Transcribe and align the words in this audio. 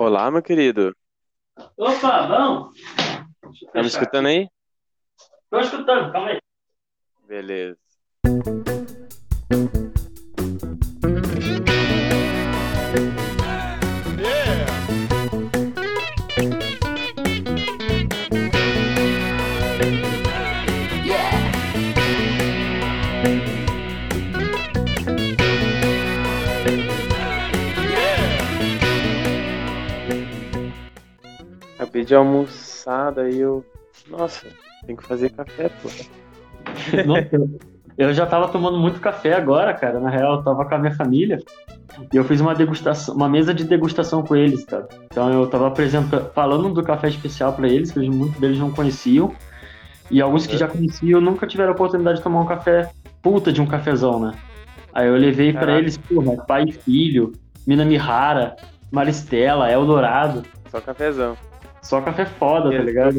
Olá, 0.00 0.30
meu 0.30 0.40
querido. 0.40 0.96
Opa, 1.76 2.28
bom? 2.28 2.70
Tá 3.72 3.80
me 3.80 3.88
escutando 3.88 4.26
aí? 4.28 4.48
Tô 5.50 5.58
escutando, 5.58 6.12
calma 6.12 6.28
aí. 6.28 6.38
Beleza. 7.26 7.76
De 32.08 32.14
almoçar, 32.14 33.12
daí 33.12 33.38
eu. 33.38 33.64
Nossa, 34.08 34.46
tem 34.86 34.96
que 34.96 35.04
fazer 35.04 35.30
café, 35.30 35.68
pô. 35.82 35.88
Eu- 37.96 38.12
já 38.14 38.24
tava 38.26 38.46
tomando 38.46 38.78
muito 38.78 39.00
café 39.00 39.34
agora, 39.34 39.74
cara. 39.74 39.98
Na 39.98 40.08
real, 40.08 40.34
eu 40.36 40.42
tava 40.44 40.64
com 40.64 40.72
a 40.74 40.78
minha 40.78 40.94
família. 40.94 41.38
E 42.12 42.16
eu 42.16 42.22
fiz 42.22 42.40
uma 42.40 42.54
degustação, 42.54 43.12
uma 43.16 43.28
mesa 43.28 43.52
de 43.52 43.64
degustação 43.64 44.22
com 44.22 44.36
eles, 44.36 44.64
cara. 44.64 44.86
Então 45.06 45.32
eu 45.32 45.44
tava 45.48 45.66
apresentando, 45.66 46.30
falando 46.32 46.72
do 46.72 46.82
café 46.84 47.08
especial 47.08 47.52
pra 47.54 47.66
eles, 47.66 47.90
que 47.90 47.98
muitos 48.08 48.38
deles 48.38 48.56
não 48.58 48.70
conheciam. 48.70 49.34
E 50.12 50.22
alguns 50.22 50.46
que 50.46 50.54
É. 50.54 50.58
já 50.58 50.68
conheciam 50.68 51.20
nunca 51.20 51.44
tiveram 51.44 51.70
a 51.70 51.74
oportunidade 51.74 52.18
de 52.18 52.22
tomar 52.22 52.40
um 52.40 52.46
café 52.46 52.88
puta 53.20 53.50
de 53.52 53.60
um 53.60 53.66
cafezão, 53.66 54.20
né? 54.20 54.32
Aí 54.94 55.08
eu 55.08 55.16
levei 55.16 55.50
pra 55.50 55.62
Caraca. 55.62 55.78
eles, 55.80 55.96
porra, 55.98 56.36
pai 56.46 56.66
e 56.68 56.72
filho, 56.72 57.32
Mina 57.66 57.84
Mihara, 57.84 58.54
Maristela, 58.92 59.72
Eldorado. 59.72 60.44
Só 60.70 60.80
cafezão. 60.80 61.36
Só 61.88 62.02
café 62.02 62.26
foda, 62.26 62.70
tá 62.70 62.82
ligado? 62.82 63.14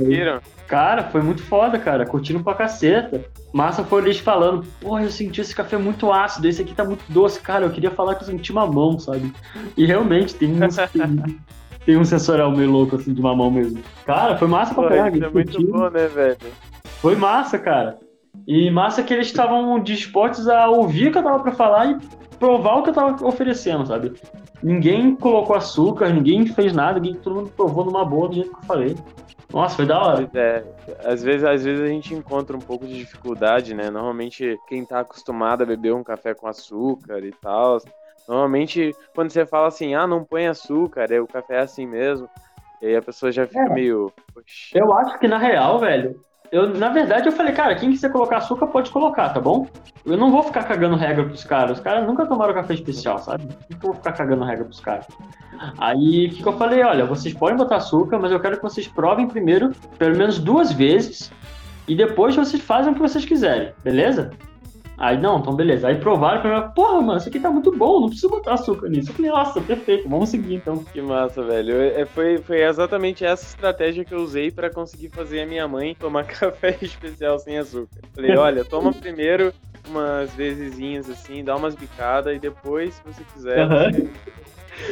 Cara, 0.67 1.05
foi 1.05 1.23
muito 1.23 1.41
foda, 1.41 1.79
cara. 1.79 2.05
Curtindo 2.05 2.43
pra 2.43 2.53
caceta. 2.53 3.25
Massa 3.51 3.83
foi 3.83 4.03
eles 4.03 4.19
falando, 4.19 4.63
porra, 4.79 5.01
eu 5.01 5.09
senti 5.09 5.41
esse 5.41 5.55
café 5.55 5.75
muito 5.75 6.13
ácido, 6.13 6.47
esse 6.47 6.61
aqui 6.61 6.75
tá 6.75 6.85
muito 6.85 7.03
doce. 7.11 7.41
Cara, 7.41 7.65
eu 7.65 7.71
queria 7.71 7.89
falar 7.89 8.13
que 8.13 8.21
eu 8.21 8.27
senti 8.27 8.53
mamão, 8.53 8.99
sabe? 8.99 9.33
E 9.75 9.87
realmente 9.87 10.35
tem 10.35 10.49
um, 10.51 10.59
tem, 10.69 11.39
tem 11.83 11.97
um 11.97 12.05
sensorial 12.05 12.51
meio 12.51 12.69
louco, 12.69 12.95
assim, 12.95 13.11
de 13.11 13.19
mamão 13.19 13.49
mesmo. 13.49 13.81
Cara, 14.05 14.37
foi 14.37 14.47
massa 14.47 14.75
pra 14.75 14.87
caralho. 14.87 15.25
é 15.25 15.29
muito 15.31 15.65
bom, 15.65 15.89
né, 15.89 16.05
velho? 16.05 16.37
Foi 17.01 17.15
massa, 17.15 17.57
cara. 17.57 17.97
E 18.45 18.69
massa 18.69 19.01
que 19.01 19.11
eles 19.11 19.25
estavam 19.25 19.79
dispostos 19.79 20.47
a 20.47 20.69
ouvir 20.69 21.07
o 21.07 21.11
que 21.11 21.17
eu 21.17 21.23
tava 21.23 21.39
pra 21.39 21.53
falar 21.53 21.87
e 21.87 21.97
provar 22.39 22.77
o 22.77 22.83
que 22.83 22.89
eu 22.89 22.93
tava 22.93 23.25
oferecendo, 23.27 23.85
sabe? 23.85 24.13
Ninguém 24.63 25.15
colocou 25.15 25.55
açúcar, 25.55 26.09
ninguém 26.09 26.45
fez 26.47 26.73
nada, 26.73 26.99
ninguém, 26.99 27.15
todo 27.21 27.35
mundo 27.35 27.51
provou 27.55 27.85
numa 27.85 28.03
boa 28.05 28.27
do 28.29 28.35
jeito 28.35 28.49
que 28.51 28.57
eu 28.57 28.63
falei. 28.63 28.95
Nossa, 29.51 29.75
foi 29.77 29.85
da 29.85 29.99
hora. 29.99 30.29
É, 30.33 30.63
às 31.05 31.23
vezes, 31.23 31.43
às 31.43 31.63
vezes 31.63 31.83
a 31.83 31.87
gente 31.87 32.13
encontra 32.13 32.55
um 32.55 32.59
pouco 32.61 32.85
de 32.85 32.97
dificuldade, 32.97 33.73
né? 33.73 33.89
Normalmente, 33.89 34.59
quem 34.67 34.85
tá 34.85 34.99
acostumado 34.99 35.63
a 35.63 35.65
beber 35.65 35.93
um 35.93 36.03
café 36.03 36.33
com 36.33 36.47
açúcar 36.47 37.19
e 37.19 37.31
tal, 37.31 37.79
normalmente 38.27 38.95
quando 39.15 39.31
você 39.31 39.45
fala 39.45 39.67
assim, 39.67 39.95
ah, 39.95 40.05
não 40.05 40.23
põe 40.23 40.45
açúcar, 40.47 41.11
é, 41.11 41.19
o 41.19 41.25
café 41.27 41.55
é 41.55 41.61
assim 41.61 41.87
mesmo, 41.87 42.29
e 42.81 42.87
aí 42.87 42.95
a 42.95 43.01
pessoa 43.01 43.31
já 43.31 43.47
fica 43.47 43.59
É. 43.61 43.69
meio. 43.73 44.13
"Poxa, 44.33 44.77
Eu 44.77 44.93
acho 44.95 45.17
que 45.17 45.27
na 45.27 45.37
real, 45.39 45.79
velho, 45.79 46.19
eu, 46.51 46.69
na 46.77 46.89
verdade 46.89 47.27
eu 47.27 47.31
falei, 47.31 47.53
cara, 47.53 47.75
quem 47.75 47.91
quiser 47.91 48.11
colocar 48.11 48.37
açúcar 48.37 48.67
pode 48.67 48.89
colocar, 48.89 49.29
tá 49.29 49.39
bom? 49.39 49.67
Eu 50.05 50.17
não 50.17 50.31
vou 50.31 50.43
ficar 50.43 50.63
cagando 50.63 50.95
regra 50.95 51.25
pros 51.25 51.43
caras. 51.43 51.77
Os 51.77 51.83
caras 51.83 52.07
nunca 52.07 52.25
tomaram 52.25 52.53
café 52.53 52.73
especial, 52.73 53.19
sabe? 53.19 53.45
Por 53.45 53.67
que 53.67 53.73
eu 53.73 53.79
vou 53.91 53.93
ficar 53.93 54.13
cagando 54.13 54.43
regra 54.43 54.65
pros 54.65 54.79
caras? 54.79 55.05
Aí 55.77 56.27
o 56.27 56.29
que, 56.29 56.41
que 56.41 56.47
eu 56.47 56.57
falei? 56.57 56.83
Olha, 56.83 57.05
vocês 57.05 57.33
podem 57.33 57.57
botar 57.57 57.77
açúcar, 57.77 58.17
mas 58.17 58.31
eu 58.31 58.39
quero 58.39 58.57
que 58.57 58.63
vocês 58.63 58.87
provem 58.87 59.27
primeiro, 59.27 59.71
pelo 59.97 60.17
menos 60.17 60.39
duas 60.39 60.71
vezes, 60.71 61.31
e 61.87 61.95
depois 61.95 62.35
vocês 62.35 62.61
fazem 62.61 62.91
o 62.91 62.95
que 62.95 63.01
vocês 63.01 63.25
quiserem, 63.25 63.73
beleza? 63.83 64.31
Aí, 64.99 65.17
não, 65.17 65.39
então 65.39 65.55
beleza. 65.55 65.87
Aí 65.87 65.95
provaram 65.95 66.41
primeiro, 66.41 66.69
porra, 66.71 67.01
mano, 67.01 67.17
isso 67.17 67.29
aqui 67.29 67.39
tá 67.39 67.49
muito 67.49 67.71
bom, 67.75 68.01
não 68.01 68.07
precisa 68.09 68.27
botar 68.27 68.55
açúcar 68.55 68.89
nisso. 68.89 69.09
Eu 69.11 69.15
falei, 69.15 69.31
nossa, 69.31 69.61
perfeito, 69.61 70.09
vamos 70.09 70.27
seguir 70.29 70.55
então. 70.55 70.83
Que 70.83 71.01
massa, 71.01 71.41
velho. 71.41 71.71
Eu- 71.73 72.01
é, 72.01 72.05
foi, 72.05 72.37
foi 72.39 72.61
exatamente 72.61 73.23
essa 73.23 73.45
estratégia 73.45 74.03
que 74.03 74.13
eu 74.13 74.19
usei 74.19 74.51
pra 74.51 74.69
conseguir 74.69 75.07
fazer 75.09 75.41
a 75.41 75.45
minha 75.45 75.65
mãe 75.69 75.95
tomar 75.97 76.25
café 76.27 76.77
especial 76.81 77.39
sem 77.39 77.57
açúcar. 77.57 77.95
Falei, 78.13 78.35
olha, 78.35 78.65
toma 78.65 78.91
primeiro 78.91 79.53
umas 79.89 80.33
vezesinhas 80.35 81.09
assim, 81.09 81.43
dá 81.45 81.55
umas 81.55 81.75
bicadas 81.75 82.35
e 82.35 82.39
depois, 82.39 82.93
se 82.95 83.01
você 83.05 83.23
quiser. 83.33 83.59
Aham. 83.59 83.91
você- 83.91 84.09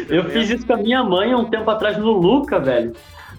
Eu 0.09 0.23
fiz 0.29 0.49
isso 0.49 0.65
com 0.65 0.73
a 0.73 0.77
minha 0.77 1.03
mãe 1.03 1.33
há 1.33 1.37
um 1.37 1.49
tempo 1.49 1.69
atrás 1.69 1.97
no 1.97 2.11
Luca, 2.11 2.59
velho. 2.59 2.93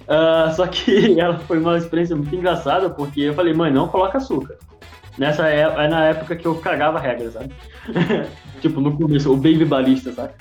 Ah, 0.07 0.53
só 0.55 0.67
que 0.67 1.19
ela 1.19 1.39
foi 1.41 1.59
uma 1.59 1.79
experiência 1.79 2.15
muito 2.15 2.35
engraçada, 2.37 2.91
porque 2.91 3.23
eu 3.23 3.33
falei, 3.35 3.55
mãe, 3.55 3.73
não 3.73 3.89
coloca 3.89 4.19
açúcar. 4.19 4.57
Nessa 5.19 5.49
é, 5.49 5.61
é 5.61 5.89
na 5.89 6.05
época 6.07 6.37
que 6.37 6.47
eu 6.47 6.55
cagava 6.57 6.99
regra, 6.99 7.31
sabe? 7.31 7.53
tipo, 8.61 8.81
no 8.81 8.97
começo, 8.97 9.33
o 9.33 9.37
baby 9.37 9.65
balista, 9.65 10.13
sabe? 10.13 10.33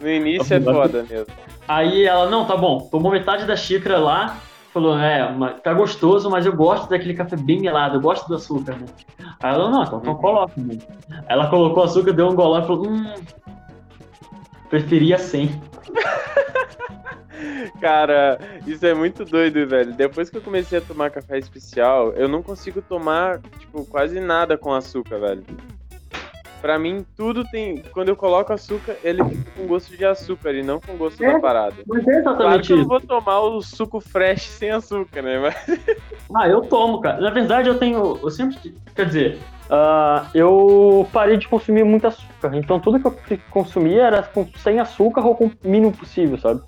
No 0.00 0.08
início 0.08 0.54
é 0.54 0.60
foda 0.60 1.04
mesmo. 1.08 1.26
Aí 1.68 2.04
ela, 2.04 2.28
não, 2.30 2.44
tá 2.44 2.56
bom, 2.56 2.88
tomou 2.90 3.12
metade 3.12 3.44
da 3.46 3.54
xícara 3.54 3.98
lá, 3.98 4.38
falou, 4.72 4.98
é, 4.98 5.30
tá 5.62 5.74
gostoso, 5.74 6.30
mas 6.30 6.46
eu 6.46 6.56
gosto 6.56 6.88
daquele 6.88 7.14
café 7.14 7.36
bem 7.36 7.60
melado, 7.60 7.96
eu 7.96 8.00
gosto 8.00 8.26
do 8.26 8.34
açúcar, 8.34 8.72
né? 8.72 8.86
Aí 9.40 9.54
ela, 9.54 9.70
não, 9.70 9.82
então, 9.82 9.98
então 10.00 10.14
coloca, 10.14 10.54
mano. 10.56 10.80
Ela 11.28 11.48
colocou 11.48 11.84
açúcar, 11.84 12.12
deu 12.12 12.28
um 12.28 12.34
golão 12.34 12.62
e 12.62 12.66
falou, 12.66 12.88
hum, 12.88 13.14
preferia 14.76 15.18
sem. 15.18 15.50
Cara, 17.78 18.38
isso 18.66 18.86
é 18.86 18.94
muito 18.94 19.22
doido, 19.24 19.66
velho. 19.66 19.92
Depois 19.92 20.30
que 20.30 20.38
eu 20.38 20.40
comecei 20.40 20.78
a 20.78 20.80
tomar 20.80 21.10
café 21.10 21.38
especial, 21.38 22.12
eu 22.12 22.26
não 22.26 22.42
consigo 22.42 22.80
tomar, 22.80 23.40
tipo, 23.58 23.84
quase 23.84 24.18
nada 24.18 24.56
com 24.56 24.72
açúcar, 24.72 25.18
velho. 25.18 25.44
Pra 26.62 26.78
mim, 26.78 27.04
tudo 27.16 27.44
tem. 27.50 27.82
Quando 27.92 28.08
eu 28.10 28.16
coloco 28.16 28.52
açúcar, 28.52 28.96
ele 29.04 29.22
fica 29.24 29.50
com 29.56 29.66
gosto 29.66 29.94
de 29.96 30.04
açúcar 30.06 30.52
e 30.54 30.62
não 30.62 30.80
com 30.80 30.96
gosto 30.96 31.22
É. 31.22 31.32
da 31.32 31.40
parada. 31.40 31.74
Mas 31.86 32.00
é 32.00 32.04
Claro 32.04 32.18
exatamente 32.20 32.66
que 32.68 32.72
eu 32.72 32.76
não 32.78 32.84
vou 32.86 33.00
tomar 33.00 33.40
o 33.40 33.60
suco 33.60 34.00
fresh 34.00 34.44
sem 34.44 34.70
açúcar, 34.70 35.20
né? 35.22 35.38
Mas 35.40 35.80
Ah, 36.36 36.48
eu 36.48 36.62
tomo, 36.62 37.00
cara. 37.00 37.20
Na 37.20 37.30
verdade, 37.30 37.68
eu 37.68 37.76
tenho. 37.78 38.18
Eu 38.22 38.30
sempre. 38.30 38.74
Quer 38.94 39.06
dizer, 39.06 39.38
ah, 39.74 40.26
eu 40.34 41.08
parei 41.12 41.38
de 41.38 41.48
consumir 41.48 41.82
muito 41.82 42.06
açúcar. 42.06 42.54
Então, 42.54 42.78
tudo 42.78 43.00
que 43.00 43.06
eu 43.06 43.38
consumia 43.50 44.02
era 44.02 44.22
com, 44.22 44.46
sem 44.58 44.78
açúcar 44.78 45.24
ou 45.26 45.34
com 45.34 45.46
o 45.46 45.52
mínimo 45.64 45.90
possível, 45.92 46.36
sabe? 46.36 46.60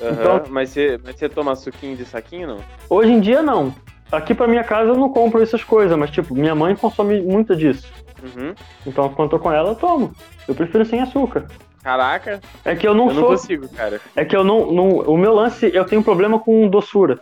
Aham, 0.00 0.12
Então- 0.12 0.42
mas, 0.48 0.70
você, 0.70 0.98
mas 1.04 1.16
você 1.16 1.28
toma 1.28 1.56
suquinho 1.56 1.96
de 1.96 2.04
saquinho, 2.04 2.46
não? 2.46 2.58
Hoje 2.88 3.10
em 3.10 3.18
dia, 3.20 3.42
não. 3.42 3.74
Aqui 4.12 4.32
pra 4.32 4.46
minha 4.46 4.62
casa 4.62 4.90
eu 4.90 4.96
não 4.96 5.08
compro 5.08 5.42
essas 5.42 5.64
coisas, 5.64 5.96
mas, 5.98 6.10
tipo, 6.10 6.34
minha 6.36 6.54
mãe 6.54 6.76
consome 6.76 7.20
muito 7.20 7.56
disso. 7.56 7.90
Uhum. 8.22 8.54
Então, 8.86 9.08
quando 9.08 9.32
eu 9.32 9.38
tô 9.38 9.42
com 9.42 9.50
ela, 9.50 9.70
eu 9.70 9.74
tomo. 9.74 10.12
Eu 10.46 10.54
prefiro 10.54 10.84
sem 10.84 11.00
açúcar. 11.00 11.46
Caraca, 11.82 12.40
É 12.64 12.76
que 12.76 12.86
eu 12.86 12.94
não 12.94 13.08
eu 13.08 13.14
não 13.14 13.20
sou. 13.22 13.30
consigo, 13.30 13.68
cara. 13.70 14.00
É 14.14 14.24
que 14.24 14.36
eu 14.36 14.44
não, 14.44 14.70
não. 14.70 14.88
O 15.00 15.16
meu 15.16 15.34
lance, 15.34 15.68
eu 15.74 15.84
tenho 15.84 16.00
problema 16.04 16.38
com 16.38 16.68
doçura. 16.68 17.18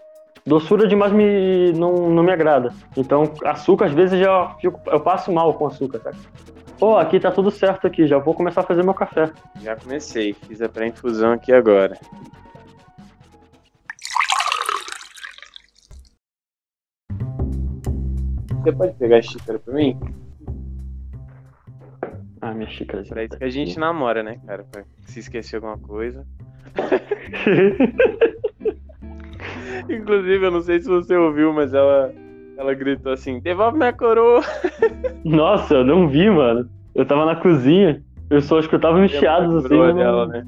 Doçura 0.50 0.88
demais 0.88 1.12
me, 1.12 1.70
não, 1.74 2.10
não 2.10 2.24
me 2.24 2.32
agrada. 2.32 2.74
Então, 2.96 3.22
açúcar, 3.44 3.84
às 3.84 3.92
vezes, 3.92 4.18
já 4.18 4.48
fico- 4.60 4.80
eu 4.90 4.98
passo 4.98 5.30
mal 5.30 5.54
com 5.54 5.68
açúcar, 5.68 6.00
cara. 6.00 6.16
Pô, 6.76 6.98
aqui 6.98 7.20
tá 7.20 7.30
tudo 7.30 7.52
certo 7.52 7.86
aqui, 7.86 8.04
já 8.04 8.18
vou 8.18 8.34
começar 8.34 8.62
a 8.62 8.64
fazer 8.64 8.82
meu 8.82 8.92
café. 8.92 9.30
Já 9.62 9.76
comecei, 9.76 10.32
fiz 10.34 10.60
a 10.60 10.68
pré-infusão 10.68 11.30
aqui 11.34 11.52
agora. 11.52 11.96
Você 18.62 18.72
pode 18.72 18.92
pegar 18.94 19.18
a 19.18 19.22
xícara 19.22 19.58
pra 19.58 19.74
mim? 19.74 19.98
Ah, 22.40 22.52
minha 22.52 22.68
xícara. 22.68 23.02
Pra 23.04 23.24
isso 23.24 23.36
que 23.38 23.44
a 23.44 23.50
gente 23.50 23.78
namora, 23.78 24.22
né, 24.22 24.40
cara? 24.46 24.64
Pra 24.64 24.84
se 25.06 25.20
esquecer 25.20 25.56
alguma 25.56 25.78
coisa. 25.78 26.26
Inclusive, 29.88 30.46
eu 30.46 30.50
não 30.50 30.60
sei 30.60 30.80
se 30.80 30.88
você 30.88 31.16
ouviu, 31.16 31.52
mas 31.52 31.74
ela, 31.74 32.12
ela 32.56 32.74
gritou 32.74 33.12
assim: 33.12 33.40
devolve 33.40 33.78
minha 33.78 33.92
coroa. 33.92 34.42
Nossa, 35.24 35.74
eu 35.74 35.84
não 35.84 36.08
vi, 36.08 36.30
mano. 36.30 36.68
Eu 36.94 37.04
tava 37.06 37.24
na 37.24 37.36
cozinha, 37.36 38.02
eu 38.28 38.40
só 38.40 38.58
escutava 38.58 38.98
uns 38.98 39.10
chiados 39.10 39.64
assim. 39.64 39.68
Dela, 39.94 40.26
né? 40.26 40.44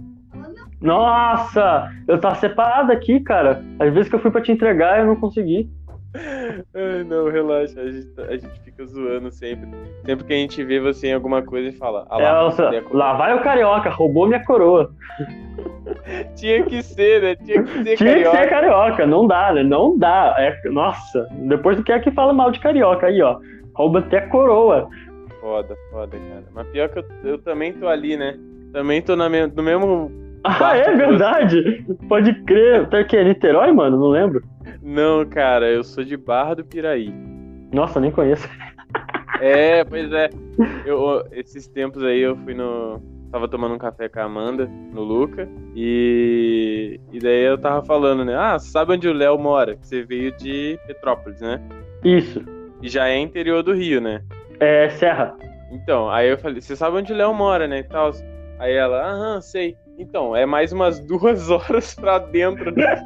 Nossa! 0.80 1.88
Eu 2.08 2.18
tava 2.18 2.34
separado 2.34 2.90
aqui, 2.90 3.20
cara. 3.20 3.62
Às 3.78 3.92
vezes 3.94 4.08
que 4.08 4.16
eu 4.16 4.20
fui 4.20 4.30
pra 4.30 4.40
te 4.40 4.50
entregar, 4.50 4.98
eu 4.98 5.06
não 5.06 5.16
consegui. 5.16 5.70
Ai, 6.14 7.04
não, 7.04 7.28
relaxa, 7.30 7.80
a 7.80 7.90
gente, 7.90 8.06
tá- 8.14 8.22
a 8.24 8.36
gente 8.36 8.60
fica 8.60 8.84
zoando 8.84 9.30
sempre. 9.30 9.68
Sempre 10.04 10.24
que 10.26 10.32
a 10.32 10.36
gente 10.36 10.62
vê 10.64 10.78
você 10.80 11.08
em 11.08 11.14
alguma 11.14 11.42
coisa 11.42 11.68
e 11.68 11.72
fala, 11.72 12.06
ah 12.10 12.16
lá, 12.18 12.50
coroa?" 12.52 12.82
lá 12.92 13.12
vai 13.14 13.34
o 13.34 13.42
carioca, 13.42 13.88
roubou 13.90 14.26
minha 14.26 14.44
coroa. 14.44 14.90
Tinha 16.36 16.62
que 16.64 16.82
ser, 16.82 17.22
né? 17.22 17.36
Tinha 17.36 17.62
que 17.62 17.70
ser 17.70 17.84
Tinha 17.84 17.96
que 17.96 18.04
carioca. 18.24 18.36
ser 18.38 18.48
carioca, 18.48 19.06
não 19.06 19.26
dá, 19.26 19.52
né? 19.52 19.62
Não 19.62 19.96
dá. 19.98 20.34
É, 20.38 20.68
nossa, 20.68 21.26
depois 21.48 21.76
do 21.76 21.82
que 21.84 21.92
é 21.92 21.98
que 21.98 22.10
fala 22.10 22.32
mal 22.32 22.50
de 22.50 22.60
carioca 22.60 23.06
aí, 23.06 23.20
ó. 23.22 23.38
Rouba 23.74 24.00
até 24.00 24.18
a 24.18 24.28
coroa. 24.28 24.88
Foda, 25.40 25.74
foda, 25.90 26.16
cara. 26.16 26.44
Mas 26.54 26.66
pior 26.68 26.88
que 26.88 26.98
eu, 26.98 27.04
eu 27.24 27.38
também 27.38 27.72
tô 27.72 27.88
ali, 27.88 28.16
né? 28.16 28.36
Também 28.72 29.00
tô 29.02 29.16
na 29.16 29.28
me- 29.28 29.46
no 29.46 29.62
mesmo 29.62 30.10
Ah, 30.44 30.76
é 30.76 30.94
verdade? 30.96 31.84
Pode 32.08 32.32
crer. 32.44 32.88
Tá 32.88 32.98
aqui, 32.98 33.16
é 33.16 33.24
Niterói, 33.24 33.72
mano? 33.72 33.98
Não 33.98 34.08
lembro. 34.08 34.42
Não, 34.82 35.24
cara, 35.24 35.70
eu 35.70 35.84
sou 35.84 36.02
de 36.02 36.16
Barra 36.16 36.54
do 36.54 36.64
Piraí. 36.64 37.14
Nossa, 37.72 38.00
nem 38.00 38.10
conheço. 38.10 38.48
É, 39.40 39.84
pois 39.84 40.12
é. 40.12 40.30
Eu, 40.84 41.24
esses 41.32 41.66
tempos 41.66 42.02
aí 42.02 42.20
eu 42.20 42.36
fui 42.36 42.54
no. 42.54 43.00
Tava 43.30 43.48
tomando 43.48 43.74
um 43.74 43.78
café 43.78 44.08
com 44.08 44.20
a 44.20 44.24
Amanda, 44.24 44.68
no 44.92 45.02
Luca, 45.02 45.48
e. 45.74 47.00
E 47.10 47.18
daí 47.18 47.44
eu 47.44 47.58
tava 47.58 47.84
falando, 47.84 48.24
né? 48.24 48.36
Ah, 48.36 48.58
sabe 48.58 48.92
onde 48.92 49.08
o 49.08 49.12
Léo 49.12 49.38
mora? 49.38 49.76
Você 49.80 50.02
veio 50.02 50.30
de 50.36 50.78
Petrópolis, 50.86 51.40
né? 51.40 51.60
Isso. 52.04 52.44
E 52.82 52.88
já 52.88 53.08
é 53.08 53.18
interior 53.18 53.62
do 53.62 53.72
Rio, 53.72 54.00
né? 54.00 54.22
É 54.60 54.90
Serra. 54.90 55.34
Então, 55.72 56.10
aí 56.10 56.28
eu 56.28 56.38
falei, 56.38 56.60
você 56.60 56.76
sabe 56.76 56.98
onde 56.98 57.12
o 57.12 57.16
Léo 57.16 57.32
mora, 57.32 57.66
né? 57.66 57.78
E 57.78 57.84
tal. 57.84 58.12
Aí 58.58 58.74
ela, 58.74 59.10
aham, 59.10 59.40
sei. 59.40 59.76
Então, 59.98 60.34
é 60.34 60.46
mais 60.46 60.72
umas 60.72 60.98
duas 61.00 61.50
horas 61.50 61.94
pra 61.94 62.18
dentro 62.18 62.72
do. 62.72 62.80
É, 62.80 62.96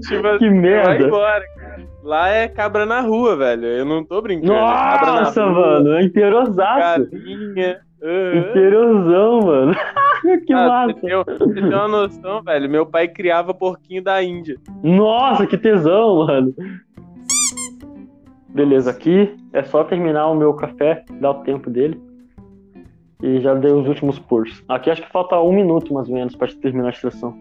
tipo, 0.00 0.38
que 0.38 0.48
merda. 0.50 0.88
Vai 0.88 1.02
embora, 1.02 1.44
cara. 1.56 1.90
Lá 2.02 2.30
é 2.30 2.48
cabra 2.48 2.86
na 2.86 3.00
rua, 3.00 3.36
velho. 3.36 3.66
Eu 3.66 3.84
não 3.84 4.02
tô 4.04 4.22
brincando. 4.22 4.54
É 4.54 4.56
Nossa, 4.56 5.42
é 5.42 5.46
mano, 5.46 5.92
é 5.94 6.02
interiosaço. 6.02 7.10
Carinha. 7.10 7.80
Uhum. 8.02 8.38
Interiozão, 8.38 9.40
mano. 9.42 9.74
que 10.46 10.54
ah, 10.54 10.68
massa. 10.68 10.94
Você 10.94 11.00
tem, 11.00 11.24
você 11.24 11.54
tem 11.54 11.64
uma 11.64 11.88
noção, 11.88 12.42
velho. 12.42 12.70
Meu 12.70 12.86
pai 12.86 13.08
criava 13.08 13.52
porquinho 13.52 14.02
da 14.02 14.22
Índia. 14.22 14.56
Nossa, 14.82 15.46
que 15.46 15.58
tesão, 15.58 16.26
mano. 16.26 16.54
Beleza, 18.48 18.90
aqui 18.90 19.36
é 19.52 19.62
só 19.62 19.84
terminar 19.84 20.28
o 20.28 20.34
meu 20.34 20.54
café, 20.54 21.04
dar 21.20 21.30
o 21.30 21.42
tempo 21.42 21.70
dele. 21.70 22.00
E 23.22 23.40
já 23.40 23.54
dei 23.54 23.70
os 23.70 23.86
últimos 23.86 24.18
purs. 24.18 24.64
Aqui 24.68 24.90
acho 24.90 25.02
que 25.02 25.12
falta 25.12 25.40
um 25.40 25.52
minuto 25.52 25.92
mais 25.92 26.08
ou 26.08 26.14
menos 26.14 26.34
para 26.34 26.52
terminar 26.54 26.88
a 26.88 26.90
extração. 26.90 27.36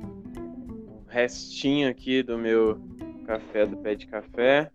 Restinho 1.07 1.89
aqui 1.89 2.21
do 2.21 2.37
meu 2.37 2.77
café 3.25 3.65
do 3.65 3.77
pé 3.77 3.95
de 3.95 4.07
café. 4.07 4.69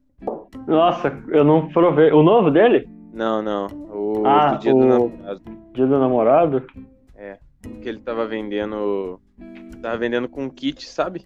Nossa, 0.67 1.13
eu 1.29 1.45
não 1.45 1.69
provei. 1.69 2.11
O 2.11 2.23
novo 2.23 2.51
dele? 2.51 2.89
Não, 3.13 3.43
não. 3.43 3.67
O 3.91 4.23
ah, 4.27 4.55
do 4.55 4.59
dia 4.61 4.75
o... 4.75 4.79
do 4.79 4.87
namorado. 4.87 5.43
Dia 5.75 5.87
do 5.87 5.99
namorado? 5.99 6.63
É. 7.17 7.39
Que 7.83 7.89
ele 7.89 7.99
tava 7.99 8.27
vendendo. 8.27 9.21
Tava 9.83 9.99
vendendo 9.99 10.29
com 10.29 10.49
kit, 10.49 10.87
sabe? 10.87 11.25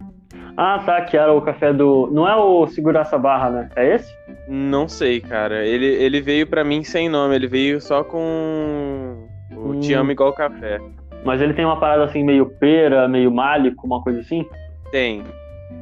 Ah, 0.56 0.82
tá, 0.84 1.00
que 1.02 1.16
era 1.16 1.32
o 1.32 1.40
café 1.40 1.72
do. 1.72 2.08
Não 2.10 2.28
é 2.28 2.34
o 2.34 2.66
Segurança 2.66 3.16
Barra, 3.16 3.50
né? 3.50 3.70
É 3.76 3.94
esse? 3.94 4.12
Não 4.48 4.88
sei, 4.88 5.20
cara. 5.20 5.64
Ele, 5.64 5.86
ele 5.86 6.20
veio 6.20 6.46
para 6.46 6.64
mim 6.64 6.82
sem 6.82 7.08
nome, 7.08 7.36
ele 7.36 7.46
veio 7.46 7.80
só 7.80 8.02
com 8.02 9.27
o 9.64 9.70
hum. 9.70 9.80
Te 9.80 9.94
Amo 9.94 10.12
Igual 10.12 10.32
Café. 10.32 10.80
Mas 11.24 11.40
ele 11.40 11.54
tem 11.54 11.64
uma 11.64 11.78
parada 11.78 12.04
assim, 12.04 12.24
meio 12.24 12.46
pera, 12.46 13.08
meio 13.08 13.30
málico, 13.30 13.86
uma 13.86 14.02
coisa 14.02 14.20
assim? 14.20 14.46
Tem. 14.90 15.24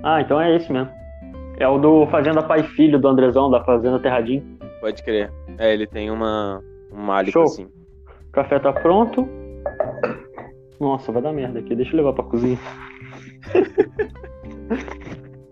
Ah, 0.02 0.20
então 0.20 0.40
é 0.40 0.56
esse 0.56 0.73
mesmo. 0.73 0.90
É 1.58 1.69
o 1.69 1.78
do 1.78 2.06
Fazenda 2.08 2.43
Pai 2.43 2.61
e 2.61 2.64
Filho, 2.64 2.99
do 2.99 3.08
Andrezão, 3.08 3.50
da 3.50 3.62
Fazenda 3.64 3.99
Terradinho. 3.99 4.43
Pode 4.81 5.02
crer. 5.02 5.32
É, 5.58 5.73
ele 5.73 5.87
tem 5.87 6.11
uma, 6.11 6.62
um 6.93 7.00
málico 7.00 7.32
Show. 7.32 7.44
assim. 7.44 7.64
O 8.28 8.32
café 8.32 8.58
tá 8.58 8.73
pronto. 8.73 9.28
Nossa, 10.78 11.11
vai 11.12 11.23
dar 11.23 11.32
merda 11.32 11.58
aqui. 11.58 11.75
Deixa 11.75 11.93
eu 11.93 11.96
levar 11.96 12.12
pra 12.12 12.25
cozinha. 12.25 12.58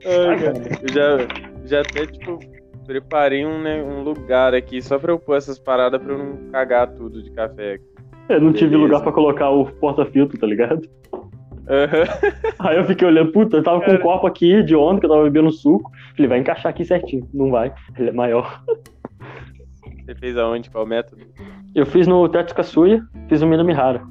Ai, 0.05 0.39
cara. 0.39 0.59
Eu 0.83 0.93
já, 0.93 1.17
já 1.65 1.81
até, 1.81 2.07
tipo, 2.07 2.39
preparei 2.87 3.47
um, 3.47 3.63
né, 3.63 3.83
um 3.83 4.03
lugar 4.03 4.55
aqui 4.55 4.83
só 4.83 4.99
pra 4.99 5.13
eu 5.13 5.19
pôr 5.19 5.37
essas 5.37 5.59
paradas 5.59 6.03
pra 6.03 6.13
eu 6.13 6.19
não 6.19 6.51
cagar 6.51 6.89
tudo 6.89 7.23
de 7.23 7.31
café. 7.31 7.79
Eu 8.29 8.41
não 8.41 8.53
Beleza. 8.53 8.59
tive 8.59 8.77
lugar 8.77 9.03
pra 9.03 9.13
colocar 9.13 9.51
o 9.51 9.67
porta-filtro, 9.67 10.39
tá 10.39 10.47
ligado? 10.47 10.89
Uhum. 11.13 12.33
Aí 12.59 12.77
eu 12.77 12.85
fiquei 12.85 13.07
olhando, 13.07 13.33
puta, 13.33 13.57
eu 13.57 13.63
tava 13.63 13.81
com 13.81 13.91
um 13.91 13.99
copo 13.99 14.27
aqui 14.27 14.63
de 14.63 14.77
onda 14.77 15.01
que 15.01 15.07
eu 15.07 15.11
tava 15.11 15.25
bebendo 15.25 15.51
suco. 15.51 15.91
Falei, 16.15 16.29
vai 16.29 16.39
encaixar 16.39 16.71
aqui 16.71 16.85
certinho. 16.85 17.29
Não 17.33 17.51
vai, 17.51 17.73
ele 17.99 18.11
é 18.11 18.13
maior. 18.13 18.63
Você 20.05 20.15
fez 20.15 20.37
aonde? 20.37 20.71
Qual 20.71 20.87
método? 20.87 21.23
Eu 21.75 21.87
fiz 21.87 22.07
no 22.07 22.29
Teto 22.29 22.55
Katsuya, 22.55 23.03
fiz 23.29 23.43
o 23.43 23.47
Minamihara. 23.47 24.03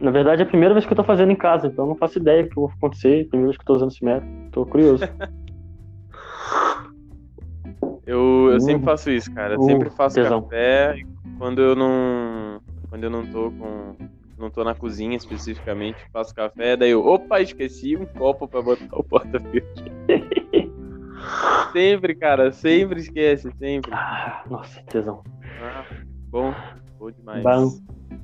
Na 0.00 0.10
verdade, 0.10 0.42
é 0.42 0.44
a 0.44 0.48
primeira 0.48 0.74
vez 0.74 0.84
que 0.84 0.92
eu 0.92 0.96
tô 0.96 1.04
fazendo 1.04 1.32
em 1.32 1.36
casa, 1.36 1.68
então 1.68 1.86
não 1.86 1.94
faço 1.94 2.18
ideia 2.18 2.42
do 2.42 2.50
que 2.50 2.56
vai 2.56 2.68
acontecer. 2.76 3.26
Primeira 3.28 3.48
vez 3.48 3.56
que 3.56 3.62
eu 3.62 3.66
tô 3.66 3.72
usando 3.74 3.90
esse 3.90 4.04
método. 4.04 4.30
Tô 4.52 4.66
curioso. 4.66 5.04
eu, 8.06 8.50
eu 8.50 8.56
uh, 8.56 8.60
sempre 8.60 8.84
faço 8.84 9.10
isso, 9.10 9.32
cara. 9.32 9.54
Eu 9.54 9.60
uh, 9.60 9.64
sempre 9.64 9.88
faço 9.90 10.16
tesão. 10.16 10.42
café 10.42 10.96
quando 11.38 11.62
eu 11.62 11.74
não. 11.74 12.60
Quando 12.88 13.04
eu 13.04 13.10
não 13.10 13.26
tô 13.26 13.50
com. 13.52 13.96
Não 14.38 14.50
tô 14.50 14.62
na 14.62 14.74
cozinha 14.74 15.16
especificamente, 15.16 15.96
faço 16.12 16.34
café, 16.34 16.76
daí 16.76 16.90
eu, 16.90 17.06
opa, 17.06 17.40
esqueci 17.40 17.96
um 17.96 18.04
copo 18.04 18.46
pra 18.46 18.60
botar 18.60 18.94
o 18.94 19.02
porta-filtro. 19.02 19.84
sempre, 21.72 22.14
cara, 22.14 22.52
sempre 22.52 23.00
esquece, 23.00 23.50
sempre. 23.58 23.90
Ah, 23.94 24.44
nossa, 24.50 24.82
tesão. 24.82 25.24
Ah, 25.58 25.86
bom, 26.28 26.54
bom 26.98 27.10
demais. 27.10 27.42
Bom, 27.42 27.78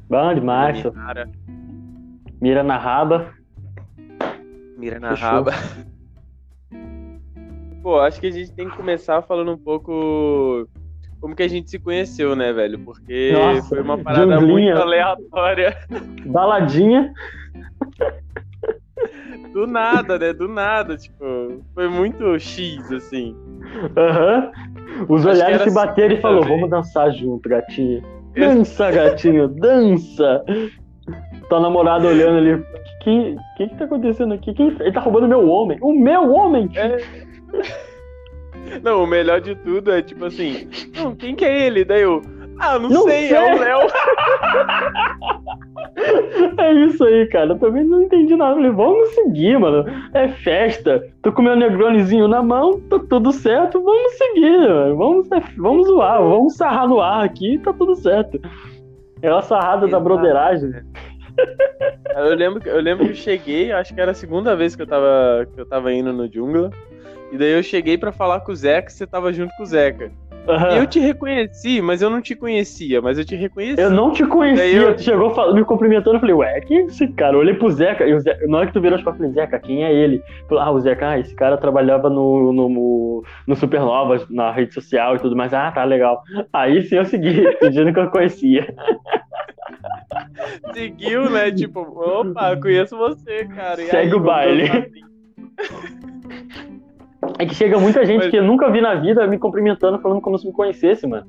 bom 0.07 0.35
demais. 0.35 0.85
Mira 2.43 2.63
na 2.63 2.77
raba. 2.77 3.33
Mira 4.77 5.01
na 5.01 5.17
Fechou. 5.17 5.29
raba. 5.29 5.53
Pô, 7.83 7.99
acho 8.01 8.21
que 8.21 8.27
a 8.27 8.31
gente 8.31 8.53
tem 8.53 8.69
que 8.69 8.77
começar 8.77 9.23
falando 9.23 9.53
um 9.53 9.59
pouco 9.59 10.69
como 11.23 11.37
que 11.37 11.43
a 11.45 11.49
gente 11.49 11.71
se 11.71 11.79
conheceu, 11.79 12.35
né, 12.35 12.53
velho? 12.53 12.81
Porque 12.81 13.31
Nossa, 13.33 13.69
foi 13.69 13.81
uma 13.81 13.97
parada 13.97 14.41
muito 14.41 14.77
aleatória. 14.77 15.79
Baladinha. 16.27 17.13
Do 19.55 19.67
nada, 19.67 20.19
né? 20.19 20.33
Do 20.33 20.49
nada, 20.49 20.97
tipo, 20.97 21.63
foi 21.75 21.89
muito 21.89 22.39
X, 22.41 22.91
assim. 22.91 23.37
Aham. 23.97 24.51
Uhum. 24.99 25.07
Os 25.09 25.25
Acho 25.25 25.37
olhares 25.37 25.63
se 25.63 25.73
bateram 25.73 26.09
assim, 26.09 26.19
e 26.19 26.23
falou, 26.23 26.43
vamos 26.45 26.69
dançar 26.69 27.13
junto, 27.13 27.49
gatinho. 27.49 28.03
Dança, 28.35 28.91
gatinho, 28.91 29.47
dança. 29.47 30.45
Tua 31.49 31.61
namorada 31.61 32.09
olhando 32.09 32.39
ali. 32.39 32.55
O 32.55 32.65
que, 33.05 33.37
que, 33.57 33.69
que 33.69 33.77
tá 33.77 33.85
acontecendo 33.85 34.35
aqui? 34.35 34.55
Quem, 34.55 34.69
ele 34.81 34.93
tá 34.93 35.01
roubando 35.01 35.29
meu 35.29 35.49
homem. 35.49 35.79
O 35.83 35.93
meu 35.93 36.33
homem! 36.33 36.69
É. 36.75 36.97
Não, 38.83 39.03
o 39.03 39.07
melhor 39.07 39.41
de 39.41 39.55
tudo 39.55 39.93
é 39.93 40.03
tipo 40.03 40.25
assim, 40.25 40.69
não, 40.97 41.15
quem 41.15 41.35
que 41.35 41.45
é 41.45 41.67
ele? 41.67 41.85
Daí 41.85 42.03
eu, 42.03 42.23
ah, 42.59 42.79
não, 42.79 42.89
não 42.89 43.03
sei, 43.03 43.29
sei, 43.29 43.37
é 43.37 43.55
o 43.55 43.59
Léo. 43.59 43.81
é 46.59 46.73
isso 46.85 47.05
aí, 47.05 47.27
cara. 47.29 47.51
Eu 47.51 47.59
também 47.59 47.85
não 47.85 48.03
entendi 48.03 48.37
nada. 48.37 48.55
Falei, 48.55 48.71
vamos 48.71 49.09
seguir, 49.11 49.59
mano. 49.59 49.85
É 50.15 50.29
festa. 50.29 51.05
Tô 51.23 51.33
com 51.33 51.43
meu 51.43 51.57
negronezinho 51.57 52.29
na 52.29 52.43
mão, 52.43 52.81
tá 52.89 52.99
tudo 53.09 53.33
certo. 53.33 53.83
Vamos 53.83 54.13
seguir, 54.13 54.59
mano. 54.59 54.97
Vamos, 54.97 55.29
vamos 55.57 55.87
zoar, 55.87 56.23
vamos 56.23 56.57
sarrar 56.57 56.89
no 56.89 57.01
ar 57.01 57.25
aqui, 57.25 57.59
tá 57.59 57.73
tudo 57.73 57.95
certo. 57.97 58.41
É 59.21 59.29
a 59.29 59.43
sarrada 59.43 59.87
Exato. 59.87 59.91
da 59.93 60.01
broderagem. 60.01 60.73
Eu 62.15 62.35
lembro, 62.35 62.69
eu 62.69 62.81
lembro 62.81 63.05
que 63.07 63.13
eu 63.13 63.17
cheguei, 63.17 63.73
acho 63.73 63.95
que 63.95 64.01
era 64.01 64.11
a 64.11 64.15
segunda 64.15 64.55
vez 64.55 64.77
que 64.77 64.83
eu 64.83 64.87
tava, 64.87 65.47
que 65.55 65.61
eu 65.61 65.65
tava 65.65 65.93
indo 65.93 66.13
no 66.13 66.31
Jungla. 66.31 66.71
E 67.33 67.39
daí 67.39 67.53
eu 67.53 67.63
cheguei 67.63 67.97
para 67.97 68.13
falar 68.13 68.41
com 68.41 68.53
o 68.53 68.55
Zeca 68.55 68.91
você 68.91 69.07
tava 69.07 69.33
junto 69.33 69.57
com 69.57 69.63
o 69.63 69.67
Zeca. 69.67 70.13
Uhum. 70.47 70.77
Eu 70.77 70.87
te 70.87 70.99
reconheci, 70.99 71.81
mas 71.81 72.03
eu 72.03 72.11
não 72.11 72.21
te 72.21 72.35
conhecia, 72.35 73.01
mas 73.01 73.17
eu 73.17 73.25
te 73.25 73.37
reconheci. 73.37 73.81
Eu 73.81 73.91
não 73.91 74.13
te 74.13 74.27
conhecia, 74.27 74.65
eu... 74.65 74.97
tu 74.97 75.03
chegou 75.03 75.55
me 75.55 75.65
cumprimentando, 75.65 76.17
eu 76.17 76.21
falei, 76.21 76.35
ué, 76.35 76.61
quem 76.63 76.79
é 76.79 76.83
esse 76.83 77.07
cara? 77.09 77.37
Eu 77.37 77.41
olhei 77.41 77.55
pro 77.55 77.71
Zeca, 77.71 78.05
e 78.05 78.13
o 78.13 78.21
Zeca, 78.21 78.47
na 78.49 78.59
hora 78.59 78.67
que 78.67 78.73
tu 78.73 78.81
virou 78.81 78.99
as 78.99 79.05
costas, 79.05 79.23
eu 79.23 79.33
falei, 79.33 79.47
Zeca, 79.47 79.61
quem 79.61 79.85
é 79.85 79.93
ele? 79.95 80.21
Falei, 80.49 80.65
ah, 80.65 80.71
o 80.73 80.81
Zeca, 80.81 81.11
ah, 81.11 81.19
esse 81.19 81.35
cara 81.35 81.57
trabalhava 81.57 82.11
no, 82.11 82.53
no, 82.53 83.25
no 83.47 83.57
Supernova, 83.57 84.27
na 84.29 84.51
rede 84.51 84.75
social 84.75 85.15
e 85.15 85.21
tudo 85.21 85.37
mais. 85.37 85.55
Ah, 85.55 85.71
tá, 85.71 85.85
legal. 85.85 86.23
Aí 86.53 86.83
sim 86.83 86.97
eu 86.97 87.05
segui, 87.05 87.45
fingindo 87.61 87.93
que 87.93 88.01
eu 88.01 88.11
conhecia. 88.11 88.75
Seguiu, 90.75 91.31
né? 91.31 91.53
Tipo, 91.53 91.81
opa, 91.81 92.57
conheço 92.57 92.97
você, 92.97 93.47
cara. 93.47 93.81
E 93.81 93.87
Segue 93.87 94.11
aí, 94.11 94.15
o 94.15 94.21
baile. 94.21 94.93
É 97.39 97.47
que 97.47 97.55
chega 97.55 97.79
muita 97.79 98.05
gente 98.05 98.23
Mas... 98.23 98.31
que 98.31 98.37
eu 98.37 98.45
nunca 98.45 98.71
vi 98.71 98.81
na 98.81 98.95
vida 98.95 99.27
me 99.27 99.39
cumprimentando, 99.39 99.99
falando 99.99 100.21
como 100.21 100.39
se 100.39 100.47
me 100.47 100.53
conhecesse, 100.53 101.07
mano. 101.07 101.27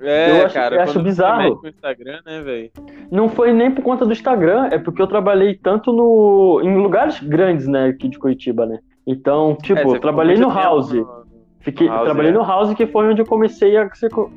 É, 0.00 0.30
eu 0.40 0.46
acho, 0.46 0.54
cara, 0.54 0.76
eu 0.76 0.80
acho 0.82 1.02
bizarro. 1.02 1.60
O 1.62 1.68
Instagram, 1.68 2.20
né, 2.26 2.40
velho? 2.40 2.70
Não 3.10 3.28
foi 3.28 3.52
nem 3.52 3.70
por 3.70 3.82
conta 3.82 4.04
do 4.04 4.12
Instagram, 4.12 4.68
é 4.70 4.78
porque 4.78 5.00
eu 5.00 5.06
trabalhei 5.06 5.54
tanto 5.54 5.92
no 5.92 6.60
em 6.62 6.76
lugares 6.76 7.20
grandes, 7.20 7.66
né, 7.66 7.86
aqui 7.86 8.08
de 8.08 8.18
Curitiba, 8.18 8.66
né? 8.66 8.78
Então, 9.06 9.56
tipo, 9.62 9.94
é, 9.94 9.98
trabalhei 9.98 10.36
no 10.36 10.48
House. 10.48 10.92
No, 10.92 11.24
Fiquei, 11.60 11.86
house, 11.86 12.04
trabalhei 12.04 12.30
é. 12.30 12.34
no 12.34 12.42
House, 12.44 12.74
que 12.74 12.86
foi 12.86 13.08
onde 13.08 13.22
eu 13.22 13.26
comecei 13.26 13.76
a, 13.76 13.88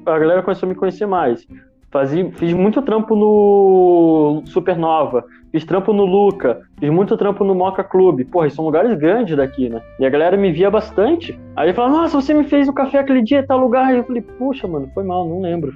a 0.06 0.20
galera 0.20 0.42
começou 0.42 0.68
a 0.68 0.70
me 0.70 0.76
conhecer 0.76 1.06
mais. 1.06 1.46
Fazia, 1.90 2.30
fiz 2.34 2.54
muito 2.54 2.82
trampo 2.82 3.16
no 3.16 4.44
Supernova, 4.46 5.26
fiz 5.58 5.66
trampo 5.66 5.92
no 5.92 6.06
Luca, 6.06 6.62
fiz 6.80 6.90
muito 6.90 7.18
trampo 7.18 7.44
no 7.44 7.56
Moca 7.56 7.84
Clube. 7.84 8.26
Porra, 8.26 8.50
são 8.50 8.64
lugares 8.66 8.96
grandes 8.98 9.36
daqui, 9.36 9.70
né? 9.70 9.82
E 10.00 10.06
a 10.06 10.10
galera 10.10 10.38
me 10.38 10.52
via 10.52 10.70
bastante. 10.70 11.38
Aí 11.56 11.74
falava, 11.74 11.98
nossa, 11.98 12.22
você 12.22 12.34
me 12.34 12.44
fez 12.44 12.68
o 12.68 12.74
café 12.74 13.00
aquele 13.00 13.24
dia 13.24 13.40
em 13.40 13.46
tal 13.46 13.58
lugar. 13.60 13.94
E 13.94 13.98
eu 13.98 14.04
falei, 14.04 14.22
puxa, 14.22 14.68
mano, 14.68 14.90
foi 14.94 15.04
mal, 15.04 15.28
não 15.28 15.42
lembro. 15.42 15.76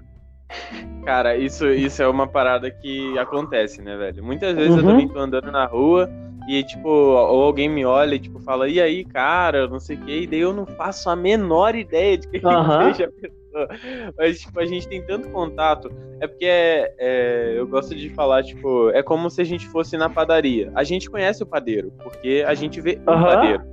Cara, 1.04 1.36
isso, 1.36 1.68
isso 1.68 2.04
é 2.04 2.08
uma 2.08 2.28
parada 2.28 2.70
que 2.70 3.18
acontece, 3.18 3.82
né, 3.82 3.98
velho? 3.98 4.24
Muitas 4.24 4.56
vezes 4.56 4.78
eu 4.78 4.84
Uhum. 4.84 4.90
também 4.90 5.08
tô 5.08 5.20
andando 5.20 5.52
na 5.52 5.66
rua 5.66 6.08
e, 6.48 6.64
tipo, 6.64 6.88
ou 6.88 7.44
alguém 7.44 7.68
me 7.68 7.84
olha 7.84 8.16
e, 8.16 8.20
tipo, 8.20 8.40
fala, 8.40 8.70
e 8.70 8.80
aí, 8.80 9.04
cara, 9.04 9.68
não 9.68 9.80
sei 9.80 9.98
o 9.98 10.02
quê, 10.02 10.22
e 10.22 10.28
daí 10.28 10.40
eu 10.40 10.54
não 10.54 10.66
faço 10.66 11.10
a 11.10 11.16
menor 11.16 11.74
ideia 11.76 12.18
de 12.18 12.28
quem 12.28 12.42
Aham. 12.44 12.94
seja 12.94 13.06
a 13.06 13.12
pessoa. 13.12 13.41
Mas, 14.18 14.40
tipo, 14.42 14.60
a 14.60 14.66
gente 14.66 14.88
tem 14.88 15.02
tanto 15.06 15.30
contato. 15.30 15.90
É 16.20 16.28
porque 16.28 16.46
é, 16.46 16.94
é, 17.00 17.54
eu 17.58 17.68
gosto 17.68 17.96
de 17.96 18.10
falar, 18.10 18.44
tipo, 18.44 18.90
é 18.92 19.02
como 19.04 19.30
se 19.30 19.42
a 19.42 19.46
gente 19.46 19.68
fosse 19.68 19.98
na 19.98 20.10
padaria. 20.10 20.72
A 20.76 20.84
gente 20.84 21.10
conhece 21.10 21.42
o 21.44 21.46
padeiro, 21.46 21.92
porque 22.04 22.44
a 22.48 22.54
gente 22.54 22.80
vê 22.80 23.00
o 23.06 23.10
Aham. 23.10 23.24
padeiro. 23.36 23.64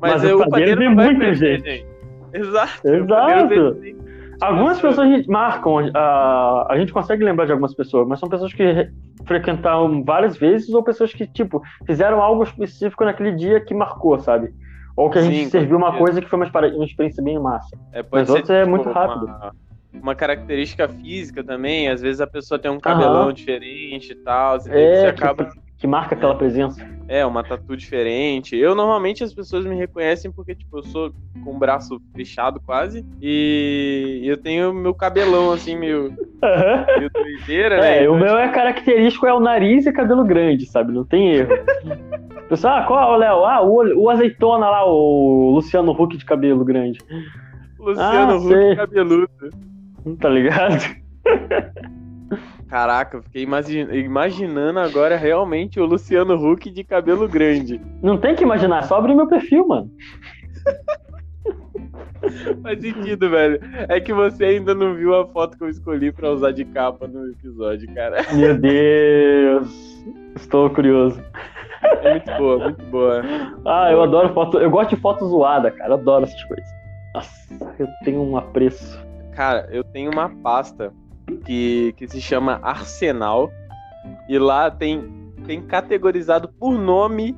Mas, 0.00 0.12
Mas 0.12 0.24
é, 0.24 0.34
o 0.34 0.40
o 0.40 0.48
padeiro 0.50 0.72
padeiro 0.72 0.80
vê 0.80 0.88
muita 0.88 1.34
gente. 1.34 1.64
gente. 1.64 1.86
Exato. 2.32 2.80
o 2.88 2.94
Exato. 2.94 3.76
Algumas 4.40 4.80
Pessoa. 4.80 5.04
pessoas 5.06 5.26
marcam, 5.28 5.90
a, 5.94 6.66
a 6.68 6.76
gente 6.78 6.92
consegue 6.92 7.24
lembrar 7.24 7.44
de 7.46 7.52
algumas 7.52 7.72
pessoas, 7.72 8.06
mas 8.08 8.18
são 8.18 8.28
pessoas 8.28 8.52
que 8.52 8.64
re- 8.64 8.90
frequentaram 9.24 10.02
várias 10.02 10.36
vezes 10.36 10.68
ou 10.74 10.82
pessoas 10.82 11.14
que, 11.14 11.24
tipo, 11.26 11.62
fizeram 11.86 12.20
algo 12.20 12.42
específico 12.42 13.04
naquele 13.04 13.32
dia 13.36 13.60
que 13.60 13.72
marcou, 13.72 14.18
sabe? 14.18 14.52
Ou 14.96 15.10
que 15.10 15.18
a 15.18 15.22
gente 15.22 15.44
Sim, 15.44 15.50
serviu 15.50 15.76
uma 15.76 15.96
coisa 15.98 16.20
que 16.20 16.28
foi 16.28 16.38
uma, 16.38 16.46
experi- 16.46 16.74
uma 16.74 16.84
experiência 16.84 17.22
bem 17.22 17.38
massa. 17.38 17.76
É, 17.92 18.04
Mas 18.12 18.28
outros 18.28 18.50
é 18.50 18.64
tipo, 18.64 18.70
muito 18.70 18.88
rápido. 18.90 19.26
Uma, 19.26 19.52
uma 19.92 20.14
característica 20.14 20.88
física 20.88 21.42
também, 21.44 21.88
às 21.88 22.00
vezes 22.00 22.20
a 22.20 22.26
pessoa 22.26 22.58
tem 22.58 22.70
um 22.70 22.80
cabelão 22.80 23.32
diferente 23.32 24.12
e 24.12 24.16
tal, 24.16 24.56
e 24.56 24.60
É, 24.70 24.96
você 24.96 25.06
acaba. 25.08 25.48
Que 25.84 25.88
marca 25.88 26.14
aquela 26.14 26.34
presença. 26.34 26.82
É, 27.06 27.26
uma 27.26 27.44
tatu 27.44 27.76
diferente. 27.76 28.56
Eu 28.56 28.74
normalmente 28.74 29.22
as 29.22 29.34
pessoas 29.34 29.66
me 29.66 29.76
reconhecem 29.76 30.32
porque, 30.32 30.54
tipo, 30.54 30.78
eu 30.78 30.82
sou 30.82 31.12
com 31.44 31.54
o 31.54 31.58
braço 31.58 32.00
fechado 32.16 32.58
quase. 32.64 33.04
E 33.20 34.22
eu 34.24 34.38
tenho 34.38 34.72
meu 34.72 34.94
cabelão 34.94 35.52
assim, 35.52 35.76
meio, 35.76 36.04
meio 36.08 37.10
doideira, 37.12 37.78
né? 37.78 37.98
É, 38.02 38.08
o 38.08 38.16
Então, 38.16 38.18
meu 38.26 38.38
é 38.38 38.48
característico, 38.48 39.26
é 39.26 39.34
o 39.34 39.40
nariz 39.40 39.84
e 39.84 39.92
cabelo 39.92 40.24
grande, 40.24 40.64
sabe? 40.64 40.90
Não 40.90 41.04
tem 41.04 41.32
erro. 41.34 41.50
Pessoal, 42.48 42.78
ah, 42.78 42.82
qual, 42.84 43.18
Léo? 43.18 43.44
Ah, 43.44 43.60
o, 43.60 44.04
o 44.04 44.08
azeitona 44.08 44.70
lá, 44.70 44.86
o 44.90 45.50
Luciano 45.50 45.92
Huck 45.92 46.16
de 46.16 46.24
cabelo 46.24 46.64
grande. 46.64 46.98
Luciano 47.78 48.32
Ah, 48.32 48.36
Huck 48.36 48.48
sei. 48.48 48.76
cabeludo. 48.76 49.28
Tá 50.18 50.30
ligado? 50.30 50.78
Caraca, 52.74 53.18
eu 53.18 53.22
fiquei 53.22 53.44
imagi- 53.44 53.86
imaginando 53.92 54.80
agora 54.80 55.16
realmente 55.16 55.78
o 55.78 55.86
Luciano 55.86 56.34
Huck 56.34 56.68
de 56.68 56.82
cabelo 56.82 57.28
grande. 57.28 57.80
Não 58.02 58.18
tem 58.18 58.34
que 58.34 58.42
imaginar, 58.42 58.80
é 58.80 58.82
só 58.82 58.96
abrir 58.96 59.14
meu 59.14 59.28
perfil, 59.28 59.68
mano. 59.68 59.88
Faz 62.64 62.80
sentido, 62.80 63.30
velho. 63.30 63.60
É 63.88 64.00
que 64.00 64.12
você 64.12 64.46
ainda 64.46 64.74
não 64.74 64.92
viu 64.92 65.14
a 65.14 65.24
foto 65.24 65.56
que 65.56 65.62
eu 65.62 65.68
escolhi 65.68 66.10
pra 66.10 66.32
usar 66.32 66.50
de 66.50 66.64
capa 66.64 67.06
no 67.06 67.30
episódio, 67.30 67.86
cara. 67.94 68.24
Meu 68.34 68.58
Deus. 68.58 70.04
Estou 70.34 70.68
curioso. 70.68 71.22
É 72.02 72.10
muito 72.10 72.32
boa, 72.36 72.58
muito 72.58 72.84
boa. 72.86 73.22
Ah, 73.64 73.92
eu 73.92 74.02
adoro 74.02 74.34
foto. 74.34 74.58
Eu 74.58 74.68
gosto 74.68 74.96
de 74.96 75.00
foto 75.00 75.24
zoada, 75.28 75.70
cara. 75.70 75.94
Adoro 75.94 76.24
essas 76.24 76.42
coisas. 76.42 76.68
Nossa, 77.14 77.72
eu 77.78 77.86
tenho 78.04 78.20
um 78.20 78.36
apreço. 78.36 79.00
Cara, 79.30 79.68
eu 79.70 79.84
tenho 79.84 80.10
uma 80.10 80.28
pasta 80.42 80.92
que, 81.44 81.94
que 81.96 82.08
se 82.08 82.20
chama 82.20 82.60
Arsenal. 82.62 83.50
E 84.28 84.38
lá 84.38 84.70
tem, 84.70 85.32
tem 85.46 85.62
categorizado 85.62 86.48
por 86.48 86.78
nome 86.78 87.36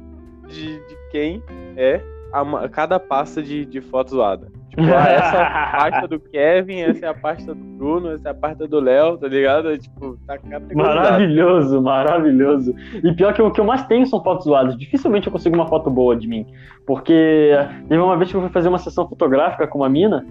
de, 0.49 0.79
de 0.87 0.97
quem 1.11 1.43
é 1.77 2.01
a 2.33 2.69
cada 2.69 2.99
pasta 2.99 3.43
de, 3.43 3.65
de 3.65 3.81
foto 3.81 4.11
zoada. 4.11 4.49
Tipo, 4.71 4.83
ah, 4.83 5.09
essa 5.09 5.37
é 5.37 5.43
a 5.43 5.73
pasta 5.79 6.09
do 6.09 6.21
Kevin, 6.21 6.81
essa 6.81 7.07
é 7.07 7.09
a 7.09 7.15
pasta 7.15 7.55
do 7.55 7.65
Bruno, 7.65 8.13
essa 8.13 8.29
é 8.29 8.31
a 8.31 8.35
pasta 8.35 8.69
do 8.69 8.79
Léo, 8.81 9.17
tá 9.17 9.27
ligado? 9.27 9.71
É, 9.71 9.79
Tipo, 9.79 10.19
tá 10.27 10.37
categorizado. 10.37 10.77
Maravilhoso, 10.77 11.83
maravilhoso. 11.83 12.75
E 13.03 13.13
pior 13.15 13.33
que 13.33 13.41
o 13.41 13.51
que 13.51 13.61
eu 13.61 13.65
mais 13.65 13.87
tenho 13.87 14.07
são 14.07 14.23
fotos 14.23 14.45
zoadas. 14.45 14.77
Dificilmente 14.77 15.29
eu 15.29 15.33
consigo 15.33 15.55
uma 15.55 15.67
foto 15.67 15.91
boa 15.91 16.15
de 16.15 16.29
mim. 16.29 16.47
Porque 16.87 17.53
teve 17.89 18.01
uma 18.01 18.17
vez 18.17 18.31
que 18.31 18.37
eu 18.37 18.41
fui 18.41 18.51
fazer 18.51 18.69
uma 18.69 18.79
sessão 18.79 19.09
fotográfica 19.09 19.67
com 19.67 19.79
uma 19.79 19.89
mina, 19.89 20.27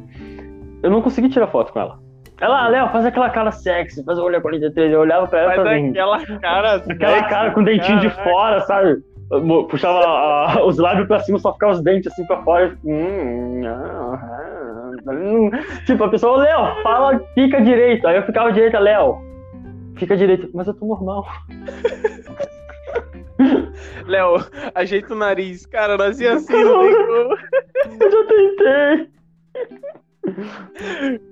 eu 0.83 0.91
não 0.91 1.01
consegui 1.01 1.29
tirar 1.29 1.47
foto 1.47 1.73
com 1.73 1.79
ela. 1.79 1.99
Ela, 2.41 2.67
Léo, 2.67 2.89
faz 2.89 3.05
aquela 3.05 3.29
cara 3.29 3.51
sexy, 3.51 4.03
faz 4.03 4.19
o 4.19 4.23
olho 4.23 4.41
43. 4.41 4.91
Eu 4.91 4.99
olhava 5.01 5.27
pra 5.27 5.39
ela 5.39 5.47
Mas 5.47 5.55
falava 5.57 5.75
assim, 5.75 5.89
aquela 5.89 6.25
cara. 6.39 6.75
aquela 6.75 7.13
sexy, 7.15 7.29
cara 7.29 7.51
com 7.51 7.61
o 7.61 7.65
dentinho 7.65 7.99
de 8.01 8.09
caraca. 8.09 8.29
fora, 8.29 8.61
sabe? 8.61 8.97
Puxava 9.69 10.05
a- 10.05 10.65
os 10.65 10.77
lábios 10.77 11.07
pra 11.07 11.19
cima, 11.19 11.39
só 11.39 11.53
ficava 11.53 11.71
os 11.73 11.81
dentes 11.81 12.11
assim 12.11 12.25
pra 12.27 12.43
fora. 12.43 12.77
Hum, 12.83 13.61
ah, 13.65 14.19
ah, 15.07 15.11
hum. 15.11 15.49
Tipo, 15.85 16.03
a 16.03 16.09
pessoa, 16.09 16.37
Léo, 16.43 16.83
fala, 16.83 17.19
fica 17.33 17.61
direito. 17.61 18.05
Aí 18.07 18.17
eu 18.17 18.23
ficava 18.23 18.51
direita, 18.51 18.77
Léo, 18.79 19.17
fica 19.95 20.17
direito. 20.17 20.49
Mas 20.53 20.67
eu 20.67 20.73
tô 20.73 20.85
normal. 20.85 21.25
Léo, 24.05 24.35
ajeita 24.75 25.13
o 25.13 25.17
nariz. 25.17 25.65
Cara, 25.65 25.97
nós 25.97 26.19
ia 26.19 26.33
assim, 26.33 26.53
não 26.63 26.79
tem 26.81 26.95
como. 26.95 27.37
Eu 28.03 28.11
já 28.11 28.23
tentei. 28.27 29.09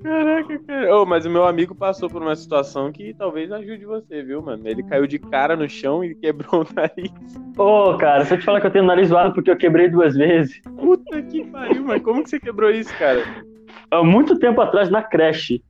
Caraca, 0.04 0.60
cara. 0.60 0.96
Ô, 0.96 1.06
mas 1.06 1.26
o 1.26 1.30
meu 1.30 1.46
amigo 1.46 1.74
passou 1.76 2.10
por 2.10 2.22
uma 2.22 2.36
situação 2.36 2.92
que 2.92 3.14
talvez 3.14 3.52
ajude 3.52 3.86
você, 3.86 4.22
viu, 4.24 4.42
mano? 4.42 4.68
Ele 4.68 4.84
caiu 4.84 5.08
de 5.08 5.20
cara 5.20 5.56
no 5.56 5.68
chão 5.70 6.04
e 6.04 6.16
quebrou 6.16 6.62
o 6.62 6.68
nariz. 6.76 7.12
Ô, 7.58 7.98
cara, 7.98 8.26
se 8.26 8.34
eu 8.34 8.40
te 8.40 8.46
falar 8.46 8.62
que 8.62 8.68
eu 8.68 8.72
tenho 8.72 8.86
nariz 8.86 9.10
zoado 9.10 9.34
porque 9.34 9.52
eu 9.52 9.58
quebrei 9.58 9.90
duas 9.90 10.16
vezes. 10.16 10.62
Puta 10.78 11.22
que 11.22 11.46
pariu, 11.46 11.84
mas 11.84 12.02
como 12.02 12.24
que 12.24 12.30
você 12.30 12.40
quebrou 12.40 12.70
isso, 12.70 12.96
cara? 12.98 13.24
Há 13.92 14.04
muito 14.04 14.38
tempo 14.40 14.62
atrás, 14.62 14.90
na 14.90 15.02
creche. 15.02 15.64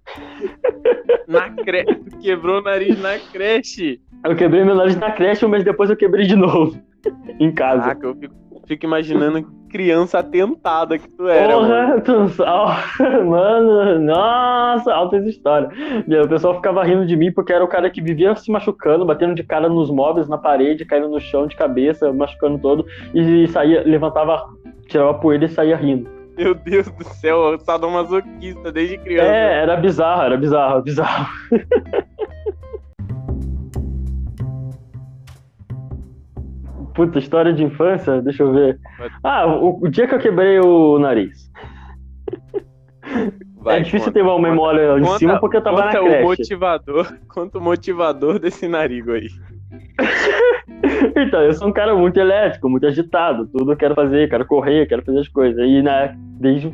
Na 1.28 1.50
creche. 1.50 2.04
Quebrou 2.22 2.60
o 2.60 2.64
nariz 2.64 3.00
na 3.02 3.18
creche. 3.20 4.00
Eu 4.24 4.36
quebrei 4.36 4.64
meu 4.64 4.76
nariz 4.76 4.96
na 4.96 5.12
creche, 5.12 5.46
um 5.46 5.50
mês 5.50 5.64
depois 5.64 5.90
eu 5.90 5.98
quebrei 5.98 6.26
de 6.26 6.36
novo. 6.36 6.82
em 7.40 7.52
casa. 7.52 7.82
Caraca, 7.82 8.08
eu 8.08 8.16
fico, 8.16 8.36
fico 8.68 8.86
imaginando 8.86 9.46
criança 9.74 10.20
atentada 10.20 11.00
que 11.00 11.10
tu 11.10 11.28
era. 11.28 11.60
mano. 11.60 12.00
Porra, 12.02 12.30
tu... 12.30 12.44
ah, 12.44 12.84
mano, 13.26 14.00
nossa, 14.00 14.94
altas 14.94 15.26
histórias. 15.26 15.74
O 16.24 16.30
pessoal 16.30 16.54
ficava 16.54 16.84
rindo 16.84 17.08
de 17.08 17.16
mim 17.16 17.32
porque 17.32 17.52
era 17.52 17.64
o 17.64 17.68
cara 17.68 17.90
que 17.90 18.00
vivia 18.00 18.36
se 18.36 18.52
machucando, 18.52 19.04
batendo 19.04 19.34
de 19.34 19.44
cara 19.44 19.68
nos 19.68 19.90
móveis, 19.90 20.30
na 20.30 20.38
parede, 20.38 20.86
caindo 20.86 21.10
no 21.10 21.20
chão 21.20 21.48
de 21.48 21.56
cabeça, 21.56 22.14
machucando 22.14 22.60
todo, 22.60 22.86
e 23.16 23.48
saía, 23.48 23.82
levantava, 23.84 24.46
tirava 24.88 25.16
poeira 25.16 25.46
e 25.46 25.50
saía 25.50 25.76
rindo. 25.76 26.08
Meu 26.38 26.54
Deus 26.54 26.90
do 26.92 27.04
céu, 27.04 27.58
sadomasoquista 27.60 28.72
desde 28.72 29.00
criança. 29.00 29.28
É, 29.28 29.64
era 29.64 29.76
bizarro, 29.76 30.22
era 30.22 30.38
bizarro, 30.38 30.82
bizarro. 30.84 31.28
Puta, 36.94 37.20
história 37.20 37.52
de 37.54 37.64
infância, 37.64 38.22
deixa 38.22 38.44
eu 38.44 38.52
ver. 38.54 38.80
Ah, 39.24 39.48
o, 39.48 39.80
o 39.84 39.90
dia 39.90 40.08
que 40.08 40.14
eu 40.16 40.20
quebrei 40.20 40.60
o 40.60 41.00
nariz. 41.00 41.52
Vai, 43.62 43.78
é 43.78 43.82
difícil 43.82 44.08
conta. 44.08 44.12
ter 44.14 44.22
uma 44.22 44.40
memória 44.40 44.98
em 44.98 45.02
Conta- 45.02 45.18
cima 45.20 45.40
porque 45.40 45.58
eu 45.58 45.62
tava 45.62 45.78
na 45.78 45.86
conta 45.88 46.02
o 46.02 46.06
creche. 46.06 46.24
motivador, 46.24 47.14
conta 47.34 47.58
o 47.58 47.62
motivador 47.62 48.40
desse 48.40 48.68
narigo 48.68 49.12
aí. 49.12 49.28
Então, 51.16 51.42
eu 51.42 51.54
sou 51.54 51.68
um 51.70 51.72
cara 51.72 51.96
muito 51.96 52.20
elétrico, 52.20 52.70
muito 52.70 52.86
agitado. 52.86 53.48
Tudo 53.48 53.72
eu 53.72 53.78
quero 53.78 53.96
fazer, 53.96 54.30
quero 54.30 54.46
correr, 54.46 54.86
quero 54.88 55.04
fazer 55.04 55.20
as 55.20 55.28
coisas. 55.30 55.62
E 55.66 55.82
na, 55.82 56.14
desde 56.40 56.68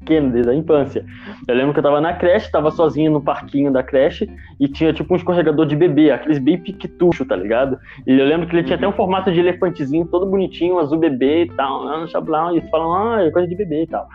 pequeno, 0.00 0.32
desde 0.32 0.50
a 0.50 0.54
infância. 0.54 1.04
Eu 1.46 1.54
lembro 1.54 1.72
que 1.72 1.78
eu 1.78 1.82
tava 1.82 2.00
na 2.00 2.14
creche, 2.14 2.50
tava 2.50 2.70
sozinho 2.70 3.12
no 3.12 3.20
parquinho 3.20 3.72
da 3.72 3.82
creche 3.82 4.28
e 4.58 4.66
tinha 4.66 4.92
tipo 4.92 5.12
um 5.12 5.16
escorregador 5.16 5.66
de 5.66 5.76
bebê, 5.76 6.10
aqueles 6.10 6.38
bem 6.38 6.58
piquetucho, 6.58 7.24
tá 7.24 7.36
ligado? 7.36 7.78
E 8.06 8.18
eu 8.18 8.26
lembro 8.26 8.46
que 8.46 8.56
ele 8.56 8.64
tinha 8.64 8.76
até 8.76 8.88
um 8.88 8.92
formato 8.92 9.30
de 9.30 9.38
elefantezinho, 9.38 10.06
todo 10.06 10.26
bonitinho, 10.26 10.78
azul 10.78 10.98
bebê 10.98 11.44
e 11.44 11.46
tal, 11.48 11.84
lá 11.84 12.00
no 12.00 12.08
chablão, 12.08 12.56
e 12.56 12.60
falam, 12.70 12.92
ah, 12.94 13.22
é 13.22 13.30
coisa 13.30 13.46
de 13.46 13.54
bebê 13.54 13.82
e 13.82 13.86
tal. 13.86 14.08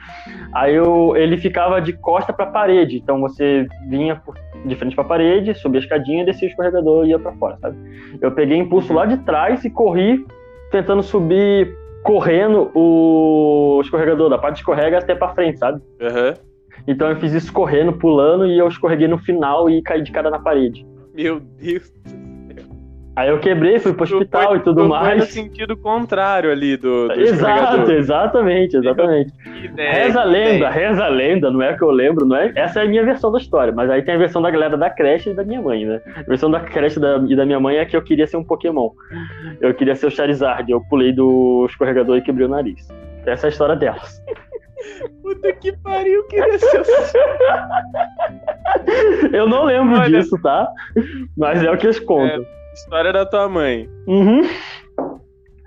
Aí 0.54 0.76
eu, 0.76 1.16
ele 1.16 1.38
ficava 1.38 1.80
de 1.80 1.94
costa 1.94 2.34
pra 2.34 2.48
parede, 2.48 2.98
então 2.98 3.22
você 3.22 3.68
vinha 3.88 4.22
de 4.66 4.76
frente 4.76 4.96
pra 4.96 5.04
parede, 5.04 5.54
subia 5.54 5.80
a 5.80 5.84
escadinha, 5.84 6.26
descia 6.26 6.48
o 6.48 6.50
escorregador 6.50 7.06
e 7.06 7.10
ia 7.10 7.20
pra 7.20 7.32
fora, 7.34 7.58
sabe? 7.62 7.78
Eu 8.20 8.32
peguei 8.32 8.58
impulso 8.58 8.94
lá 8.94 9.06
de 9.06 9.18
trás 9.18 9.64
e 9.64 9.70
corri 9.70 10.26
tentando 10.72 11.04
subir 11.04 11.85
correndo 12.06 12.72
o 12.76 13.82
escorregador, 13.84 14.30
da 14.30 14.38
parte 14.38 14.58
escorrega 14.58 15.00
até 15.00 15.16
pra 15.16 15.34
frente, 15.34 15.58
sabe? 15.58 15.82
Aham. 16.00 16.36
Então 16.88 17.10
eu 17.10 17.16
fiz 17.16 17.34
isso 17.34 17.52
correndo, 17.52 17.94
pulando 17.94 18.46
e 18.46 18.58
eu 18.60 18.68
escorreguei 18.68 19.08
no 19.08 19.18
final 19.18 19.68
e 19.70 19.82
caí 19.82 20.04
de 20.04 20.12
cara 20.12 20.30
na 20.30 20.40
parede. 20.40 20.86
Meu 21.16 21.40
Deus. 21.40 21.92
Aí 23.18 23.30
eu 23.30 23.40
quebrei, 23.40 23.80
fui 23.80 23.94
pro 23.94 24.06
Tu 24.06 24.14
hospital 24.16 24.48
foi- 24.50 24.58
e 24.58 24.60
tudo 24.60 24.74
tu 24.84 24.88
Foi 24.88 24.88
no 24.88 24.90
mais. 24.90 25.24
sentido 25.32 25.78
contrário 25.78 26.52
ali 26.52 26.76
do, 26.76 27.08
do 27.08 27.14
Exato, 27.14 27.90
exatamente, 27.94 28.76
exatamente. 28.76 29.32
Ideia, 29.64 29.94
Reza 29.94 30.20
a 30.20 30.24
lenda, 30.26 30.70
reza 30.70 31.06
a 31.06 31.08
lenda, 31.08 31.50
não 31.50 31.62
é 31.62 31.74
que 31.78 31.82
eu 31.82 31.92
lembro, 31.92 32.26
não 32.26 32.36
é? 32.36 32.52
Essa 32.56 32.82
é 32.82 32.84
a 32.84 32.88
minha 32.88 33.06
versão 33.06 33.32
da 33.32 33.38
história, 33.38 33.72
mas 33.72 33.90
aí 33.90 34.02
tem 34.02 34.16
a 34.16 34.18
versão 34.18 34.42
da 34.42 34.52
galera 34.52 34.76
da 34.76 34.90
creche 34.90 35.30
e 35.30 35.34
da 35.34 35.46
minha 35.46 35.62
mãe, 35.62 35.86
né? 35.86 36.02
A 36.18 36.24
versão 36.24 36.52
da 36.52 36.60
creche 36.60 37.00
da- 37.00 37.24
e 37.26 37.34
da 37.38 37.46
minha 37.46 37.58
mãe 37.60 37.78
é 37.78 37.86
que 37.86 37.96
eu 37.96 38.02
queria 38.02 38.28
ser 38.28 38.36
um 38.36 38.44
Pokémon. 38.44 38.90
Eu 39.62 39.74
queria 39.74 39.96
ser 39.96 40.08
o 40.08 40.12
Charizard, 40.12 40.70
eu 40.70 40.82
pulei 40.90 41.14
do 41.14 41.66
escorregador 41.70 42.18
e 42.18 42.22
quebrei 42.22 42.48
o 42.48 42.50
nariz. 42.50 42.86
Essa 43.26 43.46
é 43.46 43.48
a 43.48 43.52
história 43.52 43.78
delas. 43.78 44.22
Puta 45.24 45.54
que 45.54 45.72
pariu, 45.78 46.22
queria 46.28 46.60
ser 46.60 46.84
Eu 49.34 49.48
não 49.48 49.64
lembro 49.64 49.98
Olha. 50.00 50.20
disso, 50.20 50.38
tá? 50.42 50.68
Mas 51.38 51.64
é 51.64 51.72
o 51.72 51.78
que 51.78 51.86
eles 51.88 52.00
contam. 52.00 52.46
História 52.76 53.14
da 53.14 53.26
tua 53.26 53.48
mãe. 53.48 53.90
Uhum. 54.06 54.44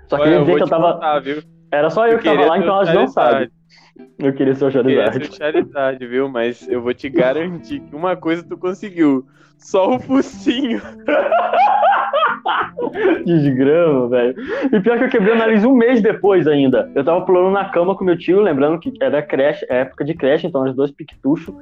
Só 0.07 0.15
Olha, 0.15 0.23
queria 0.23 0.35
eu 0.37 0.41
dizer 0.41 0.55
que 0.57 0.63
eu 0.63 0.67
tava. 0.67 0.93
contar, 0.93 1.19
viu? 1.19 1.41
Era 1.71 1.89
só 1.89 2.07
eu, 2.07 2.17
que 2.19 2.23
tava 2.23 2.37
queria 2.37 2.49
lá, 2.49 2.55
ser 2.57 2.63
então 2.63 2.75
elas 2.75 2.93
não 2.93 3.07
sabem. 3.07 3.49
Eu 4.17 4.33
queria 4.33 4.53
ser 4.55 4.65
o 4.65 4.71
Queria 4.71 4.83
Charizard. 5.05 5.25
ser 5.25 5.31
o 5.31 5.35
Charizard, 5.37 6.07
viu? 6.07 6.29
Mas 6.29 6.67
eu 6.69 6.81
vou 6.81 6.93
te 6.93 7.09
garantir 7.09 7.79
que 7.81 7.95
uma 7.95 8.15
coisa 8.15 8.47
tu 8.47 8.57
conseguiu. 8.57 9.25
Só 9.57 9.95
o 9.95 9.99
focinho. 9.99 10.81
Desgrama, 13.25 14.07
velho. 14.09 14.35
E 14.71 14.79
pior 14.79 14.97
que 14.97 15.03
eu 15.05 15.09
quebrei 15.09 15.33
o 15.33 15.37
nariz 15.37 15.63
um 15.63 15.73
mês 15.73 16.01
depois 16.01 16.47
ainda. 16.47 16.89
Eu 16.95 17.03
tava 17.03 17.21
pulando 17.21 17.51
na 17.51 17.65
cama 17.65 17.95
com 17.95 18.03
meu 18.03 18.17
tio, 18.17 18.41
lembrando 18.41 18.79
que 18.79 18.91
era 19.01 19.21
creche, 19.21 19.65
época 19.69 20.03
de 20.05 20.13
creche, 20.13 20.47
então 20.47 20.63
os 20.63 20.75
dois 20.75 20.91
piquetuchos, 20.91 21.53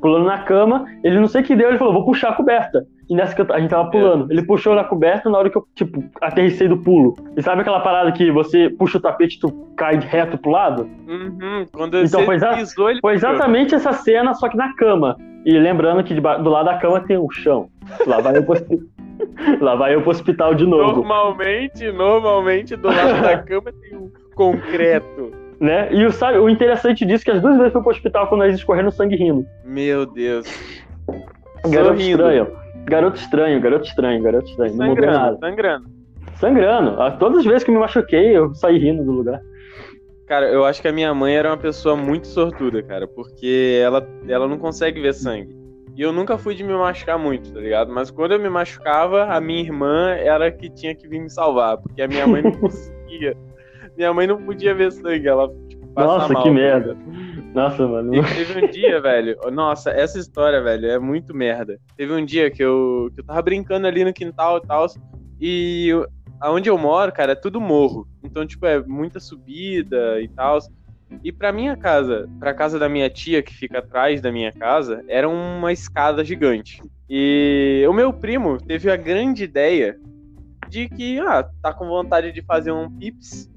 pulando 0.00 0.26
na 0.26 0.38
cama. 0.38 0.86
Ele 1.02 1.18
não 1.18 1.26
sei 1.26 1.42
o 1.42 1.44
que 1.44 1.56
deu, 1.56 1.68
ele 1.68 1.78
falou, 1.78 1.94
vou 1.94 2.04
puxar 2.04 2.30
a 2.30 2.34
coberta. 2.34 2.86
E 3.08 3.14
nessa 3.14 3.34
que 3.34 3.40
eu- 3.40 3.54
a 3.54 3.60
gente 3.60 3.70
tava 3.70 3.88
pulando. 3.90 4.30
Ele 4.32 4.42
puxou 4.42 4.74
na 4.74 4.82
coberta 4.82 5.30
na 5.30 5.38
hora 5.38 5.48
que 5.48 5.56
eu, 5.56 5.64
tipo, 5.74 6.02
aterrissei 6.20 6.66
do 6.66 6.76
pulo. 6.78 7.14
E 7.36 7.42
sabe 7.42 7.60
aquela 7.60 7.80
parada 7.80 8.10
que 8.10 8.30
você 8.32 8.68
puxa 8.68 8.98
o 8.98 9.00
tapete 9.00 9.36
e 9.36 9.40
tu 9.40 9.52
cai 9.76 9.96
reto 9.98 10.36
pro 10.36 10.50
lado? 10.50 10.88
Uhum. 11.06 11.64
Quando 11.72 11.98
Então, 11.98 12.24
foi 12.24 12.34
exa- 12.34 12.54
pisou, 12.54 12.88
Foi 13.00 13.14
exatamente 13.14 13.74
essa 13.74 13.92
cena, 13.92 14.34
só 14.34 14.48
que 14.48 14.56
na 14.56 14.74
cama. 14.74 15.16
E 15.46 15.56
lembrando 15.56 16.02
que 16.02 16.12
do 16.12 16.50
lado 16.50 16.64
da 16.66 16.76
cama 16.76 17.00
tem 17.00 17.16
um 17.16 17.30
chão. 17.30 17.68
Lá 18.04 18.20
vai 18.20 18.36
eu 18.36 18.42
pro, 18.42 18.56
Lá 19.62 19.76
vai 19.76 19.94
eu 19.94 20.02
pro 20.02 20.10
hospital 20.10 20.56
de 20.56 20.66
novo. 20.66 20.96
Normalmente, 20.96 21.92
normalmente, 21.92 22.74
do 22.74 22.88
lado 22.88 23.22
da 23.22 23.38
cama 23.38 23.72
tem 23.80 23.96
um 23.96 24.10
concreto. 24.34 25.30
né? 25.60 25.88
E 25.92 26.04
o, 26.04 26.10
sabe, 26.10 26.38
o 26.38 26.48
interessante 26.48 27.06
disso 27.06 27.22
é 27.22 27.24
que 27.26 27.30
as 27.36 27.40
duas 27.40 27.56
vezes 27.58 27.72
foi 27.72 27.80
pro 27.80 27.92
hospital 27.92 28.26
com 28.26 28.34
o 28.34 28.38
nariz 28.38 28.56
escorrendo 28.56 28.90
sangue 28.90 29.14
rindo. 29.14 29.46
Meu 29.64 30.04
Deus. 30.04 30.46
Garoto 31.68 31.92
Sorrindo. 31.92 32.10
estranho. 32.10 32.48
Garoto 32.84 33.16
estranho, 33.16 33.60
garoto 33.60 33.86
estranho, 33.86 34.22
garoto 34.22 34.50
estranho. 34.50 34.76
Não 34.76 34.86
mudou 34.88 35.04
Sangrando, 35.04 35.18
nada. 35.24 35.38
sangrando. 35.38 35.86
Sangrando. 36.34 37.02
Ah, 37.02 37.10
Todas 37.12 37.38
as 37.38 37.44
vezes 37.44 37.62
que 37.62 37.70
eu 37.70 37.74
me 37.74 37.80
machuquei, 37.80 38.36
eu 38.36 38.52
saí 38.54 38.78
rindo 38.78 39.04
do 39.04 39.12
lugar. 39.12 39.40
Cara, 40.26 40.48
eu 40.50 40.64
acho 40.64 40.82
que 40.82 40.88
a 40.88 40.92
minha 40.92 41.14
mãe 41.14 41.36
era 41.36 41.48
uma 41.50 41.56
pessoa 41.56 41.96
muito 41.96 42.26
sortuda, 42.26 42.82
cara, 42.82 43.06
porque 43.06 43.80
ela, 43.80 44.06
ela 44.28 44.48
não 44.48 44.58
consegue 44.58 45.00
ver 45.00 45.14
sangue. 45.14 45.56
E 45.96 46.02
eu 46.02 46.12
nunca 46.12 46.36
fui 46.36 46.54
de 46.54 46.62
me 46.62 46.74
machucar 46.74 47.18
muito, 47.18 47.52
tá 47.52 47.60
ligado? 47.60 47.92
Mas 47.92 48.10
quando 48.10 48.32
eu 48.32 48.38
me 48.38 48.50
machucava, 48.50 49.24
a 49.24 49.40
minha 49.40 49.62
irmã 49.62 50.10
era 50.10 50.50
que 50.50 50.68
tinha 50.68 50.94
que 50.94 51.08
vir 51.08 51.20
me 51.20 51.30
salvar, 51.30 51.78
porque 51.78 52.02
a 52.02 52.08
minha 52.08 52.26
mãe 52.26 52.42
não 52.42 52.52
conseguia. 52.58 53.36
Minha 53.96 54.12
mãe 54.12 54.26
não 54.26 54.42
podia 54.42 54.74
ver 54.74 54.92
sangue, 54.92 55.26
ela 55.26 55.48
tipo, 55.68 55.86
Nossa, 55.94 56.32
mal, 56.32 56.42
que 56.42 56.48
tá 56.48 56.54
merda. 56.54 56.92
ligado? 56.92 57.52
Nossa, 57.54 57.86
mano. 57.86 58.14
E 58.14 58.22
teve 58.22 58.66
um 58.66 58.68
dia, 58.70 59.00
velho. 59.00 59.38
Nossa, 59.50 59.90
essa 59.90 60.18
história, 60.18 60.60
velho, 60.60 60.90
é 60.90 60.98
muito 60.98 61.34
merda. 61.34 61.78
Teve 61.96 62.12
um 62.12 62.22
dia 62.22 62.50
que 62.50 62.62
eu, 62.62 63.08
que 63.14 63.20
eu 63.20 63.24
tava 63.24 63.40
brincando 63.40 63.86
ali 63.86 64.04
no 64.04 64.12
quintal 64.12 64.58
e 64.58 64.66
tal. 64.66 64.86
E 65.40 65.90
aonde 66.40 66.68
eu 66.68 66.78
moro, 66.78 67.12
cara, 67.12 67.32
é 67.32 67.36
tudo 67.36 67.60
morro. 67.60 68.06
Então, 68.22 68.46
tipo, 68.46 68.66
é 68.66 68.80
muita 68.80 69.20
subida 69.20 70.20
e 70.20 70.28
tal. 70.28 70.58
E 71.22 71.32
pra 71.32 71.52
minha 71.52 71.76
casa, 71.76 72.28
pra 72.38 72.52
casa 72.52 72.78
da 72.78 72.88
minha 72.88 73.08
tia, 73.08 73.42
que 73.42 73.54
fica 73.54 73.78
atrás 73.78 74.20
da 74.20 74.32
minha 74.32 74.52
casa, 74.52 75.04
era 75.08 75.28
uma 75.28 75.72
escada 75.72 76.24
gigante. 76.24 76.82
E 77.08 77.84
o 77.88 77.92
meu 77.92 78.12
primo 78.12 78.58
teve 78.58 78.90
a 78.90 78.96
grande 78.96 79.44
ideia 79.44 79.96
de 80.68 80.88
que, 80.88 81.20
ah, 81.20 81.48
tá 81.62 81.72
com 81.72 81.86
vontade 81.86 82.32
de 82.32 82.42
fazer 82.42 82.72
um 82.72 82.90
pips. 82.90 83.48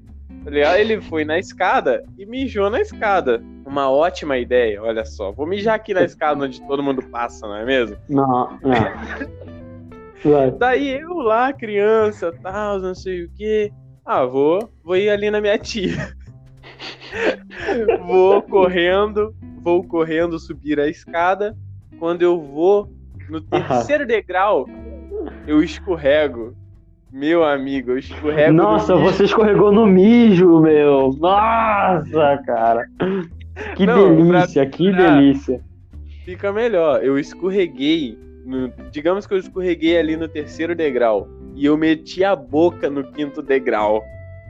Tá? 0.44 0.78
Ele 0.78 1.00
foi 1.00 1.24
na 1.24 1.38
escada 1.38 2.04
e 2.16 2.24
mijou 2.24 2.70
na 2.70 2.80
escada. 2.80 3.42
Uma 3.66 3.90
ótima 3.90 4.38
ideia, 4.38 4.82
olha 4.82 5.04
só. 5.04 5.30
Vou 5.30 5.46
mijar 5.46 5.74
aqui 5.74 5.92
na 5.92 6.02
escada 6.02 6.44
onde 6.44 6.60
todo 6.62 6.82
mundo 6.82 7.02
passa, 7.02 7.46
não 7.46 7.56
é 7.56 7.64
mesmo? 7.64 7.96
Não, 8.08 8.58
não. 8.62 9.39
Vai. 10.24 10.50
Daí 10.52 11.00
eu 11.00 11.14
lá, 11.18 11.52
criança, 11.52 12.32
tal, 12.42 12.78
não 12.78 12.94
sei 12.94 13.24
o 13.24 13.30
quê. 13.34 13.72
Ah, 14.04 14.24
vou, 14.24 14.70
vou 14.84 14.96
ir 14.96 15.10
ali 15.10 15.30
na 15.30 15.40
minha 15.40 15.58
tia. 15.58 15.94
vou 18.06 18.42
correndo, 18.42 19.34
vou 19.62 19.82
correndo 19.84 20.38
subir 20.38 20.78
a 20.80 20.88
escada. 20.88 21.56
Quando 21.98 22.22
eu 22.22 22.40
vou 22.40 22.88
no 23.28 23.40
terceiro 23.40 24.06
degrau, 24.06 24.66
eu 25.46 25.62
escorrego. 25.62 26.54
Meu 27.12 27.42
amigo, 27.44 27.90
eu 27.90 27.98
escorrego. 27.98 28.52
no 28.52 28.62
Nossa, 28.62 28.94
mijo. 28.94 29.04
você 29.12 29.24
escorregou 29.24 29.72
no 29.72 29.84
mijo, 29.86 30.60
meu. 30.60 31.10
Nossa, 31.18 32.40
cara. 32.46 32.86
Que 33.76 33.84
Não, 33.84 34.14
delícia, 34.16 34.64
que 34.66 34.90
pra- 34.92 35.16
delícia. 35.16 35.60
Fica 36.24 36.52
melhor. 36.52 37.02
Eu 37.02 37.18
escorreguei. 37.18 38.16
No- 38.44 38.72
digamos 38.90 39.26
que 39.26 39.34
eu 39.34 39.38
escorreguei 39.38 39.98
ali 39.98 40.16
no 40.16 40.28
terceiro 40.28 40.74
degrau. 40.74 41.28
E 41.54 41.66
eu 41.66 41.76
meti 41.76 42.24
a 42.24 42.34
boca 42.34 42.88
no 42.88 43.04
quinto 43.12 43.42
degrau. 43.42 44.02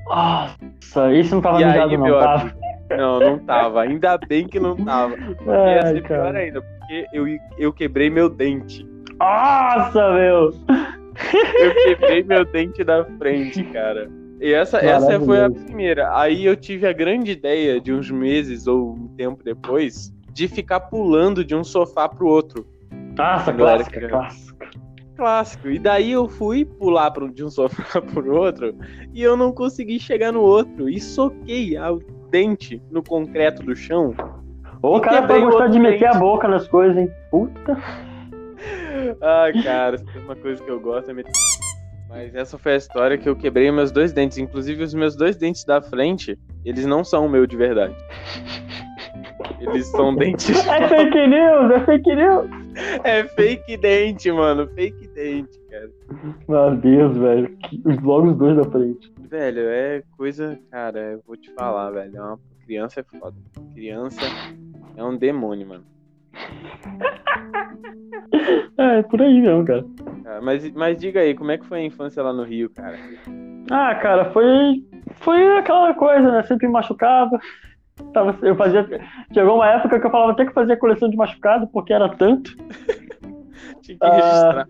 Nossa, 0.07 1.13
isso 1.13 1.35
não 1.37 1.43
tava 1.43 1.61
e 1.61 1.65
aí, 1.65 1.97
não, 1.97 2.05
meu 2.05 2.19
tava? 2.19 2.55
Não, 2.91 3.21
não 3.21 3.39
tava. 3.39 3.83
Ainda 3.83 4.19
bem 4.19 4.47
que 4.49 4.59
não 4.59 4.77
tava. 4.77 5.17
Ia 5.17 5.81
Ai, 5.85 5.95
ser 5.95 6.03
pior 6.03 6.25
cara. 6.25 6.39
ainda, 6.39 6.61
porque 6.63 7.07
eu, 7.13 7.27
eu 7.59 7.73
quebrei 7.73 8.11
meu 8.11 8.29
dente. 8.29 8.85
Nossa, 9.19 10.13
meu. 10.13 10.53
Eu 11.61 11.75
quebrei 11.85 12.23
meu 12.25 12.45
dente 12.45 12.83
da 12.83 13.05
frente, 13.05 13.63
cara. 13.65 14.11
E 14.41 14.53
essa, 14.53 14.79
essa 14.79 15.21
foi 15.21 15.45
a 15.45 15.51
primeira. 15.51 16.17
Aí 16.19 16.47
eu 16.47 16.57
tive 16.57 16.87
a 16.87 16.93
grande 16.93 17.31
ideia 17.33 17.81
de 17.81 17.93
uns 17.93 18.11
meses 18.11 18.67
ou 18.67 18.95
um 18.95 19.09
tempo 19.17 19.45
depois 19.45 20.13
de 20.33 20.49
ficar 20.49 20.81
pulando 20.81 21.45
de 21.45 21.55
um 21.55 21.63
sofá 21.63 22.09
pro 22.09 22.27
outro. 22.27 22.67
Nossa, 23.21 23.53
clássica, 23.53 24.09
clássica. 24.09 24.71
Clássico. 25.17 25.69
E 25.69 25.79
daí 25.79 26.13
eu 26.13 26.29
fui 26.29 26.65
pular 26.65 27.13
de 27.35 27.45
um 27.45 27.51
sofá 27.51 28.01
pro 28.15 28.35
outro 28.37 28.75
e 29.13 29.23
eu 29.23 29.37
não 29.37 29.53
consegui 29.53 30.01
chegar 30.01 30.33
no 30.33 30.41
outro. 30.41 30.89
E 30.89 30.99
soquei 30.99 31.79
o 31.79 31.99
dente 32.31 32.83
no 32.91 33.03
concreto 33.03 33.63
do 33.63 33.77
chão. 33.77 34.15
Ô, 34.83 34.97
E 34.97 35.01
cara, 35.03 35.39
o 35.39 35.41
gostar 35.43 35.69
de 35.69 35.79
meter 35.79 36.01
dente. 36.01 36.17
a 36.17 36.19
boca 36.19 36.49
nas 36.49 36.67
coisas, 36.67 36.97
hein? 36.97 37.11
Puta. 37.31 37.77
Ai, 39.21 39.53
cara, 39.63 39.99
se 39.99 40.05
tem 40.07 40.23
uma 40.23 40.37
coisa 40.37 40.63
que 40.63 40.71
eu 40.71 40.81
gosto 40.81 41.11
é 41.11 41.15
meter. 41.15 41.33
Mas 42.09 42.35
essa 42.35 42.59
foi 42.59 42.73
a 42.73 42.77
história 42.77 43.17
que 43.19 43.29
eu 43.29 43.37
quebrei 43.37 43.71
meus 43.71 43.93
dois 43.93 44.13
dentes. 44.13 44.39
Inclusive, 44.39 44.83
os 44.83 44.95
meus 44.95 45.15
dois 45.15 45.37
dentes 45.37 45.65
da 45.65 45.81
frente, 45.83 46.37
eles 46.65 46.85
não 46.87 47.05
são 47.05 47.27
o 47.27 47.29
meu 47.29 47.47
de 47.47 47.57
verdade. 47.57 47.95
Eles 49.59 49.87
são 49.87 50.15
dentes. 50.17 50.67
É 50.67 50.89
fake 50.89 51.27
news, 51.27 51.71
é 51.73 51.81
fake 51.81 52.15
news. 52.15 52.51
É 53.05 53.25
fake 53.25 53.77
dente, 53.77 54.31
mano. 54.33 54.69
Fake 54.69 55.09
dente, 55.09 55.59
cara. 55.71 55.91
Meu 56.49 56.77
Deus, 56.77 57.17
velho. 57.17 57.59
Logo 58.03 58.29
os 58.29 58.37
dois 58.37 58.57
da 58.57 58.65
frente. 58.65 59.13
Velho, 59.29 59.63
é 59.69 60.03
coisa. 60.17 60.59
Cara, 60.71 60.99
eu 61.13 61.23
vou 61.27 61.37
te 61.37 61.53
falar, 61.53 61.91
velho. 61.91 62.17
É 62.17 62.21
uma... 62.21 62.39
Criança 62.65 63.01
é 63.01 63.19
foda. 63.19 63.37
Criança 63.75 64.21
é 64.97 65.05
um 65.05 65.17
demônio, 65.17 65.67
mano. 65.67 65.85
É, 68.79 68.99
é 68.99 69.03
por 69.03 69.21
aí 69.21 69.41
mesmo, 69.41 69.65
cara. 69.65 69.85
Cara, 70.25 70.41
Mas, 70.41 70.71
mas 70.73 70.99
diga 70.99 71.21
aí, 71.21 71.35
como 71.35 71.51
é 71.51 71.59
que 71.59 71.67
foi 71.67 71.81
a 71.81 71.85
infância 71.85 72.23
lá 72.23 72.33
no 72.33 72.45
Rio, 72.45 72.71
cara? 72.71 72.97
Ah, 73.71 73.95
cara, 73.97 74.31
foi. 74.31 74.83
Foi 75.17 75.59
aquela 75.59 75.93
coisa, 75.95 76.31
né? 76.31 76.43
Sempre 76.45 76.67
me 76.67 76.73
machucava. 76.73 77.39
Tava, 78.13 78.37
eu 78.43 78.57
fazia. 78.57 78.87
Chegou 79.33 79.57
uma 79.57 79.69
época 79.69 80.01
que 80.01 80.07
eu 80.07 80.11
falava 80.11 80.33
até 80.33 80.45
que 80.45 80.53
fazia 80.53 80.77
coleção 80.77 81.09
de 81.09 81.17
machucado, 81.17 81.67
porque 81.69 81.93
era 81.93 82.09
tanto. 82.09 82.51
Tinha 83.83 83.99
que 83.99 84.05
Ah, 84.07 84.15
registrar. 84.15 84.69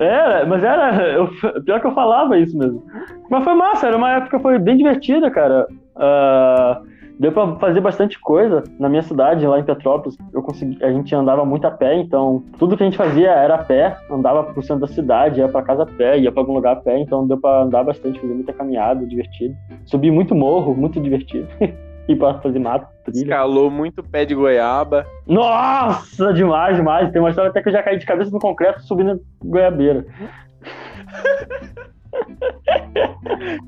Era, 0.00 0.46
mas 0.46 0.62
era. 0.64 1.02
Eu, 1.12 1.28
pior 1.64 1.80
que 1.80 1.86
eu 1.86 1.92
falava 1.94 2.38
isso 2.38 2.56
mesmo. 2.56 2.82
Mas 3.30 3.44
foi 3.44 3.54
massa, 3.54 3.86
era 3.86 3.96
uma 3.96 4.10
época 4.12 4.38
foi 4.40 4.58
bem 4.58 4.76
divertida, 4.76 5.30
cara. 5.30 5.66
Ah, 5.96 6.80
deu 7.18 7.32
pra 7.32 7.54
fazer 7.56 7.80
bastante 7.82 8.18
coisa 8.18 8.64
na 8.78 8.88
minha 8.88 9.02
cidade, 9.02 9.46
lá 9.46 9.58
em 9.58 9.64
Petrópolis. 9.64 10.16
Eu 10.32 10.42
consegui, 10.42 10.82
a 10.82 10.90
gente 10.90 11.14
andava 11.14 11.44
muito 11.44 11.66
a 11.66 11.70
pé, 11.70 11.96
então 11.96 12.42
tudo 12.58 12.76
que 12.78 12.82
a 12.82 12.86
gente 12.86 12.96
fazia 12.96 13.30
era 13.30 13.56
a 13.56 13.58
pé, 13.64 13.94
andava 14.10 14.42
pro 14.44 14.62
centro 14.62 14.86
da 14.86 14.86
cidade, 14.86 15.40
ia 15.40 15.48
pra 15.48 15.62
casa 15.62 15.82
a 15.82 15.86
pé, 15.86 16.18
ia 16.18 16.32
pra 16.32 16.40
algum 16.40 16.54
lugar 16.54 16.72
a 16.72 16.76
pé, 16.76 16.98
então 16.98 17.26
deu 17.26 17.36
pra 17.38 17.62
andar 17.62 17.84
bastante, 17.84 18.18
fazer 18.18 18.32
muita 18.32 18.54
caminhada, 18.54 19.04
divertido. 19.04 19.54
Subi 19.84 20.10
muito 20.10 20.34
morro, 20.34 20.74
muito 20.74 20.98
divertido. 20.98 21.46
Ir 22.10 22.16
pra 22.16 22.40
fazer 22.40 22.58
mato, 22.58 22.88
trilha. 23.04 23.22
Escalou 23.22 23.70
muito 23.70 24.02
pé 24.02 24.24
de 24.24 24.34
goiaba. 24.34 25.06
Nossa, 25.28 26.32
demais, 26.32 26.76
demais. 26.76 27.12
Tem 27.12 27.20
uma 27.20 27.28
história 27.30 27.50
até 27.50 27.62
que 27.62 27.68
eu 27.68 27.72
já 27.72 27.82
caí 27.84 27.98
de 27.98 28.04
cabeça 28.06 28.30
no 28.32 28.40
concreto 28.40 28.80
subindo 28.82 29.20
goiabeira. 29.44 30.04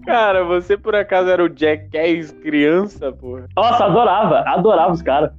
Cara, 0.04 0.44
você 0.44 0.76
por 0.76 0.94
acaso 0.94 1.28
era 1.30 1.44
o 1.44 1.48
Jackass 1.48 2.32
criança, 2.42 3.12
porra? 3.12 3.46
Nossa, 3.56 3.84
adorava, 3.84 4.40
adorava 4.40 4.92
os 4.92 5.02
caras. 5.02 5.30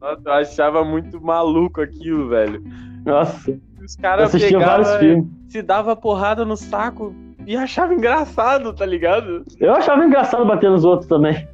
Nossa, 0.00 0.22
eu 0.24 0.32
achava 0.32 0.84
muito 0.84 1.20
maluco 1.20 1.80
aquilo, 1.80 2.28
velho. 2.28 2.62
Nossa, 3.04 3.56
Os 3.84 3.94
caras 3.96 4.32
pegavam, 4.32 4.98
filmes. 4.98 5.26
se 5.48 5.62
dava 5.62 5.94
porrada 5.94 6.44
no 6.44 6.56
saco 6.56 7.14
e 7.46 7.56
achava 7.56 7.94
engraçado, 7.94 8.72
tá 8.74 8.84
ligado? 8.84 9.44
Eu 9.60 9.74
achava 9.74 10.04
engraçado 10.04 10.44
bater 10.44 10.70
nos 10.70 10.84
outros 10.84 11.08
também. 11.08 11.46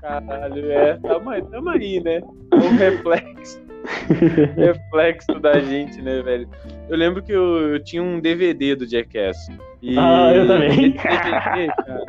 Caralho, 0.00 0.70
é. 0.70 0.98
Tamo 0.98 1.30
aí, 1.30 1.42
tamo 1.42 1.68
aí 1.70 2.00
né? 2.02 2.20
Um 2.54 2.76
reflexo. 2.76 3.60
reflexo 4.56 5.40
da 5.40 5.58
gente, 5.58 6.00
né, 6.00 6.22
velho? 6.22 6.48
Eu 6.88 6.96
lembro 6.96 7.22
que 7.22 7.32
eu, 7.32 7.74
eu 7.74 7.82
tinha 7.82 8.02
um 8.02 8.20
DVD 8.20 8.76
do 8.76 8.86
Jackass. 8.86 9.36
E 9.80 9.98
Ah, 9.98 10.32
eu 10.34 10.46
também. 10.46 10.92
DVD, 10.92 10.96
cara, 10.98 12.04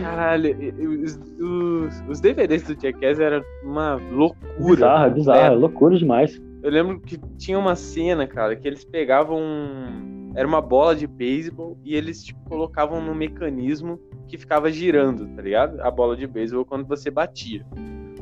caralho, 0.00 0.56
os, 1.02 1.18
os, 1.40 2.04
os 2.08 2.20
DVDs 2.20 2.62
do 2.62 2.80
Jackass 2.80 3.18
eram 3.18 3.42
uma 3.64 3.94
loucura. 4.12 4.74
Bizarro, 4.74 5.10
bizarro, 5.10 5.58
loucura 5.58 5.96
demais. 5.96 6.40
Eu 6.62 6.70
lembro 6.70 7.00
que 7.00 7.18
tinha 7.38 7.58
uma 7.58 7.74
cena, 7.74 8.26
cara, 8.26 8.54
que 8.56 8.66
eles 8.68 8.84
pegavam. 8.84 9.38
um- 9.40 10.32
Era 10.36 10.46
uma 10.46 10.60
bola 10.60 10.94
de 10.94 11.08
beisebol 11.08 11.76
e 11.84 11.96
eles, 11.96 12.22
tipo, 12.22 12.38
colocavam 12.48 13.00
no 13.00 13.12
mecanismo 13.14 13.98
que 14.28 14.38
ficava 14.38 14.70
girando, 14.70 15.26
tá 15.34 15.42
ligado? 15.42 15.80
A 15.82 15.90
bola 15.90 16.16
de 16.16 16.24
beisebol 16.24 16.64
quando 16.64 16.86
você 16.86 17.10
batia. 17.10 17.66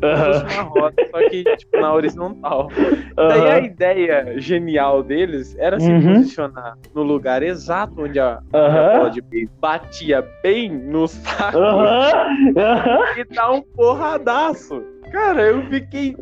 Fosse 0.00 0.54
uma 0.54 0.62
roda, 0.62 0.94
só 1.10 1.28
que, 1.28 1.44
tipo, 1.56 1.78
na 1.78 1.92
horizontal. 1.92 2.68
Daí 3.14 3.50
a 3.50 3.58
ideia 3.58 4.40
genial 4.40 5.02
deles 5.02 5.54
era 5.58 5.78
se 5.78 5.90
Uhum. 5.90 6.14
posicionar 6.14 6.78
no 6.94 7.02
lugar 7.02 7.42
exato 7.42 8.00
onde 8.02 8.18
a, 8.20 8.40
onde 8.54 8.78
a 8.78 8.96
bola 8.96 9.10
de 9.10 9.20
beisebol 9.20 9.58
batia 9.60 10.24
bem 10.42 10.70
no 10.70 11.06
saco 11.08 11.58
e 13.18 13.24
dar 13.34 13.50
um 13.52 13.60
porradaço. 13.60 14.82
Cara, 15.10 15.42
eu 15.42 15.62
fiquei. 15.64 16.14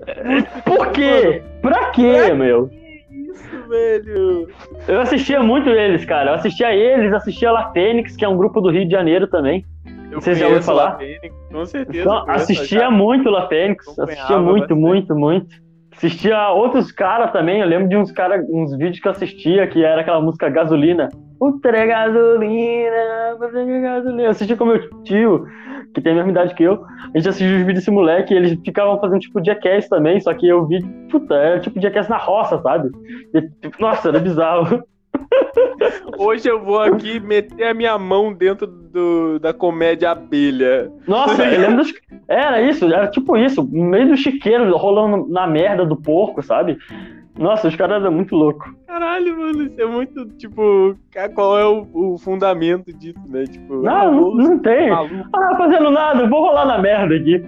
Por 0.65 0.91
quê? 0.93 1.43
Pra 1.61 1.91
quê, 1.91 2.33
meu? 2.33 2.71
Isso, 3.11 3.69
velho. 3.69 4.49
Eu 4.87 5.01
assistia 5.01 5.43
muito 5.43 5.69
eles, 5.71 6.05
cara. 6.05 6.31
Eu 6.31 6.35
assistia 6.35 6.75
eles, 6.75 7.13
assistia 7.13 7.51
La 7.51 7.73
Fênix, 7.73 8.17
que 8.17 8.25
é 8.25 8.29
um 8.29 8.37
grupo 8.37 8.61
do 8.61 8.71
Rio 8.71 8.85
de 8.85 8.93
Janeiro 8.93 9.27
também. 9.27 9.65
Eu 10.11 10.21
Vocês 10.21 10.39
já 10.39 10.47
ouviram 10.47 10.63
falar? 10.63 10.85
La 10.93 10.99
Fênix, 10.99 11.35
com 11.51 11.67
certeza. 11.67 12.01
Então, 12.01 12.31
assistia 12.31 12.79
já. 12.81 12.91
muito 12.91 13.31
La 13.31 13.49
Fênix, 13.49 13.99
assistia 13.99 14.39
muito, 14.39 14.61
bastante. 14.61 14.81
muito, 14.81 15.15
muito. 15.17 15.66
Assistia 15.97 16.51
outros 16.51 16.93
caras 16.93 17.33
também. 17.33 17.61
Eu 17.61 17.67
lembro 17.67 17.89
de 17.89 17.97
uns 17.97 18.13
cara, 18.13 18.45
uns 18.51 18.77
vídeos 18.77 19.01
que 19.01 19.09
eu 19.09 19.13
assistia 19.13 19.67
que 19.67 19.83
era 19.83 20.03
aquela 20.03 20.21
música 20.21 20.49
Gasolina. 20.49 21.09
Ultra 21.41 21.87
gasolina, 21.87 23.37
quer 23.39 23.81
gasolina. 23.81 24.23
Eu 24.23 24.31
assistia 24.31 24.57
com 24.57 24.65
meu 24.65 25.03
tio, 25.03 25.47
que 25.95 26.01
tem 26.01 26.13
a 26.13 26.17
mesma 26.17 26.31
idade 26.31 26.55
que 26.55 26.63
eu. 26.63 26.85
A 27.15 27.19
gente 27.19 27.29
assistia 27.29 27.49
os 27.49 27.59
vídeos 27.59 27.75
desse 27.75 27.91
moleque 27.91 28.33
e 28.33 28.37
eles 28.37 28.59
ficavam 28.65 28.99
fazendo 28.99 29.21
tipo 29.21 29.45
Jackass 29.45 29.89
também, 29.89 30.19
só 30.21 30.33
que 30.33 30.49
eu 30.49 30.67
vi, 30.67 30.83
puta, 31.11 31.35
era 31.35 31.61
tipo 31.61 31.81
Jackass 31.81 32.09
na 32.09 32.17
roça, 32.17 32.59
sabe? 32.63 32.91
E, 33.35 33.43
tipo, 33.61 33.81
nossa, 33.81 34.09
era 34.09 34.19
bizarro. 34.19 34.83
Hoje 36.19 36.49
eu 36.49 36.63
vou 36.65 36.81
aqui 36.81 37.21
meter 37.21 37.65
a 37.69 37.75
minha 37.75 37.99
mão 37.99 38.33
dentro 38.33 38.67
do, 38.67 39.39
da 39.39 39.53
comédia 39.53 40.11
abelha. 40.11 40.91
Nossa, 41.07 41.45
eu 41.45 41.61
lembro 41.61 41.77
dos... 41.85 41.93
Era 42.29 42.61
isso, 42.61 42.87
era 42.87 43.07
tipo 43.07 43.37
isso, 43.37 43.63
no 43.63 43.85
meio 43.85 44.09
do 44.09 44.17
chiqueiro, 44.17 44.77
rolando 44.77 45.29
na 45.33 45.47
merda 45.47 45.87
do 45.87 45.95
porco, 45.95 46.43
sabe? 46.43 46.77
Nossa, 47.39 47.69
os 47.69 47.77
caras 47.77 48.03
eram 48.03 48.11
muito 48.11 48.35
loucos. 48.35 48.69
Caralho, 48.87 49.39
mano, 49.39 49.63
isso 49.63 49.81
é 49.81 49.87
muito, 49.87 50.27
tipo, 50.31 50.97
qual 51.35 51.57
é 51.59 51.65
o, 51.67 51.87
o 51.95 52.19
fundamento 52.19 52.93
disso, 52.93 53.21
né? 53.29 53.45
Tipo, 53.45 53.77
Não, 53.83 54.11
não, 54.13 54.21
vou- 54.21 54.35
não 54.35 54.59
tem. 54.59 54.91
maluco. 54.91 55.29
Ah, 55.37 55.55
fazendo 55.57 55.91
nada, 55.93 56.27
vou 56.27 56.41
rolar 56.41 56.67
na 56.67 56.79
merda 56.79 57.15
aqui. 57.15 57.45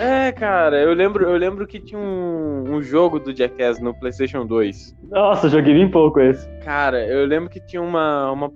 É, 0.00 0.32
cara, 0.32 0.80
eu 0.80 0.92
lembro, 0.94 1.24
eu 1.24 1.36
lembro 1.36 1.66
que 1.66 1.80
tinha 1.80 1.98
um, 1.98 2.74
um 2.76 2.82
jogo 2.82 3.18
do 3.18 3.34
Jackass 3.36 3.80
no 3.80 3.94
PlayStation 3.98 4.46
2. 4.46 4.94
Nossa, 5.10 5.48
joguei 5.48 5.74
bem 5.74 5.90
pouco 5.90 6.20
esse. 6.20 6.46
Cara, 6.62 7.06
eu 7.06 7.26
lembro 7.26 7.50
que 7.50 7.60
tinha 7.60 7.82
uma, 7.82 8.30
uma, 8.32 8.50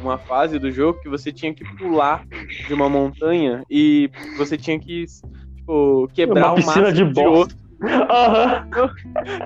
uma 0.00 0.18
fase 0.18 0.58
do 0.58 0.70
jogo 0.70 0.98
que 1.00 1.08
você 1.08 1.32
tinha 1.32 1.52
que 1.54 1.64
pular 1.76 2.22
de 2.66 2.74
uma 2.74 2.88
montanha 2.88 3.62
e 3.70 4.10
você 4.36 4.56
tinha 4.56 4.78
que, 4.78 5.04
tipo, 5.56 6.08
quebrar 6.14 6.52
Uma 6.52 6.62
o 6.62 6.66
máximo 6.66 6.92
de 6.92 7.12
de, 7.12 7.26
osso. 7.26 7.56
Aham. 7.82 8.64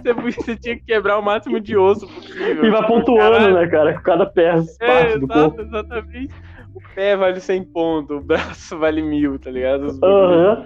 Você, 0.02 0.12
você 0.14 0.56
tinha 0.56 0.76
que 0.76 0.84
quebrar 0.84 1.18
o 1.18 1.22
máximo 1.22 1.60
de 1.60 1.76
osso 1.76 2.06
possível. 2.06 2.64
E 2.64 2.70
vai 2.70 2.86
pontuando, 2.86 3.30
Caralho. 3.32 3.54
né, 3.54 3.66
cara? 3.66 3.94
Com 3.94 4.02
cada 4.02 4.26
pé, 4.26 4.54
É, 4.80 4.86
parte 4.86 5.18
do 5.18 5.28
corpo. 5.28 5.60
exatamente. 5.60 6.32
O 6.74 6.80
pé 6.94 7.16
vale 7.16 7.40
100 7.40 7.64
pontos, 7.64 8.16
o 8.16 8.20
braço 8.20 8.78
vale 8.78 9.02
mil, 9.02 9.38
tá 9.38 9.50
ligado? 9.50 9.98
Aham. 10.02 10.64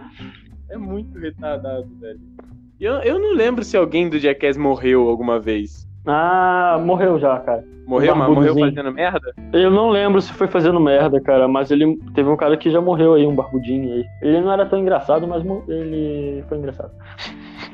É 0.70 0.78
muito 0.78 1.18
retardado, 1.18 1.88
velho. 2.00 2.20
Eu, 2.80 2.94
eu 3.02 3.18
não 3.18 3.34
lembro 3.34 3.62
se 3.64 3.76
alguém 3.76 4.08
do 4.08 4.18
Jackass 4.18 4.56
morreu 4.56 5.08
alguma 5.08 5.38
vez. 5.38 5.86
Ah, 6.06 6.80
morreu 6.82 7.18
já, 7.18 7.38
cara. 7.40 7.64
Morreu, 7.86 8.14
mas 8.14 8.28
morreu 8.28 8.56
fazendo 8.56 8.92
merda? 8.92 9.34
Eu 9.52 9.70
não 9.70 9.90
lembro 9.90 10.22
se 10.22 10.32
foi 10.32 10.46
fazendo 10.46 10.78
merda, 10.78 11.20
cara, 11.20 11.48
mas 11.48 11.72
ele 11.72 11.98
teve 12.14 12.28
um 12.28 12.36
cara 12.36 12.56
que 12.56 12.70
já 12.70 12.80
morreu 12.80 13.14
aí, 13.14 13.26
um 13.26 13.34
barbudinho 13.34 13.92
aí. 13.92 14.04
Ele 14.22 14.40
não 14.40 14.52
era 14.52 14.64
tão 14.64 14.78
engraçado, 14.78 15.26
mas 15.26 15.44
ele 15.68 16.44
foi 16.48 16.58
engraçado. 16.58 16.92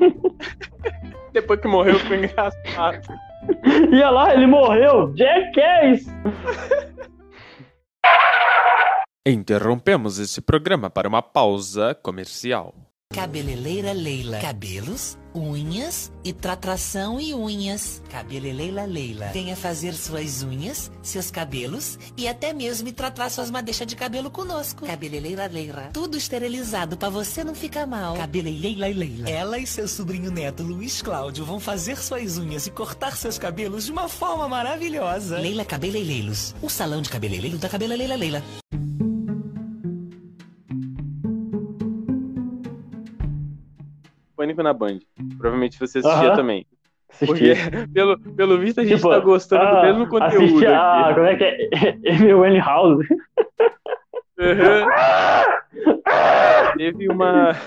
Depois 1.35 1.61
que 1.61 1.69
morreu, 1.69 1.99
ficou 1.99 2.17
engraçado. 2.17 3.15
Ia 3.93 4.11
lá, 4.11 4.33
ele 4.33 4.47
morreu! 4.47 5.15
Jackass! 5.15 6.07
Interrompemos 9.27 10.19
esse 10.19 10.41
programa 10.41 10.89
para 10.89 11.07
uma 11.07 11.21
pausa 11.21 11.95
comercial. 11.95 12.86
Cabeleleira 13.17 13.93
Leila. 13.93 14.39
Cabelos, 14.41 15.17
unhas 15.35 16.13
e 16.23 16.35
tratação 16.35 17.19
e 17.19 17.33
unhas. 17.33 18.03
Cabeleleira 18.11 18.85
Leila. 18.85 19.31
Venha 19.33 19.57
fazer 19.57 19.95
suas 19.95 20.43
unhas, 20.43 20.91
seus 21.03 21.31
cabelos 21.31 21.99
e 22.15 22.29
até 22.29 22.53
mesmo 22.53 22.93
tratar 22.93 23.31
suas 23.31 23.51
madeixas 23.51 23.87
de 23.87 23.97
cabelo 23.97 24.31
conosco. 24.31 24.85
Cabeleleira 24.85 25.47
Leila. 25.47 25.89
Tudo 25.95 26.19
esterilizado 26.19 26.97
pra 26.99 27.09
você 27.09 27.43
não 27.43 27.55
ficar 27.55 27.87
mal. 27.87 28.17
Cabeleleira 28.17 28.87
Leila. 28.89 29.31
Ela 29.31 29.59
e 29.59 29.67
seu 29.67 29.89
sobrinho 29.89 30.31
neto 30.31 30.63
Luiz 30.63 31.01
Cláudio 31.01 31.45
vão 31.45 31.59
fazer 31.59 31.97
suas 31.97 32.37
unhas 32.37 32.67
e 32.67 32.71
cortar 32.71 33.17
seus 33.17 33.39
cabelos 33.39 33.87
de 33.87 33.93
uma 33.93 34.11
forma 34.11 34.47
maravilhosa. 34.47 35.39
Leila 35.39 35.65
Cabeleireiros. 35.65 36.55
O 36.61 36.69
salão 36.69 37.01
de 37.01 37.09
cabeleireiro 37.09 37.57
da 37.57 37.69
Cabeleleira 37.69 38.15
Leila. 38.15 38.43
Na 44.63 44.73
Band. 44.73 44.99
Provavelmente 45.39 45.79
você 45.79 45.99
assistia 45.99 46.29
Aham. 46.29 46.37
também. 46.37 46.67
Porque, 47.25 47.53
Assistia. 47.53 47.89
pelo, 47.95 48.19
pelo 48.19 48.59
visto, 48.59 48.81
a 48.81 48.85
gente 48.85 48.97
Tipo, 48.97 49.11
tá 49.11 49.19
gostando 49.21 49.63
do 49.71 49.77
ah, 49.77 49.83
mesmo 49.83 50.07
conteúdo 50.09 50.45
assistia, 50.45 50.79
ah, 50.79 51.05
aqui. 51.07 51.15
como 51.15 51.27
é 51.27 51.37
que 51.37 51.45
é? 51.45 51.57
Amy 52.33 52.59
House. 52.59 53.07
Uhum. 54.39 54.87
Teve 56.77 57.09
uma. 57.09 57.53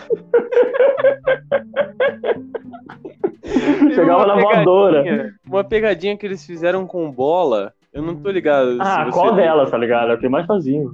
Teve 3.41 3.95
Chegava 3.95 4.25
na 4.27 4.35
voadora. 4.35 5.03
pegadinha- 5.03 5.33
Uma 5.47 5.63
pegadinha 5.63 6.17
que 6.17 6.25
eles 6.25 6.45
fizeram 6.45 6.85
com 6.85 7.11
bola. 7.11 7.73
Eu 7.91 8.03
não 8.03 8.15
tô 8.15 8.29
ligado. 8.29 8.75
se 8.75 8.81
Ah, 8.81 9.05
você 9.05 9.11
qual 9.11 9.27
lembra. 9.27 9.43
delas, 9.43 9.71
tá 9.71 9.77
ligado? 9.77 10.11
É 10.11 10.15
o 10.15 10.19
que 10.19 10.29
mais 10.29 10.45
faziam. 10.45 10.93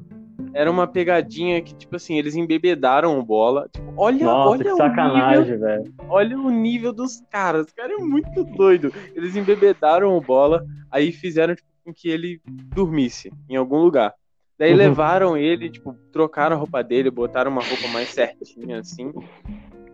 Era 0.53 0.69
uma 0.71 0.87
pegadinha 0.87 1.61
que, 1.61 1.75
tipo 1.75 1.95
assim, 1.95 2.17
eles 2.17 2.35
embebedaram 2.35 3.19
o 3.19 3.23
bola. 3.23 3.67
Tipo, 3.71 3.93
olha, 3.97 4.25
Nossa, 4.25 4.49
olha 4.49 4.63
que 4.63 4.69
o 4.71 4.75
nível 4.75 4.77
sacanagem, 4.77 5.57
velho. 5.57 5.93
Olha 6.09 6.39
o 6.39 6.49
nível 6.49 6.93
dos 6.93 7.21
caras. 7.29 7.67
Os 7.67 7.73
caras 7.73 7.99
é 7.99 8.03
muito 8.03 8.43
doido. 8.43 8.91
Eles 9.15 9.35
embebedaram 9.35 10.15
o 10.15 10.21
bola, 10.21 10.63
aí 10.89 11.11
fizeram 11.11 11.55
tipo, 11.55 11.67
com 11.83 11.93
que 11.93 12.09
ele 12.09 12.41
dormisse 12.73 13.31
em 13.49 13.55
algum 13.55 13.77
lugar. 13.79 14.13
Daí 14.57 14.71
Uhum. 14.71 14.77
levaram 14.77 15.37
ele, 15.37 15.69
tipo, 15.69 15.93
trocaram 16.11 16.55
a 16.55 16.59
roupa 16.59 16.81
dele, 16.81 17.11
botaram 17.11 17.51
uma 17.51 17.61
roupa 17.61 17.87
mais 17.93 18.07
certinha, 18.09 18.79
assim. 18.79 19.11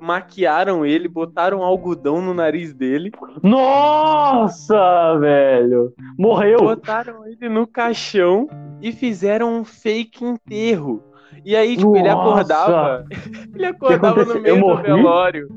Maquiaram 0.01 0.83
ele, 0.83 1.07
botaram 1.07 1.61
algodão 1.61 2.21
no 2.21 2.33
nariz 2.33 2.73
dele, 2.73 3.11
Nossa, 3.43 5.15
velho. 5.19 5.93
Morreu. 6.17 6.57
botaram 6.57 7.27
ele 7.27 7.47
no 7.47 7.67
caixão 7.67 8.47
e 8.81 8.91
fizeram 8.91 9.59
um 9.59 9.63
fake 9.63 10.25
enterro. 10.25 11.03
E 11.45 11.55
aí, 11.55 11.77
tipo, 11.77 11.95
ele 11.95 12.09
Nossa. 12.09 12.31
acordava. 12.31 13.05
Ele 13.55 13.65
acordava 13.65 14.25
no 14.25 14.39
meio 14.39 14.59
do 14.59 14.77
velório. 14.77 15.49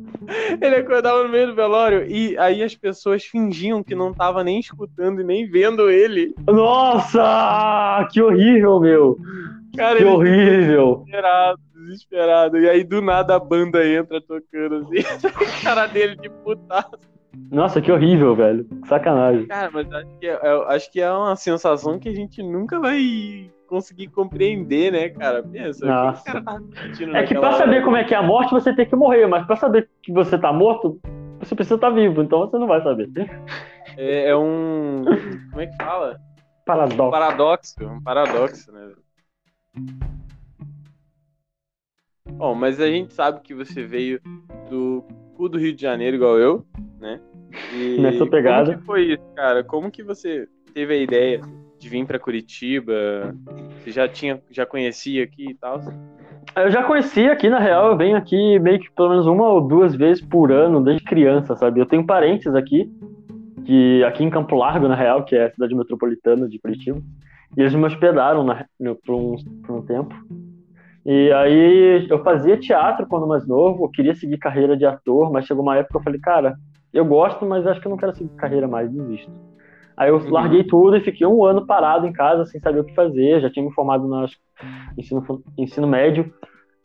Ele 0.60 0.76
acordava 0.76 1.22
no 1.22 1.28
meio 1.28 1.48
do 1.48 1.54
velório. 1.54 2.04
E 2.06 2.36
aí 2.38 2.62
as 2.62 2.74
pessoas 2.74 3.24
fingiam 3.24 3.82
que 3.82 3.94
não 3.94 4.12
tava 4.12 4.42
nem 4.42 4.58
escutando 4.60 5.20
e 5.20 5.24
nem 5.24 5.46
vendo 5.48 5.90
ele. 5.90 6.34
Nossa, 6.46 8.06
que 8.12 8.20
horrível, 8.20 8.80
meu. 8.80 9.18
Cara, 9.76 9.96
Que 9.96 10.04
ele 10.04 10.10
horrível. 10.10 11.04
Desesperado. 11.84 12.58
E 12.58 12.68
aí 12.68 12.84
do 12.84 13.00
nada 13.00 13.36
a 13.36 13.38
banda 13.38 13.86
entra 13.86 14.20
tocando 14.20 14.76
assim. 14.76 14.98
a 15.60 15.62
cara 15.62 15.86
dele 15.86 16.16
de 16.16 16.28
putaço. 16.28 17.14
Nossa, 17.50 17.80
que 17.80 17.90
horrível, 17.90 18.34
velho. 18.34 18.66
Sacanagem. 18.86 19.46
Cara, 19.46 19.70
mas 19.72 19.92
acho 19.92 20.18
que 20.20 20.26
é, 20.26 20.38
eu 20.42 20.68
acho 20.68 20.92
que 20.92 21.00
é 21.00 21.12
uma 21.12 21.36
sensação 21.36 21.98
que 21.98 22.08
a 22.08 22.14
gente 22.14 22.42
nunca 22.42 22.78
vai 22.78 23.50
conseguir 23.66 24.08
compreender, 24.08 24.92
né, 24.92 25.08
cara? 25.08 25.42
Pensa, 25.42 25.84
Nossa. 25.84 26.20
o 26.20 26.24
que 26.24 27.06
tá 27.06 27.18
É 27.18 27.24
que 27.24 27.34
pra 27.34 27.52
saber 27.54 27.76
hora? 27.76 27.84
como 27.84 27.96
é 27.96 28.04
que 28.04 28.14
é 28.14 28.16
a 28.16 28.22
morte, 28.22 28.52
você 28.52 28.74
tem 28.74 28.86
que 28.86 28.94
morrer. 28.94 29.26
Mas 29.26 29.46
pra 29.46 29.56
saber 29.56 29.88
que 30.02 30.12
você 30.12 30.38
tá 30.38 30.52
morto, 30.52 31.00
você 31.40 31.54
precisa 31.54 31.74
estar 31.74 31.90
vivo. 31.90 32.22
Então 32.22 32.40
você 32.40 32.56
não 32.56 32.68
vai 32.68 32.82
saber. 32.82 33.10
É, 33.96 34.30
é 34.30 34.36
um. 34.36 35.04
Como 35.50 35.60
é 35.60 35.66
que 35.66 35.76
fala? 35.76 36.18
Paradoxo. 36.64 37.10
paradoxo, 37.10 37.84
um 37.84 38.02
paradoxo, 38.02 38.72
né? 38.72 38.92
Bom, 42.36 42.54
mas 42.54 42.80
a 42.80 42.86
gente 42.86 43.12
sabe 43.12 43.40
que 43.40 43.54
você 43.54 43.84
veio 43.84 44.20
do 44.68 45.04
cu 45.36 45.48
do 45.48 45.58
Rio 45.58 45.74
de 45.74 45.82
Janeiro 45.82 46.16
igual 46.16 46.38
eu, 46.38 46.64
né? 47.00 47.20
E 47.72 47.98
Nessa 48.02 48.26
pegada. 48.26 48.66
Como 48.66 48.78
que 48.78 48.84
foi 48.84 49.02
isso, 49.12 49.24
cara? 49.34 49.64
Como 49.64 49.90
que 49.90 50.02
você 50.02 50.48
teve 50.72 50.94
a 50.94 50.96
ideia 50.96 51.40
de 51.78 51.88
vir 51.88 52.04
pra 52.06 52.18
Curitiba? 52.18 53.34
Você 53.78 53.90
já 53.90 54.08
tinha, 54.08 54.42
já 54.50 54.66
conhecia 54.66 55.24
aqui 55.24 55.50
e 55.50 55.54
tal? 55.54 55.80
Eu 56.56 56.70
já 56.70 56.84
conheci 56.84 57.28
aqui, 57.28 57.48
na 57.48 57.58
real, 57.58 57.90
eu 57.90 57.96
venho 57.96 58.16
aqui 58.16 58.58
meio 58.60 58.78
que 58.78 58.90
pelo 58.92 59.10
menos 59.10 59.26
uma 59.26 59.48
ou 59.48 59.60
duas 59.60 59.94
vezes 59.94 60.24
por 60.24 60.52
ano, 60.52 60.82
desde 60.82 61.04
criança, 61.04 61.56
sabe? 61.56 61.80
Eu 61.80 61.86
tenho 61.86 62.06
parentes 62.06 62.54
aqui, 62.54 62.88
que 63.64 64.04
aqui 64.04 64.22
em 64.22 64.30
Campo 64.30 64.54
Largo, 64.54 64.86
na 64.86 64.94
real, 64.94 65.24
que 65.24 65.34
é 65.34 65.46
a 65.46 65.50
cidade 65.50 65.74
metropolitana 65.74 66.48
de 66.48 66.58
Curitiba, 66.58 67.00
e 67.56 67.60
eles 67.60 67.74
me 67.74 67.84
hospedaram 67.84 68.44
na, 68.44 68.66
no, 68.78 68.94
por, 68.94 69.14
um, 69.14 69.36
por 69.62 69.76
um 69.76 69.82
tempo. 69.82 70.14
E 71.04 71.30
aí 71.32 72.06
eu 72.08 72.22
fazia 72.24 72.58
teatro 72.58 73.06
quando 73.06 73.26
mais 73.26 73.46
novo, 73.46 73.84
eu 73.84 73.90
queria 73.90 74.14
seguir 74.14 74.38
carreira 74.38 74.76
de 74.76 74.86
ator, 74.86 75.30
mas 75.30 75.46
chegou 75.46 75.62
uma 75.62 75.76
época 75.76 75.92
que 75.92 75.98
eu 75.98 76.02
falei, 76.02 76.20
cara, 76.20 76.56
eu 76.92 77.04
gosto, 77.04 77.44
mas 77.44 77.66
acho 77.66 77.80
que 77.80 77.86
eu 77.86 77.90
não 77.90 77.96
quero 77.98 78.14
seguir 78.16 78.30
carreira 78.36 78.66
mais, 78.66 78.90
desisto. 78.90 79.30
Aí 79.96 80.08
eu 80.08 80.16
Uhum. 80.16 80.30
larguei 80.30 80.64
tudo 80.64 80.96
e 80.96 81.00
fiquei 81.00 81.26
um 81.26 81.44
ano 81.44 81.66
parado 81.66 82.06
em 82.06 82.12
casa 82.12 82.46
sem 82.46 82.60
saber 82.60 82.80
o 82.80 82.84
que 82.84 82.94
fazer. 82.94 83.40
Já 83.40 83.50
tinha 83.50 83.64
me 83.64 83.72
formado 83.72 84.08
no 84.08 84.26
ensino, 84.98 85.22
ensino 85.58 85.86
médio, 85.86 86.32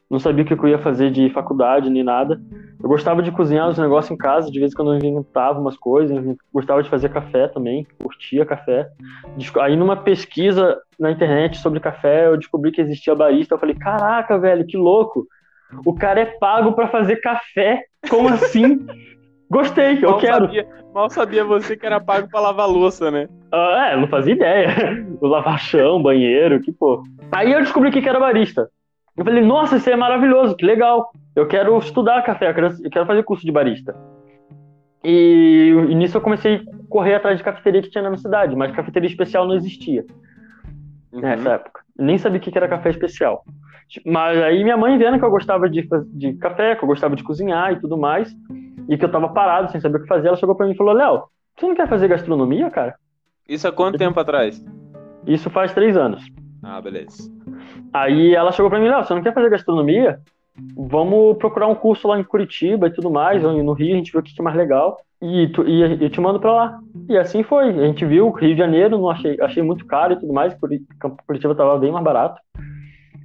não 0.09 0.19
sabia 0.19 0.43
o 0.43 0.47
que 0.47 0.53
eu 0.53 0.67
ia 0.67 0.79
fazer 0.79 1.11
de 1.11 1.29
faculdade 1.29 1.89
nem 1.89 2.03
nada. 2.03 2.41
Eu 2.81 2.89
gostava 2.89 3.21
de 3.21 3.31
cozinhar 3.31 3.69
os 3.69 3.77
negócios 3.77 4.11
em 4.11 4.17
casa, 4.17 4.49
de 4.49 4.59
vez 4.59 4.71
em 4.71 4.75
quando 4.75 4.93
eu 4.93 4.97
inventava 4.97 5.59
umas 5.59 5.77
coisas, 5.77 6.25
eu 6.25 6.35
gostava 6.51 6.81
de 6.81 6.89
fazer 6.89 7.09
café 7.09 7.47
também, 7.47 7.85
curtia 8.01 8.45
café. 8.45 8.89
Aí 9.61 9.75
numa 9.75 9.97
pesquisa 9.97 10.77
na 10.99 11.11
internet 11.11 11.57
sobre 11.57 11.79
café, 11.79 12.27
eu 12.27 12.37
descobri 12.37 12.71
que 12.71 12.81
existia 12.81 13.13
barista. 13.13 13.53
Eu 13.53 13.59
falei, 13.59 13.75
caraca, 13.75 14.39
velho, 14.39 14.65
que 14.65 14.77
louco! 14.77 15.27
O 15.85 15.93
cara 15.93 16.21
é 16.21 16.25
pago 16.25 16.73
pra 16.73 16.87
fazer 16.87 17.17
café? 17.17 17.83
Como 18.09 18.29
assim? 18.33 18.87
Gostei, 19.49 19.97
eu 19.97 20.11
mal 20.11 20.19
quero. 20.19 20.45
Sabia, 20.45 20.67
mal 20.93 21.09
sabia 21.09 21.43
você 21.43 21.75
que 21.75 21.85
era 21.85 21.99
pago 21.99 22.27
pra 22.29 22.39
lavar 22.39 22.67
louça, 22.67 23.11
né? 23.11 23.27
Ah, 23.51 23.89
é, 23.91 23.97
não 23.97 24.07
fazia 24.07 24.33
ideia. 24.33 24.69
O 25.19 25.27
lavar 25.27 25.59
chão, 25.59 26.01
banheiro, 26.01 26.61
que 26.61 26.71
pô. 26.71 27.03
Aí 27.31 27.51
eu 27.51 27.59
descobri 27.59 27.91
que 27.91 28.07
era 28.07 28.19
barista. 28.19 28.69
Eu 29.17 29.25
falei, 29.25 29.43
nossa, 29.43 29.77
isso 29.77 29.89
é 29.89 29.95
maravilhoso, 29.95 30.55
que 30.55 30.65
legal. 30.65 31.11
Eu 31.35 31.47
quero 31.47 31.77
estudar 31.77 32.21
café, 32.23 32.49
eu 32.49 32.53
quero, 32.53 32.67
eu 32.83 32.89
quero 32.89 33.05
fazer 33.05 33.23
curso 33.23 33.45
de 33.45 33.51
barista. 33.51 33.95
E, 35.03 35.73
e 35.89 35.95
nisso 35.95 36.17
eu 36.17 36.21
comecei 36.21 36.55
a 36.55 36.61
correr 36.89 37.15
atrás 37.15 37.37
de 37.37 37.43
cafeteria 37.43 37.81
que 37.81 37.89
tinha 37.89 38.01
na 38.01 38.09
minha 38.09 38.21
cidade, 38.21 38.55
mas 38.55 38.75
cafeteria 38.75 39.09
especial 39.09 39.47
não 39.47 39.55
existia 39.55 40.05
Uhum. 41.11 41.21
nessa 41.21 41.53
época. 41.53 41.81
Nem 41.97 42.17
sabia 42.17 42.37
o 42.37 42.41
que 42.41 42.55
era 42.57 42.67
café 42.67 42.89
especial. 42.91 43.43
Mas 44.05 44.39
aí 44.41 44.63
minha 44.63 44.77
mãe 44.77 44.97
vendo 44.97 45.17
que 45.17 45.25
eu 45.25 45.31
gostava 45.31 45.67
de, 45.69 45.87
de 46.13 46.33
café, 46.33 46.75
que 46.75 46.83
eu 46.83 46.87
gostava 46.87 47.15
de 47.15 47.23
cozinhar 47.23 47.73
e 47.73 47.79
tudo 47.79 47.97
mais, 47.97 48.31
e 48.87 48.97
que 48.97 49.03
eu 49.03 49.11
tava 49.11 49.29
parado 49.29 49.71
sem 49.71 49.81
saber 49.81 49.97
o 49.97 50.01
que 50.01 50.07
fazer, 50.07 50.27
ela 50.27 50.37
chegou 50.37 50.55
pra 50.55 50.67
mim 50.67 50.73
e 50.73 50.77
falou: 50.77 50.93
Léo, 50.93 51.23
você 51.57 51.65
não 51.67 51.73
quer 51.75 51.87
fazer 51.87 52.07
gastronomia, 52.07 52.69
cara? 52.69 52.95
Isso 53.47 53.67
há 53.67 53.71
quanto 53.71 53.97
tempo 53.97 54.19
atrás? 54.19 54.63
Isso 55.25 55.49
faz 55.49 55.73
três 55.73 55.97
anos. 55.97 56.23
Ah, 56.63 56.81
beleza. 56.81 57.31
Aí 57.93 58.33
ela 58.35 58.51
chegou 58.51 58.69
pra 58.69 58.79
mim, 58.79 58.87
Léo, 58.89 59.03
você 59.03 59.13
não 59.13 59.21
quer 59.21 59.33
fazer 59.33 59.49
gastronomia? 59.49 60.19
Vamos 60.75 61.37
procurar 61.37 61.67
um 61.67 61.75
curso 61.75 62.05
lá 62.07 62.19
em 62.19 62.23
Curitiba 62.23 62.87
e 62.87 62.93
tudo 62.93 63.09
mais, 63.09 63.43
ou 63.45 63.63
no 63.63 63.71
Rio, 63.73 63.93
a 63.93 63.97
gente 63.97 64.11
vê 64.11 64.19
o 64.19 64.23
que 64.23 64.33
é 64.37 64.43
mais 64.43 64.57
legal. 64.57 64.97
E, 65.21 65.47
tu- 65.49 65.67
e 65.67 65.81
eu 66.03 66.09
te 66.09 66.19
mando 66.21 66.39
pra 66.39 66.51
lá. 66.51 66.79
E 67.09 67.17
assim 67.17 67.43
foi. 67.43 67.69
A 67.69 67.85
gente 67.87 68.05
viu 68.05 68.29
Rio 68.31 68.51
de 68.53 68.57
Janeiro, 68.57 68.97
não 68.97 69.09
achei, 69.09 69.37
achei 69.41 69.61
muito 69.63 69.85
caro 69.85 70.13
e 70.13 70.19
tudo 70.19 70.31
mais. 70.33 70.53
Curi- 70.55 70.81
Curitiba 71.25 71.55
tava 71.55 71.77
bem 71.77 71.91
mais 71.91 72.03
barato. 72.03 72.39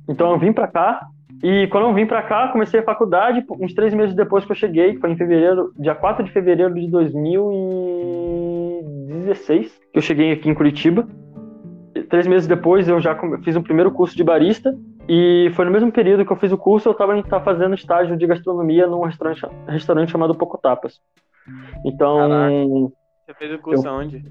Então 0.09 0.31
eu 0.33 0.39
vim 0.39 0.53
pra 0.53 0.67
cá. 0.69 1.01
E 1.43 1.67
quando 1.69 1.87
eu 1.89 1.95
vim 1.95 2.07
pra 2.07 2.23
cá, 2.23 2.49
comecei 2.49 2.81
a 2.81 2.85
faculdade. 2.85 3.45
Uns 3.61 3.75
três 3.75 3.93
meses 3.95 4.15
depois 4.15 4.45
que 4.45 4.53
eu 4.53 4.57
cheguei, 4.57 4.95
que 4.95 5.01
foi 5.01 5.11
em 5.11 5.17
fevereiro, 5.17 5.73
dia 5.79 5.95
4 5.95 6.25
de 6.25 6.31
fevereiro 6.31 6.73
de 6.75 6.89
2016, 6.89 9.73
que 9.93 9.99
eu 9.99 10.03
cheguei 10.03 10.33
aqui 10.33 10.49
em 10.49 10.55
Curitiba. 10.55 11.07
Três 12.09 12.27
meses 12.27 12.47
depois 12.49 12.89
eu 12.89 13.01
já 13.01 13.17
fiz 13.43 13.57
um 13.57 13.63
primeiro 13.63 13.91
curso 13.91 14.17
de 14.17 14.25
barista. 14.25 14.77
E 15.09 15.51
foi 15.55 15.65
no 15.65 15.71
mesmo 15.71 15.93
período 15.93 16.25
que 16.25 16.33
eu 16.33 16.37
fiz 16.37 16.51
o 16.53 16.59
curso, 16.59 16.89
eu 16.89 16.93
estava 16.93 17.45
fazendo 17.45 17.75
estágio 17.75 18.17
de 18.17 18.27
gastronomia 18.27 18.87
num 18.87 19.03
restaurante, 19.03 19.43
restaurante 19.69 20.11
chamado 20.11 20.35
Poco 20.35 20.59
Tapas. 20.59 21.01
Então, 21.85 22.17
Caraca. 22.17 22.55
Você 23.27 23.35
fez 23.39 23.55
o 23.55 23.59
curso 23.59 23.89
aonde? 23.89 24.23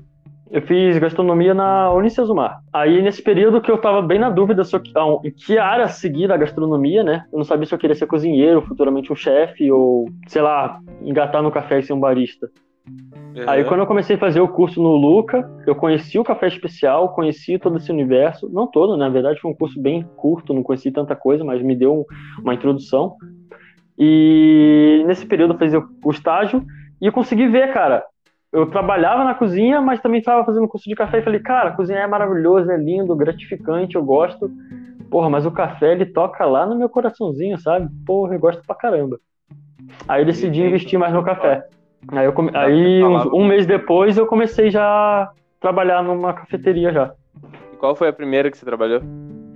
eu 0.54 0.62
fiz 0.62 1.00
gastronomia 1.00 1.52
na 1.52 1.92
Unicesumar. 1.92 2.62
Aí, 2.72 3.02
nesse 3.02 3.24
período 3.24 3.60
que 3.60 3.72
eu 3.72 3.78
tava 3.80 4.04
bem 4.04 4.20
na 4.20 4.30
dúvida 4.30 4.62
eu, 4.62 4.82
ah, 4.96 5.20
em 5.28 5.32
que 5.32 5.58
área 5.58 5.88
seguir 5.88 6.32
a 6.32 6.38
gastronomia, 6.38 7.04
né? 7.04 7.26
Eu 7.34 7.40
não 7.40 7.44
sabia 7.44 7.66
se 7.66 7.74
eu 7.74 7.80
queria 7.80 7.96
ser 7.96 8.06
cozinheiro, 8.06 8.62
futuramente 8.62 9.12
um 9.12 9.16
chefe, 9.16 9.72
ou, 9.72 10.08
sei 10.28 10.44
lá, 10.44 10.80
engatar 11.02 11.42
no 11.42 11.52
café 11.52 11.80
e 11.80 11.84
ser 11.84 11.94
um 11.94 12.00
barista. 12.00 12.52
Aí, 13.48 13.62
Uhum. 13.64 13.68
quando 13.68 13.80
eu 13.82 13.88
comecei 13.88 14.16
a 14.16 14.20
fazer 14.20 14.40
o 14.42 14.48
curso 14.48 14.82
no 14.82 14.96
Luca, 14.96 15.50
eu 15.66 15.76
conheci 15.76 16.20
o 16.20 16.24
café 16.24 16.48
especial, 16.48 17.10
conheci 17.14 17.58
todo 17.58 17.78
esse 17.78 17.92
universo. 17.92 18.50
Não 18.52 18.68
todo, 18.68 18.96
na 18.96 19.10
verdade, 19.10 19.40
foi 19.40 19.52
um 19.52 19.56
curso 19.56 19.82
bem 19.82 20.04
curto, 20.18 20.54
não 20.54 20.64
conheci 20.64 20.92
tanta 20.92 21.16
coisa, 21.16 21.44
mas 21.44 21.62
me 21.62 21.76
deu 21.76 21.94
um- 21.94 22.06
uma 22.44 22.54
introdução. 22.54 23.16
E 23.98 25.04
nesse 25.08 25.26
período 25.26 25.54
eu 25.54 25.58
fiz 25.58 25.74
o 25.74 26.12
estágio 26.12 26.64
e 27.02 27.06
eu 27.06 27.12
consegui 27.12 27.48
ver, 27.48 27.74
cara. 27.74 28.04
Eu 28.52 28.68
trabalhava 28.70 29.24
na 29.24 29.34
cozinha, 29.34 29.82
mas 29.82 30.00
também 30.00 30.20
estava 30.20 30.46
fazendo 30.46 30.68
curso 30.68 30.88
de 30.88 30.96
café 30.96 31.20
e 31.20 31.24
falei, 31.24 31.40
cara, 31.40 31.72
cozinhar 31.72 32.04
é 32.04 32.08
maravilhoso, 32.08 32.70
é 32.70 32.78
lindo, 32.78 33.16
gratificante, 33.16 33.96
eu 33.96 34.04
gosto. 34.04 34.50
Porra, 35.10 35.30
mas 35.30 35.46
o 35.46 35.52
café 35.52 35.92
ele 35.92 36.06
toca 36.06 36.46
lá 36.46 36.66
no 36.66 36.78
meu 36.78 36.88
coraçãozinho, 36.88 37.58
sabe? 37.60 37.90
Porra, 38.06 38.36
eu 38.36 38.40
gosto 38.40 38.62
pra 38.66 38.76
caramba. 38.76 39.20
Aí 40.08 40.22
eu 40.22 40.26
decidi 40.26 40.62
investir 40.62 41.00
mais 41.00 41.14
no 41.14 41.24
café. 41.24 41.64
Aí, 42.12 42.26
eu 42.26 42.34
come... 42.34 42.52
Aí 42.54 43.04
uns- 43.04 43.26
um 43.28 43.46
mês 43.46 43.66
depois 43.66 44.18
eu 44.18 44.26
comecei 44.26 44.70
já 44.70 44.84
a 44.84 45.32
trabalhar 45.60 46.04
numa 46.04 46.34
cafeteria 46.34 46.92
já. 46.92 47.14
E 47.74 47.78
qual 47.78 47.96
foi 47.96 48.08
a 48.10 48.14
primeira 48.14 48.52
que 48.52 48.58
você 48.58 48.66
trabalhou? 48.66 49.02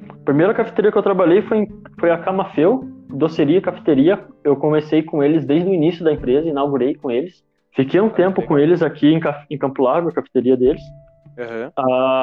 A 0.09 0.23
primeira 0.25 0.53
cafeteria 0.53 0.91
que 0.91 0.97
eu 0.97 1.03
trabalhei 1.03 1.41
foi, 1.41 1.59
em- 1.59 1.67
foi 1.99 2.11
a 2.11 2.17
Camafeu, 2.17 2.87
doceria, 3.09 3.61
cafeteria. 3.61 4.23
Eu 4.43 4.55
comecei 4.55 5.03
com 5.03 5.23
eles 5.23 5.45
desde 5.45 5.69
o 5.69 5.73
início 5.73 6.03
da 6.03 6.11
empresa, 6.11 6.47
inaugurei 6.49 6.95
com 6.95 7.09
eles. 7.11 7.43
Fiquei 7.75 7.99
um 8.01 8.09
tempo 8.09 8.41
com 8.41 8.57
eles 8.57 8.81
aqui 8.81 9.07
em, 9.13 9.19
em 9.51 9.57
Campo 9.57 9.83
Largo, 9.83 10.09
a 10.09 10.13
cafeteria 10.13 10.57
deles. 10.57 10.81
Uhum. 11.37 11.71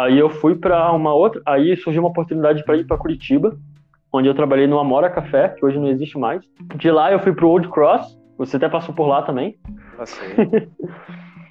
Aí 0.03 0.19
eu 0.19 0.29
fui 0.29 0.57
para 0.57 0.91
uma 0.93 1.15
outra. 1.15 1.41
Aí 1.47 1.77
surgiu 1.77 2.03
uma 2.03 2.09
oportunidade 2.09 2.65
para 2.65 2.77
ir 2.77 2.85
para 2.85 2.99
Curitiba, 2.99 3.57
onde 4.13 4.29
eu 4.29 4.35
trabalhei 4.35 4.67
no 4.67 4.79
Amora 4.79 5.09
Café, 5.09 5.49
que 5.51 5.65
hoje 5.65 5.79
não 5.79 5.87
existe 5.89 6.19
mais. 6.19 6.43
De 6.77 6.91
lá 6.91 7.13
eu 7.13 7.21
fui 7.21 7.33
pro 7.33 7.49
Old 7.49 7.69
Cross, 7.69 8.19
você 8.37 8.57
até 8.57 8.69
passou 8.69 8.95
por 8.95 9.07
lá 9.07 9.23
também. 9.23 9.57
Passei. 9.99 10.35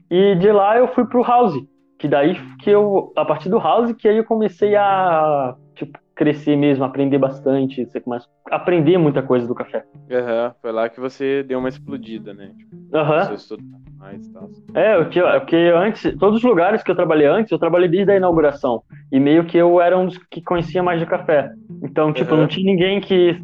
E 0.09 0.35
de 0.35 0.51
lá 0.51 0.77
eu 0.77 0.87
fui 0.89 1.05
pro 1.05 1.23
House, 1.23 1.55
que 1.97 2.07
daí 2.07 2.35
que 2.59 2.69
eu, 2.69 3.11
a 3.15 3.25
partir 3.25 3.49
do 3.49 3.57
House, 3.59 3.91
que 3.93 4.07
aí 4.07 4.17
eu 4.17 4.25
comecei 4.25 4.75
a, 4.75 5.55
tipo, 5.75 5.97
crescer 6.15 6.55
mesmo, 6.55 6.83
aprender 6.83 7.17
bastante, 7.17 7.85
você 7.85 7.99
começa 7.99 8.27
a 8.51 8.55
aprender 8.57 8.97
muita 8.97 9.23
coisa 9.23 9.47
do 9.47 9.55
café. 9.55 9.83
Aham. 10.11 10.53
Foi 10.61 10.71
lá 10.71 10.87
que 10.89 10.99
você 10.99 11.41
deu 11.43 11.57
uma 11.59 11.69
explodida, 11.69 12.33
né? 12.33 12.51
Tipo, 12.57 12.97
Aham. 12.97 13.23
Você 13.25 13.33
estudou 13.33 13.65
mais 13.97 14.27
tal. 14.27 14.49
É, 14.75 14.97
o 14.97 15.09
que, 15.09 15.21
o 15.21 15.45
que 15.45 15.55
antes, 15.55 16.15
todos 16.19 16.37
os 16.39 16.43
lugares 16.43 16.83
que 16.83 16.91
eu 16.91 16.95
trabalhei 16.95 17.25
antes, 17.25 17.51
eu 17.51 17.57
trabalhei 17.57 17.87
desde 17.87 18.11
a 18.11 18.17
inauguração. 18.17 18.83
E 19.11 19.19
meio 19.19 19.45
que 19.45 19.57
eu 19.57 19.81
era 19.81 19.97
um 19.97 20.05
dos 20.05 20.17
que 20.29 20.41
conhecia 20.41 20.83
mais 20.83 20.99
de 20.99 21.05
café. 21.05 21.49
Então, 21.81 22.11
tipo, 22.13 22.33
Uhum. 22.35 22.41
não 22.41 22.47
tinha 22.47 22.65
ninguém 22.65 22.99
que 23.01 23.41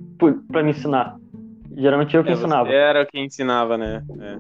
para 0.52 0.62
me 0.62 0.72
ensinar. 0.72 1.16
Geralmente 1.76 2.16
eu 2.16 2.24
que 2.24 2.30
É, 2.30 2.34
ensinava. 2.34 2.70
você 2.70 2.76
era 2.76 3.06
quem 3.06 3.26
ensinava, 3.26 3.78
né? 3.78 4.04
É. 4.20 4.38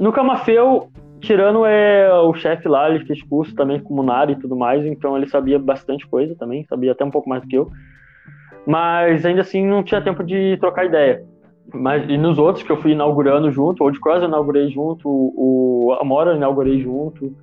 No 0.00 0.12
Camafeu, 0.12 0.90
tirando 1.20 1.64
é, 1.64 2.12
o 2.12 2.34
chefe 2.34 2.68
lá, 2.68 2.90
ele 2.90 3.04
fez 3.04 3.22
curso 3.22 3.54
também 3.54 3.80
com 3.80 3.94
Munari 3.94 4.32
e 4.32 4.38
tudo 4.38 4.56
mais, 4.56 4.84
então 4.84 5.16
ele 5.16 5.26
sabia 5.28 5.58
bastante 5.58 6.06
coisa 6.06 6.34
também, 6.36 6.64
sabia 6.64 6.92
até 6.92 7.04
um 7.04 7.10
pouco 7.10 7.28
mais 7.28 7.42
do 7.42 7.48
que 7.48 7.56
eu. 7.56 7.70
Mas 8.66 9.24
ainda 9.24 9.42
assim 9.42 9.66
não 9.66 9.82
tinha 9.82 10.00
tempo 10.00 10.22
de 10.24 10.56
trocar 10.58 10.86
ideia. 10.86 11.24
Mas, 11.72 12.08
e 12.08 12.16
nos 12.18 12.38
outros 12.38 12.64
que 12.64 12.70
eu 12.70 12.76
fui 12.76 12.92
inaugurando 12.92 13.50
junto, 13.50 13.82
o 13.82 13.86
Old 13.86 13.98
Cross 14.00 14.22
eu 14.22 14.28
inaugurei 14.28 14.68
junto, 14.68 15.08
o 15.08 15.96
Amora 16.00 16.32
eu 16.32 16.36
inaugurei 16.36 16.78
junto. 16.80 17.34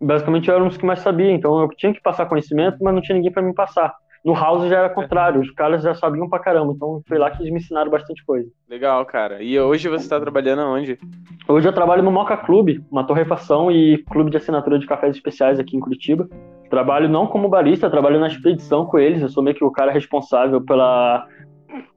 Basicamente 0.00 0.48
eu 0.48 0.54
era 0.54 0.64
um 0.64 0.68
dos 0.68 0.76
que 0.76 0.86
mais 0.86 1.00
sabia, 1.00 1.30
então 1.30 1.60
eu 1.60 1.68
tinha 1.68 1.92
que 1.92 2.00
passar 2.00 2.26
conhecimento, 2.26 2.78
mas 2.80 2.94
não 2.94 3.02
tinha 3.02 3.16
ninguém 3.16 3.32
para 3.32 3.42
me 3.42 3.54
passar. 3.54 3.94
No 4.26 4.34
House 4.34 4.68
já 4.68 4.78
era 4.78 4.90
contrário, 4.90 5.40
os 5.40 5.52
caras 5.52 5.84
já 5.84 5.94
sabiam 5.94 6.28
pra 6.28 6.40
caramba, 6.40 6.72
então 6.72 7.00
foi 7.06 7.16
lá 7.16 7.30
que 7.30 7.40
eles 7.40 7.52
me 7.52 7.60
ensinaram 7.60 7.88
bastante 7.88 8.24
coisa. 8.24 8.50
Legal, 8.68 9.06
cara. 9.06 9.40
E 9.40 9.56
hoje 9.56 9.88
você 9.88 10.08
tá 10.08 10.18
trabalhando 10.18 10.62
aonde? 10.62 10.98
Hoje 11.46 11.68
eu 11.68 11.72
trabalho 11.72 12.02
no 12.02 12.10
Moca 12.10 12.36
Clube, 12.36 12.84
uma 12.90 13.06
torrefação 13.06 13.70
e 13.70 13.98
clube 14.10 14.32
de 14.32 14.36
assinatura 14.36 14.80
de 14.80 14.86
cafés 14.88 15.14
especiais 15.14 15.60
aqui 15.60 15.76
em 15.76 15.80
Curitiba. 15.80 16.28
Trabalho 16.68 17.08
não 17.08 17.28
como 17.28 17.48
barista, 17.48 17.88
trabalho 17.88 18.18
na 18.18 18.26
expedição 18.26 18.84
com 18.84 18.98
eles. 18.98 19.22
Eu 19.22 19.28
sou 19.28 19.44
meio 19.44 19.54
que 19.54 19.62
o 19.62 19.70
cara 19.70 19.92
responsável 19.92 20.60
pela, 20.60 21.24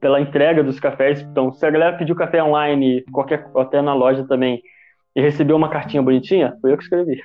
pela 0.00 0.20
entrega 0.20 0.62
dos 0.62 0.78
cafés. 0.78 1.20
Então, 1.22 1.50
se 1.50 1.66
a 1.66 1.70
galera 1.70 1.96
pediu 1.96 2.14
café 2.14 2.40
online, 2.40 3.02
qualquer, 3.10 3.44
até 3.56 3.82
na 3.82 3.92
loja 3.92 4.24
também, 4.24 4.62
e 5.14 5.20
recebeu 5.20 5.56
uma 5.56 5.68
cartinha 5.68 6.02
bonitinha, 6.02 6.56
foi 6.60 6.72
eu 6.72 6.76
que 6.76 6.84
escrevi. 6.84 7.22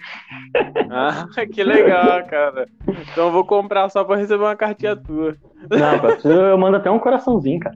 Ah, 0.90 1.28
que 1.54 1.64
legal, 1.64 2.26
cara. 2.26 2.68
Então 2.88 3.28
eu 3.28 3.32
vou 3.32 3.46
comprar 3.46 3.90
só 3.90 4.04
pra 4.04 4.16
receber 4.16 4.44
uma 4.44 4.56
cartinha 4.56 4.96
tua. 4.96 5.36
Não, 5.70 6.00
cara, 6.00 6.18
eu 6.24 6.58
mando 6.58 6.78
até 6.78 6.90
um 6.90 7.00
coraçãozinho, 7.00 7.60
cara. 7.60 7.76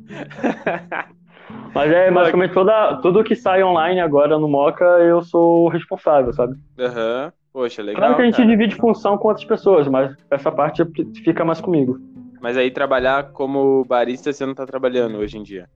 Mas 1.73 1.91
é 1.91 2.11
basicamente 2.11 2.53
toda, 2.53 2.97
tudo 2.97 3.23
que 3.23 3.35
sai 3.35 3.63
online 3.63 3.99
agora 3.99 4.37
no 4.37 4.47
Moca, 4.47 4.85
eu 4.85 5.21
sou 5.21 5.65
o 5.65 5.69
responsável, 5.69 6.31
sabe? 6.33 6.55
Aham. 6.79 7.31
Poxa, 7.51 7.81
legal. 7.81 8.01
Claro 8.01 8.15
que 8.15 8.21
a 8.21 8.25
gente 8.25 8.37
cara. 8.37 8.47
divide 8.47 8.75
função 8.75 9.17
com 9.17 9.27
outras 9.27 9.45
pessoas, 9.45 9.87
mas 9.87 10.15
essa 10.29 10.51
parte 10.51 10.83
fica 11.23 11.43
mais 11.43 11.59
comigo. 11.59 11.97
Mas 12.41 12.55
aí 12.55 12.71
trabalhar 12.71 13.31
como 13.31 13.83
barista 13.85 14.31
você 14.31 14.45
não 14.45 14.53
tá 14.53 14.65
trabalhando 14.65 15.17
hoje 15.17 15.37
em 15.37 15.43
dia. 15.43 15.67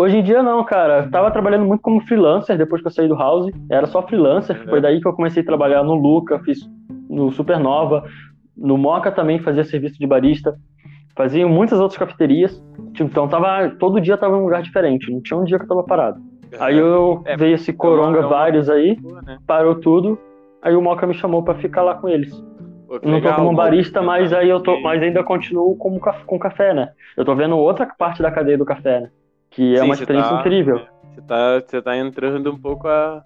Hoje 0.00 0.16
em 0.18 0.22
dia 0.22 0.42
não, 0.42 0.64
cara. 0.64 1.04
Eu 1.04 1.10
tava 1.10 1.30
trabalhando 1.30 1.66
muito 1.66 1.82
como 1.82 2.00
freelancer 2.00 2.56
depois 2.56 2.80
que 2.80 2.88
eu 2.88 2.92
saí 2.92 3.06
do 3.06 3.14
House. 3.14 3.50
Era 3.70 3.86
só 3.86 4.00
freelancer. 4.00 4.58
Uhum. 4.58 4.68
Foi 4.68 4.80
daí 4.80 4.98
que 5.00 5.06
eu 5.06 5.12
comecei 5.12 5.42
a 5.42 5.46
trabalhar 5.46 5.82
no 5.82 5.94
Luca, 5.94 6.38
fiz 6.40 6.58
no 7.08 7.30
Supernova. 7.30 8.02
No 8.56 8.78
Moca 8.78 9.12
também 9.12 9.38
fazia 9.40 9.62
serviço 9.64 9.98
de 9.98 10.06
barista. 10.06 10.56
Fazia 11.14 11.46
muitas 11.46 11.78
outras 11.78 11.98
cafeterias. 11.98 12.64
Tipo, 12.94 13.10
Então 13.10 13.28
tava, 13.28 13.68
todo 13.78 14.00
dia 14.00 14.16
tava 14.16 14.36
em 14.36 14.40
um 14.40 14.44
lugar 14.44 14.62
diferente. 14.62 15.12
Não 15.12 15.20
tinha 15.20 15.38
um 15.38 15.44
dia 15.44 15.58
que 15.58 15.64
eu 15.64 15.68
tava 15.68 15.82
parado. 15.82 16.18
Aí 16.58 16.78
eu 16.78 17.22
É, 17.26 17.36
veio 17.36 17.54
esse 17.54 17.70
coronga 17.72 18.18
é 18.18 18.22
uma- 18.22 18.28
vários 18.28 18.70
aí, 18.70 18.96
né? 19.26 19.38
parou 19.46 19.74
tudo. 19.74 20.18
Aí 20.62 20.74
o 20.74 20.80
Moca 20.80 21.06
me 21.06 21.14
chamou 21.14 21.42
pra 21.42 21.54
ficar 21.56 21.82
lá 21.82 21.94
com 21.94 22.08
eles. 22.08 22.32
Pô, 22.88 22.98
não 23.04 23.20
tô 23.20 23.28
como 23.34 23.44
mano. 23.52 23.56
barista, 23.56 24.00
mas 24.02 24.32
aí 24.32 24.48
eu 24.48 24.60
tô, 24.60 24.80
mas 24.80 25.00
ainda 25.02 25.22
continuo 25.22 25.76
como 25.76 26.00
com 26.26 26.38
café, 26.38 26.74
né? 26.74 26.88
Eu 27.16 27.24
tô 27.24 27.34
vendo 27.36 27.56
outra 27.56 27.86
parte 27.98 28.20
da 28.22 28.30
cadeia 28.32 28.58
do 28.58 28.64
café, 28.64 29.00
né? 29.00 29.10
Que 29.50 29.74
é 29.74 29.78
Sim, 29.78 29.84
uma 29.84 29.94
experiência 29.94 30.30
tá- 30.30 30.40
incrível. 30.40 30.80
Você 31.12 31.20
tá, 31.22 31.60
você 31.60 31.82
tá 31.82 31.96
entrando 31.96 32.52
um 32.52 32.58
pouco 32.58 32.86
a, 32.88 33.22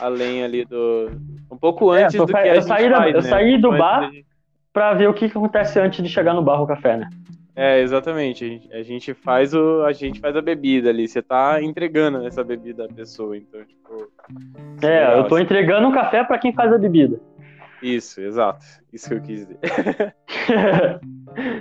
além 0.00 0.42
ali 0.44 0.64
do. 0.64 1.10
Um 1.50 1.56
pouco 1.56 1.92
É, 1.94 2.04
antes 2.04 2.16
tô 2.16 2.24
do 2.24 2.32
que 2.32 2.38
a 2.38 2.54
eu 2.54 2.62
saí 2.62 2.88
da- 2.88 3.08
eu 3.08 3.14
né? 3.14 3.22
saí 3.22 3.58
do 3.60 3.68
Antes 3.68 3.78
bar- 3.78 4.10
gente- 4.12 4.26
Pra 4.72 4.92
ver 4.92 5.08
o 5.08 5.14
que, 5.14 5.26
que 5.30 5.36
acontece 5.38 5.80
antes 5.80 6.02
de 6.04 6.08
chegar 6.10 6.34
no 6.34 6.42
bar 6.42 6.60
o 6.60 6.66
café, 6.66 6.98
né? 6.98 7.08
É, 7.56 7.80
exatamente. 7.80 8.44
A 8.44 8.48
gente, 8.48 8.72
a 8.74 8.82
gente 8.82 9.14
faz 9.14 9.54
o. 9.54 9.82
A 9.84 9.92
gente 9.92 10.20
faz 10.20 10.36
a 10.36 10.42
bebida 10.42 10.90
ali. 10.90 11.08
Você 11.08 11.22
tá 11.22 11.62
entregando 11.62 12.26
essa 12.26 12.44
bebida 12.44 12.84
à 12.84 12.88
pessoa. 12.88 13.34
Então, 13.34 13.58
tipo. 13.64 14.10
É, 14.82 14.86
legal, 15.00 15.16
eu 15.16 15.24
tô 15.28 15.36
assim. 15.36 15.44
entregando 15.44 15.88
o 15.88 15.92
café 15.92 16.22
pra 16.24 16.36
quem 16.38 16.52
faz 16.52 16.70
a 16.74 16.76
bebida. 16.76 17.18
Isso, 17.86 18.20
exato. 18.20 18.64
Isso 18.92 19.08
que 19.08 19.14
eu 19.14 19.20
quis 19.20 19.46
dizer. 19.46 19.58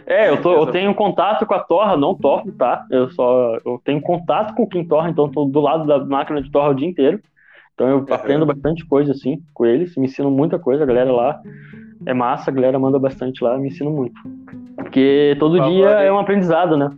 é, 0.07 0.29
eu, 0.29 0.41
tô, 0.41 0.53
eu 0.53 0.67
tenho 0.71 0.93
contato 0.95 1.45
com 1.45 1.53
a 1.53 1.59
torra, 1.59 1.95
não 1.95 2.15
torro, 2.15 2.51
tá? 2.51 2.85
Eu 2.89 3.09
só 3.11 3.57
eu 3.63 3.79
tenho 3.83 4.01
contato 4.01 4.55
com 4.55 4.67
quem 4.67 4.87
torra, 4.87 5.09
então 5.09 5.25
eu 5.25 5.31
tô 5.31 5.45
do 5.45 5.59
lado 5.59 5.85
da 5.85 6.03
máquina 6.03 6.41
de 6.41 6.49
torra 6.49 6.69
o 6.69 6.73
dia 6.73 6.87
inteiro. 6.87 7.21
Então 7.73 7.87
eu 7.87 8.05
aprendo 8.09 8.45
bastante 8.45 8.85
coisa 8.85 9.11
assim 9.11 9.37
com 9.53 9.65
eles, 9.65 9.95
me 9.97 10.05
ensinam 10.05 10.31
muita 10.31 10.57
coisa, 10.57 10.83
a 10.83 10.87
galera 10.87 11.11
lá 11.11 11.41
é 12.05 12.13
massa, 12.13 12.49
a 12.49 12.53
galera 12.53 12.79
manda 12.79 12.97
bastante 12.97 13.43
lá, 13.43 13.57
me 13.57 13.67
ensina 13.67 13.89
muito. 13.89 14.19
Porque 14.75 15.35
todo 15.39 15.61
dia 15.69 15.89
é 15.89 16.11
um 16.11 16.19
aprendizado, 16.19 16.77
né? 16.77 16.89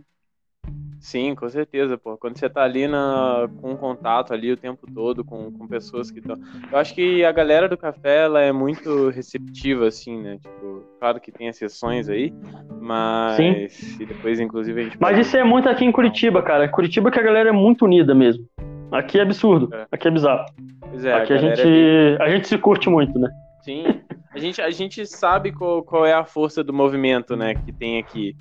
Sim, 1.00 1.34
com 1.34 1.48
certeza, 1.48 1.96
pô. 1.96 2.16
Quando 2.18 2.36
você 2.36 2.48
tá 2.50 2.62
ali 2.64 2.88
na, 2.88 3.48
com 3.60 3.76
contato 3.76 4.32
ali 4.34 4.50
o 4.50 4.56
tempo 4.56 4.86
todo 4.92 5.24
com, 5.24 5.50
com 5.52 5.66
pessoas 5.68 6.10
que 6.10 6.18
estão. 6.18 6.36
Eu 6.72 6.76
acho 6.78 6.94
que 6.94 7.24
a 7.24 7.30
galera 7.30 7.68
do 7.68 7.76
café 7.76 8.24
ela 8.24 8.40
é 8.40 8.50
muito 8.52 9.08
receptiva, 9.10 9.86
assim, 9.86 10.20
né? 10.20 10.38
Tipo, 10.42 10.82
claro 10.98 11.20
que 11.20 11.30
tem 11.30 11.46
exceções 11.46 12.08
aí, 12.08 12.32
mas. 12.80 13.98
E 14.00 14.06
depois, 14.06 14.40
inclusive, 14.40 14.80
a 14.80 14.84
gente. 14.84 14.96
Mas 15.00 15.18
isso 15.18 15.36
é 15.36 15.44
muito 15.44 15.68
aqui 15.68 15.84
em 15.84 15.92
Curitiba, 15.92 16.42
cara. 16.42 16.68
Curitiba 16.68 17.10
que 17.10 17.18
a 17.18 17.22
galera 17.22 17.50
é 17.50 17.52
muito 17.52 17.84
unida 17.84 18.14
mesmo. 18.14 18.44
Aqui 18.90 19.18
é 19.18 19.22
absurdo, 19.22 19.72
É. 19.74 19.86
aqui 19.92 20.08
é 20.08 20.10
bizarro. 20.10 20.46
Pois 20.90 21.04
é, 21.04 21.12
aqui 21.12 21.32
a, 21.32 21.36
galera 21.36 21.56
gente, 21.56 21.68
é 21.68 22.16
bem- 22.18 22.26
a 22.26 22.30
gente 22.30 22.48
se 22.48 22.56
curte 22.58 22.88
muito, 22.88 23.18
né? 23.18 23.28
Sim. 23.60 23.84
A 24.32 24.38
gente, 24.38 24.60
a 24.62 24.70
gente 24.70 25.04
sabe 25.06 25.52
qual, 25.52 25.82
qual 25.82 26.06
é 26.06 26.12
a 26.14 26.24
força 26.24 26.64
do 26.64 26.72
movimento, 26.72 27.36
né, 27.36 27.54
que 27.54 27.72
tem 27.72 27.98
aqui. 27.98 28.34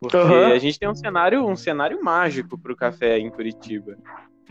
Porque 0.00 0.16
Aham. 0.16 0.52
a 0.52 0.58
gente 0.58 0.78
tem 0.78 0.88
um 0.88 0.94
cenário, 0.94 1.46
um 1.46 1.54
cenário 1.56 2.02
mágico 2.02 2.58
pro 2.58 2.74
café 2.74 3.18
em 3.18 3.30
Curitiba. 3.30 3.96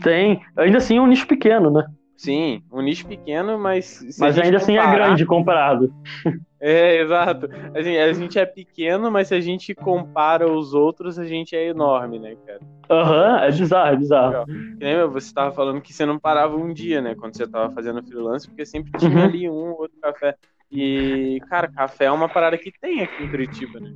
Tem, 0.02 0.40
ainda 0.56 0.78
assim 0.78 0.96
é 0.96 1.00
um 1.00 1.06
nicho 1.06 1.26
pequeno, 1.26 1.70
né? 1.70 1.84
Sim, 2.16 2.62
um 2.70 2.80
nicho 2.82 3.06
pequeno, 3.06 3.58
mas. 3.58 4.00
Mas 4.18 4.38
ainda 4.38 4.58
assim 4.58 4.74
é 4.76 4.80
comparar- 4.80 5.06
grande 5.06 5.26
comparado. 5.26 5.94
É, 6.62 6.96
exato. 7.00 7.48
Assim, 7.74 7.96
a 7.96 8.12
gente 8.12 8.38
é 8.38 8.44
pequeno, 8.44 9.10
mas 9.10 9.28
se 9.28 9.34
a 9.34 9.40
gente 9.40 9.74
compara 9.74 10.46
os 10.46 10.74
outros, 10.74 11.18
a 11.18 11.24
gente 11.24 11.56
é 11.56 11.68
enorme, 11.68 12.18
né, 12.18 12.34
cara? 12.46 12.60
Aham, 12.90 13.38
é 13.44 13.50
bizarro, 13.50 13.94
é 13.94 13.96
bizarro. 13.96 14.44
Nem 14.78 15.06
você 15.08 15.32
tava 15.32 15.52
falando 15.52 15.80
que 15.80 15.90
você 15.94 16.04
não 16.04 16.18
parava 16.18 16.54
um 16.56 16.70
dia, 16.74 17.00
né, 17.00 17.14
quando 17.14 17.34
você 17.34 17.46
tava 17.46 17.72
fazendo 17.72 18.02
freelance, 18.06 18.46
porque 18.46 18.66
sempre 18.66 18.92
tinha 18.98 19.10
Uhum. 19.10 19.24
ali 19.24 19.48
um 19.48 19.70
ou 19.70 19.80
outro 19.80 19.96
café. 20.02 20.34
E, 20.70 21.38
cara, 21.48 21.66
café 21.66 22.04
é 22.04 22.10
uma 22.12 22.28
parada 22.28 22.58
que 22.58 22.70
tem 22.78 23.00
aqui 23.00 23.22
em 23.22 23.28
Curitiba, 23.30 23.80
né? 23.80 23.88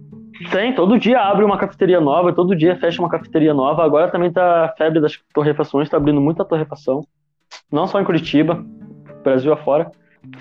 Tem, 0.51 0.75
todo 0.75 0.99
dia 0.99 1.21
abre 1.21 1.45
uma 1.45 1.57
cafeteria 1.59 2.01
nova, 2.01 2.33
todo 2.33 2.57
dia 2.57 2.77
fecha 2.77 3.01
uma 3.01 3.09
cafeteria 3.09 3.55
nova. 3.55 3.85
Agora 3.85 4.11
também 4.11 4.33
tá 4.33 4.65
a 4.67 4.69
febre 4.71 5.01
das 5.01 5.19
torrefações, 5.33 5.89
tá 5.89 5.97
abrindo 5.97 6.21
muita 6.21 6.45
torrefação. 6.45 7.07
Não 7.71 7.87
só 7.87 8.01
em 8.01 8.05
Curitiba, 8.05 8.65
Brasil 9.23 9.53
afora. 9.53 9.91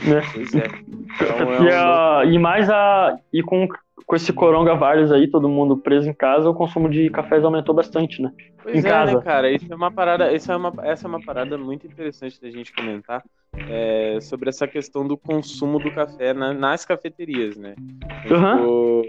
Né? 0.06 0.21
Pois 0.34 0.56
é. 0.56 0.65
Então, 0.88 1.53
é 1.53 1.60
e, 1.62 1.65
um 1.65 1.69
a- 1.69 2.25
e 2.25 2.39
mais 2.39 2.69
a. 2.69 3.17
E 3.32 3.43
com, 3.43 3.67
com 4.06 4.15
esse 4.15 4.32
coronavírus 4.34 5.12
aí, 5.12 5.27
todo 5.27 5.49
mundo 5.49 5.77
preso 5.77 6.10
em 6.10 6.13
casa, 6.13 6.49
o 6.49 6.53
consumo 6.53 6.89
de 6.89 7.10
cafés 7.10 7.43
aumentou 7.43 7.75
bastante, 7.75 8.21
né? 8.21 8.32
Pois 8.63 8.75
em 8.75 8.79
é, 8.88 8.89
casa. 8.89 9.15
né, 9.17 9.21
cara? 9.21 9.51
Isso 9.51 9.71
é 9.71 9.75
uma 9.75 9.91
parada, 9.91 10.32
isso 10.34 10.51
é 10.51 10.56
uma, 10.56 10.73
essa 10.84 11.06
é 11.06 11.10
uma 11.10 11.21
parada 11.21 11.58
muito 11.58 11.86
interessante 11.86 12.41
da 12.41 12.49
gente 12.49 12.73
comentar 12.73 13.21
é, 13.69 14.17
sobre 14.21 14.49
essa 14.49 14.65
questão 14.67 15.06
do 15.06 15.17
consumo 15.17 15.79
do 15.79 15.91
café 15.91 16.34
na- 16.34 16.53
nas 16.53 16.86
cafeterias, 16.86 17.58
né? 17.58 17.75
Tipo, 18.23 19.03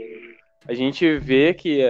a 0.69 0.75
gente 0.75 1.19
vê 1.19 1.53
que 1.55 1.83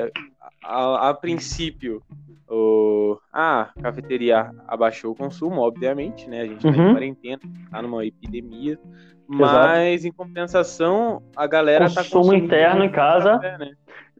a, 0.62 1.08
a- 1.10 1.14
princípio 1.14 2.02
o, 2.48 3.16
a 3.32 3.70
cafeteria 3.82 4.50
abaixou 4.68 5.12
o 5.12 5.16
consumo, 5.16 5.60
obviamente, 5.60 6.28
né? 6.28 6.42
A 6.42 6.46
gente 6.46 6.62
tá 6.62 6.68
em 6.70 6.80
Uhum. 6.80 6.92
quarentena, 6.92 7.40
tá 7.70 7.82
numa 7.82 8.04
epidemia. 8.04 8.78
Mas, 9.26 10.04
em 10.04 10.12
compensação, 10.12 11.20
a 11.34 11.46
galera 11.46 11.88
tá 11.88 12.02
Consumo 12.02 12.24
consumindo 12.24 12.44
interno 12.44 12.84
em 12.84 12.90
casa. 12.90 13.30
café, 13.38 13.58
né? 13.58 13.72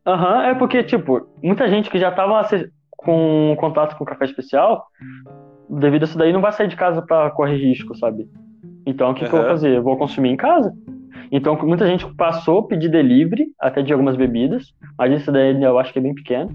Aham, 0.07 0.43
é 0.45 0.55
porque, 0.55 0.83
tipo, 0.83 1.29
muita 1.43 1.69
gente 1.69 1.91
que 1.91 1.99
já 1.99 2.11
tava 2.11 2.41
ace- 2.41 2.71
com 2.91 3.55
contato 3.59 3.97
com 3.97 4.05
café 4.05 4.25
especial, 4.25 4.87
devido 5.69 6.03
a 6.03 6.05
isso 6.07 6.17
daí, 6.19 6.33
não 6.33 6.41
vai 6.41 6.53
sair 6.53 6.69
de 6.69 6.77
casa 6.77 7.03
pra 7.03 7.31
correr 7.31 7.57
risco, 7.57 7.95
sabe? 7.95 8.27
Então, 8.87 9.11
o 9.11 9.15
que, 9.15 9.21
que 9.27 9.35
eu 9.35 9.39
vou 9.41 9.49
fazer? 9.49 9.77
Eu 9.77 9.83
vou 9.83 9.97
consumir 9.97 10.31
em 10.31 10.37
casa. 10.37 10.73
Então, 11.37 11.59
muita 11.65 11.85
gente 11.85 12.07
passou 12.15 12.61
a 12.61 12.67
pedir 12.69 12.89
delivery, 12.89 13.47
até 13.61 13.83
de 13.83 13.93
algumas 13.93 14.15
bebidas, 14.17 14.73
mas 14.97 15.21
isso 15.21 15.33
daí 15.33 15.61
eu 15.61 15.77
acho 15.81 15.93
que 15.93 15.99
é 15.99 16.03
bem 16.03 16.15
pequeno. 16.15 16.49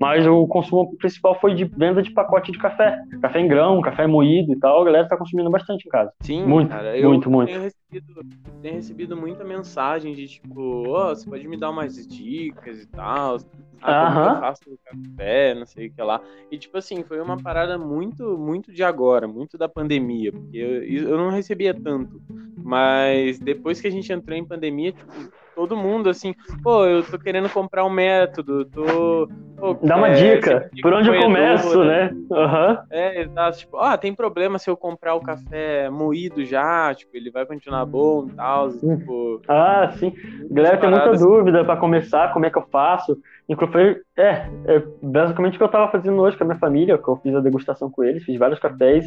Mas 0.00 0.26
o 0.26 0.44
consumo 0.48 0.96
principal 0.96 1.38
foi 1.40 1.54
de 1.54 1.64
venda 1.64 2.02
de 2.02 2.10
pacote 2.10 2.50
de 2.50 2.58
café. 2.58 2.98
Café 3.22 3.38
em 3.38 3.46
grão, 3.46 3.80
café 3.80 4.08
moído 4.08 4.52
e 4.52 4.58
tal, 4.58 4.82
a 4.82 4.84
galera 4.84 5.08
tá 5.08 5.16
consumindo 5.16 5.48
bastante 5.48 5.86
em 5.86 5.88
casa. 5.88 6.10
Sim, 6.20 6.44
Muito, 6.44 6.68
cara, 6.70 7.00
muito, 7.00 7.30
muito. 7.30 7.52
Recebido, 7.94 8.20
tenho 8.60 8.74
recebido 8.74 9.16
muita 9.16 9.44
mensagem 9.44 10.14
de 10.14 10.26
tipo, 10.26 10.88
ó, 10.88 11.14
você 11.14 11.28
pode 11.28 11.46
me 11.46 11.56
dar 11.56 11.70
umas 11.70 11.94
dicas 12.06 12.82
e 12.82 12.86
tal. 12.86 13.38
Ah, 13.80 14.12
como 14.12 14.26
eu 14.26 14.40
faço 14.40 14.62
o 14.66 14.78
café, 14.78 15.54
não 15.54 15.66
sei 15.66 15.86
o 15.86 15.92
que 15.92 16.02
lá. 16.02 16.20
E 16.50 16.58
tipo 16.58 16.76
assim, 16.76 17.04
foi 17.04 17.20
uma 17.20 17.40
parada 17.40 17.78
muito, 17.78 18.36
muito 18.36 18.72
de 18.72 18.82
agora, 18.82 19.28
muito 19.28 19.56
da 19.56 19.68
pandemia, 19.68 20.32
porque 20.32 20.56
eu, 20.56 20.82
eu 20.82 21.16
não 21.16 21.30
recebia 21.30 21.72
tanto. 21.72 22.20
Mas 22.56 23.38
depois 23.38 23.80
que 23.80 23.86
a 23.86 23.90
gente 23.90 24.12
entrou 24.12 24.36
em 24.36 24.44
pandemia, 24.44 24.90
tipo, 24.90 25.12
todo 25.54 25.76
mundo 25.76 26.08
assim, 26.08 26.34
pô, 26.62 26.84
eu 26.84 27.02
tô 27.02 27.18
querendo 27.18 27.48
comprar 27.48 27.84
um 27.84 27.90
método, 27.90 28.64
tô. 28.66 29.28
pô, 29.56 29.74
Dá 29.82 29.96
uma 29.96 30.08
é, 30.08 30.12
dica, 30.12 30.70
por 30.82 30.92
onde 30.92 31.08
eu 31.08 31.22
começo, 31.22 31.84
né? 31.84 32.10
Aham. 32.30 32.82
é, 32.90 33.22
exato. 33.22 33.58
Tipo, 33.58 33.78
ah, 33.78 33.96
tem 33.96 34.14
problema 34.14 34.58
se 34.58 34.68
eu 34.68 34.76
comprar 34.76 35.14
o 35.14 35.20
café 35.20 35.88
moído 35.90 36.44
já, 36.44 36.94
tipo, 36.94 37.16
ele 37.16 37.30
vai 37.30 37.46
continuar 37.46 37.84
bom 37.86 38.26
e 38.26 38.32
tal. 38.32 38.70
Tipo, 38.70 39.40
Ah, 39.48 39.92
sim. 39.98 40.12
Galera 40.50 40.78
tem 40.78 40.90
muita 40.90 41.12
dúvida 41.12 41.64
pra 41.64 41.76
começar, 41.76 42.32
como 42.32 42.46
é 42.46 42.50
que 42.50 42.58
eu 42.58 42.66
faço. 42.70 43.18
Inclusive, 43.48 44.00
é, 44.16 44.48
é 44.66 44.82
basicamente 45.02 45.54
o 45.54 45.58
que 45.58 45.64
eu 45.64 45.68
tava 45.68 45.90
fazendo 45.92 46.20
hoje 46.20 46.36
com 46.36 46.44
a 46.44 46.46
minha 46.46 46.58
família, 46.58 46.96
que 46.96 47.08
eu 47.08 47.16
fiz 47.16 47.34
a 47.34 47.40
degustação 47.40 47.90
com 47.90 48.02
eles, 48.02 48.24
fiz 48.24 48.38
vários 48.38 48.58
cafés. 48.58 49.04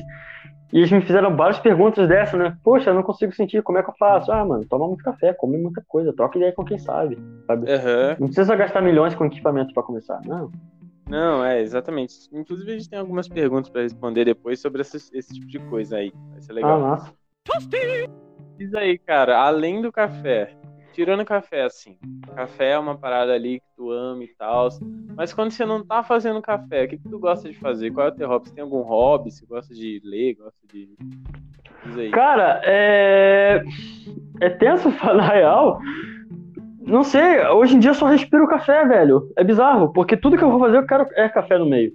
E 0.71 0.77
eles 0.79 0.91
me 0.91 1.01
fizeram 1.01 1.35
várias 1.35 1.59
perguntas 1.59 2.07
dessa, 2.07 2.35
né? 2.37 2.55
Poxa, 2.63 2.89
eu 2.89 2.93
não 2.93 3.01
consigo 3.01 3.33
sentir, 3.33 3.63
como 3.63 3.77
é 3.77 3.83
que 3.83 3.89
eu 3.89 3.95
faço? 3.97 4.31
Ah, 4.31 4.43
mano, 4.45 4.65
toma 4.69 4.85
muito 4.87 5.03
café, 5.03 5.33
come 5.33 5.57
muita 5.57 5.81
coisa, 5.87 6.13
troca 6.13 6.37
ideia 6.37 6.51
com 6.51 6.65
quem 6.65 6.77
sabe, 6.77 7.17
sabe? 7.47 7.71
aham. 7.71 8.17
Não 8.19 8.27
precisa 8.27 8.55
gastar 8.55 8.81
milhões 8.81 9.15
com 9.15 9.25
equipamento 9.25 9.73
pra 9.73 9.81
começar, 9.83 10.19
não. 10.25 10.51
Não, 11.09 11.43
é, 11.43 11.61
exatamente. 11.61 12.13
Inclusive, 12.33 12.69
a 12.69 12.73
gente 12.77 12.89
tem 12.89 12.99
algumas 12.99 13.29
perguntas 13.29 13.69
pra 13.69 13.81
responder 13.81 14.25
depois 14.25 14.59
sobre 14.59 14.81
esse, 14.81 14.97
esse 15.17 15.33
tipo 15.33 15.47
de 15.47 15.57
coisa 15.59 15.97
aí. 15.97 16.11
Vai 16.31 16.41
ser 16.41 16.51
Ah, 16.51 16.55
legal. 16.55 16.81
massa. 16.81 17.13
Diz 18.57 18.73
aí, 18.73 18.97
cara, 18.97 19.37
além 19.39 19.81
do 19.81 19.89
café, 19.91 20.53
tirando 20.97 21.23
café, 21.23 21.61
assim, 21.61 21.95
café 22.35 22.71
é 22.71 22.79
uma 22.79 22.97
parada 22.97 23.31
ali 23.31 23.59
que 23.59 23.67
tu 23.75 23.91
ama 23.91 24.23
e 24.23 24.29
tal, 24.35 24.67
mas 25.15 25.31
quando 25.31 25.51
você 25.51 25.63
não 25.63 25.85
tá 25.85 26.01
fazendo 26.01 26.41
café, 26.41 26.85
o 26.85 26.87
que, 26.87 26.97
que 26.97 27.07
tu 27.07 27.19
gosta 27.19 27.47
de 27.47 27.55
fazer? 27.59 27.91
Qual 27.91 28.07
é 28.07 28.09
o 28.09 28.13
teu 28.15 28.27
hobby? 28.27 28.47
Você 28.47 28.55
tem 28.55 28.63
algum 28.63 28.81
hobby? 28.81 29.29
Você 29.31 29.45
gosta 29.45 29.75
de 29.75 30.01
ler? 30.03 30.33
Gosta 30.33 30.57
de. 30.73 30.89
Cara, 32.11 32.59
é. 32.63 33.63
É 34.41 34.49
tenso 34.49 34.89
falar 34.97 35.27
real. 35.33 35.79
Não 36.81 37.03
sei, 37.03 37.45
hoje 37.45 37.75
em 37.75 37.79
dia 37.79 37.91
eu 37.91 37.95
só 37.95 38.07
respiro 38.07 38.47
café, 38.47 38.83
velho. 38.87 39.31
É 39.37 39.43
bizarro, 39.43 39.93
porque 39.93 40.17
tudo 40.17 40.35
que 40.35 40.43
eu 40.43 40.49
vou 40.49 40.59
fazer 40.59 40.77
eu 40.77 40.87
quero 40.87 41.05
é 41.13 41.29
café 41.29 41.59
no 41.59 41.65
meio. 41.69 41.93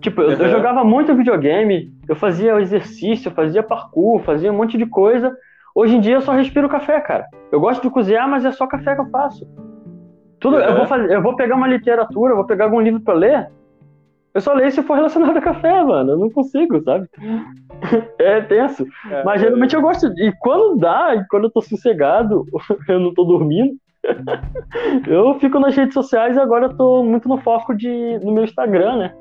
Tipo, 0.00 0.20
eu, 0.20 0.30
eu 0.32 0.40
Uhum. 0.40 0.48
jogava 0.48 0.82
muito 0.82 1.14
videogame, 1.14 1.92
eu 2.08 2.16
fazia 2.16 2.60
exercício, 2.60 3.28
eu 3.28 3.32
fazia 3.34 3.62
parkour, 3.62 4.20
fazia 4.24 4.50
um 4.52 4.56
monte 4.56 4.76
de 4.76 4.86
coisa. 4.86 5.32
Hoje 5.76 5.94
em 5.94 6.00
dia 6.00 6.14
eu 6.14 6.22
só 6.22 6.32
respiro 6.32 6.68
café, 6.70 6.98
cara. 7.00 7.26
Eu 7.52 7.60
gosto 7.60 7.82
de 7.82 7.90
cozinhar, 7.90 8.26
mas 8.28 8.44
é 8.46 8.50
só 8.52 8.66
café 8.66 8.94
que 8.94 9.02
eu 9.02 9.10
faço. 9.10 9.46
Tudo, 10.40 10.58
eu, 10.58 10.70
Uhum. 10.70 10.76
vou 10.78 10.86
fazer, 10.86 11.12
eu 11.12 11.22
vou 11.22 11.36
pegar 11.36 11.54
uma 11.54 11.68
literatura, 11.68 12.34
vou 12.34 12.46
pegar 12.46 12.64
algum 12.64 12.80
livro 12.80 13.00
pra 13.00 13.12
ler. 13.12 13.48
Eu 14.32 14.40
só 14.40 14.54
leio 14.54 14.70
se 14.72 14.82
for 14.82 14.94
relacionado 14.94 15.36
a 15.36 15.40
café, 15.40 15.82
mano. 15.84 16.12
Eu 16.12 16.18
não 16.18 16.30
consigo, 16.30 16.82
sabe? 16.82 17.06
É 18.18 18.40
tenso. 18.40 18.86
Mas 19.24 19.40
geralmente 19.42 19.76
eu 19.76 19.82
gosto. 19.82 20.06
E 20.18 20.32
quando 20.40 20.78
dá, 20.78 21.14
e 21.14 21.26
quando 21.28 21.44
eu 21.44 21.50
tô 21.50 21.60
sossegado, 21.60 22.46
eu 22.88 22.98
não 22.98 23.12
tô 23.12 23.24
dormindo, 23.24 23.76
eu 25.06 25.34
fico 25.38 25.58
nas 25.58 25.76
redes 25.76 25.92
sociais 25.92 26.36
e 26.36 26.40
agora 26.40 26.66
eu 26.66 26.76
tô 26.76 27.02
muito 27.04 27.28
no 27.28 27.36
foco 27.38 27.74
de, 27.74 28.18
no 28.24 28.32
meu 28.32 28.44
Instagram, 28.44 28.96
né? 28.96 29.14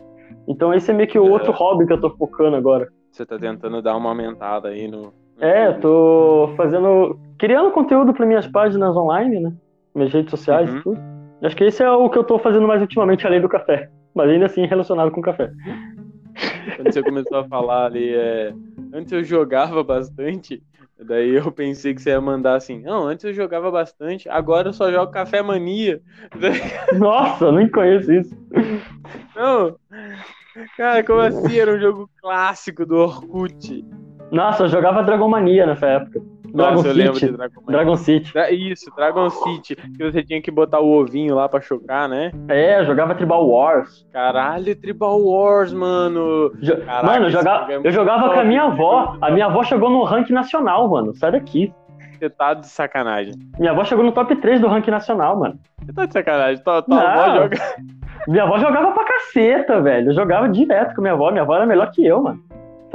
Então 0.47 0.73
esse 0.73 0.89
é 0.89 0.93
meio 0.93 1.09
que 1.09 1.19
o 1.19 1.27
É. 1.27 1.29
outro 1.29 1.51
hobby 1.51 1.85
que 1.85 1.91
eu 1.93 1.99
tô 1.99 2.09
focando 2.11 2.55
agora. 2.55 2.87
Você 3.11 3.25
tá 3.25 3.37
tentando 3.37 3.81
dar 3.81 3.95
uma 3.97 4.09
aumentada 4.09 4.69
aí 4.69 4.87
no. 4.87 5.13
É, 5.39 5.67
eu 5.67 5.79
tô 5.79 6.53
fazendo. 6.55 7.19
criando 7.37 7.71
conteúdo 7.71 8.13
para 8.13 8.25
minhas 8.25 8.47
páginas 8.47 8.95
online, 8.95 9.39
né? 9.39 9.53
Minhas 9.93 10.13
redes 10.13 10.31
sociais 10.31 10.71
Uhum. 10.71 10.77
e 10.77 10.83
tudo. 10.83 11.01
Acho 11.43 11.55
que 11.55 11.63
esse 11.65 11.83
é 11.83 11.91
o 11.91 12.09
que 12.09 12.17
eu 12.17 12.23
tô 12.23 12.39
fazendo 12.39 12.67
mais 12.67 12.81
ultimamente, 12.81 13.27
além 13.27 13.41
do 13.41 13.49
café. 13.49 13.89
Mas 14.13 14.29
ainda 14.29 14.45
assim 14.45 14.65
relacionado 14.65 15.11
com 15.11 15.21
café. 15.21 15.51
Quando 16.75 16.91
você 16.93 17.03
começou 17.03 17.37
a 17.37 17.43
falar 17.45 17.85
ali, 17.85 18.13
é... 18.15 18.53
antes 18.93 19.11
eu 19.11 19.23
jogava 19.23 19.83
bastante, 19.83 20.63
daí 20.99 21.35
eu 21.35 21.51
pensei 21.51 21.93
que 21.93 22.01
você 22.01 22.11
ia 22.11 22.21
mandar 22.21 22.55
assim, 22.55 22.81
não, 22.81 23.05
antes 23.07 23.25
eu 23.25 23.33
jogava 23.33 23.69
bastante, 23.69 24.27
agora 24.29 24.69
eu 24.69 24.73
só 24.73 24.91
jogo 24.91 25.11
Café 25.11 25.41
Mania. 25.41 26.01
Nossa, 26.97 27.51
nem 27.51 27.69
conheço 27.69 28.11
isso. 28.11 28.35
Não, 29.35 29.75
cara, 30.77 31.03
como 31.03 31.19
assim? 31.19 31.57
Era 31.59 31.75
um 31.75 31.79
jogo 31.79 32.09
clássico 32.21 32.85
do 32.85 32.95
Orkut. 32.95 33.83
Nossa, 34.31 34.63
eu 34.63 34.67
jogava 34.69 35.03
Dragomania 35.03 35.65
nessa 35.65 35.85
época. 35.87 36.21
Dragon 36.53 36.75
Nossa, 36.75 36.87
eu 36.87 36.93
lembro 36.93 37.15
City. 37.15 37.31
de 37.31 37.37
Dragon. 37.37 37.61
Dragon 37.67 37.95
City. 37.97 38.33
Isso, 38.71 38.89
Dragon 38.95 39.29
City, 39.29 39.75
que 39.75 40.03
você 40.11 40.23
tinha 40.23 40.41
que 40.41 40.49
botar 40.49 40.79
o 40.79 40.89
ovinho 41.01 41.35
lá 41.35 41.49
pra 41.49 41.59
chocar, 41.59 42.07
né? 42.07 42.31
É, 42.47 42.79
eu 42.79 42.85
jogava 42.85 43.13
Tribal 43.13 43.45
Wars. 43.45 44.07
Caralho, 44.13 44.73
Tribal 44.79 45.21
Wars, 45.21 45.73
mano. 45.73 46.53
Jo- 46.61 46.77
Caraca, 46.77 47.05
mano, 47.07 47.25
eu 47.25 47.29
jogava, 47.29 47.73
é 47.73 47.79
eu 47.83 47.91
jogava 47.91 48.29
com 48.33 48.39
a 48.39 48.43
minha 48.45 48.63
avó. 48.63 49.17
A 49.19 49.29
minha 49.31 49.47
avó 49.47 49.63
chegou 49.63 49.89
no 49.89 50.03
ranking 50.03 50.31
nacional, 50.33 50.87
mano. 50.89 51.13
Sai 51.15 51.33
daqui. 51.33 51.73
Você 52.17 52.29
tá 52.29 52.53
de 52.53 52.67
sacanagem. 52.67 53.33
Minha 53.59 53.71
avó 53.73 53.83
chegou 53.83 54.05
no 54.05 54.13
top 54.13 54.33
3 54.37 54.61
do 54.61 54.67
ranking 54.67 54.91
nacional, 54.91 55.37
mano. 55.37 55.59
Você 55.85 55.91
tá 55.91 56.05
de 56.05 56.13
sacanagem. 56.13 56.63
Tua, 56.63 56.81
tua 56.81 56.95
Não. 56.95 57.05
avó 57.05 57.35
joga. 57.41 57.57
Minha 58.29 58.43
avó 58.43 58.57
jogava 58.59 58.91
pra 58.93 59.03
caceta, 59.03 59.81
velho. 59.81 60.11
Eu 60.11 60.15
jogava 60.15 60.47
direto 60.47 60.95
com 60.95 61.01
minha 61.01 61.13
avó. 61.13 61.29
Minha 61.31 61.43
avó 61.43 61.55
era 61.55 61.65
melhor 61.65 61.91
que 61.91 62.05
eu, 62.05 62.23
mano. 62.23 62.39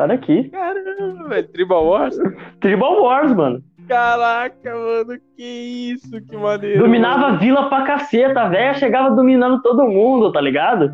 Sai 0.01 0.09
daqui. 0.09 0.45
Caramba, 0.49 1.29
velho. 1.29 1.49
Tribal 1.49 1.85
Wars? 1.85 2.17
Tribal 2.61 3.03
Wars, 3.03 3.35
mano. 3.35 3.63
Caraca, 3.87 4.73
mano, 4.73 5.21
que 5.37 5.93
isso, 5.93 6.25
que 6.27 6.37
maneiro. 6.37 6.79
Dominava 6.79 7.25
a 7.25 7.29
mano. 7.29 7.39
vila 7.39 7.69
pra 7.69 7.83
caceta. 7.83 8.41
A 8.41 8.49
véia 8.49 8.73
chegava 8.75 9.15
dominando 9.15 9.61
todo 9.61 9.87
mundo, 9.89 10.33
tá 10.33 10.41
ligado? 10.41 10.91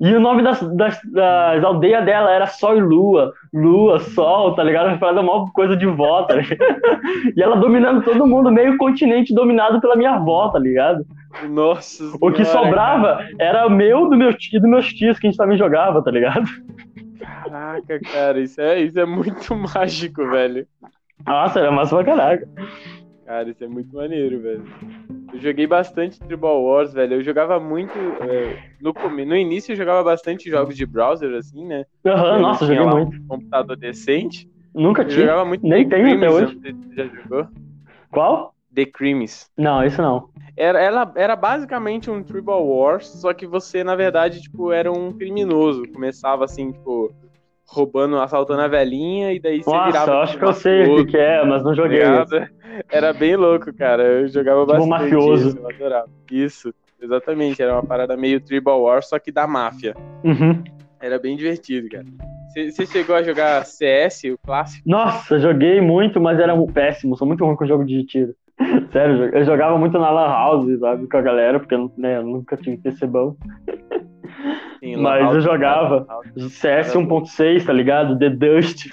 E 0.00 0.12
o 0.12 0.20
nome 0.20 0.42
das, 0.42 0.60
das, 0.76 1.00
das 1.12 1.64
aldeias 1.64 2.04
dela 2.04 2.30
era 2.30 2.46
Sol 2.46 2.76
e 2.76 2.80
Lua. 2.80 3.32
Lua, 3.54 4.00
Sol, 4.00 4.54
tá 4.54 4.62
ligado? 4.64 4.98
Falando 4.98 5.20
uma 5.20 5.50
coisa 5.52 5.74
de 5.74 5.86
vó, 5.86 6.24
tá 6.24 6.34
ligado? 6.34 6.58
E 7.34 7.40
ela 7.40 7.56
dominando 7.56 8.02
todo 8.02 8.26
mundo, 8.26 8.50
meio 8.50 8.76
continente 8.76 9.34
dominado 9.34 9.80
pela 9.80 9.96
minha 9.96 10.12
avó, 10.12 10.48
tá 10.48 10.58
ligado? 10.58 11.06
Nossa 11.48 12.04
O 12.20 12.30
que 12.30 12.44
sobrava 12.44 13.24
era 13.38 13.68
meu 13.68 14.10
do 14.10 14.16
meu 14.16 14.34
tio 14.34 14.58
e 14.58 14.60
dos 14.60 14.68
meus 14.68 14.92
tios 14.92 15.18
que 15.18 15.26
a 15.26 15.30
gente 15.30 15.38
também 15.38 15.56
jogava, 15.56 16.02
tá 16.02 16.10
ligado? 16.10 16.44
Caraca, 17.22 18.00
cara, 18.00 18.40
isso 18.40 18.60
é, 18.60 18.80
isso 18.80 18.98
é 18.98 19.06
muito 19.06 19.54
mágico, 19.56 20.28
velho. 20.28 20.66
Nossa, 21.26 21.60
era 21.60 21.70
massa 21.70 21.96
pra 21.96 22.04
caraca. 22.04 22.48
Cara, 23.24 23.48
isso 23.50 23.62
é 23.64 23.68
muito 23.68 23.94
maneiro, 23.94 24.40
velho. 24.40 24.64
Eu 25.32 25.40
joguei 25.40 25.66
bastante 25.66 26.18
Tribal 26.20 26.62
Wars, 26.62 26.92
velho. 26.92 27.14
Eu 27.14 27.22
jogava 27.22 27.58
muito. 27.60 27.96
é, 28.20 28.58
no, 28.80 28.92
no 29.24 29.36
início 29.36 29.72
eu 29.72 29.76
jogava 29.76 30.02
bastante 30.02 30.50
jogos 30.50 30.76
de 30.76 30.84
browser, 30.84 31.34
assim, 31.36 31.64
né? 31.64 31.84
Aham, 32.04 32.40
nossa, 32.40 32.66
tinha 32.66 32.78
joguei 32.78 32.92
lá 32.92 33.00
muito. 33.00 33.22
Um 33.22 33.26
computador 33.28 33.76
decente. 33.76 34.50
Nunca 34.74 35.02
Eu 35.02 35.08
tive. 35.08 35.20
jogava 35.22 35.44
muito 35.44 35.66
Nem 35.66 35.88
tenho 35.88 36.16
até 36.16 36.30
hoje. 36.30 36.58
Você 36.60 36.94
já 36.96 37.04
jogou? 37.06 37.46
Qual? 38.10 38.54
The 38.74 38.86
Crimes. 38.86 39.50
Não, 39.56 39.84
isso 39.84 40.00
não. 40.02 40.28
Era, 40.62 40.80
ela, 40.80 41.12
era 41.16 41.34
basicamente 41.34 42.08
um 42.08 42.22
Tribal 42.22 42.64
Wars, 42.64 43.08
só 43.08 43.34
que 43.34 43.48
você, 43.48 43.82
na 43.82 43.96
verdade, 43.96 44.40
tipo, 44.40 44.70
era 44.70 44.92
um 44.92 45.10
criminoso. 45.10 45.82
Começava 45.92 46.44
assim, 46.44 46.70
tipo, 46.70 47.12
roubando, 47.66 48.16
assaltando 48.20 48.62
a 48.62 48.68
velhinha, 48.68 49.32
e 49.32 49.40
daí 49.40 49.60
você 49.60 49.68
Nossa, 49.68 49.86
virava. 49.86 50.12
eu 50.12 50.18
acho 50.20 50.38
que 50.38 50.44
eu 50.44 50.52
sei 50.52 50.86
o 50.86 51.04
que, 51.04 51.16
é, 51.16 51.44
mas 51.44 51.64
não 51.64 51.74
joguei. 51.74 51.98
ligado? 51.98 52.48
Era 52.88 53.12
bem 53.12 53.34
louco, 53.34 53.74
cara. 53.74 54.04
Eu 54.04 54.28
jogava 54.28 54.60
Tipo 54.60 54.72
bastante. 54.72 54.88
mafioso. 54.88 55.48
Isso, 55.48 55.58
eu 55.58 55.68
adorava. 55.68 56.08
Isso, 56.30 56.74
exatamente. 57.02 57.60
Era 57.60 57.72
uma 57.72 57.82
parada 57.82 58.16
meio 58.16 58.40
Tribal 58.40 58.82
Wars, 58.82 59.08
só 59.08 59.18
que 59.18 59.32
da 59.32 59.48
máfia. 59.48 59.96
Uhum. 60.22 60.62
Era 61.00 61.18
bem 61.18 61.36
divertido, 61.36 61.88
cara. 61.88 62.06
Você 62.52 62.70
você 62.70 62.86
chegou 62.86 63.16
a 63.16 63.22
jogar 63.24 63.64
CS, 63.66 64.24
o 64.32 64.38
clássico? 64.38 64.88
Nossa, 64.88 65.40
joguei 65.40 65.80
muito, 65.80 66.20
mas 66.20 66.38
era 66.38 66.54
péssimo. 66.72 67.16
Sou 67.16 67.26
muito 67.26 67.44
ruim 67.44 67.56
com 67.56 67.66
jogo 67.66 67.84
de 67.84 68.04
tiro. 68.04 68.32
Sério, 68.92 69.34
eu 69.34 69.44
jogava 69.44 69.78
muito 69.78 69.98
na 69.98 70.10
Lan 70.10 70.28
House, 70.28 70.78
sabe, 70.80 71.06
com 71.06 71.16
a 71.16 71.22
galera, 71.22 71.58
porque 71.58 71.76
né, 71.96 72.18
eu 72.18 72.22
nunca 72.22 72.56
tinha 72.56 72.76
PC 72.78 73.06
bom. 73.06 73.36
Sim, 74.80 74.96
Mas 74.96 75.22
House, 75.22 75.34
eu 75.36 75.40
jogava. 75.40 76.06
CS 76.36 76.94
1.6, 76.94 77.66
tá 77.66 77.72
ligado? 77.72 78.18
The 78.18 78.30
Dust. 78.30 78.90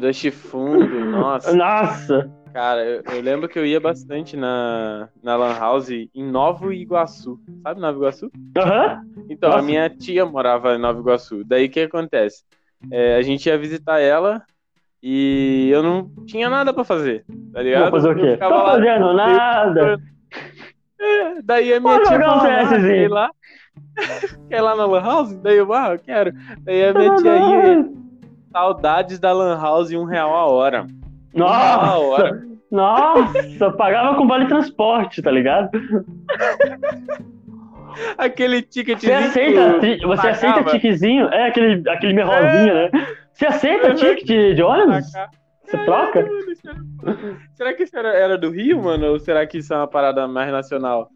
Dust 0.00 0.30
Fundo, 0.30 1.00
nossa. 1.06 1.52
Nossa! 1.54 2.30
Cara, 2.52 2.84
eu, 2.84 3.02
eu 3.12 3.20
lembro 3.22 3.48
que 3.48 3.58
eu 3.58 3.64
ia 3.64 3.80
bastante 3.80 4.36
na, 4.36 5.08
na 5.22 5.36
Lan 5.36 5.56
House 5.58 5.90
em 5.90 6.10
Nova 6.24 6.74
Iguaçu. 6.74 7.40
Sabe 7.62 7.80
Nova 7.80 7.96
Iguaçu? 7.96 8.30
Aham. 8.56 9.02
Então, 9.28 9.50
a 9.50 9.56
Nossa. 9.56 9.66
minha 9.66 9.88
tia 9.88 10.26
morava 10.26 10.74
em 10.74 10.78
Nova 10.78 10.98
Iguaçu. 10.98 11.44
Daí 11.44 11.66
o 11.66 11.70
que 11.70 11.80
acontece? 11.80 12.44
É, 12.90 13.16
a 13.16 13.22
gente 13.22 13.46
ia 13.46 13.58
visitar 13.58 14.00
ela 14.00 14.42
e 15.02 15.70
eu 15.72 15.82
não 15.82 16.10
tinha 16.26 16.48
nada 16.50 16.72
pra 16.72 16.84
fazer, 16.84 17.24
tá 17.52 17.62
ligado? 17.62 17.90
Vou 17.90 18.00
fazer 18.00 18.10
o 18.10 18.14
quê? 18.14 18.36
Tô 18.36 18.48
lá, 18.48 18.64
fazendo 18.72 19.14
nada. 19.14 20.00
É, 21.00 21.42
daí 21.42 21.72
a 21.72 21.80
minha 21.80 21.94
Vou 21.94 22.02
tia 22.02 22.12
jogar 22.12 22.36
um 22.36 22.40
ah, 22.40 22.64
CSzinho." 22.64 22.82
quer 22.82 22.96
ir 22.96 23.08
lá? 23.08 23.30
quer 24.48 24.60
lá 24.60 24.76
na 24.76 24.84
Lan 24.84 25.02
House? 25.02 25.34
Daí 25.36 25.56
eu, 25.56 25.72
ah, 25.72 25.92
eu 25.92 25.98
quero. 25.98 26.32
Daí 26.60 26.84
a 26.84 26.92
minha 26.92 27.16
tia 27.16 27.36
ia, 27.36 27.88
saudades 28.52 29.18
da 29.18 29.32
Lan 29.32 29.58
House, 29.58 29.90
um 29.92 30.04
real 30.04 30.34
a 30.34 30.46
hora. 30.46 30.86
Real 31.34 31.48
a 31.48 31.76
Nossa! 31.76 31.98
hora. 31.98 32.50
Nossa, 32.70 33.70
pagava 33.72 34.16
com 34.16 34.28
vale 34.28 34.46
transporte, 34.46 35.20
tá 35.20 35.30
ligado? 35.30 35.70
Aquele 38.18 38.62
ticket 38.62 39.00
Você 39.00 39.12
aceita, 39.12 40.06
você 40.06 40.28
aceita 40.28 40.64
tiquezinho? 40.64 41.26
É 41.28 41.48
aquele, 41.48 41.88
aquele 41.88 42.12
meio 42.12 42.26
rosinha, 42.26 42.74
né? 42.74 42.90
Você 43.32 43.46
aceita 43.46 43.94
ticket 43.94 44.54
de 44.54 44.62
ônibus? 44.62 45.06
Você 45.64 45.78
troca? 45.84 46.26
Será 47.54 47.72
que 47.74 47.84
isso 47.84 47.96
era, 47.96 48.08
era 48.08 48.36
do 48.36 48.50
Rio, 48.50 48.82
mano? 48.82 49.12
Ou 49.12 49.18
será 49.18 49.46
que 49.46 49.58
isso 49.58 49.72
é 49.72 49.76
uma 49.76 49.86
parada 49.86 50.26
mais 50.26 50.50
nacional? 50.50 51.08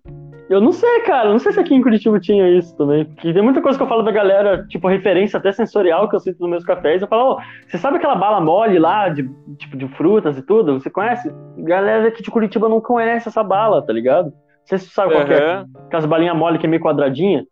Eu 0.48 0.60
não 0.60 0.72
sei, 0.72 1.00
cara. 1.00 1.30
Não 1.30 1.38
sei 1.38 1.52
se 1.52 1.60
aqui 1.60 1.74
em 1.74 1.82
Curitiba 1.82 2.20
tinha 2.20 2.48
isso 2.50 2.76
também. 2.76 3.04
Porque 3.04 3.32
tem 3.32 3.42
muita 3.42 3.62
coisa 3.62 3.78
que 3.78 3.82
eu 3.82 3.88
falo 3.88 4.02
da 4.02 4.12
galera, 4.12 4.64
tipo, 4.68 4.86
referência 4.88 5.38
até 5.38 5.50
sensorial 5.50 6.08
que 6.08 6.14
eu 6.14 6.20
sinto 6.20 6.38
nos 6.40 6.50
meus 6.50 6.64
cafés. 6.64 7.00
Eu 7.02 7.08
falo, 7.08 7.32
ô, 7.32 7.40
você 7.66 7.78
sabe 7.78 7.96
aquela 7.96 8.14
bala 8.14 8.40
mole 8.40 8.78
lá, 8.78 9.08
de, 9.08 9.28
tipo, 9.58 9.76
de 9.76 9.88
frutas 9.96 10.36
e 10.36 10.42
tudo? 10.42 10.78
Você 10.78 10.90
conhece? 10.90 11.34
Galera 11.58 12.08
aqui 12.08 12.22
de 12.22 12.30
Curitiba 12.30 12.68
não 12.68 12.80
conhece 12.80 13.28
essa 13.28 13.42
bala, 13.42 13.84
tá 13.84 13.92
ligado? 13.92 14.32
Não 14.70 14.78
tu 14.78 14.84
sabe 14.86 15.12
qual 15.12 15.24
que 15.26 15.32
é. 15.32 15.64
Aquelas 15.86 16.06
balinhas 16.06 16.36
mole 16.36 16.58
que 16.58 16.66
é 16.66 16.68
meio 16.68 16.82
quadradinha. 16.82 17.44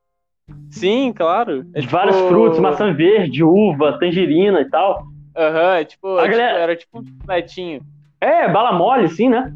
Sim, 0.71 1.13
claro. 1.15 1.65
É 1.75 1.81
De 1.81 1.87
vários 1.87 2.17
frutos, 2.23 2.59
maçã 2.59 2.93
verde, 2.93 3.45
uva, 3.45 3.99
tangerina 3.99 4.61
e 4.61 4.69
tal. 4.69 5.05
Aham, 5.37 5.75
é 5.77 5.85
tipo, 5.85 6.09
A 6.17 6.23
é 6.23 6.25
tipo- 6.25 6.37
galera- 6.39 6.59
era 6.59 6.77
tipo 6.77 6.99
um 6.99 7.05
chicletinho. 7.05 7.81
É, 8.21 8.49
bala 8.49 8.73
mole, 8.73 9.09
sim, 9.09 9.29
né? 9.29 9.53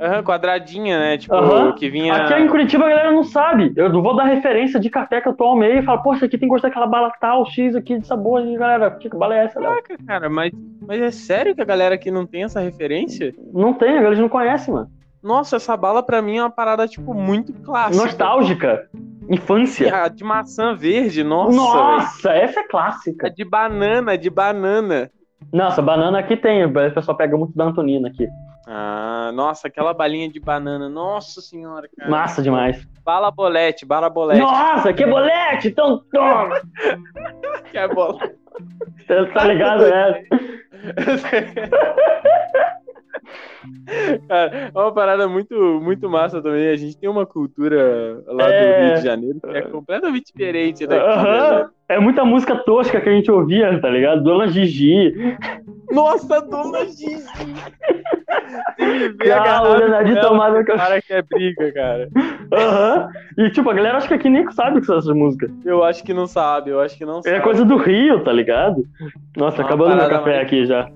Aham, 0.00 0.22
quadradinha, 0.22 0.98
né? 0.98 1.18
Tipo, 1.18 1.34
Aham. 1.34 1.72
que 1.72 1.90
vinha. 1.90 2.14
Aqui 2.14 2.34
em 2.42 2.48
Curitiba 2.48 2.86
a 2.86 2.88
galera 2.88 3.12
não 3.12 3.22
sabe. 3.22 3.70
Eu 3.76 3.92
vou 4.02 4.16
dar 4.16 4.24
referência 4.24 4.80
de 4.80 4.88
café 4.88 5.20
que 5.20 5.28
eu 5.28 5.34
tomo 5.34 5.62
aí 5.62 5.78
e 5.78 5.82
falo, 5.82 6.02
poxa, 6.02 6.24
aqui 6.24 6.38
tem 6.38 6.48
gosto 6.48 6.62
daquela 6.62 6.86
bala 6.86 7.10
tal, 7.20 7.44
X 7.44 7.76
aqui 7.76 7.98
de 7.98 8.06
sabor. 8.06 8.40
E 8.46 8.56
galera, 8.56 8.90
que 8.92 9.08
bala 9.10 9.36
é 9.36 9.44
essa? 9.44 9.60
Caraca, 9.60 9.96
cara, 10.06 10.30
mas, 10.30 10.52
mas 10.86 11.02
é 11.02 11.10
sério 11.10 11.54
que 11.54 11.60
a 11.60 11.66
galera 11.66 11.94
aqui 11.96 12.10
não 12.10 12.26
tem 12.26 12.44
essa 12.44 12.60
referência? 12.60 13.34
Não 13.52 13.74
tem, 13.74 13.90
a 13.98 14.02
galera 14.02 14.16
não 14.22 14.28
conhece, 14.30 14.70
mano. 14.70 14.88
Nossa, 15.22 15.56
essa 15.56 15.76
bala 15.76 16.02
pra 16.02 16.22
mim 16.22 16.38
é 16.38 16.42
uma 16.42 16.50
parada, 16.50 16.88
tipo, 16.88 17.12
muito 17.12 17.52
clássica. 17.52 18.04
Nostálgica. 18.04 18.88
Infância. 19.28 20.04
A 20.04 20.08
de 20.08 20.24
maçã 20.24 20.74
verde, 20.74 21.22
nossa. 21.22 21.56
Nossa, 21.56 22.32
essa 22.32 22.60
é 22.60 22.62
A 22.62 22.68
clássica. 22.68 23.30
de 23.30 23.44
banana, 23.44 24.16
de 24.16 24.30
banana. 24.30 25.10
Nossa, 25.52 25.82
banana 25.82 26.18
aqui 26.18 26.36
tem, 26.36 26.64
o 26.64 26.72
pessoal 26.72 27.16
pega 27.16 27.36
muito 27.36 27.56
da 27.56 27.64
Antonina 27.64 28.08
aqui. 28.08 28.28
Ah, 28.66 29.30
nossa, 29.34 29.68
aquela 29.68 29.92
balinha 29.92 30.30
de 30.30 30.38
banana. 30.38 30.88
Nossa 30.88 31.40
senhora, 31.40 31.88
cara. 31.96 32.10
Massa 32.10 32.42
demais. 32.42 32.86
Bala 33.04 33.30
bolete, 33.30 33.84
bala 33.84 34.08
bolete. 34.08 34.40
Nossa, 34.40 34.92
que 34.92 35.04
bolete! 35.06 35.68
Então 35.68 36.02
toma! 36.12 36.60
Que 37.70 37.78
é 37.78 37.88
bola. 37.88 38.18
Você 39.06 39.26
tá 39.26 39.44
ligado, 39.44 39.88
né? 39.88 40.24
Cara, 44.28 44.70
é 44.74 44.78
uma 44.78 44.92
parada 44.92 45.28
muito, 45.28 45.54
muito 45.82 46.08
massa 46.08 46.40
também. 46.42 46.68
A 46.68 46.76
gente 46.76 46.96
tem 46.98 47.08
uma 47.08 47.26
cultura 47.26 48.22
lá 48.26 48.46
do 48.46 48.52
É. 48.52 48.86
Rio 48.86 48.94
de 48.96 49.04
Janeiro 49.04 49.40
que 49.40 49.56
é 49.56 49.62
completamente 49.62 50.26
diferente 50.26 50.86
daqui. 50.86 51.04
Né? 51.06 51.68
É 51.88 51.98
muita 51.98 52.24
música 52.24 52.56
tosca 52.56 53.00
que 53.00 53.08
a 53.08 53.12
gente 53.12 53.30
ouvia, 53.30 53.78
tá 53.80 53.88
ligado? 53.90 54.22
Dona 54.22 54.46
Gigi. 54.48 55.12
Nossa, 55.90 56.40
dona 56.40 56.84
Gigi! 56.86 57.24
Cara, 59.18 59.98
com 59.98 60.04
de 60.04 60.20
tomada 60.20 60.64
que 60.64 60.70
eu- 60.72 60.76
Cara, 60.76 61.02
que 61.02 61.12
é 61.12 61.22
briga, 61.22 61.72
cara. 61.72 62.08
Aham. 62.52 63.08
E 63.38 63.50
tipo, 63.50 63.68
a 63.70 63.74
galera 63.74 63.98
acho 63.98 64.08
que 64.08 64.14
aqui 64.14 64.28
nem 64.30 64.48
sabe 64.52 64.78
o 64.78 64.80
que 64.80 64.86
são 64.86 64.98
essas 64.98 65.14
músicas. 65.14 65.50
Eu 65.64 65.82
acho 65.84 66.02
que 66.04 66.14
não 66.14 66.26
sabe, 66.26 66.70
eu 66.70 66.80
acho 66.80 66.96
que 66.96 67.04
não 67.04 67.22
sabe. 67.22 67.36
É 67.36 67.40
coisa 67.40 67.64
do 67.64 67.76
Rio, 67.76 68.22
tá 68.22 68.32
ligado? 68.32 68.84
Nossa, 69.36 69.58
Uma 69.58 69.66
acabando 69.66 69.96
meu 69.96 70.08
café 70.08 70.30
mais- 70.36 70.42
aqui 70.46 70.64
já. 70.66 70.88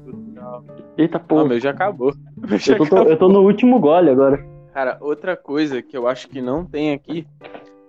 Eita 0.96 1.16
Ah, 1.18 1.20
porra. 1.20 1.44
meu 1.46 1.60
já 1.60 1.70
acabou. 1.70 2.12
Meu 2.36 2.58
já 2.58 2.74
eu, 2.74 2.78
tô, 2.78 2.84
acabou. 2.84 3.04
eu 3.10 3.16
tô 3.18 3.28
no 3.28 3.40
último 3.40 3.78
gole 3.80 4.10
agora. 4.10 4.44
Cara, 4.72 4.98
outra 5.00 5.36
coisa 5.36 5.80
que 5.80 5.96
eu 5.96 6.06
acho 6.08 6.28
que 6.28 6.40
não 6.42 6.64
tem 6.64 6.92
aqui 6.92 7.26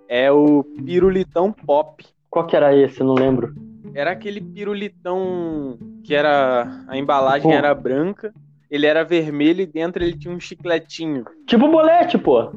é 0.08 0.30
o 0.30 0.64
pirulitão 0.84 1.52
pop. 1.52 2.04
Qual 2.30 2.46
que 2.46 2.54
era 2.56 2.74
esse? 2.76 3.00
Eu 3.00 3.06
não 3.06 3.14
lembro. 3.14 3.54
Era 3.94 4.12
aquele 4.12 4.40
pirulitão 4.40 5.78
que 6.04 6.14
era. 6.14 6.84
A 6.88 6.96
embalagem 6.96 7.50
Pô. 7.50 7.56
era 7.56 7.74
branca, 7.74 8.32
ele 8.70 8.86
era 8.86 9.04
vermelho 9.04 9.62
e 9.62 9.66
dentro 9.66 10.02
ele 10.02 10.16
tinha 10.16 10.32
um 10.34 10.38
chicletinho. 10.40 11.24
Tipo 11.46 11.68
bolete, 11.68 12.18
pô. 12.18 12.50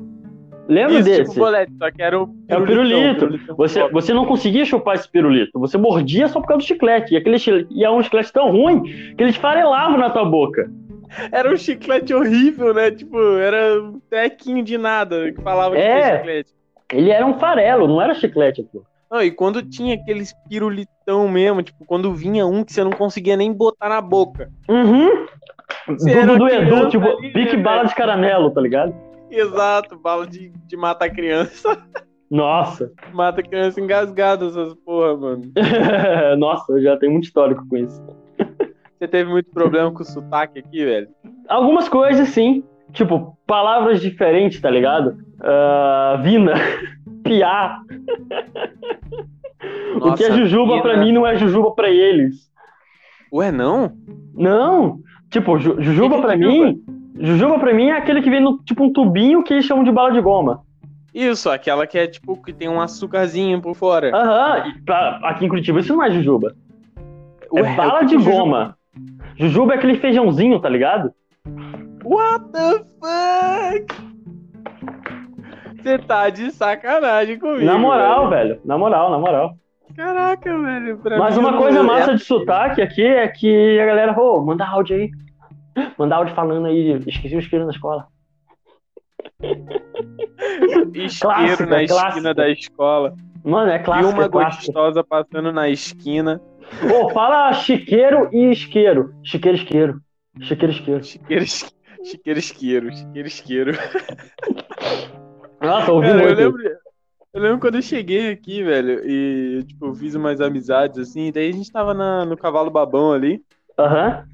Lembra 0.70 1.00
Isso, 1.00 1.04
desse? 1.06 1.24
tipo 1.32 1.40
bolete, 1.40 1.74
só 1.80 1.90
que 1.90 2.00
era 2.02 2.22
o 2.22 2.30
É 2.48 2.56
o 2.56 2.64
pirulito. 2.64 3.28
Você, 3.58 3.90
você 3.90 4.14
não 4.14 4.24
conseguia 4.26 4.64
chupar 4.64 4.94
esse 4.96 5.10
pirulito. 5.10 5.60
Você 5.60 5.80
mordia 5.80 6.28
só 6.28 6.40
por 6.40 6.48
causa 6.48 6.64
do 6.64 6.68
chiclete. 6.68 7.16
E, 7.16 7.18
aquele, 7.18 7.38
e 7.72 7.84
é 7.84 7.90
um 7.90 8.04
chiclete 8.04 8.32
tão 8.32 8.52
ruim 8.52 8.84
que 8.84 9.16
ele 9.18 9.32
esfarelava 9.32 9.98
na 9.98 10.12
tua 10.12 10.26
boca. 10.26 10.70
Era 11.32 11.52
um 11.52 11.58
chiclete 11.58 12.14
horrível, 12.14 12.72
né? 12.72 12.92
Tipo, 12.92 13.18
era 13.38 13.82
um 13.82 14.00
tequinho 14.12 14.64
de 14.64 14.78
nada 14.78 15.32
que 15.32 15.42
falava 15.42 15.74
que 15.76 15.82
É. 15.82 16.18
chiclete. 16.18 16.52
Ele 16.94 17.10
era 17.10 17.26
um 17.26 17.40
farelo, 17.40 17.88
não 17.88 18.00
era 18.00 18.14
chiclete, 18.14 18.62
pô. 18.72 18.84
Não, 19.12 19.24
e 19.24 19.32
quando 19.32 19.64
tinha 19.64 19.96
aqueles 19.96 20.36
pirulitão 20.48 21.28
mesmo, 21.28 21.64
tipo, 21.64 21.84
quando 21.84 22.14
vinha 22.14 22.46
um 22.46 22.64
que 22.64 22.72
você 22.72 22.84
não 22.84 22.92
conseguia 22.92 23.36
nem 23.36 23.52
botar 23.52 23.90
na 23.90 24.02
boca. 24.02 24.52
Uhum. 24.70 25.26
Você 25.88 26.12
era 26.12 26.38
do 26.38 26.48
Edu, 26.48 26.90
tipo, 26.90 27.18
pique 27.34 27.58
né, 27.58 27.64
bala 27.64 27.86
de 27.86 27.96
caramelo, 27.96 28.52
tá 28.52 28.62
ligado? 28.62 28.94
Exato, 29.32 29.98
bala 30.00 30.26
de, 30.28 30.52
de 30.68 30.78
matar 30.78 31.10
criança. 31.10 31.78
Nossa. 32.30 32.92
Mata 33.14 33.42
criança 33.42 33.80
engasgada, 33.82 34.46
essas 34.46 34.74
porra, 34.86 35.16
mano. 35.18 35.52
Nossa, 36.38 36.74
eu 36.74 36.82
já 36.82 36.98
tenho 36.98 37.12
muito 37.12 37.26
histórico 37.26 37.66
com 37.68 37.78
isso. 37.78 38.02
Você 38.98 39.08
teve 39.08 39.30
muito 39.30 39.50
problema 39.52 39.92
com 39.92 40.02
o 40.02 40.06
sotaque 40.06 40.60
aqui, 40.60 40.84
velho? 40.84 41.08
Algumas 41.48 41.88
coisas, 41.88 42.28
sim. 42.30 42.64
Tipo, 42.92 43.38
palavras 43.48 44.02
diferentes, 44.02 44.60
tá 44.60 44.70
ligado? 44.70 45.18
Ah, 45.42 46.20
vina, 46.22 46.54
piá. 47.24 47.80
o 49.96 50.14
que 50.16 50.24
é 50.24 50.30
Nossa, 50.30 50.38
jujuba 50.38 50.72
vina. 50.74 50.82
pra 50.82 50.98
mim 50.98 51.12
não 51.12 51.26
é 51.26 51.38
jujuba 51.38 51.72
pra 51.74 51.90
eles. 51.90 52.50
Ué, 53.32 53.52
não? 53.52 53.92
Não. 54.34 55.00
Tipo, 55.30 55.58
ju- 55.60 55.80
jujuba 55.80 56.16
Que 56.16 56.22
pra 56.22 56.38
jujuba? 56.38 56.66
mim. 56.68 56.84
Jujuba 57.16 57.60
pra 57.60 57.74
mim 57.74 57.88
é 57.90 57.98
aquele 57.98 58.22
que 58.22 58.30
vem 58.30 58.40
no 58.42 58.58
tipo 58.64 58.84
um 58.84 58.92
tubinho 58.94 59.44
que 59.44 59.54
eles 59.54 59.66
chamam 59.66 59.84
de 59.84 59.92
bala 59.92 60.12
de 60.12 60.22
goma. 60.22 60.62
Isso, 61.14 61.50
aquela 61.50 61.88
que 61.88 61.98
é 61.98 62.08
tipo, 62.08 62.42
que 62.42 62.54
tem 62.54 62.70
um 62.70 62.80
açúcarzinho 62.80 63.62
por 63.62 63.76
fora. 63.76 64.12
Aham. 64.16 64.72
pra- 64.86 65.20
aqui 65.24 65.46
em 65.46 65.50
Curitiba 65.50 65.80
isso 65.80 65.94
não 65.96 66.04
é 66.04 66.12
jujuba. 66.12 66.54
Ué, 67.52 67.62
é 67.62 67.76
bala 67.76 68.02
eu 68.02 68.06
de 68.08 68.16
com 68.18 68.24
goma. 68.24 68.76
Jujuba 69.38 69.74
é 69.74 69.78
aquele 69.78 69.96
feijãozinho, 69.98 70.60
tá 70.60 70.70
ligado? 70.70 71.12
What 72.06 72.46
the 72.52 72.86
fuck? 73.00 74.10
Você 75.82 75.98
tá 75.98 76.30
de 76.30 76.52
sacanagem 76.52 77.40
comigo. 77.40 77.66
na 77.66 77.78
moral, 77.78 78.30
velho. 78.30 78.50
velho. 78.50 78.62
Na 78.66 78.78
moral, 78.78 79.10
na 79.12 79.18
moral. 79.18 79.54
Caraca, 79.96 80.58
velho. 80.58 81.00
Mas 81.18 81.38
uma 81.38 81.58
coisa 81.58 81.80
é- 81.80 81.84
massa 81.84 82.16
de 82.16 82.24
sotaque 82.24 82.82
aqui 82.82 83.04
é 83.06 83.28
que 83.28 83.80
a 83.80 83.86
galera, 83.86 84.20
ô, 84.20 84.42
manda 84.46 84.66
áudio 84.66 84.96
aí. 84.96 85.10
Manda 85.98 86.16
áudio 86.16 86.36
falando 86.36 86.66
aí, 86.68 86.92
esqueci 87.08 87.36
o 87.36 87.40
isqueiro 87.40 87.66
na 87.66 87.72
escola. 87.72 88.08
Isqueiro 90.96 91.20
Clássica, 91.22 91.66
na 91.66 91.84
esquina 91.84 92.34
da 92.34 92.50
escola. 92.50 93.14
Mano, 93.44 93.72
é 93.72 93.78
E 93.78 93.82
clássico, 93.82 94.14
uma 94.14 94.26
é 94.26 94.28
gostosa 94.28 95.04
passando 95.04 95.52
na 95.52 95.70
esquina. 95.70 96.42
Pô, 96.88 97.10
fala 97.10 97.52
chiqueiro 97.54 98.30
e 98.32 98.52
isqueiro. 98.52 99.14
Chiqueiro, 99.24 99.58
isqueiro. 99.58 100.02
Chiqueiro, 100.42 100.74
isqueiro. 100.74 101.04
Chiqueiro, 101.04 101.46
chiqueiro, 102.04 102.40
isqueiro. 102.40 102.92
Chiqueiro, 102.96 103.28
isqueiro. 103.28 103.72
Nossa, 105.62 105.92
ouvi 105.92 106.08
Cara, 106.08 106.22
eu 106.22 106.26
muito. 106.28 106.38
lembro, 106.38 106.80
eu 107.34 107.42
lembro 107.42 107.60
quando 107.60 107.76
eu 107.76 107.82
cheguei 107.82 108.32
aqui, 108.32 108.64
velho, 108.64 109.02
e, 109.06 109.64
tipo, 109.66 109.88
eu 109.88 109.96
fiz 109.96 110.16
umas 110.16 110.40
amizades, 110.40 110.98
assim, 111.00 111.32
daí 111.32 111.50
a 111.50 111.54
gente 111.54 111.72
tava 111.72 111.94
na- 111.94 112.26
no 112.26 112.38
cavalo 112.38 112.70
babão 112.70 113.12
ali, 113.12 113.44
Aham. 113.78 114.26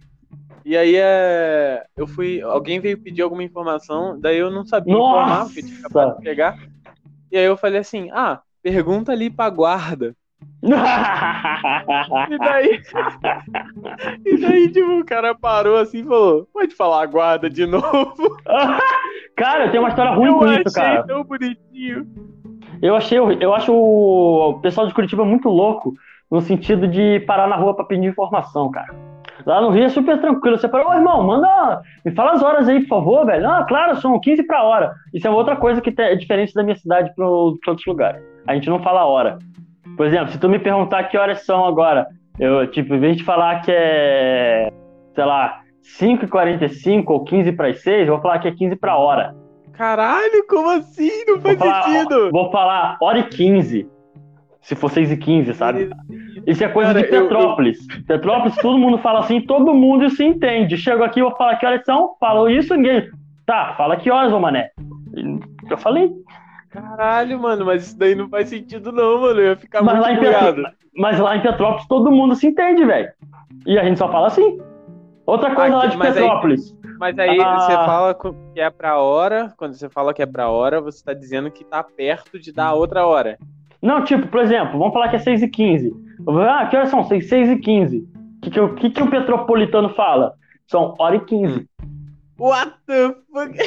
E 0.66 0.76
aí 0.76 0.96
é, 0.96 1.86
eu 1.96 2.08
fui, 2.08 2.42
alguém 2.42 2.80
veio 2.80 2.98
pedir 2.98 3.22
alguma 3.22 3.44
informação, 3.44 4.20
daí 4.20 4.38
eu 4.38 4.50
não 4.50 4.66
sabia 4.66 4.96
informar, 4.96 5.46
porque 5.46 5.60
eu 5.60 5.66
tinha 5.66 5.80
acabado 5.80 6.08
Nossa! 6.08 6.18
de 6.18 6.24
pegar, 6.26 6.58
e 7.32 7.38
aí 7.38 7.46
eu 7.46 7.56
falei 7.56 7.80
assim, 7.80 8.10
ah, 8.12 8.42
pergunta 8.64 9.12
ali 9.12 9.30
pra 9.30 9.48
guarda. 9.50 10.16
E 12.30 12.38
daí, 12.38 12.82
e 14.26 14.38
daí, 14.38 14.72
tipo, 14.72 15.00
o 15.00 15.06
cara 15.06 15.36
parou 15.36 15.78
assim 15.78 16.00
e 16.00 16.04
falou, 16.04 16.48
pode 16.52 16.76
falar 16.76 17.06
guarda 17.06 17.50
de 17.50 17.66
novo? 17.66 18.38
cara, 19.36 19.66
eu 19.66 19.72
tenho 19.72 19.84
uma 19.84 19.90
história 19.90 20.12
ruim 20.12 20.28
eu 20.28 20.40
com 20.40 20.46
achei 20.46 20.64
isso, 20.66 20.76
cara. 20.76 21.04
tão 21.04 21.24
bonitinho. 21.24 22.08
Eu 22.82 22.96
achei, 22.96 23.18
eu 23.18 23.54
acho 23.54 23.72
o 23.74 24.60
pessoal 24.62 24.88
de 24.88 24.94
Curitiba 24.94 25.24
muito 25.24 25.48
louco 25.50 25.94
no 26.30 26.42
sentido 26.42 26.88
de 26.88 27.20
parar 27.22 27.48
na 27.48 27.56
rua 27.56 27.76
pra 27.76 27.86
pedir 27.86 28.06
informação, 28.06 28.70
cara. 28.72 29.15
Lá 29.46 29.60
no 29.62 29.70
Rio 29.70 29.86
é 29.86 29.90
super 29.90 30.20
tranquilo. 30.22 30.58
Você 30.58 30.70
fala, 30.70 30.90
ô 30.90 30.94
irmão, 30.94 31.24
manda. 31.24 31.82
Me 32.06 32.12
fala 32.14 32.34
as 32.34 32.44
horas 32.44 32.70
aí, 32.70 32.82
por 32.82 32.88
favor, 32.90 33.26
velho. 33.26 33.48
Ah, 33.50 33.66
claro, 33.68 33.96
são 34.00 34.20
15 34.20 34.44
pra 34.44 34.64
hora. 34.64 34.94
Isso 35.14 35.28
é 35.28 35.30
outra 35.32 35.56
coisa 35.56 35.82
que 35.82 35.94
é 36.02 36.16
diferente 36.16 36.54
da 36.54 36.64
minha 36.64 36.76
cidade 36.76 37.14
para 37.16 37.28
outros 37.28 37.86
lugares. 37.86 38.22
A 38.48 38.54
gente 38.54 38.70
não 38.70 38.82
fala 38.82 39.02
a 39.02 39.06
hora. 39.06 39.40
Por 39.98 40.06
exemplo, 40.06 40.30
se 40.30 40.40
tu 40.40 40.48
me 40.48 40.60
perguntar 40.60 41.04
que 41.06 41.18
horas 41.18 41.46
são 41.46 41.66
agora, 41.66 42.08
eu, 42.40 42.66
tipo, 42.70 42.94
em 42.96 43.00
vez 43.00 43.18
de 43.18 43.24
falar 43.24 43.62
que 43.62 43.72
é, 43.72 44.72
sei 45.14 45.26
lá, 45.26 45.60
5h45 46.00 47.04
ou 47.08 47.24
15 47.24 47.52
para 47.54 47.68
as 47.70 47.82
6, 47.82 48.08
eu 48.08 48.14
vou 48.14 48.22
falar 48.22 48.40
que 48.40 48.48
é 48.48 48.52
15 48.52 48.76
pra 48.76 48.98
hora. 48.98 49.36
Caralho, 49.74 50.46
como 50.50 50.70
assim? 50.70 51.12
Não 51.28 51.36
Vou 51.40 51.42
faz 51.42 51.58
falar, 51.60 51.84
sentido. 51.84 52.32
vou 52.32 52.52
falar 52.52 52.98
hora 53.02 53.20
e 53.20 53.24
15. 53.24 53.90
Se 54.62 54.74
for 54.76 54.90
6 54.90 55.12
e 55.12 55.18
15, 55.18 55.54
sabe? 55.54 55.90
Isso 56.46 56.64
é 56.64 56.68
coisa 56.68 56.94
Cara, 56.94 57.06
de 57.08 57.14
eu- 57.14 57.22
eu- 57.22 57.28
Petrópolis. 57.30 57.78
Petrópolis, 58.08 58.56
todo 58.58 58.78
mundo 58.78 58.98
fala 58.98 59.20
assim, 59.20 59.42
todo 59.42 59.74
mundo 59.74 60.10
se 60.10 60.24
entende. 60.24 60.78
Chego 60.78 61.04
aqui, 61.04 61.20
eu 61.22 61.30
vou 61.30 61.38
falar 61.38 61.56
que 61.58 61.66
horas 61.66 61.84
são, 61.86 62.16
falo 62.20 62.50
isso, 62.50 62.76
ninguém. 62.76 63.10
Tá, 63.46 63.74
fala 63.78 63.96
que 63.98 64.10
horas, 64.12 64.34
ô 64.34 64.40
mané. 64.40 64.70
Eu 65.70 65.78
falei. 65.78 66.12
Caralho, 66.70 67.40
mano, 67.40 67.66
mas 67.66 67.88
isso 67.88 67.98
daí 67.98 68.16
não 68.16 68.28
faz 68.28 68.50
sentido 68.50 68.92
não, 68.92 69.22
mano. 69.22 69.40
Eu 69.40 69.46
ia 69.52 69.56
ficar 69.56 69.82
Mas 69.82 69.96
muito 69.98 70.62
lá. 70.62 70.72
Mas 70.98 71.20
lá 71.20 71.36
em 71.38 71.42
Petrópolis 71.42 71.88
todo 71.88 72.12
mundo 72.12 72.36
se 72.36 72.48
entende, 72.48 72.84
velho. 72.84 73.10
E 73.66 73.78
a 73.80 73.84
gente 73.84 73.98
só 73.98 74.10
fala 74.12 74.28
assim. 74.28 74.58
Outra 75.26 75.56
coisa 75.56 75.76
Aqui- 75.76 75.86
lá 75.86 75.92
de 75.92 75.98
mas 75.98 76.18
aí- 76.18 76.24
Petrópolis. 76.24 76.78
Mas 77.00 77.18
aí 77.20 77.40
Ah. 77.42 77.60
você 77.60 77.72
fala 77.74 78.14
que 78.54 78.60
é 78.60 78.70
pra 78.70 79.00
hora, 79.00 79.54
quando 79.58 79.74
você 79.74 79.90
fala 79.90 80.14
que 80.14 80.22
é 80.22 80.26
pra 80.26 80.50
hora, 80.50 80.80
você 80.82 81.04
tá 81.04 81.14
dizendo 81.14 81.50
que 81.52 81.64
tá 81.64 81.84
perto 81.84 82.40
de 82.40 82.54
dar 82.54 82.74
outra 82.74 83.06
hora. 83.06 83.38
Não, 83.82 84.04
tipo, 84.04 84.28
por 84.28 84.40
exemplo, 84.42 84.78
vamos 84.80 84.94
falar 84.94 85.10
que 85.10 85.16
é 85.18 85.20
6 85.20 85.42
e 85.42 85.48
15. 85.50 85.90
Eu 85.90 85.94
vou, 85.94 86.05
Ah, 86.28 86.66
que 86.68 86.76
horas 86.78 86.90
são? 86.90 87.04
6, 87.04 87.28
6 87.30 87.50
e 87.50 87.58
15. 87.58 87.98
O 87.98 88.42
que, 88.42 88.50
que, 88.52 88.60
o- 88.60 88.76
que, 88.76 88.90
que 88.90 89.02
o 89.04 89.10
petropolitano 89.10 89.90
fala? 89.90 90.34
São 90.68 90.94
hora 91.00 91.16
e 91.16 91.20
15. 91.22 91.68
What 92.40 92.74
the 92.88 93.16
fuck? 93.34 93.58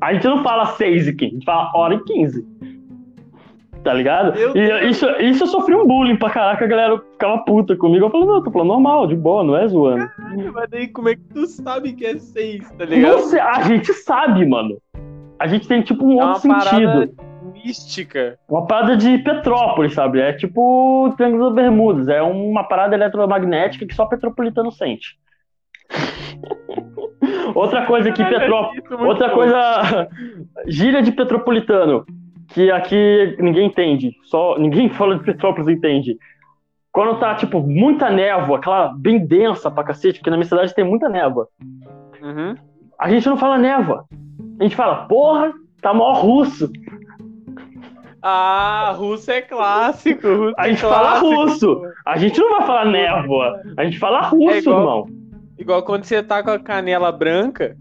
A 0.00 0.12
gente 0.12 0.26
não 0.26 0.42
fala 0.42 0.66
6 0.66 1.08
e 1.08 1.12
15, 1.14 1.30
a 1.30 1.34
gente 1.34 1.44
fala 1.44 1.70
hora 1.74 1.94
e 1.94 2.00
15. 2.04 2.46
Tá 3.82 3.94
ligado? 3.94 4.34
Meu 4.36 4.56
E 4.56 4.88
isso, 4.90 5.06
isso 5.20 5.44
eu 5.44 5.46
sofri 5.46 5.74
um 5.74 5.86
bullying 5.86 6.16
pra 6.16 6.28
caraca, 6.30 6.64
a 6.64 6.68
galera 6.68 6.98
ficava 7.12 7.38
puta 7.44 7.76
comigo. 7.76 8.04
Eu 8.06 8.10
falei, 8.10 8.26
não, 8.26 8.34
eu 8.36 8.42
tô 8.42 8.50
falando 8.50 8.68
normal, 8.68 9.06
de 9.06 9.14
boa, 9.14 9.44
não 9.44 9.56
é 9.56 9.68
zoando. 9.68 10.10
Mas 10.52 10.68
daí 10.70 10.88
como 10.88 11.08
é 11.08 11.14
que 11.14 11.22
tu 11.32 11.46
sabe 11.46 11.92
que 11.92 12.04
é 12.04 12.18
seis, 12.18 12.68
tá 12.72 12.84
Não 12.84 12.86
ligado? 12.86 13.20
sei, 13.22 13.38
a 13.40 13.62
gente 13.62 13.92
sabe, 13.94 14.44
mano. 14.44 14.76
A 15.38 15.46
gente 15.46 15.68
tem 15.68 15.82
tipo 15.82 16.04
um 16.04 16.20
É 16.20 16.24
outro 16.24 16.40
sentido. 16.42 16.64
parada 16.64 17.10
mística. 17.66 18.38
Uma 18.48 18.66
parada 18.66 18.96
de 18.96 19.18
Petrópolis, 19.18 19.94
sabe? 19.94 20.20
É 20.20 20.32
tipo 20.32 21.06
o 21.06 21.12
Triângulo 21.12 21.46
das 21.46 21.54
Bermudas. 21.54 22.08
É 22.08 22.22
uma 22.22 22.64
parada 22.64 22.94
eletromagnética 22.94 23.86
que 23.86 23.94
só 23.94 24.06
petropolitano 24.06 24.70
sente. 24.70 25.18
Outra 27.54 27.86
coisa 27.86 28.10
aqui, 28.10 28.24
Petrópolis. 28.24 28.82
É 28.90 28.94
Outra 28.94 29.28
bom. 29.28 29.34
coisa, 29.34 30.08
gíria 30.66 31.02
de 31.02 31.12
petropolitano, 31.12 32.04
que 32.48 32.70
aqui 32.70 33.36
ninguém 33.38 33.66
entende, 33.66 34.12
só 34.24 34.58
ninguém 34.58 34.88
fala 34.94 35.16
de 35.16 35.24
Petrópolis 35.24 35.68
entende. 35.68 36.16
Quando 36.92 37.18
tá, 37.18 37.34
tipo, 37.34 37.60
muita 37.60 38.08
névoa, 38.08 38.56
aquela 38.56 38.88
bem 38.88 39.18
densa 39.18 39.70
pra 39.70 39.84
cacete, 39.84 40.18
porque 40.18 40.30
na 40.30 40.36
minha 40.36 40.48
cidade 40.48 40.74
tem 40.74 40.84
muita 40.84 41.10
névoa. 41.10 41.46
Uhum. 42.22 42.54
A 42.98 43.10
gente 43.10 43.28
não 43.28 43.36
fala 43.36 43.58
névoa. 43.58 44.06
A 44.58 44.62
gente 44.62 44.74
fala, 44.74 45.04
porra, 45.06 45.52
tá 45.82 45.92
mó 45.92 46.14
russo. 46.14 46.70
Ah, 48.28 48.92
russo 48.96 49.30
é 49.30 49.40
clássico. 49.40 50.26
Russo 50.26 50.54
A 50.58 50.66
é 50.66 50.70
gente 50.70 50.80
fala 50.82 51.20
clássico. 51.20 51.34
russo. 51.34 51.82
A 52.04 52.16
gente 52.18 52.40
não 52.40 52.50
vai 52.58 52.66
falar 52.66 52.84
névoa. 52.86 53.60
A 53.76 53.84
gente 53.84 53.98
fala 54.00 54.20
russo, 54.22 54.50
É 54.50 54.58
igual- 54.58 54.78
irmão. 54.80 55.06
Igual 55.56 55.82
quando 55.84 56.02
você 56.04 56.20
tá 56.22 56.42
com 56.42 56.50
a 56.50 56.58
canela 56.58 57.12
branca, 57.12 57.76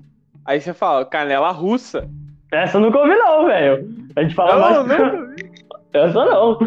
aí 0.46 0.62
você 0.62 0.72
fala 0.74 1.04
canela 1.04 1.50
russa. 1.52 2.08
Essa 2.52 2.78
eu 2.78 2.82
nunca 2.82 3.00
ouvi, 3.00 3.16
não, 3.16 3.46
velho. 3.48 3.90
A 4.16 4.22
gente 4.22 4.36
fala 4.36 4.58
mais. 4.60 4.76
Não, 4.78 4.84
nunca 4.84 5.34
vi. 5.36 5.50
Essa 5.94 6.26
não. 6.26 6.60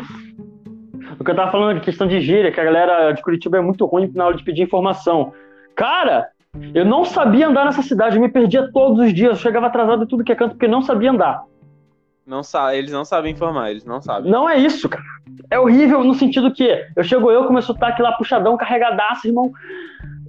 O 1.20 1.24
que 1.24 1.31
eu 1.31 1.37
tava 1.37 1.51
falando, 1.53 1.76
a 1.76 1.81
questão 1.81 2.07
de 2.09 2.20
gíria, 2.20 2.51
que 2.51 2.61
a 2.61 2.64
galera 2.64 3.12
de 3.12 3.22
Curitiba 3.22 3.59
é 3.59 3.61
muito 3.61 3.87
ruim 3.87 4.11
na 4.14 4.26
hora 4.26 4.37
de 4.37 4.43
pedir 4.43 4.62
informação. 4.62 5.33
Cara, 5.76 6.26
eu 6.74 6.85
não 6.85 7.05
sabia 7.05 7.47
andar 7.49 7.64
nessa 7.64 7.83
cidade, 7.83 8.16
eu 8.16 8.22
me 8.22 8.29
perdia 8.29 8.68
todos 8.72 8.99
os 9.07 9.14
dias, 9.14 9.31
eu 9.31 9.37
chegava 9.37 9.66
atrasado 9.68 10.03
em 10.03 10.07
tudo 10.07 10.24
que 10.24 10.33
é 10.33 10.35
canto 10.35 10.53
porque 10.53 10.66
não 10.68 10.83
sabia 10.83 11.11
andar. 11.12 11.43
Não 12.29 12.43
sa 12.43 12.74
eles 12.76 12.93
não 12.93 13.07
sabem 13.07 13.33
informar, 13.33 13.70
eles 13.70 13.87
não 13.87 14.03
sabem. 14.03 14.31
Não 14.31 14.49
é 14.49 14.59
isso, 14.59 14.87
cara. 14.89 15.03
É 15.51 15.59
horrível 15.59 16.05
no 16.05 16.12
sentido 16.14 16.53
que 16.53 16.68
eu 16.95 17.03
chego 17.03 17.31
eu 17.31 17.47
com 17.47 17.55
meu 17.55 17.62
sotaque 17.62 18.03
lá 18.03 18.12
puxadão, 18.12 18.57
carregadaço, 18.57 19.26
irmão. 19.26 19.51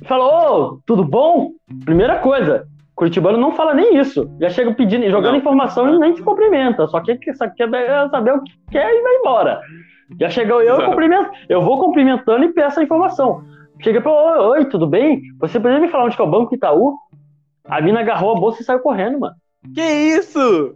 Falou, 0.06 0.32
ô, 0.76 0.80
tudo 0.86 1.04
bom? 1.04 1.52
Primeira 1.84 2.20
coisa, 2.20 2.66
Curitibano 2.95 3.38
não 3.38 3.52
fala 3.52 3.74
nem 3.74 3.97
isso. 3.97 4.30
Já 4.39 4.50
chega 4.50 4.74
pedindo, 4.74 5.10
jogando 5.10 5.34
Não. 5.34 5.39
informação 5.39 5.93
e 5.93 6.00
nem 6.00 6.14
te 6.14 6.22
cumprimenta. 6.24 6.88
Só 6.88 7.02
quer, 7.02 7.20
só 7.36 7.50
quer 7.50 7.70
saber 8.10 8.34
o 8.34 8.43
que 8.43 8.54
quer 8.72 8.89
e 8.93 9.02
vai 9.02 9.16
embora. 9.16 9.62
Já 10.20 10.30
chegou 10.30 10.62
eu, 10.62 10.68
eu 10.70 10.74
Exato. 10.76 10.89
cumprimento. 10.89 11.30
Eu 11.50 11.62
vou 11.62 11.80
cumprimentando 11.80 12.45
e 12.45 12.54
peço 12.54 12.80
a 12.80 12.84
informação. 12.84 13.43
Chega 13.82 14.00
pra 14.02 14.12
oi, 14.12 14.39
oi, 14.60 14.66
tudo 14.66 14.88
bem? 14.88 15.22
Você 15.39 15.60
poderia 15.60 15.82
me 15.82 15.89
falar 15.89 16.06
onde 16.06 16.16
que 16.16 16.22
é 16.22 16.26
o 16.26 16.30
Banco 16.30 16.56
Itaú? 16.56 16.95
A 17.66 17.82
mina 17.82 18.00
agarrou 18.00 18.32
a 18.36 18.39
bolsa 18.39 18.62
e 18.62 18.66
saiu 18.66 18.80
correndo, 18.80 19.20
mano. 19.20 19.36
Que 19.76 19.82
isso? 19.82 20.76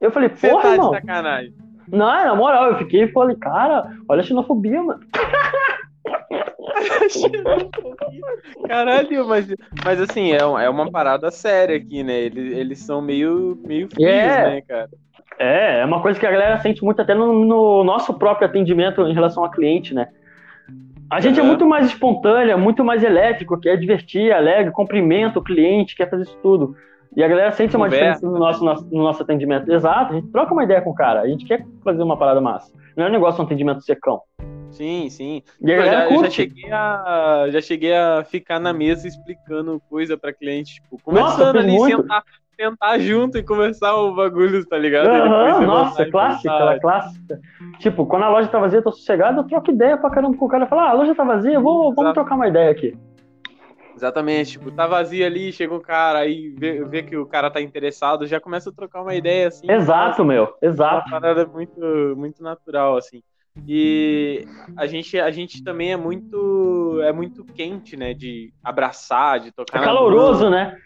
Eu 0.00 0.10
falei, 0.10 0.30
Você 0.30 0.48
porra, 0.48 0.62
tá 0.62 0.72
irmão. 0.72 0.90
sacanagem. 0.92 1.54
Não, 1.88 2.06
na 2.24 2.34
moral, 2.34 2.70
eu 2.70 2.78
fiquei 2.78 3.02
e 3.04 3.12
falei, 3.12 3.36
cara, 3.36 3.90
olha 4.08 4.20
a 4.20 4.24
xenofobia, 4.24 4.82
mano. 4.82 5.00
Caralho, 8.66 9.26
mas, 9.26 9.46
mas 9.84 10.00
assim, 10.00 10.32
é, 10.32 10.38
é 10.38 10.70
uma 10.70 10.90
parada 10.90 11.30
séria 11.30 11.76
aqui, 11.76 12.02
né? 12.02 12.14
Eles, 12.18 12.56
eles 12.56 12.78
são 12.80 13.00
meio, 13.02 13.58
meio 13.64 13.88
frios, 13.88 14.08
É. 14.08 14.44
né, 14.44 14.60
cara? 14.62 14.88
É, 15.38 15.80
é 15.80 15.84
uma 15.84 16.02
coisa 16.02 16.20
que 16.20 16.26
a 16.26 16.30
galera 16.30 16.58
sente 16.60 16.84
muito 16.84 17.00
até 17.00 17.14
no, 17.14 17.44
no 17.44 17.82
nosso 17.82 18.12
próprio 18.14 18.46
atendimento 18.46 19.00
em 19.06 19.14
relação 19.14 19.42
a 19.44 19.50
cliente, 19.50 19.94
né? 19.94 20.08
A 21.10 21.18
gente 21.20 21.38
é 21.38 21.40
Aham. 21.40 21.48
muito 21.48 21.66
mais 21.66 21.86
espontânea, 21.86 22.56
muito 22.56 22.84
mais 22.84 23.02
elétrico, 23.02 23.58
quer 23.58 23.76
divertir, 23.76 24.32
alegre, 24.32 24.70
cumprimenta 24.70 25.38
o 25.38 25.42
cliente, 25.42 25.96
quer 25.96 26.08
fazer 26.08 26.24
isso 26.24 26.38
tudo. 26.42 26.76
E 27.16 27.24
a 27.24 27.28
galera 27.28 27.52
sente 27.52 27.76
uma 27.76 27.86
Conversa, 27.86 28.20
diferença 28.20 28.26
no 28.26 28.38
nosso, 28.38 28.88
no 28.90 29.02
nosso 29.02 29.22
atendimento. 29.22 29.70
Exato, 29.70 30.12
a 30.12 30.16
gente 30.16 30.28
troca 30.28 30.52
uma 30.52 30.64
ideia 30.64 30.80
com 30.80 30.90
o 30.90 30.94
cara, 30.94 31.20
a 31.20 31.28
gente 31.28 31.44
quer 31.44 31.64
fazer 31.82 32.02
uma 32.02 32.16
parada 32.16 32.40
massa. 32.40 32.72
Não 32.96 33.06
é 33.06 33.08
um 33.08 33.12
negócio 33.12 33.36
de 33.36 33.42
um 33.42 33.44
atendimento 33.46 33.82
secão. 33.82 34.20
Sim, 34.70 35.08
sim. 35.10 35.42
E 35.60 35.72
a 35.72 35.76
galera 35.76 36.08
já, 36.08 36.22
já 36.22 36.30
cheguei 36.30 36.72
a, 36.72 37.46
já 37.50 37.60
cheguei 37.60 37.96
a 37.96 38.24
ficar 38.24 38.60
na 38.60 38.72
mesa 38.72 39.08
explicando 39.08 39.82
coisa 39.90 40.16
pra 40.16 40.32
cliente, 40.32 40.74
tipo, 40.74 41.00
Nossa, 41.10 41.36
começando 41.36 41.56
fiz 41.56 41.64
ali, 41.64 41.76
muito. 41.76 42.02
sentar, 42.02 42.22
sentar 42.56 43.00
junto 43.00 43.38
e 43.38 43.42
conversar 43.42 43.96
o 43.96 44.14
bagulho, 44.14 44.64
tá 44.66 44.78
ligado? 44.78 45.08
Você 45.08 45.66
nossa, 45.66 46.02
e 46.02 46.10
clássica, 46.10 46.52
ela 46.52 46.74
é 46.74 46.78
clássica. 46.78 47.40
Tipo, 47.78 48.06
quando 48.06 48.24
a 48.24 48.28
loja 48.28 48.48
tá 48.48 48.58
vazia, 48.58 48.78
eu 48.78 48.84
tô 48.84 48.92
sossegado, 48.92 49.40
eu 49.40 49.44
troco 49.44 49.70
ideia 49.70 49.96
pra 49.96 50.10
caramba 50.10 50.36
com 50.36 50.44
o 50.44 50.48
cara. 50.48 50.66
Fala, 50.66 50.82
ah, 50.82 50.90
a 50.90 50.94
loja 50.94 51.14
tá 51.14 51.24
vazia, 51.24 51.58
vou, 51.58 51.92
vamos 51.94 52.12
trocar 52.12 52.36
uma 52.36 52.48
ideia 52.48 52.70
aqui. 52.70 52.96
Exatamente, 54.00 54.52
tipo, 54.52 54.70
tá 54.70 54.86
vazio 54.86 55.26
ali, 55.26 55.52
chega 55.52 55.74
um 55.74 55.78
cara, 55.80 56.20
aí 56.20 56.48
vê, 56.56 56.82
vê 56.86 57.02
que 57.02 57.14
o 57.18 57.26
cara 57.26 57.50
tá 57.50 57.60
interessado, 57.60 58.26
já 58.26 58.40
começa 58.40 58.70
a 58.70 58.72
trocar 58.72 59.02
uma 59.02 59.14
ideia 59.14 59.48
assim. 59.48 59.70
Exato, 59.70 60.24
meu, 60.24 60.44
É 60.62 60.66
uma 60.66 60.72
exato. 60.72 61.10
parada 61.10 61.44
muito, 61.46 61.78
muito 62.16 62.42
natural, 62.42 62.96
assim. 62.96 63.22
E 63.68 64.46
a 64.74 64.86
gente, 64.86 65.20
a 65.20 65.30
gente 65.30 65.62
também 65.62 65.92
é 65.92 65.98
muito, 65.98 66.98
é 67.02 67.12
muito 67.12 67.44
quente, 67.44 67.94
né? 67.94 68.14
De 68.14 68.50
abraçar, 68.64 69.38
de 69.40 69.52
tocar 69.52 69.82
É 69.82 69.84
caloroso, 69.84 70.44
mão. 70.44 70.50
né? 70.52 70.78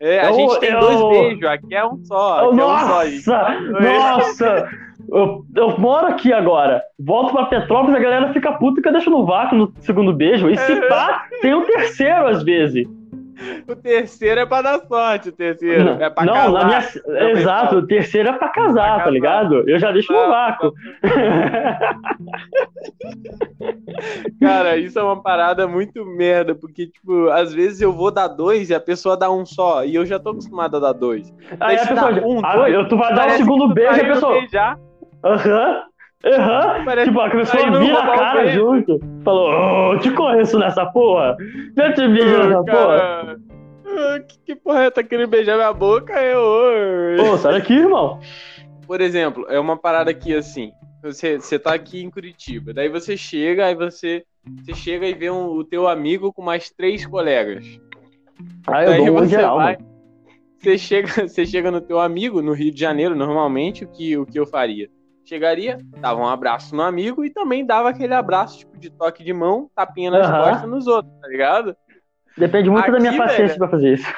É, 0.00 0.18
a 0.20 0.30
Eu- 0.30 0.34
gente 0.34 0.58
tem 0.58 0.72
eu- 0.72 0.80
dois 0.80 1.08
beijos, 1.08 1.44
aqui 1.44 1.74
é 1.76 1.86
um 1.86 1.96
só. 2.04 2.38
Aqui 2.50 2.60
é 2.60 2.64
um 2.64 2.78
só, 2.78 3.04
nossa, 3.04 3.46
nossa! 3.70 4.68
Eu, 5.10 5.44
eu 5.54 5.78
moro 5.78 6.06
aqui 6.06 6.32
agora. 6.32 6.82
Volto 6.98 7.32
pra 7.32 7.46
Petrópolis, 7.46 7.96
a 7.96 8.00
galera 8.02 8.32
fica 8.32 8.52
puta 8.52 8.80
que 8.82 8.88
eu 8.88 8.92
deixo 8.92 9.10
no 9.10 9.24
vácuo 9.24 9.56
no 9.56 9.72
segundo 9.80 10.12
beijo. 10.12 10.50
E 10.50 10.56
se 10.56 10.76
pá, 10.88 11.24
tem 11.40 11.54
um 11.54 11.64
terceiro 11.64 12.26
às 12.28 12.42
vezes. 12.42 12.86
O 13.68 13.76
terceiro 13.76 14.40
é 14.40 14.46
pra 14.46 14.62
dar 14.62 14.78
sorte, 14.86 15.28
o 15.28 15.32
terceiro. 15.32 16.02
é 16.02 16.08
pra 16.08 16.24
não, 16.24 16.32
casar. 16.32 16.52
na 16.52 16.64
minha. 16.64 16.80
também 16.82 17.30
Exato, 17.32 17.66
falo. 17.68 17.80
o 17.82 17.86
terceiro 17.86 18.28
é 18.30 18.32
pra 18.32 18.48
casar, 18.48 18.72
Pra 18.74 18.92
tá 18.92 18.98
casar. 19.00 19.10
ligado? 19.12 19.68
Eu 19.68 19.78
já 19.78 19.92
deixo 19.92 20.10
no 20.10 20.18
Pra- 20.18 20.28
vácuo. 20.28 20.72
Cara, 24.40 24.76
isso 24.76 24.98
é 24.98 25.02
uma 25.02 25.20
parada 25.22 25.66
muito 25.68 26.04
merda, 26.04 26.54
porque, 26.54 26.86
tipo, 26.86 27.28
às 27.28 27.52
vezes 27.52 27.80
eu 27.80 27.92
vou 27.92 28.10
dar 28.10 28.28
dois 28.28 28.70
e 28.70 28.74
a 28.74 28.80
pessoa 28.80 29.16
dá 29.16 29.30
um 29.30 29.44
só, 29.44 29.84
e 29.84 29.94
eu 29.94 30.04
já 30.06 30.18
tô 30.18 30.30
acostumado 30.30 30.76
a 30.76 30.80
dar 30.80 30.92
dois. 30.92 31.32
Aí 31.60 31.76
a 31.76 31.86
pessoa. 31.86 32.12
dá 32.12 32.26
um, 32.26 32.40
ah, 32.44 32.84
tu 32.88 32.96
vai 32.96 33.14
dar 33.14 33.28
o 33.28 33.30
segundo 33.32 33.68
beijo 33.72 33.90
tá 33.92 33.98
e 33.98 34.00
a 34.00 34.04
indo 34.04 34.14
pessoa. 34.14 34.32
beijar, 34.32 34.78
Aham, 35.26 35.82
aham. 36.24 36.84
parece 36.84 37.08
Tipo, 37.08 37.20
a 37.20 37.30
pessoa 37.30 37.78
vira 37.78 37.98
a 37.98 38.16
cara 38.16 38.46
junto. 38.52 39.00
Falou, 39.24 39.92
ô, 39.94 39.98
te 39.98 40.10
conheço 40.12 40.58
nessa 40.58 40.86
porra. 40.86 41.36
Já 41.76 41.92
te 41.92 42.06
beijo 42.08 42.38
nessa 42.38 42.62
porra. 42.64 42.64
Cara, 42.66 43.36
ah, 43.86 44.20
que, 44.20 44.38
que 44.44 44.56
porra 44.56 44.84
é? 44.84 44.90
Tá 44.90 45.02
querendo 45.02 45.28
beijar 45.28 45.56
minha 45.56 45.72
boca? 45.72 46.12
Eu. 46.20 46.40
oi. 46.40 47.16
Pô, 47.18 47.36
sai 47.38 47.52
daqui, 47.54 47.74
irmão. 47.74 48.18
Por 48.86 49.00
exemplo, 49.00 49.46
é 49.48 49.58
uma 49.58 49.76
parada 49.76 50.10
aqui 50.10 50.34
assim. 50.34 50.70
Você, 51.02 51.38
você 51.38 51.58
tá 51.58 51.74
aqui 51.74 52.02
em 52.02 52.10
Curitiba, 52.10 52.72
daí 52.72 52.88
você 52.88 53.16
chega, 53.16 53.66
aí 53.66 53.74
você, 53.74 54.24
você 54.64 54.74
chega 54.74 55.06
e 55.06 55.14
vê 55.14 55.30
um- 55.30 55.50
o 55.50 55.62
teu 55.64 55.86
amigo 55.86 56.32
com 56.32 56.42
mais 56.42 56.70
três 56.70 57.06
colegas. 57.06 57.64
Aí 58.66 58.86
eu 58.86 58.90
Daí 58.90 59.06
dou 59.06 59.14
você 59.18 59.28
geral, 59.28 59.56
vai, 59.56 59.76
mano. 59.76 59.88
você 60.58 60.76
chega, 60.78 61.06
você 61.28 61.46
chega 61.46 61.70
no 61.70 61.80
teu 61.80 62.00
amigo 62.00 62.42
no 62.42 62.52
Rio 62.52 62.72
de 62.72 62.80
Janeiro, 62.80 63.14
normalmente 63.14 63.84
o 63.84 63.88
que, 63.88 64.16
o 64.16 64.26
que 64.26 64.38
eu 64.38 64.46
faria? 64.46 64.88
Chegaria, 65.28 65.78
dava 66.00 66.20
um 66.20 66.28
abraço 66.28 66.74
no 66.74 66.82
amigo 66.82 67.24
e 67.24 67.30
também 67.30 67.66
dava 67.66 67.88
aquele 67.90 68.14
abraço 68.14 68.58
tipo 68.58 68.78
de 68.78 68.90
toque 68.90 69.24
de 69.24 69.32
mão, 69.32 69.68
tapinha 69.74 70.10
nas 70.10 70.26
Aham. 70.28 70.44
costas 70.50 70.70
nos 70.70 70.86
outros, 70.86 71.12
tá 71.20 71.26
ligado? 71.28 71.76
Depende 72.38 72.70
muito 72.70 72.90
da 72.92 72.98
minha 72.98 73.10
Aqui, 73.10 73.18
paciência 73.18 73.46
velho. 73.48 73.58
pra 73.58 73.68
fazer 73.68 73.94
isso. 73.94 74.06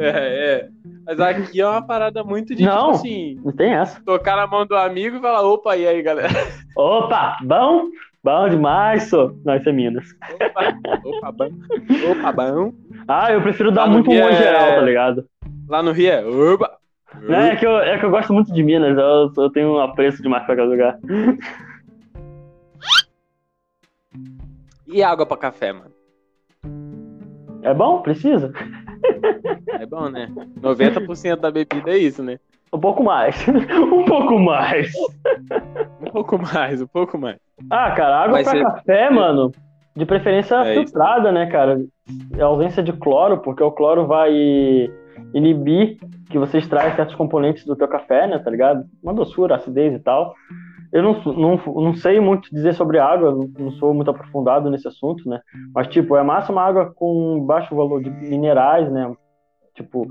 É, 0.00 0.06
é. 0.06 0.68
Mas 1.04 1.18
aqui 1.18 1.60
é 1.60 1.66
uma 1.66 1.84
parada 1.84 2.22
muito 2.22 2.54
de 2.54 2.62
Não. 2.64 2.76
tipo 2.78 2.90
assim, 2.92 3.34
Não 3.44 3.50
tem 3.52 3.72
essa. 3.74 4.00
tocar 4.04 4.36
na 4.36 4.46
mão 4.46 4.64
do 4.64 4.76
amigo 4.76 5.16
e 5.16 5.20
falar, 5.20 5.42
opa, 5.42 5.76
e 5.76 5.88
aí, 5.88 6.00
galera? 6.02 6.28
Opa, 6.76 7.36
bom? 7.42 7.88
Bom 8.22 8.48
demais, 8.48 9.10
só. 9.10 9.32
Nós 9.44 9.66
é 9.66 9.72
Minas. 9.72 10.06
Opa, 10.34 10.78
opa, 11.04 11.32
bom. 11.32 11.48
Opa, 12.12 12.32
bom. 12.32 12.72
Ah, 13.08 13.32
eu 13.32 13.42
prefiro 13.42 13.72
dar 13.72 13.86
Lá 13.86 13.90
muito 13.90 14.08
um 14.08 14.14
é- 14.14 14.32
geral, 14.34 14.68
tá 14.76 14.80
ligado? 14.82 15.26
Lá 15.68 15.82
no 15.82 15.90
Rio 15.90 16.10
é, 16.12 16.24
opa. 16.24 16.76
É, 17.28 17.56
que 17.56 17.66
eu, 17.66 17.78
é 17.78 17.98
que 17.98 18.04
eu 18.04 18.10
gosto 18.10 18.32
muito 18.32 18.52
de 18.52 18.62
Minas, 18.62 18.96
eu, 18.96 19.32
eu 19.44 19.50
tenho 19.50 19.74
um 19.74 19.80
apreço 19.80 20.22
demais 20.22 20.44
pra 20.44 20.54
aquele 20.54 20.68
lugar. 20.68 20.98
E 24.86 25.02
água 25.02 25.26
pra 25.26 25.36
café, 25.36 25.72
mano? 25.72 25.90
É 27.62 27.74
bom? 27.74 28.00
Precisa? 28.00 28.52
É 29.78 29.84
bom, 29.86 30.08
né? 30.08 30.28
90% 30.62 31.36
da 31.36 31.50
bebida 31.50 31.90
é 31.90 31.98
isso, 31.98 32.22
né? 32.22 32.38
Um 32.72 32.80
pouco 32.80 33.02
mais. 33.02 33.36
um 33.48 34.04
pouco 34.04 34.38
mais. 34.38 34.90
Um 36.00 36.10
pouco 36.10 36.38
mais, 36.38 36.80
um 36.80 36.86
pouco 36.86 37.18
mais. 37.18 37.36
Ah, 37.70 37.90
cara, 37.92 38.16
água 38.20 38.32
Vai 38.32 38.44
pra 38.44 38.52
ser- 38.52 38.62
café, 38.62 39.10
mano, 39.10 39.52
de 39.94 40.06
preferência 40.06 40.54
É 40.56 40.72
isso. 40.74 40.84
filtrada, 40.84 41.30
né, 41.32 41.46
cara? 41.50 41.80
É 42.36 42.42
ausência 42.42 42.82
de 42.82 42.92
cloro, 42.92 43.38
porque 43.38 43.62
o 43.62 43.70
cloro 43.72 44.06
vai 44.06 44.90
inibir 45.34 45.98
que 46.30 46.38
você 46.38 46.58
extrai 46.58 46.94
certos 46.94 47.14
componentes 47.14 47.64
do 47.64 47.74
teu 47.76 47.88
café, 47.88 48.26
né, 48.26 48.38
tá 48.38 48.50
ligado? 48.50 48.84
Uma 49.02 49.14
doçura, 49.14 49.56
acidez 49.56 49.94
e 49.94 49.98
tal. 49.98 50.34
Eu 50.92 51.02
não, 51.02 51.22
não, 51.24 51.60
não 51.82 51.94
sei 51.94 52.18
muito 52.18 52.48
dizer 52.50 52.74
sobre 52.74 52.98
água, 52.98 53.30
não- 53.30 53.50
não 53.58 53.70
sou 53.72 53.92
muito 53.92 54.10
aprofundado 54.10 54.70
nesse 54.70 54.88
assunto, 54.88 55.28
né? 55.28 55.40
Mas, 55.74 55.88
tipo, 55.88 56.16
é 56.16 56.22
massa 56.22 56.50
uma 56.52 56.62
água 56.62 56.92
com 56.94 57.44
baixo 57.44 57.74
valor 57.76 58.02
de 58.02 58.10
minerais, 58.10 58.90
né? 58.90 59.12
Tipo, 59.74 60.06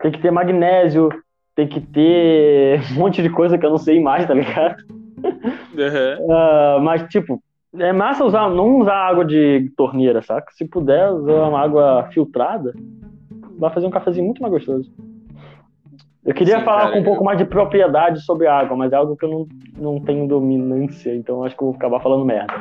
tem 0.00 0.10
que 0.10 0.20
ter 0.20 0.30
magnésio, 0.30 1.10
tem 1.54 1.66
que 1.68 1.80
ter 1.80 2.80
um 2.92 2.98
monte 3.00 3.22
de 3.22 3.28
coisa 3.30 3.58
que 3.58 3.64
eu 3.66 3.70
não 3.70 3.78
sei 3.78 4.00
mais, 4.00 4.26
tá 4.26 4.34
ligado? 4.34 4.76
Uhum. 5.20 5.56
Ah, 6.30 6.78
mas, 6.82 7.02
tipo, 7.08 7.42
é 7.78 7.92
massa 7.92 8.24
usar, 8.24 8.48
não 8.48 8.78
usar 8.78 8.94
água 8.96 9.24
de 9.24 9.70
torneira, 9.76 10.22
saca? 10.22 10.50
Se 10.52 10.66
puder 10.66 11.10
usar 11.10 11.48
uma 11.48 11.60
água 11.60 12.08
filtrada, 12.12 12.72
vai 13.58 13.72
fazer 13.72 13.86
um 13.86 13.90
cafezinho 13.90 14.26
muito 14.26 14.40
mais 14.42 14.52
gostoso. 14.52 14.90
Eu 16.24 16.34
queria 16.34 16.58
Sim, 16.58 16.64
falar 16.64 16.80
cara, 16.82 16.92
com 16.92 16.98
um 17.00 17.04
pouco 17.04 17.20
eu- 17.20 17.24
mais 17.24 17.38
de 17.38 17.44
propriedade 17.44 18.20
sobre 18.22 18.46
água, 18.48 18.76
mas 18.76 18.92
é 18.92 18.96
algo 18.96 19.16
que 19.16 19.24
eu 19.24 19.30
não, 19.30 19.48
não 19.76 20.00
tenho 20.00 20.26
dominância, 20.26 21.14
então 21.14 21.44
acho 21.44 21.56
que 21.56 21.62
eu 21.62 21.68
vou 21.68 21.76
acabar 21.76 22.00
falando 22.00 22.24
merda. 22.24 22.52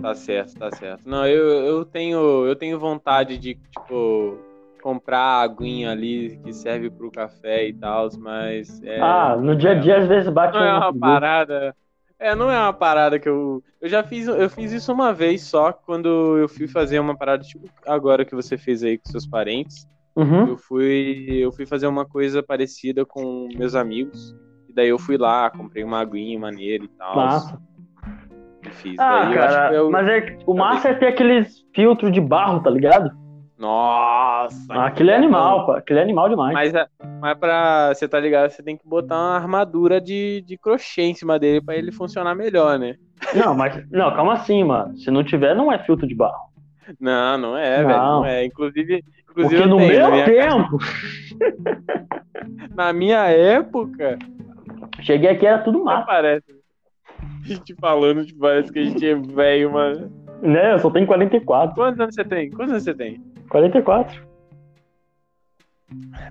Tá 0.00 0.14
certo, 0.14 0.58
tá 0.58 0.70
certo. 0.72 1.08
Não, 1.08 1.26
eu, 1.26 1.48
eu 1.64 1.84
tenho 1.84 2.44
eu 2.44 2.56
tenho 2.56 2.78
vontade 2.78 3.38
de, 3.38 3.54
tipo, 3.54 4.36
comprar 4.82 5.18
a 5.18 5.42
aguinha 5.42 5.92
ali 5.92 6.38
que 6.44 6.52
serve 6.52 6.90
pro 6.90 7.10
café 7.10 7.68
e 7.68 7.72
tal, 7.72 8.08
mas 8.18 8.82
é, 8.82 9.00
ah, 9.00 9.36
no 9.36 9.54
dia 9.56 9.70
a 9.70 9.74
dia 9.74 9.98
às 9.98 10.08
vezes 10.08 10.28
bate 10.30 10.52
não 10.58 10.64
é 10.64 10.74
um 10.74 10.76
uma 10.78 10.92
parada. 10.98 11.74
É, 12.18 12.34
não 12.34 12.50
é 12.50 12.58
uma 12.58 12.72
parada 12.72 13.18
que 13.18 13.28
eu. 13.28 13.62
Eu 13.80 13.88
já 13.88 14.02
fiz. 14.02 14.26
Eu 14.26 14.48
fiz 14.50 14.72
isso 14.72 14.92
uma 14.92 15.12
vez 15.12 15.42
só 15.42 15.72
quando 15.72 16.36
eu 16.38 16.48
fui 16.48 16.66
fazer 16.68 16.98
uma 16.98 17.16
parada, 17.16 17.42
tipo, 17.42 17.68
agora 17.86 18.24
que 18.24 18.34
você 18.34 18.56
fez 18.56 18.82
aí 18.82 18.98
com 18.98 19.08
seus 19.10 19.26
parentes. 19.26 19.86
Uhum. 20.16 20.48
Eu 20.48 20.56
fui. 20.58 21.26
Eu 21.40 21.50
fui 21.52 21.66
fazer 21.66 21.86
uma 21.86 22.04
coisa 22.06 22.42
parecida 22.42 23.04
com 23.04 23.48
meus 23.56 23.74
amigos. 23.74 24.34
E 24.68 24.72
daí 24.72 24.88
eu 24.88 24.98
fui 24.98 25.16
lá, 25.16 25.50
comprei 25.50 25.82
uma 25.84 26.00
aguinha 26.00 26.38
maneira 26.38 26.84
e 26.84 26.88
tal. 26.88 27.16
Massa. 27.16 27.60
E 28.64 28.70
fiz. 28.70 28.98
Ah, 28.98 29.24
daí 29.24 29.34
eu 29.36 29.42
acho 29.42 29.52
que 29.54 29.58
cara, 29.58 29.84
o- 29.84 29.90
mas 29.90 30.08
é, 30.08 30.38
o 30.46 30.54
massa 30.54 30.88
é 30.90 30.94
ter 30.94 31.06
aqueles 31.08 31.64
filtros 31.74 32.12
de 32.12 32.20
barro, 32.20 32.60
tá 32.62 32.70
ligado? 32.70 33.10
Nossa! 33.58 34.56
Ah, 34.70 34.86
aquele 34.86 35.10
é 35.10 35.16
animal, 35.16 35.66
pô. 35.66 35.72
Aquele 35.72 35.98
é 36.00 36.02
animal 36.02 36.28
demais. 36.28 36.52
Mas, 36.52 36.74
é- 36.74 36.86
mas 37.20 37.38
pra 37.38 37.94
você 37.94 38.06
tá 38.08 38.18
ligado, 38.20 38.50
você 38.50 38.62
tem 38.62 38.76
que 38.76 38.86
botar 38.88 39.14
uma 39.16 39.36
armadura 39.36 40.00
de, 40.00 40.42
de 40.42 40.58
crochê 40.58 41.02
em 41.02 41.14
cima 41.14 41.38
dele 41.38 41.60
pra 41.60 41.74
ele 41.76 41.90
funcionar 41.92 42.34
melhor, 42.34 42.78
né? 42.78 42.94
Não, 43.34 43.54
mas. 43.54 43.82
Não, 43.90 44.14
calma 44.14 44.34
assim, 44.34 44.62
mano. 44.64 44.96
Se 44.98 45.10
não 45.10 45.22
tiver, 45.24 45.54
não 45.54 45.70
é 45.72 45.78
filtro 45.78 46.06
de 46.06 46.14
barro. 46.14 46.52
Não, 47.00 47.38
não 47.38 47.56
é, 47.56 47.80
Não. 47.80 47.86
velho. 47.86 47.98
Não 48.02 48.24
é. 48.26 48.44
Inclusive, 48.44 49.02
inclusive 49.34 49.56
Porque 49.62 49.68
no 49.68 49.76
tenho, 49.78 49.88
meu 49.92 50.02
na, 50.02 50.10
minha, 50.10 50.24
tempo, 50.24 50.78
na 52.74 52.92
minha 52.92 53.24
época, 53.28 54.18
cheguei 55.00 55.30
aqui 55.30 55.46
era 55.46 55.58
tudo 55.58 55.82
mato. 55.82 56.06
parece. 56.06 56.44
A 57.20 57.46
gente 57.46 57.74
falando, 57.74 58.24
tipo, 58.24 58.40
parece 58.40 58.72
que 58.72 58.78
a 58.78 58.84
gente 58.84 59.06
é 59.06 59.14
velho, 59.14 59.72
mano. 59.72 60.10
Né? 60.40 60.72
Eu 60.74 60.78
só 60.78 60.90
tenho 60.90 61.06
44. 61.06 61.74
Quantos 61.74 62.00
anos 62.00 62.14
você 62.14 62.24
tem? 62.24 62.50
Quantos 62.50 62.70
anos 62.72 62.84
você 62.84 62.94
tem? 62.94 63.20
44. 63.48 64.22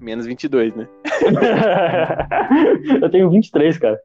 Menos 0.01 0.26
22, 0.26 0.76
né? 0.76 0.88
eu 3.01 3.10
tenho 3.10 3.30
23, 3.30 3.78
cara. 3.78 3.99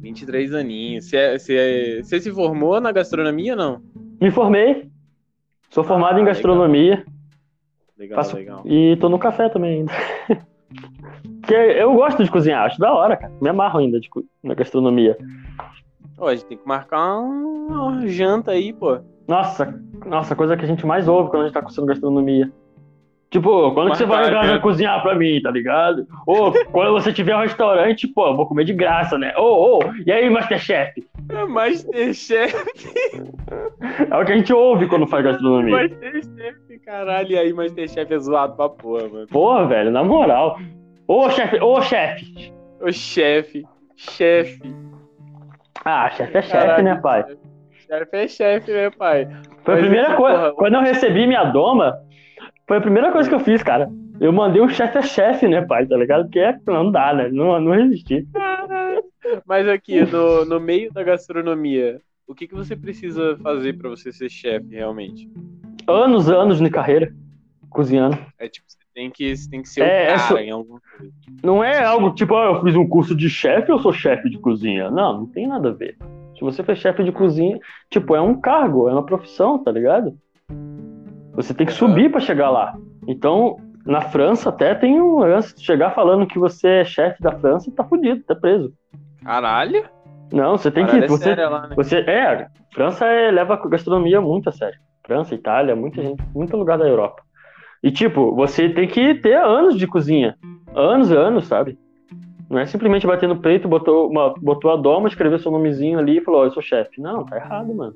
23 0.00 0.54
aninhos. 0.54 1.06
Você, 1.08 1.16
é- 1.16 1.38
você, 1.38 1.56
é- 1.56 2.02
você 2.02 2.20
se 2.20 2.30
formou 2.30 2.80
na 2.80 2.92
gastronomia 2.92 3.52
ou 3.52 3.58
não? 3.58 3.82
Me 4.20 4.30
formei. 4.30 4.88
Sou 5.70 5.82
formado 5.82 6.18
Ah, 6.18 6.20
em 6.20 6.24
gastronomia. 6.24 6.96
Legal, 6.98 7.13
Faço- 8.16 8.36
legal. 8.36 8.62
E 8.64 8.96
tô 9.00 9.08
no 9.08 9.18
café 9.18 9.48
também 9.48 9.80
ainda. 9.80 9.92
Porque 11.40 11.54
eu 11.54 11.92
gosto 11.94 12.24
de 12.24 12.30
cozinhar, 12.30 12.64
acho 12.64 12.78
da 12.78 12.92
hora, 12.92 13.16
cara. 13.16 13.32
Me 13.40 13.48
amarro 13.48 13.78
ainda 13.78 14.00
de, 14.00 14.08
co- 14.08 14.24
na 14.42 14.54
gastronomia. 14.54 15.16
Ó, 16.18 16.28
a 16.28 16.34
gente 16.34 16.46
tem 16.46 16.56
que 16.58 16.66
marcar 16.66 17.18
um- 17.20 17.66
uma 17.66 18.06
janta 18.08 18.52
aí, 18.52 18.72
pô. 18.72 18.98
Nossa, 19.28 19.78
nossa, 20.06 20.34
coisa 20.34 20.56
que 20.56 20.64
a 20.64 20.68
gente 20.68 20.86
mais 20.86 21.06
ouve 21.08 21.30
quando 21.30 21.42
a 21.42 21.44
gente 21.46 21.54
tá 21.54 21.62
cursando 21.62 21.86
gastronomia. 21.88 22.50
Tipo, 23.34 23.72
quando 23.72 23.90
que 23.90 23.96
você 23.98 24.06
vai 24.06 24.30
casa 24.30 24.52
né? 24.52 24.58
cozinhar 24.60 25.02
pra 25.02 25.12
mim, 25.16 25.42
tá 25.42 25.50
ligado? 25.50 26.06
Ou 26.24 26.52
quando 26.70 26.92
você 26.92 27.12
tiver 27.12 27.34
um 27.34 27.40
restaurante, 27.40 28.06
pô, 28.06 28.28
eu 28.28 28.36
vou 28.36 28.46
comer 28.46 28.62
de 28.62 28.72
graça, 28.72 29.18
né? 29.18 29.34
Ô, 29.36 29.78
ô, 29.78 29.80
e 30.06 30.12
aí, 30.12 30.30
Masterchef? 30.30 31.04
É 31.28 31.44
Masterchef, 31.44 32.54
É 34.08 34.16
o 34.16 34.24
que 34.24 34.30
a 34.30 34.36
gente 34.36 34.52
ouve 34.52 34.86
quando 34.86 35.04
faz 35.08 35.24
gastronomia. 35.24 35.76
Masterchef, 35.82 36.78
caralho. 36.86 37.32
E 37.32 37.36
aí, 37.36 37.52
Masterchef 37.52 38.14
é 38.14 38.18
zoado 38.20 38.54
pra 38.54 38.68
porra, 38.68 39.08
mano. 39.08 39.26
Porra, 39.26 39.66
velho, 39.66 39.90
na 39.90 40.04
moral. 40.04 40.56
Ô, 41.08 41.28
chefe, 41.28 41.60
ô, 41.60 41.82
chefe. 41.82 42.52
Ô, 42.80 42.92
chefe, 42.92 43.66
chefe. 43.96 44.72
Ah, 45.84 46.08
chefe 46.10 46.38
é 46.38 46.42
chefe, 46.42 46.82
né, 46.82 46.94
pai? 47.02 47.24
Chefe 47.84 48.16
é 48.16 48.28
chefe, 48.28 48.70
né, 48.70 48.90
pai? 48.90 49.26
Foi 49.64 49.74
a 49.74 49.76
Mas 49.76 49.86
primeira 49.86 50.14
coisa. 50.14 50.38
porra, 50.38 50.52
Quando 50.54 50.74
eu 50.74 50.82
recebi 50.82 51.26
minha 51.26 51.42
doma, 51.46 51.98
foi 52.66 52.78
a 52.78 52.80
primeira 52.80 53.12
coisa 53.12 53.28
que 53.28 53.34
eu 53.34 53.40
fiz, 53.40 53.62
cara. 53.62 53.90
Eu 54.20 54.32
mandei 54.32 54.62
um 54.62 54.68
chefe 54.68 54.98
é 54.98 55.02
chefe, 55.02 55.48
né, 55.48 55.62
pai? 55.62 55.86
Tá 55.86 55.96
ligado? 55.96 56.24
Porque 56.24 56.38
é- 56.38 56.58
não 56.66 56.90
dá, 56.90 57.12
né? 57.12 57.28
Não, 57.28 57.60
não 57.60 57.72
resisti. 57.72 58.26
Mas 59.46 59.68
aqui, 59.68 60.04
no, 60.04 60.44
no 60.44 60.60
meio 60.60 60.92
da 60.92 61.02
gastronomia, 61.02 62.00
o 62.26 62.34
que, 62.34 62.46
que 62.46 62.54
você 62.54 62.76
precisa 62.76 63.36
fazer 63.42 63.76
pra 63.76 63.90
você 63.90 64.12
ser 64.12 64.30
chefe, 64.30 64.74
realmente? 64.74 65.28
Anos, 65.86 66.30
anos 66.30 66.58
de 66.58 66.70
carreira 66.70 67.12
cozinhando. 67.68 68.16
É 68.38 68.48
tipo, 68.48 68.66
você 68.68 68.78
tem 68.94 69.10
que, 69.10 69.36
você 69.36 69.50
tem 69.50 69.62
que 69.62 69.68
ser 69.68 69.82
É, 69.82 69.84
o 69.84 70.14
é 70.14 70.16
cara 70.16 70.42
em 70.42 70.50
coisa. 70.50 70.80
Não 71.42 71.64
é 71.64 71.84
algo 71.84 72.14
tipo, 72.14 72.34
ah, 72.36 72.46
eu 72.46 72.62
fiz 72.62 72.76
um 72.76 72.88
curso 72.88 73.14
de 73.14 73.28
chefe 73.28 73.70
ou 73.72 73.78
eu 73.78 73.82
sou 73.82 73.92
chefe 73.92 74.30
de 74.30 74.38
cozinha. 74.38 74.90
Não, 74.90 75.18
não 75.20 75.26
tem 75.26 75.46
nada 75.46 75.70
a 75.70 75.72
ver. 75.72 75.96
Se 76.34 76.40
você 76.40 76.62
for 76.62 76.76
chefe 76.76 77.02
de 77.02 77.12
cozinha, 77.12 77.58
tipo, 77.90 78.14
é 78.14 78.20
um 78.20 78.40
cargo, 78.40 78.88
é 78.88 78.92
uma 78.92 79.04
profissão, 79.04 79.58
tá 79.62 79.70
ligado? 79.70 80.16
Você 81.34 81.52
tem 81.54 81.66
que 81.66 81.72
subir 81.72 82.10
pra 82.10 82.20
chegar 82.20 82.50
lá. 82.50 82.74
Então, 83.06 83.56
na 83.84 84.00
França 84.00 84.48
até 84.48 84.74
tem 84.74 85.00
um 85.00 85.18
lance 85.18 85.54
de 85.54 85.62
chegar 85.64 85.90
falando 85.90 86.26
que 86.26 86.38
você 86.38 86.68
é 86.68 86.84
chefe 86.84 87.22
da 87.22 87.32
França, 87.32 87.70
tá 87.74 87.84
fudido, 87.84 88.22
tá 88.24 88.34
preso. 88.34 88.72
Caralho? 89.24 89.84
Não, 90.32 90.56
você 90.56 90.70
tem 90.70 90.86
Caralho, 90.86 91.06
que. 91.06 91.12
é 91.12 91.16
Você, 91.16 91.24
sério 91.24 91.50
lá, 91.50 91.66
né? 91.66 91.76
você 91.76 91.98
é, 91.98 92.46
França 92.72 93.04
é, 93.06 93.30
leva 93.30 93.54
a 93.54 93.68
gastronomia 93.68 94.20
muito 94.20 94.48
a 94.48 94.52
sério. 94.52 94.78
França, 95.06 95.34
Itália, 95.34 95.76
muita 95.76 96.02
gente, 96.02 96.22
muito 96.34 96.56
lugar 96.56 96.78
da 96.78 96.86
Europa. 96.88 97.22
E 97.82 97.90
tipo, 97.90 98.34
você 98.34 98.68
tem 98.70 98.88
que 98.88 99.14
ter 99.16 99.36
anos 99.36 99.76
de 99.76 99.86
cozinha. 99.86 100.34
Anos 100.74 101.10
e 101.10 101.16
anos, 101.16 101.46
sabe? 101.46 101.78
Não 102.48 102.58
é 102.58 102.66
simplesmente 102.66 103.06
bater 103.06 103.28
no 103.28 103.36
peito, 103.36 103.68
botou, 103.68 104.08
uma, 104.08 104.32
botou 104.40 104.72
a 104.72 104.76
doma, 104.76 105.08
escreveu 105.08 105.38
seu 105.38 105.50
nomezinho 105.52 105.98
ali 105.98 106.18
e 106.18 106.20
falou, 106.20 106.40
ó, 106.40 106.44
eu 106.44 106.50
sou 106.50 106.62
chefe. 106.62 107.00
Não, 107.00 107.24
tá 107.24 107.36
errado, 107.36 107.74
mano. 107.74 107.94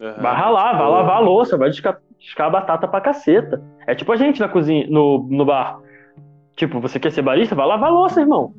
Aham. 0.00 0.22
Vai 0.22 0.34
ralar, 0.34 0.78
vai 0.78 0.88
lavar 0.88 1.16
a 1.16 1.20
louça, 1.20 1.56
vai 1.56 1.68
descar, 1.68 1.98
descar 2.18 2.50
batata 2.50 2.86
pra 2.88 3.00
caceta. 3.00 3.62
É 3.86 3.94
tipo 3.94 4.10
a 4.12 4.16
gente 4.16 4.40
na 4.40 4.48
cozinha, 4.48 4.86
no, 4.88 5.26
no 5.30 5.44
bar. 5.44 5.78
Tipo, 6.56 6.80
você 6.80 6.98
quer 6.98 7.12
ser 7.12 7.22
barista? 7.22 7.54
Vai 7.54 7.66
lavar 7.66 7.92
louça, 7.92 8.20
irmão. 8.20 8.52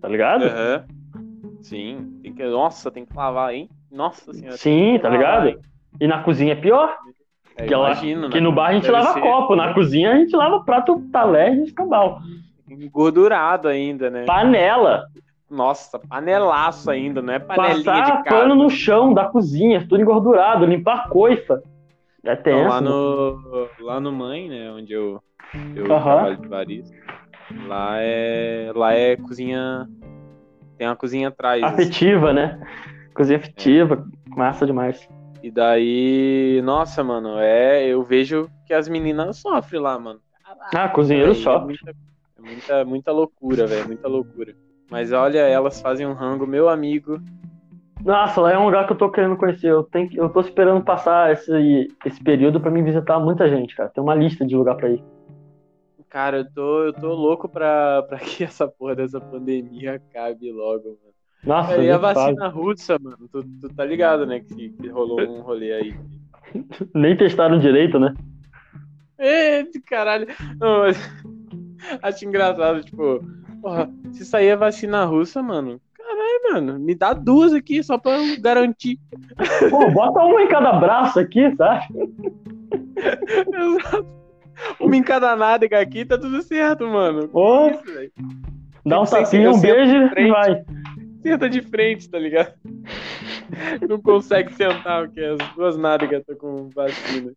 Tá 0.00 0.08
ligado? 0.08 0.44
Aham. 0.44 0.84
Sim, 1.60 2.18
tem 2.22 2.32
que. 2.32 2.44
Nossa, 2.44 2.90
tem 2.90 3.04
que 3.04 3.16
lavar, 3.16 3.54
hein? 3.54 3.68
Nossa 3.90 4.32
senhora. 4.32 4.56
Sim, 4.56 4.98
tá 5.00 5.08
lavar, 5.08 5.18
ligado? 5.44 5.48
hein? 5.48 5.58
E 6.00 6.06
na 6.06 6.22
cozinha 6.22 6.52
é 6.52 6.56
pior. 6.56 6.96
É, 7.56 7.66
Que, 7.66 7.74
ela, 7.74 7.86
imagino, 7.92 8.28
que 8.30 8.36
né? 8.36 8.40
no 8.40 8.52
bar 8.52 8.68
a 8.68 8.72
gente 8.74 8.82
Deve 8.82 8.92
lava 8.94 9.12
ser 9.14 9.20
copo, 9.20 9.56
na 9.56 9.74
cozinha 9.74 10.12
a 10.12 10.16
gente 10.18 10.34
lava 10.36 10.60
prato, 10.64 11.00
talher 11.12 11.54
e 11.56 11.64
escambau. 11.64 12.20
Engordurado 12.70 13.66
ainda, 13.68 14.10
né? 14.10 14.24
Panela. 14.24 15.06
Nossa, 15.50 15.98
panelaço 15.98 16.90
ainda, 16.90 17.22
não 17.22 17.32
é 17.32 17.38
panelinha 17.38 17.84
Passar 17.84 18.04
de 18.18 18.24
casa. 18.24 18.36
pano 18.36 18.54
no 18.54 18.68
chão 18.68 19.14
da 19.14 19.24
cozinha, 19.24 19.80
tudo 19.88 20.00
engordurado, 20.02 20.66
limpar 20.66 21.08
coifa. 21.08 21.62
É 22.24 22.32
Então, 22.32 22.42
tenso. 22.42 22.68
lá 22.68 22.80
né? 22.80 22.88
no 22.88 23.68
lá 23.80 24.00
no 24.00 24.12
mãe, 24.12 24.48
né, 24.48 24.70
onde 24.70 24.92
eu 24.92 25.22
eu 25.74 25.84
trabalho 25.86 26.36
de 26.36 26.48
barista, 26.48 26.96
lá 27.66 27.96
é 28.00 28.70
lá 28.74 28.92
é 28.92 29.16
cozinha 29.16 29.88
tem 30.76 30.86
uma 30.86 30.96
cozinha 30.96 31.28
atrás. 31.28 31.62
assim. 31.62 31.74
Afetiva, 31.74 32.32
né? 32.32 32.60
Cozinha 33.14 33.38
afetiva, 33.38 34.06
massa 34.28 34.64
demais. 34.64 35.08
E 35.42 35.50
daí, 35.50 36.60
nossa, 36.64 37.02
mano, 37.02 37.38
é, 37.38 37.86
eu 37.86 38.02
vejo 38.02 38.48
que 38.66 38.72
as 38.74 38.88
meninas 38.88 39.38
sofrem 39.38 39.80
lá, 39.80 39.98
mano. 39.98 40.20
Ah, 40.74 40.88
cozinheiro 40.88 41.34
só. 41.34 41.56
É 41.56 41.60
muita, 41.64 41.90
é 41.90 42.40
muita, 42.42 42.84
muita 42.84 43.12
loucura, 43.12 43.66
velho, 43.66 43.86
muita 43.86 44.08
loucura. 44.08 44.54
Mas 44.90 45.12
olha, 45.12 45.38
elas 45.40 45.80
fazem 45.80 46.06
um 46.06 46.12
rango, 46.12 46.46
meu 46.46 46.68
amigo. 46.68 47.20
Nossa, 48.04 48.40
lá 48.40 48.52
é 48.52 48.58
um 48.58 48.64
lugar 48.66 48.86
que 48.86 48.92
eu 48.92 48.96
tô 48.96 49.10
querendo 49.10 49.36
conhecer. 49.36 49.68
Eu, 49.68 49.82
tenho, 49.82 50.08
que- 50.08 50.16
eu 50.16 50.28
tô 50.28 50.40
esperando 50.40 50.82
passar 50.84 51.32
esse, 51.32 51.88
esse 52.04 52.22
período 52.22 52.60
pra 52.60 52.70
me 52.70 52.82
visitar 52.82 53.18
muita 53.18 53.48
gente, 53.48 53.74
cara. 53.74 53.88
Tem 53.90 54.02
uma 54.02 54.14
lista 54.14 54.46
de 54.46 54.56
lugar 54.56 54.76
pra 54.76 54.90
ir. 54.90 55.02
Cara, 56.08 56.38
eu 56.38 56.52
tô, 56.52 56.84
eu 56.84 56.92
tô 56.92 57.14
louco 57.14 57.48
pra, 57.48 58.02
pra 58.08 58.18
que 58.20 58.44
essa 58.44 58.66
porra 58.66 58.94
dessa 58.96 59.20
pandemia 59.20 59.94
acabe 59.96 60.50
logo, 60.50 60.84
mano. 60.88 61.14
Nossa, 61.44 61.74
É, 61.76 61.84
e 61.84 61.90
a 61.90 61.98
vacina 61.98 62.48
russa, 62.48 62.98
mano, 62.98 63.28
tu, 63.30 63.42
tu 63.60 63.68
tá 63.74 63.84
ligado, 63.84 64.26
né, 64.26 64.40
que, 64.40 64.70
que 64.70 64.88
rolou 64.88 65.20
um 65.20 65.40
rolê 65.42 65.72
aí. 65.72 65.94
Nem 66.94 67.16
testaram 67.16 67.58
direito, 67.58 67.98
né? 67.98 68.14
De 69.72 69.80
caralho. 69.80 70.26
Não, 70.60 70.80
mas... 70.80 70.96
Acho 72.02 72.24
engraçado, 72.24 72.82
tipo, 72.82 73.20
porra, 73.62 73.88
se 74.12 74.24
sair 74.24 74.50
a 74.52 74.56
vacina 74.56 75.04
russa, 75.04 75.42
mano, 75.42 75.80
mano, 76.52 76.78
me 76.78 76.94
dá 76.94 77.12
duas 77.12 77.52
aqui 77.52 77.82
só 77.82 77.98
pra 77.98 78.12
eu 78.18 78.40
garantir. 78.40 78.98
Pô, 79.70 79.90
bota 79.90 80.20
uma 80.20 80.42
em 80.42 80.48
cada 80.48 80.72
braço 80.72 81.18
aqui, 81.20 81.54
sabe? 81.56 81.86
Exato. 83.52 84.06
Uma 84.80 84.96
em 84.96 85.02
cada 85.02 85.36
nádega 85.36 85.80
aqui, 85.80 86.04
tá 86.04 86.18
tudo 86.18 86.42
certo, 86.42 86.86
mano. 86.86 87.28
Ô. 87.32 87.68
Isso. 87.70 88.12
Dá 88.84 89.00
um 89.00 89.04
tapinha, 89.04 89.50
um 89.50 89.60
beijo 89.60 89.94
e 90.16 90.28
vai. 90.30 90.64
Senta 91.22 91.48
de 91.48 91.60
frente, 91.62 92.08
tá 92.08 92.18
ligado? 92.18 92.54
Não 93.88 94.00
consegue 94.00 94.52
sentar, 94.54 95.04
porque 95.06 95.20
as 95.20 95.38
duas 95.54 95.76
nádegas 95.76 96.20
estão 96.20 96.36
com 96.36 96.68
vacina. 96.70 97.32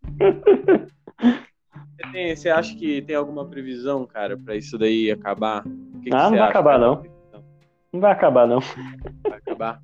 Você, 1.20 2.12
tem- 2.12 2.36
você 2.36 2.50
acha 2.50 2.76
que 2.76 3.02
tem 3.02 3.16
alguma 3.16 3.46
previsão, 3.46 4.06
cara, 4.06 4.38
pra 4.38 4.56
isso 4.56 4.78
daí 4.78 5.12
acabar? 5.12 5.64
Que 6.04 6.10
que 6.10 6.16
Ah, 6.16 6.24
não 6.24 6.30
você 6.30 6.36
vai 6.38 6.40
acha, 6.40 6.50
acabar, 6.50 6.80
não. 6.80 7.04
Não 7.94 8.00
vai 8.00 8.12
acabar, 8.12 8.48
não. 8.48 8.60
Vai 9.28 9.38
acabar? 9.38 9.82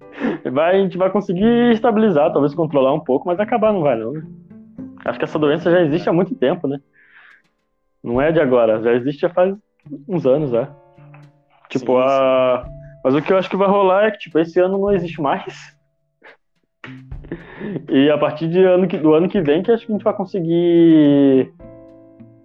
Vai, 0.52 0.78
a 0.78 0.82
gente 0.82 0.98
vai 0.98 1.10
conseguir 1.10 1.74
estabilizar, 1.74 2.32
talvez 2.32 2.56
controlar 2.56 2.94
um 2.94 3.00
pouco, 3.02 3.28
mas 3.28 3.40
acabar 3.40 3.74
não 3.74 3.82
vai, 3.82 3.98
não. 3.98 4.14
Acho 5.04 5.20
que 5.20 5.26
essa 5.26 5.38
doença 5.38 5.70
já 5.70 5.82
existe 5.82 6.08
há 6.10 6.14
muito 6.14 6.34
tempo, 6.36 6.68
né? 6.68 6.80
Não 8.04 8.22
é 8.22 8.32
de 8.32 8.40
agora, 8.40 8.82
já 8.82 8.94
existe 8.94 9.22
já 9.22 9.30
faz 9.30 9.56
uns 10.08 10.26
anos 10.26 10.52
já. 10.52 10.70
Tipo, 11.70 11.94
Sim, 11.94 12.04
a. 12.06 12.66
Mas 13.04 13.16
o 13.16 13.22
que 13.22 13.32
eu 13.32 13.38
acho 13.38 13.50
que 13.50 13.58
vai 13.58 13.68
rolar 13.68 14.06
é 14.06 14.12
que, 14.12 14.20
tipo, 14.20 14.40
esse 14.40 14.60
ano 14.60 14.78
não 14.78 14.92
existe 14.92 15.22
mais. 15.22 15.78
E 17.90 18.10
a 18.10 18.18
partir 18.18 18.48
de 18.50 18.64
ano 18.64 18.88
que- 18.88 18.98
do 18.98 19.14
ano 19.14 19.28
que 19.28 19.42
vem 19.42 19.62
que 19.62 19.72
acho 19.72 19.86
que 19.86 19.92
a 19.92 19.96
gente 19.96 20.04
vai 20.04 20.14
conseguir 20.14 21.52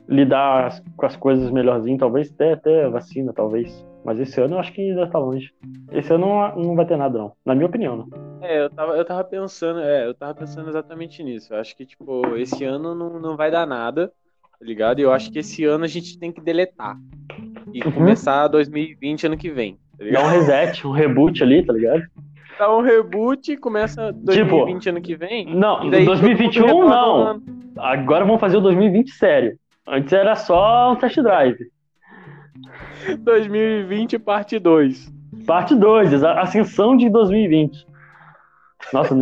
lidar 0.09 0.81
com 0.97 1.07
as 1.07 1.17
coisas 1.17 1.51
melhorzinho, 1.51 1.99
talvez 1.99 2.33
até, 2.33 2.53
até 2.53 2.89
vacina, 2.89 3.33
talvez. 3.33 3.87
Mas 4.05 4.19
esse 4.19 4.41
ano 4.41 4.55
eu 4.55 4.59
acho 4.59 4.73
que 4.73 4.81
ainda 4.81 5.07
tá 5.07 5.19
longe. 5.19 5.53
Esse 5.93 6.13
ano 6.13 6.27
não, 6.27 6.57
não 6.57 6.75
vai 6.77 6.85
ter 6.87 6.97
nada, 6.97 7.17
não. 7.19 7.33
Na 7.45 7.55
minha 7.55 7.67
opinião, 7.67 7.97
né? 7.97 8.05
É, 8.43 8.65
eu 8.65 8.71
tava, 8.71 8.93
eu 8.97 9.05
tava 9.05 9.23
pensando, 9.25 9.79
é, 9.81 10.07
eu 10.07 10.15
tava 10.15 10.35
pensando 10.35 10.69
exatamente 10.69 11.23
nisso. 11.23 11.55
Eu 11.55 11.61
acho 11.61 11.77
que, 11.77 11.87
tipo, 11.87 12.37
esse 12.37 12.65
ano 12.65 12.95
não, 12.95 13.21
não 13.21 13.37
vai 13.37 13.51
dar 13.51 13.67
nada, 13.67 14.09
tá 14.09 14.65
ligado? 14.67 14.99
E 14.99 15.03
eu 15.03 15.13
acho 15.13 15.31
que 15.31 15.39
esse 15.39 15.65
ano 15.65 15.85
a 15.85 15.89
gente 15.89 16.19
tem 16.19 16.33
que 16.33 16.41
deletar. 16.41 16.97
E 17.73 17.83
Uhum. 17.85 17.93
começar 17.93 18.49
2020 18.49 19.27
ano 19.27 19.37
que 19.37 19.51
vem, 19.51 19.75
tá 19.75 19.79
Dá 19.99 20.05
ligado? 20.05 20.25
um 20.25 20.29
reset, 20.29 20.87
um 20.87 20.91
reboot 20.91 21.43
ali, 21.43 21.65
tá 21.65 21.73
ligado? 21.73 22.03
Dá 22.59 22.77
um 22.77 22.83
reboot, 22.83 23.57
começa 23.57 24.13
2020 24.13 24.89
ano 24.91 25.01
que 25.01 25.17
vem. 25.17 25.47
Não, 25.55 25.85
e 25.85 25.91
daí 25.91 26.05
todo 26.05 26.17
mundo 26.17 26.27
2021 26.37 26.67
retorna 26.67 26.97
no 26.97 27.25
não. 27.25 27.43
Agora 27.85 28.25
vamos 28.25 28.41
fazer 28.41 28.57
o 28.57 28.61
2020 28.61 29.11
sério. 29.13 29.57
Antes 29.87 30.13
era 30.13 30.37
só 30.37 30.93
um 30.93 30.97
test 30.97 31.17
drive. 31.23 31.57
2020 33.21 34.19
parte 34.19 34.59
2. 34.59 35.13
Parte 35.47 35.75
2, 35.75 36.25
a 36.25 36.41
ascensão 36.41 36.97
de 36.97 37.09
2020. 37.09 37.87
Nossa. 38.93 39.15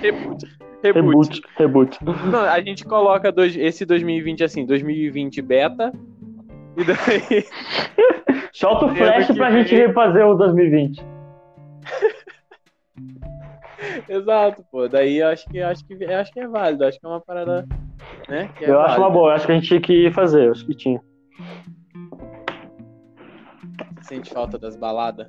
Reboot. 0.00 0.46
Reboot. 0.82 1.42
reboot, 1.56 1.58
reboot. 1.58 1.98
Não, 2.30 2.40
a 2.40 2.60
gente 2.60 2.84
coloca 2.84 3.32
dois, 3.32 3.56
esse 3.56 3.84
2020 3.84 4.44
assim, 4.44 4.66
2020 4.66 5.42
beta. 5.42 5.92
E 6.76 6.84
daí. 6.84 7.44
Solta 8.52 8.86
o 8.86 8.94
flash 8.94 9.34
pra 9.34 9.50
vem. 9.50 9.62
gente 9.62 9.74
refazer 9.74 10.26
o 10.26 10.34
2020. 10.34 11.04
Exato, 14.08 14.64
pô. 14.70 14.88
Daí 14.88 15.18
eu 15.18 15.28
acho 15.28 15.48
que 15.48 15.60
acho 15.60 15.84
que 15.84 16.04
acho 16.04 16.32
que 16.32 16.40
é 16.40 16.48
válido, 16.48 16.84
acho 16.84 16.98
que 16.98 17.06
é 17.06 17.08
uma 17.08 17.20
parada, 17.20 17.66
né? 18.28 18.50
é 18.60 18.70
eu 18.70 18.80
acho 18.80 18.98
uma 18.98 19.10
boa, 19.10 19.34
acho 19.34 19.46
que 19.46 19.52
a 19.52 19.54
gente 19.54 19.68
tinha 19.68 19.80
que 19.80 20.10
fazer, 20.10 20.50
acho 20.50 20.66
que 20.66 20.74
tinha. 20.74 21.00
Sente 24.06 24.32
falta 24.32 24.58
das 24.58 24.76
baladas. 24.76 25.28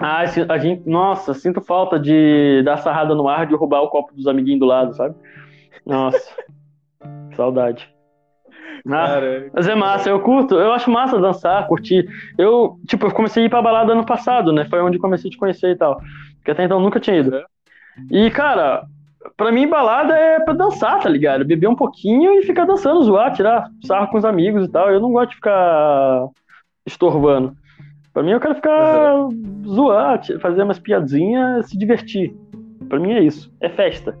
Ah, 0.00 0.20
a 0.20 0.58
gente, 0.58 0.88
nossa, 0.88 1.32
sinto 1.34 1.60
falta 1.60 1.98
de 1.98 2.62
dar 2.64 2.76
sarrada 2.76 3.14
no 3.14 3.28
ar, 3.28 3.46
de 3.46 3.54
roubar 3.54 3.82
o 3.82 3.88
copo 3.88 4.14
dos 4.14 4.26
amiguinhos 4.26 4.60
do 4.60 4.66
lado, 4.66 4.94
sabe? 4.94 5.14
Nossa, 5.84 6.34
saudade. 7.34 7.92
Ah, 8.88 9.06
Cara, 9.08 9.50
Mas 9.52 9.66
é 9.66 9.74
massa, 9.74 10.08
eu 10.10 10.20
curto, 10.20 10.54
eu 10.54 10.72
acho 10.72 10.90
massa 10.90 11.18
dançar, 11.18 11.66
curtir. 11.66 12.06
Eu, 12.38 12.78
tipo, 12.86 13.06
eu 13.06 13.10
comecei 13.10 13.42
a 13.42 13.46
ir 13.46 13.48
pra 13.48 13.62
balada 13.62 13.92
ano 13.92 14.06
passado, 14.06 14.52
né? 14.52 14.64
Foi 14.66 14.80
onde 14.80 14.98
comecei 14.98 15.28
a 15.28 15.32
te 15.32 15.38
conhecer 15.38 15.70
e 15.70 15.76
tal. 15.76 15.98
Porque 16.36 16.52
até 16.52 16.64
então 16.64 16.76
eu 16.78 16.82
nunca 16.82 17.00
tinha 17.00 17.16
ido. 17.16 17.42
E, 18.10 18.30
cara, 18.30 18.84
pra 19.36 19.50
mim 19.50 19.68
balada 19.68 20.14
é 20.14 20.38
pra 20.38 20.54
dançar, 20.54 21.00
tá 21.00 21.08
ligado? 21.08 21.44
Beber 21.44 21.68
um 21.68 21.74
pouquinho 21.74 22.38
e 22.38 22.42
ficar 22.42 22.64
dançando, 22.64 23.02
zoar, 23.02 23.32
tirar 23.32 23.68
sarro 23.84 24.08
com 24.08 24.18
os 24.18 24.24
amigos 24.24 24.66
e 24.66 24.70
tal. 24.70 24.88
Eu 24.90 25.00
não 25.00 25.10
gosto 25.10 25.30
de 25.30 25.36
ficar 25.36 26.28
estorvando. 26.86 27.56
Pra 28.12 28.22
mim 28.22 28.30
eu 28.30 28.40
quero 28.40 28.54
ficar 28.54 29.14
zoar, 29.66 30.20
ti- 30.20 30.38
fazer 30.38 30.62
umas 30.62 30.78
piadinhas, 30.78 31.68
se 31.68 31.76
divertir. 31.76 32.34
Pra 32.88 32.98
mim 32.98 33.12
é 33.12 33.20
isso, 33.22 33.52
é 33.60 33.68
festa. 33.68 34.16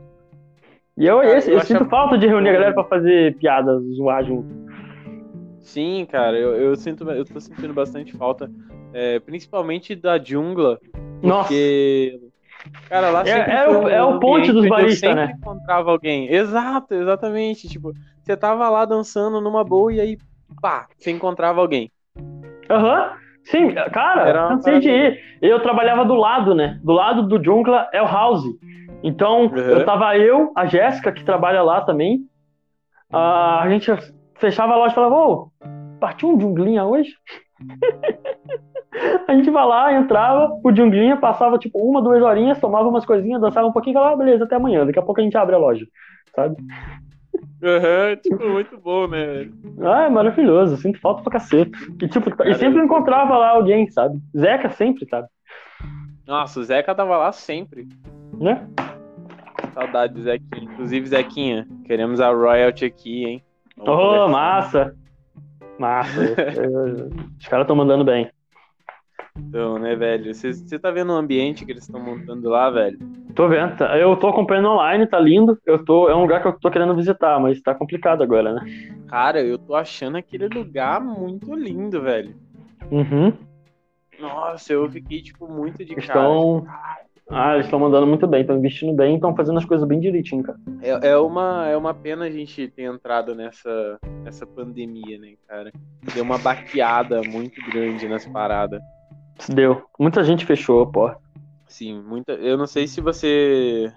E 0.98 1.06
eu, 1.06 1.22
esse, 1.22 1.50
eu 1.50 1.58
eu 1.58 1.60
sinto 1.64 1.84
falta 1.86 2.18
de 2.18 2.26
reunir 2.26 2.48
a 2.50 2.52
galera 2.52 2.74
pra 2.74 2.84
fazer 2.84 3.36
piadas, 3.38 3.82
zoar 3.96 4.24
junto. 4.24 4.48
sim, 5.60 6.06
cara, 6.10 6.38
eu, 6.38 6.54
eu 6.56 6.76
sinto, 6.76 7.08
eu 7.10 7.24
tô 7.24 7.38
sentindo 7.40 7.72
bastante 7.74 8.16
falta, 8.16 8.50
é, 8.92 9.18
principalmente 9.20 9.94
da 9.94 10.18
jungla, 10.18 10.78
Nossa. 11.22 11.48
porque 11.48 12.18
cara, 12.88 13.10
lá 13.10 13.20
É- 13.22 13.24
sempre 13.26 13.52
é 13.52 13.64
foi 13.66 13.76
o- 13.76 13.88
é 13.88 14.02
o 14.02 14.18
ponte 14.18 14.52
dos 14.52 14.66
baristas, 14.68 14.98
sempre 15.10 15.26
né? 15.26 15.32
encontrava 15.36 15.90
alguém. 15.90 16.32
Exato, 16.32 16.94
exatamente, 16.94 17.68
tipo, 17.68 17.92
você 18.22 18.36
tava 18.36 18.68
lá 18.70 18.84
dançando 18.84 19.40
numa 19.40 19.62
boa 19.64 19.92
e 19.92 20.00
aí, 20.00 20.18
pá, 20.62 20.86
você 20.96 21.10
encontrava 21.10 21.60
alguém. 21.60 21.90
Aham. 22.70 23.12
Sim, 23.44 23.72
cara, 23.92 24.28
Era 24.28 24.48
cansei 24.48 24.80
de 24.80 24.90
ir. 24.90 25.20
Eu 25.40 25.60
trabalhava 25.60 26.04
do 26.04 26.14
lado, 26.14 26.54
né? 26.54 26.80
Do 26.82 26.92
lado 26.92 27.22
do 27.28 27.42
Jungla 27.42 27.88
é 27.92 28.02
o 28.02 28.06
House. 28.06 28.44
Então, 29.04 29.42
Uhum. 29.46 29.56
eu 29.56 29.84
tava 29.84 30.16
eu, 30.16 30.52
a 30.56 30.66
Jéssica, 30.66 31.12
que 31.12 31.24
trabalha 31.24 31.62
lá 31.62 31.80
também. 31.80 32.22
A 33.12 33.66
gente 33.68 33.90
fechava 34.34 34.72
a 34.72 34.76
loja 34.76 34.92
e 34.92 34.94
falava, 34.94 35.14
ô, 35.14 35.48
partiu 36.00 36.28
um 36.30 36.40
Junglinha 36.40 36.84
hoje? 36.84 37.14
a 39.28 39.34
gente 39.34 39.48
vai 39.50 39.64
lá, 39.64 39.92
entrava, 39.92 40.58
o 40.64 40.74
Junglinha 40.74 41.16
passava 41.16 41.56
tipo 41.58 41.78
uma, 41.78 42.02
duas 42.02 42.22
horinhas, 42.22 42.58
tomava 42.60 42.88
umas 42.88 43.06
coisinhas, 43.06 43.40
dançava 43.40 43.68
um 43.68 43.72
pouquinho 43.72 43.92
e 43.92 43.94
falava, 43.94 44.14
ah, 44.14 44.18
beleza, 44.18 44.44
até 44.44 44.56
amanhã. 44.56 44.84
Daqui 44.84 44.98
a 44.98 45.02
pouco 45.02 45.20
a 45.20 45.24
gente 45.24 45.36
abre 45.36 45.54
a 45.54 45.58
loja, 45.58 45.86
sabe? 46.34 46.56
Aham, 47.62 48.16
tipo, 48.16 48.48
muito 48.48 48.78
bom, 48.78 49.08
né? 49.08 49.48
Ah, 49.80 50.04
é 50.04 50.10
maravilhoso, 50.10 50.76
sinto 50.76 51.00
falta 51.00 51.22
pra 51.22 51.32
cacete. 51.32 51.72
E, 52.02 52.08
tipo, 52.08 52.30
e 52.44 52.54
sempre 52.54 52.82
encontrava 52.82 53.36
lá 53.36 53.50
alguém, 53.50 53.90
sabe? 53.90 54.20
Zeca 54.36 54.70
sempre, 54.70 55.06
sabe? 55.08 55.26
Nossa, 56.26 56.60
o 56.60 56.64
Zeca 56.64 56.94
tava 56.94 57.16
lá 57.16 57.32
sempre. 57.32 57.88
Né? 58.38 58.66
Saudade 59.72 60.14
do 60.14 60.22
Zequinha. 60.22 60.64
Inclusive, 60.64 61.06
Zequinha, 61.06 61.66
queremos 61.84 62.20
a 62.20 62.30
royalty 62.30 62.84
aqui, 62.84 63.24
hein? 63.24 63.42
Vamos 63.76 64.04
Oh, 64.04 64.28
massa! 64.28 64.94
Massa. 65.78 66.20
Os 67.38 67.46
caras 67.46 67.64
estão 67.64 67.76
mandando 67.76 68.04
bem. 68.04 68.30
Então, 69.38 69.78
né, 69.78 69.94
velho? 69.94 70.34
Você 70.34 70.78
tá 70.78 70.90
vendo 70.90 71.12
o 71.12 71.16
ambiente 71.16 71.64
que 71.64 71.72
eles 71.72 71.84
estão 71.84 72.00
montando 72.00 72.48
lá, 72.48 72.70
velho? 72.70 72.98
Tô 73.34 73.48
vendo. 73.48 73.76
tá- 73.76 73.96
Eu 73.98 74.16
tô 74.16 74.28
acompanhando 74.28 74.68
online, 74.68 75.06
tá 75.06 75.18
lindo. 75.18 75.58
Eu 75.66 75.84
tô, 75.84 76.08
é 76.08 76.14
um 76.14 76.22
lugar 76.22 76.40
que 76.42 76.48
eu 76.48 76.58
tô 76.58 76.70
querendo 76.70 76.94
visitar, 76.94 77.38
mas 77.40 77.60
tá 77.60 77.74
complicado 77.74 78.22
agora, 78.22 78.52
né? 78.54 78.64
Cara, 79.08 79.40
eu 79.42 79.58
tô 79.58 79.74
achando 79.74 80.16
aquele 80.16 80.48
lugar 80.48 81.00
muito 81.00 81.54
lindo, 81.54 82.00
velho. 82.02 82.34
Uhum. 82.90 83.32
Nossa, 84.18 84.72
eu 84.72 84.88
fiquei, 84.90 85.20
tipo, 85.20 85.46
muito 85.46 85.84
de 85.84 85.94
cara. 85.94 86.00
Estão. 86.00 86.66
Ah, 87.28 87.54
eles 87.54 87.66
estão 87.66 87.80
mandando 87.80 88.06
muito 88.06 88.24
bem, 88.26 88.42
estão 88.42 88.56
investindo 88.56 88.92
bem, 88.94 89.16
estão 89.16 89.34
fazendo 89.34 89.58
as 89.58 89.64
coisas 89.64 89.86
bem 89.86 89.98
direitinho, 89.98 90.44
cara. 90.44 90.56
É, 90.80 91.08
é, 91.08 91.16
uma, 91.18 91.66
é 91.66 91.76
uma 91.76 91.92
pena 91.92 92.26
a 92.26 92.30
gente 92.30 92.68
ter 92.68 92.82
entrado 92.84 93.34
nessa, 93.34 93.98
nessa 94.22 94.46
pandemia, 94.46 95.18
né, 95.18 95.34
cara? 95.48 95.72
Deu 96.14 96.22
uma 96.22 96.38
baqueada 96.38 97.22
muito 97.22 97.60
grande 97.68 98.06
nas 98.08 98.24
paradas. 98.26 98.80
Deu. 99.48 99.82
Muita 99.98 100.24
gente 100.24 100.44
fechou 100.46 100.82
a 100.82 100.86
porta. 100.86 101.20
Sim, 101.66 102.00
muita. 102.02 102.32
Eu 102.32 102.56
não 102.56 102.66
sei 102.66 102.86
se 102.86 103.00
você 103.00 103.92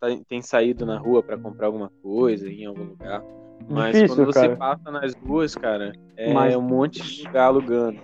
tá- 0.00 0.08
tem 0.28 0.40
saído 0.40 0.86
na 0.86 0.98
rua 0.98 1.22
pra 1.22 1.36
comprar 1.36 1.66
alguma 1.66 1.90
coisa 2.02 2.48
em 2.48 2.64
algum 2.64 2.84
lugar. 2.84 3.22
Mas 3.68 3.94
Difícil, 3.94 4.16
quando 4.16 4.26
você 4.26 4.40
cara. 4.40 4.56
passa 4.56 4.90
nas 4.90 5.14
ruas, 5.14 5.54
cara, 5.54 5.92
é 6.16 6.32
Mas- 6.32 6.54
um 6.56 6.62
monte 6.62 7.02
de 7.02 7.26
lugar 7.26 7.46
alugando. 7.46 8.00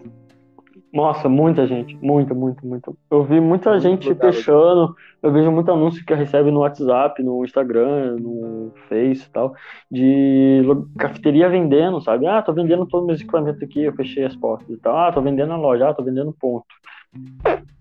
Nossa, 0.94 1.28
muita 1.28 1.66
gente. 1.66 1.98
Muita, 2.00 2.32
muito, 2.34 2.64
muito. 2.64 2.96
Eu 3.10 3.24
vi 3.24 3.40
muita 3.40 3.70
Muito 3.70 3.82
gente 3.82 4.14
fechando. 4.14 4.94
Eu 5.20 5.32
vejo 5.32 5.50
muito 5.50 5.72
anúncio 5.72 6.04
que 6.06 6.14
recebe 6.14 6.52
no 6.52 6.60
WhatsApp, 6.60 7.20
no 7.20 7.44
Instagram, 7.44 8.16
no 8.20 8.72
Face 8.88 9.26
e 9.26 9.30
tal, 9.30 9.56
de 9.90 10.62
cafeteria 10.96 11.48
vendendo, 11.48 12.00
sabe? 12.00 12.28
Ah, 12.28 12.40
tô 12.40 12.52
vendendo 12.52 12.86
todos 12.86 13.02
os 13.02 13.06
meus 13.08 13.20
equipamentos 13.20 13.60
aqui, 13.60 13.82
eu 13.82 13.92
fechei 13.94 14.24
as 14.24 14.36
portas 14.36 14.68
e 14.70 14.76
tal. 14.76 14.96
Ah, 14.96 15.10
tô 15.10 15.20
vendendo 15.20 15.48
na 15.48 15.56
loja, 15.56 15.88
ah, 15.88 15.94
tô 15.94 16.04
vendendo 16.04 16.32
ponto. 16.32 16.66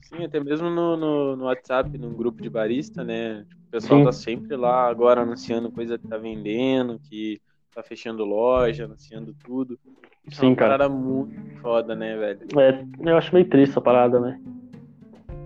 Sim, 0.01 0.23
até 0.23 0.39
mesmo 0.39 0.71
no, 0.71 0.97
no, 0.97 1.35
no 1.35 1.45
WhatsApp, 1.45 1.95
no 1.99 2.09
grupo 2.09 2.41
de 2.41 2.49
barista, 2.49 3.03
né? 3.03 3.45
Tipo, 3.47 3.61
o 3.61 3.71
pessoal 3.71 3.99
Sim. 3.99 4.05
tá 4.05 4.11
sempre 4.11 4.55
lá 4.55 4.89
agora 4.89 5.21
anunciando 5.21 5.71
coisa 5.71 5.99
que 5.99 6.07
tá 6.07 6.17
vendendo, 6.17 6.99
que 6.99 7.39
tá 7.73 7.83
fechando 7.83 8.23
loja, 8.23 8.85
anunciando 8.85 9.33
tudo. 9.43 9.79
Isso 10.25 10.39
é 10.39 10.41
Sim, 10.41 10.47
uma 10.47 10.55
cara. 10.55 10.77
parada 10.77 10.93
muito 10.93 11.59
foda, 11.59 11.95
né, 11.95 12.15
velho? 12.15 12.39
É, 12.59 13.09
eu 13.09 13.17
acho 13.17 13.33
meio 13.33 13.47
triste 13.49 13.71
essa 13.71 13.81
parada, 13.81 14.19
né? 14.19 14.39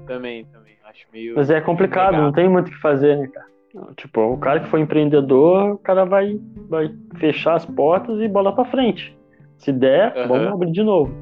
Também, 0.05 0.45
também. 0.45 0.75
Acho 0.84 1.05
meio. 1.11 1.36
Mas 1.36 1.49
é 1.49 1.59
complicado, 1.59 2.11
Legal. 2.11 2.25
não 2.25 2.32
tem 2.32 2.49
muito 2.49 2.67
o 2.67 2.71
que 2.71 2.80
fazer, 2.80 3.17
né, 3.17 3.28
cara? 3.28 3.47
Tipo, 3.95 4.21
o 4.21 4.38
cara 4.38 4.59
que 4.61 4.67
foi 4.69 4.80
empreendedor, 4.80 5.73
o 5.73 5.78
cara 5.78 6.05
vai, 6.05 6.39
vai 6.69 6.93
fechar 7.17 7.55
as 7.55 7.65
portas 7.65 8.19
e 8.19 8.28
bola 8.28 8.53
pra 8.53 8.65
frente. 8.65 9.15
Se 9.57 9.71
der, 9.71 10.15
Aham. 10.17 10.28
vamos 10.28 10.53
abrir 10.53 10.71
de 10.71 10.84
novo. 10.84 11.13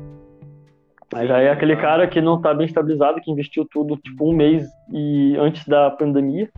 Mas 1.12 1.30
aí 1.32 1.46
é 1.46 1.52
aquele 1.52 1.76
cara 1.76 2.08
que 2.08 2.22
não 2.22 2.42
tá 2.42 2.54
bem 2.54 2.66
estabilizado, 2.66 3.22
que 3.22 3.32
investiu 3.32 3.66
tudo, 3.66 3.98
tipo, 3.98 4.30
um 4.30 4.36
mês 4.36 4.68
e 4.92 5.36
antes 5.38 5.68
da 5.68 5.90
pandemia. 5.92 6.50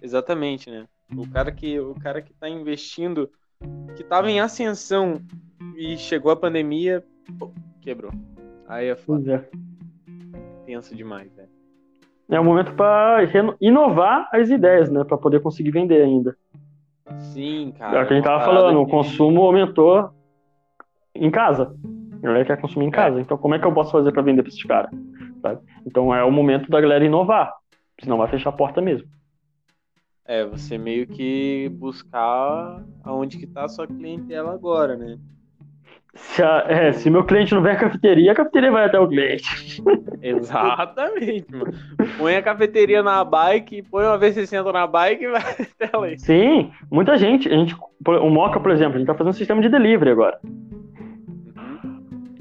Exatamente, 0.00 0.70
né? 0.70 0.86
O 1.16 1.28
cara 1.28 1.52
que, 1.52 1.78
o 1.78 1.94
cara 1.94 2.22
que 2.22 2.32
tá 2.34 2.48
investindo 2.48 3.30
que 3.96 4.04
tava 4.04 4.30
em 4.30 4.40
ascensão 4.40 5.20
e 5.76 5.96
chegou 5.96 6.30
a 6.32 6.36
pandemia, 6.36 7.04
pô, 7.38 7.50
quebrou. 7.80 8.12
Aí 8.68 8.88
é 8.88 8.96
foda, 8.96 9.34
é. 9.34 10.64
tenso 10.66 10.94
demais, 10.94 11.32
velho. 11.34 11.48
É 12.30 12.40
o 12.40 12.44
momento 12.44 12.72
para 12.74 13.18
inovar 13.60 14.28
as 14.32 14.48
ideias, 14.48 14.88
né? 14.90 15.04
Para 15.04 15.18
poder 15.18 15.40
conseguir 15.40 15.70
vender 15.70 16.02
ainda. 16.02 16.34
Sim, 17.18 17.72
É 17.74 17.78
cara. 17.78 18.04
o 18.04 18.06
que 18.06 18.12
a 18.12 18.16
gente 18.16 18.24
tava 18.24 18.44
falando, 18.44 18.80
o 18.80 18.84
que- 18.86 18.90
consumo 18.90 19.42
aumentou 19.42 20.10
em 21.14 21.30
casa. 21.30 21.74
A 22.22 22.26
galera 22.26 22.44
quer 22.44 22.58
consumir 22.60 22.86
em 22.86 22.90
casa. 22.90 23.20
Então, 23.20 23.36
como 23.36 23.54
é 23.54 23.58
que 23.58 23.66
eu 23.66 23.72
posso 23.74 23.92
fazer 23.92 24.12
para 24.12 24.22
vender 24.22 24.42
para 24.42 24.48
esses 24.48 24.62
caras? 24.64 24.90
Então, 25.84 26.14
é 26.14 26.24
o 26.24 26.30
momento 26.30 26.70
da 26.70 26.80
galera 26.80 27.04
inovar. 27.04 27.52
Senão 28.00 28.16
vai 28.16 28.28
fechar 28.28 28.48
a 28.50 28.52
porta 28.52 28.80
mesmo. 28.80 29.06
É, 30.26 30.44
você 30.44 30.78
meio 30.78 31.06
que 31.06 31.68
buscar 31.74 32.82
aonde 33.02 33.38
que 33.38 33.46
tá 33.46 33.64
a 33.64 33.68
sua 33.68 33.86
clientela 33.86 34.52
agora, 34.54 34.96
né? 34.96 35.18
Se, 36.14 36.42
a- 36.42 36.64
é, 36.68 36.92
se 36.92 37.08
meu 37.10 37.24
cliente 37.24 37.54
não 37.54 37.62
vem 37.62 37.72
à 37.72 37.76
cafeteria, 37.76 38.32
a 38.32 38.34
cafeteria 38.34 38.70
vai 38.70 38.84
até 38.84 39.00
o 39.00 39.08
cliente. 39.08 39.82
Exatamente, 40.22 41.46
mano. 41.50 41.72
Põe 42.18 42.36
a 42.36 42.42
cafeteria 42.42 43.02
na 43.02 43.24
bike, 43.24 43.82
põe 43.82 44.04
uma 44.04 44.18
V60 44.18 44.72
na 44.72 44.86
bike 44.86 45.24
e 45.24 45.28
vai 45.30 45.42
até 45.80 45.96
lá. 45.96 46.06
Sim, 46.18 46.70
muita 46.90 47.16
gente. 47.16 47.48
A 47.48 47.56
gente 47.56 47.74
o 48.06 48.30
Moca, 48.30 48.60
por 48.60 48.70
exemplo, 48.70 48.96
a 48.96 48.98
gente 48.98 49.06
tá 49.06 49.14
fazendo 49.14 49.30
um 49.30 49.36
sistema 49.36 49.60
de 49.62 49.68
delivery 49.70 50.10
agora. 50.10 50.38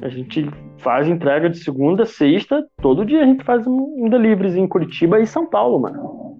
A 0.01 0.09
gente 0.09 0.49
faz 0.77 1.07
entrega 1.07 1.49
de 1.49 1.59
segunda, 1.59 2.05
sexta, 2.05 2.65
todo 2.81 3.05
dia 3.05 3.21
a 3.21 3.25
gente 3.25 3.43
faz 3.43 3.65
um, 3.67 4.05
um 4.05 4.09
delivery 4.09 4.59
em 4.59 4.67
Curitiba 4.67 5.19
e 5.19 5.27
São 5.27 5.47
Paulo, 5.47 5.79
mano. 5.79 6.30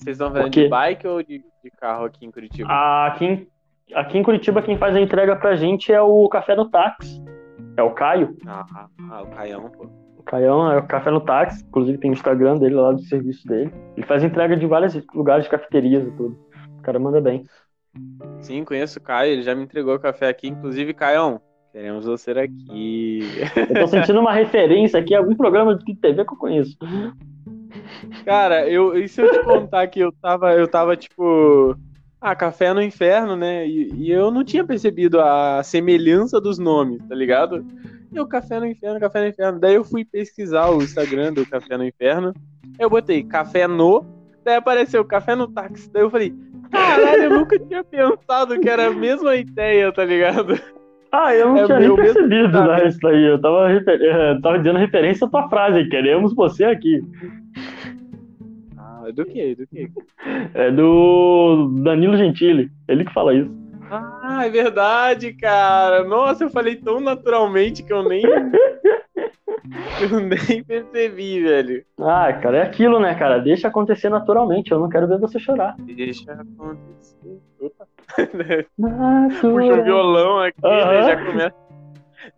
Vocês 0.00 0.16
estão 0.16 0.32
fazendo 0.32 0.50
quê? 0.50 0.64
de 0.64 0.68
bike 0.68 1.06
ou 1.06 1.22
de, 1.22 1.44
de 1.62 1.70
carro 1.78 2.06
aqui 2.06 2.24
em 2.24 2.30
Curitiba? 2.30 2.70
Aqui 3.06 3.24
em, 3.26 3.48
aqui 3.94 4.18
em 4.18 4.22
Curitiba, 4.22 4.62
quem 4.62 4.78
faz 4.78 4.96
a 4.96 5.00
entrega 5.00 5.36
pra 5.36 5.56
gente 5.56 5.92
é 5.92 6.00
o 6.00 6.26
Café 6.28 6.56
no 6.56 6.70
Táxi. 6.70 7.22
É 7.76 7.82
o 7.82 7.90
Caio. 7.90 8.34
Ah, 8.46 8.64
ah, 9.10 9.22
o 9.22 9.26
Caião, 9.28 9.70
pô. 9.70 9.90
O 10.16 10.22
Caião 10.22 10.72
é 10.72 10.78
o 10.78 10.86
Café 10.86 11.10
no 11.10 11.20
Táxi, 11.20 11.64
inclusive 11.64 11.98
tem 11.98 12.10
o 12.10 12.14
Instagram 12.14 12.56
dele 12.56 12.76
lá 12.76 12.92
do 12.92 13.02
serviço 13.02 13.46
dele. 13.46 13.72
Ele 13.94 14.06
faz 14.06 14.24
entrega 14.24 14.56
de 14.56 14.66
vários 14.66 14.98
lugares, 15.14 15.46
cafeterias 15.48 16.06
e 16.06 16.10
tudo. 16.12 16.38
O 16.78 16.82
cara 16.82 16.98
manda 16.98 17.20
bem. 17.20 17.44
Sim, 18.40 18.64
conheço 18.64 18.98
o 18.98 19.02
Caio, 19.02 19.32
ele 19.32 19.42
já 19.42 19.54
me 19.54 19.64
entregou 19.64 19.98
café 19.98 20.28
aqui. 20.28 20.48
Inclusive, 20.48 20.94
Caião, 20.94 21.42
queremos 21.72 22.06
você 22.06 22.30
aqui. 22.30 23.20
Eu 23.68 23.80
tô 23.80 23.86
sentindo 23.86 24.20
uma 24.20 24.32
referência 24.32 24.98
aqui, 24.98 25.14
algum 25.14 25.36
programa 25.36 25.74
de 25.74 25.94
TV 25.94 26.24
que 26.24 26.32
eu 26.32 26.38
conheço. 26.38 26.78
Cara, 28.24 28.68
eu, 28.68 28.96
e 28.98 29.08
se 29.08 29.20
eu 29.20 29.30
te 29.30 29.42
contar 29.44 29.86
que 29.88 30.00
eu 30.00 30.12
tava, 30.12 30.52
eu 30.54 30.66
tava 30.68 30.96
tipo. 30.96 31.76
Ah, 32.20 32.34
café 32.34 32.74
no 32.74 32.82
inferno, 32.82 33.34
né? 33.34 33.66
E, 33.66 33.94
e 33.94 34.10
eu 34.10 34.30
não 34.30 34.44
tinha 34.44 34.62
percebido 34.64 35.20
a 35.20 35.62
semelhança 35.62 36.38
dos 36.40 36.58
nomes, 36.58 37.02
tá 37.08 37.14
ligado? 37.14 37.64
E 38.12 38.18
o 38.20 38.26
Café 38.26 38.58
no 38.58 38.66
Inferno, 38.66 38.98
Café 38.98 39.20
no 39.20 39.28
Inferno. 39.28 39.60
Daí 39.60 39.74
eu 39.76 39.84
fui 39.84 40.04
pesquisar 40.04 40.68
o 40.68 40.82
Instagram 40.82 41.32
do 41.32 41.46
Café 41.46 41.76
no 41.78 41.84
Inferno. 41.86 42.34
Eu 42.78 42.90
botei 42.90 43.22
Café 43.22 43.66
no. 43.68 44.04
Daí 44.44 44.56
apareceu 44.56 45.04
Café 45.04 45.34
no 45.36 45.46
Táxi. 45.46 45.88
Daí 45.92 46.02
eu 46.02 46.10
falei, 46.10 46.34
caralho, 46.72 47.22
eu 47.22 47.30
nunca 47.30 47.56
tinha 47.58 47.84
pensado 47.84 48.58
que 48.58 48.68
era 48.68 48.88
a 48.88 48.90
mesma 48.92 49.36
ideia, 49.36 49.92
tá 49.92 50.04
ligado? 50.04 50.58
Ah, 51.12 51.34
eu 51.34 51.48
não 51.50 51.56
É 51.58 51.64
tinha 51.66 51.78
nem 51.78 51.88
mesmo 51.88 52.02
percebido 52.02 52.52
sabe? 52.52 52.68
né, 52.82 52.88
isso 52.88 52.98
daí. 53.00 53.24
Eu 53.24 53.40
tava, 53.40 53.68
refer- 53.68 54.00
eh, 54.02 54.40
tava 54.42 54.58
dizendo 54.58 54.78
referência 54.78 55.26
à 55.26 55.30
tua 55.30 55.48
frase. 55.48 55.88
Queremos 55.88 56.34
você 56.34 56.64
aqui. 56.64 57.00
Ah, 59.10 59.12
do 59.12 59.26
que? 59.26 59.54
Do 59.54 59.66
que? 59.66 59.90
É 60.54 60.70
do 60.70 61.68
Danilo 61.82 62.16
Gentili. 62.16 62.70
Ele 62.88 63.04
que 63.04 63.12
fala 63.12 63.34
isso. 63.34 63.50
Ah, 63.90 64.46
é 64.46 64.50
verdade, 64.50 65.32
cara. 65.32 66.04
Nossa, 66.04 66.44
eu 66.44 66.50
falei 66.50 66.76
tão 66.76 67.00
naturalmente 67.00 67.82
que 67.82 67.92
eu 67.92 68.08
nem. 68.08 68.22
eu 70.00 70.20
nem 70.20 70.62
percebi, 70.62 71.42
velho. 71.42 71.84
Ah, 71.98 72.32
cara, 72.32 72.58
é 72.58 72.62
aquilo, 72.62 73.00
né, 73.00 73.16
cara? 73.16 73.38
Deixa 73.38 73.66
acontecer 73.66 74.08
naturalmente. 74.08 74.70
Eu 74.70 74.78
não 74.78 74.88
quero 74.88 75.08
ver 75.08 75.18
você 75.18 75.40
chorar. 75.40 75.74
Deixa 75.80 76.32
acontecer. 76.32 77.40
Opa. 77.60 77.86
Puxa 79.40 79.80
o 79.80 79.84
violão 79.84 80.40
aqui, 80.40 80.62
né? 80.62 80.70
Aham. 80.70 81.02
Já 81.02 81.24
começa. 81.24 81.54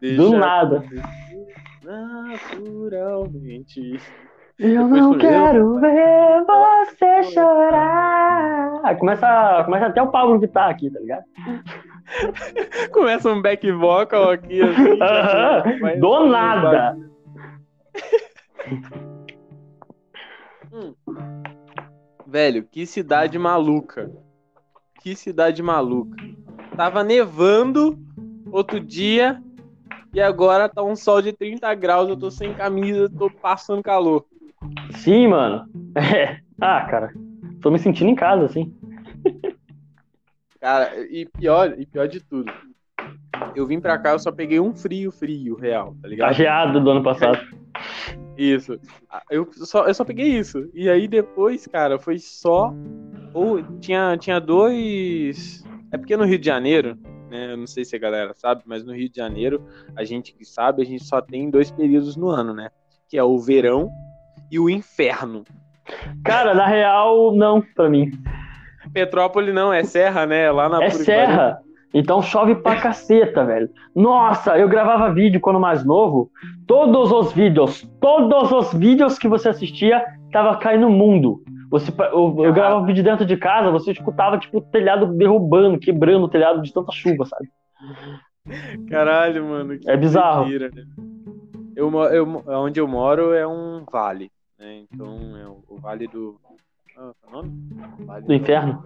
Deixa 0.01 0.17
Do 0.17 0.39
nada. 0.39 0.83
Naturalmente. 1.83 4.01
Eu 4.63 4.85
Depois 4.85 5.03
não 5.03 5.19
quero 5.19 5.81
ver 5.81 6.45
você 6.47 7.23
chorar. 7.33 8.81
Ah, 8.85 8.95
Começa, 8.95 9.63
começa 9.65 9.87
até 9.87 10.01
o 10.01 10.07
Pablo 10.11 10.39
Vittar 10.39 10.71
aqui, 10.71 10.89
tá 10.89 11.01
ligado? 11.01 11.25
Começa 12.93 13.29
um 13.29 13.43
back 13.43 13.71
vocal 13.73 14.31
aqui, 14.31 14.63
assim. 14.63 14.99
já 14.99 15.59
Aham, 15.65 15.79
vai- 15.81 15.97
Do 15.99 16.27
nada. 16.27 16.97
Velho, 22.27 22.63
que 22.65 22.87
cidade 22.87 23.39
maluca. 23.39 24.11
Que 25.03 25.17
cidade 25.17 25.63
maluca. 25.63 26.17
Tava 26.77 27.03
nevando 27.03 27.99
outro 28.51 28.79
dia 28.81 29.43
e 30.15 30.21
agora 30.21 30.69
tá 30.69 30.83
um 30.83 30.95
sol 30.97 31.21
de 31.21 31.33
30 31.33 31.75
graus. 31.75 32.09
Eu 32.09 32.17
tô 32.17 32.31
sem 32.31 32.55
camisa, 32.55 33.11
tô 33.11 33.29
passando 33.29 33.83
calor. 33.83 34.25
Sim, 34.97 35.29
mano. 35.29 35.67
É. 35.95 36.39
Ah, 36.61 36.87
cara. 36.87 37.13
Tô 37.61 37.71
me 37.71 37.79
sentindo 37.79 38.09
em 38.11 38.15
casa, 38.15 38.47
assim. 38.47 38.75
Cara, 40.61 40.93
e 41.11 41.27
pior, 41.27 41.75
e 41.79 41.85
pior 41.85 42.09
de 42.09 42.21
tudo. 42.21 42.51
Eu 43.55 43.67
vim 43.67 43.81
pra 43.81 43.99
cá, 43.99 44.13
eu 44.13 44.19
só 44.19 44.31
peguei 44.33 44.61
um 44.61 44.73
frio, 44.75 45.11
frio, 45.11 45.57
real, 45.57 45.95
tá 46.01 46.09
ligado? 46.09 46.29
Tá 46.29 46.33
geado 46.33 46.81
do 46.81 46.91
ano 46.91 47.03
passado. 47.03 47.39
Isso. 48.39 48.81
Ah, 49.11 49.23
Eu 49.31 49.49
só, 49.53 49.87
eu 49.87 49.93
só 49.93 50.05
peguei 50.05 50.39
isso. 50.39 50.71
E 50.73 50.89
aí 50.89 51.07
depois, 51.07 51.67
cara, 51.67 51.99
foi 51.99 52.19
só. 52.19 52.73
Ou 53.35 53.63
tinha, 53.79 54.17
tinha 54.17 54.41
dois. 54.41 55.63
É 55.91 55.99
porque 55.99 56.17
no 56.17 56.25
Rio 56.25 56.39
de 56.39 56.47
Janeiro, 56.47 56.97
né? 57.31 57.53
Eu 57.53 57.59
não 57.59 57.67
sei 57.67 57.85
se 57.85 57.95
a 57.95 57.99
galera 57.99 58.33
sabe, 58.35 58.63
mas 58.65 58.85
no 58.85 58.95
Rio 58.95 59.11
de 59.11 59.17
Janeiro, 59.17 59.63
a 59.95 60.03
gente 60.05 60.33
que 60.35 60.45
sabe, 60.47 60.83
a 60.83 60.85
gente 60.87 61.05
só 61.05 61.21
tem 61.21 61.51
dois 61.51 61.71
períodos 61.71 62.17
no 62.17 62.29
ano, 62.29 62.55
né? 62.55 62.71
Que 63.09 63.19
é 63.19 63.23
o 63.23 63.39
verão 63.39 63.91
e 64.53 64.61
o 64.61 64.69
inferno. 64.69 65.45
Cara, 66.23 66.55
na 66.55 66.67
real, 66.67 67.35
não, 67.35 67.63
pra 67.63 67.89
mim. 67.89 68.11
Petrópolis 68.93 69.55
não, 69.55 69.73
é 69.73 69.83
serra, 69.83 70.27
né? 70.27 70.51
Lá 70.51 70.69
na 70.69 70.85
É 70.85 70.91
serra. 70.91 71.59
Então 71.95 72.23
chove 72.23 72.55
pra 72.57 72.81
caceta, 72.81 73.45
velho. 73.45 73.69
Nossa, 73.95 74.59
eu 74.59 74.69
gravava 74.69 75.13
vídeo 75.13 75.41
quando 75.41 75.59
mais 75.59 75.85
novo. 75.85 76.31
Todos 76.67 77.11
os 77.11 77.33
vídeos, 77.33 77.83
todos 78.01 78.53
os 78.53 78.73
vídeos 78.75 79.19
que 79.19 79.29
você 79.29 79.49
assistia, 79.49 80.05
tava 80.31 80.57
caindo 80.57 80.83
no 80.83 80.91
mundo. 80.91 81.43
Você, 81.71 81.91
eu, 82.13 82.37
eu 82.45 82.53
gravava 82.53 82.85
vídeo 82.85 83.03
dentro 83.03 83.25
de 83.25 83.37
casa, 83.37 83.71
você 83.71 83.93
escutava, 83.93 84.39
tipo, 84.39 84.59
o 84.59 84.63
telhado 84.63 85.07
derrubando, 85.07 85.79
quebrando 85.79 86.25
o 86.25 86.29
telhado 86.29 86.61
de 86.61 86.73
tanta 86.73 86.93
chuva, 86.93 87.25
sabe? 87.25 87.49
Caralho, 88.91 89.45
mano. 89.47 89.79
É 89.87 89.97
bizarro. 89.97 90.43
doideira, 90.43 90.71
né? 90.75 90.83
Eu, 91.75 91.91
eu, 92.05 92.43
onde 92.49 92.79
eu 92.79 92.87
moro 92.87 93.33
é 93.33 93.47
um 93.47 93.85
vale, 93.91 94.31
né? 94.63 94.85
Então 94.91 95.37
é 95.37 95.47
o, 95.47 95.63
o 95.69 95.77
vale 95.79 96.07
do. 96.07 96.41
Ah, 96.97 97.13
é 97.25 97.29
o 97.29 97.33
nome? 97.33 97.53
Vale 98.07 98.27
Do 98.27 98.35
inferno. 98.35 98.85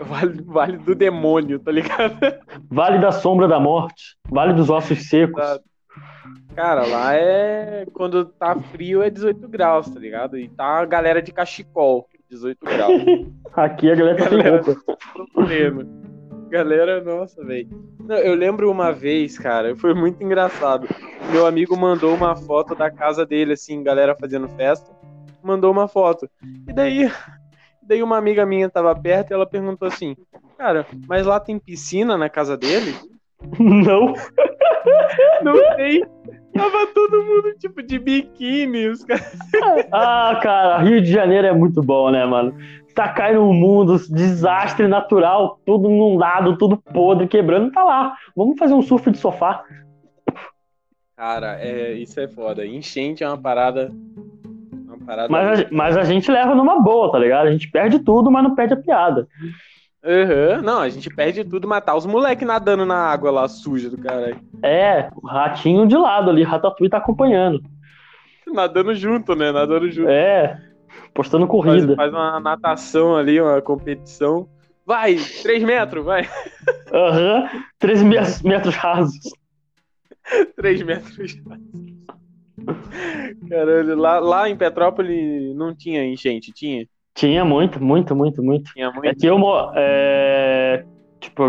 O 0.00 0.04
vale, 0.04 0.42
vale 0.42 0.76
do 0.78 0.94
demônio, 0.94 1.60
tá 1.60 1.70
ligado? 1.70 2.18
Vale 2.68 2.98
da 2.98 3.12
sombra 3.12 3.46
da 3.46 3.60
morte, 3.60 4.16
Vale 4.28 4.52
dos 4.52 4.68
ossos 4.68 5.08
secos. 5.08 5.40
Tá. 5.40 5.60
Cara, 6.56 6.84
lá 6.86 7.14
é. 7.14 7.86
Quando 7.92 8.24
tá 8.24 8.56
frio 8.72 9.00
é 9.00 9.08
18 9.08 9.48
graus, 9.48 9.88
tá 9.88 10.00
ligado? 10.00 10.36
E 10.36 10.48
tá 10.48 10.80
a 10.80 10.84
galera 10.84 11.22
de 11.22 11.30
cachecol, 11.30 12.08
18 12.28 12.58
graus. 12.64 13.02
Aqui 13.54 13.92
a 13.92 13.94
galera 13.94 14.18
tá 14.18 14.28
sem 14.28 14.42
roupa. 14.42 16.02
Galera, 16.52 17.02
nossa, 17.02 17.42
velho. 17.42 17.66
Eu 18.22 18.34
lembro 18.34 18.70
uma 18.70 18.92
vez, 18.92 19.38
cara, 19.38 19.74
foi 19.74 19.94
muito 19.94 20.22
engraçado. 20.22 20.86
Meu 21.30 21.46
amigo 21.46 21.74
mandou 21.74 22.14
uma 22.14 22.36
foto 22.36 22.74
da 22.74 22.90
casa 22.90 23.24
dele, 23.24 23.54
assim, 23.54 23.82
galera 23.82 24.14
fazendo 24.14 24.46
festa. 24.50 24.94
Mandou 25.42 25.72
uma 25.72 25.88
foto. 25.88 26.28
E 26.68 26.72
daí, 26.74 27.10
daí 27.82 28.02
uma 28.02 28.18
amiga 28.18 28.44
minha 28.44 28.68
tava 28.68 28.94
perto 28.94 29.30
e 29.30 29.34
ela 29.34 29.46
perguntou 29.46 29.88
assim: 29.88 30.14
Cara, 30.58 30.84
mas 31.08 31.24
lá 31.24 31.40
tem 31.40 31.58
piscina 31.58 32.18
na 32.18 32.28
casa 32.28 32.54
dele? 32.54 32.94
Não. 33.58 34.12
Não 35.42 35.76
tem. 35.76 36.04
Tava 36.54 36.86
todo 36.88 37.24
mundo, 37.24 37.54
tipo, 37.58 37.82
de 37.82 37.98
biquíni. 37.98 38.88
Os 38.88 39.02
caras. 39.06 39.38
Ah, 39.90 40.38
cara, 40.42 40.78
Rio 40.80 41.00
de 41.00 41.10
Janeiro 41.10 41.46
é 41.46 41.52
muito 41.52 41.82
bom, 41.82 42.10
né, 42.10 42.26
mano? 42.26 42.54
Tá 42.94 43.08
caindo 43.08 43.42
um 43.42 43.52
mundo, 43.52 43.98
desastre 44.08 44.86
natural, 44.86 45.58
tudo 45.64 45.90
inundado, 45.90 46.56
tudo 46.56 46.76
podre, 46.76 47.26
quebrando, 47.26 47.72
tá 47.72 47.82
lá. 47.82 48.16
Vamos 48.36 48.58
fazer 48.58 48.74
um 48.74 48.82
surf 48.82 49.10
de 49.10 49.18
sofá. 49.18 49.64
Cara, 51.16 51.58
é, 51.60 51.92
isso 51.94 52.18
é 52.20 52.28
foda. 52.28 52.66
Enchente 52.66 53.22
é 53.22 53.28
uma 53.28 53.38
parada. 53.38 53.92
Uma 54.86 54.98
parada. 55.06 55.28
Mas 55.30 55.60
a, 55.60 55.66
mas 55.70 55.96
a 55.96 56.04
gente 56.04 56.30
leva 56.30 56.54
numa 56.54 56.80
boa, 56.80 57.12
tá 57.12 57.18
ligado? 57.18 57.46
A 57.46 57.52
gente 57.52 57.70
perde 57.70 57.98
tudo, 57.98 58.30
mas 58.30 58.42
não 58.42 58.54
perde 58.54 58.74
a 58.74 58.76
piada. 58.76 59.28
Aham, 60.04 60.62
Não, 60.62 60.80
a 60.80 60.88
gente 60.88 61.08
perde 61.08 61.44
tudo, 61.44 61.68
matar 61.68 61.94
os 61.94 62.04
moleques 62.04 62.44
nadando 62.44 62.84
na 62.84 62.96
água 62.96 63.30
lá 63.30 63.46
suja 63.46 63.88
do 63.88 63.96
caralho. 63.96 64.40
É, 64.60 65.08
o 65.14 65.26
ratinho 65.28 65.86
de 65.86 65.96
lado 65.96 66.28
ali, 66.28 66.42
Ratatouille 66.42 66.90
tá 66.90 66.96
acompanhando. 66.96 67.62
Nadando 68.48 68.92
junto, 68.96 69.36
né? 69.36 69.52
Nadando 69.52 69.88
junto. 69.90 70.10
É, 70.10 70.60
postando 71.14 71.46
Faz, 71.46 71.50
corrida. 71.50 71.96
faz 71.96 72.12
uma 72.12 72.40
natação 72.40 73.16
ali, 73.16 73.40
uma 73.40 73.60
competição. 73.62 74.48
Vai, 74.84 75.16
3 75.42 75.62
metros, 75.62 76.04
vai. 76.04 76.28
Aham, 76.92 77.48
13 77.78 78.04
me- 78.04 78.16
metros 78.44 78.74
rasos. 78.74 79.20
3 80.56 80.82
metros. 80.82 81.36
Caralho, 83.48 83.96
lá, 83.96 84.18
lá 84.18 84.48
em 84.48 84.56
Petrópolis 84.56 85.54
não 85.54 85.74
tinha 85.74 86.04
enchente, 86.04 86.52
tinha? 86.52 86.86
Tinha 87.14 87.44
muito, 87.44 87.82
muito, 87.82 88.14
muito, 88.16 88.42
muito. 88.42 88.72
Tinha 88.72 88.86
É 88.86 88.92
muito. 88.92 89.16
que 89.18 89.26
eu, 89.26 89.38
é, 89.74 90.84
tipo, 91.20 91.42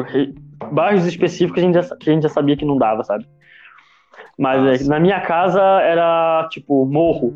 bairros 0.71 1.05
específicos 1.05 1.61
a 1.63 1.65
gente, 1.65 1.73
já, 1.81 1.95
que 1.95 2.09
a 2.09 2.13
gente 2.13 2.23
já 2.23 2.29
sabia 2.29 2.57
que 2.57 2.65
não 2.65 2.77
dava, 2.77 3.03
sabe? 3.03 3.25
Mas 4.37 4.81
é, 4.81 4.87
na 4.87 4.99
minha 4.99 5.21
casa 5.21 5.61
era, 5.61 6.47
tipo, 6.51 6.85
morro. 6.85 7.33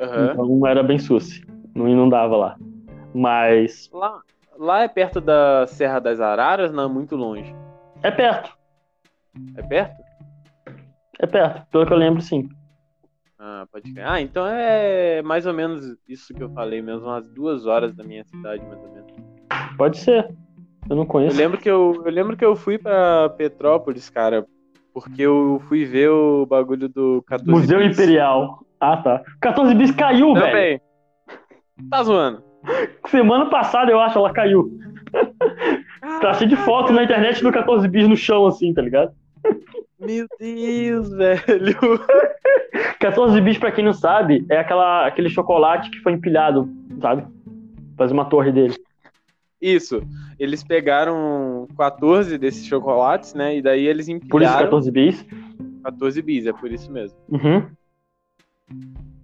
Aham. 0.00 0.30
Então 0.32 0.66
era 0.66 0.82
bem 0.82 0.98
suci. 0.98 1.44
Não 1.74 1.88
inundava 1.88 2.36
lá. 2.36 2.56
Mas 3.14 3.88
Lá, 3.92 4.20
lá 4.58 4.82
é 4.82 4.88
perto 4.88 5.20
da 5.20 5.66
Serra 5.66 5.98
das 6.00 6.20
Araras, 6.20 6.72
não 6.72 6.84
é 6.84 6.88
muito 6.88 7.16
longe. 7.16 7.54
é 8.02 8.10
perto. 8.10 8.54
É 9.56 9.62
perto? 9.62 9.96
É 11.18 11.26
perto. 11.26 11.66
Pelo 11.70 11.86
que 11.86 11.92
eu 11.92 11.96
lembro, 11.96 12.20
sim. 12.20 12.48
Ah, 13.38 13.66
pode 13.70 13.92
crer. 13.92 14.06
Ah, 14.06 14.20
então 14.20 14.46
é 14.46 15.22
mais 15.22 15.46
ou 15.46 15.52
menos 15.52 15.96
isso 16.08 16.32
que 16.34 16.42
eu 16.42 16.48
falei 16.50 16.80
mesmo, 16.82 17.06
umas 17.06 17.24
duas 17.30 17.66
horas 17.66 17.94
da 17.94 18.02
minha 18.02 18.24
cidade, 18.24 18.64
mais 18.66 18.82
ou 18.82 18.88
menos. 18.90 19.12
Pode 19.76 19.98
ser. 19.98 20.28
Eu 20.88 20.96
não 20.96 21.02
Eu 21.02 21.08
conheço. 21.08 21.36
lembro 21.36 21.58
que 21.58 21.68
eu, 21.70 22.02
eu 22.04 22.10
lembro 22.12 22.36
que 22.36 22.44
eu 22.44 22.54
fui 22.56 22.78
pra 22.78 23.28
Petrópolis, 23.30 24.08
cara, 24.08 24.46
porque 24.94 25.22
eu 25.22 25.60
fui 25.68 25.84
ver 25.84 26.08
o 26.10 26.46
bagulho 26.46 26.88
do 26.88 27.22
14 27.26 27.50
Museu. 27.50 27.82
Imperial. 27.82 28.60
Ah, 28.80 28.96
tá. 28.96 29.22
14 29.40 29.74
bis 29.74 29.90
caiu, 29.90 30.34
velho. 30.34 30.46
Também. 30.46 30.80
Tá 31.90 32.02
zoando. 32.02 32.42
Semana 33.08 33.46
passada, 33.46 33.90
eu 33.90 34.00
acho, 34.00 34.18
ela 34.18 34.32
caiu. 34.32 34.70
Tá 36.20 36.34
cheio 36.34 36.50
de 36.50 36.56
foto 36.56 36.92
na 36.92 37.04
internet 37.04 37.42
do 37.42 37.52
14 37.52 37.86
bis 37.88 38.08
no 38.08 38.16
chão, 38.16 38.46
assim, 38.46 38.72
tá 38.72 38.82
ligado? 38.82 39.12
Meu 39.98 40.26
Deus, 40.38 41.10
velho. 41.10 41.76
14 43.00 43.40
bis, 43.40 43.58
pra 43.58 43.72
quem 43.72 43.84
não 43.84 43.92
sabe, 43.92 44.44
é 44.50 44.58
aquela, 44.58 45.06
aquele 45.06 45.28
chocolate 45.28 45.90
que 45.90 46.00
foi 46.00 46.12
empilhado, 46.12 46.68
sabe? 47.00 47.24
Fazer 47.96 48.12
uma 48.12 48.26
torre 48.26 48.52
dele. 48.52 48.74
Isso. 49.60 50.02
Eles 50.38 50.62
pegaram 50.62 51.66
14 51.78 52.36
desses 52.36 52.66
chocolates, 52.66 53.32
né? 53.34 53.56
E 53.56 53.62
daí 53.62 53.86
eles 53.86 54.06
Por 54.06 54.12
isso 54.12 54.26
empilharam 54.26 54.64
14 54.64 54.90
bis. 54.90 55.26
14 55.82 56.22
bis, 56.22 56.46
é 56.46 56.52
por 56.52 56.70
isso 56.70 56.92
mesmo. 56.92 57.16
Uhum. 57.28 57.66
Quem 58.66 58.80
disse 58.80 59.15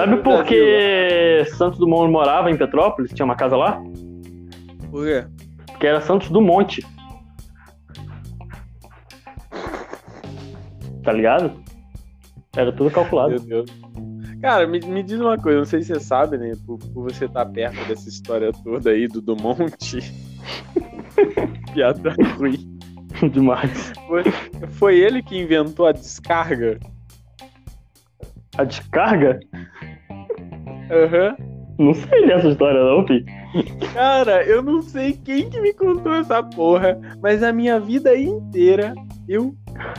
Sabe 0.00 0.16
por 0.22 0.44
que 0.44 1.44
Santos 1.58 1.78
Dumont 1.78 2.10
morava 2.10 2.50
em 2.50 2.56
Petrópolis? 2.56 3.12
Tinha 3.12 3.26
uma 3.26 3.36
casa 3.36 3.54
lá? 3.54 3.82
Por 4.90 5.04
quê? 5.04 5.26
Porque 5.66 5.86
era 5.86 6.00
Santos 6.00 6.30
Dumont. 6.30 6.80
Tá 11.04 11.12
ligado? 11.12 11.52
Era 12.56 12.72
tudo 12.72 12.90
calculado. 12.90 13.32
Meu 13.32 13.40
Deus. 13.40 13.70
Cara, 14.40 14.66
me, 14.66 14.80
me 14.80 15.02
diz 15.02 15.20
uma 15.20 15.36
coisa, 15.36 15.58
não 15.58 15.66
sei 15.66 15.82
se 15.82 15.92
você 15.92 16.00
sabe, 16.00 16.38
né? 16.38 16.52
Por, 16.66 16.78
por 16.78 17.12
você 17.12 17.26
estar 17.26 17.44
perto 17.44 17.86
dessa 17.86 18.08
história 18.08 18.52
toda 18.64 18.88
aí 18.88 19.06
do 19.06 19.20
Dumont. 19.20 19.68
Piada 21.74 22.14
ruim. 22.38 22.78
Demais. 23.30 23.92
Foi, 24.08 24.22
foi 24.70 24.98
ele 24.98 25.22
que 25.22 25.38
inventou 25.38 25.86
a 25.86 25.92
descarga? 25.92 26.80
A 28.56 28.64
descarga? 28.64 29.40
Aham. 30.90 31.36
Não 31.78 31.94
sei 31.94 32.26
dessa 32.26 32.48
história, 32.48 32.82
não, 32.84 33.06
filho. 33.06 33.24
Cara, 33.94 34.44
eu 34.44 34.62
não 34.62 34.82
sei 34.82 35.12
quem 35.24 35.48
que 35.48 35.58
me 35.60 35.72
contou 35.72 36.14
essa 36.14 36.42
porra, 36.42 36.98
mas 37.22 37.42
a 37.42 37.52
minha 37.52 37.80
vida 37.80 38.14
inteira 38.16 38.92
eu 39.26 39.54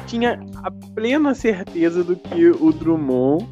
tinha 0.06 0.40
a 0.64 0.70
plena 0.94 1.34
certeza 1.34 2.04
do 2.04 2.16
que 2.16 2.50
o 2.50 2.72
Drummond 2.72 3.48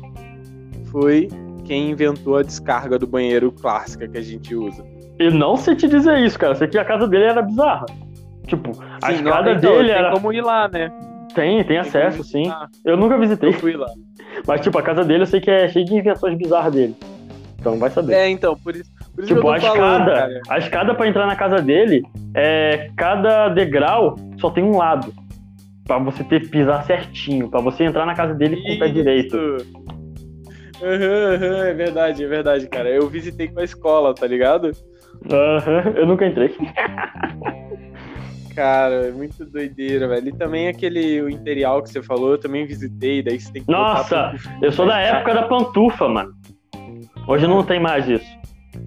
foi 0.91 1.27
quem 1.65 1.89
inventou 1.89 2.37
a 2.37 2.43
descarga 2.43 2.99
do 2.99 3.07
banheiro 3.07 3.51
clássica 3.51 4.07
que 4.07 4.17
a 4.17 4.21
gente 4.21 4.53
usa. 4.53 4.83
Eu 5.17 5.31
não 5.31 5.57
sei 5.57 5.75
te 5.75 5.87
dizer 5.87 6.19
isso, 6.19 6.37
cara. 6.37 6.53
Eu 6.53 6.57
sei 6.57 6.67
que 6.67 6.77
a 6.77 6.85
casa 6.85 7.07
dele 7.07 7.25
era 7.25 7.41
bizarra. 7.41 7.85
Tipo, 8.47 8.71
a 9.01 9.07
Sim, 9.11 9.21
não, 9.23 9.29
escada 9.31 9.51
então, 9.53 9.71
dele 9.73 9.89
tem 9.89 9.97
era. 9.97 10.11
como 10.11 10.31
ir 10.31 10.41
lá, 10.41 10.67
né? 10.67 10.91
Tem, 11.33 11.57
tem 11.57 11.65
Tem 11.65 11.77
acesso, 11.77 12.23
sim. 12.23 12.43
Eu 12.85 12.95
nunca 12.95 13.17
visitei. 13.17 13.49
Eu 13.49 13.53
fui 13.53 13.75
lá. 13.75 13.87
Mas, 14.47 14.61
tipo, 14.61 14.77
a 14.77 14.81
casa 14.81 15.03
dele 15.03 15.23
eu 15.23 15.27
sei 15.27 15.39
que 15.41 15.49
é 15.51 15.67
cheia 15.67 15.85
de 15.85 15.93
invenções 15.95 16.37
bizarras 16.37 16.73
dele. 16.73 16.95
Então 17.59 17.77
vai 17.77 17.89
saber. 17.89 18.13
É, 18.13 18.29
então, 18.29 18.55
por 18.55 18.75
isso, 18.75 18.89
por 19.13 19.23
isso 19.23 19.33
tipo, 19.35 19.41
que 19.41 19.47
eu 19.47 19.51
a 19.51 19.59
falando, 19.59 20.09
escada. 20.09 20.15
cara. 20.15 20.41
A 20.49 20.57
escada 20.57 20.95
pra 20.95 21.07
entrar 21.07 21.27
na 21.27 21.35
casa 21.35 21.61
dele, 21.61 22.01
é, 22.33 22.89
cada 22.95 23.49
degrau 23.49 24.15
só 24.39 24.49
tem 24.49 24.63
um 24.63 24.77
lado. 24.77 25.13
Pra 25.85 25.97
você 25.97 26.23
ter 26.23 26.49
pisar 26.49 26.85
certinho. 26.85 27.49
Pra 27.49 27.59
você 27.61 27.83
entrar 27.83 28.05
na 28.05 28.13
casa 28.13 28.33
dele 28.33 28.61
com 28.61 28.73
o 28.73 28.79
pé 28.79 28.87
direito. 28.89 29.37
Aham, 30.81 31.35
aham, 31.35 31.65
é 31.65 31.73
verdade, 31.73 32.23
é 32.23 32.27
verdade, 32.27 32.67
cara. 32.67 32.89
Eu 32.89 33.09
visitei 33.09 33.47
com 33.47 33.59
a 33.59 33.63
escola, 33.63 34.13
tá 34.13 34.25
ligado? 34.25 34.71
Aham, 35.29 35.93
eu 35.95 36.05
nunca 36.05 36.25
entrei. 36.25 36.55
Cara, 38.55 39.07
é 39.07 39.11
muito 39.11 39.45
doideira, 39.45 40.07
velho. 40.07 40.29
E 40.29 40.33
também 40.33 40.67
aquele 40.67 41.21
o 41.21 41.29
Imperial 41.29 41.81
que 41.81 41.89
você 41.89 42.01
falou, 42.01 42.31
eu 42.31 42.37
também 42.37 42.65
visitei, 42.65 43.23
daí 43.23 43.39
você 43.39 43.51
tem 43.51 43.63
que 43.63 43.71
Nossa. 43.71 44.33
Eu 44.61 44.71
sou 44.71 44.85
da 44.85 44.99
época 44.99 45.33
da 45.33 45.43
pantufa, 45.43 46.07
mano. 46.07 46.31
Hoje 47.29 47.45
não 47.45 47.63
tem 47.63 47.79
mais 47.79 48.09
isso. 48.09 48.25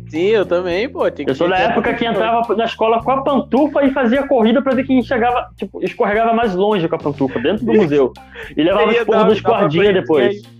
Sim, 0.08 0.26
eu 0.26 0.44
também, 0.44 0.88
pô. 0.88 1.06
Eu 1.06 1.34
sou 1.34 1.48
da 1.48 1.56
época 1.56 1.94
que 1.94 2.04
entrava 2.04 2.56
na 2.56 2.64
escola 2.64 3.00
com 3.00 3.12
a 3.12 3.22
pantufa 3.22 3.84
e 3.84 3.92
fazia 3.92 4.26
corrida 4.26 4.60
pra 4.60 4.74
ver 4.74 4.84
quem 4.84 5.00
chegava, 5.00 5.48
tipo, 5.56 5.80
escorregava 5.80 6.32
mais 6.32 6.52
longe 6.52 6.88
com 6.88 6.96
a 6.96 6.98
pantufa, 6.98 7.38
dentro 7.38 7.64
do 7.64 7.72
museu. 7.72 8.12
E 8.56 8.62
levava 8.64 9.30
os 9.30 9.40
porros 9.40 9.72
dos 9.72 9.94
depois. 9.94 10.42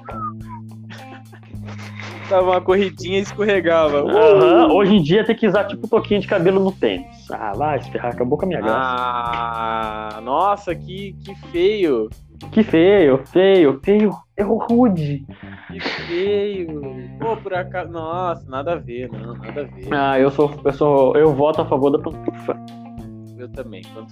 Dava 2.31 2.53
uma 2.53 2.61
corridinha 2.61 3.19
e 3.19 3.23
escorregava. 3.23 4.05
Uh! 4.05 4.17
Aham, 4.17 4.73
Hoje 4.73 4.95
em 4.95 5.03
dia 5.03 5.25
tem 5.25 5.35
que 5.35 5.49
usar 5.49 5.65
tipo 5.65 5.89
toquinho 5.89 6.21
de 6.21 6.29
cabelo 6.29 6.63
no 6.63 6.71
tênis. 6.71 7.29
Ah, 7.31 7.53
vai 7.55 7.83
se 7.83 7.91
ferrar, 7.91 8.13
acabou 8.13 8.39
com 8.39 8.45
a 8.45 8.49
minha 8.49 8.61
graça. 8.61 8.79
Ah, 8.81 10.21
nossa, 10.23 10.73
que, 10.73 11.17
que 11.25 11.35
feio. 11.51 12.09
Que 12.53 12.63
feio, 12.63 13.21
feio, 13.27 13.81
feio. 13.83 14.13
Eu 14.43 14.57
rude. 14.57 15.25
Que 15.71 15.81
feio. 15.81 16.83
Pô, 17.19 17.37
por 17.37 17.55
acaso. 17.55 17.91
Nossa, 17.91 18.49
nada 18.51 18.73
a 18.73 18.77
ver, 18.77 19.11
não, 19.11 19.35
nada 19.35 19.63
a 19.63 19.65
ver. 19.65 19.89
Ah, 19.93 20.19
eu 20.19 20.31
sou, 20.31 20.61
eu 20.65 20.73
sou. 20.73 21.17
Eu 21.17 21.33
voto 21.33 21.63
a 21.63 21.67
favor 21.67 21.91
da 21.91 21.99
pantufa. 21.99 22.57
Eu 23.39 23.49
também, 23.49 23.83
filho. 23.83 24.07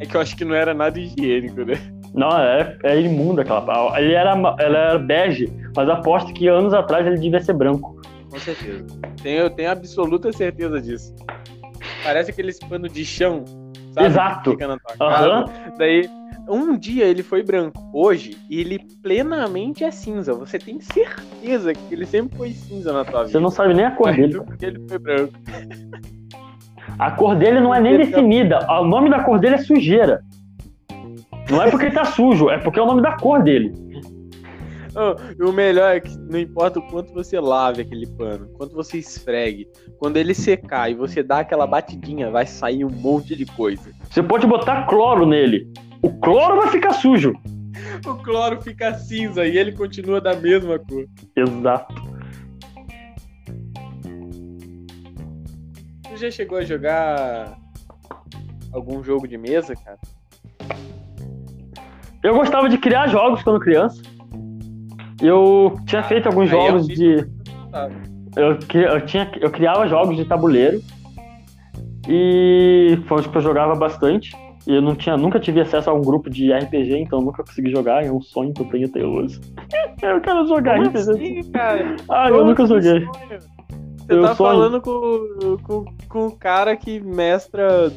É 0.00 0.06
que 0.06 0.16
eu 0.16 0.20
acho 0.20 0.36
que 0.36 0.44
não 0.44 0.54
era 0.54 0.72
nada 0.74 0.98
higiênico, 0.98 1.64
né? 1.64 1.74
Não, 2.14 2.30
é, 2.38 2.78
é 2.84 3.00
imunda 3.00 3.42
aquela. 3.42 3.62
pau. 3.62 3.96
Ele 3.96 4.12
era, 4.12 4.32
ela 4.32 4.78
era 4.78 4.98
bege, 4.98 5.52
mas 5.74 5.88
aposto 5.88 6.32
que 6.32 6.46
anos 6.46 6.72
atrás 6.72 7.06
ele 7.06 7.18
devia 7.18 7.40
ser 7.40 7.54
branco. 7.54 8.00
Com 8.30 8.38
certeza. 8.38 8.86
Tenho, 9.22 9.40
eu 9.40 9.50
tenho 9.50 9.70
absoluta 9.70 10.32
certeza 10.32 10.80
disso. 10.80 11.14
Parece 12.04 12.30
aqueles 12.30 12.58
pano 12.58 12.88
de 12.88 13.04
chão, 13.04 13.44
sabe? 13.92 14.06
Exato. 14.06 14.50
Fica 14.52 14.68
na 14.68 14.78
tua 14.78 14.96
casa. 14.96 15.28
Aham. 15.28 15.44
Daí, 15.78 16.08
um 16.48 16.76
dia 16.76 17.04
ele 17.04 17.22
foi 17.22 17.42
branco. 17.42 17.78
Hoje, 17.92 18.36
ele 18.50 18.78
plenamente 19.02 19.84
é 19.84 19.90
cinza. 19.90 20.32
Você 20.34 20.58
tem 20.58 20.80
certeza 20.80 21.72
que 21.72 21.94
ele 21.94 22.06
sempre 22.06 22.36
foi 22.36 22.50
cinza 22.52 22.92
na 22.92 23.04
tua 23.04 23.20
vida. 23.20 23.32
Você 23.32 23.40
não 23.40 23.50
sabe 23.50 23.74
nem 23.74 23.84
a 23.84 23.90
cor 23.90 24.14
dele. 24.14 24.40
porque 24.40 24.66
ele 24.66 24.88
foi 24.88 24.98
branco. 24.98 25.34
A 26.98 27.10
cor 27.12 27.36
dele 27.36 27.60
não 27.60 27.74
é 27.74 27.80
nem 27.80 27.96
definida. 27.96 28.66
O 28.70 28.84
nome 28.84 29.10
da 29.10 29.22
cor 29.22 29.38
dele 29.38 29.56
é 29.56 29.58
sujeira. 29.58 30.22
Não 31.50 31.62
é 31.62 31.70
porque 31.70 31.86
ele 31.86 31.94
tá 31.94 32.04
sujo, 32.04 32.50
é 32.50 32.58
porque 32.58 32.78
é 32.78 32.82
o 32.82 32.86
nome 32.86 33.02
da 33.02 33.16
cor 33.16 33.42
dele. 33.42 33.72
Oh, 34.94 35.14
e 35.38 35.48
o 35.48 35.52
melhor 35.52 35.96
é 35.96 36.00
que 36.00 36.16
não 36.18 36.38
importa 36.38 36.80
o 36.80 36.82
quanto 36.82 37.12
você 37.12 37.38
lave 37.38 37.82
aquele 37.82 38.06
pano, 38.06 38.48
quanto 38.54 38.74
você 38.74 38.98
esfregue, 38.98 39.68
quando 39.98 40.16
ele 40.16 40.34
secar 40.34 40.90
e 40.90 40.94
você 40.94 41.22
dá 41.22 41.38
aquela 41.38 41.66
batidinha, 41.68 42.30
vai 42.30 42.46
sair 42.46 42.84
um 42.84 42.90
monte 42.90 43.36
de 43.36 43.46
coisa. 43.46 43.92
Você 44.10 44.22
pode 44.22 44.46
botar 44.46 44.86
cloro 44.86 45.24
nele. 45.24 45.70
O 46.02 46.10
cloro 46.20 46.56
vai 46.56 46.68
ficar 46.70 46.92
sujo. 46.92 47.32
O 48.06 48.14
cloro 48.16 48.60
fica 48.62 48.94
cinza 48.94 49.44
e 49.46 49.56
ele 49.56 49.72
continua 49.72 50.20
da 50.20 50.34
mesma 50.34 50.78
cor. 50.78 51.04
Exato. 51.36 51.94
Você 56.04 56.16
já 56.16 56.30
chegou 56.30 56.58
a 56.58 56.64
jogar 56.64 57.56
algum 58.72 59.02
jogo 59.02 59.26
de 59.28 59.36
mesa, 59.38 59.74
cara? 59.76 59.98
Eu 62.22 62.34
gostava 62.34 62.68
de 62.68 62.78
criar 62.78 63.06
jogos 63.08 63.42
quando 63.42 63.60
criança. 63.60 64.02
Eu 65.22 65.76
tinha 65.86 66.02
feito 66.02 66.26
alguns 66.26 66.50
Aí 66.52 66.58
eu 66.58 66.66
jogos 66.66 66.86
fiz- 66.86 66.98
de. 66.98 67.26
Eu, 68.36 68.58
eu, 68.82 69.06
tinha, 69.06 69.30
eu 69.40 69.50
criava 69.50 69.86
jogos 69.88 70.16
de 70.16 70.24
tabuleiro. 70.24 70.80
E 72.08 72.98
foi 73.06 73.22
que 73.22 73.36
eu 73.36 73.40
jogava 73.42 73.74
bastante. 73.74 74.34
E 74.68 74.74
eu 74.74 74.82
não 74.82 74.94
tinha, 74.94 75.16
nunca 75.16 75.40
tive 75.40 75.62
acesso 75.62 75.88
a 75.88 75.94
um 75.94 76.02
grupo 76.02 76.28
de 76.28 76.52
RPG, 76.52 76.98
então 76.98 77.22
nunca 77.22 77.42
consegui 77.42 77.70
jogar. 77.70 78.04
É 78.04 78.12
um 78.12 78.20
sonho 78.20 78.52
que 78.52 78.60
eu 78.60 78.66
tenho 78.68 78.86
até 78.86 79.02
hoje. 79.02 79.40
eu 80.02 80.20
quero 80.20 80.46
jogar 80.46 80.76
Como 80.76 80.88
RPG. 80.90 80.98
assim, 81.10 81.50
cara? 81.50 81.96
Ah, 82.08 82.28
eu 82.28 82.44
nunca 82.44 82.64
assim, 82.64 82.74
joguei. 82.74 83.00
sonho? 83.06 83.12
Você 83.98 84.12
Eu 84.14 84.22
tá 84.22 84.34
sonho. 84.34 84.50
falando 84.50 84.80
com, 84.82 85.56
com, 85.62 85.84
com 86.08 86.26
o 86.26 86.36
cara 86.36 86.76
que 86.76 87.00
mestra. 87.00 87.90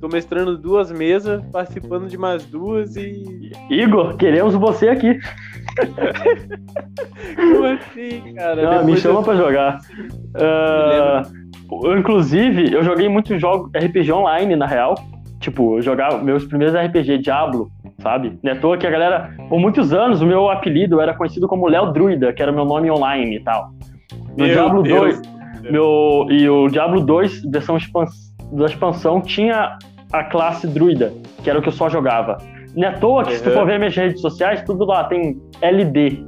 Tô 0.00 0.08
mestrando 0.08 0.58
duas 0.58 0.90
mesas, 0.92 1.42
participando 1.52 2.08
de 2.08 2.18
mais 2.18 2.44
duas 2.44 2.94
e. 2.96 3.52
Igor, 3.70 4.16
queremos 4.16 4.54
você 4.54 4.88
aqui. 4.88 5.18
Como 7.36 7.64
assim, 7.66 8.34
cara? 8.34 8.80
Ah, 8.80 8.82
me 8.82 8.96
chama 8.96 9.20
eu- 9.20 9.22
pra 9.22 9.36
jogar. 9.36 9.78
Eu, 11.84 11.98
inclusive, 11.98 12.72
eu 12.72 12.82
joguei 12.82 13.08
muitos 13.08 13.40
jogos 13.40 13.70
RPG 13.74 14.12
online, 14.12 14.56
na 14.56 14.66
real. 14.66 14.94
Tipo, 15.40 15.76
eu 15.78 15.82
jogava 15.82 16.18
meus 16.22 16.44
primeiros 16.44 16.74
RPG 16.74 17.18
Diablo, 17.18 17.70
sabe? 17.98 18.38
Não 18.42 18.52
é 18.52 18.54
à 18.56 18.58
toa 18.60 18.78
que 18.78 18.86
a 18.86 18.90
galera, 18.90 19.34
por 19.48 19.58
muitos 19.60 19.92
anos, 19.92 20.22
o 20.22 20.26
meu 20.26 20.48
apelido 20.50 21.00
era 21.00 21.12
conhecido 21.14 21.46
como 21.46 21.68
Léo 21.68 21.92
Druida, 21.92 22.32
que 22.32 22.42
era 22.42 22.50
meu 22.50 22.64
nome 22.64 22.90
online 22.90 23.36
e 23.36 23.40
tal. 23.40 23.70
No 24.30 24.36
Meu 24.44 24.46
Diablo 24.46 24.82
Deus 24.82 25.20
2, 25.20 25.70
meu, 25.70 26.26
e 26.30 26.48
o 26.48 26.68
Diablo 26.68 27.00
2, 27.04 27.42
versão 27.50 27.76
expans- 27.76 28.32
da 28.52 28.66
expansão, 28.66 29.20
tinha 29.20 29.76
a 30.12 30.24
classe 30.24 30.66
Druida, 30.66 31.12
que 31.42 31.50
era 31.50 31.58
o 31.58 31.62
que 31.62 31.68
eu 31.68 31.72
só 31.72 31.88
jogava. 31.90 32.38
Não 32.74 32.88
é 32.88 32.90
à 32.90 32.98
toa 32.98 33.24
que, 33.24 33.34
se 33.36 33.42
tu 33.42 33.50
Uhum. 33.50 33.54
for 33.56 33.66
ver 33.66 33.78
minhas 33.78 33.94
redes 33.94 34.20
sociais, 34.20 34.62
tudo 34.62 34.84
lá 34.86 35.04
tem 35.04 35.36
LD. 35.60 36.24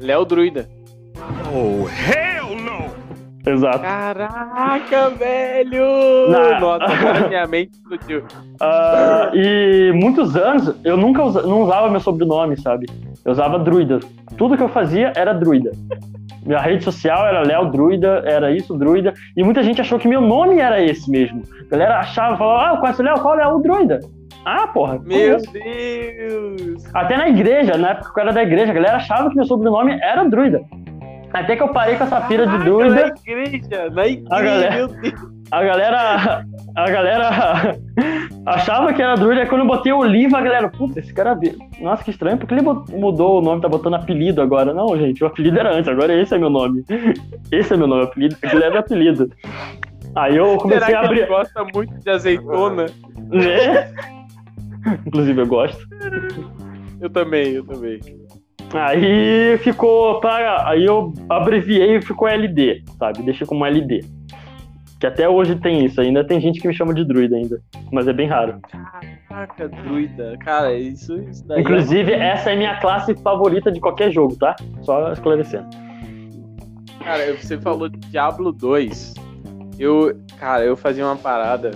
Léo 0.00 0.24
Druida. 0.24 0.68
Exato. 3.52 3.78
Caraca, 3.80 5.10
velho! 5.10 6.28
Na- 6.30 6.60
Nossa, 6.60 6.84
agora 6.84 7.28
minha 7.28 7.46
mente 7.46 7.70
explodiu. 7.72 8.22
Ah, 8.60 9.30
e 9.34 9.92
muitos 9.94 10.34
anos 10.36 10.74
eu 10.84 10.96
nunca 10.96 11.22
usa- 11.22 11.42
não 11.42 11.62
usava 11.62 11.88
meu 11.88 12.00
sobrenome, 12.00 12.60
sabe? 12.60 12.86
Eu 13.24 13.30
usava 13.30 13.56
druida. 13.56 14.00
Tudo 14.36 14.56
que 14.56 14.62
eu 14.64 14.68
fazia 14.68 15.12
era 15.14 15.32
druida. 15.32 15.70
Minha 16.44 16.58
rede 16.60 16.82
social 16.82 17.24
era 17.26 17.42
Léo 17.42 17.66
Druida, 17.70 18.22
era 18.26 18.50
isso, 18.50 18.74
Druida. 18.76 19.14
E 19.36 19.44
muita 19.44 19.62
gente 19.62 19.80
achou 19.80 19.96
que 19.98 20.08
meu 20.08 20.20
nome 20.20 20.58
era 20.58 20.82
esse 20.82 21.08
mesmo. 21.10 21.42
A 21.66 21.70
galera 21.70 21.98
achava, 22.00 22.36
falava, 22.36 22.62
ah, 22.70 22.74
eu 22.74 22.80
conheço 22.80 23.00
o 23.02 23.04
Léo, 23.04 23.20
qual 23.20 23.38
é 23.38 23.46
o 23.46 23.58
Druida? 23.58 24.00
Ah, 24.44 24.66
porra. 24.66 24.94
Meu 25.04 25.36
conheço. 25.36 25.52
Deus! 25.52 26.84
Até 26.94 27.16
na 27.16 27.28
igreja, 27.28 27.76
na 27.76 27.90
época 27.90 28.12
que 28.12 28.18
eu 28.18 28.22
era 28.24 28.32
da 28.32 28.42
igreja, 28.42 28.72
a 28.72 28.74
galera 28.74 28.96
achava 28.96 29.28
que 29.30 29.36
meu 29.36 29.44
sobrenome 29.44 29.98
era 30.02 30.24
Druida. 30.24 30.62
Até 31.32 31.56
que 31.56 31.62
eu 31.62 31.68
parei 31.68 31.96
com 31.96 32.04
essa 32.04 32.20
pira 32.22 32.46
de 32.46 32.58
Druida. 32.58 32.94
Na 32.94 33.08
igreja, 33.32 33.90
na 33.90 34.06
igreja, 34.06 34.26
A 34.30 34.42
galera- 34.42 34.76
meu 34.76 34.88
Deus. 34.88 35.14
A 35.50 35.62
galera. 35.62 36.44
A 36.76 36.90
galera 36.90 37.76
achava 38.46 38.92
que 38.92 39.00
era 39.02 39.14
druida, 39.14 39.40
aí 39.42 39.46
quando 39.46 39.62
eu 39.62 39.66
botei 39.66 39.92
Oliva, 39.92 40.38
a 40.38 40.40
galera, 40.42 40.68
puta, 40.68 41.00
esse 41.00 41.12
cara. 41.12 41.38
é- 41.42 41.82
Nossa, 41.82 42.04
que 42.04 42.10
estranho, 42.10 42.36
por 42.38 42.46
que 42.46 42.54
ele 42.54 42.62
mudou 42.62 43.38
o 43.38 43.42
nome, 43.42 43.60
tá 43.62 43.68
botando 43.68 43.94
apelido 43.94 44.40
agora? 44.42 44.72
Não, 44.74 44.96
gente, 44.98 45.22
o 45.24 45.26
apelido 45.26 45.58
era 45.58 45.74
antes, 45.74 45.88
agora 45.88 46.12
esse 46.14 46.34
é 46.34 46.38
meu 46.38 46.50
nome. 46.50 46.84
Esse 47.50 47.72
é 47.72 47.76
meu 47.76 47.86
nome, 47.86 48.04
apelido, 48.04 48.36
aquele 48.42 48.64
era 48.64 48.78
apelido. 48.80 49.30
Aí 50.14 50.36
eu 50.36 50.56
comecei 50.58 50.86
Será 50.86 51.00
a 51.00 51.04
abrir. 51.04 51.18
ele 51.20 51.26
gosta 51.28 51.64
muito 51.74 51.94
de 51.98 52.10
azeitona? 52.10 52.86
Né? 53.30 53.92
Inclusive 55.06 55.42
eu 55.42 55.46
gosto. 55.46 55.86
Eu 57.00 57.10
também, 57.10 57.52
eu 57.54 57.64
também. 57.66 58.00
Aí 58.74 59.56
ficou 59.58 60.20
para. 60.20 60.68
Aí 60.68 60.84
eu 60.84 61.12
abreviei 61.28 61.96
e 61.96 62.02
ficou 62.02 62.28
LD, 62.28 62.82
sabe? 62.98 63.22
Deixei 63.22 63.46
como 63.46 63.64
LD. 63.64 64.04
Que 65.00 65.06
até 65.06 65.28
hoje 65.28 65.54
tem 65.56 65.84
isso, 65.84 66.00
ainda 66.00 66.24
tem 66.24 66.40
gente 66.40 66.60
que 66.60 66.66
me 66.66 66.74
chama 66.74 66.92
de 66.92 67.04
druida 67.04 67.36
ainda. 67.36 67.60
Mas 67.92 68.08
é 68.08 68.12
bem 68.12 68.26
raro. 68.26 68.58
Caraca, 69.28 69.68
druida. 69.68 70.36
Cara, 70.40 70.74
isso, 70.74 71.16
isso 71.22 71.46
daí. 71.46 71.60
Inclusive, 71.60 72.12
essa 72.12 72.50
é 72.50 72.56
minha 72.56 72.76
classe 72.80 73.14
favorita 73.22 73.70
de 73.70 73.78
qualquer 73.80 74.10
jogo, 74.10 74.34
tá? 74.36 74.56
Só 74.82 75.12
esclarecendo. 75.12 75.66
é... 77.00 77.04
Cara, 77.04 77.32
você 77.36 77.56
falou 77.58 77.88
de 77.88 77.98
Diablo 78.10 78.50
2. 78.52 79.14
Eu. 79.78 80.18
Cara, 80.38 80.64
eu 80.64 80.76
fazia 80.76 81.04
uma 81.06 81.16
parada. 81.16 81.70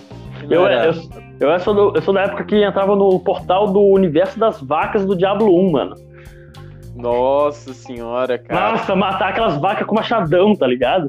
Eu, 0.51 0.66
era- 0.66 0.93
eu, 1.40 1.48
eu, 1.48 1.60
sou 1.60 1.73
do- 1.74 1.97
eu 1.97 2.02
sou 2.02 2.12
da 2.12 2.23
época 2.23 2.44
que 2.44 2.62
entrava 2.62 2.97
no 2.97 3.20
portal 3.20 3.69
do 3.73 3.81
universo 3.81 4.36
das 4.39 4.60
vacas 4.60 5.06
do 5.06 5.16
Diablo 5.16 5.56
1, 5.69 5.70
mano. 5.70 5.94
Nossa 6.94 7.73
senhora, 7.73 8.39
cara. 8.39 8.73
Nossa, 8.73 8.94
matar 8.94 9.31
aquelas 9.31 9.56
vacas 9.60 9.86
com 9.86 9.94
machadão, 9.94 10.55
tá 10.55 10.66
ligado? 10.66 11.09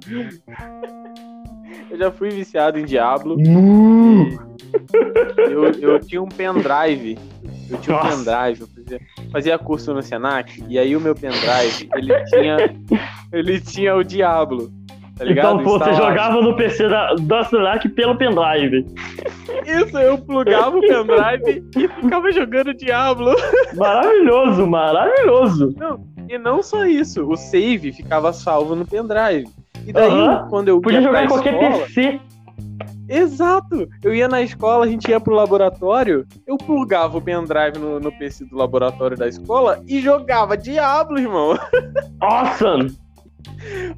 Eu 1.90 1.98
já 1.98 2.12
fui 2.12 2.30
viciado 2.30 2.80
em 2.80 2.86
Diablo. 2.86 3.38
Eu, 5.38 5.66
eu 5.80 6.00
tinha 6.00 6.22
um 6.22 6.28
pendrive. 6.28 7.18
Eu 7.70 7.78
tinha 7.80 7.96
um 7.96 8.04
Nossa. 8.04 8.18
pendrive. 8.18 8.62
Eu 8.62 8.68
fazia, 8.68 9.02
fazia 9.32 9.60
curso 9.60 9.94
no 9.94 10.02
Senac. 10.02 10.64
E 10.68 10.80
aí 10.80 10.96
o 10.96 11.02
meu 11.02 11.14
pendrive, 11.14 11.90
ele 11.96 12.24
tinha. 12.26 12.58
Ele 13.32 13.60
tinha 13.60 13.96
o 13.96 14.04
Diablo. 14.04 14.72
Tá 15.16 15.26
ligado? 15.26 15.62
Então, 15.62 15.64
pô, 15.64 15.78
você 15.78 15.94
jogava 15.94 16.42
no 16.42 16.56
PC 16.56 16.90
da, 16.90 17.14
da 17.14 17.44
Senac 17.44 17.88
pelo 17.90 18.16
pendrive. 18.16 18.86
Isso, 19.66 19.98
eu 19.98 20.18
plugava 20.18 20.76
o 20.76 20.82
pendrive 20.82 21.64
e 21.76 21.88
ficava 21.88 22.32
jogando 22.32 22.74
Diablo. 22.74 23.36
Maravilhoso, 23.76 24.66
maravilhoso. 24.66 25.76
E 26.28 26.38
não 26.38 26.64
só 26.64 26.86
isso, 26.86 27.30
o 27.30 27.38
save 27.38 27.92
ficava 27.92 28.34
salvo 28.34 28.76
no 28.76 28.86
pendrive. 28.86 29.48
E 29.86 29.94
daí, 29.94 30.10
Aham. 30.10 30.48
quando 30.50 30.70
eu 30.70 30.82
Podia 30.82 31.00
ia 31.00 31.06
jogar 31.06 31.26
em 31.26 31.28
qualquer 31.28 31.54
escola, 31.54 31.86
PC. 31.86 32.20
Exato! 33.10 33.88
Eu 34.02 34.16
ia 34.16 34.28
na 34.28 34.42
escola, 34.42 34.86
a 34.86 34.88
gente 34.88 35.10
ia 35.10 35.20
pro 35.20 35.36
laboratório, 35.36 36.26
eu 36.48 36.58
plugava 36.58 37.18
o 37.18 37.22
pendrive 37.22 37.78
no, 37.78 38.00
no 38.00 38.12
PC 38.18 38.46
do 38.46 38.56
laboratório 38.56 39.18
da 39.18 39.28
escola 39.28 39.84
e 39.86 40.00
jogava 40.00 40.58
Diablo, 40.58 41.20
irmão. 41.20 41.60
Awesome! 42.22 43.03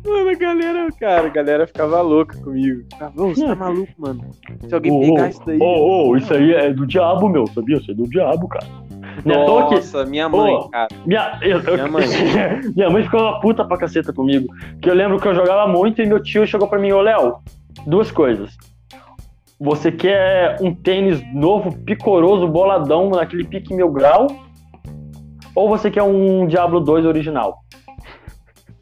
Mano, 0.06 0.30
a 0.30 0.34
galera, 0.36 0.88
cara, 1.00 1.28
a 1.28 1.30
galera 1.30 1.68
ficava 1.68 2.02
louca 2.02 2.38
comigo. 2.40 2.84
"Ô, 3.18 3.28
você 3.30 3.46
tá 3.46 3.56
maluco, 3.56 3.92
mano? 3.98 4.24
Se 4.68 4.74
alguém 4.74 4.92
Ô, 4.92 5.00
pegar 5.16 5.30
isso 5.30 5.42
daí. 5.46 5.60
Ô, 5.60 6.10
ô, 6.10 6.18
isso 6.18 6.34
aí 6.34 6.54
é 6.54 6.74
do 6.74 6.86
diabo, 6.86 7.28
meu, 7.30 7.48
sabia? 7.48 7.78
Isso 7.78 7.92
é 7.92 7.94
do 7.94 8.04
diabo, 8.08 8.48
cara. 8.48 8.66
Não 9.24 9.36
é 9.36 9.46
toa 9.46 9.70
que- 9.70 9.76
Nossa, 9.76 10.06
minha 10.06 10.28
mãe, 10.28 10.54
Ô. 10.54 10.70
cara. 10.70 10.88
Minha, 11.06 11.40
eu- 11.42 11.60
eu- 11.62 11.74
Minha 11.76 11.88
mãe. 11.88 12.06
minha 12.76 12.90
mãe 12.90 13.04
ficou 13.04 13.22
uma 13.22 13.40
puta 13.40 13.64
pra 13.66 13.78
caceta 13.78 14.12
comigo. 14.14 14.48
Que 14.82 14.90
eu 14.90 14.94
lembro 14.94 15.20
que 15.20 15.28
eu 15.28 15.36
jogava 15.36 15.72
muito 15.72 16.02
e 16.02 16.06
meu 16.06 16.22
tio 16.22 16.46
chegou 16.46 16.68
pra 16.68 16.78
mim, 16.80 16.92
ô 16.92 17.02
Léo, 17.02 17.36
duas 17.88 18.12
coisas. 18.12 18.56
Você 19.60 19.90
quer 19.92 20.58
um 20.62 20.76
tênis 20.76 21.22
novo, 21.34 21.72
picoroso, 21.86 22.46
boladão, 22.48 23.10
naquele 23.10 23.46
pique 23.46 23.74
mil 23.74 23.90
grau? 23.90 24.28
Ou 25.56 25.70
você 25.70 25.90
quer 25.90 26.04
um 26.04 26.46
Diablo 26.46 26.82
2 26.82 27.06
original? 27.06 27.60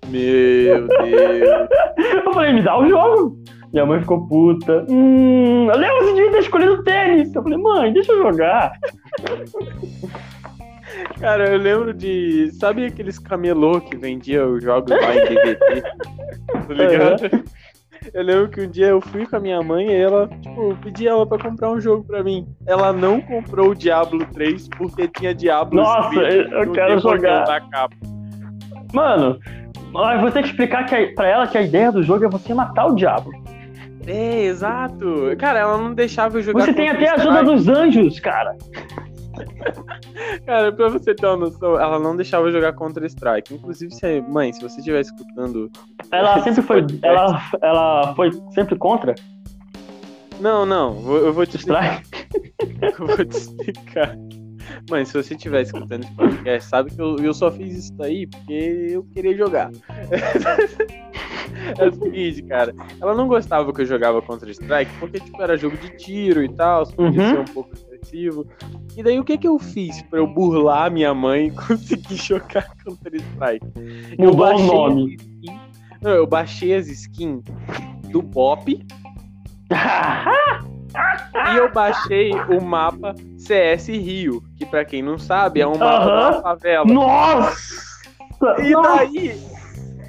Meu 0.07 0.88
Deus. 0.88 1.69
Eu 2.25 2.34
falei, 2.34 2.53
me 2.53 2.61
dá 2.61 2.77
o 2.77 2.88
jogo. 2.88 3.38
Minha 3.71 3.85
mãe 3.85 3.99
ficou 4.01 4.27
puta. 4.27 4.85
Hum, 4.89 5.65
Léo, 5.65 5.97
você 6.03 6.13
devia 6.13 6.31
ter 6.31 6.39
escolhido 6.39 6.73
o 6.73 6.84
tênis. 6.84 7.34
Eu 7.34 7.41
falei, 7.41 7.57
mãe, 7.57 7.91
deixa 7.93 8.11
eu 8.11 8.23
jogar. 8.23 8.71
Cara, 11.19 11.49
eu 11.51 11.57
lembro 11.57 11.93
de. 11.93 12.51
Sabe 12.59 12.85
aqueles 12.85 13.17
camelô 13.17 13.81
que 13.81 13.97
vendia 13.97 14.45
os 14.45 14.63
jogos 14.63 14.91
lá 14.91 15.15
em 15.15 15.25
DVD? 15.25 15.81
tá 15.81 16.69
ligado? 16.69 17.43
Eu 18.13 18.23
lembro 18.23 18.49
que 18.49 18.61
um 18.61 18.69
dia 18.69 18.88
eu 18.88 19.01
fui 19.01 19.25
com 19.25 19.38
a 19.38 19.39
minha 19.39 19.61
mãe 19.61 19.88
e 19.88 19.95
ela, 19.95 20.27
tipo, 20.41 20.71
eu 20.71 20.77
pedi 20.84 21.07
ela 21.07 21.25
pra 21.25 21.38
comprar 21.39 21.71
um 21.71 21.80
jogo 21.80 22.03
pra 22.03 22.21
mim. 22.23 22.45
Ela 22.67 22.91
não 22.91 23.21
comprou 23.21 23.69
o 23.69 23.75
Diablo 23.75 24.25
3 24.34 24.67
porque 24.77 25.07
tinha 25.07 25.34
Diablo 25.34 25.81
Nossa, 25.81 26.19
eu 26.19 26.65
no 26.65 26.73
quero 26.73 26.99
jogar. 26.99 27.45
da 27.45 27.61
capa. 27.61 27.95
Mano, 28.93 29.39
eu 29.94 30.22
vou 30.22 30.32
ter 30.32 30.41
que 30.44 30.49
explicar 30.49 30.86
que 30.86 30.95
a, 30.95 31.14
pra 31.14 31.28
ela 31.28 31.48
que 31.48 31.57
a 31.57 31.61
ideia 31.61 31.91
do 31.91 32.02
jogo 32.03 32.26
é 32.26 32.30
você 32.30 32.53
matar 32.53 32.88
o 32.88 32.95
diabo. 32.95 33.32
É, 34.06 34.44
exato. 34.45 35.36
Cara, 35.40 35.60
ela 35.60 35.78
não 35.78 35.94
deixava 35.94 36.38
eu 36.38 36.41
jogar 36.44 36.65
Você 36.65 36.74
tem 36.74 36.90
até 36.90 37.07
a 37.10 37.14
ajuda 37.14 37.44
dos 37.44 37.68
anjos, 37.68 38.20
cara. 38.20 38.56
Cara, 40.45 40.72
pra 40.72 40.90
você 40.90 41.15
ter 41.15 41.26
uma 41.26 41.38
noção, 41.38 41.80
ela 41.80 41.98
não 41.99 42.15
deixava 42.15 42.48
eu 42.48 42.52
jogar 42.52 42.74
Counter-Strike. 42.74 43.53
Inclusive, 43.56 43.91
se, 43.94 44.22
mãe, 44.22 44.53
se 44.53 44.61
você 44.61 44.78
estiver 44.78 45.02
escutando. 45.02 45.72
Ela 46.11 46.40
sempre 46.41 46.61
foi. 46.61 46.82
podcast- 46.82 47.06
Ela, 47.06 47.41
ela 47.61 48.15
foi 48.15 48.32
sempre 48.53 48.78
contra 48.78 49.15
Não, 50.40 50.65
não, 50.65 50.95
eu 51.15 51.34
vou 51.34 51.45
te 51.45 51.56
explicar. 51.57 52.02
Eu 52.82 53.07
vou 53.07 53.26
te 53.26 53.38
explicar. 53.38 54.15
Mãe, 54.90 55.06
se 55.06 55.14
você 55.14 55.34
estiver 55.35 55.61
escutando 55.61 56.03
esse 56.03 56.14
podcast, 56.14 56.69
sabe 56.69 56.91
que 56.94 57.02
eu, 57.02 57.15
eu 57.18 57.34
só 57.34 57.52
fiz 57.52 57.77
isso 57.85 57.94
daí 57.95 58.27
porque 58.27 58.88
eu 58.91 59.03
queria 59.06 59.35
jogar. 59.38 59.72
É 61.77 61.88
o 61.88 61.91
seguinte, 61.94 62.41
cara. 62.44 62.73
Ela 62.99 63.14
não 63.15 63.27
gostava 63.27 63.72
que 63.72 63.81
eu 63.81 63.85
jogava 63.85 64.22
Counter-Strike 64.22 64.91
porque, 64.99 65.19
tipo, 65.19 65.41
era 65.41 65.56
jogo 65.56 65.77
de 65.77 65.90
tiro 65.98 66.44
e 66.44 66.49
tal, 66.49 66.85
podia 66.88 67.22
Uhum. 67.22 67.30
ser 67.30 67.40
um 67.40 67.53
pouco 67.53 67.69
agressivo. 67.85 68.48
E 68.98 69.03
daí, 69.03 69.19
o 69.19 69.23
que 69.23 69.38
que 69.38 69.48
eu 69.48 69.57
fiz 69.60 70.02
pra 70.03 70.19
eu 70.19 70.27
burlar 70.27 70.91
minha 70.91 71.14
mãe 71.14 71.48
e 71.48 71.52
conseguir 71.56 72.15
jogar 72.15 72.68
Counter-Strike? 72.84 73.65
Eu 74.18 74.31
Mudou 74.31 74.34
o 74.34 74.35
baixei 74.35 74.68
nome. 74.68 75.03
as 75.15 75.22
skins- 75.22 75.61
Não, 76.02 76.11
eu 76.11 76.27
baixei 76.27 76.73
as 76.76 76.88
skins 76.90 77.44
do 78.11 78.22
Bop 78.22 78.85
e 81.53 81.57
eu 81.57 81.72
baixei 81.72 82.32
o 82.49 82.61
mapa 82.61 83.15
CS 83.38 83.88
Rio, 83.88 84.44
que 84.57 84.65
pra 84.65 84.86
quem 84.86 85.02
não 85.02 85.18
sabe 85.18 85.61
é 85.61 85.68
um 85.68 85.78
mapa 85.78 86.06
da 86.06 86.41
favela. 86.41 86.86
Nossa! 86.86 87.94
E 88.60 88.74
daí 88.74 89.41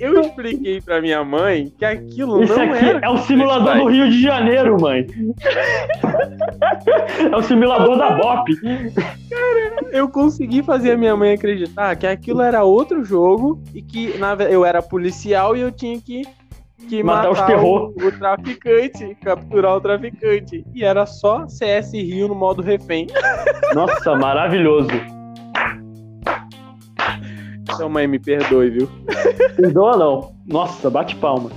eu 0.00 0.20
expliquei 0.20 0.80
pra 0.80 1.00
minha 1.00 1.24
mãe 1.24 1.72
que 1.78 1.84
aquilo 1.84 2.42
Isso 2.42 2.54
não 2.56 2.72
aqui 2.72 2.84
era. 2.84 3.00
é 3.00 3.08
o 3.08 3.18
simulador 3.18 3.76
do 3.76 3.86
Rio 3.88 4.10
de 4.10 4.20
Janeiro, 4.22 4.80
mãe. 4.80 5.06
É 7.30 7.36
o 7.36 7.42
simulador 7.42 7.96
da 7.96 8.10
BOP. 8.10 8.50
Eu 9.92 10.08
consegui 10.08 10.62
fazer 10.62 10.92
a 10.92 10.96
minha 10.96 11.16
mãe 11.16 11.34
acreditar 11.34 11.94
que 11.96 12.06
aquilo 12.06 12.42
era 12.42 12.64
outro 12.64 13.04
jogo 13.04 13.62
e 13.72 13.80
que 13.80 14.18
na 14.18 14.34
eu 14.34 14.64
era 14.64 14.82
policial 14.82 15.56
e 15.56 15.60
eu 15.60 15.70
tinha 15.70 16.00
que, 16.00 16.22
que 16.84 17.02
Matar 17.02 17.30
os 17.30 17.38
matar, 17.38 17.52
terror. 17.52 17.92
o, 17.96 18.06
o 18.06 18.12
traficante, 18.12 19.16
capturar 19.22 19.76
o 19.76 19.80
traficante. 19.80 20.64
E 20.74 20.84
era 20.84 21.06
só 21.06 21.46
CS 21.48 21.92
Rio 21.92 22.28
no 22.28 22.34
modo 22.34 22.62
refém. 22.62 23.06
Nossa, 23.74 24.14
maravilhoso. 24.14 24.90
Então, 27.62 27.88
mãe, 27.88 28.06
me 28.06 28.18
perdoe, 28.18 28.70
viu? 28.70 28.88
Perdoa 29.56 29.96
não. 29.96 30.36
Nossa, 30.46 30.88
bate 30.88 31.16
palma. 31.16 31.50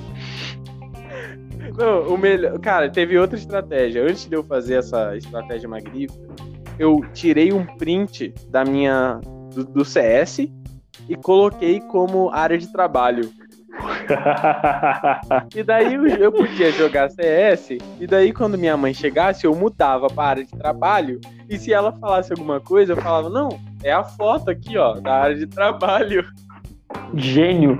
Não, 1.77 2.07
o 2.07 2.17
melhor. 2.17 2.57
Cara, 2.59 2.89
teve 2.89 3.17
outra 3.17 3.37
estratégia. 3.37 4.03
Antes 4.03 4.25
de 4.25 4.35
eu 4.35 4.43
fazer 4.43 4.75
essa 4.75 5.15
estratégia 5.15 5.69
magnífica, 5.69 6.25
eu 6.79 7.01
tirei 7.13 7.53
um 7.53 7.65
print 7.77 8.33
da 8.49 8.65
minha. 8.65 9.19
do, 9.53 9.63
do 9.63 9.85
CS 9.85 10.39
e 11.07 11.15
coloquei 11.15 11.79
como 11.79 12.29
área 12.31 12.57
de 12.57 12.71
trabalho. 12.71 13.29
E 15.55 15.63
daí 15.63 15.93
eu, 15.93 16.07
eu 16.07 16.31
podia 16.31 16.71
jogar 16.71 17.09
CS, 17.09 17.77
e 17.99 18.07
daí 18.07 18.31
quando 18.31 18.57
minha 18.57 18.77
mãe 18.77 18.93
chegasse, 18.93 19.45
eu 19.45 19.55
mudava 19.55 20.07
pra 20.07 20.23
área 20.23 20.45
de 20.45 20.51
trabalho. 20.51 21.19
E 21.49 21.57
se 21.57 21.73
ela 21.73 21.91
falasse 21.91 22.31
alguma 22.31 22.59
coisa, 22.59 22.93
eu 22.93 22.97
falava, 22.97 23.29
não, 23.29 23.49
é 23.83 23.91
a 23.91 24.03
foto 24.03 24.49
aqui, 24.49 24.77
ó, 24.77 24.93
da 24.93 25.13
área 25.13 25.35
de 25.35 25.47
trabalho. 25.47 26.25
Gênio. 27.13 27.79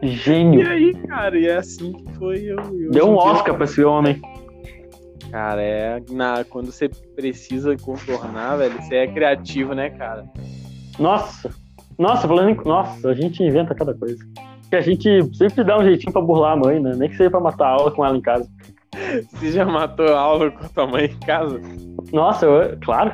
E 0.00 0.08
Gênio. 0.08 0.68
aí, 0.68 0.94
cara, 1.06 1.38
e 1.38 1.46
é 1.46 1.56
assim 1.56 1.92
que 1.92 2.14
foi 2.14 2.44
eu. 2.44 2.58
eu 2.80 2.90
Deu 2.90 3.08
um 3.08 3.16
Oscar 3.16 3.54
pra 3.54 3.64
esse 3.64 3.82
homem. 3.82 4.20
Cara, 5.30 5.62
é 5.62 6.02
na, 6.10 6.44
quando 6.44 6.72
você 6.72 6.88
precisa 6.88 7.76
contornar, 7.76 8.56
velho, 8.56 8.80
você 8.80 8.96
é 8.96 9.06
criativo, 9.06 9.74
né, 9.74 9.90
cara? 9.90 10.24
Nossa. 10.98 11.50
Nossa, 11.98 12.28
falando 12.28 12.50
em... 12.50 12.54
Nossa, 12.64 13.10
a 13.10 13.14
gente 13.14 13.42
inventa 13.42 13.74
cada 13.74 13.92
coisa. 13.92 14.24
Que 14.70 14.76
a 14.76 14.80
gente 14.80 15.34
sempre 15.34 15.64
dá 15.64 15.78
um 15.78 15.84
jeitinho 15.84 16.12
pra 16.12 16.20
burlar 16.20 16.52
a 16.52 16.56
mãe, 16.56 16.78
né? 16.80 16.94
Nem 16.94 17.08
que 17.08 17.16
seja 17.16 17.30
pra 17.30 17.40
matar 17.40 17.66
a 17.66 17.72
aula 17.72 17.90
com 17.90 18.04
ela 18.04 18.16
em 18.16 18.20
casa. 18.20 18.48
Você 19.30 19.52
já 19.52 19.64
matou 19.64 20.14
a 20.14 20.18
aula 20.18 20.50
com 20.50 20.64
a 20.64 20.68
tua 20.68 20.86
mãe 20.86 21.06
em 21.06 21.20
casa? 21.20 21.60
Nossa, 22.12 22.46
eu... 22.46 22.78
claro. 22.84 23.12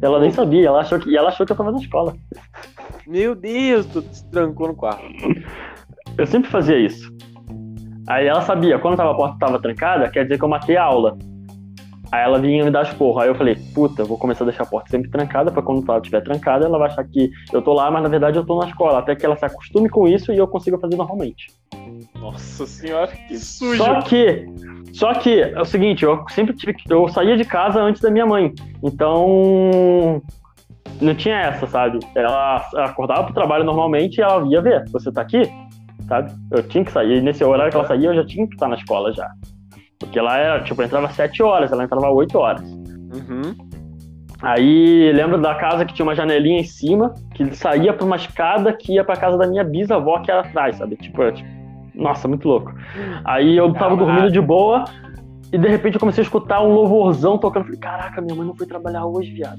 Ela 0.00 0.20
nem 0.20 0.30
sabia, 0.30 0.68
ela 0.68 0.80
achou 0.80 0.98
que... 0.98 1.10
e 1.10 1.16
ela 1.16 1.28
achou 1.28 1.44
que 1.44 1.52
eu 1.52 1.56
tava 1.56 1.72
na 1.72 1.78
escola. 1.78 2.14
Meu 3.06 3.34
Deus, 3.34 3.86
tu 3.86 4.02
se 4.12 4.28
trancou 4.30 4.68
no 4.68 4.76
quarto. 4.76 5.02
Eu 6.16 6.26
sempre 6.26 6.50
fazia 6.50 6.78
isso. 6.78 7.10
Aí 8.08 8.26
ela 8.26 8.40
sabia, 8.42 8.78
quando 8.78 8.96
tava, 8.96 9.12
a 9.12 9.14
porta 9.14 9.38
tava 9.38 9.60
trancada, 9.60 10.08
quer 10.10 10.24
dizer 10.24 10.38
que 10.38 10.44
eu 10.44 10.48
matei 10.48 10.76
a 10.76 10.84
aula. 10.84 11.16
Aí 12.10 12.24
ela 12.24 12.38
vinha 12.38 12.64
me 12.64 12.70
dar 12.70 12.84
esporro. 12.84 13.18
Aí 13.18 13.28
eu 13.28 13.34
falei, 13.34 13.56
puta, 13.74 14.04
vou 14.04 14.16
começar 14.16 14.44
a 14.44 14.46
deixar 14.46 14.62
a 14.62 14.66
porta 14.66 14.90
sempre 14.90 15.10
trancada, 15.10 15.50
pra 15.50 15.62
quando 15.62 15.84
ela 15.88 15.98
estiver 15.98 16.22
trancada, 16.22 16.64
ela 16.64 16.78
vai 16.78 16.88
achar 16.88 17.04
que 17.04 17.30
eu 17.52 17.60
tô 17.60 17.72
lá, 17.72 17.90
mas 17.90 18.02
na 18.02 18.08
verdade 18.08 18.38
eu 18.38 18.46
tô 18.46 18.58
na 18.58 18.68
escola. 18.68 18.98
Até 18.98 19.14
que 19.14 19.26
ela 19.26 19.36
se 19.36 19.44
acostume 19.44 19.88
com 19.88 20.08
isso 20.08 20.32
e 20.32 20.38
eu 20.38 20.48
consiga 20.48 20.78
fazer 20.78 20.96
normalmente. 20.96 21.46
Nossa 22.18 22.66
senhora, 22.66 23.08
que 23.08 23.36
sujo. 23.38 23.76
Só 23.76 24.02
que, 24.02 24.46
só 24.92 25.14
que 25.14 25.40
é 25.40 25.60
o 25.60 25.64
seguinte, 25.64 26.04
eu 26.04 26.24
sempre 26.30 26.54
tive 26.54 26.74
que. 26.74 26.92
Eu 26.92 27.08
saía 27.08 27.36
de 27.36 27.44
casa 27.44 27.80
antes 27.80 28.00
da 28.00 28.10
minha 28.10 28.26
mãe. 28.26 28.52
Então. 28.82 30.22
Não 31.00 31.14
tinha 31.14 31.36
essa, 31.36 31.64
sabe? 31.66 32.00
Ela 32.14 32.56
acordava 32.78 33.24
pro 33.24 33.34
trabalho 33.34 33.62
normalmente 33.62 34.18
e 34.18 34.22
ela 34.22 34.44
ia 34.48 34.60
ver, 34.60 34.84
você 34.90 35.12
tá 35.12 35.20
aqui? 35.20 35.42
Sabe? 36.08 36.32
Eu 36.50 36.62
tinha 36.64 36.84
que 36.84 36.90
sair. 36.90 37.18
E 37.18 37.20
nesse 37.20 37.44
horário 37.44 37.70
que 37.70 37.76
ela 37.76 37.86
saía, 37.86 38.08
eu 38.08 38.14
já 38.14 38.26
tinha 38.26 38.46
que 38.48 38.54
estar 38.54 38.66
na 38.66 38.74
escola 38.74 39.12
já. 39.12 39.30
Porque 39.98 40.20
lá 40.20 40.38
era, 40.38 40.62
tipo, 40.62 40.80
eu 40.80 40.86
entrava 40.86 41.06
às 41.06 41.14
7 41.14 41.42
horas, 41.42 41.72
ela 41.72 41.84
entrava 41.84 42.06
às 42.06 42.14
8 42.14 42.38
horas. 42.38 42.62
Uhum. 42.62 43.54
Aí 44.40 45.12
lembro 45.12 45.40
da 45.40 45.54
casa 45.56 45.84
que 45.84 45.92
tinha 45.92 46.06
uma 46.06 46.14
janelinha 46.14 46.60
em 46.60 46.64
cima, 46.64 47.12
que 47.34 47.54
saía 47.56 47.92
pra 47.92 48.06
uma 48.06 48.16
escada 48.16 48.72
que 48.72 48.94
ia 48.94 49.04
pra 49.04 49.16
casa 49.16 49.36
da 49.36 49.46
minha 49.46 49.64
bisavó 49.64 50.20
que 50.20 50.30
era 50.30 50.42
atrás, 50.42 50.76
sabe? 50.76 50.96
Tipo, 50.96 51.22
era, 51.22 51.32
tipo, 51.32 51.48
nossa, 51.94 52.28
muito 52.28 52.46
louco. 52.46 52.72
Aí 53.24 53.56
eu 53.56 53.72
tava 53.72 53.96
Caraca. 53.96 54.04
dormindo 54.04 54.30
de 54.30 54.40
boa 54.40 54.84
e 55.52 55.58
de 55.58 55.66
repente 55.66 55.94
eu 55.94 56.00
comecei 56.00 56.22
a 56.22 56.26
escutar 56.26 56.62
um 56.62 56.72
louvorzão 56.72 57.36
tocando. 57.36 57.64
Falei, 57.64 57.80
caraca, 57.80 58.20
minha 58.20 58.36
mãe 58.36 58.46
não 58.46 58.54
foi 58.54 58.66
trabalhar 58.66 59.04
hoje, 59.06 59.32
viado. 59.32 59.58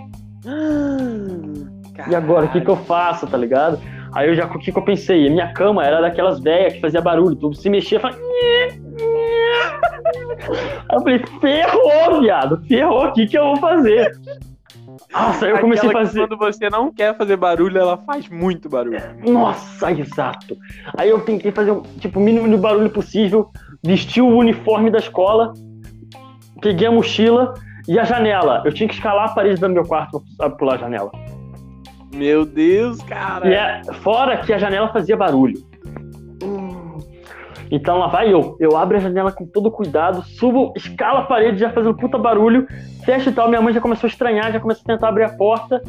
E 2.09 2.15
agora, 2.15 2.45
o 2.45 2.49
que, 2.49 2.61
que 2.61 2.69
eu 2.69 2.77
faço, 2.77 3.27
tá 3.27 3.37
ligado? 3.37 3.77
Aí 4.13 4.29
eu 4.29 4.35
já, 4.35 4.45
o 4.45 4.57
que, 4.57 4.71
que 4.71 4.77
eu 4.77 4.83
pensei? 4.83 5.27
A 5.27 5.29
minha 5.29 5.53
cama 5.53 5.85
era 5.85 5.99
daquelas 5.99 6.39
velhas 6.39 6.73
que 6.73 6.79
fazia 6.79 7.01
barulho, 7.01 7.35
tu 7.35 7.53
se 7.53 7.69
mexia, 7.69 7.99
fazia. 7.99 8.21
Eu 10.91 11.01
falei, 11.01 11.23
ferrou, 11.39 12.21
viado, 12.21 12.61
ferrou, 12.67 13.07
o 13.07 13.13
que, 13.13 13.27
que 13.27 13.37
eu 13.37 13.43
vou 13.43 13.57
fazer? 13.57 14.11
Nossa, 15.11 15.45
aí 15.45 15.51
eu 15.51 15.59
comecei 15.59 15.87
a 15.87 15.91
Aquela 15.91 16.03
que 16.03 16.07
fazer. 16.07 16.27
Quando 16.27 16.37
você 16.37 16.69
não 16.69 16.91
quer 16.91 17.17
fazer 17.17 17.35
barulho, 17.35 17.77
ela 17.77 17.97
faz 17.97 18.27
muito 18.29 18.69
barulho. 18.69 18.99
Nossa, 19.25 19.91
exato. 19.91 20.57
Aí 20.97 21.09
eu 21.09 21.21
tentei 21.21 21.51
fazer 21.51 21.71
um, 21.71 21.81
tipo, 21.99 22.19
o 22.19 22.23
mínimo 22.23 22.47
de 22.47 22.57
barulho 22.57 22.89
possível, 22.89 23.49
vesti 23.83 24.21
o 24.21 24.27
uniforme 24.27 24.91
da 24.91 24.99
escola, 24.99 25.53
peguei 26.61 26.87
a 26.87 26.91
mochila 26.91 27.53
e 27.87 27.97
a 27.97 28.03
janela. 28.03 28.61
Eu 28.65 28.73
tinha 28.73 28.87
que 28.87 28.95
escalar 28.95 29.29
a 29.29 29.33
parede 29.33 29.59
do 29.59 29.69
meu 29.69 29.83
quarto 29.83 30.23
pra 30.37 30.49
pular 30.49 30.75
a 30.75 30.77
janela. 30.77 31.11
Meu 32.13 32.45
Deus, 32.45 33.01
cara. 33.03 33.47
E 33.47 33.53
é, 33.53 33.81
fora 34.01 34.37
que 34.37 34.53
a 34.53 34.57
janela 34.57 34.89
fazia 34.89 35.15
barulho. 35.15 35.68
Então 37.71 37.97
lá 37.99 38.07
vai 38.07 38.33
eu. 38.33 38.57
Eu 38.59 38.75
abro 38.75 38.97
a 38.97 38.99
janela 38.99 39.31
com 39.31 39.45
todo 39.45 39.71
cuidado, 39.71 40.23
subo, 40.23 40.73
escalo 40.75 41.19
a 41.19 41.23
parede 41.23 41.59
já 41.59 41.69
fazendo 41.69 41.95
puta 41.95 42.17
barulho, 42.17 42.67
fecho 43.05 43.29
e 43.29 43.33
tal. 43.33 43.47
Minha 43.47 43.61
mãe 43.61 43.73
já 43.73 43.81
começou 43.81 44.07
a 44.07 44.11
estranhar, 44.11 44.51
já 44.51 44.59
começou 44.59 44.83
a 44.85 44.93
tentar 44.93 45.09
abrir 45.09 45.23
a 45.23 45.29
porta. 45.29 45.81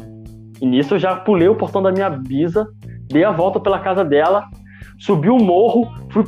E 0.61 0.65
nisso 0.65 0.95
eu 0.95 0.99
já 0.99 1.15
pulei 1.15 1.47
o 1.47 1.55
portão 1.55 1.81
da 1.81 1.91
minha 1.91 2.09
bisa, 2.09 2.67
dei 3.07 3.23
a 3.23 3.31
volta 3.31 3.59
pela 3.59 3.79
casa 3.79 4.05
dela, 4.05 4.45
subi 4.99 5.27
o 5.27 5.37
morro, 5.37 5.91
fui, 6.11 6.23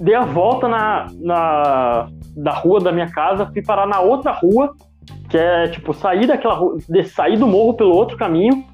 dei 0.00 0.14
a 0.14 0.22
volta 0.22 0.66
na, 0.66 1.06
na 1.20 2.08
da 2.34 2.52
rua 2.52 2.80
da 2.80 2.90
minha 2.90 3.10
casa, 3.10 3.46
fui 3.52 3.62
parar 3.62 3.86
na 3.86 4.00
outra 4.00 4.32
rua, 4.32 4.74
que 5.28 5.36
é 5.36 5.68
tipo 5.68 5.92
sair 5.92 6.26
daquela 6.26 6.54
rua, 6.54 6.78
de, 6.88 7.04
sair 7.04 7.36
do 7.36 7.46
morro 7.46 7.74
pelo 7.74 7.94
outro 7.94 8.16
caminho. 8.16 8.64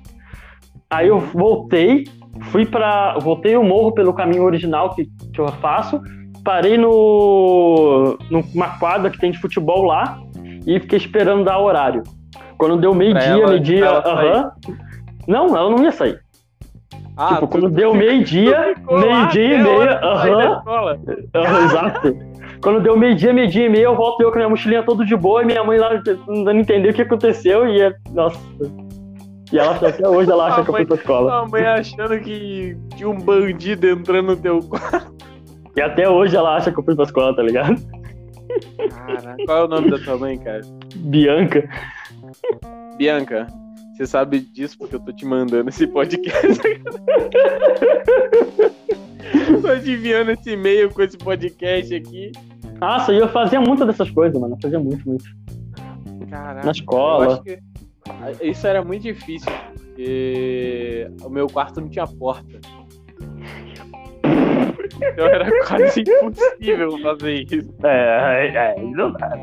Aí 0.89 1.09
eu 1.09 1.19
voltei, 1.19 2.05
fui 2.51 2.65
para 2.65 3.19
voltei 3.19 3.57
o 3.57 3.63
morro 3.63 3.93
pelo 3.93 4.13
caminho 4.13 4.45
original 4.45 4.95
que, 4.95 5.07
que 5.33 5.41
eu 5.41 5.49
faço, 5.61 6.01
parei 6.45 6.77
no 6.77 8.19
numa 8.31 8.79
quadra 8.79 9.11
que 9.11 9.19
tem 9.19 9.31
de 9.31 9.39
futebol 9.39 9.85
lá 9.85 10.19
e 10.67 10.79
fiquei 10.81 10.99
esperando 10.99 11.45
dar 11.45 11.59
horário. 11.59 12.03
Quando 12.57 12.77
deu 12.77 12.95
meio-dia, 12.95 13.47
meio-dia, 13.47 13.79
pra 13.81 13.89
ela 13.89 14.03
sair. 14.03 14.29
aham. 14.29 14.53
Não, 15.27 15.57
ela 15.57 15.71
não 15.71 15.83
ia 15.83 15.93
sair. 15.93 16.21
Ah, 17.17 17.35
tipo, 17.35 17.49
quando 17.49 17.71
deu 17.71 17.93
meio-dia, 17.95 18.75
meio-dia 18.89 19.55
e 19.55 19.63
meia, 19.63 20.01
aham. 20.03 20.63
aham, 21.35 21.65
Exato. 21.65 22.17
Quando 22.63 22.81
deu 22.81 22.97
meio-dia, 22.97 23.33
meio-dia 23.33 23.67
e 23.67 23.69
meia, 23.71 23.85
eu 23.85 23.97
volto 23.97 24.21
eu 24.21 24.29
com 24.29 24.35
a 24.35 24.39
minha 24.39 24.49
mochilinha 24.51 24.83
todo 24.83 25.05
de 25.05 25.17
boa 25.17 25.43
e 25.43 25.47
minha 25.47 25.65
mãe 25.65 25.79
lá 25.79 25.99
tentando 26.03 26.51
entender 26.51 26.91
o 26.91 26.95
que 26.95 27.03
aconteceu 27.03 27.67
e 27.67 27.81
é. 27.81 27.95
Nossa. 28.13 28.39
E 29.53 29.59
ela 29.59 29.75
até 29.75 30.09
hoje 30.09 30.31
ela 30.31 30.47
acha 30.47 30.61
A 30.61 30.65
que 30.65 30.71
eu 30.71 30.73
mãe- 30.73 30.83
fui 30.83 30.87
pra 30.87 30.97
escola. 30.97 31.31
Sua 31.31 31.49
mãe 31.49 31.67
achando 31.67 32.21
que 32.21 32.77
tinha 32.97 33.09
um 33.09 33.19
bandido 33.19 33.89
entrando 33.89 34.27
no 34.27 34.37
teu 34.37 34.61
quarto. 34.61 35.15
E 35.77 35.81
até 35.81 36.09
hoje 36.09 36.37
ela 36.37 36.57
acha 36.57 36.71
que 36.73 36.79
eu 36.79 36.85
fui 36.85 36.95
pra 36.95 37.05
escola, 37.05 37.35
tá 37.35 37.43
ligado? 37.43 37.81
Cara, 38.91 39.37
qual 39.47 39.59
é 39.59 39.65
o 39.65 39.69
nome 39.69 39.91
da 39.91 39.99
tua 39.99 40.17
mãe, 40.19 40.39
cara? 40.39 40.61
Bianca. 40.97 41.69
Bianca, 42.97 43.47
você 43.97 44.07
sabe 44.07 44.41
disso 44.41 44.77
porque 44.79 44.97
eu 44.97 45.01
tô 45.01 45.13
te 45.13 45.25
mandando 45.25 45.69
esse 45.71 45.87
podcast. 45.87 46.61
tô 49.63 49.69
adivinhando 49.69 50.33
esse 50.33 50.51
e-mail 50.53 50.91
com 50.91 51.03
esse 51.03 51.17
podcast 51.17 51.95
aqui. 51.95 52.33
Nossa, 52.81 53.13
eu 53.13 53.29
fazia 53.29 53.61
muito 53.61 53.85
dessas 53.85 54.11
coisas, 54.11 54.41
mano. 54.41 54.55
Eu 54.55 54.59
fazia 54.61 54.79
muito, 54.79 55.07
muito. 55.09 55.25
Caraca. 56.29 56.65
Na 56.65 56.73
escola. 56.73 57.25
eu 57.27 57.31
acho 57.33 57.43
que 57.43 57.59
Isso 58.43 58.67
era 58.67 58.83
muito 58.85 59.03
difícil, 59.03 59.51
porque 59.75 61.11
o 61.23 61.29
meu 61.31 61.47
quarto 61.47 61.81
não 61.81 61.89
tinha 61.89 62.07
porta. 62.07 62.59
Então 65.03 65.27
era 65.27 65.51
quase 65.67 66.01
impossível 66.03 66.99
fazer 67.03 67.43
isso. 67.45 67.75
É, 67.85 68.47
é, 68.47 68.75
é, 68.79 68.83
não 68.83 69.13
dá. 69.13 69.37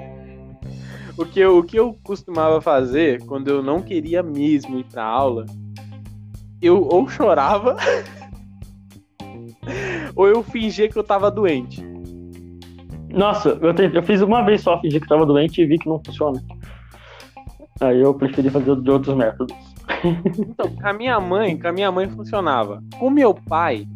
O 1.18 1.26
que, 1.26 1.39
eu, 1.39 1.57
o 1.57 1.64
que 1.64 1.80
eu 1.80 1.95
costumava 2.03 2.61
fazer 2.61 3.23
quando 3.26 3.48
eu 3.48 3.64
não 3.64 3.81
queria 3.81 4.22
mesmo 4.22 4.77
ir 4.77 4.84
pra 4.84 5.03
aula, 5.03 5.45
eu 6.61 6.84
ou 6.84 7.07
chorava, 7.10 7.76
ou 10.15 10.27
eu 10.27 10.44
fingia 10.44 10.88
que 10.88 10.98
eu 10.98 11.03
tava 11.03 11.31
doente. 11.31 11.84
Nossa, 13.10 13.49
eu, 13.61 13.73
tentei- 13.73 13.98
eu 13.98 14.03
fiz 14.03 14.22
uma 14.22 14.44
vez 14.44 14.61
só, 14.61 14.80
fingi 14.80 14.99
que 14.99 15.07
tava 15.07 15.26
doente 15.26 15.60
e 15.60 15.65
vi 15.65 15.80
que 15.80 15.89
não 15.89 15.99
funciona. 16.06 16.39
Aí 17.80 18.02
eu 18.02 18.14
preferi 18.14 18.49
fazer 18.49 18.76
de 18.76 18.90
outros 18.90 19.16
métodos. 19.16 19.56
Então, 20.38 20.70
com 20.76 20.88
a 20.88 20.94
minha 20.94 21.20
mãe, 21.20 21.58
com 21.58 21.68
a 21.68 21.72
minha 21.72 21.91
mãe 21.91 22.08
funcionava. 22.10 22.84
Com 22.99 23.08
o 23.08 23.12
meu 23.12 23.34
pai, 23.34 23.88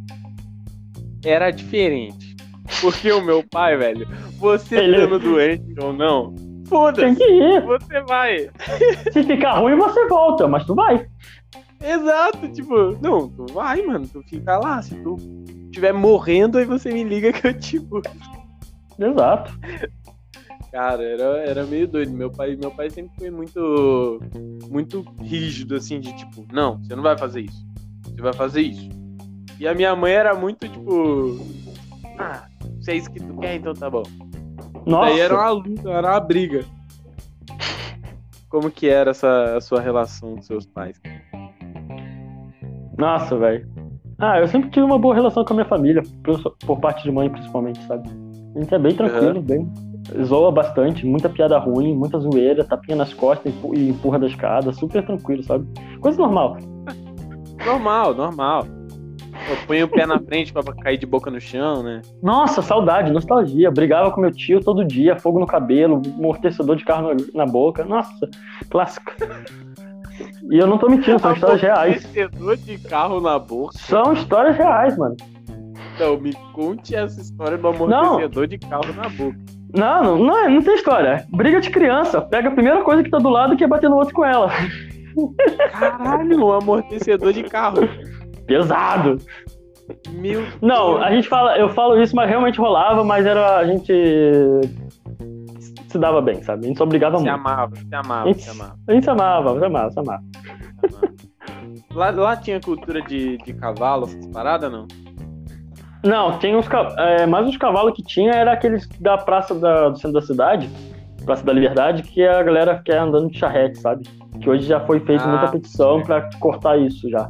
era 1.23 1.51
diferente. 1.51 2.35
Porque 2.79 3.11
o 3.11 3.21
meu 3.23 3.43
pai, 3.43 3.75
velho, 3.77 4.07
você 4.39 4.77
Ele- 4.77 4.95
estando 4.97 5.19
doente 5.19 5.75
ou 5.83 5.91
não, 5.93 6.33
Tem 6.33 6.63
foda-se, 6.65 7.15
que 7.15 7.23
ir. 7.23 7.61
você 7.65 8.01
vai. 8.07 8.49
Se 9.11 9.23
ficar 9.23 9.59
ruim, 9.59 9.75
você 9.75 10.07
volta, 10.07 10.47
mas 10.47 10.65
tu 10.65 10.73
vai. 10.73 11.05
Exato, 11.83 12.47
tipo, 12.49 12.97
não, 13.01 13.27
tu 13.27 13.45
vai, 13.53 13.81
mano, 13.83 14.07
tu 14.07 14.23
fica 14.29 14.57
lá. 14.57 14.81
Se 14.81 14.95
tu 15.03 15.17
estiver 15.65 15.93
morrendo, 15.93 16.57
aí 16.57 16.65
você 16.65 16.91
me 16.93 17.03
liga 17.03 17.33
que 17.33 17.45
eu 17.47 17.53
tipo. 17.59 18.01
Exato. 18.97 19.51
Cara, 20.71 21.03
era, 21.03 21.23
era 21.39 21.65
meio 21.65 21.87
doido. 21.87 22.11
Meu 22.13 22.31
pai, 22.31 22.55
meu 22.55 22.71
pai 22.71 22.89
sempre 22.89 23.11
foi 23.17 23.29
muito 23.29 24.19
muito 24.69 25.05
rígido, 25.21 25.75
assim, 25.75 25.99
de 25.99 26.15
tipo, 26.15 26.45
não, 26.51 26.81
você 26.81 26.95
não 26.95 27.03
vai 27.03 27.17
fazer 27.17 27.41
isso. 27.41 27.65
Você 28.05 28.21
vai 28.21 28.33
fazer 28.33 28.61
isso. 28.61 28.89
E 29.59 29.67
a 29.67 29.75
minha 29.75 29.95
mãe 29.95 30.13
era 30.13 30.33
muito, 30.33 30.67
tipo, 30.67 31.37
ah, 32.17 32.47
se 32.79 32.91
é 32.91 32.95
isso 32.95 33.11
que 33.11 33.19
tu 33.19 33.37
quer, 33.37 33.55
então 33.55 33.73
tá 33.73 33.89
bom. 33.89 34.03
Nossa. 34.85 35.11
Daí 35.11 35.19
era 35.19 35.33
uma 35.35 35.49
luta, 35.51 35.89
era 35.89 36.11
uma 36.11 36.19
briga. 36.19 36.65
Como 38.49 38.71
que 38.71 38.87
era 38.87 39.11
essa 39.11 39.57
a 39.57 39.61
sua 39.61 39.81
relação 39.81 40.35
com 40.35 40.41
seus 40.41 40.65
pais? 40.65 40.99
Nossa, 42.97 43.37
velho. 43.37 43.67
Ah, 44.17 44.39
eu 44.39 44.47
sempre 44.47 44.69
tive 44.69 44.85
uma 44.85 44.99
boa 44.99 45.15
relação 45.15 45.43
com 45.43 45.53
a 45.53 45.55
minha 45.55 45.67
família, 45.67 46.03
por, 46.23 46.55
por 46.65 46.79
parte 46.79 47.03
de 47.03 47.11
mãe, 47.11 47.29
principalmente, 47.29 47.81
sabe? 47.87 48.09
A 48.55 48.59
gente 48.59 48.73
é 48.73 48.79
bem 48.79 48.95
tranquilo, 48.95 49.41
bem. 49.41 49.71
Zoa 50.23 50.51
bastante, 50.51 51.05
muita 51.05 51.29
piada 51.29 51.57
ruim, 51.57 51.95
muita 51.95 52.19
zoeira, 52.19 52.63
tapinha 52.63 52.97
nas 52.97 53.13
costas 53.13 53.53
e 53.73 53.89
empurra 53.89 54.19
da 54.19 54.27
escada, 54.27 54.73
super 54.73 55.05
tranquilo, 55.05 55.43
sabe? 55.43 55.65
Coisa 55.99 56.17
normal. 56.17 56.57
Normal, 57.63 58.15
normal. 58.15 58.65
Eu 59.49 59.57
ponho 59.67 59.85
o 59.85 59.87
pé 59.87 60.05
na 60.05 60.19
frente 60.19 60.51
pra 60.51 60.63
cair 60.81 60.97
de 60.97 61.05
boca 61.05 61.29
no 61.29 61.39
chão, 61.39 61.83
né? 61.83 62.01
Nossa, 62.21 62.61
saudade, 62.61 63.11
nostalgia. 63.11 63.71
Brigava 63.71 64.11
com 64.11 64.21
meu 64.21 64.31
tio 64.31 64.59
todo 64.61 64.83
dia, 64.83 65.17
fogo 65.17 65.39
no 65.39 65.45
cabelo, 65.45 66.01
amortecedor 66.17 66.75
de 66.75 66.83
carro 66.83 67.13
na, 67.13 67.45
na 67.45 67.45
boca. 67.45 67.83
Nossa, 67.85 68.29
clássico. 68.69 69.13
E 70.49 70.57
eu 70.57 70.67
não 70.67 70.77
tô 70.77 70.89
mentindo, 70.89 71.19
são 71.19 71.33
histórias 71.33 71.61
reais. 71.61 72.03
Amortecedor 72.03 72.57
de 72.57 72.77
carro 72.79 73.21
na 73.21 73.39
boca. 73.39 73.77
São 73.77 74.13
histórias 74.13 74.57
reais, 74.57 74.97
mano. 74.97 75.15
Então, 75.95 76.19
me 76.19 76.33
conte 76.53 76.95
essa 76.95 77.19
história 77.21 77.57
do 77.57 77.67
amortecedor 77.67 78.47
de 78.47 78.57
carro 78.57 78.93
na 78.93 79.09
boca. 79.09 79.37
Não, 79.75 80.03
não, 80.03 80.17
não, 80.17 80.37
é- 80.37 80.49
não 80.49 80.61
tem 80.61 80.75
história. 80.75 81.25
Briga 81.31 81.61
de 81.61 81.69
criança. 81.69 82.21
Pega 82.21 82.49
a 82.49 82.53
primeira 82.53 82.81
coisa 82.83 83.03
que 83.03 83.09
tá 83.09 83.17
do 83.19 83.29
lado 83.29 83.53
e 83.53 83.57
quer 83.57 83.67
bater 83.67 83.89
no 83.89 83.95
outro 83.97 84.13
com 84.13 84.25
ela. 84.25 84.49
Caralho, 85.79 86.45
um 86.45 86.51
amortecedor 86.51 87.33
de 87.33 87.43
carro. 87.43 87.77
Pesado. 88.45 89.17
Meu 90.13 90.43
Não, 90.61 90.91
Deus. 90.93 91.01
a 91.03 91.11
gente 91.11 91.27
fala, 91.27 91.57
eu 91.57 91.69
falo 91.69 92.01
isso, 92.01 92.15
mas 92.15 92.29
realmente 92.29 92.59
rolava, 92.59 93.03
mas 93.03 93.25
era. 93.25 93.57
A 93.57 93.65
gente 93.65 93.91
se 95.89 95.97
dava 95.99 96.21
bem, 96.21 96.41
sabe? 96.43 96.65
A 96.65 96.67
gente 96.69 96.77
só 96.77 96.85
brigava 96.85 97.17
Se 97.17 97.23
muito. 97.23 97.35
amava, 97.35 97.75
se 97.75 97.85
A 97.95 97.99
amava, 97.99 98.27
gente, 98.27 98.41
se 98.43 98.49
amava. 98.49 98.75
a 98.87 98.93
gente 98.93 99.03
se 99.03 99.09
amava, 99.09 99.59
se 99.59 99.65
amava, 99.65 99.91
se 99.91 99.99
amava. 99.99 100.21
se 100.21 100.95
amava. 100.95 101.13
Lá, 101.93 102.09
lá 102.11 102.35
tinha 102.37 102.61
cultura 102.61 103.01
de, 103.01 103.37
de 103.39 103.53
cavalo, 103.53 104.05
essas 104.05 104.25
paradas, 104.27 104.71
não? 104.71 104.87
Não, 106.03 106.37
tem 106.39 106.55
uns 106.55 106.67
é, 106.97 107.25
mais 107.25 107.47
os 107.47 107.57
cavalos 107.57 107.93
que 107.95 108.01
tinha 108.03 108.31
era 108.31 108.51
aqueles 108.53 108.87
da 108.99 109.17
praça 109.17 109.53
da- 109.53 109.89
do 109.89 109.95
centro 109.97 110.13
da 110.19 110.21
cidade, 110.25 110.69
Praça 111.23 111.43
da 111.45 111.53
Liberdade, 111.53 112.01
que 112.01 112.25
a 112.25 112.41
galera 112.41 112.81
quer 112.83 112.97
andando 112.97 113.29
de 113.29 113.37
charrete, 113.37 113.77
sabe? 113.79 114.03
Que 114.41 114.49
hoje 114.49 114.65
já 114.65 114.79
foi 114.79 114.99
feita 114.99 115.23
Ah, 115.23 115.27
muita 115.27 115.51
petição 115.51 116.01
pra 116.01 116.27
cortar 116.39 116.77
isso 116.79 117.07
já. 117.11 117.29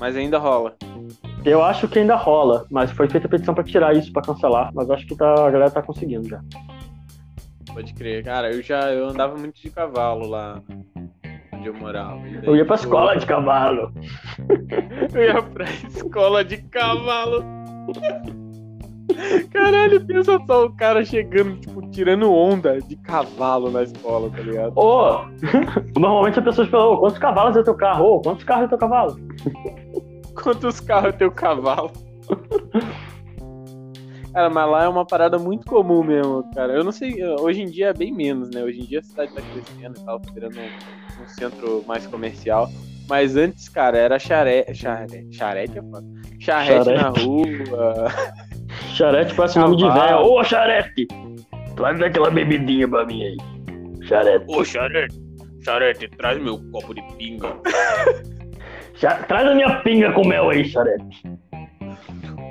Mas 0.00 0.16
ainda 0.16 0.36
rola. 0.36 0.74
Eu 1.44 1.62
acho 1.62 1.86
que 1.86 2.00
ainda 2.00 2.16
rola, 2.16 2.66
mas 2.68 2.90
foi 2.90 3.08
feita 3.08 3.28
petição 3.28 3.54
pra 3.54 3.62
tirar 3.62 3.94
isso, 3.94 4.12
pra 4.12 4.22
cancelar, 4.22 4.72
mas 4.74 4.90
acho 4.90 5.06
que 5.06 5.14
tá, 5.14 5.46
a 5.46 5.50
galera 5.50 5.70
tá 5.70 5.80
conseguindo 5.80 6.28
já. 6.28 6.40
Pode 7.72 7.94
crer. 7.94 8.24
Cara, 8.24 8.52
eu 8.52 8.60
já 8.60 8.90
eu 8.92 9.08
andava 9.08 9.36
muito 9.38 9.60
de 9.62 9.70
cavalo 9.70 10.26
lá 10.26 10.60
onde 11.56 11.68
eu 11.68 11.74
morava. 11.74 12.18
Daí, 12.18 12.40
Eu 12.44 12.56
ia 12.56 12.64
pra 12.64 12.76
escola 12.76 13.16
de 13.16 13.26
cavalo. 13.26 13.92
Eu 15.14 15.22
ia 15.22 15.42
pra 15.42 15.64
escola 15.64 16.44
de 16.44 16.58
cavalo. 16.58 17.44
Caralho, 19.50 20.04
pensa 20.04 20.38
só 20.46 20.66
o 20.66 20.72
cara 20.76 21.04
chegando, 21.04 21.56
tipo, 21.56 21.80
tirando 21.90 22.30
onda 22.32 22.80
de 22.80 22.96
cavalo 22.96 23.70
na 23.70 23.82
escola, 23.82 24.30
tá 24.30 24.42
ligado? 24.42 24.72
Ô! 24.76 25.24
Normalmente 25.98 26.38
as 26.38 26.44
pessoas 26.44 26.68
falam, 26.68 26.92
ô, 26.94 26.98
quantos 26.98 27.18
cavalos 27.18 27.56
é 27.56 27.62
teu 27.62 27.74
carro? 27.74 28.04
Ô, 28.04 28.20
quantos 28.20 28.44
carros 28.44 28.64
é 28.64 28.68
teu 28.68 28.78
cavalo? 28.78 29.16
Quantos 30.42 30.80
carros 30.80 31.14
tem 31.14 31.26
o 31.26 31.30
cavalo? 31.30 31.90
Cara, 34.34 34.50
mas 34.50 34.70
lá 34.70 34.84
é 34.84 34.88
uma 34.88 35.06
parada 35.06 35.38
muito 35.38 35.64
comum 35.64 36.04
mesmo, 36.04 36.44
cara. 36.54 36.74
Eu 36.74 36.84
não 36.84 36.92
sei, 36.92 37.24
hoje 37.40 37.62
em 37.62 37.66
dia 37.70 37.86
é 37.86 37.94
bem 37.94 38.12
menos, 38.12 38.50
né? 38.50 38.62
Hoje 38.62 38.80
em 38.80 38.84
dia 38.84 38.98
a 38.98 39.02
cidade 39.02 39.32
tá 39.32 39.40
crescendo 39.40 39.98
e 39.98 40.04
tal, 40.04 40.20
tá 40.20 40.30
virando 40.34 40.56
um, 41.20 41.28
centro 41.28 41.84
mais 41.86 42.06
comercial. 42.06 42.68
Mas 43.08 43.36
antes, 43.36 43.68
cara, 43.68 43.96
era 43.96 44.18
charete. 44.18 44.74
Charete, 44.74 45.26
charete 45.32 45.78
é 45.78 45.82
foda. 45.82 46.06
Charrete 46.40 46.84
Charrete. 46.84 47.02
na 47.02 47.08
rua. 47.08 48.12
Charete 48.94 49.34
parece 49.34 49.58
nome 49.58 49.76
de 49.76 49.84
velho. 49.84 50.18
Ô, 50.18 50.42
Charete! 50.42 51.06
Traz 51.76 52.00
aquela 52.00 52.30
bebidinha 52.30 52.88
pra 52.88 53.04
mim 53.04 53.22
aí. 53.22 53.36
Charete. 54.06 54.44
Ô, 54.48 54.64
charete, 54.64 55.16
charete, 55.62 56.08
traz 56.16 56.42
meu 56.42 56.58
copo 56.72 56.94
de 56.94 57.02
pinga. 57.16 57.48
Traz 59.28 59.46
a 59.46 59.54
minha 59.54 59.80
pinga 59.80 60.10
com 60.12 60.26
mel 60.26 60.48
aí, 60.50 60.64
Charete. 60.64 61.22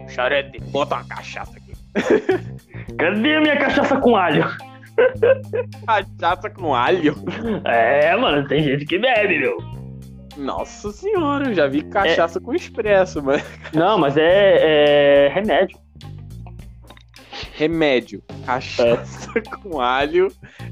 Charete, 0.08 0.60
bota 0.72 0.96
uma 0.96 1.08
cachaça 1.08 1.58
aqui. 1.58 1.74
Cadê 2.98 3.36
a 3.36 3.42
minha 3.42 3.58
cachaça 3.58 3.98
com 3.98 4.16
alho? 4.16 4.46
Cachaça 5.86 6.50
com 6.50 6.74
alho? 6.74 7.16
É, 7.66 8.16
mano, 8.16 8.48
tem 8.48 8.64
gente 8.64 8.86
que 8.86 8.98
bebe, 8.98 9.40
meu. 9.40 9.58
Nossa 10.38 10.92
senhora, 10.92 11.50
eu 11.50 11.54
já 11.54 11.68
vi 11.68 11.82
cachaça 11.84 12.40
com 12.40 12.54
expresso, 12.54 13.24
mas. 13.24 13.44
Não, 13.74 13.98
mas 13.98 14.18
é, 14.18 15.28
é 15.28 15.28
remédio. 15.30 15.78
Remédio. 17.54 18.22
Cachaça 18.46 19.42
com 19.62 19.80
alho 19.80 20.28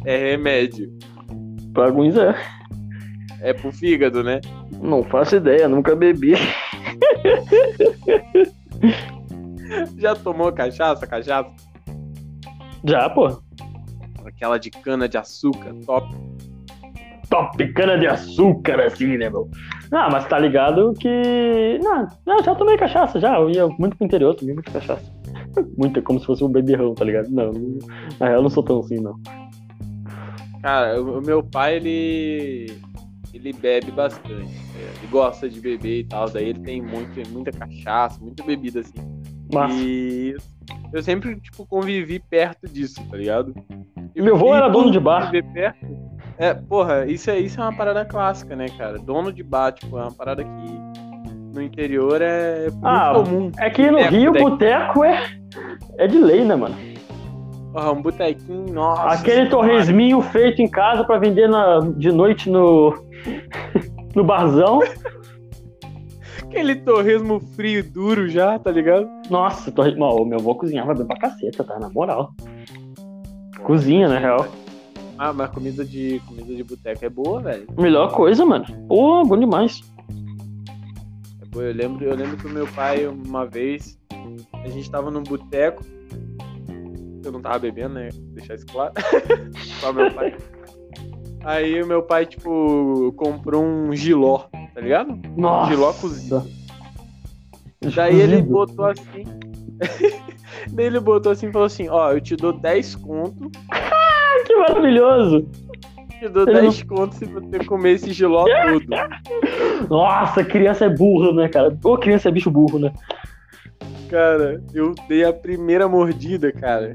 é 0.05 0.31
remédio. 0.31 0.91
Pra 1.73 1.85
alguns 1.85 2.17
é. 2.17 2.35
É 3.41 3.53
pro 3.53 3.71
fígado, 3.71 4.23
né? 4.23 4.39
Não 4.81 5.03
faço 5.03 5.35
ideia, 5.37 5.67
nunca 5.67 5.95
bebi. 5.95 6.33
Já 9.97 10.15
tomou 10.15 10.51
cachaça? 10.51 11.07
Cachaça? 11.07 11.49
Já, 12.85 13.09
pô. 13.09 13.41
Aquela 14.25 14.57
de 14.57 14.69
cana 14.69 15.07
de 15.07 15.17
açúcar, 15.17 15.73
top. 15.85 16.15
Top 17.29 17.73
cana 17.73 17.97
de 17.97 18.05
açúcar, 18.07 18.79
assim, 18.81 19.17
né, 19.17 19.29
meu? 19.29 19.49
Ah, 19.91 20.07
mas 20.11 20.27
tá 20.27 20.37
ligado 20.37 20.93
que. 20.99 21.79
Não, 21.83 22.07
não, 22.25 22.43
já 22.43 22.53
tomei 22.53 22.77
cachaça, 22.77 23.19
já. 23.19 23.35
Eu 23.39 23.49
ia 23.49 23.67
muito 23.67 23.95
pro 23.97 24.05
interior, 24.05 24.35
tomei 24.35 24.53
muita 24.53 24.71
cachaça. 24.71 25.11
Muita, 25.77 26.01
como 26.01 26.19
se 26.19 26.25
fosse 26.25 26.43
um 26.43 26.49
beberrão, 26.49 26.95
tá 26.95 27.05
ligado? 27.05 27.29
Não, 27.29 27.51
na 28.19 28.25
real 28.27 28.37
eu 28.39 28.41
não 28.43 28.49
sou 28.49 28.63
tão 28.63 28.79
assim, 28.79 28.95
não. 28.95 29.13
Cara, 30.63 30.99
o 31.01 31.21
meu 31.21 31.43
pai, 31.43 31.75
ele. 31.75 32.77
Ele 33.33 33.51
bebe 33.51 33.91
bastante. 33.91 34.31
é, 34.31 34.97
Ele 34.97 35.07
gosta 35.11 35.49
de 35.49 35.59
beber 35.59 35.99
e 35.99 36.03
tal. 36.05 36.29
Daí 36.29 36.49
ele 36.49 36.59
tem 36.59 36.81
muito, 36.81 37.29
muita 37.29 37.51
cachaça, 37.51 38.19
muita 38.21 38.43
bebida 38.43 38.79
assim. 38.79 38.93
Mas. 39.53 39.73
E 39.75 40.35
eu 40.93 41.01
sempre, 41.03 41.39
tipo, 41.39 41.65
convivi 41.65 42.19
perto 42.19 42.67
disso, 42.67 43.01
tá 43.09 43.17
ligado? 43.17 43.53
E- 44.15 44.21
Meu 44.21 44.35
avô 44.35 44.53
era 44.55 44.67
dono 44.69 44.91
de 44.91 44.99
bar. 44.99 45.31
perto, 45.31 46.03
É, 46.37 46.53
porra, 46.53 47.05
isso 47.05 47.29
é, 47.29 47.39
isso 47.39 47.59
é 47.59 47.63
uma 47.63 47.75
parada 47.75 48.03
clássica, 48.05 48.55
né, 48.55 48.65
cara? 48.77 48.97
Dono 48.97 49.31
de 49.31 49.43
bar, 49.43 49.71
tipo, 49.71 49.97
é 49.97 50.01
uma 50.01 50.11
parada 50.11 50.43
que 50.43 50.49
no 51.53 51.61
interior 51.61 52.19
é 52.21 52.67
Ah, 52.81 53.13
comum. 53.15 53.51
É 53.57 53.69
que 53.69 53.83
no 53.89 53.97
Boteco, 53.97 54.11
Rio, 54.15 54.31
boteco. 54.33 54.49
boteco 54.49 55.03
é, 55.03 55.23
é 55.99 56.07
de 56.07 56.17
lei, 56.17 56.43
né, 56.43 56.55
mano? 56.55 56.75
Porra, 57.71 57.91
um 57.91 58.01
botequinho, 58.01 58.71
nossa. 58.73 59.19
Aquele 59.19 59.47
torresminho 59.49 60.21
feito 60.21 60.61
em 60.61 60.67
casa 60.67 61.03
pra 61.03 61.17
vender 61.17 61.47
na, 61.49 61.79
de 61.97 62.11
noite 62.11 62.49
no, 62.49 62.93
no 64.15 64.23
barzão. 64.23 64.79
Aquele 66.53 66.75
torresmo 66.75 67.39
frio 67.55 67.79
e 67.79 67.81
duro 67.81 68.29
já, 68.29 68.59
tá 68.59 68.69
ligado? 68.69 69.09
Nossa, 69.27 69.71
torre... 69.71 69.95
Mano, 69.95 70.21
o 70.21 70.25
meu 70.25 70.37
avô 70.37 70.53
cozinhava 70.53 70.93
bem 70.93 71.03
pra 71.03 71.17
caceta, 71.17 71.63
tá? 71.63 71.79
Na 71.79 71.89
moral. 71.89 72.31
Cozinha, 73.63 74.07
na 74.07 74.19
real. 74.19 74.47
Ah, 75.17 75.33
mas 75.33 75.49
comida 75.49 75.83
de 75.83 76.21
comida 76.27 76.53
de 76.53 76.63
boteco 76.63 77.03
é 77.03 77.09
boa, 77.09 77.41
velho. 77.41 77.65
Melhor 77.75 78.13
coisa, 78.13 78.45
mano. 78.45 78.65
Pô, 78.87 79.25
bom 79.25 79.35
demais. 79.35 79.81
É 81.41 81.45
boa. 81.47 81.65
Eu 81.65 81.73
lembro, 81.73 82.05
eu 82.05 82.15
lembro 82.15 82.37
que 82.37 82.45
o 82.45 82.51
meu 82.51 82.67
pai, 82.67 83.07
uma 83.07 83.47
vez, 83.47 83.99
a 84.53 84.69
gente 84.69 84.91
tava 84.91 85.09
num 85.09 85.23
boteco. 85.23 85.83
Eu 87.25 87.31
não 87.31 87.41
tava 87.41 87.57
bebendo, 87.57 87.95
né? 87.95 88.09
Deixar 88.35 88.53
isso 88.53 88.67
claro. 88.67 88.93
Só 89.81 89.91
meu 89.91 90.13
pai. 90.13 90.37
Aí 91.43 91.81
o 91.81 91.87
meu 91.87 92.01
pai, 92.01 92.25
tipo, 92.25 93.13
comprou 93.17 93.63
um 93.63 93.93
giló, 93.93 94.45
tá 94.73 94.81
ligado? 94.81 95.19
Nossa. 95.35 95.71
Giló 95.71 95.93
cozido. 95.93 96.47
Daí 97.95 98.19
ele 98.19 98.41
botou 98.41 98.85
assim. 98.85 99.25
Daí 100.71 100.85
ele 100.85 100.99
botou 100.99 101.31
assim 101.31 101.47
e 101.47 101.51
falou 101.51 101.65
assim: 101.65 101.89
Ó, 101.89 102.11
eu 102.11 102.21
te 102.21 102.35
dou 102.35 102.53
10 102.53 102.95
conto. 102.95 103.51
Que 104.45 104.55
maravilhoso. 104.55 105.47
Te 106.19 106.29
dou 106.29 106.47
Ele 106.47 106.61
10 106.61 106.83
conto 106.83 107.15
se 107.15 107.25
você 107.25 107.59
comer 107.65 107.93
esse 107.93 108.13
giló 108.13 108.45
todo. 108.45 109.89
Nossa, 109.89 110.43
criança 110.43 110.85
é 110.85 110.89
burro, 110.89 111.33
né, 111.33 111.49
cara? 111.49 111.77
Ô, 111.83 111.97
criança 111.97 112.29
é 112.29 112.31
bicho 112.31 112.49
burro, 112.49 112.79
né? 112.79 112.93
Cara, 114.09 114.63
eu 114.73 114.93
dei 115.07 115.25
a 115.25 115.33
primeira 115.33 115.87
mordida, 115.87 116.51
cara. 116.51 116.93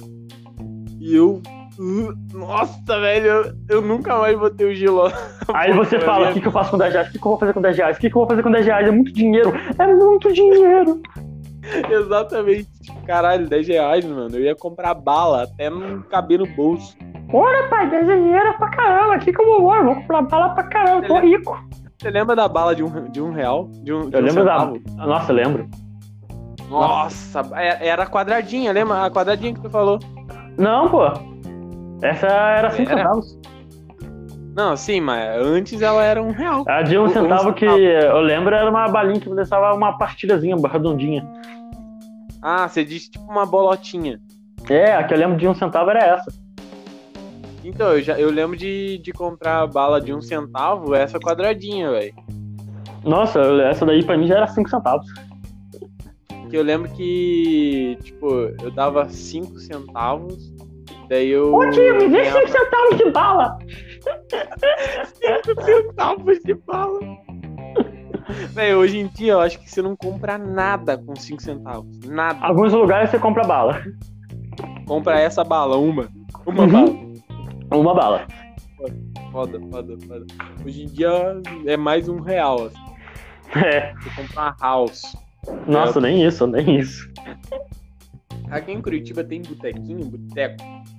E 1.00 1.14
eu. 1.14 1.42
Nossa, 2.32 3.00
velho, 3.00 3.26
eu, 3.26 3.52
eu 3.70 3.82
nunca 3.82 4.18
mais 4.18 4.38
botei 4.38 4.66
o 4.66 4.74
giló. 4.74 5.10
Aí 5.54 5.72
você 5.72 5.98
fala, 6.00 6.30
o 6.30 6.32
que, 6.34 6.40
que 6.40 6.48
eu 6.48 6.52
faço 6.52 6.70
com 6.72 6.78
10 6.78 6.92
reais? 6.92 7.08
O 7.08 7.12
que, 7.12 7.18
que 7.18 7.24
eu 7.26 7.30
vou 7.30 7.38
fazer 7.38 7.52
com 7.52 7.60
10 7.60 7.76
reais? 7.76 7.96
O 7.96 8.00
que, 8.00 8.10
que 8.10 8.16
eu 8.16 8.20
vou 8.20 8.28
fazer 8.28 8.42
com 8.42 8.50
10 8.50 8.66
reais? 8.66 8.88
É 8.88 8.90
muito 8.90 9.12
dinheiro. 9.12 9.52
É 9.78 9.86
muito 9.94 10.32
dinheiro. 10.32 11.00
Exatamente. 11.90 12.68
Caralho, 13.06 13.48
10 13.48 13.68
reais, 13.68 14.04
mano. 14.04 14.34
Eu 14.36 14.40
ia 14.42 14.56
comprar 14.56 14.94
bala 14.94 15.44
até 15.44 15.70
não 15.70 16.02
caber 16.02 16.38
no 16.38 16.46
bolso. 16.46 16.96
Olha, 17.32 17.68
pai, 17.68 17.88
10 17.90 18.08
é 18.08 18.16
dinheiro 18.16 18.54
pra 18.58 18.70
caramba. 18.70 19.16
O 19.16 19.18
que, 19.20 19.32
que 19.32 19.40
eu 19.40 19.46
vou? 19.60 19.74
Eu 19.76 19.84
vou 19.84 19.94
comprar 19.96 20.22
bala 20.22 20.48
pra 20.54 20.64
caramba. 20.64 21.06
Tô 21.06 21.18
rico. 21.20 21.58
Você 21.98 22.10
lembra 22.10 22.34
da 22.36 22.48
bala 22.48 22.74
de 22.74 22.82
um, 22.82 23.10
de 23.10 23.20
um 23.20 23.32
real? 23.32 23.68
De 23.82 23.92
um, 23.92 24.08
de 24.08 24.16
Eu 24.16 24.20
um 24.22 24.24
lembro 24.24 24.44
da. 24.44 24.58
centavo? 24.60 24.80
Nossa, 24.96 25.32
eu 25.32 25.36
lembro. 25.36 25.68
Nossa, 26.70 27.42
é- 27.54 27.88
era 27.88 28.06
quadradinha, 28.06 28.72
lembra? 28.72 29.04
A 29.04 29.10
quadradinha 29.10 29.52
que 29.54 29.60
tu 29.60 29.70
falou. 29.70 29.98
Não, 30.56 30.88
pô. 30.88 31.02
Essa 32.02 32.26
era 32.26 32.70
5 32.70 32.90
Era? 32.90 32.98
centavos. 33.00 33.38
Não, 34.54 34.76
sim, 34.76 35.00
mas 35.00 35.40
antes 35.46 35.80
ela 35.82 36.02
era 36.02 36.20
um 36.22 36.30
real. 36.32 36.64
A 36.66 36.82
de 36.82 36.98
um 36.98 37.04
Um 37.04 37.08
centavo 37.08 37.52
que 37.52 37.60
centavo. 37.64 37.78
eu 37.80 38.20
lembro 38.20 38.54
era 38.54 38.68
uma 38.68 38.88
balinha 38.88 39.20
que 39.20 39.32
deixava 39.32 39.72
uma 39.74 39.96
pastilhazinha 39.96 40.56
redondinha. 40.56 41.24
Ah, 42.42 42.68
você 42.68 42.84
disse 42.84 43.10
tipo 43.10 43.30
uma 43.30 43.46
bolotinha. 43.46 44.20
É, 44.68 44.94
a 44.94 45.04
que 45.04 45.14
eu 45.14 45.18
lembro 45.18 45.36
de 45.36 45.46
um 45.46 45.54
centavo 45.54 45.90
era 45.90 46.00
essa. 46.00 46.32
Então, 47.64 47.92
eu, 47.92 48.02
já, 48.02 48.18
eu 48.18 48.30
lembro 48.30 48.56
de, 48.56 48.98
de 48.98 49.12
comprar 49.12 49.60
a 49.62 49.66
bala 49.66 50.00
de 50.00 50.12
um 50.12 50.20
centavo, 50.20 50.94
essa 50.94 51.18
quadradinha, 51.18 51.90
velho. 51.90 52.14
Nossa, 53.04 53.40
essa 53.62 53.84
daí 53.86 54.02
pra 54.04 54.16
mim 54.16 54.26
já 54.26 54.36
era 54.36 54.46
5 54.46 54.68
centavos. 54.70 55.06
Que 56.50 56.56
eu 56.56 56.62
lembro 56.62 56.90
que, 56.92 57.98
tipo, 58.02 58.26
eu 58.62 58.70
dava 58.70 59.08
5 59.08 59.58
centavos, 59.58 60.52
daí 61.08 61.30
eu. 61.30 61.54
Ô 61.54 61.70
tio, 61.70 61.94
me 61.94 62.08
dê 62.08 62.18
ganhava 62.22 62.40
5 62.46 62.52
centavos 62.58 62.96
de 62.98 63.10
bala. 63.10 63.58
centavos 65.64 66.38
de 66.44 66.54
bala. 66.54 67.00
Velho, 68.50 68.78
hoje 68.78 68.98
em 68.98 69.06
dia 69.08 69.32
eu 69.32 69.40
acho 69.40 69.58
que 69.58 69.70
você 69.70 69.80
não 69.80 69.96
compra 69.96 70.36
nada 70.36 70.98
com 70.98 71.16
5 71.16 71.42
centavos. 71.42 71.98
Nada. 72.06 72.38
Alguns 72.44 72.72
lugares 72.72 73.10
você 73.10 73.18
compra 73.18 73.44
bala. 73.44 73.82
Compra 74.86 75.18
essa 75.20 75.42
bala, 75.44 75.76
uma. 75.76 76.08
Uma 76.46 76.62
Uhum. 76.62 76.70
bala. 76.72 77.80
Uma 77.80 77.94
bala. 77.94 78.26
Foda, 79.32 79.60
foda, 79.70 79.96
foda. 80.06 80.26
Hoje 80.64 80.84
em 80.84 80.86
dia 80.86 81.40
é 81.66 81.76
mais 81.76 82.08
um 82.08 82.20
real, 82.20 82.66
assim. 82.66 82.78
É. 83.66 83.92
Você 83.94 84.10
compra 84.22 84.42
uma 84.42 84.56
house. 84.60 85.02
Nossa, 85.66 86.00
nem 86.00 86.24
isso, 86.26 86.46
nem 86.46 86.78
isso. 86.78 87.10
Aqui 88.50 88.72
em 88.72 88.80
Curitiba 88.80 89.22
tem 89.24 89.42
botequinho, 89.42 90.06
boteco, 90.06 90.56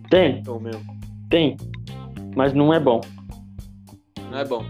Tem, 0.09 0.39
então 0.39 0.59
mesmo. 0.59 0.81
tem. 1.29 1.55
Mas 2.35 2.53
não 2.53 2.73
é 2.73 2.79
bom. 2.79 3.01
Não 4.31 4.37
é 4.39 4.45
bom. 4.45 4.63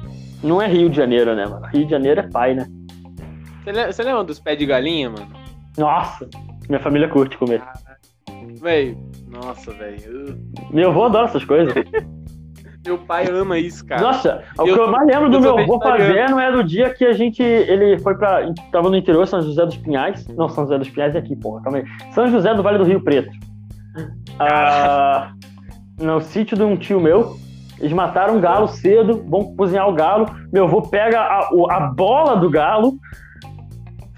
Não 0.43 0.61
é 0.61 0.67
Rio 0.67 0.89
de 0.89 0.95
Janeiro, 0.97 1.35
né, 1.35 1.45
mano? 1.45 1.65
Rio 1.67 1.85
de 1.85 1.91
Janeiro 1.91 2.21
é 2.21 2.29
pai, 2.29 2.53
né? 2.53 2.65
Você 3.63 3.71
le- 3.71 3.87
Você 3.91 4.03
lembra 4.03 4.23
dos 4.23 4.39
pés 4.39 4.57
de 4.57 4.65
galinha, 4.65 5.09
mano? 5.09 5.27
Nossa, 5.77 6.27
minha 6.67 6.79
família 6.79 7.07
curte 7.09 7.37
comer. 7.37 7.61
Véi, 8.61 8.97
nossa, 9.27 9.71
velho. 9.71 10.37
Meu 10.71 10.89
avô 10.91 11.05
adora 11.05 11.25
essas 11.27 11.43
coisas. 11.45 11.73
Meu 12.85 12.97
pai 12.97 13.27
ama 13.29 13.57
isso, 13.59 13.85
cara. 13.85 14.01
Nossa, 14.01 14.41
o 14.57 14.65
eu 14.65 14.73
que 14.73 14.79
eu 14.79 14.89
mais 14.89 15.05
lembro 15.05 15.29
do 15.29 15.41
meu 15.41 15.59
avô 15.59 15.79
fazendo 15.81 16.39
é 16.39 16.49
do 16.49 16.63
dia 16.63 16.89
que 16.93 17.03
a 17.05 17.11
gente. 17.11 17.43
Ele 17.43 17.99
foi 17.99 18.15
pra. 18.17 18.51
Tava 18.71 18.89
no 18.89 18.95
interior, 18.95 19.27
São 19.27 19.41
José 19.41 19.65
dos 19.65 19.75
Pinhais. 19.75 20.25
Não, 20.29 20.47
São 20.47 20.63
José 20.63 20.77
dos 20.77 20.89
Pinhais 20.89 21.13
é 21.13 21.19
aqui, 21.19 21.35
porra, 21.35 21.61
calma 21.61 21.79
aí. 21.79 21.85
São 22.13 22.27
José 22.27 22.53
do 22.55 22.63
Vale 22.63 22.77
do 22.77 22.85
Rio 22.85 23.03
Preto. 23.03 23.29
Ah, 24.39 25.31
no 25.99 26.21
sítio 26.21 26.55
de 26.55 26.63
um 26.63 26.77
tio 26.77 26.99
meu. 26.99 27.37
Eles 27.79 27.93
mataram 27.93 28.35
um 28.35 28.41
galo 28.41 28.67
cedo, 28.67 29.23
vão 29.27 29.55
cozinhar 29.55 29.87
o 29.87 29.93
galo. 29.93 30.25
Meu 30.51 30.65
avô 30.65 30.81
pega 30.81 31.21
a, 31.21 31.49
a 31.71 31.79
bola 31.95 32.35
do 32.35 32.49
galo, 32.49 32.97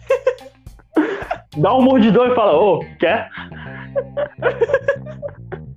dá 1.57 1.73
um 1.75 1.81
mordidão 1.81 2.25
e 2.25 2.35
fala: 2.35 2.57
Ô, 2.57 2.79
quer? 2.99 3.29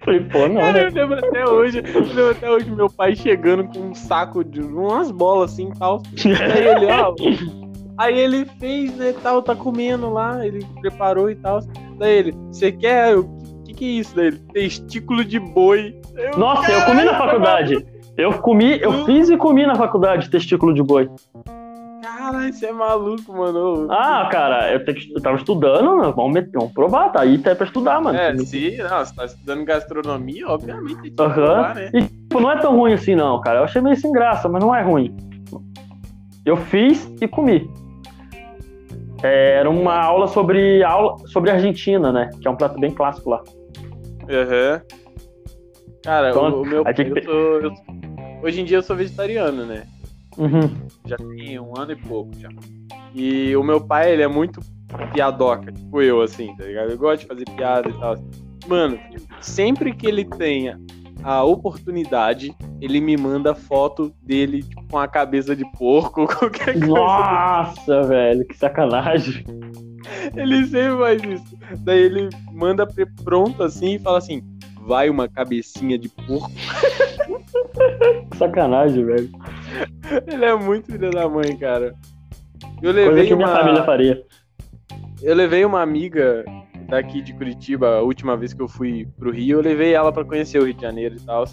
Falei, 0.05 0.21
pô, 0.21 0.47
não, 0.49 0.61
Cara, 0.61 0.73
né? 0.73 0.87
eu 0.87 0.91
lembro 0.93 1.27
até 1.27 1.49
hoje, 1.49 1.79
eu 1.79 2.01
lembro 2.03 2.31
até 2.31 2.51
hoje 2.51 2.71
meu 2.71 2.91
pai 2.91 3.17
chegando 3.17 3.65
com 3.65 3.79
um 3.79 3.95
saco 3.95 4.45
de 4.45 4.61
umas 4.61 5.11
bolas 5.11 5.53
assim 5.53 5.71
e 5.75 5.79
tal. 5.79 6.03
Aí 6.43 6.67
ele, 6.69 6.87
ó. 6.93 7.15
Aí 7.97 8.19
ele 8.19 8.45
fez, 8.59 8.95
né, 8.97 9.15
tal, 9.23 9.41
tá 9.41 9.55
comendo 9.55 10.13
lá, 10.13 10.45
ele 10.45 10.67
preparou 10.81 11.31
e 11.31 11.37
tal. 11.37 11.61
Daí 11.97 12.19
ele, 12.19 12.33
você 12.49 12.73
quer? 12.73 13.17
O 13.17 13.25
que, 13.75 13.79
que 13.79 13.85
é 13.85 14.01
isso? 14.01 14.15
Daí 14.17 14.27
ele, 14.29 14.39
testículo 14.53 15.25
de 15.25 15.39
boi. 15.39 15.95
Eu, 16.17 16.39
Nossa, 16.39 16.71
eu 16.73 16.83
comi 16.83 17.05
na 17.05 17.11
"Caralho, 17.13 17.31
faculdade. 17.31 17.87
Eu 18.17 18.33
comi, 18.39 18.79
eu 18.81 19.05
fiz 19.05 19.29
e 19.29 19.37
comi 19.37 19.67
na 19.67 19.75
faculdade 19.75 20.31
testículo 20.31 20.73
de 20.73 20.83
boi. 20.83 21.11
Caralho, 22.03 22.53
você 22.53 22.67
é 22.67 22.73
maluco, 22.73 23.33
mano. 23.37 23.89
Ah, 23.91 24.29
cara, 24.31 24.73
eu, 24.73 24.85
que- 24.85 25.13
eu 25.15 25.21
tava 25.21 25.37
estudando, 25.37 25.97
né? 25.97 26.13
vamos, 26.15 26.33
meter, 26.33 26.53
vamos 26.53 26.73
provar, 26.73 27.11
tá 27.11 27.21
aí 27.23 27.39
tá 27.39 27.55
pra 27.55 27.67
estudar, 27.67 28.01
mano. 28.01 28.17
É, 28.19 28.37
sim, 28.39 28.77
não, 28.77 29.05
você 29.05 29.15
tá 29.15 29.25
estudando 29.25 29.65
gastronomia, 29.65 30.47
obviamente 30.49 31.01
tem 31.03 31.13
que 31.15 31.23
Aham. 31.23 31.33
provar, 31.33 31.75
né? 31.75 31.91
E 31.93 32.03
tipo, 32.03 32.41
não 32.41 32.51
é 32.53 32.59
tão 32.59 32.77
ruim 32.77 32.93
assim, 32.93 33.15
não, 33.15 33.41
cara. 33.41 33.61
Eu 33.61 33.65
achei 33.65 33.83
meio 33.83 33.97
sem 33.97 34.13
graça, 34.13 34.49
mas 34.49 34.63
não 34.63 34.75
é 34.75 34.83
ruim. 34.83 35.15
Eu 36.47 36.57
fiz 36.57 37.11
e 37.21 37.27
comi. 37.27 37.69
É, 39.23 39.57
Era 39.59 39.71
uma 39.71 39.97
aula 39.99 40.27
sobre 40.29 40.85
aula 40.85 41.17
sobre 41.29 41.51
Argentina, 41.51 42.13
né? 42.13 42.31
Que 42.41 42.47
é 42.47 42.51
um 42.51 42.57
prato 42.57 42.79
bem 42.79 42.91
clássico 42.91 43.31
lá. 43.31 43.43
Aham. 44.29 44.81
Cara, 46.03 46.31
Então, 46.31 46.61
o, 46.61 46.65
meu 46.67 46.85
pai, 46.85 46.95
eu 46.99 47.23
sou, 47.23 47.61
eu- 47.61 47.73
hoje 48.43 48.61
em 48.61 48.65
dia 48.65 48.79
eu 48.79 48.83
sou 48.83 48.95
vegetariano, 48.97 49.65
né? 49.65 49.87
Uhum. 50.37 50.69
Já 51.07 51.17
tem 51.17 51.59
um 51.59 51.77
ano 51.79 51.93
e 51.93 51.97
pouco 51.97 52.31
já. 52.39 52.49
E 53.15 53.57
o 53.57 53.63
meu 53.63 53.81
pai, 53.81 54.13
ele 54.13 54.23
é 54.23 54.29
muito 54.29 54.61
piadoca, 55.13 55.73
tipo 55.73 56.03
eu, 56.03 56.21
assim, 56.21 56.55
tá 56.57 56.65
ligado? 56.65 56.91
Eu 56.91 56.99
gosto 56.99 57.23
de 57.23 57.27
fazer 57.29 57.45
piada 57.57 57.89
e 57.89 57.93
tal. 57.95 58.17
Mano, 58.67 58.99
sempre 59.41 59.95
que 59.95 60.07
ele 60.07 60.25
tenha 60.25 60.79
a 61.23 61.43
oportunidade, 61.45 62.55
ele 62.81 63.01
me 63.01 63.17
manda 63.17 63.55
foto 63.55 64.13
dele 64.23 64.63
tipo, 64.63 64.85
com 64.91 64.99
a 64.99 65.09
cabeça 65.09 65.55
de 65.57 65.65
porco, 65.73 66.27
qualquer 66.29 66.73
coisa. 66.73 66.87
Nossa, 66.87 68.03
velho, 68.03 68.45
que 68.47 68.57
sacanagem. 68.57 69.45
Ele 70.37 70.67
sempre 70.67 70.99
faz 70.99 71.23
isso. 71.23 71.59
Daí 71.81 72.01
ele 72.01 72.29
manda 72.53 72.87
pronto 73.25 73.63
assim 73.63 73.95
e 73.95 73.99
fala 73.99 74.19
assim: 74.19 74.43
vai 74.87 75.09
uma 75.09 75.29
cabecinha 75.29 75.99
de 75.99 76.09
porco. 76.09 76.51
Que 78.31 78.37
sacanagem, 78.37 79.05
velho. 79.05 79.31
Ele 80.27 80.45
é 80.45 80.55
muito 80.55 80.93
filho 80.93 81.11
da 81.11 81.29
mãe, 81.29 81.57
cara. 81.57 81.95
Eu 82.83 82.93
Coisa 82.93 83.11
levei 83.11 83.27
que 83.27 83.35
minha 83.35 83.49
uma. 83.49 83.57
família 83.57 83.83
faria. 83.85 84.23
Eu 85.23 85.35
levei 85.35 85.65
uma 85.65 85.81
amiga 85.81 86.45
daqui 86.89 87.23
de 87.23 87.33
Curitiba, 87.33 87.97
a 87.97 88.03
última 88.03 88.37
vez 88.37 88.53
que 88.53 88.61
eu 88.61 88.69
fui 88.69 89.09
pro 89.17 89.31
Rio, 89.31 89.59
eu 89.59 89.63
levei 89.63 89.95
ela 89.95 90.13
pra 90.13 90.25
conhecer 90.25 90.59
o 90.59 90.65
Rio 90.65 90.75
de 90.75 90.83
Janeiro 90.83 91.17
e 91.17 91.21
tal. 91.21 91.45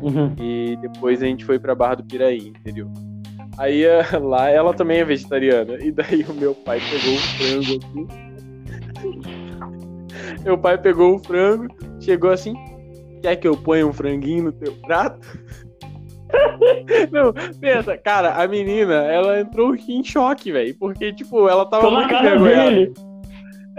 Uhum. 0.00 0.34
E 0.38 0.76
depois 0.82 1.22
a 1.22 1.26
gente 1.26 1.44
foi 1.44 1.58
pra 1.58 1.74
Barra 1.74 1.96
do 1.96 2.04
Piraí, 2.04 2.48
entendeu? 2.48 2.90
Aí 3.60 3.84
eh, 3.84 4.02
lá 4.18 4.48
ela 4.48 4.72
também 4.72 5.00
é 5.00 5.04
vegetariana. 5.04 5.74
E 5.74 5.92
daí 5.92 6.24
o 6.28 6.32
meu 6.32 6.54
pai 6.54 6.80
pegou 6.80 7.14
o 7.14 7.18
frango 7.18 7.78
assim. 7.84 8.08
meu 10.44 10.58
pai 10.58 10.78
pegou 10.78 11.14
o 11.14 11.18
frango, 11.18 11.68
chegou 12.00 12.30
assim. 12.30 12.54
Quer 13.22 13.36
que 13.36 13.46
eu 13.46 13.54
ponha 13.54 13.86
um 13.86 13.92
franguinho 13.92 14.44
no 14.44 14.52
teu 14.52 14.72
prato? 14.86 15.20
Não, 17.12 17.34
pensa, 17.60 17.98
cara, 17.98 18.42
a 18.42 18.48
menina, 18.48 18.94
ela 18.94 19.40
entrou 19.40 19.74
em 19.74 20.02
choque, 20.02 20.50
velho. 20.50 20.74
Porque, 20.78 21.12
tipo, 21.12 21.46
ela 21.46 21.66
tava 21.66 21.82
Tô 21.82 21.90
muito 21.90 22.08
cara 22.08 22.36
envergonhada. 22.36 22.70
dele. 22.70 22.94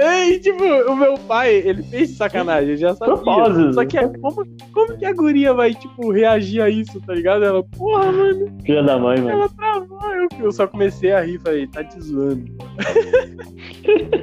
E, 0.03 0.39
tipo, 0.39 0.63
o 0.63 0.95
meu 0.95 1.13
pai, 1.15 1.53
ele 1.57 1.83
fez 1.83 2.17
sacanagem, 2.17 2.71
eu 2.71 2.77
já 2.77 2.95
sabia. 2.95 3.13
Propósito. 3.13 3.73
Só 3.73 3.85
que 3.85 3.97
é, 3.99 4.07
como, 4.07 4.43
como 4.73 4.97
que 4.97 5.05
a 5.05 5.13
guria 5.13 5.53
vai, 5.53 5.75
tipo, 5.75 6.11
reagir 6.11 6.59
a 6.61 6.69
isso, 6.69 6.99
tá 7.01 7.13
ligado? 7.13 7.43
Ela, 7.45 7.63
porra, 7.77 8.11
mano, 8.11 8.47
Filha 8.65 8.81
da 8.81 8.97
mãe, 8.97 9.17
mano. 9.19 9.29
ela 9.29 9.49
travou. 9.49 9.99
Eu, 10.13 10.27
eu 10.39 10.51
só 10.51 10.65
comecei 10.65 11.11
a 11.11 11.21
rir, 11.21 11.39
falei, 11.41 11.67
tá 11.67 11.83
te 11.83 12.01
zoando. 12.01 12.45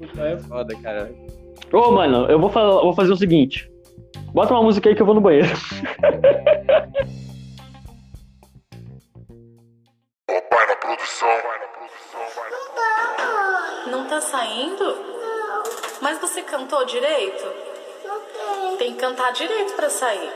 então 0.00 0.24
é 0.24 0.38
foda, 0.38 0.74
cara. 0.76 1.10
Ô, 1.72 1.90
mano, 1.92 2.26
eu 2.26 2.38
vou, 2.38 2.50
fa- 2.50 2.80
vou 2.80 2.94
fazer 2.94 3.12
o 3.12 3.16
seguinte. 3.16 3.68
Bota 4.32 4.54
uma 4.54 4.62
música 4.62 4.88
aí 4.88 4.94
que 4.94 5.02
eu 5.02 5.06
vou 5.06 5.14
no 5.16 5.20
banheiro. 5.20 5.48
tá 14.20 14.26
saindo? 14.26 14.96
Mas 16.02 16.18
você 16.18 16.42
cantou 16.42 16.84
direito? 16.84 17.44
Não 18.04 18.20
tem. 18.20 18.76
Tem 18.76 18.92
que 18.92 19.00
cantar 19.00 19.32
direito 19.32 19.72
pra 19.72 19.88
sair. 19.88 20.30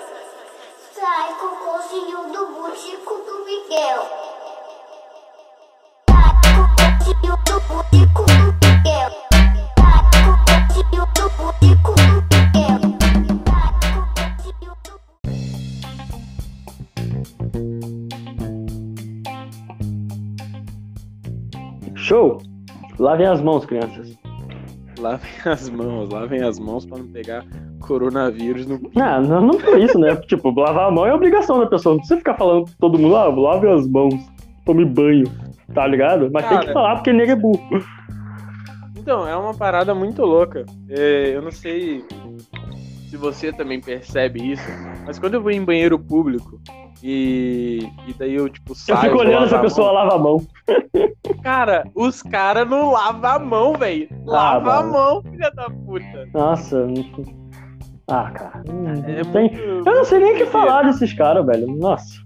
Sai 0.95 1.35
com 1.35 1.47
o 1.47 1.57
cozinho 1.57 2.33
do 2.33 2.47
butico 2.47 3.15
do 3.15 3.45
Miguel. 3.45 4.09
Sai 6.09 6.33
com 6.55 6.63
o 6.63 6.69
cozinho 6.77 7.37
do 7.45 7.61
butico 7.61 8.23
do 8.25 8.47
Miguel. 8.63 9.11
Sai 9.77 10.03
com 10.25 10.31
o 10.33 10.37
cozinho 10.49 11.05
do 11.15 11.25
butico 11.37 11.93
do 11.93 12.17
Miguel. 12.33 12.81
Show! 21.97 22.54
Lavem 23.05 23.27
as 23.27 23.43
mãos, 23.43 23.67
crianças. 23.67 24.17
Lavem 24.99 25.31
as 25.45 25.69
mãos, 25.69 26.09
lavem 26.09 26.43
as 26.43 26.59
mãos 26.59 26.87
pra 26.87 26.97
não 26.97 27.07
pegar 27.09 27.45
coronavírus 27.81 28.67
no. 28.67 28.81
Não, 28.95 29.23
não, 29.23 29.41
não 29.43 29.59
por 29.59 29.79
isso, 29.79 29.99
né? 29.99 30.17
Tipo, 30.27 30.59
lavar 30.59 30.89
a 30.89 30.91
mão 30.91 31.05
é 31.05 31.13
obrigação 31.13 31.59
da 31.59 31.67
pessoa. 31.67 31.93
Não 31.93 31.99
precisa 31.99 32.17
ficar 32.17 32.33
falando 32.33 32.65
pra 32.65 32.75
todo 32.81 32.99
mundo, 32.99 33.15
ah, 33.15 33.27
lave 33.27 33.69
as 33.69 33.87
mãos, 33.87 34.15
tome 34.65 34.87
banho, 34.87 35.27
tá 35.75 35.87
ligado? 35.87 36.31
Mas 36.33 36.49
tem 36.49 36.59
que 36.61 36.65
Cara. 36.65 36.73
falar 36.73 36.95
porque 36.95 37.13
nego 37.13 37.33
é 37.33 37.37
burro. 37.37 37.85
Então, 38.97 39.29
é 39.29 39.37
uma 39.37 39.53
parada 39.53 39.95
muito 39.95 40.23
louca. 40.23 40.65
É, 40.89 41.37
eu 41.37 41.43
não 41.43 41.53
sei 41.53 42.03
se 43.11 43.19
você 43.19 43.53
também 43.53 43.83
percebe 43.83 44.53
isso, 44.53 44.65
mas 45.07 45.19
quando 45.19 45.35
eu 45.35 45.43
vou 45.43 45.51
em 45.51 45.63
banheiro 45.63 45.99
público 45.99 46.59
e, 47.07 47.81
e 48.09 48.15
daí 48.19 48.35
eu, 48.35 48.49
tipo, 48.49 48.73
Eu 48.73 48.77
saio. 48.77 49.01
fico 49.01 49.13
vou 49.13 49.21
olhando 49.23 49.37
a 49.43 49.45
lavar 49.45 49.61
pessoa 49.61 49.93
lava 49.93 50.15
a 50.15 50.19
mão. 50.19 50.39
mão. 50.39 51.37
Cara, 51.43 51.85
os 51.95 52.23
caras 52.23 52.67
não 52.69 52.93
lavam 52.93 53.31
a 53.31 53.39
mão, 53.39 53.73
velho. 53.75 54.09
Lava 54.25 54.79
a 54.79 54.83
mano. 54.83 54.93
mão, 54.93 55.23
filha 55.23 55.51
da 55.51 55.69
puta. 55.69 56.29
Nossa. 56.33 56.87
não- 56.87 57.45
Ah, 58.09 58.31
cara. 58.31 58.63
Não 58.73 58.91
É 59.07 59.23
tem- 59.25 59.51
muito. 59.51 59.89
Eu 59.89 59.95
não 59.95 60.05
sei 60.05 60.19
nem 60.19 60.33
o 60.35 60.37
que 60.39 60.47
falar 60.47 60.85
desses 60.85 61.13
caras, 61.13 61.45
velho. 61.45 61.67
Nossa. 61.77 62.23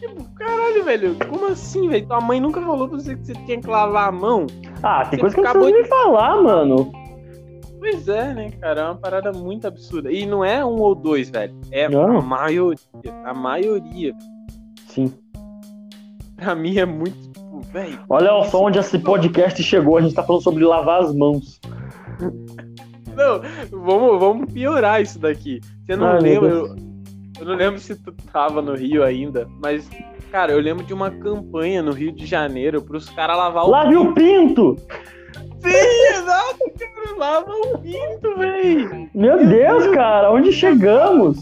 Tipo, 0.00 0.24
caralho, 0.34 0.84
velho. 0.84 1.16
Como 1.28 1.46
assim, 1.46 1.88
velho? 1.88 2.06
Tua 2.06 2.20
mãe 2.20 2.40
nunca 2.40 2.60
falou 2.60 2.88
pra 2.88 2.98
você 2.98 3.16
que 3.16 3.26
você 3.26 3.32
tinha 3.46 3.60
que 3.60 3.68
lavar 3.68 4.08
a 4.08 4.12
mão? 4.12 4.46
Ah, 4.82 5.04
tem 5.04 5.18
Você 5.18 5.20
coisa 5.20 5.34
que 5.36 5.40
não 5.42 5.50
acabou 5.50 5.68
precisa 5.70 5.82
me 5.96 6.02
falar, 6.02 6.42
mano. 6.42 6.92
Pois 7.84 8.08
é, 8.08 8.32
né, 8.32 8.50
cara? 8.60 8.80
É 8.80 8.84
uma 8.84 8.94
parada 8.96 9.30
muito 9.30 9.66
absurda. 9.66 10.10
E 10.10 10.24
não 10.24 10.42
é 10.42 10.64
um 10.64 10.80
ou 10.80 10.94
dois, 10.94 11.28
velho. 11.28 11.54
É 11.70 11.86
Não. 11.86 12.16
a 12.18 12.22
maioria. 12.22 12.78
A 13.26 13.34
maioria. 13.34 14.14
Sim. 14.86 15.12
Pra 16.34 16.54
mim 16.54 16.78
é 16.78 16.86
muito, 16.86 17.14
tipo, 17.30 17.60
velho. 17.72 17.98
Olha 18.08 18.40
isso- 18.40 18.52
só 18.52 18.62
onde 18.64 18.78
esse 18.78 18.98
podcast 18.98 19.62
chegou. 19.62 19.98
A 19.98 20.00
gente 20.00 20.14
tá 20.14 20.22
falando 20.22 20.42
sobre 20.42 20.64
lavar 20.64 21.02
as 21.02 21.14
mãos. 21.14 21.60
Não, 23.14 23.40
vamos, 23.70 24.18
vamos 24.18 24.52
piorar 24.52 25.02
isso 25.02 25.18
daqui. 25.20 25.60
Você 25.86 25.94
não 25.94 26.06
Ai, 26.08 26.20
meu 26.20 26.40
lembra? 26.42 26.48
Eu, 26.48 26.76
eu 27.40 27.46
não 27.46 27.54
lembro 27.54 27.78
se 27.78 27.94
tu 27.94 28.10
tava 28.32 28.60
no 28.60 28.74
Rio 28.74 29.04
ainda, 29.04 29.46
mas, 29.62 29.88
cara, 30.32 30.50
eu 30.50 30.58
lembro 30.58 30.82
de 30.84 30.92
uma 30.92 31.12
campanha 31.12 31.80
no 31.80 31.92
Rio 31.92 32.10
de 32.10 32.26
Janeiro 32.26 32.82
pros 32.82 33.08
caras 33.10 33.36
lavar 33.36 33.66
o 33.66 33.70
Lave 33.70 33.94
o 33.96 34.12
pinto! 34.14 34.76
Sim, 35.70 36.14
exato, 36.14 36.58
o 37.74 37.78
pinto, 37.78 38.36
velho. 38.38 39.08
Meu 39.14 39.46
Deus, 39.46 39.86
cara, 39.94 40.30
onde 40.32 40.52
chegamos? 40.52 41.38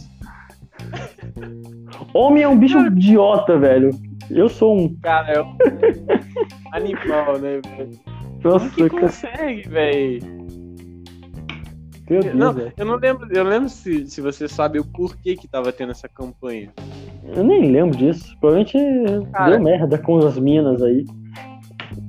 Homem 2.15 2.43
é 2.43 2.49
um 2.49 2.59
bicho 2.59 2.79
idiota, 2.87 3.59
velho. 3.59 3.91
Eu 4.31 4.49
sou 4.49 4.77
um. 4.79 4.97
Cara, 5.03 5.33
é 5.33 5.43
um 5.43 5.57
animal, 6.73 7.39
né, 7.39 7.61
velho? 7.77 7.91
Nossa, 8.45 8.69
Como 8.71 8.71
que 8.71 8.89
cara. 8.91 9.03
consegue, 9.03 9.69
velho? 9.69 10.43
Deus, 12.07 12.35
Não, 12.35 12.53
velho. 12.53 12.73
eu 12.77 12.85
não 12.85 12.97
lembro, 12.97 13.29
eu 13.33 13.45
lembro 13.45 13.69
se, 13.69 14.07
se 14.07 14.21
você 14.21 14.47
sabe 14.49 14.79
o 14.79 14.85
porquê 14.85 15.35
que 15.37 15.49
tava 15.49 15.73
tendo 15.73 15.93
essa 15.93 16.09
campanha. 16.09 16.71
Eu 17.35 17.45
nem 17.45 17.71
lembro 17.71 17.97
disso. 17.97 18.37
Provavelmente 18.41 18.77
Cara. 19.33 19.51
deu 19.53 19.61
merda 19.61 19.97
com 19.99 20.19
as 20.19 20.39
minas 20.39 20.83
aí. 20.83 21.05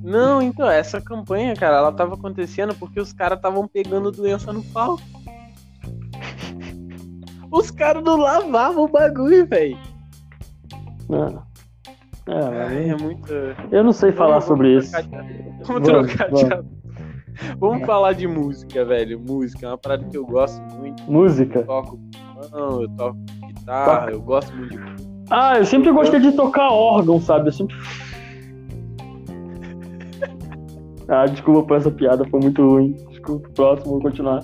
Não, 0.02 0.40
então, 0.42 0.68
essa 0.68 1.00
campanha, 1.00 1.54
cara, 1.54 1.76
ela 1.78 1.92
tava 1.92 2.14
acontecendo 2.14 2.74
porque 2.74 3.00
os 3.00 3.12
caras 3.12 3.38
estavam 3.38 3.66
pegando 3.66 4.10
doença 4.10 4.52
no 4.52 4.62
pau. 4.64 4.98
Os 7.50 7.70
caras 7.70 8.02
não 8.02 8.16
lavavam 8.16 8.84
o 8.84 8.88
bagulho, 8.88 9.46
velho. 9.46 9.78
Ah. 11.10 11.42
É, 12.26 12.32
Ai, 12.34 12.86
mas 12.86 13.00
É 13.00 13.04
muito. 13.04 13.32
eu 13.70 13.84
não 13.84 13.92
sei 13.92 14.10
falar 14.10 14.40
Vamos- 14.40 14.44
sobre 14.46 14.76
isso. 14.78 14.90
de- 15.02 15.08
Vamos, 15.64 15.88
Vamos, 15.88 15.88
trocar 15.88 16.30
de 16.30 16.34
vamos. 16.34 16.52
assunto. 16.52 16.74
Vamos 17.58 17.86
falar 17.86 18.12
de 18.14 18.26
música, 18.26 18.84
velho. 18.84 19.20
Música 19.20 19.66
é 19.66 19.68
uma 19.70 19.78
parada 19.78 20.04
que 20.04 20.16
eu 20.16 20.26
gosto 20.26 20.60
muito. 20.74 21.02
Música. 21.04 21.60
Eu 21.60 21.66
toco 21.66 22.00
violão, 22.50 22.82
eu 22.82 22.88
toco 22.90 23.18
guitarra, 23.46 24.10
eu 24.10 24.20
gosto 24.20 24.54
muito 24.56 24.76
de 24.76 25.06
Ah, 25.30 25.58
eu 25.58 25.64
sempre 25.66 25.90
gostei 25.92 26.18
de 26.20 26.32
tocar 26.32 26.70
órgão, 26.70 27.20
sabe? 27.20 27.48
Eu 27.48 27.52
sempre. 27.52 27.76
Ah, 31.08 31.26
desculpa 31.26 31.62
por 31.66 31.76
essa 31.76 31.90
piada, 31.90 32.24
foi 32.28 32.40
muito 32.40 32.62
ruim. 32.66 32.92
Desculpa, 33.10 33.48
próximo, 33.54 33.92
vou 33.92 34.00
continuar. 34.02 34.40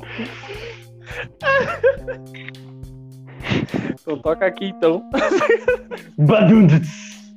Então 4.00 4.18
toca 4.18 4.46
aqui 4.46 4.66
então. 4.66 5.02
Badundits. 6.18 7.34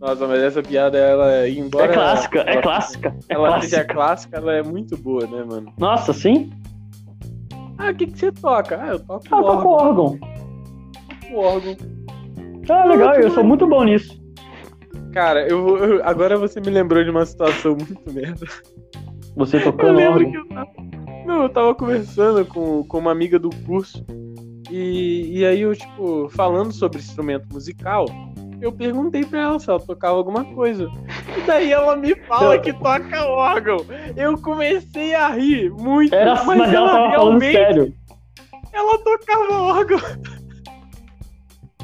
Nossa, 0.00 0.26
mas 0.26 0.42
essa 0.42 0.62
piada, 0.62 0.96
ela, 0.96 1.48
embora. 1.48 1.84
É 1.84 1.88
clássica, 1.94 2.40
é 2.40 2.52
ela- 2.52 2.62
clássica. 2.62 3.16
É 3.28 3.34
Ela 3.34 3.60
seja 3.60 3.84
clássica. 3.84 3.94
clássica, 3.94 4.36
ela 4.38 4.52
é 4.54 4.62
muito 4.62 4.96
boa, 4.96 5.26
né, 5.26 5.44
mano? 5.44 5.72
Nossa, 5.78 6.12
sim? 6.12 6.50
Ah, 7.78 7.90
o 7.90 7.94
que, 7.94 8.06
que 8.06 8.18
você 8.18 8.32
toca? 8.32 8.78
Ah, 8.82 8.88
eu 8.88 9.00
toco 9.00 9.24
Ah, 9.30 9.36
eu 9.36 9.42
toco 9.42 9.68
órgão. 9.68 10.04
órgão. 10.06 10.18
toco 10.18 11.36
órgão. 11.36 11.76
Ah, 12.68 12.84
legal, 12.84 13.14
eu 13.16 13.30
sou 13.30 13.44
muito 13.44 13.66
bom 13.66 13.84
nisso. 13.84 14.19
Cara, 15.12 15.46
eu, 15.48 15.76
eu- 15.78 16.04
agora 16.04 16.36
você 16.38 16.60
me 16.60 16.70
lembrou 16.70 17.02
de 17.02 17.10
uma 17.10 17.26
situação 17.26 17.76
muito 17.76 18.12
merda. 18.12 18.46
Você 19.36 19.56
Eu 19.58 19.62
tocando 19.64 19.96
lembro 19.96 20.24
órgão. 20.26 20.30
que 20.30 20.36
eu 20.38 20.48
tava, 20.48 20.70
não, 21.26 21.42
eu 21.42 21.48
tava 21.48 21.74
conversando 21.74 22.44
com, 22.44 22.84
com 22.84 22.98
uma 22.98 23.12
amiga 23.12 23.38
do 23.38 23.50
curso 23.66 24.04
e, 24.70 25.38
e 25.38 25.44
aí 25.46 25.60
eu, 25.62 25.74
tipo, 25.74 26.28
falando 26.30 26.72
sobre 26.72 26.98
instrumento 26.98 27.46
musical, 27.52 28.06
eu 28.60 28.70
perguntei 28.72 29.24
pra 29.24 29.40
ela 29.42 29.58
se 29.58 29.68
ela 29.70 29.80
tocava 29.80 30.16
alguma 30.16 30.44
coisa. 30.44 30.88
E 31.36 31.40
daí 31.46 31.72
ela 31.72 31.96
me 31.96 32.14
fala 32.26 32.58
que 32.58 32.72
toca 32.72 33.24
órgão. 33.24 33.78
Eu 34.16 34.36
comecei 34.38 35.14
a 35.14 35.28
rir 35.28 35.70
muito, 35.70 36.14
Era, 36.14 36.44
mas, 36.44 36.58
mas, 36.58 36.72
ela 36.72 36.86
tava 36.88 36.98
falando 36.98 37.10
realmente 37.40 37.52
sério. 37.52 37.94
ela 38.72 38.98
tocava 38.98 39.62
órgão. 39.62 39.98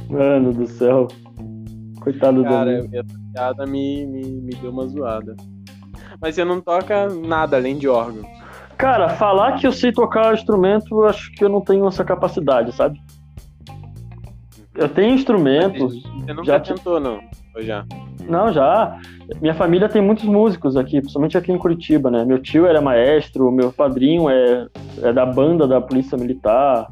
Mano 0.09 0.53
do 0.53 0.67
céu. 0.67 1.09
Coitado 2.07 2.45
Cara, 2.45 2.83
do. 2.85 2.97
essa 2.97 3.19
piada 3.33 3.67
me, 3.67 4.07
me, 4.07 4.23
me 4.23 4.55
deu 4.55 4.71
uma 4.71 4.87
zoada. 4.87 5.35
Mas 6.21 6.37
você 6.37 6.45
não 6.45 6.61
toca 6.61 7.09
nada 7.09 7.57
além 7.57 7.77
de 7.77 7.89
órgão. 7.89 8.23
Cara, 8.79 9.09
falar 9.09 9.57
que 9.59 9.67
eu 9.67 9.73
sei 9.73 9.91
tocar 9.91 10.33
instrumento, 10.33 11.03
acho 11.03 11.33
que 11.33 11.45
eu 11.45 11.49
não 11.49 11.61
tenho 11.61 11.85
essa 11.89 12.05
capacidade, 12.05 12.73
sabe? 12.77 13.01
Eu 14.77 14.89
tenho 14.89 15.15
instrumentos. 15.15 16.01
Você 16.21 16.33
nunca 16.33 16.45
Já 16.45 16.61
te- 16.61 16.75
tentou, 16.75 17.01
não? 17.01 17.19
Ou 17.57 17.63
já? 17.63 17.85
Não, 18.29 18.53
já. 18.53 19.01
Minha 19.41 19.55
família 19.55 19.89
tem 19.89 20.01
muitos 20.01 20.27
músicos 20.27 20.77
aqui, 20.77 21.01
principalmente 21.01 21.37
aqui 21.37 21.51
em 21.51 21.59
Curitiba, 21.59 22.09
né? 22.09 22.25
Meu 22.25 22.39
tio 22.41 22.67
era 22.67 22.81
maestro, 22.81 23.51
meu 23.51 23.73
padrinho 23.73 24.31
é, 24.31 24.69
é 25.03 25.13
da 25.13 25.27
banda 25.27 25.67
da 25.67 25.81
Polícia 25.81 26.17
Militar. 26.17 26.87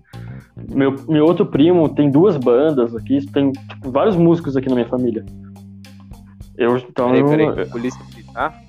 Meu, 0.70 0.94
meu 1.08 1.24
outro 1.24 1.46
primo 1.46 1.88
tem 1.88 2.10
duas 2.10 2.36
bandas 2.36 2.94
aqui, 2.94 3.24
tem 3.32 3.52
tipo, 3.52 3.90
vários 3.90 4.16
músicos 4.16 4.56
aqui 4.56 4.68
na 4.68 4.74
minha 4.74 4.88
família. 4.88 5.24
Eu, 6.56 6.76
então, 6.76 7.10
Peraí, 7.10 7.52
peraí. 7.52 7.70
Polícia 7.70 8.00
Militar? 8.10 8.62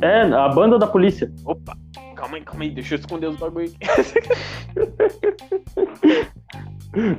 É, 0.00 0.22
a 0.22 0.48
banda 0.48 0.78
da 0.78 0.86
polícia. 0.86 1.32
Opa! 1.44 1.76
Calma 2.14 2.36
aí, 2.36 2.42
calma 2.42 2.64
aí. 2.64 2.70
Deixa 2.70 2.94
eu 2.94 2.98
esconder 2.98 3.26
os 3.28 3.36
bagulho 3.36 3.66
aqui. 3.66 3.78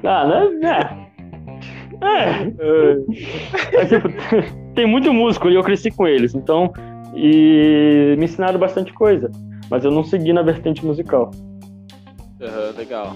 Ah, 0.05 0.25
né? 0.25 0.47
É. 0.63 1.15
É. 2.01 2.53
É, 3.73 3.85
tipo, 3.85 4.07
tem 4.73 4.85
muito 4.85 5.13
músico 5.13 5.49
e 5.49 5.55
eu 5.55 5.63
cresci 5.63 5.91
com 5.91 6.07
eles, 6.07 6.33
então. 6.33 6.71
E 7.13 8.15
me 8.17 8.23
ensinaram 8.23 8.59
bastante 8.59 8.93
coisa. 8.93 9.29
Mas 9.69 9.83
eu 9.83 9.91
não 9.91 10.03
segui 10.03 10.31
na 10.31 10.41
vertente 10.41 10.85
musical. 10.85 11.31
Aham, 12.41 12.73
legal. 12.77 13.15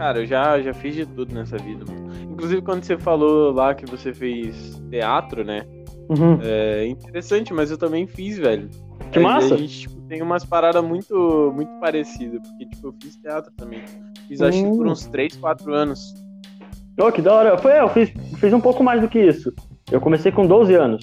Cara, 0.00 0.20
eu 0.20 0.26
já, 0.26 0.58
já 0.62 0.72
fiz 0.72 0.94
de 0.94 1.04
tudo 1.04 1.34
nessa 1.34 1.58
vida, 1.58 1.84
mano. 1.86 2.10
Inclusive, 2.32 2.62
quando 2.62 2.82
você 2.82 2.96
falou 2.96 3.52
lá 3.52 3.74
que 3.74 3.84
você 3.84 4.14
fez 4.14 4.82
teatro, 4.88 5.44
né? 5.44 5.60
Uhum. 6.08 6.38
É 6.42 6.86
interessante, 6.86 7.52
mas 7.52 7.70
eu 7.70 7.76
também 7.76 8.06
fiz, 8.06 8.38
velho. 8.38 8.70
Que 9.12 9.18
massa! 9.18 9.54
A 9.54 9.58
gente 9.58 9.80
tipo, 9.80 10.00
tem 10.08 10.22
umas 10.22 10.42
paradas 10.42 10.82
muito, 10.82 11.52
muito 11.54 11.70
parecidas, 11.80 12.40
porque 12.48 12.64
tipo, 12.64 12.86
eu 12.86 12.94
fiz 13.02 13.14
teatro 13.16 13.52
também. 13.58 13.82
Fiz 14.26 14.40
acho 14.40 14.62
que 14.62 14.68
por 14.70 14.86
Hum. 14.86 14.92
uns 14.92 15.04
3, 15.04 15.36
4 15.36 15.74
anos. 15.74 16.14
Oh, 16.98 17.12
que 17.12 17.20
da 17.20 17.34
hora. 17.34 17.58
Foi, 17.58 17.78
eu 17.78 17.88
fiz, 17.90 18.10
fiz 18.38 18.54
um 18.54 18.60
pouco 18.60 18.82
mais 18.82 19.02
do 19.02 19.08
que 19.08 19.18
isso. 19.18 19.52
Eu 19.92 20.00
comecei 20.00 20.32
com 20.32 20.46
12 20.46 20.74
anos. 20.76 21.02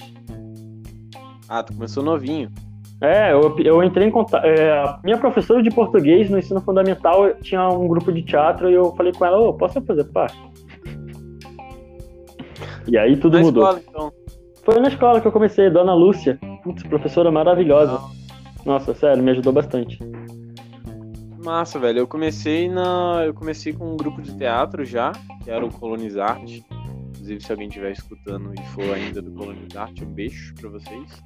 Ah, 1.48 1.62
tu 1.62 1.72
começou 1.72 2.02
novinho. 2.02 2.50
É, 3.00 3.32
eu, 3.32 3.56
eu 3.60 3.82
entrei 3.82 4.08
em 4.08 4.10
contato. 4.10 4.44
a 4.44 5.00
minha 5.04 5.16
professora 5.16 5.62
de 5.62 5.70
português 5.70 6.28
no 6.28 6.38
ensino 6.38 6.60
fundamental 6.60 7.32
tinha 7.34 7.68
um 7.68 7.86
grupo 7.86 8.12
de 8.12 8.22
teatro 8.22 8.68
e 8.68 8.74
eu 8.74 8.92
falei 8.96 9.12
com 9.12 9.24
ela: 9.24 9.38
Ô, 9.38 9.54
posso 9.54 9.80
fazer 9.82 10.04
parte? 10.04 10.36
E 12.88 12.96
aí 12.96 13.16
tudo 13.16 13.38
Na 13.38 13.44
mudou. 13.44 13.62
escola, 13.64 13.82
então. 13.88 14.12
Foi 14.64 14.80
na 14.80 14.88
escola 14.88 15.20
que 15.20 15.26
eu 15.28 15.32
comecei, 15.32 15.70
Dona 15.70 15.94
Lúcia. 15.94 16.38
Putz, 16.64 16.82
professora 16.82 17.30
maravilhosa. 17.30 18.00
Nossa, 18.66 18.92
sério, 18.94 19.22
me 19.22 19.30
ajudou 19.30 19.52
bastante. 19.52 19.98
Massa, 21.44 21.78
velho. 21.78 22.00
Eu 22.00 22.06
comecei 22.06 22.68
na. 22.68 23.22
Eu 23.24 23.32
comecei 23.32 23.72
com 23.72 23.92
um 23.92 23.96
grupo 23.96 24.20
de 24.20 24.36
teatro 24.36 24.84
já, 24.84 25.12
que 25.44 25.50
era 25.50 25.64
o 25.64 25.72
Colonizarte. 25.72 26.64
Inclusive, 27.28 27.44
se 27.44 27.52
alguém 27.52 27.68
estiver 27.68 27.92
escutando 27.92 28.54
e 28.54 28.62
for 28.68 28.94
ainda 28.94 29.20
do 29.20 29.30
Colonizarte, 29.32 30.02
um 30.02 30.08
beijo 30.08 30.54
pra 30.54 30.70
vocês. 30.70 31.22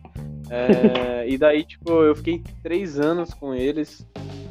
É, 0.50 1.28
e 1.30 1.38
daí, 1.38 1.64
tipo, 1.64 1.90
eu 1.90 2.16
fiquei 2.16 2.42
três 2.60 2.98
anos 2.98 3.32
com 3.32 3.54
eles. 3.54 4.04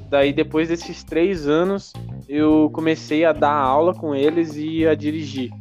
Daí, 0.09 0.31
depois 0.31 0.69
desses 0.69 1.03
três 1.03 1.47
anos, 1.47 1.91
eu 2.27 2.69
comecei 2.73 3.25
a 3.25 3.33
dar 3.33 3.53
aula 3.53 3.93
com 3.93 4.15
eles 4.15 4.55
e 4.55 4.87
a 4.87 4.95
dirigir 4.95 5.51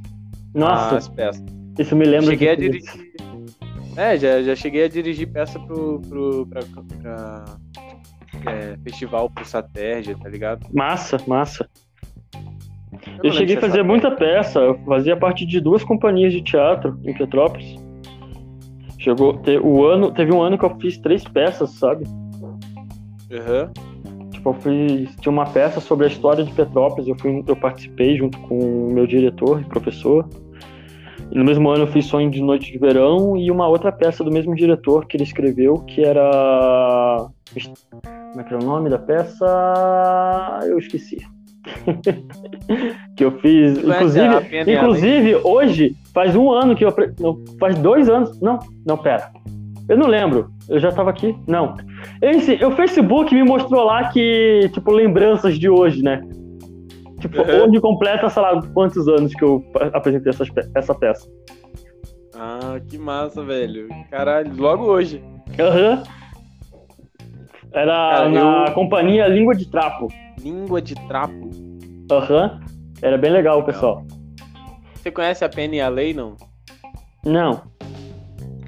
Nossa, 0.54 0.96
as 0.96 1.08
peças. 1.08 1.44
isso 1.78 1.96
me 1.96 2.04
lembra 2.04 2.30
cheguei 2.30 2.50
a 2.50 2.54
dirigir. 2.54 3.10
É, 3.96 4.16
já, 4.16 4.42
já 4.42 4.54
cheguei 4.54 4.84
a 4.84 4.88
dirigir 4.88 5.28
peça 5.28 5.58
pro, 5.58 6.00
pro 6.02 6.46
pra, 6.46 6.60
pra, 7.02 7.44
é, 8.46 8.76
festival 8.84 9.28
pro 9.28 9.44
Saterja, 9.44 10.16
tá 10.16 10.28
ligado? 10.28 10.66
Massa, 10.72 11.18
massa. 11.26 11.68
Eu 13.22 13.32
cheguei 13.32 13.56
a 13.56 13.58
é 13.58 13.60
fazer 13.60 13.82
muita 13.82 14.10
peça. 14.10 14.58
Eu 14.60 14.78
fazia 14.86 15.16
parte 15.16 15.44
de 15.46 15.60
duas 15.60 15.82
companhias 15.84 16.32
de 16.32 16.42
teatro 16.42 16.98
em 17.04 17.14
Petrópolis. 17.14 17.76
Chegou, 18.98 19.36
te- 19.38 19.58
o 19.58 19.84
ano, 19.86 20.10
teve 20.12 20.32
um 20.32 20.42
ano 20.42 20.58
que 20.58 20.64
eu 20.64 20.76
fiz 20.78 20.98
três 20.98 21.24
peças, 21.24 21.70
sabe? 21.70 22.04
Aham. 23.32 23.70
Tipo, 24.30 24.50
eu 24.50 24.54
fiz, 24.54 25.16
tinha 25.16 25.32
uma 25.32 25.46
peça 25.46 25.80
sobre 25.80 26.06
a 26.06 26.08
história 26.08 26.44
de 26.44 26.52
Petrópolis, 26.52 27.08
eu, 27.08 27.16
fui, 27.18 27.44
eu 27.46 27.56
participei 27.56 28.16
junto 28.16 28.38
com 28.40 28.58
o 28.58 28.92
meu 28.92 29.06
diretor 29.06 29.60
e 29.60 29.64
professor. 29.64 30.28
E 31.30 31.38
no 31.38 31.44
mesmo 31.44 31.68
ano 31.70 31.84
eu 31.84 31.86
fiz 31.86 32.06
Sonho 32.06 32.30
de 32.30 32.42
Noite 32.42 32.72
de 32.72 32.78
Verão 32.78 33.36
e 33.36 33.50
uma 33.50 33.68
outra 33.68 33.92
peça 33.92 34.24
do 34.24 34.32
mesmo 34.32 34.54
diretor 34.54 35.06
que 35.06 35.16
ele 35.16 35.24
escreveu, 35.24 35.74
que 35.74 36.02
era. 36.02 37.28
Como 37.92 38.40
é 38.40 38.44
que 38.44 38.54
era 38.54 38.62
o 38.62 38.66
nome 38.66 38.90
da 38.90 38.98
peça? 38.98 39.46
Eu 40.64 40.78
esqueci. 40.78 41.18
que 43.16 43.24
eu 43.24 43.32
fiz. 43.38 43.78
Inclusive, 43.78 44.72
inclusive 44.72 45.34
hoje, 45.36 45.96
faz 46.14 46.34
um 46.36 46.50
ano 46.50 46.74
que 46.74 46.84
eu. 46.84 46.94
Não, 47.18 47.38
faz 47.58 47.78
dois 47.78 48.08
anos. 48.08 48.40
Não, 48.40 48.58
não, 48.86 48.96
pera. 48.96 49.30
Eu 49.88 49.96
não 49.98 50.06
lembro. 50.06 50.50
Eu 50.68 50.78
já 50.78 50.92
tava 50.92 51.10
aqui? 51.10 51.36
Não. 51.48 51.74
Esse, 52.22 52.54
o 52.64 52.70
Facebook 52.72 53.34
me 53.34 53.42
mostrou 53.42 53.84
lá 53.84 54.08
que, 54.10 54.70
tipo, 54.72 54.92
lembranças 54.92 55.58
de 55.58 55.68
hoje, 55.68 56.02
né? 56.02 56.22
Tipo, 57.18 57.42
Uhum. 57.42 57.64
onde 57.64 57.80
completa, 57.80 58.28
sei 58.30 58.40
lá, 58.42 58.60
quantos 58.72 59.06
anos 59.08 59.34
que 59.34 59.44
eu 59.44 59.62
apresentei 59.92 60.30
essas 60.30 60.48
pe- 60.48 60.66
essa 60.74 60.94
peça. 60.94 61.28
Ah, 62.34 62.80
que 62.88 62.96
massa, 62.96 63.42
velho. 63.44 63.88
Caralho, 64.10 64.52
logo 64.56 64.84
hoje. 64.84 65.22
Aham. 65.58 66.02
Era 67.72 67.92
Cara, 67.94 68.28
na 68.28 68.64
eu- 68.68 68.72
companhia 68.74 69.26
Língua 69.28 69.54
de 69.54 69.66
Trapo. 69.70 70.08
Língua 70.40 70.80
de 70.82 70.94
trapo. 71.06 71.50
Aham. 72.10 72.60
Era 73.02 73.16
bem 73.18 73.30
legal, 73.30 73.62
pessoal. 73.64 74.04
Você 74.94 75.10
conhece 75.10 75.44
a 75.44 75.48
Penny 75.48 75.76
e 75.76 75.80
a 75.80 75.88
Lei, 75.88 76.12
não? 76.12 76.36
Não. 77.24 77.62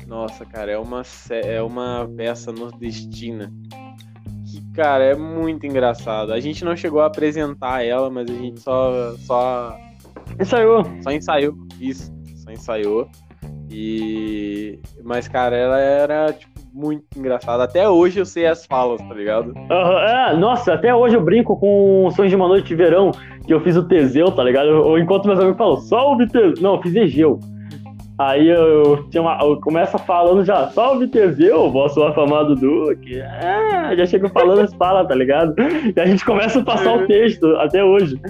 Nossa, 0.07 0.45
cara, 0.45 0.71
é 0.71 0.79
uma, 0.79 1.03
é 1.45 1.63
uma 1.63 2.09
peça 2.17 2.53
nordestina. 2.53 3.51
Que, 4.51 4.61
cara, 4.75 5.05
é 5.05 5.15
muito 5.15 5.67
engraçado. 5.67 6.33
A 6.33 6.41
gente 6.41 6.65
não 6.65 6.77
chegou 6.77 7.01
a 7.01 7.07
apresentar 7.07 7.85
ela, 7.85 8.11
mas 8.11 8.31
a 8.31 8.35
gente 8.35 8.61
só, 8.61 9.15
só, 9.19 9.77
Ensaiou. 10.39 10.85
só 11.03 11.11
ensaiou 11.11 11.55
isso. 11.81 12.13
Só 12.37 12.51
ensaiou. 12.51 13.09
E. 13.71 14.79
Mas, 15.03 15.29
cara, 15.29 15.57
ela 15.57 15.79
era, 15.79 16.33
tipo, 16.33 16.52
muito 16.73 17.05
engraçada. 17.17 17.65
Até 17.65 17.89
hoje 17.89 18.19
eu 18.19 18.25
sei 18.25 18.47
as 18.47 18.65
falas, 18.65 19.01
tá 19.01 19.15
ligado? 19.15 19.55
É, 19.71 20.35
nossa, 20.37 20.75
até 20.75 20.95
hoje 20.95 21.17
eu 21.17 21.21
brinco 21.21 21.57
com 21.57 22.11
Sonhos 22.13 22.31
de 22.31 22.37
uma 22.37 22.49
Noite 22.49 22.69
de 22.69 22.75
Verão, 22.75 23.13
que 23.47 23.53
eu 23.53 23.61
fiz 23.61 23.77
o 23.77 23.87
Teseu, 23.87 24.31
tá 24.31 24.43
ligado? 24.43 24.69
Eu, 24.69 24.89
eu 24.89 24.99
encontro 24.99 25.29
meus 25.29 25.39
amigos 25.39 25.57
e 25.57 25.59
falo, 25.59 25.77
salve 25.79 26.27
Teseu. 26.27 26.55
Não, 26.61 26.75
eu 26.77 26.83
fiz 26.83 26.95
Egeu. 26.95 27.39
Aí 28.19 28.49
eu, 28.49 29.09
tinha 29.11 29.23
uma, 29.23 29.39
eu 29.43 29.61
começo 29.61 29.99
falando 29.99 30.45
já, 30.45 30.69
salve 30.69 31.09
Teseu, 31.09 31.71
vosso 31.71 32.03
afamado 32.03 32.55
Duque. 32.55 33.21
É, 33.21 33.97
já 33.97 34.07
chego 34.07 34.29
falando 34.29 34.61
as 34.61 34.73
falas, 34.75 35.09
tá 35.09 35.15
ligado? 35.15 35.55
E 35.97 35.99
a 36.01 36.07
gente 36.07 36.25
começa 36.25 36.61
a 36.61 36.65
passar 36.65 36.95
o 36.95 37.07
texto 37.07 37.47
até 37.57 37.83
hoje. 37.83 38.21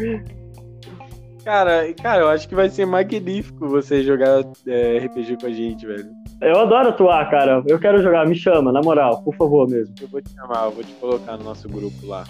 Cara, 1.45 1.93
cara, 2.01 2.23
eu 2.23 2.29
acho 2.29 2.49
que 2.49 2.55
vai 2.55 2.69
ser 2.69 2.87
magnífico 2.87 3.69
você 3.69 4.03
jogar 4.03 4.45
é, 4.67 4.99
RPG 4.99 5.39
com 5.41 5.47
a 5.47 5.51
gente, 5.51 5.85
velho. 5.85 6.22
Eu 6.43 6.59
adoro 6.61 6.89
atuar, 6.89 7.31
cara. 7.31 7.63
Eu 7.67 7.79
quero 7.79 8.03
jogar, 8.03 8.27
me 8.27 8.35
chama, 8.35 8.73
na 8.73 8.81
moral, 8.81 9.23
por 9.23 9.35
favor 9.37 9.69
mesmo. 9.69 9.95
Eu 10.01 10.09
vou 10.09 10.21
te 10.21 10.31
chamar, 10.35 10.65
eu 10.65 10.73
vou 10.73 10.83
te 10.83 10.93
colocar 10.95 11.37
no 11.37 11.45
nosso 11.45 11.69
grupo 11.69 12.05
lá. 12.05 12.25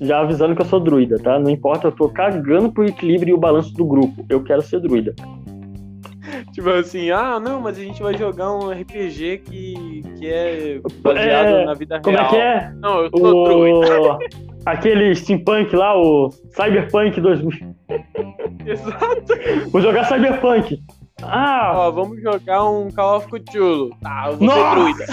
Já 0.00 0.18
avisando 0.18 0.56
que 0.56 0.62
eu 0.62 0.66
sou 0.66 0.80
druida, 0.80 1.16
tá? 1.20 1.38
Não 1.38 1.48
importa, 1.48 1.86
eu 1.86 1.92
tô 1.92 2.08
cagando 2.08 2.72
pro 2.72 2.84
equilíbrio 2.84 3.30
e 3.30 3.34
o 3.34 3.38
balanço 3.38 3.72
do 3.74 3.84
grupo. 3.84 4.26
Eu 4.28 4.42
quero 4.42 4.62
ser 4.62 4.80
druida. 4.80 5.14
Tipo 6.52 6.70
assim, 6.70 7.10
ah, 7.10 7.38
não, 7.38 7.60
mas 7.60 7.78
a 7.78 7.80
gente 7.82 8.02
vai 8.02 8.16
jogar 8.16 8.52
um 8.52 8.70
RPG 8.70 9.38
que, 9.44 10.02
que 10.18 10.26
é 10.26 10.80
baseado 11.00 11.46
É, 11.46 11.64
na 11.64 11.74
vida 11.74 12.00
Como 12.00 12.16
real. 12.16 12.26
é 12.26 12.30
que 12.30 12.36
é? 12.36 12.72
Não, 12.80 13.00
eu 13.04 13.10
sou 13.16 13.44
druida. 13.44 14.12
O... 14.12 14.18
Aquele 14.66 15.14
steampunk 15.14 15.74
lá, 15.74 15.96
o 16.00 16.30
Cyberpunk 16.50 17.20
2000. 17.20 17.74
Exato. 18.66 19.70
Vou 19.70 19.80
jogar 19.80 20.04
Cyberpunk. 20.04 20.80
Ah, 21.22 21.72
Ó, 21.74 21.90
vamos 21.90 22.20
jogar 22.20 22.64
um 22.68 22.90
Call 22.90 23.16
of 23.18 23.26
Cthulhu. 23.28 23.90
Tá, 24.00 24.24
eu 24.30 24.36
vou 24.36 24.48
ser 24.50 24.70
druida. 24.74 25.06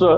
nossa! 0.00 0.16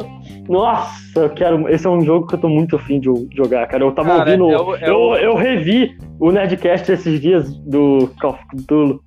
Nossa, 0.48 1.20
eu 1.20 1.30
quero. 1.30 1.68
Esse 1.68 1.86
é 1.86 1.90
um 1.90 2.00
jogo 2.02 2.26
que 2.26 2.34
eu 2.34 2.38
tô 2.40 2.48
muito 2.48 2.76
afim 2.76 2.98
de 3.00 3.08
jogar, 3.36 3.66
cara. 3.66 3.84
Eu 3.84 3.92
tava 3.92 4.08
Cara, 4.08 4.30
ouvindo. 4.30 4.50
é 4.50 4.58
o- 4.60 4.76
é 4.76 4.88
eu, 4.90 4.96
o- 4.96 5.16
eu 5.16 5.34
revi 5.36 5.96
o 6.18 6.30
Nerdcast 6.30 6.90
esses 6.92 7.20
dias 7.20 7.54
do 7.58 8.08
Call 8.20 8.30
of 8.32 8.44
Cthulhu. 8.56 9.02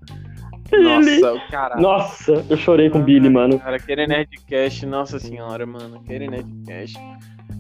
Billy. 0.70 1.20
Nossa, 1.20 1.42
cara. 1.50 1.76
Nossa, 1.78 2.46
eu 2.50 2.56
chorei 2.58 2.90
com 2.90 3.00
o 3.00 3.04
Billy, 3.04 3.30
mano. 3.30 3.60
Cara, 3.60 3.76
aquele 3.76 4.08
Nerdcast, 4.08 4.86
nossa 4.86 5.20
senhora, 5.20 5.66
mano. 5.66 5.98
Aquele 5.98 6.28
Nerdcast. 6.30 6.98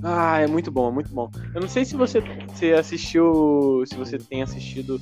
Ah, 0.03 0.39
é 0.39 0.47
muito 0.47 0.71
bom, 0.71 0.87
é 0.87 0.91
muito 0.91 1.13
bom. 1.13 1.29
Eu 1.53 1.59
não 1.61 1.67
sei 1.67 1.83
se 1.83 1.95
você, 1.97 2.21
você 2.47 2.71
assistiu. 2.73 3.83
Se 3.85 3.95
você 3.95 4.17
tem 4.17 4.41
assistido 4.41 4.99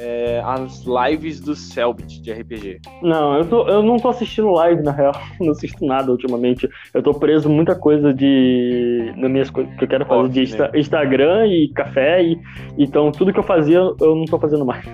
é, 0.00 0.40
as 0.44 0.84
lives 0.84 1.40
do 1.40 1.56
Selbit 1.56 2.20
de 2.22 2.32
RPG. 2.32 2.78
Não, 3.02 3.36
eu, 3.36 3.44
tô- 3.48 3.66
eu 3.68 3.82
não 3.82 3.96
tô 3.96 4.08
assistindo 4.08 4.48
live, 4.52 4.80
na 4.82 4.92
real. 4.92 5.12
Não 5.40 5.50
assisto 5.50 5.84
nada 5.84 6.10
ultimamente. 6.12 6.68
Eu 6.94 7.02
tô 7.02 7.12
preso 7.12 7.48
muita 7.50 7.74
coisa 7.74 8.14
de. 8.14 9.12
nas 9.16 9.30
minhas 9.30 9.50
coisas 9.50 9.74
que 9.76 9.82
eu 9.84 9.88
quero 9.88 10.06
fazer 10.06 10.20
Off, 10.20 10.30
de 10.32 10.38
né? 10.38 10.44
Insta- 10.44 10.70
Instagram 10.74 11.46
e 11.48 11.68
café. 11.74 12.22
E, 12.22 12.38
então 12.78 13.10
tudo 13.10 13.32
que 13.32 13.38
eu 13.40 13.42
fazia, 13.44 13.78
eu 13.78 14.14
não 14.14 14.24
tô 14.24 14.38
fazendo 14.38 14.64
mais. 14.64 14.84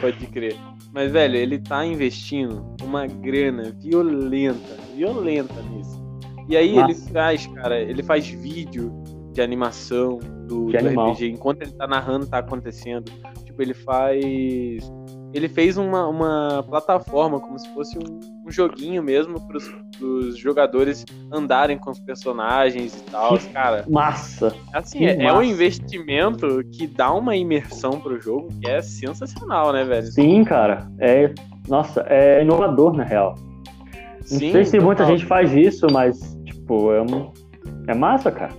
Pode 0.00 0.26
crer. 0.28 0.56
Mas, 0.94 1.10
velho, 1.12 1.36
ele 1.36 1.58
tá 1.58 1.84
investindo 1.84 2.64
uma 2.82 3.06
grana 3.06 3.74
violenta, 3.80 4.74
violenta 4.96 5.54
nisso. 5.70 6.00
E 6.48 6.56
aí 6.56 6.70
ele 6.70 6.80
Massa. 6.80 7.10
faz, 7.12 7.46
cara, 7.48 7.78
ele 7.80 8.02
faz 8.02 8.26
vídeo 8.28 8.92
de 9.32 9.40
animação 9.40 10.18
do, 10.46 10.66
do. 10.66 10.76
RPG 10.76 11.30
enquanto 11.30 11.62
ele 11.62 11.72
tá 11.72 11.86
narrando, 11.86 12.26
tá 12.26 12.38
acontecendo. 12.38 13.10
Tipo, 13.52 13.62
ele 13.62 13.74
faz. 13.74 14.92
Ele 15.34 15.48
fez 15.48 15.76
uma, 15.78 16.06
uma 16.08 16.64
plataforma, 16.68 17.40
como 17.40 17.58
se 17.58 17.66
fosse 17.72 17.98
um, 17.98 18.20
um 18.46 18.50
joguinho 18.50 19.02
mesmo, 19.02 19.40
pros, 19.46 19.66
pros 19.98 20.36
jogadores 20.36 21.06
andarem 21.32 21.78
com 21.78 21.90
os 21.90 21.98
personagens 21.98 22.98
e 23.00 23.10
tal. 23.10 23.38
Cara, 23.52 23.84
Massa. 23.88 24.54
assim, 24.74 24.98
Que 24.98 25.06
é, 25.06 25.22
é 25.24 25.32
um 25.32 25.36
massa. 25.36 25.44
investimento 25.46 26.62
que 26.72 26.86
dá 26.86 27.12
uma 27.14 27.34
imersão 27.34 27.98
pro 28.00 28.20
jogo 28.20 28.48
que 28.60 28.68
é 28.68 28.82
sensacional, 28.82 29.72
né, 29.72 29.84
velho? 29.84 30.06
Sim, 30.06 30.44
cara. 30.44 30.90
É, 30.98 31.32
nossa, 31.66 32.04
é 32.08 32.42
inovador, 32.42 32.94
na 32.94 33.04
real. 33.04 33.34
Não 34.30 34.38
sei 34.38 34.64
se 34.64 34.78
muita 34.78 35.04
gente 35.06 35.24
faz 35.24 35.52
isso, 35.52 35.86
mas, 35.90 36.36
tipo, 36.44 36.92
é, 36.92 37.00
um, 37.00 37.32
é 37.88 37.94
massa, 37.94 38.30
cara. 38.30 38.52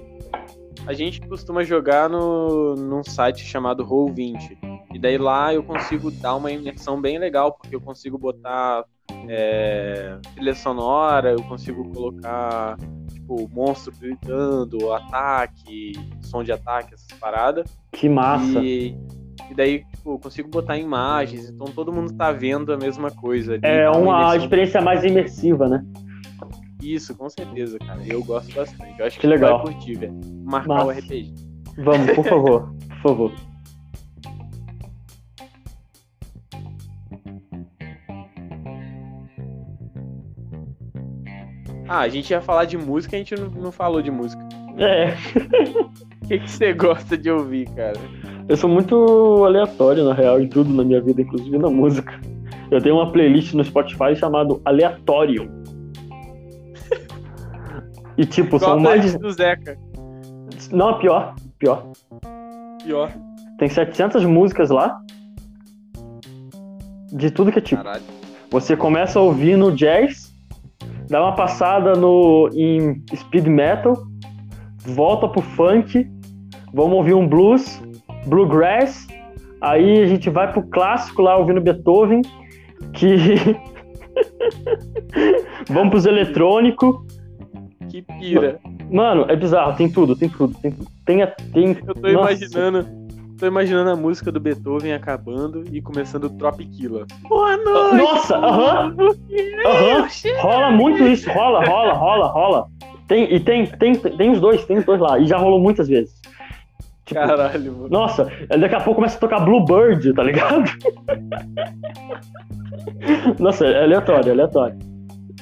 A 0.87 0.93
gente 0.93 1.21
costuma 1.21 1.63
jogar 1.63 2.09
no, 2.09 2.75
num 2.75 3.03
site 3.03 3.43
chamado 3.45 3.85
Roll20. 3.85 4.72
E 4.93 4.99
daí 4.99 5.17
lá 5.17 5.53
eu 5.53 5.63
consigo 5.63 6.11
dar 6.11 6.35
uma 6.35 6.51
imersão 6.51 7.01
bem 7.01 7.17
legal, 7.17 7.53
porque 7.53 7.75
eu 7.75 7.81
consigo 7.81 8.17
botar 8.17 8.85
é, 9.27 10.17
trilha 10.35 10.53
sonora, 10.53 11.31
eu 11.31 11.41
consigo 11.43 11.89
colocar 11.91 12.77
tipo 13.11 13.49
monstro 13.51 13.93
gritando, 13.99 14.93
ataque, 14.93 15.93
som 16.21 16.43
de 16.43 16.51
ataque, 16.51 16.93
essas 16.93 17.17
paradas. 17.19 17.65
Que 17.91 18.07
massa. 18.07 18.59
E, 18.59 18.95
e 19.49 19.55
daí, 19.55 19.83
tipo, 19.85 20.11
eu 20.13 20.19
consigo 20.19 20.49
botar 20.49 20.77
imagens, 20.77 21.49
então 21.49 21.65
todo 21.67 21.91
mundo 21.91 22.13
tá 22.13 22.31
vendo 22.31 22.71
a 22.71 22.77
mesma 22.77 23.09
coisa. 23.09 23.53
ali, 23.53 23.61
É 23.63 23.89
uma 23.89 24.35
experiência 24.35 24.79
mais 24.81 25.03
imersiva, 25.03 25.67
né? 25.67 25.83
Isso, 26.81 27.15
com 27.15 27.29
certeza, 27.29 27.79
cara. 27.79 28.01
Eu 28.05 28.21
gosto 28.23 28.53
bastante. 28.53 28.99
Eu 28.99 29.05
acho 29.05 29.15
que, 29.15 29.21
Que 29.21 29.27
legal. 29.27 29.63
vai 29.63 29.73
curtir, 29.73 29.97
velho. 29.97 30.19
Marcar 30.43 30.85
o. 30.85 30.91
RPG. 30.91 31.33
Vamos, 31.77 32.11
por 32.13 32.25
favor. 32.25 32.75
Por 32.89 33.01
favor. 33.01 33.31
Ah, 41.87 41.99
a 41.99 42.09
gente 42.09 42.31
ia 42.31 42.41
falar 42.41 42.65
de 42.65 42.77
música, 42.77 43.15
a 43.15 43.19
gente 43.19 43.35
não, 43.35 43.49
não 43.49 43.71
falou 43.71 44.01
de 44.01 44.11
música. 44.11 44.41
É, 44.77 45.13
O 46.23 46.25
que, 46.25 46.39
que 46.39 46.49
você 46.49 46.71
gosta 46.71 47.17
de 47.17 47.29
ouvir, 47.29 47.67
cara? 47.71 47.99
eu 48.47 48.55
sou 48.55 48.69
muito 48.69 49.43
aleatório, 49.45 50.05
na 50.05 50.13
real, 50.13 50.39
em 50.39 50.47
tudo 50.47 50.73
na 50.73 50.83
minha 50.83 51.01
vida, 51.01 51.21
inclusive 51.21 51.57
na 51.57 51.69
música. 51.69 52.17
Eu 52.71 52.81
tenho 52.81 52.95
uma 52.95 53.11
playlist 53.11 53.53
no 53.53 53.63
Spotify 53.63 54.15
chamado 54.15 54.61
Aleatório. 54.65 55.51
E, 58.15 58.27
tipo, 58.27 58.59
Qual 58.59 58.73
são 58.73 58.79
mais 58.79 59.17
do 59.17 59.31
Zeca? 59.31 59.75
Não, 60.71 60.99
pior. 60.99 61.33
Pior. 61.57 61.91
Pior. 62.83 63.11
Tem 63.57 63.67
700 63.67 64.23
músicas 64.23 64.69
lá. 64.69 65.01
De 67.11 67.31
tudo 67.31 67.51
que 67.51 67.57
é 67.57 67.61
tipo. 67.61 67.83
Caralho. 67.83 68.03
Você 68.51 68.77
começa 68.77 69.19
ouvindo 69.19 69.71
jazz, 69.71 70.22
dá 71.13 71.21
uma 71.21 71.35
passada 71.35 71.93
no 71.93 72.49
em 72.55 72.99
speed 73.15 73.45
metal, 73.45 73.93
volta 74.79 75.27
pro 75.27 75.43
funk, 75.43 76.09
vamos 76.73 76.97
ouvir 76.97 77.13
um 77.13 77.27
blues, 77.27 77.79
bluegrass, 78.25 79.07
aí 79.61 80.01
a 80.01 80.07
gente 80.07 80.31
vai 80.31 80.51
pro 80.51 80.63
clássico 80.63 81.21
lá 81.21 81.37
ouvindo 81.37 81.61
Beethoven, 81.61 82.23
que 82.93 83.15
vamos 85.69 85.91
pros 85.91 86.07
eletrônicos. 86.07 86.95
Que 87.89 88.01
pira. 88.01 88.59
Mano, 88.89 89.27
é 89.29 89.35
bizarro, 89.35 89.75
tem 89.75 89.87
tudo, 89.87 90.15
tem 90.15 90.29
tudo, 90.29 90.57
tem 90.63 90.71
tem, 91.05 91.27
tem 91.53 91.77
Eu 91.85 91.93
tô 91.93 92.11
Nossa. 92.11 92.31
imaginando. 92.33 93.02
Tô 93.43 93.47
imaginando 93.47 93.89
a 93.89 93.95
música 93.97 94.31
do 94.31 94.39
Beethoven 94.39 94.93
acabando 94.93 95.65
e 95.69 95.81
começando 95.81 96.23
o 96.23 96.29
Tropiquila. 96.29 97.05
Boa 97.27 97.57
noite! 97.57 97.97
Nossa, 97.97 98.37
aham. 98.37 98.95
Aham. 99.65 100.07
Rola 100.39 100.71
muito 100.71 101.03
isso, 101.03 101.29
rola, 101.29 101.61
rola, 101.65 101.91
rola, 101.91 102.27
rola. 102.27 102.67
Tem, 103.05 103.25
e 103.35 103.41
tem, 103.41 103.65
tem, 103.65 103.95
tem 103.95 104.31
os 104.31 104.39
dois, 104.39 104.63
tem 104.63 104.77
os 104.77 104.85
dois 104.85 104.97
lá. 105.01 105.19
E 105.19 105.25
já 105.25 105.35
rolou 105.37 105.59
muitas 105.59 105.89
vezes. 105.89 106.17
Tipo, 107.05 107.19
Caralho, 107.19 107.73
mano. 107.73 107.89
Nossa, 107.89 108.31
daqui 108.47 108.75
a 108.75 108.79
pouco 108.79 108.95
começa 108.95 109.17
a 109.17 109.19
tocar 109.19 109.41
Bluebird, 109.41 110.13
tá 110.13 110.23
ligado? 110.23 110.63
Nossa, 113.39 113.65
é 113.65 113.83
aleatório, 113.83 114.29
é 114.29 114.31
aleatório. 114.31 114.79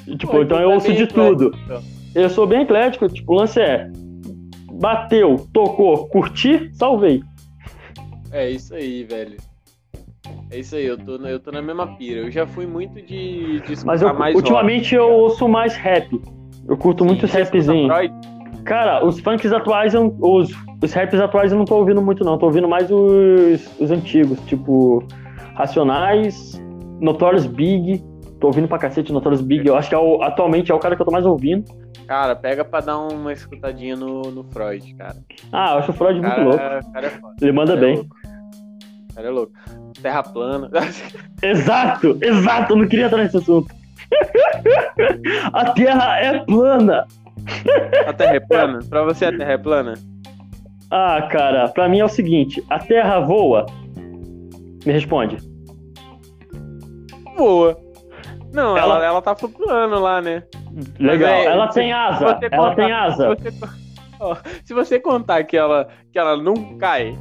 E, 0.08 0.18
Tipo, 0.18 0.32
Pô, 0.32 0.42
então 0.42 0.58
tá 0.58 0.64
eu 0.64 0.72
ouço 0.72 0.88
bem 0.88 0.96
de 0.96 1.04
eclético, 1.04 1.38
tudo. 1.52 1.58
então. 1.66 1.82
Eu 2.16 2.30
sou 2.32 2.48
bem 2.48 2.64
eclético, 2.64 3.08
tipo, 3.08 3.32
o 3.32 3.36
lance 3.36 3.62
é. 3.62 3.92
Bateu, 4.74 5.48
tocou, 5.54 6.08
curti, 6.08 6.68
salvei. 6.74 7.22
É 8.32 8.50
isso 8.50 8.74
aí, 8.74 9.04
velho. 9.04 9.38
É 10.50 10.60
isso 10.60 10.76
aí, 10.76 10.86
eu 10.86 10.98
tô, 10.98 11.16
eu 11.18 11.40
tô 11.40 11.52
na 11.52 11.62
mesma 11.62 11.88
pira. 11.98 12.22
Eu 12.22 12.32
já 12.32 12.46
fui 12.46 12.66
muito 12.66 12.96
de, 13.02 13.60
de 13.62 13.74
escutar 13.74 13.86
Mas 13.86 14.02
eu, 14.02 14.14
mais 14.14 14.36
ultimamente 14.36 14.96
rock, 14.96 15.10
eu 15.10 15.16
ouço 15.20 15.48
mais 15.48 15.76
rap. 15.76 16.22
Eu 16.68 16.78
curto 16.78 17.04
muito 17.04 17.26
Sim, 17.28 17.34
você 17.34 17.42
escuta 17.42 17.58
rapzinho. 17.74 18.64
Cara, 18.64 19.04
os 19.06 19.20
funks 19.20 19.52
atuais, 19.52 19.94
eu- 19.94 20.16
os, 20.20 20.52
os 20.84 20.94
raps 20.94 21.20
atuais 21.20 21.52
eu 21.52 21.58
não 21.58 21.66
tô 21.66 21.76
ouvindo 21.78 22.02
muito, 22.02 22.24
não. 22.24 22.38
Tô 22.38 22.46
ouvindo 22.46 22.68
mais 22.70 22.90
os, 22.92 23.80
os 23.80 23.90
antigos, 23.92 24.40
tipo 24.42 25.04
Racionais, 25.56 26.62
Notorious 27.00 27.46
Big. 27.46 28.04
Tô 28.40 28.48
ouvindo 28.48 28.68
pra 28.68 28.78
cacete 28.78 29.12
Notorious 29.14 29.42
Big. 29.42 29.68
Eu 29.68 29.76
acho 29.76 29.90
que 29.90 29.96
é 29.96 29.98
o- 29.98 30.22
atualmente 30.22 30.72
é 30.72 30.76
o 30.76 30.80
cara 30.80 30.96
que 30.96 31.02
eu 31.02 31.06
tô 31.06 31.12
mais 31.12 31.26
ouvindo. 31.26 31.64
Cara, 32.08 32.36
pega 32.36 32.66
pra 32.66 32.82
dar 32.82 32.98
uma 33.00 33.32
escutadinha 33.32 33.96
no, 33.96 34.24
no 34.24 34.44
Freud, 34.44 34.94
cara. 34.96 35.16
Ah, 35.52 35.74
eu 35.74 35.78
acho 35.80 35.92
o 35.92 35.94
Freud 35.94 36.20
muito 36.20 36.30
cara, 36.36 36.44
louco. 36.44 36.90
O 36.90 36.92
cara 36.92 37.08
é 37.08 37.10
foda. 37.10 37.36
Ele 37.42 37.52
manda 37.52 37.74
é 37.74 37.78
bem. 37.78 37.96
louco. 37.96 38.16
O 38.21 38.21
cara 39.14 39.28
é 39.28 39.30
louco. 39.32 39.54
Terra 40.02 40.24
plana. 40.24 40.70
Exato, 41.42 42.18
exato, 42.22 42.74
eu 42.74 42.78
não 42.78 42.88
queria 42.88 43.06
entrar 43.06 43.18
nesse 43.24 43.38
assunto. 43.38 43.74
A 45.54 45.72
Terra 45.72 46.20
é 46.20 46.40
plana. 46.40 47.08
A 48.08 48.14
Terra 48.14 48.36
é 48.36 48.40
plana? 48.40 48.80
Pra 48.90 49.04
você 49.04 49.26
a 49.26 49.36
Terra 49.38 49.54
é 49.54 49.58
plana? 49.58 49.94
Ah, 50.92 51.28
cara, 51.32 51.68
pra 51.70 51.88
mim 51.90 52.00
é 52.00 52.06
o 52.06 52.10
seguinte: 52.10 52.64
a 52.70 52.78
Terra 52.80 53.20
voa. 53.22 53.66
Me 54.86 54.92
responde. 54.92 55.38
Voa. 57.38 57.78
Não, 58.54 58.78
ela, 58.78 58.96
Ela- 58.96 59.06
ela 59.06 59.22
tá 59.22 59.34
flutuando 59.36 60.00
lá, 60.00 60.22
né? 60.22 60.44
Legal. 61.00 61.30
é, 61.30 61.46
ela 61.46 61.68
se 61.70 61.80
tem 61.80 61.94
asa. 61.94 62.26
Ela 62.26 62.70
contar- 62.70 62.76
tem 62.76 62.92
asa. 62.92 63.36
Se 63.38 63.50
você, 63.52 63.66
ó, 64.20 64.36
se 64.66 64.74
você 64.74 65.00
contar 65.00 65.44
que 65.46 65.56
ela, 65.58 65.88
que 66.12 66.20
ela 66.20 66.36
não 66.38 66.78
cai, 66.78 67.18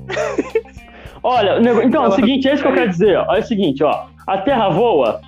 Olha, 1.22 1.58
então, 1.84 2.04
é 2.04 2.08
o 2.08 2.12
seguinte, 2.12 2.48
é 2.48 2.54
isso 2.54 2.62
que 2.62 2.68
eu 2.68 2.74
quero 2.74 2.88
dizer. 2.90 3.18
ó. 3.18 3.34
É 3.34 3.40
o 3.40 3.44
seguinte, 3.44 3.82
ó. 3.84 4.06
A 4.26 4.38
Terra 4.38 4.68
voa? 4.70 5.20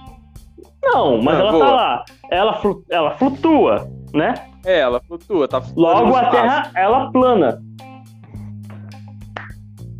Não, 0.82 1.20
mas 1.22 1.38
Não, 1.38 1.48
ela 1.48 1.52
voa. 1.52 1.66
tá 1.66 1.72
lá. 1.72 2.04
Ela, 2.30 2.52
flu- 2.54 2.84
ela 2.90 3.10
flutua, 3.12 3.88
né? 4.14 4.34
é, 4.64 4.78
ela 4.80 5.00
flutua, 5.00 5.46
tá 5.48 5.60
flutuando. 5.60 6.04
Logo 6.04 6.16
a. 6.16 6.26
Terra, 6.30 6.70
ela 6.74 7.10
plana. 7.12 7.60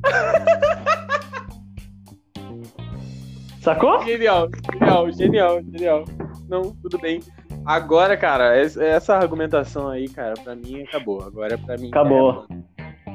Sacou? 3.60 4.02
Genial, 4.04 4.48
genial, 4.72 5.12
genial, 5.12 5.62
genial. 5.62 6.04
Não, 6.48 6.62
tudo 6.82 6.98
bem. 6.98 7.20
Agora, 7.64 8.16
cara, 8.16 8.60
es- 8.60 8.76
essa 8.76 9.16
argumentação 9.16 9.88
aí, 9.88 10.08
cara, 10.08 10.34
pra 10.42 10.54
mim 10.56 10.82
acabou. 10.82 11.22
Agora 11.22 11.56
pra 11.58 11.76
mim. 11.76 11.88
Acabou. 11.88 12.44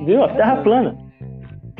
Viu? 0.05 0.23
A 0.23 0.29
Terra 0.29 0.57
plana. 0.57 0.97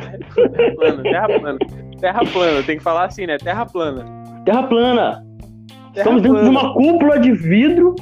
Terra 0.07 0.75
plana, 0.75 1.03
terra 1.03 1.27
plana. 1.27 1.59
Terra 1.99 2.21
plana, 2.31 2.63
tem 2.63 2.77
que 2.77 2.84
falar 2.84 3.05
assim, 3.05 3.25
né? 3.25 3.38
Terra 3.38 3.65
plana. 3.65 4.05
Terra 4.45 4.63
plana. 4.63 5.25
Terra 5.93 6.09
Estamos 6.09 6.21
dentro 6.21 6.38
de 6.38 6.51
plana. 6.51 6.59
uma 6.61 6.73
cúpula 6.73 7.19
de 7.19 7.31
vidro. 7.31 7.95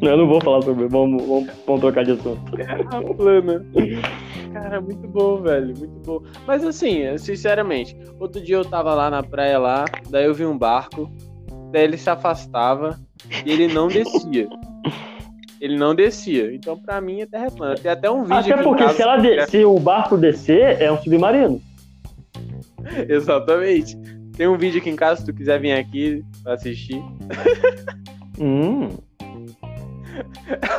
Não, 0.00 0.10
eu 0.12 0.16
não 0.18 0.28
vou 0.28 0.40
falar 0.40 0.62
sobre. 0.62 0.86
Vamos, 0.86 1.22
vamos, 1.26 1.50
vamos 1.66 1.80
trocar 1.80 2.04
de 2.04 2.12
assunto. 2.12 2.52
Terra 2.52 3.02
plana. 3.16 3.64
Cara, 4.52 4.80
muito 4.80 5.06
bom, 5.08 5.42
velho, 5.42 5.74
muito 5.76 6.00
bom. 6.04 6.22
Mas 6.46 6.64
assim, 6.64 7.16
sinceramente, 7.18 7.96
outro 8.18 8.40
dia 8.40 8.56
eu 8.56 8.64
tava 8.64 8.94
lá 8.94 9.10
na 9.10 9.22
praia 9.22 9.58
lá, 9.58 9.84
daí 10.08 10.24
eu 10.24 10.34
vi 10.34 10.46
um 10.46 10.56
barco, 10.56 11.10
daí 11.72 11.84
ele 11.84 11.98
se 11.98 12.08
afastava 12.08 12.98
e 13.44 13.50
ele 13.50 13.68
não 13.68 13.88
descia. 13.88 14.48
Ele 15.60 15.76
não 15.76 15.94
descia. 15.94 16.54
Então, 16.54 16.78
pra 16.78 17.00
mim, 17.00 17.22
a 17.22 17.26
Terra 17.26 17.46
é 17.46 17.50
plana. 17.50 17.74
Tem 17.74 17.90
até 17.90 18.10
um 18.10 18.22
vídeo 18.22 18.54
Até 18.54 18.62
porque 18.62 18.88
se, 18.90 19.02
ela 19.02 19.16
de- 19.16 19.32
é- 19.38 19.46
se 19.46 19.64
o 19.64 19.78
barco 19.78 20.16
descer, 20.16 20.80
é 20.80 20.90
um 20.90 20.98
submarino. 20.98 21.60
Exatamente. 23.08 23.96
Tem 24.36 24.46
um 24.46 24.56
vídeo 24.56 24.80
aqui 24.80 24.88
em 24.90 24.94
casa, 24.96 25.20
se 25.20 25.26
tu 25.26 25.34
quiser 25.34 25.58
vir 25.60 25.72
aqui 25.72 26.22
pra 26.42 26.54
assistir. 26.54 27.02
Hum. 28.40 28.90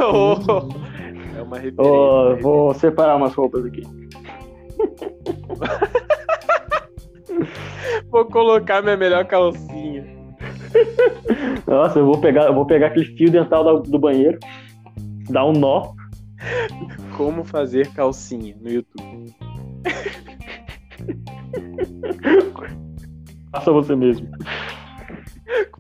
Oh, 0.02 0.36
é 1.38 1.42
uma 1.42 1.58
referência. 1.58 1.76
Ó, 1.84 2.36
vou 2.38 2.74
separar 2.74 3.16
umas 3.18 3.34
roupas 3.34 3.66
aqui. 3.66 3.84
Vou 8.10 8.26
colocar 8.26 8.82
minha 8.82 8.98
melhor 8.98 9.26
calcinha. 9.26 10.06
Nossa, 11.68 12.00
eu 12.00 12.06
vou 12.06 12.20
pegar, 12.20 12.46
eu 12.48 12.54
vou 12.54 12.66
pegar 12.66 12.88
aquele 12.88 13.06
fio 13.18 13.30
dental 13.32 13.64
da- 13.64 13.90
do 13.90 14.00
banheiro, 14.00 14.40
dar 15.30 15.46
um 15.46 15.54
nó. 15.54 15.94
Como 17.16 17.44
fazer 17.44 17.88
calcinha 17.94 18.56
no 18.62 18.70
YouTube. 18.70 19.36
Faça 23.52 23.72
você 23.72 23.96
mesmo. 23.96 24.30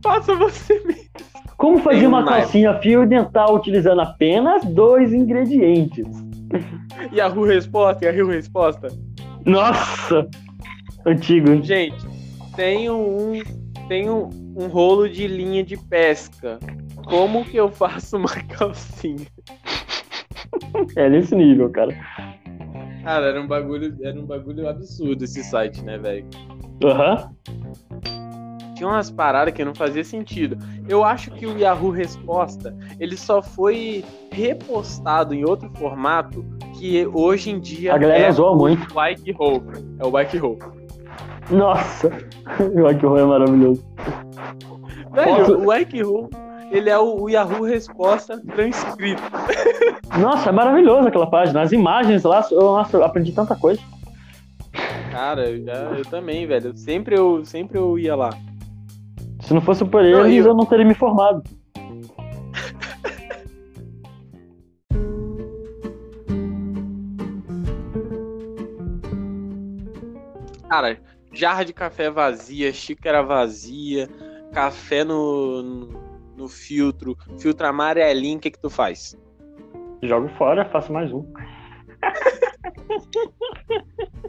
Faça 0.03 0.35
você 0.35 0.79
mesmo. 0.85 1.09
Como 1.57 1.79
fazer 1.79 2.07
uma 2.07 2.25
calcinha 2.25 2.73
fio 2.79 3.05
dental 3.05 3.55
utilizando 3.55 4.01
apenas 4.01 4.63
dois 4.65 5.13
ingredientes? 5.13 6.07
Yahoo 7.13 7.45
Resposta, 7.45 8.05
Yahoo 8.05 8.29
Resposta. 8.29 8.87
Nossa! 9.45 10.27
Antigo? 11.05 11.61
Gente, 11.61 11.97
tem 12.55 12.89
um, 12.89 13.41
tem 13.87 14.09
um, 14.09 14.29
um 14.55 14.67
rolo 14.67 15.09
de 15.09 15.27
linha 15.27 15.63
de 15.63 15.77
pesca. 15.77 16.59
Como 17.09 17.43
que 17.45 17.57
eu 17.57 17.69
faço 17.69 18.17
uma 18.17 18.29
calcinha? 18.57 19.25
É 20.95 21.09
nesse 21.09 21.35
nível, 21.35 21.69
cara. 21.69 21.95
Cara, 23.03 23.25
era 23.27 23.41
um 23.41 23.47
bagulho, 23.47 23.95
era 24.03 24.19
um 24.19 24.25
bagulho 24.25 24.67
absurdo 24.67 25.23
esse 25.23 25.43
site, 25.43 25.83
né, 25.83 25.97
velho? 25.97 26.25
Aham. 26.83 27.31
Tinha 28.75 28.87
umas 28.87 29.11
paradas 29.11 29.53
que 29.53 29.65
não 29.65 29.75
fazia 29.75 30.03
sentido. 30.05 30.57
Eu 30.87 31.03
acho 31.03 31.31
que 31.31 31.45
o 31.45 31.57
Yahoo 31.57 31.89
Resposta, 31.91 32.73
ele 32.99 33.17
só 33.17 33.41
foi 33.41 34.05
repostado 34.31 35.33
em 35.33 35.43
outro 35.43 35.69
formato 35.77 36.45
que 36.77 37.05
hoje 37.07 37.49
em 37.51 37.59
dia 37.59 37.93
A 37.93 37.97
galera 37.97 38.27
é 38.27 38.31
zoa 38.31 38.51
o 38.51 38.55
muito. 38.55 38.93
Bike 38.93 39.31
Roll. 39.33 39.61
É 39.99 40.05
o 40.05 40.11
Bike 40.11 40.37
Roll. 40.37 40.59
Nossa! 41.49 42.09
O 42.59 43.07
Roll 43.07 43.17
é 43.19 43.25
maravilhoso. 43.25 43.85
Velho, 45.13 45.35
Posso- 45.35 45.57
o 45.57 45.65
Bike 45.65 46.01
Roll, 46.01 46.29
ele 46.71 46.89
é 46.89 46.97
o, 46.97 47.21
o 47.23 47.29
Yahoo 47.29 47.63
Resposta 47.63 48.39
transcrito. 48.55 49.21
Nossa, 50.19 50.49
é 50.49 50.51
maravilhoso 50.51 51.07
aquela 51.07 51.29
página. 51.29 51.61
As 51.61 51.71
imagens 51.71 52.23
lá, 52.23 52.45
eu, 52.51 52.61
nossa, 52.61 52.97
eu 52.97 53.03
aprendi 53.03 53.31
tanta 53.31 53.55
coisa. 53.55 53.81
Cara, 55.11 55.49
eu, 55.49 55.63
já, 55.63 55.73
eu 55.97 56.05
também, 56.05 56.45
velho. 56.45 56.75
Sempre 56.75 57.17
eu, 57.17 57.43
sempre 57.43 57.77
eu 57.77 57.97
ia 57.97 58.15
lá. 58.15 58.29
Se 59.41 59.53
não 59.53 59.61
fosse 59.61 59.83
por 59.85 60.03
Não, 60.03 60.25
eles, 60.25 60.45
eu- 60.45 60.51
eu 60.51 60.55
não 60.55 60.65
teria 60.65 60.85
me 60.85 60.93
formado. 60.93 61.41
Cara, 70.69 70.99
jarra 71.33 71.63
de 71.65 71.73
café 71.73 72.09
vazia, 72.09 72.71
xícara 72.71 73.23
vazia, 73.23 74.07
café 74.53 75.03
no, 75.03 75.87
no, 76.39 76.47
filtro, 76.47 77.17
filtro 77.37 77.67
amarelinho, 77.67 78.37
o 78.37 78.41
que 78.41 78.51
que 78.51 78.59
tu 78.59 78.69
faz? 78.69 79.17
Jogo 80.01 80.29
fora, 80.37 80.65
faço 80.69 80.91
mais 80.91 81.11
um. 81.11 81.25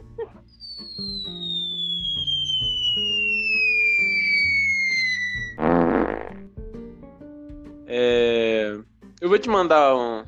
É, 7.93 8.73
eu 9.19 9.27
vou 9.27 9.37
te 9.37 9.49
mandar 9.49 9.93
um, 9.93 10.23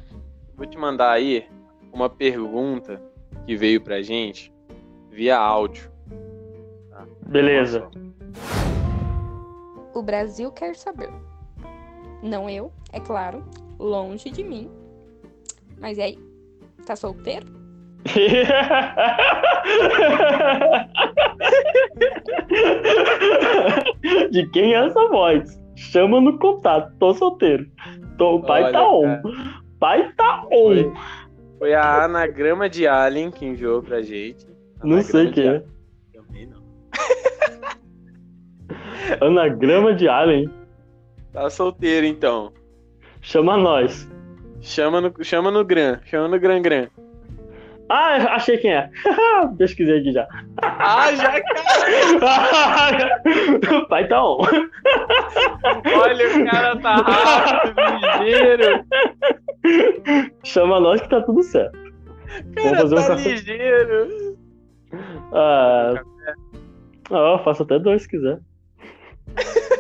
vou 0.58 0.66
te 0.66 0.78
mandar 0.78 1.12
aí 1.12 1.48
uma 1.94 2.10
pergunta 2.10 3.02
que 3.46 3.56
veio 3.56 3.82
pra 3.82 4.02
gente 4.02 4.54
via 5.10 5.38
áudio. 5.38 5.90
Beleza. 7.26 7.90
O 9.94 10.04
Brasil 10.04 10.52
quer 10.52 10.76
saber. 10.76 11.10
Não 12.24 12.50
eu, 12.50 12.72
é 12.94 13.02
claro, 13.02 13.44
longe 13.78 14.30
de 14.32 14.46
mim. 14.46 14.72
Mas 15.78 15.98
e 15.98 16.02
aí? 16.02 16.20
Tá 16.86 16.96
solteiro? 16.96 17.46
De 24.32 24.48
quem 24.52 24.74
é 24.74 24.86
essa 24.86 25.08
voz? 25.10 25.62
Chama 25.76 26.22
no 26.22 26.40
contato. 26.40 26.94
Tô 26.98 27.14
solteiro. 27.14 27.66
Tô, 28.18 28.36
o 28.36 28.42
pai 28.42 28.64
Olha, 28.64 28.72
tá 28.72 28.90
on. 28.90 29.02
cara. 29.02 29.24
Pai 29.80 30.14
tá 30.16 30.46
on. 30.46 30.50
Foi, 30.50 30.94
foi 31.60 31.74
a 31.74 32.06
anagrama 32.06 32.70
de 32.70 32.88
Alien 32.88 33.32
que 33.32 33.46
enviou 33.46 33.84
pra 33.84 34.02
gente. 34.02 34.48
Não 34.82 35.02
sei 35.02 35.28
Anagrama 35.28 35.34
quem 35.34 35.48
é. 35.50 35.64
Também 36.14 36.48
não. 36.48 36.64
Anagrama 39.28 39.94
de 39.94 40.08
Alien. 40.08 40.63
Tá 41.34 41.50
solteiro 41.50 42.06
então. 42.06 42.54
Chama 43.22 43.58
nós. 43.58 44.08
Chama 44.62 45.02
no, 45.02 45.14
chama 45.24 45.52
no 45.52 45.66
Gran, 45.66 46.00
chama 46.06 46.28
no 46.28 46.40
Gran 46.40 46.62
Gran. 46.62 46.88
Ah, 47.90 48.36
achei 48.36 48.58
quem 48.58 48.74
é. 48.74 48.90
Pesquisei 49.58 50.00
aqui 50.00 50.14
já. 50.14 50.26
Ah, 50.62 51.14
já, 51.14 51.42
cara! 52.20 53.22
pai 53.90 54.08
tá 54.08 54.24
on. 54.24 54.38
Olha, 56.00 56.28
o 56.38 56.46
cara 56.50 56.80
tá 56.80 56.96
rápido, 56.96 57.76
ligeiro. 58.22 58.86
Chama 60.46 60.80
nós 60.80 61.02
que 61.02 61.10
tá 61.10 61.22
tudo 61.22 61.44
certo. 61.44 61.78
O 61.78 61.92
Vamos 62.56 62.64
cara 62.64 62.78
fazer 62.78 62.96
um 62.96 63.02
tá 63.02 63.08
café. 63.08 63.30
ligeiro. 63.30 64.38
Ah, 65.34 65.94
ah, 67.12 67.34
eu 67.34 67.44
faço 67.44 67.64
até 67.64 67.80
dois 67.80 68.04
se 68.04 68.08
quiser. 68.08 68.40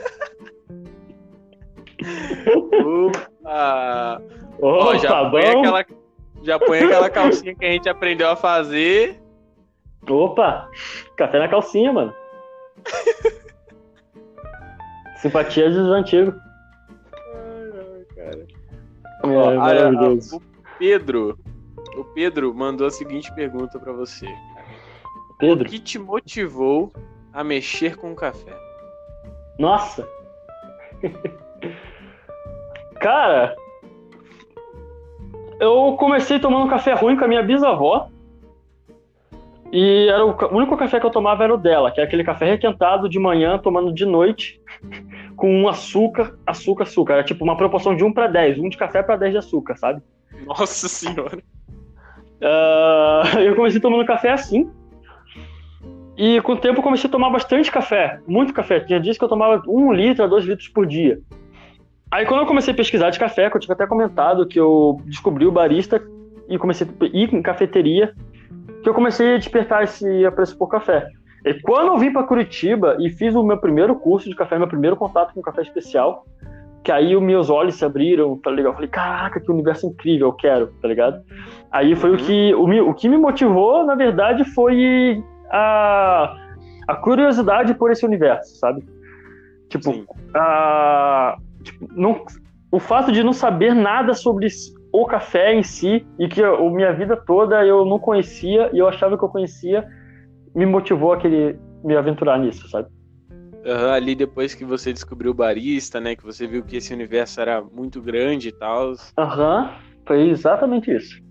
Opa! 3.45 4.21
Ó, 4.61 4.95
já, 4.97 5.09
tá 5.09 5.29
põe 5.29 5.41
bom? 5.43 5.59
aquela, 5.59 5.85
já 6.43 6.59
põe 6.59 6.79
aquela 6.83 7.09
calcinha 7.09 7.55
que 7.55 7.65
a 7.65 7.69
gente 7.71 7.89
aprendeu 7.89 8.29
a 8.29 8.35
fazer. 8.35 9.21
Opa! 10.09 10.69
Café 11.17 11.39
na 11.39 11.47
calcinha, 11.47 11.91
mano. 11.93 12.13
Simpatia 15.17 15.69
dos 15.69 15.87
antigos. 15.89 16.33
cara. 18.15 18.45
É, 19.23 19.27
Ó, 19.27 19.49
a- 19.49 19.53
a- 19.53 19.57
maravilhoso. 19.57 20.37
o 20.37 20.41
Pedro, 20.77 21.39
o 21.97 22.03
Pedro 22.03 22.53
mandou 22.53 22.87
a 22.87 22.91
seguinte 22.91 23.33
pergunta 23.33 23.79
pra 23.79 23.93
você. 23.93 24.27
O 25.29 25.37
Pedro, 25.37 25.69
que 25.69 25.79
te 25.79 25.97
motivou 25.97 26.91
a 27.31 27.43
mexer 27.43 27.95
com 27.95 28.11
o 28.11 28.15
café? 28.15 28.53
nossa! 29.57 30.07
Cara, 33.03 33.53
eu 35.59 35.97
comecei 35.99 36.39
tomando 36.39 36.69
café 36.69 36.93
ruim 36.93 37.17
com 37.17 37.25
a 37.25 37.27
minha 37.27 37.43
bisavó. 37.43 38.07
E 39.73 40.07
era 40.07 40.25
o, 40.25 40.29
o 40.29 40.55
único 40.55 40.77
café 40.77 41.01
que 41.01 41.05
eu 41.05 41.09
tomava 41.09 41.43
era 41.43 41.53
o 41.53 41.57
dela, 41.57 41.91
que 41.91 41.99
é 41.99 42.03
aquele 42.05 42.23
café 42.23 42.45
requentado 42.45 43.09
de 43.09 43.19
manhã, 43.19 43.57
tomando 43.57 43.91
de 43.91 44.05
noite, 44.05 44.61
com 45.35 45.53
um 45.53 45.67
açúcar, 45.67 46.33
açúcar, 46.47 46.83
açúcar. 46.83 47.13
Era 47.15 47.23
tipo 47.25 47.43
uma 47.43 47.57
proporção 47.57 47.93
de 47.93 48.05
1 48.05 48.13
para 48.13 48.27
10, 48.27 48.59
1 48.59 48.69
de 48.69 48.77
café 48.77 49.03
para 49.03 49.17
10 49.17 49.33
de 49.33 49.37
açúcar, 49.39 49.75
sabe? 49.75 50.01
Nossa 50.45 50.87
senhora. 50.87 51.43
Ah, 52.41 53.23
eu 53.43 53.53
comecei 53.53 53.81
tomando 53.81 54.05
café 54.05 54.31
assim. 54.31 54.71
E 56.15 56.39
com 56.39 56.53
o 56.53 56.57
tempo 56.57 56.79
eu 56.79 56.83
comecei 56.83 57.09
a 57.09 57.11
tomar 57.11 57.31
bastante 57.31 57.69
café, 57.69 58.21
muito 58.25 58.53
café. 58.53 58.79
Tinha 58.79 59.01
dias 59.01 59.17
que 59.17 59.23
eu 59.25 59.29
tomava 59.29 59.61
um 59.67 59.91
litro 59.91 60.23
a 60.23 60.27
dois 60.27 60.45
litros 60.45 60.69
por 60.69 60.85
dia. 60.85 61.19
Aí 62.13 62.27
quando 62.27 62.41
eu 62.41 62.45
comecei 62.45 62.71
a 62.71 62.77
pesquisar 62.77 63.09
de 63.09 63.17
café, 63.17 63.49
que 63.49 63.57
eu 63.57 63.59
tinha 63.59 63.73
até 63.73 63.87
comentado 63.87 64.45
que 64.45 64.59
eu 64.59 65.01
descobri 65.05 65.47
o 65.47 65.51
barista 65.51 65.99
e 66.47 66.59
comecei 66.59 66.85
a 66.87 67.05
ir 67.05 67.33
em 67.33 67.41
cafeteria, 67.41 68.13
que 68.83 68.87
eu 68.87 68.93
comecei 68.93 69.33
a 69.33 69.37
despertar 69.39 69.83
esse 69.83 70.23
apreço 70.23 70.55
por 70.55 70.67
café. 70.67 71.07
E 71.43 71.55
quando 71.55 71.87
eu 71.87 71.97
vim 71.97 72.13
para 72.13 72.21
Curitiba 72.21 72.97
e 72.99 73.09
fiz 73.09 73.33
o 73.33 73.41
meu 73.41 73.57
primeiro 73.57 73.95
curso 73.95 74.29
de 74.29 74.35
café, 74.35 74.59
meu 74.59 74.67
primeiro 74.67 74.95
contato 74.95 75.33
com 75.33 75.41
café 75.41 75.63
especial, 75.63 76.23
que 76.83 76.91
aí 76.91 77.15
os 77.15 77.23
meus 77.23 77.49
olhos 77.49 77.73
se 77.73 77.83
abriram, 77.83 78.37
tá 78.37 78.51
ligado? 78.51 78.73
Eu 78.73 78.75
falei, 78.75 78.89
caraca, 78.89 79.39
que 79.39 79.51
universo 79.51 79.87
incrível, 79.87 80.27
eu 80.27 80.33
quero, 80.33 80.67
tá 80.83 80.87
ligado? 80.87 81.19
Aí 81.71 81.95
foi 81.95 82.13
o 82.13 82.17
que 82.17 82.53
o, 82.53 82.89
o 82.91 82.93
que 82.93 83.09
me 83.09 83.17
motivou, 83.17 83.83
na 83.83 83.95
verdade, 83.95 84.45
foi 84.53 85.19
a, 85.49 86.31
a 86.87 86.95
curiosidade 86.95 87.73
por 87.73 87.89
esse 87.91 88.05
universo, 88.05 88.55
sabe? 88.59 88.85
Tipo, 89.67 89.93
Sim. 89.93 90.05
a, 90.35 91.37
tipo, 91.63 91.87
não, 91.91 92.23
o 92.71 92.79
fato 92.79 93.11
de 93.11 93.23
não 93.23 93.33
saber 93.33 93.73
nada 93.73 94.13
sobre 94.13 94.47
o 94.91 95.05
café 95.05 95.53
em 95.53 95.63
si 95.63 96.05
e 96.19 96.27
que 96.27 96.43
a 96.43 96.57
minha 96.69 96.93
vida 96.93 97.15
toda 97.15 97.65
eu 97.65 97.85
não 97.85 97.97
conhecia 97.97 98.69
e 98.73 98.79
eu 98.79 98.87
achava 98.87 99.17
que 99.17 99.23
eu 99.23 99.29
conhecia, 99.29 99.87
me 100.55 100.65
motivou 100.65 101.13
a 101.13 101.17
querer 101.17 101.59
me 101.83 101.95
aventurar 101.95 102.37
nisso, 102.37 102.67
sabe? 102.69 102.87
Aham, 103.65 103.91
ali 103.91 104.13
depois 104.13 104.53
que 104.53 104.65
você 104.65 104.91
descobriu 104.91 105.31
o 105.31 105.33
barista, 105.33 105.99
né? 105.99 106.15
Que 106.15 106.23
você 106.23 106.45
viu 106.45 106.63
que 106.63 106.77
esse 106.77 106.93
universo 106.93 107.39
era 107.39 107.61
muito 107.61 108.01
grande 108.01 108.49
e 108.49 108.51
tal. 108.51 108.93
Aham, 109.17 109.71
foi 110.05 110.29
exatamente 110.29 110.93
isso. 110.93 111.21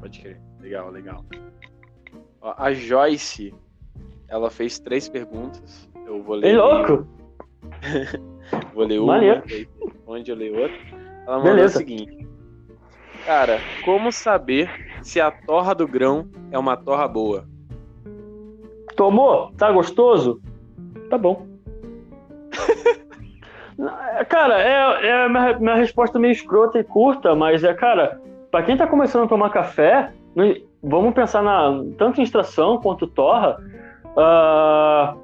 Pode 0.00 0.20
crer. 0.20 0.40
Legal, 0.60 0.90
legal. 0.90 1.24
Ó, 2.40 2.54
a 2.56 2.72
Joyce 2.72 3.54
ela 4.28 4.50
fez 4.50 4.78
três 4.78 5.08
perguntas. 5.08 5.88
Eu 6.06 6.22
vou 6.22 6.36
ler. 6.36 6.48
Ei, 6.48 6.56
louco! 6.56 7.06
Vou 8.74 8.84
ler 8.84 9.00
uma, 9.00 9.18
responde, 9.18 10.30
eu 10.30 10.36
leio 10.36 10.60
outra. 10.60 10.76
Ela 11.26 11.36
mandou 11.38 11.54
Beleza. 11.54 11.76
o 11.76 11.78
seguinte. 11.78 12.28
Cara, 13.26 13.58
como 13.84 14.10
saber 14.10 14.70
se 15.02 15.20
a 15.20 15.30
torra 15.30 15.74
do 15.74 15.86
grão 15.86 16.28
é 16.50 16.58
uma 16.58 16.76
torra 16.76 17.06
boa? 17.06 17.44
Tomou? 18.96 19.52
Tá 19.52 19.70
gostoso? 19.70 20.40
Tá 21.10 21.18
bom. 21.18 21.46
cara, 24.28 24.60
é, 24.62 25.06
é 25.06 25.24
a 25.24 25.28
minha, 25.28 25.58
minha 25.58 25.74
resposta 25.74 26.18
meio 26.18 26.32
escrota 26.32 26.78
e 26.78 26.84
curta, 26.84 27.34
mas 27.34 27.62
é, 27.62 27.74
cara, 27.74 28.20
pra 28.50 28.62
quem 28.62 28.76
tá 28.76 28.86
começando 28.86 29.24
a 29.24 29.28
tomar 29.28 29.50
café, 29.50 30.12
vamos 30.82 31.14
pensar 31.14 31.42
na 31.42 31.84
tanto 31.96 32.20
em 32.20 32.24
extração 32.24 32.78
quanto 32.78 33.06
torra. 33.06 33.58
ah, 34.16 35.14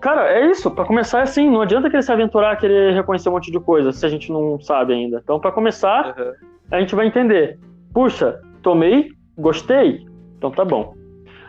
cara, 0.00 0.30
é 0.32 0.50
isso. 0.50 0.70
Pra 0.70 0.84
começar, 0.84 1.20
é 1.20 1.22
assim, 1.22 1.48
não 1.50 1.60
adianta 1.62 1.88
querer 1.90 2.02
se 2.02 2.12
aventurar, 2.12 2.52
a 2.52 2.56
querer 2.56 2.94
reconhecer 2.94 3.28
um 3.28 3.32
monte 3.32 3.50
de 3.50 3.60
coisa 3.60 3.92
se 3.92 4.04
a 4.04 4.08
gente 4.08 4.30
não 4.32 4.60
sabe 4.60 4.92
ainda. 4.92 5.20
Então, 5.22 5.38
pra 5.40 5.52
começar, 5.52 6.14
Aham. 6.18 6.32
a 6.72 6.80
gente 6.80 6.94
vai 6.94 7.06
entender. 7.06 7.58
Puxa, 7.92 8.40
tomei, 8.62 9.08
gostei, 9.38 10.04
então 10.36 10.50
tá 10.50 10.64
bom. 10.64 10.94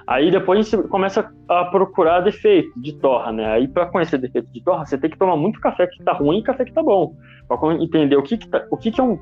Aí 0.08 0.30
depois 0.30 0.60
a 0.60 0.62
gente 0.78 0.88
começa 0.90 1.32
a 1.50 1.66
procurar 1.66 2.20
defeito 2.22 2.80
de 2.80 2.94
torra, 2.94 3.32
né? 3.32 3.46
Aí 3.54 3.68
para 3.68 3.88
conhecer 3.88 4.20
defeito 4.20 4.52
de 4.52 4.64
torra, 4.64 4.86
você 4.86 4.98
tem 5.00 5.10
que 5.10 5.18
tomar 5.18 5.36
muito 5.36 5.60
café 5.60 5.88
que 5.88 6.04
tá 6.04 6.14
ruim 6.14 6.38
e 6.40 6.44
café 6.44 6.64
que 6.64 6.72
tá 6.74 6.84
bom. 6.84 7.16
Pra 7.48 7.58
entender 7.74 8.16
o 8.16 8.22
que 8.22 8.38
que, 8.38 8.48
tá- 8.48 8.66
o 8.70 8.78
que, 8.78 8.92
que 8.92 9.02
é 9.02 9.04
um 9.04 9.18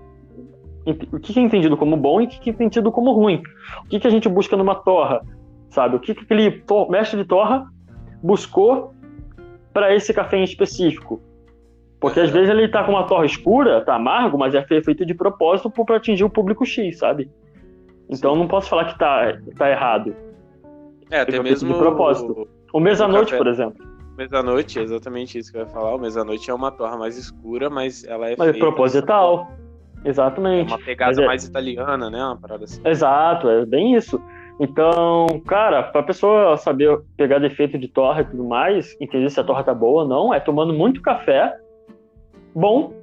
o 0.86 1.20
que, 1.22 1.32
que 1.32 1.40
é 1.40 1.44
entendido 1.44 1.78
como 1.78 1.96
bom 1.96 2.20
e 2.20 2.26
o 2.26 2.28
que, 2.28 2.40
que 2.42 2.50
é 2.50 2.54
entendido 2.54 2.92
como 2.92 3.14
ruim. 3.14 3.42
O 3.86 3.88
que, 3.88 4.02
que 4.02 4.08
a 4.08 4.10
gente 4.10 4.28
busca 4.28 4.58
numa 4.58 4.76
torra, 4.76 5.22
sabe? 5.70 5.96
O 5.96 6.00
que, 6.02 6.14
que 6.14 6.24
aquele 6.24 6.62
mestre 6.90 7.18
de 7.22 7.26
torra 7.26 7.66
buscou 8.22 8.94
para 9.74 9.94
esse 9.94 10.14
café 10.14 10.38
em 10.38 10.44
específico. 10.44 11.22
Porque 12.00 12.20
às 12.20 12.30
vezes 12.30 12.50
ele 12.50 12.68
tá 12.68 12.84
com 12.84 12.92
uma 12.92 13.06
torra 13.06 13.26
escura, 13.26 13.82
tá 13.82 13.96
amargo, 13.96 14.38
mas 14.38 14.54
é 14.54 14.62
feito 14.62 15.06
de 15.06 15.14
propósito 15.14 15.70
para 15.72 15.96
atingir 15.96 16.24
o 16.24 16.30
público 16.30 16.66
X, 16.66 16.98
sabe? 16.98 17.32
Então 18.10 18.36
não 18.36 18.48
posso 18.48 18.70
falar 18.70 18.86
que 18.86 19.00
tá, 19.00 19.38
tá 19.58 19.70
errado. 19.70 20.14
É, 21.10 21.22
até 21.22 21.32
feito 21.32 21.44
mesmo 21.44 21.74
de 21.74 21.80
propósito. 21.80 22.48
O 22.74 22.80
mês-à-noite, 22.80 23.32
café. 23.32 23.38
por 23.38 23.48
exemplo. 23.48 23.86
o 24.14 24.18
Mês-à-noite, 24.18 24.80
é 24.80 24.82
exatamente 24.84 25.38
isso 25.38 25.52
que 25.52 25.58
eu 25.58 25.62
ia 25.62 25.68
falar. 25.68 25.96
O 25.96 26.00
mês-à-noite 26.00 26.50
é 26.50 26.54
uma 26.54 26.72
torra 26.72 26.98
mais 26.98 27.18
escura, 27.18 27.70
mas 27.70 28.04
ela 28.04 28.30
é 28.30 28.36
Mas 28.38 28.50
é 28.50 28.52
feita 28.52 28.68
proposital. 28.68 29.52
É 30.04 30.10
Exatamente. 30.10 30.68
uma 30.74 30.80
pegada 30.84 31.22
é- 31.22 31.26
mais 31.26 31.46
italiana, 31.46 32.10
né? 32.10 32.22
Uma 32.24 32.38
parada 32.38 32.66
assim. 32.66 32.82
Exato, 32.86 33.48
é 33.50 33.66
bem 33.66 33.96
isso. 33.96 34.22
Então, 34.64 35.28
cara, 35.46 35.84
pra 35.84 36.02
pessoa 36.02 36.56
saber 36.56 36.98
pegar 37.18 37.40
defeito 37.40 37.78
de 37.78 37.90
torra 37.90 38.22
e 38.22 38.26
tudo 38.26 38.46
mais, 38.46 38.96
entender 39.02 39.30
se 39.30 39.38
a 39.38 39.44
torra 39.44 39.62
tá 39.62 39.74
boa 39.74 40.04
ou 40.04 40.08
não, 40.08 40.34
é 40.34 40.40
tomando 40.40 40.74
muito 40.74 41.02
café 41.02 41.54
bom 42.56 42.94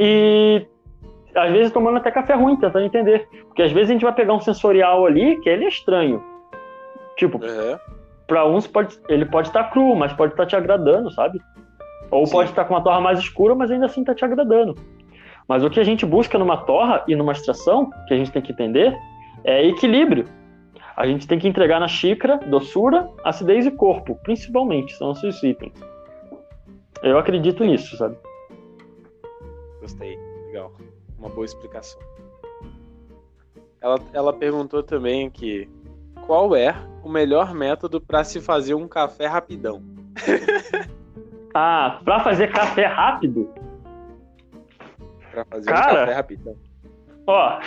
e 0.00 0.66
às 1.32 1.52
vezes 1.52 1.72
tomando 1.72 1.98
até 1.98 2.10
café 2.10 2.34
ruim, 2.34 2.56
tentando 2.56 2.84
entender. 2.84 3.28
Porque 3.46 3.62
às 3.62 3.70
vezes 3.70 3.90
a 3.90 3.92
gente 3.92 4.04
vai 4.04 4.12
pegar 4.12 4.34
um 4.34 4.40
sensorial 4.40 5.06
ali 5.06 5.40
que 5.40 5.48
ele 5.48 5.64
é 5.64 5.68
estranho. 5.68 6.20
Tipo, 7.16 7.38
Aham. 7.44 7.78
Pra 8.26 8.44
uns 8.44 8.66
pode, 8.66 8.98
ele 9.08 9.24
pode 9.24 9.48
estar 9.48 9.70
cru, 9.70 9.94
mas 9.94 10.12
pode 10.12 10.32
estar 10.32 10.44
te 10.44 10.56
agradando, 10.56 11.10
sabe? 11.12 11.40
Ou 12.10 12.26
Sim. 12.26 12.32
pode 12.32 12.50
estar 12.50 12.64
com 12.64 12.74
uma 12.74 12.82
torra 12.82 13.00
mais 13.00 13.20
escura, 13.20 13.54
mas 13.54 13.70
ainda 13.70 13.86
assim 13.86 14.02
tá 14.02 14.14
te 14.14 14.24
agradando. 14.24 14.74
Mas 15.46 15.64
o 15.64 15.70
que 15.70 15.78
a 15.80 15.84
gente 15.84 16.04
busca 16.04 16.36
numa 16.36 16.58
torra 16.58 17.04
e 17.06 17.14
numa 17.14 17.32
extração, 17.32 17.88
que 18.06 18.12
a 18.12 18.16
gente 18.18 18.32
tem 18.32 18.42
que 18.42 18.52
entender, 18.52 18.94
é 19.44 19.64
equilíbrio. 19.66 20.26
A 20.98 21.06
gente 21.06 21.28
tem 21.28 21.38
que 21.38 21.46
entregar 21.46 21.78
na 21.78 21.86
xícara 21.86 22.38
doçura, 22.38 23.08
acidez 23.22 23.64
e 23.64 23.70
corpo, 23.70 24.16
principalmente, 24.16 24.96
são 24.96 25.12
esses 25.12 25.40
itens. 25.44 25.72
Eu 27.04 27.16
acredito 27.16 27.62
nisso, 27.62 27.96
sabe? 27.96 28.16
Gostei. 29.80 30.18
Legal. 30.48 30.72
Uma 31.16 31.28
boa 31.28 31.44
explicação. 31.44 32.00
Ela, 33.80 34.00
ela 34.12 34.32
perguntou 34.32 34.82
também 34.82 35.30
que 35.30 35.70
qual 36.26 36.56
é 36.56 36.74
o 37.04 37.08
melhor 37.08 37.54
método 37.54 38.00
para 38.00 38.24
se 38.24 38.40
fazer 38.40 38.74
um 38.74 38.88
café 38.88 39.26
rapidão? 39.26 39.80
Ah, 41.54 41.98
pra 42.04 42.20
fazer 42.20 42.52
café 42.52 42.84
rápido, 42.84 43.52
Para 45.30 45.44
fazer 45.46 45.64
Cara. 45.64 45.92
um 45.92 45.96
café 45.96 46.12
rapidão. 46.12 46.56
Ó. 47.26 47.60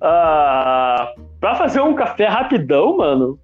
ah, 0.00 1.12
pra 1.42 1.56
fazer 1.56 1.80
um 1.80 1.92
café 1.94 2.26
rapidão, 2.26 2.96
mano, 2.98 3.36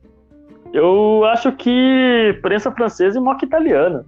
eu 0.73 1.25
acho 1.27 1.51
que 1.53 2.39
prensa 2.41 2.71
francesa 2.71 3.19
e 3.19 3.21
moca 3.21 3.45
italiana. 3.45 4.07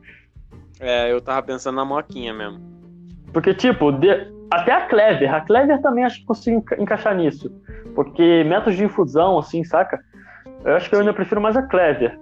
É, 0.79 1.11
eu 1.13 1.21
tava 1.21 1.43
pensando 1.43 1.75
na 1.75 1.85
moquinha 1.85 2.33
mesmo. 2.33 2.61
Porque, 3.33 3.53
tipo, 3.53 3.91
de- 3.91 4.33
até 4.51 4.73
a 4.73 4.87
Clever. 4.87 5.35
A 5.35 5.41
Clever 5.41 5.83
também 5.83 6.05
acho 6.05 6.21
que 6.21 6.25
consigo 6.25 6.59
enca- 6.59 6.81
encaixar 6.81 7.15
nisso. 7.17 7.51
Porque 7.95 8.45
métodos 8.45 8.77
de 8.77 8.85
infusão, 8.85 9.39
assim, 9.39 9.65
saca? 9.65 9.99
Eu 10.65 10.77
acho 10.77 10.89
que 10.89 10.95
eu 10.95 11.01
ainda 11.01 11.13
prefiro 11.13 11.41
mais 11.41 11.57
a 11.57 11.63
Clever. 11.63 12.17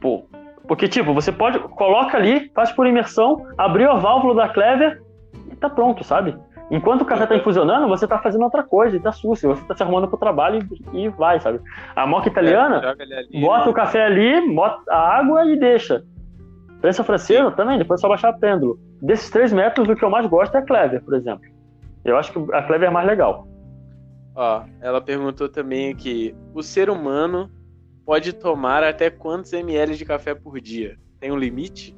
Pô. 0.00 0.24
Porque, 0.66 0.88
tipo, 0.88 1.12
você 1.12 1.30
pode. 1.32 1.58
Coloca 1.58 2.16
ali, 2.16 2.50
faz 2.54 2.72
por 2.72 2.86
imersão, 2.86 3.46
abriu 3.58 3.90
a 3.90 3.96
válvula 3.98 4.34
da 4.34 4.48
Clever 4.48 5.02
e 5.52 5.56
tá 5.56 5.68
pronto, 5.68 6.02
sabe? 6.04 6.34
Enquanto 6.70 7.02
o 7.02 7.04
café 7.04 7.26
tá 7.26 7.36
infusionando, 7.36 7.88
você 7.88 8.06
tá 8.06 8.18
fazendo 8.18 8.44
outra 8.44 8.62
coisa 8.62 8.98
tá 9.00 9.10
sucio. 9.10 9.48
Você 9.48 9.64
tá 9.64 9.74
se 9.74 9.82
arrumando 9.82 10.06
pro 10.06 10.16
trabalho 10.16 10.66
e, 10.92 11.04
e 11.04 11.08
vai, 11.08 11.40
sabe? 11.40 11.60
A 11.96 12.06
moca 12.06 12.28
italiana. 12.28 12.78
É, 12.78 12.82
joga 12.82 13.02
ele 13.02 13.14
ali, 13.14 13.40
Bota 13.40 13.64
né? 13.64 13.70
o 13.70 13.74
café 13.74 14.04
ali, 14.04 14.54
bota 14.54 14.80
a 14.88 15.18
água 15.18 15.44
e 15.46 15.58
deixa. 15.58 16.04
Prensa 16.80 17.02
francesa 17.02 17.50
também, 17.50 17.76
depois 17.76 18.00
é 18.00 18.02
só 18.02 18.08
baixar 18.08 18.28
a 18.30 18.32
pêndulo. 18.32 18.78
Desses 19.02 19.28
três 19.30 19.52
métodos, 19.52 19.92
o 19.92 19.96
que 19.96 20.04
eu 20.04 20.10
mais 20.10 20.26
gosto 20.26 20.54
é 20.54 20.58
a 20.58 20.62
Clever, 20.62 21.02
por 21.02 21.14
exemplo. 21.14 21.44
Eu 22.04 22.16
acho 22.16 22.32
que 22.32 22.54
a 22.54 22.62
Clever 22.62 22.88
é 22.88 22.92
mais 22.92 23.06
legal. 23.06 23.46
Ó, 24.34 24.62
ela 24.80 25.00
perguntou 25.00 25.48
também 25.48 25.90
aqui: 25.90 26.34
o 26.54 26.62
ser 26.62 26.88
humano 26.88 27.50
pode 28.06 28.32
tomar 28.32 28.84
até 28.84 29.10
quantos 29.10 29.52
ml 29.52 29.96
de 29.96 30.04
café 30.04 30.34
por 30.34 30.60
dia? 30.60 30.96
Tem 31.18 31.32
um 31.32 31.36
limite? 31.36 31.96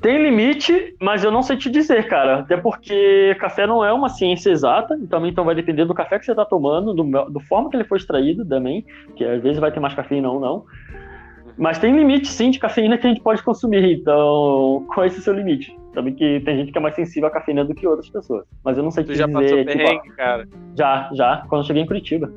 Tem 0.00 0.22
limite, 0.22 0.94
mas 1.00 1.24
eu 1.24 1.30
não 1.30 1.42
sei 1.42 1.56
te 1.56 1.70
dizer, 1.70 2.06
cara. 2.08 2.40
Até 2.40 2.56
porque 2.56 3.34
café 3.40 3.66
não 3.66 3.84
é 3.84 3.92
uma 3.92 4.08
ciência 4.08 4.50
exata, 4.50 4.98
e 5.02 5.06
também 5.06 5.30
então 5.30 5.44
vai 5.44 5.54
depender 5.54 5.84
do 5.86 5.94
café 5.94 6.18
que 6.18 6.26
você 6.26 6.32
está 6.32 6.44
tomando, 6.44 6.92
do, 6.92 7.30
do 7.30 7.40
forma 7.40 7.70
que 7.70 7.76
ele 7.76 7.84
foi 7.84 7.98
extraído 7.98 8.44
também, 8.44 8.84
que 9.16 9.24
às 9.24 9.42
vezes 9.42 9.58
vai 9.58 9.72
ter 9.72 9.80
mais 9.80 9.94
cafeína 9.94 10.30
ou 10.30 10.38
não. 10.38 10.64
Mas 11.56 11.78
tem 11.78 11.96
limite, 11.96 12.28
sim, 12.28 12.50
de 12.50 12.58
cafeína 12.58 12.98
que 12.98 13.06
a 13.06 13.10
gente 13.10 13.22
pode 13.22 13.42
consumir, 13.42 14.00
então 14.00 14.84
qual 14.92 15.04
é 15.04 15.06
esse 15.06 15.22
seu 15.22 15.32
limite? 15.32 15.74
Também 15.92 16.12
que 16.12 16.40
tem 16.40 16.56
gente 16.58 16.72
que 16.72 16.78
é 16.78 16.80
mais 16.80 16.96
sensível 16.96 17.28
à 17.28 17.30
cafeína 17.30 17.64
do 17.64 17.74
que 17.74 17.86
outras 17.86 18.10
pessoas. 18.10 18.44
Mas 18.64 18.76
eu 18.76 18.82
não 18.82 18.90
sei 18.90 19.04
te 19.04 19.12
Tu 19.12 19.14
já 19.14 19.26
dizer. 19.26 19.38
passou 19.40 19.58
tipo, 19.58 19.72
perrengue, 19.72 20.10
cara? 20.16 20.48
já, 20.76 21.10
já, 21.14 21.44
quando 21.48 21.62
eu 21.62 21.66
cheguei 21.66 21.82
em 21.82 21.86
Curitiba. 21.86 22.32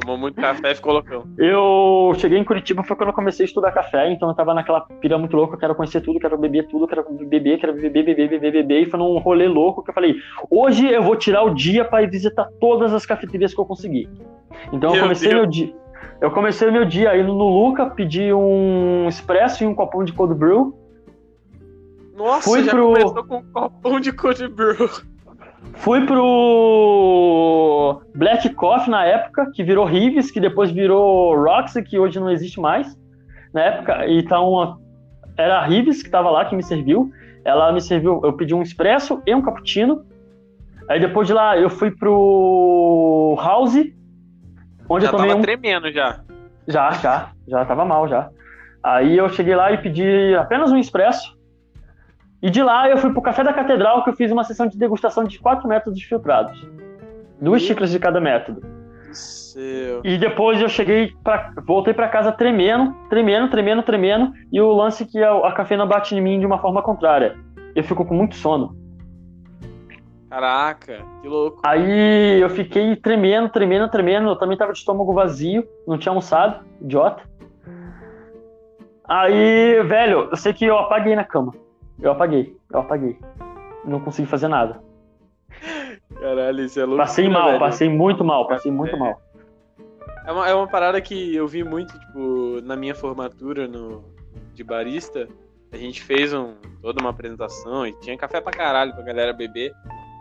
Tomou 0.00 0.18
muito 0.18 0.40
café 0.40 0.72
e 0.72 0.74
ficou 0.74 0.92
loucão. 0.94 1.24
Eu 1.38 2.12
cheguei 2.16 2.38
em 2.38 2.44
Curitiba 2.44 2.82
foi 2.82 2.96
quando 2.96 3.10
eu 3.10 3.14
comecei 3.14 3.44
a 3.44 3.46
estudar 3.46 3.70
café, 3.72 4.10
então 4.10 4.28
eu 4.28 4.34
tava 4.34 4.52
naquela 4.54 4.80
pira 4.80 5.16
muito 5.18 5.36
louca, 5.36 5.54
eu 5.54 5.58
quero 5.58 5.74
conhecer 5.74 6.00
tudo, 6.00 6.18
quero 6.18 6.36
beber 6.36 6.66
tudo, 6.68 6.86
quero 6.88 7.04
beber, 7.10 7.58
quero 7.58 7.72
beber, 7.74 8.04
beber, 8.04 8.28
beber, 8.28 8.52
beber, 8.52 8.82
e 8.82 8.90
foi 8.90 8.98
num 8.98 9.18
rolê 9.18 9.46
louco 9.46 9.82
que 9.82 9.90
eu 9.90 9.94
falei, 9.94 10.14
hoje 10.50 10.86
eu 10.88 11.02
vou 11.02 11.14
tirar 11.16 11.42
o 11.44 11.54
dia 11.54 11.84
pra 11.84 12.02
ir 12.02 12.10
visitar 12.10 12.48
todas 12.60 12.92
as 12.92 13.06
cafeterias 13.06 13.54
que 13.54 13.60
eu 13.60 13.64
conseguir. 13.64 14.08
Então 14.72 14.90
eu 14.90 14.94
Meu 14.94 15.02
comecei 15.02 15.28
Deus. 15.28 15.40
meu 15.42 15.50
dia. 15.50 15.74
Eu 16.20 16.30
comecei 16.30 16.70
meu 16.70 16.84
dia 16.84 17.16
indo 17.18 17.32
no 17.34 17.48
Luca, 17.48 17.86
pedi 17.86 18.32
um 18.32 19.06
expresso 19.08 19.64
e 19.64 19.66
um 19.66 19.74
copão 19.74 20.04
de 20.04 20.12
cold 20.12 20.34
brew. 20.34 20.72
Nossa, 22.16 22.48
Fui 22.48 22.62
já 22.62 22.70
pro- 22.72 22.92
começou 22.92 23.24
com 23.24 23.36
um 23.38 23.52
copão 23.52 23.98
de 24.00 24.12
cold 24.12 24.46
brew. 24.48 24.88
Fui 25.74 26.04
pro 26.06 28.02
Black 28.14 28.48
Coffee 28.54 28.90
na 28.90 29.04
época, 29.04 29.50
que 29.52 29.64
virou 29.64 29.84
Rives, 29.84 30.30
que 30.30 30.40
depois 30.40 30.70
virou 30.70 31.34
Roxy, 31.36 31.82
que 31.82 31.98
hoje 31.98 32.20
não 32.20 32.30
existe 32.30 32.60
mais. 32.60 32.96
Na 33.52 33.62
época, 33.62 34.06
então 34.08 34.78
era 35.36 35.58
a 35.58 35.66
Rives 35.66 36.02
que 36.02 36.10
tava 36.10 36.30
lá, 36.30 36.44
que 36.44 36.54
me 36.54 36.62
serviu. 36.62 37.10
Ela 37.44 37.72
me 37.72 37.80
serviu, 37.80 38.20
eu 38.22 38.32
pedi 38.34 38.54
um 38.54 38.62
expresso 38.62 39.20
e 39.26 39.34
um 39.34 39.42
cappuccino. 39.42 40.04
Aí 40.88 41.00
depois 41.00 41.26
de 41.26 41.34
lá 41.34 41.56
eu 41.56 41.70
fui 41.70 41.90
pro 41.90 43.36
House, 43.42 43.74
onde 44.88 45.04
Já 45.04 45.08
eu 45.08 45.10
tomei 45.10 45.28
tava 45.28 45.38
um 45.38 45.42
tremendo 45.42 45.90
já. 45.90 46.20
já, 46.66 46.90
já, 46.92 47.30
já 47.48 47.64
tava 47.64 47.84
mal 47.84 48.06
já. 48.06 48.28
Aí 48.82 49.16
eu 49.16 49.28
cheguei 49.28 49.54
lá 49.54 49.72
e 49.72 49.78
pedi 49.78 50.34
apenas 50.34 50.72
um 50.72 50.76
expresso. 50.76 51.36
E 52.42 52.50
de 52.50 52.60
lá 52.60 52.90
eu 52.90 52.98
fui 52.98 53.12
pro 53.12 53.22
Café 53.22 53.44
da 53.44 53.52
Catedral, 53.52 54.02
que 54.02 54.10
eu 54.10 54.16
fiz 54.16 54.32
uma 54.32 54.42
sessão 54.42 54.66
de 54.66 54.76
degustação 54.76 55.22
de 55.22 55.38
quatro 55.38 55.68
métodos 55.68 56.02
filtrados. 56.02 56.60
Duas 57.40 57.60
Meu 57.62 57.68
xícaras 57.68 57.90
de 57.90 58.00
cada 58.00 58.20
método. 58.20 58.60
Seu. 59.12 60.00
E 60.02 60.18
depois 60.18 60.60
eu 60.60 60.68
cheguei 60.68 61.12
pra, 61.22 61.52
voltei 61.64 61.94
pra 61.94 62.08
casa 62.08 62.32
tremendo, 62.32 62.94
tremendo, 63.08 63.48
tremendo, 63.48 63.82
tremendo. 63.82 64.32
E 64.50 64.60
o 64.60 64.72
lance 64.72 65.06
que 65.06 65.22
a, 65.22 65.32
a 65.46 65.52
cafeína 65.52 65.86
bate 65.86 66.16
em 66.16 66.20
mim 66.20 66.40
de 66.40 66.46
uma 66.46 66.58
forma 66.58 66.82
contrária. 66.82 67.36
Eu 67.76 67.84
fico 67.84 68.04
com 68.04 68.14
muito 68.14 68.34
sono. 68.34 68.76
Caraca, 70.28 71.04
que 71.20 71.28
louco. 71.28 71.60
Aí 71.62 72.40
eu 72.40 72.48
fiquei 72.48 72.96
tremendo, 72.96 73.50
tremendo, 73.50 73.88
tremendo. 73.88 74.30
Eu 74.30 74.36
também 74.36 74.56
tava 74.56 74.72
de 74.72 74.78
estômago 74.78 75.12
vazio, 75.12 75.64
não 75.86 75.98
tinha 75.98 76.10
almoçado, 76.10 76.64
idiota. 76.80 77.22
Aí, 79.06 79.82
velho, 79.82 80.28
eu 80.30 80.36
sei 80.36 80.54
que 80.54 80.64
eu 80.64 80.78
apaguei 80.78 81.14
na 81.14 81.22
cama. 81.22 81.52
Eu 82.02 82.12
apaguei, 82.12 82.56
eu 82.72 82.80
apaguei. 82.80 83.18
Não 83.84 84.00
consegui 84.00 84.28
fazer 84.28 84.48
nada. 84.48 84.82
Caralho, 86.20 86.64
isso 86.64 86.78
é 86.80 86.84
louco. 86.84 86.98
Passei 87.02 87.28
mal, 87.28 87.58
passei 87.58 87.88
muito 87.88 88.24
mal, 88.24 88.46
passei 88.48 88.70
muito 88.70 88.94
É. 88.94 88.98
mal. 88.98 89.20
É 90.26 90.32
uma, 90.32 90.48
é 90.48 90.54
uma 90.54 90.68
parada 90.68 91.00
que 91.00 91.34
eu 91.34 91.48
vi 91.48 91.64
muito, 91.64 91.98
tipo, 91.98 92.60
na 92.62 92.76
minha 92.76 92.94
formatura 92.94 93.66
no, 93.66 94.04
de 94.54 94.62
barista. 94.62 95.28
A 95.72 95.76
gente 95.76 96.02
fez 96.02 96.32
um, 96.34 96.54
toda 96.80 97.00
uma 97.00 97.10
apresentação 97.10 97.86
e 97.86 97.92
tinha 98.00 98.16
café 98.16 98.40
pra 98.40 98.52
caralho 98.52 98.94
pra 98.94 99.02
galera 99.02 99.32
beber. 99.32 99.72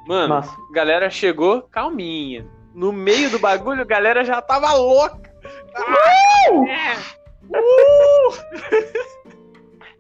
Mano, 0.08 0.34
Massa. 0.36 0.52
a 0.70 0.74
galera 0.74 1.10
chegou 1.10 1.62
calminha. 1.64 2.48
No 2.74 2.92
meio 2.92 3.30
do 3.30 3.38
bagulho, 3.38 3.82
a 3.82 3.86
galera 3.86 4.24
já 4.24 4.42
tava 4.42 4.74
louca. 4.74 5.30
Ah, 5.76 6.54
é. 6.70 6.96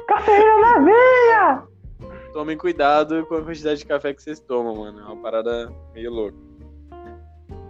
Cafeína 0.07 0.57
na 0.61 0.79
veia! 0.79 1.63
Tomem 2.33 2.57
cuidado 2.57 3.25
com 3.25 3.35
a 3.35 3.41
quantidade 3.41 3.79
de 3.79 3.85
café 3.85 4.13
que 4.13 4.21
vocês 4.21 4.39
tomam, 4.39 4.75
mano. 4.75 4.99
É 4.99 5.03
uma 5.03 5.17
parada 5.21 5.71
meio 5.93 6.11
louca. 6.11 6.37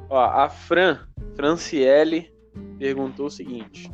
Ó, 0.10 0.20
a 0.20 0.50
Fran, 0.50 1.00
Franciele, 1.36 2.32
perguntou 2.78 3.26
o 3.28 3.32
seguinte. 3.32 3.90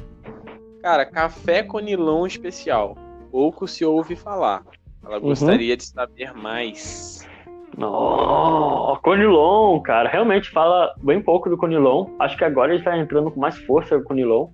Cara, 0.82 1.06
café 1.06 1.64
conilon 1.64 2.26
especial. 2.26 2.96
Pouco 3.32 3.68
se 3.68 3.86
ouve 3.86 4.16
falar. 4.16 4.64
Ela 5.06 5.16
Uhum. 5.18 5.22
gostaria 5.30 5.78
de 5.78 5.84
saber 5.86 6.34
mais. 6.34 7.26
Não, 7.78 8.98
Conilon, 9.04 9.80
cara, 9.82 10.10
realmente 10.10 10.50
fala 10.50 10.94
bem 11.02 11.22
pouco 11.22 11.48
do 11.48 11.56
Conilon. 11.56 12.08
Acho 12.20 12.36
que 12.36 12.44
agora 12.44 12.74
ele 12.74 12.84
tá 12.84 12.98
entrando 12.98 13.30
com 13.30 13.40
mais 13.40 13.56
força 13.60 13.96
o 13.96 14.04
Conilon. 14.04 14.50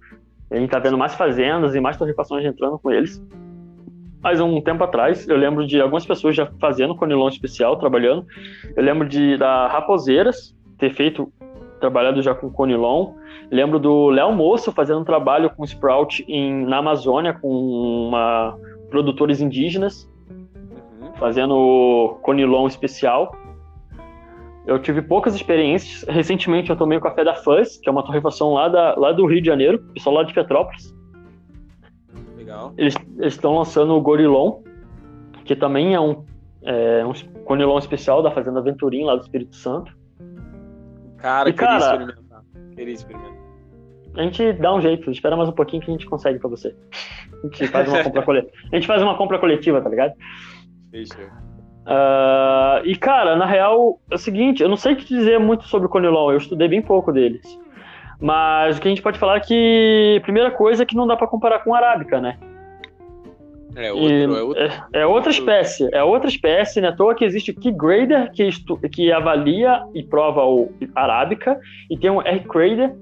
A 0.51 0.57
gente 0.57 0.69
tá 0.69 0.77
vendo 0.77 0.97
mais 0.97 1.15
fazendas 1.15 1.73
e 1.73 1.79
mais 1.79 1.95
torrefações 1.95 2.45
entrando 2.45 2.77
com 2.77 2.91
eles. 2.91 3.23
Mas 4.23 4.39
um 4.39 4.61
tempo 4.61 4.83
atrás, 4.83 5.27
eu 5.27 5.35
lembro 5.35 5.67
de 5.67 5.81
algumas 5.81 6.05
pessoas 6.05 6.35
já 6.35 6.47
fazendo 6.59 6.95
Conilon 6.95 7.27
especial, 7.27 7.77
trabalhando. 7.77 8.25
Eu 8.75 8.83
lembro 8.83 9.07
de 9.07 9.37
da 9.37 9.67
Raposeiras 9.67 10.55
ter 10.77 10.91
feito, 10.93 11.31
trabalhado 11.81 12.21
já 12.21 12.33
com 12.33 12.49
Conilon. 12.49 13.15
Lembro 13.51 13.77
do 13.77 14.07
Léo 14.09 14.31
Moço 14.31 14.71
fazendo 14.71 15.01
um 15.01 15.03
trabalho 15.03 15.49
com 15.49 15.65
Sprout 15.65 16.23
em, 16.27 16.65
na 16.65 16.77
Amazônia 16.77 17.33
com 17.33 17.49
uma, 18.07 18.57
produtores 18.89 19.41
indígenas 19.41 20.09
Uhum. 21.03 21.13
fazendo 21.17 22.17
conilon 22.21 22.67
especial. 22.67 23.35
Eu 24.65 24.79
tive 24.79 25.01
poucas 25.01 25.35
experiências. 25.35 26.05
Recentemente 26.07 26.69
eu 26.69 26.75
tomei 26.75 26.97
o 26.97 27.01
café 27.01 27.23
da 27.23 27.35
Fuzz, 27.35 27.77
que 27.77 27.89
é 27.89 27.91
uma 27.91 28.03
torrefação 28.03 28.53
lá, 28.53 28.69
da, 28.69 28.95
lá 28.95 29.11
do 29.11 29.25
Rio 29.25 29.41
de 29.41 29.47
Janeiro, 29.47 29.79
pessoal 29.93 30.15
lá 30.15 30.23
de 30.23 30.33
Petrópolis. 30.33 30.93
Legal. 32.43 32.73
Eles 32.77 32.95
estão 33.21 33.57
lançando 33.57 33.93
o 33.93 34.01
Gorilon, 34.01 34.61
que 35.45 35.55
também 35.55 35.93
é 35.93 35.99
um, 35.99 36.23
é 36.63 37.05
um 37.05 37.13
conilon 37.45 37.77
especial 37.77 38.21
da 38.21 38.31
Fazenda 38.31 38.61
Venturim, 38.61 39.05
lá 39.05 39.15
do 39.15 39.21
Espírito 39.21 39.55
Santo. 39.55 39.91
Cara, 41.17 41.49
E, 41.49 41.53
queria 41.53 41.67
cara- 41.67 41.79
experimentar. 41.79 42.43
Queria 42.75 42.93
experimentar. 42.93 43.33
A 44.15 44.21
gente 44.21 44.53
dá 44.53 44.73
um 44.75 44.79
jeito, 44.81 45.09
espera 45.09 45.35
mais 45.35 45.49
um 45.49 45.53
pouquinho 45.53 45.81
que 45.81 45.89
a 45.89 45.93
gente 45.93 46.05
consegue 46.05 46.37
pra 46.37 46.49
você. 46.49 46.75
A 47.43 47.47
gente 47.47 47.67
faz 47.67 47.87
uma 47.89 48.03
compra 48.03 48.21
coletiva. 48.21 48.53
A 48.71 48.75
gente 48.75 48.87
faz 48.87 49.01
uma 49.01 49.17
compra 49.17 49.39
coletiva, 49.39 49.81
tá 49.81 49.89
ligado? 49.89 50.13
Fechou. 50.91 51.25
Ah, 51.85 52.81
e 52.85 52.95
cara, 52.95 53.35
na 53.35 53.45
real, 53.45 53.99
é 54.11 54.15
o 54.15 54.17
seguinte, 54.17 54.61
eu 54.61 54.69
não 54.69 54.77
sei 54.77 54.95
te 54.95 55.05
dizer 55.07 55.39
muito 55.39 55.63
sobre 55.65 55.87
o 55.87 55.89
Conilon, 55.89 56.31
eu 56.31 56.37
estudei 56.37 56.67
bem 56.67 56.81
pouco 56.81 57.11
deles. 57.11 57.59
Mas 58.23 58.77
o 58.77 58.81
que 58.81 58.87
a 58.87 58.89
gente 58.91 59.01
pode 59.01 59.19
falar 59.19 59.35
é 59.35 59.39
que, 59.41 60.21
primeira 60.23 60.49
coisa 60.49 60.83
é 60.83 60.85
que 60.85 60.95
não 60.95 61.05
dá 61.05 61.17
pra 61.17 61.27
comparar 61.27 61.59
com 61.59 61.75
a 61.75 61.77
arábica, 61.77 62.21
né? 62.21 62.37
É 63.75 63.91
outro, 63.91 64.35
é 64.37 64.43
outro. 64.43 64.63
é, 64.63 65.01
é 65.01 65.05
outra 65.05 65.29
espécie, 65.31 65.89
é 65.91 66.01
outra 66.03 66.29
espécie, 66.29 66.79
né? 66.79 66.87
À 66.87 66.95
toa 66.95 67.15
que 67.15 67.25
existe 67.25 67.51
o 67.51 67.55
Key 67.55 67.71
Grader, 67.71 68.31
que, 68.31 68.43
estu- 68.43 68.77
que 68.89 69.11
avalia 69.11 69.83
e 69.93 70.01
prova 70.03 70.45
o 70.45 70.71
arábica, 70.95 71.59
e 71.89 71.97
tem 71.97 72.09
o 72.11 72.21
R 72.21 72.39
Grader, 72.47 72.95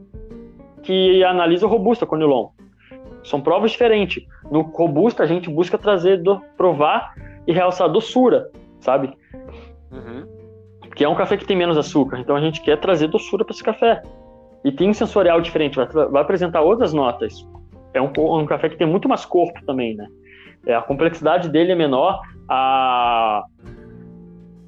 que 0.82 1.24
analisa 1.24 1.68
o 1.68 1.70
robusta 1.70 2.06
Conilon. 2.08 2.48
São 3.24 3.40
provas 3.42 3.70
diferentes. 3.72 4.26
No 4.50 4.62
robusta, 4.62 5.22
a 5.22 5.28
gente 5.28 5.50
busca 5.52 5.78
trazer, 5.78 6.18
do- 6.24 6.42
provar 6.58 7.14
e 7.46 7.52
realçar 7.54 7.88
a 7.88 7.92
doçura, 7.92 8.50
sabe? 8.80 9.14
Uhum. 9.92 10.26
que 10.96 11.04
é 11.04 11.10
um 11.10 11.16
café 11.16 11.38
que 11.38 11.46
tem 11.46 11.56
menos 11.56 11.78
açúcar. 11.78 12.18
Então 12.20 12.36
a 12.36 12.42
gente 12.42 12.60
quer 12.62 12.78
trazer 12.80 13.08
doçura 13.08 13.46
para 13.46 13.54
esse 13.54 13.64
café. 13.64 14.02
E 14.64 14.72
tem 14.72 14.90
um 14.90 14.94
sensorial 14.94 15.42
diferente, 15.42 15.76
vai, 15.76 15.88
vai 15.88 16.22
apresentar 16.22 16.62
outras 16.62 16.94
notas. 16.94 17.48
É 17.94 18.02
um, 18.02 18.12
um 18.18 18.46
café 18.46 18.70
que 18.70 18.78
tem 18.78 18.88
muito 18.88 19.10
mais 19.10 19.26
corpo 19.26 19.60
também, 19.66 19.96
né? 19.96 20.08
É, 20.66 20.76
a 20.76 20.82
complexidade 20.82 21.50
dele 21.50 21.72
é 21.72 21.76
menor, 21.76 22.22
a 22.48 23.44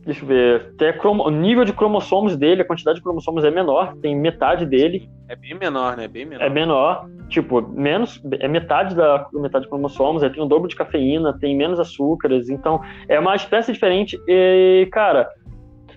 deixa 0.05 0.21
eu 0.23 0.27
ver, 0.27 0.71
até 0.75 0.91
cromo- 0.91 1.23
o 1.25 1.29
nível 1.29 1.63
de 1.63 1.71
cromossomos 1.71 2.35
dele, 2.35 2.61
a 2.61 2.65
quantidade 2.65 2.97
de 2.97 3.03
cromossomos 3.03 3.45
é 3.45 3.51
menor, 3.51 3.95
tem 4.01 4.13
metade 4.13 4.65
dele 4.65 5.09
É 5.29 5.35
bem 5.35 5.53
menor, 5.57 5.95
né? 5.95 6.09
Bem 6.09 6.25
menor. 6.25 6.43
é 6.43 6.49
menor, 6.49 7.09
tipo, 7.29 7.61
menos, 7.61 8.21
é 8.39 8.47
metade 8.49 8.95
da 8.95 9.25
metade 9.31 9.63
de 9.63 9.69
cromossomos, 9.69 10.21
aí 10.21 10.29
tem 10.29 10.43
o 10.43 10.45
dobro 10.45 10.67
de 10.67 10.75
cafeína, 10.75 11.37
tem 11.39 11.55
menos 11.55 11.79
açúcares, 11.79 12.49
então 12.49 12.81
é 13.07 13.17
uma 13.17 13.33
espécie 13.35 13.71
diferente 13.71 14.19
e, 14.27 14.89
cara, 14.91 15.29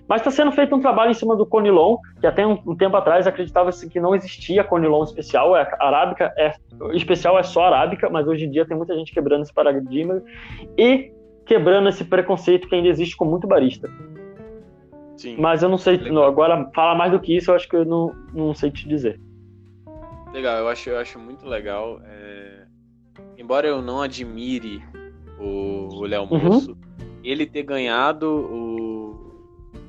mas 0.07 0.21
está 0.21 0.31
sendo 0.31 0.51
feito 0.51 0.75
um 0.75 0.79
trabalho 0.79 1.11
em 1.11 1.13
cima 1.13 1.35
do 1.35 1.45
Conilon, 1.45 1.97
que 2.19 2.27
até 2.27 2.45
um, 2.45 2.57
um 2.65 2.75
tempo 2.75 2.95
atrás 2.95 3.27
acreditava-se 3.27 3.89
que 3.89 3.99
não 3.99 4.15
existia 4.15 4.63
Conilon 4.63 5.03
especial, 5.03 5.55
é, 5.55 5.67
arábica 5.79 6.33
é 6.37 6.53
especial 6.93 7.37
é 7.37 7.43
só 7.43 7.65
arábica, 7.65 8.09
mas 8.09 8.27
hoje 8.27 8.45
em 8.45 8.51
dia 8.51 8.65
tem 8.65 8.77
muita 8.77 8.95
gente 8.95 9.13
quebrando 9.13 9.43
esse 9.43 9.53
paradigma 9.53 10.21
e 10.77 11.11
quebrando 11.45 11.89
esse 11.89 12.03
preconceito 12.03 12.67
que 12.67 12.75
ainda 12.75 12.89
existe 12.89 13.15
com 13.15 13.25
muito 13.25 13.47
barista. 13.47 13.89
Sim. 15.17 15.35
Mas 15.39 15.63
eu 15.63 15.69
não 15.69 15.77
sei, 15.77 15.97
Legal. 15.97 16.23
agora 16.25 16.69
falar 16.75 16.95
mais 16.95 17.11
do 17.11 17.19
que 17.19 17.35
isso, 17.35 17.49
eu 17.49 17.55
acho 17.55 17.67
que 17.67 17.75
eu 17.75 17.83
não, 17.83 18.13
não 18.33 18.53
sei 18.53 18.69
te 18.69 18.87
dizer. 18.87 19.19
Legal, 20.31 20.57
eu 20.59 20.67
acho, 20.67 20.89
eu 20.89 20.99
acho 20.99 21.17
muito 21.17 21.47
legal. 21.47 21.99
é, 22.05 22.65
Embora 23.37 23.67
eu 23.67 23.81
não 23.81 24.01
admire 24.01 24.83
o 25.39 26.05
Léo 26.05 26.27
Uhum. 26.29 26.39
Moço, 26.39 26.77
ele 27.23 27.45
ter 27.45 27.63
ganhado 27.63 28.27
o. 28.27 28.96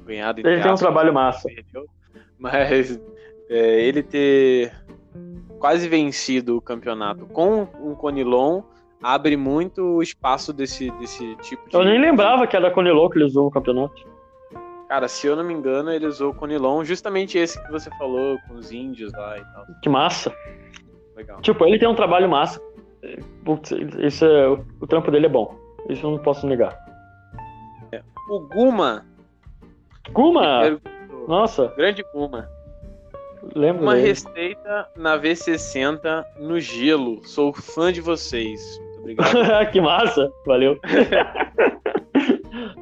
Ganhado 0.09 0.41
Ele 0.41 0.63
tem 0.63 0.73
um 0.73 0.75
trabalho 0.75 1.13
massa. 1.13 1.49
perdeu, 1.49 1.87
mas 2.39 2.99
é, 3.51 3.83
ele 3.83 4.03
ter 4.03 4.73
quase 5.59 5.87
vencido 5.89 6.57
o 6.57 6.63
campeonato 6.63 7.27
com 7.27 7.69
um 7.79 7.95
Conilon 7.95 8.63
abre 9.03 9.37
muito 9.37 9.83
o 9.83 10.03
espaço 10.03 10.53
desse, 10.53 10.91
desse 10.93 11.37
tipo 11.37 11.69
de. 11.69 11.77
Eu 11.77 11.85
nem 11.85 12.01
lembrava 12.01 12.47
que 12.47 12.57
era 12.57 12.71
Conilon 12.71 13.11
que 13.11 13.19
ele 13.19 13.27
usou 13.27 13.45
no 13.45 13.51
campeonato. 13.51 14.07
Cara, 14.89 15.07
se 15.07 15.27
eu 15.27 15.37
não 15.37 15.45
me 15.45 15.53
engano, 15.53 15.93
ele 15.93 16.07
usou 16.07 16.31
o 16.31 16.35
Conilon, 16.35 16.83
justamente 16.83 17.37
esse 17.37 17.63
que 17.63 17.71
você 17.71 17.91
falou, 17.99 18.39
com 18.49 18.55
os 18.55 18.73
índios 18.73 19.13
lá 19.13 19.37
e 19.37 19.45
tal. 19.45 19.67
Que 19.83 19.89
massa. 19.91 20.35
Legal. 21.15 21.43
Tipo, 21.43 21.67
ele 21.67 21.79
tem 21.79 21.87
um 21.87 21.95
trabalho 21.95 22.29
massa. 22.29 22.59
Putz, 23.45 23.71
isso 23.99 24.25
é, 24.25 24.49
o, 24.49 24.65
o 24.81 24.87
trampo 24.87 25.11
dele 25.11 25.27
é 25.27 25.29
bom. 25.29 25.55
Isso 25.91 26.07
eu 26.07 26.13
não 26.13 26.19
posso 26.19 26.47
negar. 26.47 26.75
O 28.31 28.41
Guma, 28.41 29.07
Perguntou- 30.13 31.29
Nossa, 31.29 31.73
grande 31.77 32.05
Guma. 32.13 32.49
lembro 33.55 33.83
Uma 33.83 33.95
dele. 33.95 34.09
receita 34.09 34.89
na 34.97 35.17
V60 35.19 36.25
no 36.39 36.59
gelo. 36.59 37.21
Sou 37.27 37.53
fã 37.53 37.93
de 37.93 38.01
vocês. 38.01 38.61
Muito 39.03 39.21
obrigado. 39.23 39.71
que 39.73 39.81
massa, 39.81 40.31
valeu. 40.47 40.79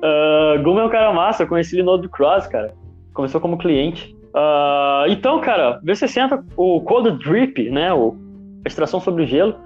Ah, 0.03 0.57
Guma 0.63 0.83
é 0.83 0.85
um 0.85 0.89
cara 0.91 1.13
massa, 1.13 1.43
eu 1.43 1.49
conheci 1.49 1.75
ele 1.75 1.83
no 1.83 1.93
Old 1.93 2.09
Cross, 2.09 2.47
cara. 2.47 2.75
Começou 3.13 3.41
como 3.41 3.59
cliente. 3.59 4.17
Ah, 4.33 5.05
então, 5.09 5.41
cara, 5.41 5.81
V60, 5.85 6.45
o 6.57 6.81
Cold 6.83 7.19
Drip, 7.25 7.71
né? 7.71 7.93
O, 7.93 8.17
a 8.65 8.69
extração 8.69 9.01
sobre 9.01 9.25
o 9.25 9.27
gelo. 9.27 9.57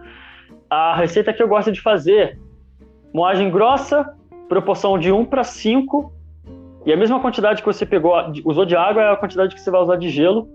A 0.69 0.95
receita 0.97 1.33
que 1.33 1.43
eu 1.43 1.49
gosto 1.49 1.71
de 1.73 1.81
fazer: 1.81 2.39
moagem 3.13 3.51
grossa, 3.51 4.07
proporção 4.49 4.99
de 4.99 5.13
1 5.13 5.25
para 5.27 5.45
5. 5.45 6.13
E 6.87 6.93
a 6.93 6.97
mesma 6.97 7.21
quantidade 7.21 7.63
que 7.63 7.67
você 7.67 7.85
pegou, 7.85 8.15
usou 8.45 8.65
de 8.65 8.75
água 8.75 9.03
é 9.03 9.13
a 9.13 9.17
quantidade 9.17 9.55
que 9.55 9.61
você 9.61 9.71
vai 9.71 9.81
usar 9.81 9.97
de 9.97 10.09
gelo. 10.09 10.49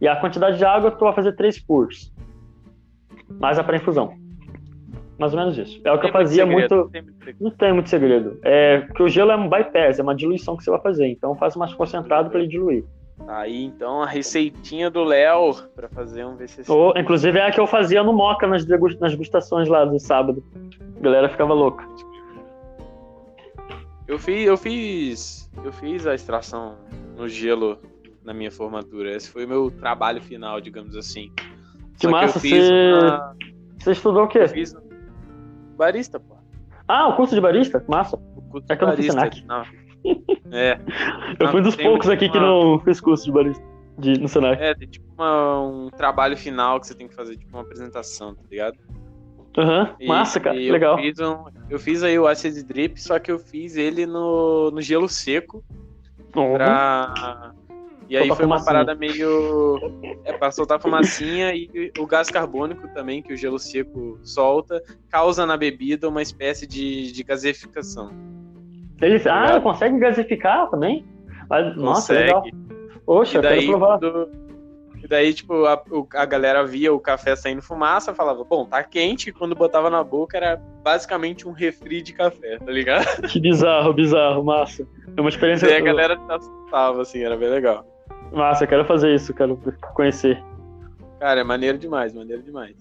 E 0.00 0.06
a 0.06 0.16
quantidade 0.16 0.58
de 0.58 0.64
água 0.64 0.90
tu 0.90 1.04
vai 1.04 1.14
fazer 1.14 1.32
3 1.32 1.58
purs. 1.60 2.12
Mais 3.40 3.58
a 3.58 3.64
pré-infusão. 3.64 4.14
Mais 5.18 5.32
ou 5.32 5.40
menos 5.40 5.56
isso. 5.56 5.80
É 5.82 5.90
o 5.90 5.98
que 5.98 6.06
eu 6.06 6.12
fazia 6.12 6.44
segredo, 6.44 6.76
muito. 6.76 6.90
tem 6.90 7.02
muito. 7.02 7.36
Não 7.40 7.50
tem 7.50 7.72
muito 7.72 7.88
segredo. 7.88 8.38
É 8.42 8.86
que 8.94 9.02
o 9.02 9.08
gelo 9.08 9.30
é 9.30 9.36
um 9.36 9.48
bypass, 9.48 9.98
é 9.98 10.02
uma 10.02 10.14
diluição 10.14 10.56
que 10.56 10.62
você 10.62 10.70
vai 10.70 10.80
fazer. 10.80 11.08
Então 11.08 11.34
faz 11.36 11.56
mais 11.56 11.72
concentrado 11.72 12.28
para 12.28 12.38
ele 12.38 12.48
diluir. 12.48 12.84
Aí 13.26 13.64
então 13.64 14.02
a 14.02 14.06
receitinha 14.06 14.90
do 14.90 15.02
Léo 15.02 15.54
pra 15.74 15.88
fazer 15.88 16.26
um 16.26 16.36
V60. 16.36 16.68
Ou, 16.68 16.92
inclusive 16.96 17.38
é 17.38 17.46
a 17.46 17.50
que 17.50 17.58
eu 17.58 17.66
fazia 17.66 18.02
no 18.02 18.12
Moca 18.12 18.46
nas 18.46 18.64
degustações 18.64 19.68
lá 19.68 19.86
do 19.86 19.98
sábado. 19.98 20.44
A 20.98 21.00
galera 21.00 21.28
ficava 21.30 21.54
louca. 21.54 21.84
Eu 24.06 24.18
fiz, 24.18 24.46
eu 24.46 24.56
fiz, 24.56 25.45
eu 25.64 25.72
fiz 25.72 26.06
a 26.06 26.14
extração 26.14 26.76
no 27.16 27.28
gelo 27.28 27.78
na 28.24 28.32
minha 28.34 28.50
formatura. 28.50 29.14
Esse 29.14 29.30
foi 29.30 29.44
o 29.44 29.48
meu 29.48 29.70
trabalho 29.70 30.20
final, 30.22 30.60
digamos 30.60 30.96
assim. 30.96 31.30
Que 31.98 32.06
Só 32.06 32.10
massa, 32.10 32.32
que 32.40 32.46
eu 32.46 32.50
fiz 32.50 32.64
você- 32.66 32.92
uma- 32.92 33.36
Você 33.78 33.90
estudou 33.92 34.24
o 34.24 34.28
quê? 34.28 34.38
eu 34.38 34.48
fiz 34.48 34.74
um 34.74 35.76
barista, 35.76 36.18
pô. 36.20 36.36
Ah, 36.88 37.08
o 37.08 37.16
curso 37.16 37.34
de 37.34 37.40
barista? 37.40 37.84
Massa. 37.88 38.16
O 38.16 38.42
curso 38.42 38.66
É 38.68 38.74
de 38.74 38.78
que 38.78 38.84
eu 38.84 38.88
não 38.88 38.96
fiz 38.96 39.14
barista. 39.14 39.36
Senac. 39.40 39.46
Não. 39.46 39.86
É, 40.52 40.78
Eu 41.40 41.46
Não, 41.46 41.52
fui 41.52 41.60
dos 41.62 41.74
tem 41.74 41.84
poucos 41.84 42.06
uma- 42.06 42.14
aqui 42.14 42.28
que 42.28 42.38
não 42.38 42.78
fez 42.78 43.00
curso 43.00 43.24
de 43.24 43.32
barista 43.32 43.64
de, 43.98 44.16
no 44.20 44.28
Senac. 44.28 44.62
é, 44.62 44.72
tem 44.74 44.86
tipo 44.86 45.04
uma- 45.18 45.60
um 45.62 45.90
trabalho 45.90 46.36
final 46.36 46.78
que 46.78 46.86
você 46.86 46.94
tem 46.94 47.08
que 47.08 47.14
fazer, 47.14 47.36
tipo 47.36 47.50
uma 47.56 47.62
apresentação, 47.62 48.32
tá 48.34 48.42
ligado? 48.48 48.76
Aham, 49.56 49.94
E- 49.98 50.06
massa, 50.06 50.38
cara. 50.38 50.56
Legal. 50.56 50.98
Eu 50.98 51.02
fiz, 51.04 51.18
um- 51.20 51.44
eu 51.70 51.78
fiz 51.78 52.02
aí 52.02 52.18
o 52.18 52.26
acid 52.26 52.62
drip, 52.66 53.00
só 53.00 53.18
que 53.18 53.30
eu 53.32 53.38
fiz 53.38 53.76
ele 53.76 54.04
no, 54.06 54.70
no 54.70 54.80
gelo 54.82 55.08
seco 55.08 55.64
Uhum. 56.34 56.54
pra... 56.54 57.52
E 58.08 58.16
aí 58.16 58.28
foi 58.28 58.44
uma 58.46 58.64
parada 58.64 58.94
meio... 58.94 59.80
É, 60.24 60.32
pra 60.34 60.52
soltar 60.52 60.80
fumacinha 60.80 61.52
e 61.54 61.90
o 61.98 62.06
gás 62.06 62.28
carbônico 62.28 62.86
também, 62.94 63.20
que 63.20 63.32
o 63.32 63.36
gelo 63.36 63.58
seco 63.58 64.18
solta, 64.22 64.80
causa 65.10 65.44
na 65.44 65.56
bebida 65.56 66.08
uma 66.08 66.22
espécie 66.22 66.66
de, 66.68 67.10
de 67.10 67.22
gaseificação. 67.24 68.10
Ele, 69.02 69.16
ah, 69.28 69.40
Obrigado. 69.40 69.62
consegue 69.62 69.98
gasificar 69.98 70.70
também? 70.70 71.04
Mas, 71.50 71.76
nossa, 71.76 72.12
legal. 72.12 72.44
Poxa, 73.04 73.40
daí, 73.42 73.60
quero 73.66 73.70
provar. 73.78 73.98
quando- 73.98 74.45
e 75.06 75.08
daí, 75.08 75.32
tipo, 75.32 75.64
a, 75.66 75.80
a 76.14 76.24
galera 76.24 76.66
via 76.66 76.92
o 76.92 76.98
café 76.98 77.36
saindo 77.36 77.62
fumaça, 77.62 78.12
falava, 78.12 78.42
bom, 78.42 78.66
tá 78.66 78.82
quente, 78.82 79.30
e 79.30 79.32
quando 79.32 79.54
botava 79.54 79.88
na 79.88 80.02
boca 80.02 80.36
era 80.36 80.56
basicamente 80.82 81.46
um 81.46 81.52
refri 81.52 82.02
de 82.02 82.12
café, 82.12 82.58
tá 82.58 82.72
ligado? 82.72 83.06
Que 83.30 83.38
bizarro, 83.38 83.92
bizarro, 83.92 84.42
massa. 84.42 84.84
É 85.16 85.20
uma 85.20 85.30
E 85.30 85.32
experiência 85.32 85.68
daí 85.68 85.76
a 85.76 85.80
galera 85.80 86.16
se 86.18 86.32
assustava, 86.32 87.02
assim, 87.02 87.22
era 87.22 87.36
bem 87.36 87.48
legal. 87.48 87.86
massa, 88.32 88.64
eu 88.64 88.68
quero 88.68 88.84
fazer 88.84 89.14
isso, 89.14 89.32
quero 89.32 89.56
conhecer. 89.94 90.42
Cara, 91.20 91.40
é 91.40 91.44
maneiro 91.44 91.78
demais, 91.78 92.12
maneiro 92.12 92.42
demais. 92.42 92.74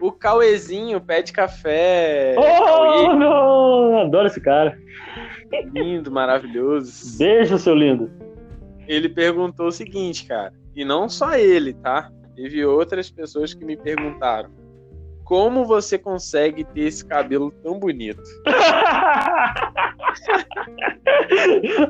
O 0.00 0.10
Cauezinho 0.10 1.00
pede 1.00 1.32
café. 1.32 2.34
Oh, 2.36 2.42
Cauê, 2.64 3.14
não! 3.14 3.98
Adoro 4.00 4.26
esse 4.26 4.40
cara. 4.40 4.76
lindo, 5.72 6.10
maravilhoso. 6.10 7.16
Beijo, 7.16 7.56
seu 7.56 7.74
lindo. 7.76 8.10
Ele 8.88 9.08
perguntou 9.08 9.68
o 9.68 9.72
seguinte, 9.72 10.26
cara, 10.26 10.52
e 10.74 10.84
não 10.84 11.08
só 11.08 11.34
ele, 11.34 11.74
tá? 11.74 12.10
Teve 12.34 12.64
outras 12.64 13.10
pessoas 13.10 13.54
que 13.54 13.64
me 13.64 13.76
perguntaram. 13.76 14.50
Como 15.24 15.64
você 15.64 15.96
consegue 15.96 16.64
ter 16.64 16.82
esse 16.82 17.04
cabelo 17.04 17.50
tão 17.62 17.78
bonito? 17.78 18.22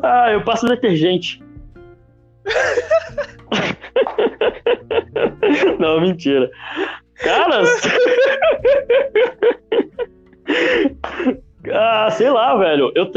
ah, 0.02 0.30
eu 0.32 0.42
passo 0.44 0.66
detergente. 0.68 1.42
Não, 5.78 6.00
mentira. 6.00 6.50
Cara. 7.16 7.62
ah, 11.72 12.10
sei 12.10 12.30
lá, 12.30 12.56
velho. 12.56 12.92
Eu, 12.94 13.10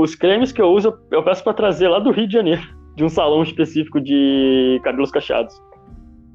os 0.00 0.14
cremes 0.14 0.52
que 0.52 0.60
eu 0.60 0.68
uso, 0.68 0.98
eu- 1.10 1.22
peço 1.22 1.42
pra 1.42 1.54
trazer 1.54 1.88
lá 1.88 1.98
do 1.98 2.10
Rio 2.10 2.26
de 2.26 2.34
Janeiro. 2.34 2.62
De 2.96 3.04
um 3.04 3.08
salão 3.08 3.42
específico 3.42 4.00
de 4.00 4.80
cabelos 4.82 5.10
cacheados. 5.10 5.60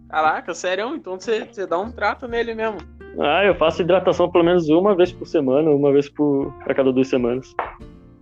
Caraca, 0.10 0.54
sério? 0.54 0.96
Então 0.96 1.20
você, 1.20 1.46
você 1.46 1.66
dá 1.66 1.80
um 1.80 1.92
trato 1.92 2.28
nele 2.28 2.54
mesmo. 2.54 2.78
Ah, 3.20 3.44
eu 3.44 3.56
faço 3.56 3.82
hidratação 3.82 4.32
pelo 4.32 4.44
menos 4.44 4.70
uma 4.70 4.96
vez 4.96 5.12
por 5.12 5.26
semana, 5.26 5.72
uma 5.72 5.92
vez 5.92 6.08
por 6.08 6.54
a 6.62 6.74
cada 6.74 6.94
duas 6.94 7.08
semanas. 7.08 7.54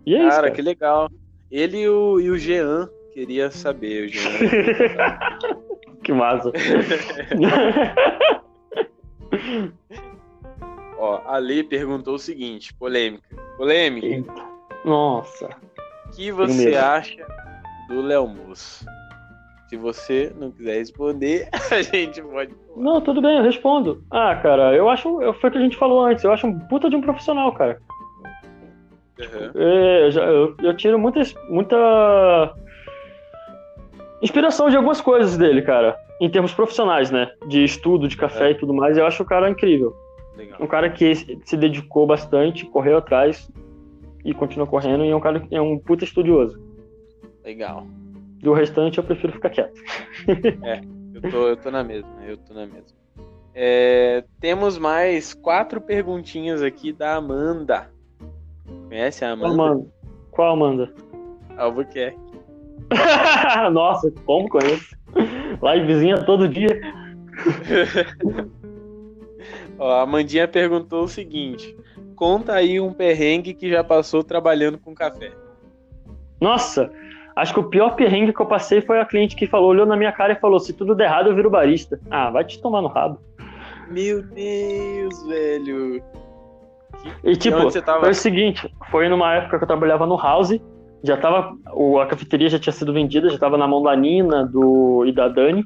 E 0.06 0.16
é 0.16 0.20
isso, 0.20 0.30
cara, 0.30 0.44
cara. 0.44 0.52
que 0.52 0.61
legal. 0.61 1.10
Ele 1.52 1.82
e 1.82 1.90
o, 1.90 2.20
e 2.20 2.30
o 2.30 2.38
Jean, 2.38 2.90
queria 3.14 3.52
saber, 3.52 4.06
o 4.06 4.07
Jean. 4.07 4.32
que 6.03 6.14
massa. 6.14 6.52
Ó, 10.98 11.22
a 11.26 11.38
Lê 11.38 11.64
perguntou 11.64 12.16
o 12.16 12.20
seguinte, 12.20 12.74
polêmica. 12.74 13.36
Polêmica. 13.57 14.34
Nossa. 14.86 15.49
O 16.07 16.11
que 16.11 16.32
você 16.32 16.76
acha 16.76 17.26
do 17.90 18.02
Léo 18.02 18.28
Moço? 18.28 18.86
Se 19.68 19.78
você 19.78 20.34
não 20.40 20.52
quiser 20.52 20.78
responder, 20.78 21.48
a 21.72 21.82
gente 21.82 22.22
pode. 22.24 22.56
Não, 22.76 23.02
tudo 23.02 23.22
bem, 23.22 23.38
eu 23.38 23.44
respondo. 23.44 24.03
Ah, 24.10 24.36
cara, 24.36 24.74
eu 24.76 24.90
acho. 24.90 25.20
Foi 25.34 25.49
o 25.49 25.52
que 25.53 25.57
a 25.60 25.61
gente 25.61 25.78
falou 25.78 26.03
antes. 26.06 26.24
Eu 26.24 26.32
acho 26.32 26.48
um 26.48 26.57
puta 26.57 26.90
de 26.90 26.95
um 26.95 27.02
profissional, 27.02 27.52
cara. 27.53 27.80
Uhum. 29.20 29.52
É, 29.61 30.07
eu, 30.07 30.24
eu- 30.24 30.56
eu 30.64 30.78
tiro 30.78 30.98
muita, 30.98 31.20
muita 31.49 32.56
inspiração 34.22 34.70
de 34.70 34.76
algumas 34.78 35.02
coisas 35.02 35.38
dele, 35.38 35.61
cara. 35.61 35.95
Em 36.22 36.30
termos 36.30 36.53
profissionais, 36.53 37.11
né? 37.11 37.30
De 37.48 37.64
estudo, 37.64 38.07
de 38.07 38.18
café 38.18 38.48
É. 38.49 38.52
e 38.52 38.56
tudo 38.56 38.74
mais. 38.74 38.98
Eu 38.98 39.06
acho 39.06 39.24
o 39.24 39.26
cara 39.26 39.49
incrível. 39.49 39.94
Legal. 40.36 40.57
Um 40.61 40.68
cara 40.68 40.90
que 40.90 41.14
se 41.16 41.57
dedicou 41.57 42.07
bastante, 42.07 42.66
correu 42.66 42.98
atrás 42.98 43.49
e 44.26 44.34
continua 44.34 44.66
correndo. 44.68 45.06
E 45.06 45.10
é 45.10 45.16
um 45.16 45.20
cara 45.22 45.40
que 45.40 45.56
é 45.56 45.61
um 45.61 45.78
puta 45.78 46.03
estudioso. 46.03 46.60
Legal. 47.49 47.88
Do 48.43 48.53
restante, 48.53 48.99
eu 48.99 49.03
prefiro 49.03 49.34
ficar 49.34 49.49
quieto. 49.49 49.81
Eu 51.11 51.31
tô, 51.31 51.47
eu 51.49 51.57
tô 51.57 51.69
na 51.69 51.84
mesma, 51.84 52.09
eu 52.26 52.38
tô 52.38 52.53
na 52.53 52.65
mesma. 52.65 52.97
É, 53.53 54.23
temos 54.39 54.77
mais 54.77 55.34
quatro 55.34 55.81
perguntinhas 55.81 56.61
aqui 56.61 56.93
da 56.93 57.15
Amanda. 57.15 57.91
Conhece 58.88 59.26
a 59.26 59.31
Amanda? 59.31 59.53
Amanda? 59.53 59.85
Qual 60.31 60.53
Amanda? 60.53 60.93
Albuquerque. 61.57 62.17
Nossa, 63.73 64.09
como 64.23 64.47
conheço? 64.47 64.95
Livezinha 65.61 66.23
todo 66.23 66.47
dia. 66.47 66.69
Ó, 69.77 69.91
a 69.91 70.03
Amandinha 70.03 70.47
perguntou 70.47 71.03
o 71.03 71.09
seguinte: 71.09 71.76
conta 72.15 72.53
aí 72.53 72.80
um 72.80 72.93
perrengue 72.93 73.53
que 73.53 73.69
já 73.69 73.84
passou 73.84 74.23
trabalhando 74.23 74.77
com 74.77 74.95
café. 74.95 75.34
Nossa, 76.39 76.89
acho 77.35 77.53
que 77.53 77.60
o 77.60 77.69
pior 77.69 77.95
perrengue 77.95 78.34
que 78.34 78.41
eu 78.41 78.45
passei 78.45 78.81
foi 78.81 78.99
a 78.99 79.06
cliente 79.06 79.35
que 79.35 79.47
falou, 79.47 79.69
olhou 79.69 79.85
na 79.85 79.95
minha 79.95 80.11
cara 80.11 80.34
e 80.34 80.39
falou: 80.39 80.60
se 80.60 80.73
tudo 80.73 80.95
der 80.95 81.06
errado, 81.06 81.30
eu 81.30 81.35
viro 81.35 81.49
barista. 81.49 81.99
Ah, 82.10 82.30
vai 82.30 82.43
te 82.43 82.61
tomar 82.61 82.81
no 82.81 82.88
rabo. 82.88 83.19
Meu 83.89 84.22
Deus, 84.23 85.26
velho. 85.27 86.01
E 87.23 87.35
tipo, 87.35 87.57
tava? 87.81 88.01
foi 88.01 88.10
o 88.11 88.15
seguinte: 88.15 88.69
foi 88.91 89.07
numa 89.10 89.34
época 89.35 89.57
que 89.57 89.64
eu 89.64 89.68
trabalhava 89.68 90.06
no 90.06 90.18
House, 90.18 90.60
já 91.03 91.15
tava. 91.18 91.53
o- 91.73 91.99
a 91.99 92.06
cafeteria 92.06 92.49
já 92.49 92.60
tinha 92.60 92.73
sido 92.73 92.91
vendida, 92.93 93.30
já 93.30 93.38
tava 93.38 93.57
na 93.57 93.68
mão 93.68 93.81
da 93.81 93.95
Nina 93.95 94.45
do, 94.45 95.06
e 95.06 95.11
da 95.11 95.27
Dani, 95.27 95.64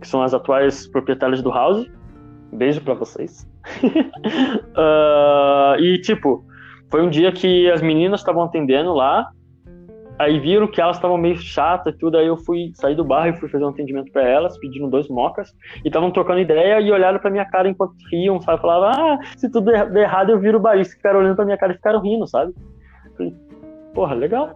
que 0.00 0.08
são 0.08 0.22
as 0.22 0.34
atuais 0.34 0.86
proprietárias 0.88 1.40
do 1.42 1.50
House. 1.50 1.86
Beijo 2.52 2.80
pra 2.80 2.94
vocês. 2.94 3.48
Ah, 4.76 5.76
e 5.78 5.98
tipo, 5.98 6.44
foi 6.90 7.02
um 7.02 7.10
dia 7.10 7.30
que 7.32 7.70
as 7.70 7.80
meninas 7.82 8.20
estavam 8.20 8.42
atendendo 8.42 8.92
lá. 8.92 9.28
Aí 10.20 10.38
viram 10.38 10.66
que 10.66 10.78
elas 10.78 10.96
estavam 10.96 11.16
meio 11.16 11.38
chatas 11.38 11.94
e 11.94 11.96
tudo, 11.96 12.18
aí 12.18 12.26
eu 12.26 12.36
fui 12.36 12.72
sair 12.74 12.94
do 12.94 13.02
bar 13.02 13.28
e 13.28 13.32
fui 13.32 13.48
fazer 13.48 13.64
um 13.64 13.70
atendimento 13.70 14.12
pra 14.12 14.22
elas, 14.22 14.58
pedindo 14.58 14.86
dois 14.86 15.08
mocas, 15.08 15.50
e 15.82 15.88
estavam 15.88 16.10
trocando 16.10 16.40
ideia 16.40 16.78
e 16.78 16.92
olharam 16.92 17.18
pra 17.18 17.30
minha 17.30 17.46
cara 17.46 17.70
enquanto 17.70 17.94
riam, 18.12 18.38
sabe? 18.42 18.60
Falavam, 18.60 18.90
ah, 18.90 19.18
se 19.34 19.50
tudo 19.50 19.72
der 19.72 19.96
errado 19.96 20.28
eu 20.28 20.38
viro 20.38 20.60
barista, 20.60 20.94
ficaram 20.94 21.20
olhando 21.20 21.36
pra 21.36 21.46
minha 21.46 21.56
cara 21.56 21.72
e 21.72 21.76
ficaram 21.76 22.02
rindo, 22.02 22.26
sabe? 22.26 22.52
Falei, 23.16 23.34
porra, 23.94 24.14
legal. 24.14 24.50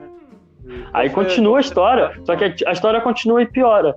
Aí 0.92 1.08
Qual 1.08 1.14
foi- 1.14 1.24
continua 1.24 1.56
a 1.56 1.60
história, 1.62 2.12
só 2.24 2.36
que 2.36 2.44
a 2.66 2.72
história 2.72 3.00
continua 3.00 3.40
e 3.40 3.46
piora. 3.46 3.96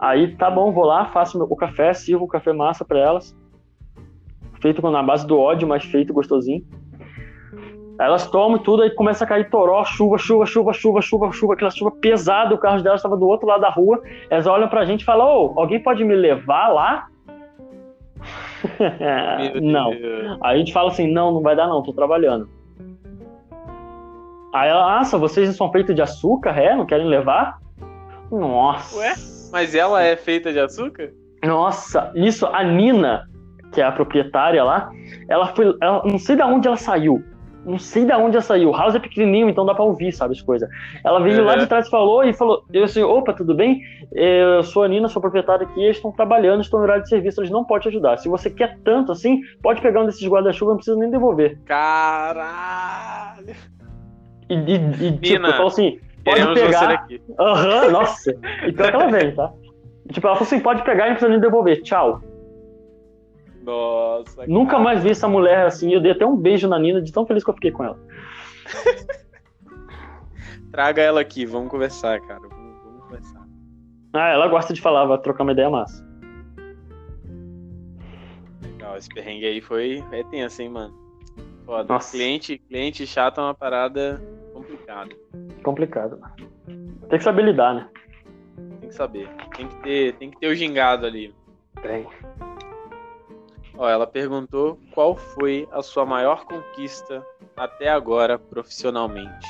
Aí 0.00 0.34
tá 0.36 0.50
bom, 0.50 0.72
vou 0.72 0.86
lá, 0.86 1.04
faço 1.06 1.38
meu- 1.38 1.46
o 1.48 1.54
café, 1.54 1.94
sirvo 1.94 2.24
o 2.24 2.28
café 2.28 2.52
massa 2.52 2.84
pra 2.84 2.98
elas, 2.98 3.32
feito 4.60 4.82
na 4.90 5.04
base 5.04 5.24
do 5.24 5.38
ódio, 5.38 5.68
mas 5.68 5.84
feito 5.84 6.12
gostosinho. 6.12 6.64
Elas 7.98 8.30
tomam 8.30 8.58
tudo, 8.58 8.82
aí 8.82 8.90
começa 8.90 9.24
a 9.24 9.26
cair 9.26 9.48
toró, 9.48 9.82
chuva, 9.84 10.18
chuva, 10.18 10.44
chuva, 10.44 10.72
chuva, 10.72 11.00
chuva, 11.00 11.32
chuva, 11.32 11.54
aquela 11.54 11.70
chuva 11.70 11.90
pesada, 11.90 12.54
o 12.54 12.58
carro 12.58 12.82
delas 12.82 13.00
estava 13.00 13.16
do 13.16 13.26
outro 13.26 13.46
lado 13.46 13.62
da 13.62 13.70
rua. 13.70 14.02
Elas 14.28 14.46
olham 14.46 14.68
pra 14.68 14.84
gente 14.84 15.00
e 15.00 15.04
falam, 15.04 15.26
ô, 15.26 15.60
alguém 15.60 15.82
pode 15.82 16.04
me 16.04 16.14
levar 16.14 16.68
lá? 16.68 17.06
Não. 19.62 19.92
Aí 20.42 20.56
a 20.56 20.58
gente 20.58 20.72
fala 20.72 20.90
assim, 20.90 21.06
não, 21.06 21.32
não 21.32 21.40
vai 21.40 21.54
dar 21.54 21.68
não, 21.68 21.82
tô 21.82 21.92
trabalhando. 21.92 22.48
Aí 24.52 24.68
ela, 24.68 24.98
nossa, 24.98 25.18
vocês 25.18 25.48
não 25.48 25.54
são 25.54 25.70
feitos 25.70 25.94
de 25.94 26.00
açúcar, 26.00 26.58
é? 26.58 26.74
Não 26.74 26.86
querem 26.86 27.06
levar? 27.06 27.58
Nossa. 28.30 28.96
Ué? 28.98 29.14
Mas 29.52 29.74
ela 29.74 30.02
é 30.02 30.16
feita 30.16 30.52
de 30.52 30.58
açúcar? 30.58 31.12
Nossa, 31.44 32.10
isso, 32.14 32.46
a 32.46 32.64
Nina, 32.64 33.28
que 33.72 33.80
é 33.80 33.84
a 33.84 33.92
proprietária 33.92 34.64
lá, 34.64 34.90
ela 35.28 35.46
foi. 35.48 35.76
Ela, 35.80 36.02
não 36.04 36.18
sei 36.18 36.36
de 36.36 36.42
onde 36.42 36.66
ela 36.66 36.76
saiu. 36.76 37.22
Não 37.66 37.80
sei 37.80 38.04
de 38.04 38.12
onde 38.12 38.36
ela 38.36 38.42
saiu. 38.42 38.70
O 38.70 38.72
house 38.76 38.94
é 38.94 39.00
pequenininho, 39.00 39.48
então 39.48 39.66
dá 39.66 39.74
pra 39.74 39.82
ouvir, 39.82 40.12
sabe, 40.12 40.34
as 40.34 40.40
coisas. 40.40 40.68
Ela 41.04 41.18
veio 41.20 41.44
lá 41.44 41.54
Uhum. 41.54 41.58
de 41.58 41.66
trás 41.66 41.88
e 41.88 41.90
falou, 41.90 42.22
e 42.22 42.32
falou, 42.32 42.62
eu 42.72 42.84
assim, 42.84 43.02
opa, 43.02 43.32
tudo 43.32 43.54
bem? 43.56 43.80
Eu 44.12 44.62
sou 44.62 44.84
a 44.84 44.88
Nina, 44.88 45.08
sou 45.08 45.20
proprietária 45.20 45.66
aqui, 45.66 45.82
eles 45.82 45.96
estão 45.96 46.12
trabalhando, 46.12 46.60
estão 46.62 46.78
no 46.78 46.84
horário 46.84 47.02
de 47.02 47.08
serviço, 47.08 47.40
eles 47.40 47.50
não 47.50 47.64
podem 47.64 47.82
te 47.82 47.88
ajudar. 47.88 48.18
Se 48.18 48.28
você 48.28 48.48
quer 48.48 48.78
tanto 48.84 49.10
assim, 49.10 49.40
pode 49.60 49.80
pegar 49.80 50.02
um 50.02 50.06
desses 50.06 50.26
guarda-chuva, 50.28 50.70
não 50.70 50.76
precisa 50.76 50.96
nem 50.96 51.10
devolver. 51.10 51.58
Caralho! 51.66 53.54
E, 54.48 54.54
e, 54.54 54.74
e 54.74 55.12
tipo, 55.18 55.32
Mina, 55.32 55.52
falou 55.54 55.66
assim, 55.66 55.98
pode 56.24 56.54
pegar. 56.54 57.06
Aham, 57.40 57.90
nossa. 57.90 58.30
E 58.64 58.72
pior 58.72 58.90
que 58.90 58.96
ela 58.96 59.10
veio, 59.10 59.34
tá? 59.34 59.50
Tipo, 60.12 60.26
ela 60.28 60.36
falou 60.36 60.46
assim, 60.46 60.60
pode 60.60 60.82
pegar 60.84 61.06
e 61.06 61.08
não 61.08 61.14
precisa 61.16 61.30
nem 61.32 61.40
devolver. 61.40 61.82
Tchau. 61.82 62.20
Nossa. 63.66 64.46
Nunca 64.46 64.78
mais 64.78 65.02
vi 65.02 65.10
essa 65.10 65.26
mulher 65.26 65.66
assim. 65.66 65.92
Eu 65.92 66.00
dei 66.00 66.12
até 66.12 66.24
um 66.24 66.36
beijo 66.36 66.68
na 66.68 66.78
Nina 66.78 67.02
de 67.02 67.12
tão 67.12 67.26
feliz 67.26 67.42
que 67.42 67.50
eu 67.50 67.54
fiquei 67.54 67.72
com 67.72 67.82
ela. 67.82 67.98
Traga 70.70 71.02
ela 71.02 71.20
aqui, 71.20 71.44
vamos 71.44 71.68
conversar, 71.68 72.20
cara. 72.20 72.42
Vamos, 72.48 72.82
vamos 72.84 73.02
conversar. 73.02 73.44
Ah, 74.12 74.28
ela 74.28 74.46
gosta 74.46 74.72
de 74.72 74.80
falar, 74.80 75.04
vai 75.04 75.18
trocar 75.18 75.42
uma 75.42 75.52
ideia 75.52 75.68
massa. 75.68 76.06
Legal, 78.62 78.96
esse 78.96 79.08
perrengue 79.08 79.46
aí 79.46 79.60
foi 79.60 80.04
é 80.12 80.22
tenso, 80.24 80.62
hein, 80.62 80.68
mano. 80.68 80.94
Foda. 81.64 81.92
Nossa. 81.92 82.12
Cliente, 82.12 82.58
cliente 82.58 83.04
chato 83.04 83.40
é 83.40 83.44
uma 83.44 83.54
parada 83.54 84.22
complicada. 84.52 85.10
Complicado. 85.64 86.20
Tem 87.08 87.18
que 87.18 87.24
saber 87.24 87.42
lidar, 87.42 87.74
né? 87.74 87.88
Tem 88.80 88.88
que 88.88 88.94
saber. 88.94 89.28
Tem 89.56 89.66
que 89.66 89.76
ter, 89.82 90.12
tem 90.14 90.30
que 90.30 90.38
ter 90.38 90.46
o 90.46 90.54
gingado 90.54 91.04
ali. 91.04 91.34
Tem. 91.82 92.06
Ó, 93.78 93.88
ela 93.88 94.06
perguntou 94.06 94.78
qual 94.94 95.16
foi 95.16 95.68
a 95.70 95.82
sua 95.82 96.06
maior 96.06 96.44
conquista 96.46 97.24
até 97.56 97.88
agora 97.88 98.38
profissionalmente. 98.38 99.46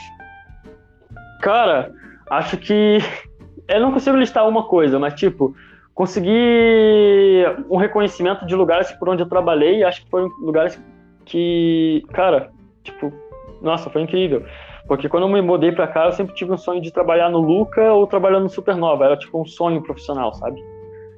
Cara, 1.40 1.92
acho 2.30 2.56
que. 2.56 2.98
Eu 3.68 3.80
não 3.80 3.92
consigo 3.92 4.16
listar 4.16 4.48
uma 4.48 4.62
coisa, 4.62 4.96
mas 4.96 5.14
tipo, 5.14 5.52
conseguir 5.92 7.44
um 7.68 7.76
reconhecimento 7.76 8.46
de 8.46 8.54
lugares 8.54 8.92
por 8.92 9.08
onde 9.08 9.24
eu 9.24 9.28
trabalhei, 9.28 9.82
acho 9.82 10.04
que 10.04 10.10
foram 10.10 10.28
lugares 10.40 10.80
que. 11.24 12.04
Cara, 12.12 12.52
tipo, 12.84 13.12
nossa, 13.60 13.90
foi 13.90 14.02
incrível. 14.02 14.44
Porque 14.86 15.08
quando 15.08 15.24
eu 15.24 15.28
me 15.28 15.42
mudei 15.42 15.72
pra 15.72 15.88
cá, 15.88 16.04
eu 16.04 16.12
sempre 16.12 16.32
tive 16.36 16.52
um 16.52 16.56
sonho 16.56 16.80
de 16.80 16.92
trabalhar 16.92 17.28
no 17.28 17.40
Luca 17.40 17.92
ou 17.92 18.06
trabalhar 18.06 18.38
no 18.38 18.48
Supernova. 18.48 19.04
Era 19.04 19.16
tipo 19.16 19.40
um 19.40 19.44
sonho 19.44 19.82
profissional, 19.82 20.32
sabe? 20.34 20.64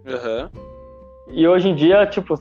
Aham. 0.06 0.50
E 1.28 1.46
hoje 1.46 1.68
em 1.68 1.74
dia, 1.74 2.06
tipo, 2.06 2.40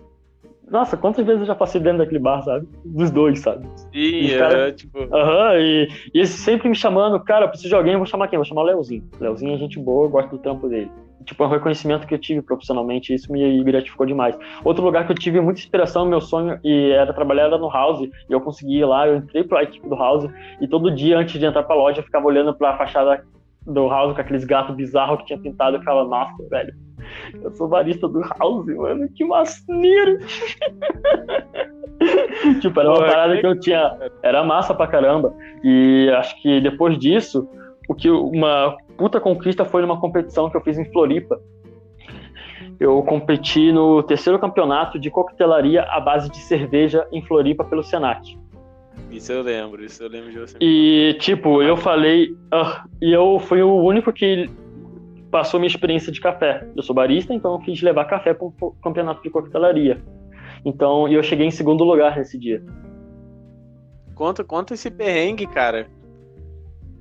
nossa, 0.69 0.97
quantas 0.97 1.25
vezes 1.25 1.41
eu 1.41 1.47
já 1.47 1.55
passei 1.55 1.79
dentro 1.79 1.99
daquele 1.99 2.19
bar, 2.19 2.41
sabe? 2.41 2.67
Dos 2.85 3.09
dois, 3.11 3.39
sabe? 3.39 3.67
Sim, 3.93 4.25
Os 4.25 4.37
cara- 4.37 4.67
é, 4.67 4.71
tipo, 4.71 4.99
Aham, 5.13 5.55
e, 5.59 5.87
e 6.13 6.17
eles 6.19 6.29
sempre 6.29 6.67
me 6.69 6.75
chamando, 6.75 7.19
cara, 7.23 7.45
eu 7.45 7.49
preciso 7.49 7.69
de 7.69 7.75
alguém, 7.75 7.93
eu 7.93 7.99
vou 7.99 8.05
chamar 8.05 8.27
quem? 8.27 8.37
Eu 8.37 8.41
Vou 8.41 8.45
chamar 8.45 8.61
o 8.61 8.65
Leozinho. 8.65 9.03
Leozinho 9.19 9.53
é 9.53 9.57
gente 9.57 9.79
boa, 9.79 10.05
eu 10.05 10.09
gosto 10.09 10.29
do 10.31 10.37
trampo 10.37 10.67
dele. 10.67 10.91
Tipo, 11.25 11.43
é 11.43 11.47
um 11.47 11.49
reconhecimento 11.49 12.07
que 12.07 12.13
eu 12.13 12.19
tive 12.19 12.41
profissionalmente, 12.41 13.11
e 13.11 13.15
isso 13.15 13.29
me 13.31 13.61
gratificou 13.63 14.05
demais. 14.05 14.37
Outro 14.63 14.83
lugar 14.83 15.05
que 15.05 15.11
eu 15.11 15.15
tive 15.17 15.41
muita 15.41 15.59
inspiração, 15.59 16.05
meu 16.05 16.21
sonho, 16.21 16.57
e 16.63 16.91
era 16.91 17.11
trabalhar 17.13 17.43
era 17.47 17.57
no 17.57 17.69
House, 17.69 17.99
e 18.01 18.11
eu 18.29 18.39
consegui 18.39 18.77
ir 18.79 18.85
lá, 18.85 19.07
eu 19.07 19.17
entrei 19.17 19.43
pra 19.43 19.63
equipe 19.63 19.87
do 19.89 19.95
House, 19.95 20.29
e 20.61 20.67
todo 20.67 20.89
dia 20.93 21.17
antes 21.17 21.37
de 21.37 21.45
entrar 21.45 21.63
pra 21.63 21.75
loja, 21.75 21.99
eu 21.99 22.03
ficava 22.03 22.25
olhando 22.25 22.53
pra 22.53 22.77
fachada 22.77 23.23
do 23.65 23.87
House 23.89 24.15
com 24.15 24.21
aqueles 24.21 24.45
gatos 24.45 24.73
bizarros 24.75 25.19
que 25.19 25.25
tinha 25.25 25.39
pintado, 25.39 25.75
eu 25.75 25.79
ficava, 25.81 26.05
nossa, 26.05 26.31
velho, 26.49 26.73
eu 27.41 27.51
sou 27.55 27.67
barista 27.67 28.07
do 28.07 28.21
House, 28.21 28.67
mano, 28.67 29.09
que 29.09 29.25
maneiro! 29.25 30.19
tipo, 32.61 32.79
era 32.79 32.89
uma 32.89 32.99
que 32.99 33.05
parada 33.05 33.39
que 33.39 33.45
eu 33.45 33.59
tinha 33.59 33.97
era 34.21 34.43
massa 34.43 34.73
pra 34.73 34.87
caramba. 34.87 35.33
E 35.63 36.09
acho 36.17 36.41
que 36.41 36.61
depois 36.61 36.97
disso, 36.97 37.47
o 37.87 37.95
que 37.95 38.09
uma 38.09 38.75
puta 38.97 39.19
conquista 39.19 39.65
foi 39.65 39.81
numa 39.81 39.99
competição 39.99 40.49
que 40.49 40.57
eu 40.57 40.61
fiz 40.61 40.77
em 40.77 40.85
Floripa. 40.91 41.39
Eu 42.79 43.01
competi 43.03 43.71
no 43.71 44.03
terceiro 44.03 44.37
campeonato 44.37 44.99
de 44.99 45.09
coquetelaria 45.09 45.83
à 45.83 45.99
base 45.99 46.29
de 46.29 46.37
cerveja 46.37 47.07
em 47.11 47.23
Floripa 47.23 47.63
pelo 47.63 47.83
Senac. 47.83 48.37
isso 49.09 49.31
eu 49.31 49.41
lembro, 49.41 49.83
isso 49.83 50.03
eu 50.03 50.09
lembro 50.09 50.31
de 50.31 50.39
você. 50.39 50.57
E 50.61 51.15
tipo, 51.19 51.63
eu 51.63 51.75
falei, 51.75 52.35
ah, 52.51 52.85
e 53.01 53.11
eu 53.11 53.39
fui 53.39 53.63
o 53.63 53.77
único 53.77 54.13
que 54.13 54.47
passou 55.31 55.59
minha 55.59 55.67
experiência 55.67 56.11
de 56.11 56.19
café. 56.21 56.67
Eu 56.75 56.83
sou 56.83 56.95
barista, 56.95 57.33
então 57.33 57.53
eu 57.53 57.59
quis 57.59 57.81
levar 57.81 58.05
café 58.05 58.33
para 58.33 58.47
um 58.47 58.51
campeonato 58.81 59.21
de 59.21 59.29
coquetelaria. 59.29 60.01
Então, 60.65 61.07
e 61.07 61.13
eu 61.13 61.23
cheguei 61.23 61.45
em 61.47 61.51
segundo 61.51 61.83
lugar 61.83 62.17
nesse 62.17 62.37
dia. 62.37 62.63
Conta, 64.15 64.43
conta 64.43 64.73
esse 64.73 64.89
perrengue, 64.89 65.45
cara. 65.47 65.87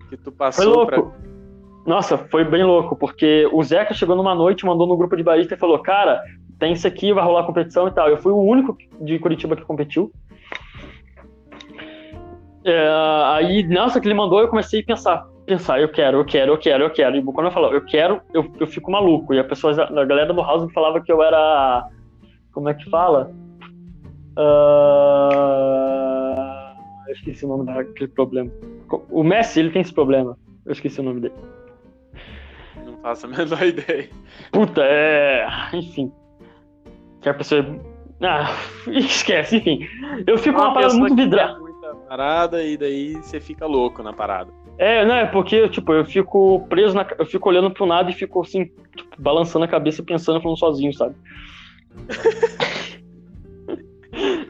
Que 0.09 0.17
tu 0.17 0.25
Foi 0.25 0.33
passou 0.33 0.75
louco. 0.75 0.87
pra. 0.87 1.27
Nossa, 1.87 2.19
foi 2.19 2.45
bem 2.45 2.65
louco, 2.65 2.97
porque 2.97 3.49
o 3.53 3.63
Zeca 3.63 3.95
chegou 3.95 4.17
numa 4.17 4.35
noite, 4.35 4.67
mandou 4.67 4.87
no 4.87 4.97
grupo 4.97 5.17
de 5.17 5.23
barista 5.23 5.55
e 5.55 5.59
falou: 5.59 5.79
Cara, 5.79 6.21
tem 6.59 6.73
isso 6.73 6.87
aqui, 6.87 7.13
vai 7.13 7.25
rolar 7.25 7.45
competição 7.45 7.87
e 7.89 7.93
tal. 7.93 8.09
Eu 8.09 8.19
fui 8.19 8.33
o 8.33 8.41
único 8.41 8.77
de 9.01 9.19
Curitiba 9.19 9.57
que 9.57 9.65
competiu. 9.65 10.13
É, 12.65 12.89
aí, 13.35 13.63
nossa, 13.69 14.01
que 14.01 14.09
ele 14.09 14.15
mandou, 14.15 14.41
eu 14.41 14.49
comecei 14.49 14.81
a 14.81 14.85
pensar: 14.85 15.27
pensar, 15.47 15.81
eu 15.81 15.89
quero, 15.89 16.19
eu 16.19 16.25
quero, 16.25 16.53
eu 16.53 16.59
quero, 16.59 16.85
eu 16.85 16.91
quero. 16.91 17.17
E 17.17 17.23
quando 17.23 17.47
eu 17.47 17.53
falo, 17.53 17.73
eu 17.73 17.85
quero, 17.85 18.21
eu, 18.35 18.53
eu 18.59 18.67
fico 18.67 18.91
maluco. 18.91 19.33
E 19.33 19.39
a 19.39 19.45
pessoa, 19.45 19.73
a 19.73 20.05
galera 20.05 20.35
do 20.35 20.43
House 20.43 20.67
me 20.67 20.73
falava 20.73 21.01
que 21.01 21.11
eu 21.11 21.23
era. 21.23 21.89
Como 22.53 22.69
é 22.69 22.75
que 22.75 22.91
fala? 22.91 23.33
Ah, 24.39 25.37
eu 27.07 27.15
esqueci 27.15 27.45
o 27.45 27.49
nome 27.49 27.65
daquele 27.67 28.09
problema. 28.09 28.51
O 29.11 29.23
Messi, 29.23 29.61
ele 29.61 29.71
tem 29.71 29.83
esse 29.83 29.95
problema. 29.95 30.37
Eu 30.65 30.73
esqueci 30.73 31.01
o 31.01 31.05
nome 31.05 31.21
dele. 31.21 31.35
Não 32.85 32.97
faço 32.99 33.27
a 33.27 33.29
menor 33.29 33.63
ideia. 33.63 34.11
Puta, 34.51 34.83
é. 34.85 35.47
Enfim. 35.73 36.13
Que 37.23 37.29
a 37.29 37.35
pessoa. 37.35 37.65
Ah, 38.21 38.49
esquece, 38.89 39.59
enfim. 39.59 39.87
Eu 40.27 40.37
fico 40.39 40.59
uma 40.59 40.73
parada 40.75 40.93
pessoa 40.93 41.01
muito 41.01 41.17
vidrada. 41.17 41.61
parada 42.09 42.63
e 42.63 42.77
daí 42.77 43.15
você 43.15 43.39
fica 43.41 43.67
louco 43.67 44.03
na 44.03 44.13
parada. 44.13 44.51
É, 44.79 45.05
não, 45.05 45.15
é 45.15 45.27
porque, 45.27 45.69
tipo, 45.69 45.93
eu 45.93 46.05
fico 46.05 46.67
preso 46.69 46.95
na. 46.95 47.07
Eu 47.19 47.27
fico 47.27 47.49
olhando 47.49 47.71
pro 47.71 47.87
nada 47.87 48.11
e 48.11 48.15
fico 48.15 48.43
assim, 48.43 48.67
tipo, 48.95 49.17
balançando 49.19 49.65
a 49.65 49.69
cabeça, 49.69 50.03
pensando, 50.03 50.41
falando 50.41 50.59
sozinho, 50.59 50.93
sabe? 50.93 51.15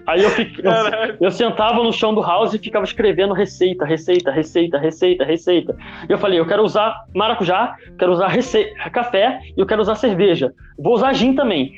Aí 0.07 0.23
eu 0.23 0.31
fico. 0.31 0.61
Eu, 0.63 1.17
eu 1.21 1.31
sentava 1.31 1.83
no 1.83 1.93
chão 1.93 2.15
do 2.15 2.21
house 2.21 2.55
e 2.55 2.59
ficava 2.59 2.85
escrevendo 2.85 3.35
receita, 3.35 3.85
receita, 3.85 4.31
receita, 4.31 4.79
receita, 4.79 5.25
receita. 5.25 5.77
E 6.09 6.13
eu 6.13 6.19
falei, 6.19 6.39
eu 6.39 6.47
quero 6.47 6.63
usar 6.63 7.05
maracujá, 7.15 7.77
quero 7.99 8.13
usar 8.13 8.29
rece... 8.29 8.73
café 8.93 9.41
e 9.57 9.61
eu 9.61 9.67
quero 9.67 9.83
usar 9.83 9.97
cerveja. 9.97 10.53
Vou 10.79 10.95
usar 10.95 11.13
gin 11.13 11.35
também. 11.35 11.73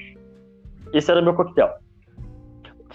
Esse 0.93 1.11
era 1.11 1.23
meu 1.23 1.35
coquetel. 1.35 1.71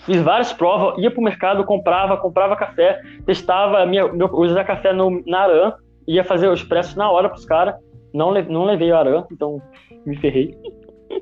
Fiz 0.05 0.21
várias 0.21 0.51
provas, 0.51 0.97
ia 1.01 1.09
pro 1.09 1.21
mercado, 1.21 1.63
comprava, 1.63 2.17
comprava 2.17 2.55
café, 2.55 3.01
testava, 3.25 3.85
minha, 3.85 4.11
meu, 4.11 4.27
eu 4.27 4.38
usava 4.38 4.63
café 4.63 4.91
no, 4.91 5.23
na 5.25 5.39
Aran, 5.39 5.73
ia 6.07 6.23
fazer 6.23 6.47
o 6.47 6.53
expresso 6.53 6.97
na 6.97 7.09
hora 7.09 7.30
pros 7.30 7.45
caras. 7.45 7.75
Não, 8.13 8.31
não 8.43 8.65
levei 8.65 8.91
o 8.91 8.97
Aran, 8.97 9.25
então 9.31 9.61
me 10.05 10.17
ferrei. 10.17 10.55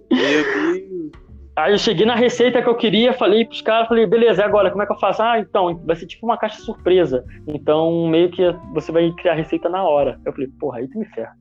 Meu 0.09 0.79
Deus. 0.79 1.31
Aí 1.55 1.73
eu 1.73 1.77
cheguei 1.77 2.05
na 2.05 2.15
receita 2.15 2.61
que 2.61 2.69
eu 2.69 2.75
queria, 2.75 3.13
falei 3.13 3.45
pros 3.45 3.61
caras, 3.61 3.87
falei, 3.87 4.07
beleza, 4.07 4.43
agora, 4.43 4.71
como 4.71 4.81
é 4.81 4.85
que 4.85 4.93
eu 4.93 4.99
faço? 4.99 5.21
Ah, 5.21 5.37
então, 5.37 5.77
vai 5.85 5.95
ser 5.95 6.07
tipo 6.07 6.25
uma 6.25 6.37
caixa 6.37 6.61
surpresa. 6.61 7.25
Então, 7.47 8.07
meio 8.07 8.31
que 8.31 8.41
você 8.73 8.91
vai 8.91 9.11
criar 9.11 9.33
a 9.33 9.35
receita 9.35 9.67
na 9.67 9.83
hora. 9.83 10.19
Eu 10.25 10.31
falei, 10.31 10.47
porra, 10.59 10.79
aí 10.79 10.87
tu 10.87 10.97
me 10.97 11.05
ferra. 11.05 11.33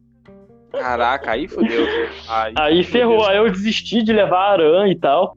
Caraca, 0.73 1.33
aí 1.33 1.49
fodeu. 1.49 1.85
Aí, 2.29 2.55
Aí 2.57 2.85
ferrou, 2.85 3.27
aí 3.27 3.37
eu 3.37 3.51
desisti 3.51 4.05
de 4.05 4.13
levar 4.13 4.53
arã 4.53 4.87
e 4.89 4.97
tal. 4.97 5.37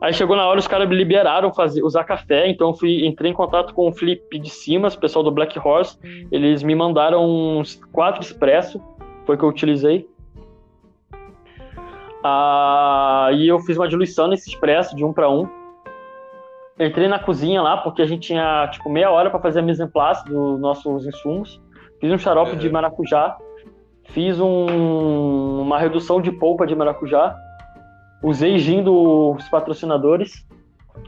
Aí 0.00 0.14
chegou 0.14 0.34
na 0.34 0.46
hora, 0.46 0.58
os 0.58 0.66
caras 0.66 0.88
me 0.88 0.94
liberaram 0.96 1.52
fazer, 1.52 1.82
usar 1.82 2.04
café, 2.04 2.48
então 2.48 2.68
eu 2.68 2.74
fui, 2.74 3.04
entrei 3.06 3.30
em 3.30 3.34
contato 3.34 3.74
com 3.74 3.86
o 3.88 3.92
Felipe 3.92 4.38
de 4.38 4.48
Simas, 4.48 4.96
pessoal 4.96 5.22
do 5.22 5.30
Black 5.30 5.58
Horse. 5.58 5.98
Eles 6.32 6.62
me 6.62 6.74
mandaram 6.74 7.22
uns 7.28 7.74
quatro 7.92 8.22
expresso, 8.22 8.80
foi 9.26 9.34
o 9.34 9.38
que 9.38 9.44
eu 9.44 9.48
utilizei. 9.50 10.08
Aí 12.22 13.48
eu 13.48 13.58
fiz 13.60 13.76
uma 13.76 13.88
diluição 13.88 14.26
nesse 14.28 14.48
expresso 14.50 14.94
de 14.96 15.04
um 15.04 15.12
para 15.12 15.28
um. 15.30 15.46
Entrei 16.78 17.08
na 17.08 17.18
cozinha 17.18 17.60
lá, 17.60 17.76
porque 17.76 18.00
a 18.00 18.06
gente 18.06 18.28
tinha 18.28 18.68
tipo 18.68 18.88
meia 18.88 19.10
hora 19.10 19.30
para 19.30 19.38
fazer 19.40 19.60
a 19.60 19.62
mise 19.62 19.82
en 19.82 19.88
place 19.88 20.24
dos 20.24 20.58
nossos 20.58 21.06
insumos. 21.06 21.60
Fiz 22.00 22.10
um 22.10 22.18
xarope 22.18 22.52
Uhum. 22.52 22.56
de 22.58 22.70
maracujá, 22.70 23.36
fiz 24.04 24.40
um- 24.40 25.60
uma 25.60 25.78
redução 25.78 26.20
de 26.22 26.32
polpa 26.32 26.66
de 26.66 26.74
maracujá, 26.74 27.36
usei 28.22 28.58
gin 28.58 28.82
dos 28.82 29.48
patrocinadores, 29.48 30.46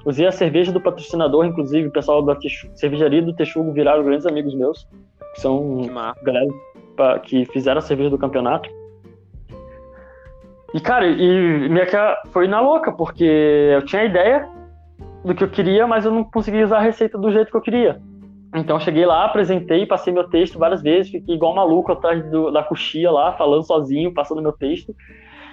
usei 0.05 0.27
a 0.27 0.33
cerveja 0.33 0.73
do 0.73 0.81
patrocinador, 0.81 1.45
inclusive 1.45 1.89
o 1.89 1.93
pessoal 1.93 2.23
da 2.23 2.37
cervejaria 2.75 3.23
do 3.23 3.35
Texugo 3.35 3.73
viraram 3.73 4.05
grandes 4.05 4.27
amigos 4.27 4.55
meus, 4.55 4.89
que 5.35 5.41
são 5.41 5.89
Que 6.17 6.25
galera 6.25 6.49
pa- 6.97 7.19
que 7.19 7.45
fizeram 7.47 7.79
a 7.79 7.83
cerveja 7.83 8.11
do 8.11 8.19
campeonato. 8.19 8.69
E, 10.75 10.81
cara, 10.81 11.07
e 11.07 11.69
minha 11.69 11.85
foi 12.33 12.49
na 12.49 12.61
louca, 12.61 12.91
porque 12.93 13.25
eu 13.25 13.85
tinha 13.85 14.03
a 14.03 14.07
ideia 14.07 14.49
do 15.23 15.35
que 15.35 15.45
eu 15.45 15.49
queria, 15.51 15.87
mas 15.87 16.05
eu 16.07 16.11
não 16.11 16.25
conseguia 16.25 16.65
usar 16.65 16.79
a 16.79 16.83
receita 16.83 17.19
do 17.19 17.31
jeito 17.31 17.51
que 17.51 17.57
eu 17.57 17.61
queria. 17.61 18.01
Então 18.55 18.77
eu 18.77 18.81
cheguei 18.81 19.05
lá, 19.07 19.25
apresentei, 19.25 19.87
passei 19.87 20.13
meu 20.13 20.29
texto 20.29 20.59
várias 20.59 20.83
vezes, 20.83 21.11
fiquei 21.13 21.35
igual 21.35 21.55
maluco 21.55 21.93
atrás 21.93 22.25
do- 22.31 22.51
da 22.51 22.63
coxia 22.63 23.11
lá, 23.11 23.33
falando 23.35 23.65
sozinho, 23.65 24.13
passando 24.13 24.43
meu 24.43 24.53
texto. 24.53 24.95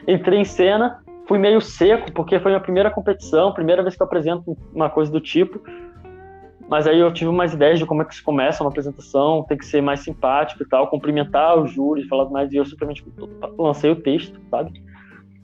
Entrei 0.08 0.40
em 0.40 0.46
cena, 0.46 1.02
fui 1.30 1.38
meio 1.38 1.62
seco, 1.62 2.12
porque 2.12 2.40
foi 2.40 2.52
minha 2.52 2.60
primeira 2.60 2.90
competição, 2.90 3.54
primeira 3.54 3.84
vez 3.84 3.96
que 3.96 4.02
eu 4.02 4.08
apresento 4.08 4.58
uma 4.74 4.90
coisa 4.90 5.12
do 5.12 5.22
tipo. 5.22 5.62
Mas 6.68 6.88
aí 6.88 7.00
eu 7.00 7.14
tive 7.14 7.30
umas 7.30 7.54
ideias 7.54 7.78
de 7.78 7.86
como 7.86 8.02
é 8.02 8.06
que 8.06 8.16
se 8.16 8.24
começa 8.24 8.64
uma 8.64 8.72
apresentação, 8.72 9.46
tem 9.48 9.56
que 9.56 9.66
ser 9.66 9.80
mais 9.80 10.00
simpático 10.00 10.64
e 10.64 10.68
tal, 10.68 10.88
cumprimentar 10.88 11.58
os 11.60 11.72
júris, 11.72 12.08
falar 12.08 12.28
mais, 12.32 12.52
e 12.52 12.58
eu 12.58 12.66
simplesmente 12.66 13.06
lancei 13.60 13.92
o 13.92 13.96
texto, 13.96 14.40
sabe? 14.50 14.72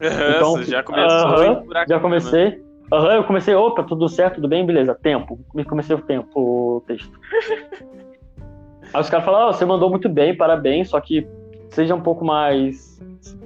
Então, 0.01 0.57
Nossa, 0.57 0.63
já 0.63 0.81
começou 0.81 1.55
por 1.63 1.77
aqui, 1.77 1.89
Já 1.89 1.95
né? 1.97 2.01
comecei. 2.01 2.65
Aham, 2.91 3.13
eu 3.13 3.23
comecei, 3.23 3.53
opa, 3.53 3.83
tudo 3.83 4.09
certo, 4.09 4.35
tudo 4.35 4.47
bem, 4.47 4.65
beleza, 4.65 4.95
tempo. 4.95 5.39
Me 5.53 5.63
comecei 5.63 5.95
o 5.95 6.01
tempo, 6.01 6.29
o 6.35 6.83
texto. 6.87 7.11
Aí 8.93 9.01
os 9.01 9.09
caras 9.09 9.25
falaram, 9.25 9.49
"Ah, 9.49 9.53
você 9.53 9.65
mandou 9.65 9.89
muito 9.89 10.07
bem, 10.09 10.35
parabéns, 10.35 10.89
só 10.89 10.99
que 10.99 11.27
seja 11.69 11.93
um 11.93 12.01
pouco 12.01 12.23
mais 12.23 12.95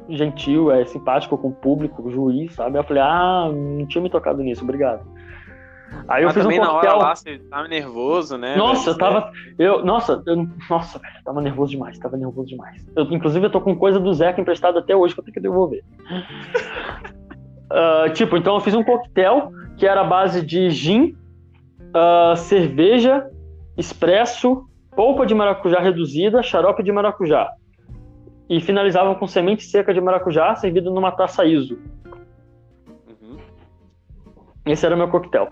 gentil, 0.10 0.72
é 0.72 0.86
simpático 0.86 1.38
com 1.38 1.50
o 1.50 1.54
público, 1.54 2.02
o 2.02 2.12
juiz, 2.12 2.54
sabe? 2.54 2.78
Eu 2.78 2.84
falei, 2.84 3.04
ah, 3.04 3.50
não 3.52 3.86
tinha 3.86 4.02
me 4.02 4.10
tocado 4.10 4.42
nisso, 4.42 4.64
obrigado. 4.64 5.06
Aí 6.08 6.24
eu 6.24 6.28
Mas 6.28 6.36
fiz 6.36 6.46
um 6.46 6.50
também 6.50 6.60
na 6.60 6.72
hora 6.72 6.88
coquetel. 6.88 6.98
lá, 7.00 7.16
você 7.16 7.40
tava 7.40 7.68
nervoso, 7.68 8.38
né? 8.38 8.56
Nossa, 8.56 8.94
velho? 8.94 8.94
eu 8.94 8.98
tava. 8.98 9.32
Eu, 9.58 9.86
nossa, 9.86 10.24
eu, 10.26 10.48
nossa, 10.70 11.00
velho, 11.00 11.24
tava 11.24 11.42
nervoso 11.42 11.72
demais, 11.72 11.98
tava 11.98 12.18
nervoso 12.18 12.48
demais. 12.48 12.88
Eu, 12.96 13.04
inclusive, 13.06 13.46
eu 13.46 13.50
tô 13.50 13.60
com 13.60 13.76
coisa 13.76 14.00
do 14.00 14.14
Zeca 14.14 14.40
emprestado 14.40 14.78
até 14.78 14.96
hoje 14.96 15.14
que 15.14 15.20
eu 15.20 15.24
tenho 15.24 15.34
que 15.34 15.42
devolver. 15.42 15.84
Ah, 17.72 18.10
tipo, 18.12 18.36
então 18.36 18.56
eu 18.56 18.62
fiz 18.62 18.74
um 18.74 18.84
coquetel 18.84 19.52
que 19.78 19.86
era 19.86 20.02
a 20.02 20.04
base 20.04 20.42
de 20.44 20.72
gin, 20.72 21.16
ah, 21.94 22.34
cerveja, 22.36 23.30
expresso, 23.78 24.66
polpa 24.96 25.26
de 25.26 25.36
maracujá 25.36 25.80
reduzida, 25.80 26.42
xarope 26.42 26.82
de 26.82 26.92
maracujá. 26.92 27.48
E 28.50 28.60
finalizava 28.60 29.14
com 29.16 29.28
semente 29.28 29.64
seca 29.64 29.94
de 29.94 30.02
maracujá 30.02 30.56
servido 30.56 30.92
numa 30.92 31.12
taça 31.12 31.46
ISO. 31.46 31.78
Uhum. 33.08 33.38
Esse 34.66 34.86
era 34.86 34.96
o 34.96 34.98
meu 34.98 35.08
coquetel. 35.08 35.50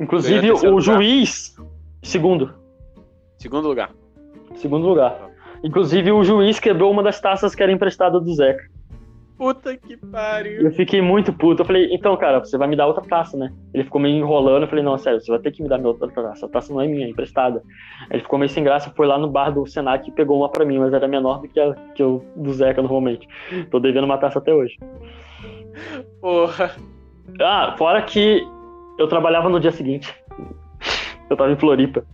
Inclusive, 0.00 0.50
o 0.50 0.54
lugar? 0.54 0.80
juiz. 0.80 1.56
Segundo. 2.02 2.54
Segundo 3.38 3.68
lugar. 3.68 3.90
Segundo 4.54 4.86
lugar. 4.86 5.30
Inclusive, 5.62 6.10
o 6.10 6.24
juiz 6.24 6.58
quebrou 6.58 6.90
uma 6.90 7.02
das 7.02 7.20
taças 7.20 7.54
que 7.54 7.62
era 7.62 7.70
emprestada 7.70 8.18
do 8.18 8.34
Zeca. 8.34 8.69
Puta 9.40 9.74
que 9.74 9.94
E 9.94 9.96
pariu. 9.96 10.66
Eu 10.66 10.70
fiquei 10.72 11.00
muito 11.00 11.32
puto. 11.32 11.62
Eu 11.62 11.66
falei, 11.66 11.88
então, 11.94 12.14
cara, 12.14 12.40
você 12.40 12.58
vai 12.58 12.68
me 12.68 12.76
dar 12.76 12.86
outra 12.86 13.02
taça, 13.02 13.38
né? 13.38 13.50
Ele 13.72 13.84
ficou 13.84 13.98
meio 13.98 14.14
enrolando. 14.14 14.64
Eu 14.64 14.68
falei, 14.68 14.84
não, 14.84 14.98
sério, 14.98 15.18
você 15.18 15.30
vai 15.30 15.40
ter 15.40 15.50
que 15.50 15.62
me 15.62 15.68
dar 15.68 15.78
minha 15.78 15.88
outra 15.88 16.08
taça. 16.08 16.44
A 16.44 16.48
taça 16.50 16.70
não 16.74 16.78
é 16.82 16.86
minha, 16.86 17.06
é 17.06 17.08
emprestada. 17.08 17.62
Aí 18.02 18.16
Ele 18.16 18.22
ficou 18.22 18.38
meio 18.38 18.50
sem 18.50 18.62
graça, 18.62 18.92
foi 18.94 19.06
lá 19.06 19.16
no 19.16 19.30
bar 19.30 19.48
do 19.48 19.64
Senac 19.64 20.06
e 20.06 20.12
pegou 20.12 20.36
uma 20.36 20.50
pra 20.50 20.66
mim, 20.66 20.78
mas 20.78 20.92
era 20.92 21.08
menor 21.08 21.40
do 21.40 21.48
que 21.48 21.58
a 21.58 21.72
que 21.94 22.02
eu, 22.02 22.22
do 22.36 22.52
Zeca 22.52 22.82
normalmente. 22.82 23.26
Tô 23.70 23.80
devendo 23.80 24.04
uma 24.04 24.18
taça 24.18 24.38
até 24.38 24.52
hoje. 24.52 24.76
Porra. 26.20 26.76
Ah, 27.40 27.74
fora 27.78 28.02
que 28.02 28.46
eu 28.98 29.08
trabalhava 29.08 29.48
no 29.48 29.58
dia 29.58 29.72
seguinte. 29.72 30.14
Eu 31.30 31.36
tava 31.38 31.50
em 31.50 31.56
Floripa. 31.56 32.04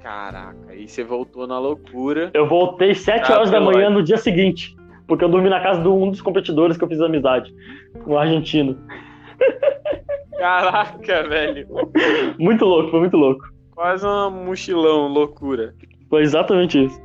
Caraca, 0.00 0.70
aí 0.70 0.86
você 0.86 1.02
voltou 1.02 1.48
na 1.48 1.58
loucura. 1.58 2.30
Eu 2.32 2.46
voltei 2.46 2.94
7 2.94 3.32
Ah, 3.32 3.34
horas 3.34 3.50
da 3.50 3.60
manhã 3.60 3.90
no 3.90 4.04
dia 4.04 4.16
seguinte. 4.16 4.75
Porque 5.06 5.24
eu 5.24 5.28
dormi 5.28 5.48
na 5.48 5.60
casa 5.60 5.80
de 5.80 5.88
um 5.88 6.10
dos 6.10 6.20
competidores 6.20 6.76
que 6.76 6.84
eu 6.84 6.88
fiz 6.88 7.00
amizade. 7.00 7.54
Um 8.06 8.18
argentino. 8.18 8.76
Caraca, 10.38 11.28
velho. 11.28 11.66
Muito 12.38 12.64
louco, 12.64 12.90
foi 12.90 13.00
muito 13.00 13.16
louco. 13.16 13.44
Quase 13.74 14.06
um 14.06 14.30
mochilão, 14.30 15.08
loucura. 15.08 15.74
Foi 16.08 16.22
exatamente 16.22 16.84
isso. 16.84 17.00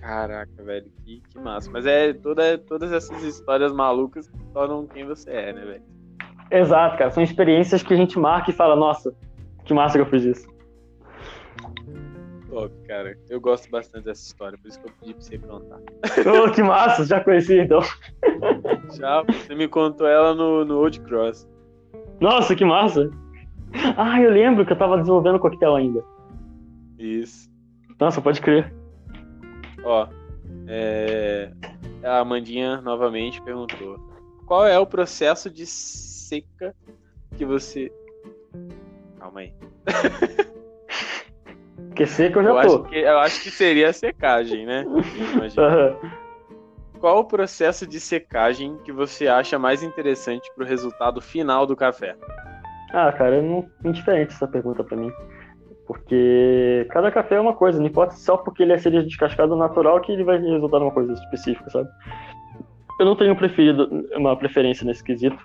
Caraca, 0.00 0.62
velho, 0.64 0.86
que, 1.04 1.22
que 1.28 1.38
massa. 1.38 1.70
Mas 1.70 1.86
é 1.86 2.12
toda, 2.12 2.58
todas 2.58 2.92
essas 2.92 3.22
histórias 3.22 3.72
malucas 3.72 4.28
que 4.28 4.44
tornam 4.52 4.86
quem 4.86 5.06
você 5.06 5.30
é, 5.30 5.52
né, 5.52 5.64
velho? 5.64 5.82
Exato, 6.50 6.98
cara. 6.98 7.10
São 7.10 7.22
experiências 7.22 7.82
que 7.82 7.94
a 7.94 7.96
gente 7.96 8.18
marca 8.18 8.50
e 8.50 8.52
fala, 8.52 8.74
nossa, 8.74 9.14
que 9.64 9.72
massa 9.72 9.96
que 9.96 10.02
eu 10.02 10.06
fiz 10.06 10.24
isso. 10.24 10.52
Top, 12.52 12.70
cara. 12.86 13.16
Eu 13.30 13.40
gosto 13.40 13.70
bastante 13.70 14.04
dessa 14.04 14.26
história, 14.26 14.58
por 14.58 14.68
isso 14.68 14.78
que 14.78 14.86
eu 14.86 14.92
pedi 15.00 15.14
pra 15.14 15.22
você 15.22 15.38
contar. 15.38 15.80
Ô, 16.30 16.50
que 16.52 16.62
massa, 16.62 17.06
já 17.06 17.18
conheci 17.24 17.58
então. 17.58 17.80
Já, 18.92 19.22
você 19.22 19.54
me 19.54 19.66
contou 19.66 20.06
ela 20.06 20.34
no, 20.34 20.62
no 20.62 20.80
Old 20.80 21.00
Cross. 21.00 21.48
Nossa, 22.20 22.54
que 22.54 22.62
massa. 22.62 23.10
Ah, 23.96 24.20
eu 24.20 24.30
lembro 24.30 24.66
que 24.66 24.72
eu 24.72 24.76
tava 24.76 24.98
desenvolvendo 24.98 25.38
coquetel 25.38 25.74
ainda. 25.74 26.04
Isso. 26.98 27.50
Nossa, 27.98 28.20
pode 28.20 28.38
crer. 28.42 28.70
Ó, 29.82 30.06
é... 30.66 31.50
a 32.04 32.18
Amandinha 32.18 32.82
novamente 32.82 33.40
perguntou: 33.40 33.98
Qual 34.44 34.66
é 34.66 34.78
o 34.78 34.86
processo 34.86 35.48
de 35.48 35.64
seca 35.64 36.76
que 37.34 37.46
você. 37.46 37.90
Calma 39.18 39.40
aí. 39.40 39.54
Eu 42.02 42.42
já 42.42 42.48
Eu 42.50 42.58
acho, 42.58 42.78
tô. 42.78 42.84
que, 42.84 42.96
eu 42.96 43.18
acho 43.18 43.42
que 43.42 43.50
seria 43.50 43.88
a 43.88 43.92
secagem, 43.92 44.66
né? 44.66 44.84
Aham. 45.58 45.96
Qual 46.98 47.18
o 47.18 47.24
processo 47.24 47.86
de 47.86 47.98
secagem 47.98 48.76
que 48.84 48.92
você 48.92 49.26
acha 49.26 49.58
mais 49.58 49.82
interessante 49.82 50.48
pro 50.54 50.64
resultado 50.64 51.20
final 51.20 51.66
do 51.66 51.74
café? 51.74 52.14
Ah, 52.92 53.10
cara, 53.12 53.36
é 53.36 53.42
não- 53.42 53.66
indiferente 53.84 54.32
essa 54.34 54.46
pergunta 54.46 54.84
pra 54.84 54.96
mim. 54.96 55.10
Porque 55.86 56.86
cada 56.90 57.10
café 57.10 57.34
é 57.34 57.40
uma 57.40 57.54
coisa, 57.54 57.78
não 57.80 57.86
importa 57.86 58.14
só 58.14 58.36
porque 58.36 58.62
ele 58.62 58.72
é 58.72 58.78
cereja 58.78 59.04
descascado 59.06 59.56
natural 59.56 60.00
que 60.00 60.12
ele 60.12 60.22
vai 60.22 60.38
resultar 60.38 60.78
numa 60.78 60.92
coisa 60.92 61.12
específica, 61.12 61.68
sabe? 61.70 61.88
Eu 63.00 63.06
não 63.06 63.16
tenho 63.16 63.34
preferido, 63.34 63.88
uma 64.14 64.36
preferência 64.36 64.86
nesse 64.86 65.02
quesito. 65.02 65.36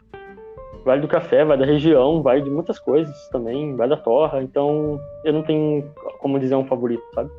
Vai 0.88 1.02
do 1.02 1.08
café, 1.10 1.44
vai 1.44 1.58
da 1.58 1.66
região, 1.66 2.22
vai 2.22 2.42
de 2.42 2.50
muitas 2.50 2.80
coisas 2.80 3.28
também, 3.28 3.76
vai 3.76 3.90
da 3.90 3.98
torra, 3.98 4.42
então 4.42 4.98
eu 5.26 5.34
não 5.34 5.44
tenho 5.44 5.84
como 6.20 6.40
dizer 6.40 6.56
um 6.56 6.66
favorito, 6.66 7.04
sabe? 7.14 7.30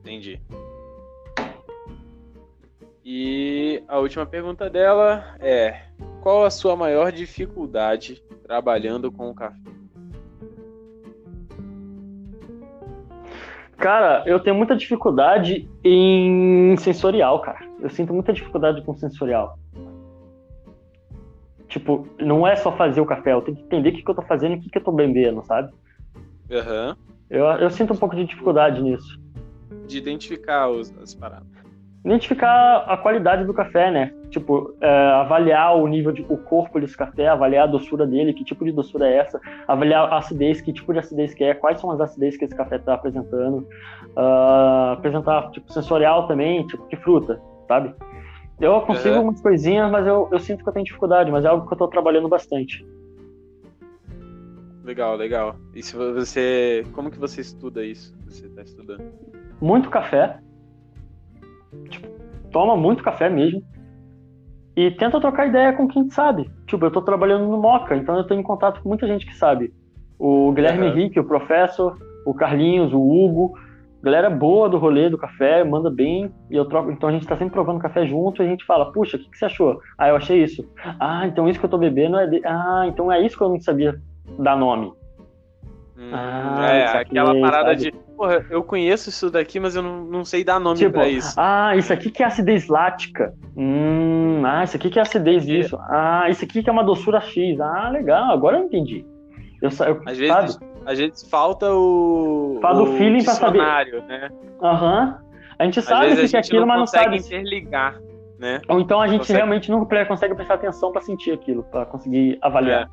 Entendi. 0.00 0.40
E 3.04 3.82
a 3.86 3.98
última 3.98 4.24
pergunta 4.24 4.70
dela 4.70 5.36
é: 5.38 5.82
Qual 6.22 6.42
a 6.42 6.48
sua 6.48 6.74
maior 6.74 7.12
dificuldade 7.12 8.24
trabalhando 8.42 9.12
com 9.12 9.28
o 9.28 9.34
café? 9.34 9.60
Cara, 13.76 14.22
eu 14.24 14.40
tenho 14.40 14.56
muita 14.56 14.74
dificuldade 14.74 15.68
em 15.84 16.74
sensorial, 16.78 17.42
cara. 17.42 17.68
Eu 17.80 17.90
sinto 17.90 18.14
muita 18.14 18.32
dificuldade 18.32 18.80
com 18.80 18.94
sensorial. 18.94 19.58
Tipo, 21.70 22.06
não 22.18 22.46
é 22.46 22.56
só 22.56 22.70
fazer 22.76 23.00
o 23.00 23.06
café, 23.06 23.32
eu 23.32 23.40
tenho 23.40 23.56
que 23.56 23.62
entender 23.62 23.88
o 23.88 23.92
que, 23.92 24.02
que 24.02 24.10
eu 24.10 24.14
tô 24.14 24.22
fazendo 24.22 24.54
e 24.54 24.58
o 24.58 24.60
que, 24.60 24.68
que 24.68 24.76
eu 24.78 24.82
tô 24.84 24.90
bebendo, 24.92 25.42
sabe? 25.46 25.72
Aham. 26.50 26.96
Eu, 27.30 27.44
eu 27.46 27.70
sinto 27.70 27.92
um 27.92 27.96
pouco 27.96 28.16
de 28.16 28.24
dificuldade 28.24 28.82
nisso. 28.82 29.18
De 29.86 29.96
identificar 29.98 30.68
os- 30.68 30.92
as 31.00 31.14
paradas. 31.14 31.46
Identificar 32.04 32.78
a 32.88 32.96
qualidade 32.96 33.44
do 33.44 33.54
café, 33.54 33.90
né? 33.90 34.12
Tipo, 34.30 34.74
é, 34.80 34.88
avaliar 35.12 35.76
o 35.76 35.86
nível 35.86 36.10
de 36.10 36.22
o 36.28 36.36
corpo 36.38 36.80
desse 36.80 36.96
café, 36.96 37.28
avaliar 37.28 37.64
a 37.64 37.70
doçura 37.70 38.04
dele, 38.06 38.32
que 38.32 38.42
tipo 38.42 38.64
de 38.64 38.72
doçura 38.72 39.06
é 39.06 39.18
essa, 39.18 39.38
avaliar 39.68 40.12
a 40.12 40.18
acidez, 40.18 40.60
que 40.60 40.72
tipo 40.72 40.92
de 40.92 40.98
acidez 40.98 41.34
que 41.34 41.44
é, 41.44 41.54
quais 41.54 41.78
são 41.80 41.90
as 41.90 42.00
acidez 42.00 42.36
que 42.36 42.46
esse 42.46 42.56
café 42.56 42.76
está 42.76 42.94
apresentando, 42.94 43.68
ah, 44.16 44.94
apresentar 44.98 45.50
tipo 45.50 45.70
sensorial 45.72 46.26
também, 46.26 46.66
tipo 46.66 46.84
que 46.88 46.96
fruta, 46.96 47.40
sabe? 47.68 47.94
Eu 48.60 48.80
consigo 48.82 49.16
Uhum. 49.16 49.22
umas 49.22 49.40
coisinhas, 49.40 49.90
mas 49.90 50.06
eu, 50.06 50.28
eu 50.30 50.38
sinto 50.38 50.62
que 50.62 50.68
eu 50.68 50.72
tenho 50.72 50.84
dificuldade, 50.84 51.30
mas 51.30 51.44
é 51.44 51.48
algo 51.48 51.66
que 51.66 51.72
eu 51.72 51.78
tô 51.78 51.88
trabalhando 51.88 52.28
bastante. 52.28 52.84
Legal, 54.84 55.16
legal. 55.16 55.56
E 55.74 55.82
se 55.82 55.96
você. 55.96 56.84
Como 56.92 57.10
que 57.10 57.18
você 57.18 57.40
estuda 57.40 57.84
isso? 57.84 58.14
Você 58.28 58.48
tá 58.48 58.62
estudando? 58.62 59.02
muito 59.60 59.90
café. 59.90 60.38
Tipo, 61.90 62.08
toma 62.50 62.76
muito 62.76 63.02
café 63.02 63.28
mesmo. 63.28 63.62
E 64.74 64.90
tenta 64.92 65.20
trocar 65.20 65.46
ideia 65.46 65.72
com 65.74 65.86
quem 65.86 66.08
sabe. 66.10 66.50
Tipo, 66.66 66.86
eu 66.86 66.90
tô 66.90 67.02
trabalhando 67.02 67.46
no 67.46 67.58
Moca, 67.60 67.94
então 67.94 68.16
eu 68.16 68.26
tô 68.26 68.34
em 68.34 68.42
contato 68.42 68.80
com 68.80 68.88
muita 68.88 69.06
gente 69.06 69.26
que 69.26 69.36
sabe. 69.36 69.72
O 70.18 70.50
Guilherme 70.52 70.86
Aham. 70.86 70.96
Henrique, 70.96 71.20
o 71.20 71.24
Professor, 71.24 71.98
o 72.24 72.32
Carlinhos, 72.32 72.92
o 72.92 73.00
Hugo. 73.00 73.52
Galera 74.02 74.30
boa 74.30 74.68
do 74.68 74.78
rolê 74.78 75.10
do 75.10 75.18
café, 75.18 75.62
manda 75.62 75.90
bem. 75.90 76.32
E 76.50 76.56
eu 76.56 76.64
troco. 76.64 76.90
Então 76.90 77.08
a 77.08 77.12
gente 77.12 77.26
tá 77.26 77.36
sempre 77.36 77.52
provando 77.52 77.78
café 77.80 78.06
junto 78.06 78.42
e 78.42 78.46
a 78.46 78.48
gente 78.48 78.64
fala, 78.64 78.90
puxa, 78.92 79.16
o 79.16 79.20
que, 79.20 79.28
que 79.30 79.36
você 79.38 79.44
achou? 79.44 79.80
Ah, 79.98 80.08
eu 80.08 80.16
achei 80.16 80.42
isso. 80.42 80.66
Ah, 80.98 81.26
então 81.26 81.48
isso 81.48 81.58
que 81.58 81.66
eu 81.66 81.70
tô 81.70 81.76
bebendo 81.78 82.16
é. 82.18 82.26
De... 82.26 82.40
Ah, 82.46 82.84
então 82.86 83.12
é 83.12 83.20
isso 83.20 83.36
que 83.36 83.44
eu 83.44 83.48
não 83.50 83.60
sabia 83.60 84.00
dar 84.38 84.56
nome. 84.56 84.92
Hum, 85.98 86.10
Ah, 86.14 86.68
é, 86.72 86.84
aquela 86.98 87.38
parada 87.40 87.68
sabe? 87.70 87.90
de. 87.90 87.92
Porra, 88.16 88.44
eu 88.50 88.62
conheço 88.62 89.08
isso 89.10 89.30
daqui, 89.30 89.58
mas 89.60 89.74
eu 89.76 89.82
não, 89.82 90.04
não 90.04 90.24
sei 90.24 90.44
dar 90.44 90.58
nome 90.60 90.78
Tipo, 90.78 90.92
pra 90.92 91.08
isso. 91.08 91.34
ah, 91.38 91.74
isso 91.76 91.92
aqui 91.92 92.10
que 92.10 92.22
é 92.22 92.26
acidez 92.26 92.68
lática. 92.68 93.34
Hum, 93.56 94.42
ah, 94.44 94.64
isso 94.64 94.76
aqui 94.76 94.88
que 94.90 94.98
é 94.98 95.02
acidez 95.02 95.44
disso. 95.46 95.78
Ah, 95.88 96.26
isso 96.30 96.44
aqui 96.44 96.62
que 96.62 96.68
é 96.68 96.72
uma 96.72 96.84
doçura 96.84 97.20
X. 97.20 97.58
Ah, 97.60 97.88
legal, 97.90 98.30
agora 98.32 98.58
eu 98.58 98.64
entendi. 98.64 99.04
Eu, 99.62 99.68
eu 99.68 99.70
Às 99.70 99.76
sabe? 99.76 100.16
vezes, 100.16 100.58
às 100.90 100.98
vezes 100.98 101.28
falta 101.28 101.72
o. 101.72 102.58
Falta 102.60 102.82
o 102.82 102.86
feeling 102.98 103.24
pra 103.24 103.34
saber. 103.34 103.58
né? 104.06 104.28
Aham. 104.62 105.18
A 105.58 105.64
gente 105.64 105.80
sabe 105.82 106.06
o 106.06 106.12
a 106.12 106.16
que 106.16 106.20
é 106.22 106.26
gente 106.26 106.36
aquilo, 106.36 106.60
não 106.60 106.66
mas 106.68 106.76
não 106.78 106.86
consegue 106.86 107.04
sabe. 107.20 107.36
interligar, 107.36 108.00
né? 108.38 108.60
Ou 108.68 108.80
então 108.80 109.00
a 109.00 109.06
gente 109.08 109.20
consegue- 109.20 109.36
realmente 109.38 109.70
não 109.70 109.84
consegue 110.08 110.34
prestar 110.34 110.54
atenção 110.54 110.90
pra 110.90 111.00
sentir 111.02 111.32
aquilo, 111.32 111.62
pra 111.64 111.84
conseguir 111.84 112.38
avaliar. 112.40 112.88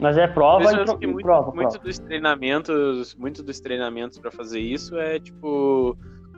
Mas 0.00 0.16
é 0.16 0.26
prova 0.26 0.72
e, 0.72 0.84
pro- 0.84 0.96
que 0.98 1.06
muito, 1.06 1.22
prova, 1.26 1.52
muito 1.52 1.68
prova. 1.72 1.78
dos 1.84 1.98
treinamentos, 1.98 3.14
muito 3.16 3.42
dos 3.42 3.60
treinamentos 3.60 4.18
para 4.18 4.30
fazer 4.30 4.58
isso 4.60 4.98
é 4.98 5.18
tipo 5.20 5.94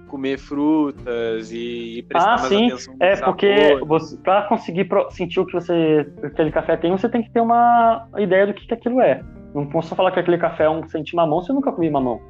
comer 0.09 0.37
frutas 0.39 1.53
e, 1.53 1.99
e 1.99 2.03
prestar 2.03 2.35
Ah, 2.35 2.37
mais 2.39 2.49
sim. 2.49 2.67
atenção 2.67 2.95
no 2.95 3.03
É 3.05 3.15
sabor. 3.17 3.35
porque 3.35 4.17
pra 4.25 4.43
conseguir 4.43 4.89
sentir 5.11 5.39
o 5.41 5.47
que 5.47 5.53
você, 5.53 6.07
aquele 6.25 6.51
café 6.51 6.77
tem, 6.77 6.91
você 6.91 7.09
tem 7.09 7.23
que 7.23 7.31
ter 7.31 7.41
uma 7.41 8.09
ideia 8.19 8.47
do 8.49 8.53
que, 8.53 8.67
que 8.67 8.75
aquilo 8.75 9.01
é. 9.01 9.23
Não 9.55 9.67
posso 9.67 9.95
falar 9.95 10.11
que 10.13 10.19
aquele 10.21 10.39
café 10.39 10.65
é 10.65 10.71
um 10.71 10.87
sente 10.89 11.15
mamão 11.15 11.43
se 11.43 11.51
eu 11.51 11.55
nunca 11.55 11.71
comi 11.73 11.91
mamão. 11.91 12.21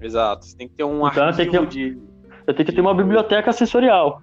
Exato. 0.00 0.44
Você 0.46 0.56
tem 0.56 0.68
que 0.68 0.74
ter 0.74 0.84
um 0.84 1.06
Então, 1.06 1.24
arquivo 1.28 1.36
tem 1.36 1.50
que- 1.50 1.66
de 1.66 1.98
Eu 2.46 2.54
tenho 2.54 2.66
que 2.66 2.74
ter 2.74 2.80
uma 2.80 2.94
biblioteca 2.94 3.52
sensorial. 3.52 4.20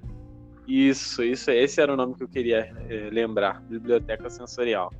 isso, 0.67 1.23
isso, 1.23 1.49
esse 1.51 1.79
era 1.81 1.93
o 1.93 1.95
nome 1.95 2.15
que 2.15 2.23
eu 2.23 2.27
queria 2.27 2.69
eh, 2.89 3.09
lembrar, 3.11 3.61
biblioteca 3.61 4.29
sensorial. 4.29 4.91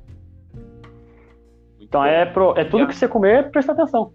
Muito 0.54 1.88
Então 1.88 2.00
bom. 2.00 2.06
é, 2.06 2.24
pro, 2.26 2.54
é 2.56 2.64
tudo 2.64 2.86
que 2.86 2.94
você 2.94 3.06
comer, 3.08 3.50
presta 3.50 3.72
atenção. 3.72 4.12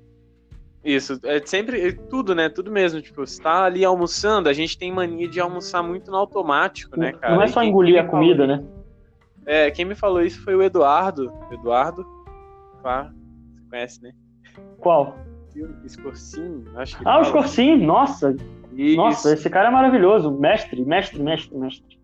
Isso, 0.84 1.20
é 1.24 1.42
sempre 1.46 1.88
é 1.88 1.92
tudo, 1.92 2.36
né? 2.36 2.48
Tudo 2.48 2.72
mesmo. 2.72 3.02
Tipo, 3.02 3.26
você 3.26 3.42
tá 3.42 3.64
ali 3.64 3.84
almoçando, 3.84 4.48
a 4.50 4.54
gente 4.54 4.78
tem 4.78 4.92
mania 4.92 5.28
de 5.28 5.40
almoçar 5.40 5.82
muito 5.82 6.12
no 6.12 6.18
automático, 6.18 7.00
né, 7.00 7.12
cara? 7.14 7.34
não 7.36 7.42
é 7.42 7.48
só 7.48 7.64
engolir 7.64 8.00
a 8.00 8.06
comida, 8.06 8.46
falou- 8.46 8.58
né? 8.58 8.64
É, 9.48 9.72
quem 9.72 9.84
me 9.86 9.96
falou 9.96 10.22
isso 10.22 10.44
foi 10.44 10.56
o 10.56 10.62
Eduardo. 10.62 11.32
Eduardo, 11.52 12.06
pá, 12.86 13.12
você 13.56 13.64
conhece, 13.68 14.04
né? 14.04 14.12
Qual? 14.78 15.18
Escorcinho, 15.84 16.66
acho 16.76 16.98
que. 16.98 17.08
Ah, 17.08 17.20
o. 17.20 17.26
Scorsin, 17.26 17.78
nossa, 17.78 18.36
Isso. 18.74 18.96
nossa, 18.96 19.34
esse 19.34 19.50
cara 19.50 19.70
é 19.70 19.72
maravilhoso. 19.72 20.32
Mestre, 20.32 20.86
mestre, 20.86 21.20
mestre, 21.24 21.58
mestre. 21.58 22.00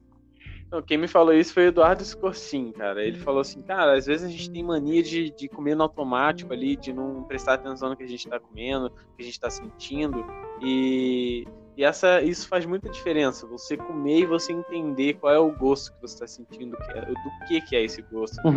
Não, 0.71 0.81
quem 0.81 0.97
me 0.97 1.07
falou 1.07 1.33
isso 1.33 1.53
foi 1.53 1.65
o 1.65 1.67
Eduardo 1.67 2.03
Scorsin, 2.03 2.71
cara. 2.71 3.03
Ele 3.03 3.17
falou 3.19 3.41
assim, 3.41 3.61
cara, 3.61 3.93
às 3.97 4.05
vezes 4.05 4.25
a 4.25 4.29
gente 4.29 4.49
tem 4.49 4.63
mania 4.63 5.03
de, 5.03 5.29
de 5.29 5.49
comer 5.49 5.75
no 5.75 5.83
automático 5.83 6.53
ali, 6.53 6.77
de 6.77 6.93
não 6.93 7.25
prestar 7.25 7.55
atenção 7.55 7.89
no 7.89 7.97
que 7.97 8.03
a 8.03 8.07
gente 8.07 8.27
tá 8.27 8.39
comendo, 8.39 8.85
no 8.85 9.15
que 9.17 9.21
a 9.21 9.25
gente 9.25 9.37
tá 9.39 9.49
sentindo. 9.49 10.25
E, 10.61 11.45
e 11.75 11.83
essa, 11.83 12.21
isso 12.21 12.47
faz 12.47 12.65
muita 12.65 12.89
diferença. 12.89 13.45
Você 13.47 13.75
comer 13.75 14.19
e 14.21 14.25
você 14.25 14.53
entender 14.53 15.15
qual 15.15 15.33
é 15.33 15.39
o 15.39 15.51
gosto 15.51 15.93
que 15.93 16.01
você 16.01 16.19
tá 16.19 16.25
sentindo, 16.25 16.77
que 16.77 16.97
é- 16.97 17.05
do 17.05 17.47
que 17.47 17.61
que 17.61 17.75
é 17.75 17.83
esse 17.83 18.01
gosto. 18.03 18.39
e 18.39 18.43
tal. 18.43 18.53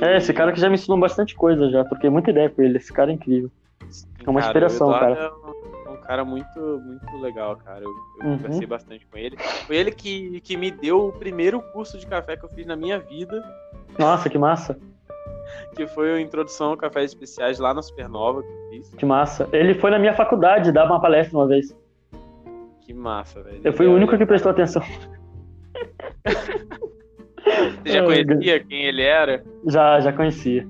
É, 0.00 0.16
esse 0.18 0.32
cara 0.34 0.52
que 0.52 0.60
já 0.60 0.68
me 0.68 0.74
ensinou 0.74 0.98
bastante 0.98 1.34
coisa 1.34 1.70
já, 1.70 1.84
troquei 1.84 2.10
muita 2.10 2.30
ideia 2.30 2.50
com 2.50 2.60
ele. 2.62 2.76
Esse 2.76 2.92
cara 2.92 3.10
é 3.10 3.14
incrível. 3.14 3.50
É 4.26 4.30
uma 4.30 4.40
Cara, 4.40 4.50
inspiração, 4.50 4.90
cara. 4.90 5.14
É 5.14 5.30
um, 5.30 5.86
é 5.86 5.90
um 5.90 6.00
cara 6.02 6.24
muito, 6.24 6.60
muito 6.84 7.16
legal, 7.22 7.56
cara. 7.56 7.80
Eu, 7.82 7.90
eu 8.20 8.26
Uhum. 8.26 8.36
conversei 8.36 8.66
bastante 8.66 9.06
com 9.06 9.16
ele. 9.16 9.36
Foi 9.66 9.76
ele 9.76 9.90
que, 9.90 10.40
que 10.40 10.56
me 10.56 10.70
deu 10.70 11.08
o 11.08 11.12
primeiro 11.12 11.60
curso 11.72 11.96
de 11.98 12.06
café 12.06 12.36
que 12.36 12.44
eu 12.44 12.48
fiz 12.50 12.66
na 12.66 12.76
minha 12.76 12.98
vida, 12.98 13.42
Nossa, 13.98 14.28
que 14.28 14.36
massa, 14.36 14.76
que 15.74 15.86
foi 15.86 16.12
a 16.14 16.20
introdução 16.20 16.70
ao 16.70 16.76
cafés 16.76 17.10
especiais 17.12 17.58
lá 17.58 17.72
na 17.72 17.80
Supernova 17.82 18.42
que 18.42 18.48
eu 18.48 18.68
fiz. 18.70 18.94
que 18.94 19.06
massa. 19.06 19.48
Ele 19.52 19.74
foi 19.74 19.90
na 19.90 19.98
minha 19.98 20.14
faculdade 20.14 20.72
dar 20.72 20.84
uma 20.86 21.00
palestra 21.00 21.38
uma 21.38 21.46
vez. 21.46 21.74
Que 22.80 22.92
massa, 22.92 23.42
velho. 23.42 23.60
Eu 23.64 23.72
fui 23.72 23.86
o 23.86 23.94
único 23.94 24.16
que 24.18 24.26
prestou 24.26 24.50
atenção. 24.52 24.82
Você 27.82 27.92
já 27.92 28.04
conhecia 28.04 28.60
quem 28.64 28.84
ele 28.84 29.02
era? 29.02 29.42
Já, 29.66 30.00
já 30.00 30.12
conhecia. 30.12 30.66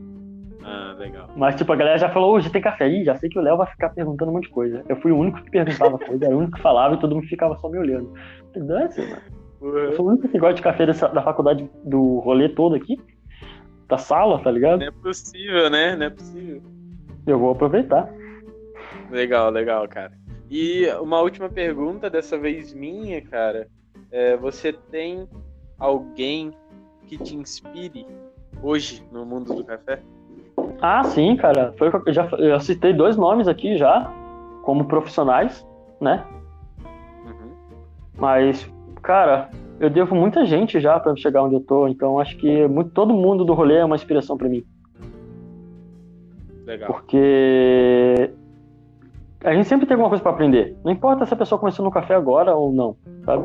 Ah, 0.63 0.95
legal. 0.99 1.31
Mas, 1.37 1.55
tipo, 1.55 1.73
a 1.73 1.77
galera 1.77 1.99
já 1.99 2.09
falou, 2.09 2.35
hoje 2.35 2.51
tem 2.51 2.61
café 2.61 2.85
aí, 2.85 3.05
já 3.05 3.15
sei 3.17 3.29
que 3.31 3.39
o 3.39 3.43
Léo 3.43 3.57
vai 3.57 3.67
ficar 3.69 3.91
perguntando 3.91 4.31
um 4.31 4.35
monte 4.35 4.45
de 4.45 4.51
coisa. 4.51 4.83
Eu 4.89 4.97
fui 4.97 5.13
o 5.13 5.17
único 5.19 5.43
que 5.43 5.51
perguntava 5.51 5.97
coisa, 5.99 6.25
era 6.27 6.35
o 6.35 6.39
único 6.39 6.57
que 6.57 6.63
falava 6.63 6.95
e 6.95 7.01
todo 7.01 7.15
mundo 7.15 7.27
ficava 7.29 7.57
só 7.57 7.69
me 7.69 7.79
olhando. 7.79 8.13
"Dane-se, 8.55 9.01
mano. 9.03 9.23
Eu 9.63 9.93
sou 9.95 10.07
o 10.07 10.09
único 10.11 10.29
que 10.29 10.39
gosta 10.39 10.55
de 10.55 10.63
café 10.63 10.85
dessa- 10.87 11.09
da 11.09 11.23
faculdade, 11.23 11.69
do 11.85 12.19
rolê 12.19 12.49
todo 12.49 12.75
aqui, 12.75 12.99
da 13.89 13.97
sala, 13.97 14.39
tá 14.43 14.51
ligado? 14.51 14.81
Não 14.81 14.87
é 14.89 14.91
possível, 14.91 15.71
né? 15.71 15.97
Não 15.97 16.07
é 16.07 16.11
possível. 16.11 16.63
Eu 17.27 17.39
vou 17.39 17.51
aproveitar. 17.53 18.09
Legal, 19.11 19.51
legal, 19.51 19.89
cara. 19.89 20.13
E 20.51 20.87
uma 21.01 21.21
última 21.21 21.49
pergunta, 21.49 22.11
dessa 22.11 22.37
vez 22.39 22.73
minha, 22.75 23.21
cara. 23.23 23.67
É, 24.13 24.37
você 24.37 24.73
tem 24.73 25.27
alguém 25.79 26.53
que 27.07 27.17
te 27.19 27.37
inspire 27.37 28.07
hoje 28.63 29.03
no 29.13 29.25
mundo 29.25 29.55
do 29.55 29.65
café? 29.65 30.01
Ah, 30.81 31.05
sim, 31.05 31.37
cara. 31.37 31.75
Foi, 31.79 31.91
eu 32.07 32.13
já 32.13 32.29
eu 32.39 32.61
citei 32.61 32.93
dois 32.93 33.17
nomes 33.17 33.49
aqui 33.49 33.77
já, 33.77 34.11
como 34.63 34.85
profissionais, 34.87 35.67
né? 36.01 36.25
Uhum. 37.25 37.51
Mas, 38.19 38.71
cara, 39.03 39.51
eu 39.79 39.91
devo 39.91 40.15
muita 40.15 40.45
gente 40.47 40.81
já 40.81 40.99
pra 40.99 41.15
chegar 41.17 41.43
onde 41.43 41.55
eu 41.55 41.61
tô, 41.61 41.87
então 41.87 42.19
acho 42.19 42.37
que 42.37 42.67
muito, 42.67 42.91
todo 42.91 43.15
mundo 43.15 43.45
do 43.45 43.55
rolê 43.55 43.77
é 43.77 43.85
uma 43.85 43.97
inspiração 43.97 44.37
pra 44.37 44.49
mim. 44.49 44.65
Legal. 46.65 46.93
Porque 46.93 48.31
a 49.45 49.55
gente 49.55 49.69
sempre 49.69 49.87
tem 49.87 49.95
alguma 49.95 50.09
coisa 50.09 50.23
pra 50.23 50.33
aprender. 50.33 50.77
Não 50.85 50.91
importa 50.91 51.25
se 51.25 51.33
a 51.33 51.37
pessoa 51.37 51.59
começou 51.59 51.85
no 51.85 51.91
café 51.91 52.15
agora 52.15 52.55
ou 52.55 52.73
não, 52.73 52.97
sabe? 53.25 53.45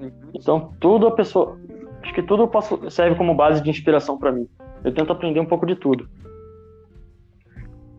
Uhum. 0.00 0.10
Então, 0.32 0.72
tudo 0.80 1.06
a 1.06 1.10
pessoa. 1.10 1.58
Acho 2.02 2.12
que 2.14 2.22
tudo 2.22 2.48
posso, 2.48 2.90
serve 2.90 3.16
como 3.16 3.34
base 3.34 3.62
de 3.62 3.70
inspiração 3.70 4.18
pra 4.18 4.32
mim. 4.32 4.48
Eu 4.84 4.92
tento 4.92 5.12
aprender 5.12 5.40
um 5.40 5.46
pouco 5.46 5.64
de 5.64 5.76
tudo. 5.76 6.08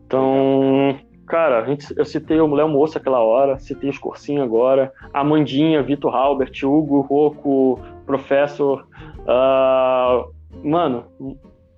Então, 0.05 0.99
cara, 1.25 1.59
a 1.59 1.65
gente, 1.65 1.87
eu 1.97 2.05
citei 2.05 2.39
o 2.39 2.53
Léo 2.53 2.67
Moça 2.67 2.99
aquela 2.99 3.19
hora, 3.19 3.57
citei 3.57 3.89
os 3.89 3.97
Cursinho 3.97 4.43
agora, 4.43 4.91
Amandinha, 5.13 5.81
Vitor 5.81 6.13
Halbert, 6.13 6.63
Hugo, 6.63 7.01
Rocco, 7.01 7.79
Professor, 8.05 8.85
ah, 9.27 10.25
mano, 10.63 11.05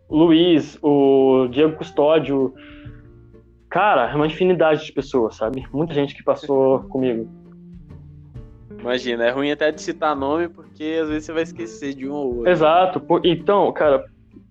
Luiz, 0.10 0.78
o 0.82 1.48
Diego 1.50 1.78
Custódio. 1.78 2.54
Cara, 3.70 4.12
é 4.12 4.16
uma 4.16 4.28
infinidade 4.28 4.86
de 4.86 4.92
pessoas, 4.92 5.36
sabe? 5.36 5.66
Muita 5.72 5.94
gente 5.94 6.16
que 6.16 6.24
passou 6.24 6.80
comigo. 6.90 7.30
Imagina, 8.80 9.26
é 9.26 9.32
ruim 9.32 9.52
até 9.52 9.72
de 9.72 9.82
citar 9.82 10.16
nome, 10.16 10.50
porque 10.76 11.00
às 11.02 11.08
vezes 11.08 11.26
você 11.26 11.32
vai 11.32 11.44
esquecer 11.44 11.94
de 11.94 12.10
um 12.10 12.14
ou 12.14 12.36
outro. 12.36 12.52
Exato. 12.52 13.02
Então, 13.24 13.72
cara, 13.72 14.06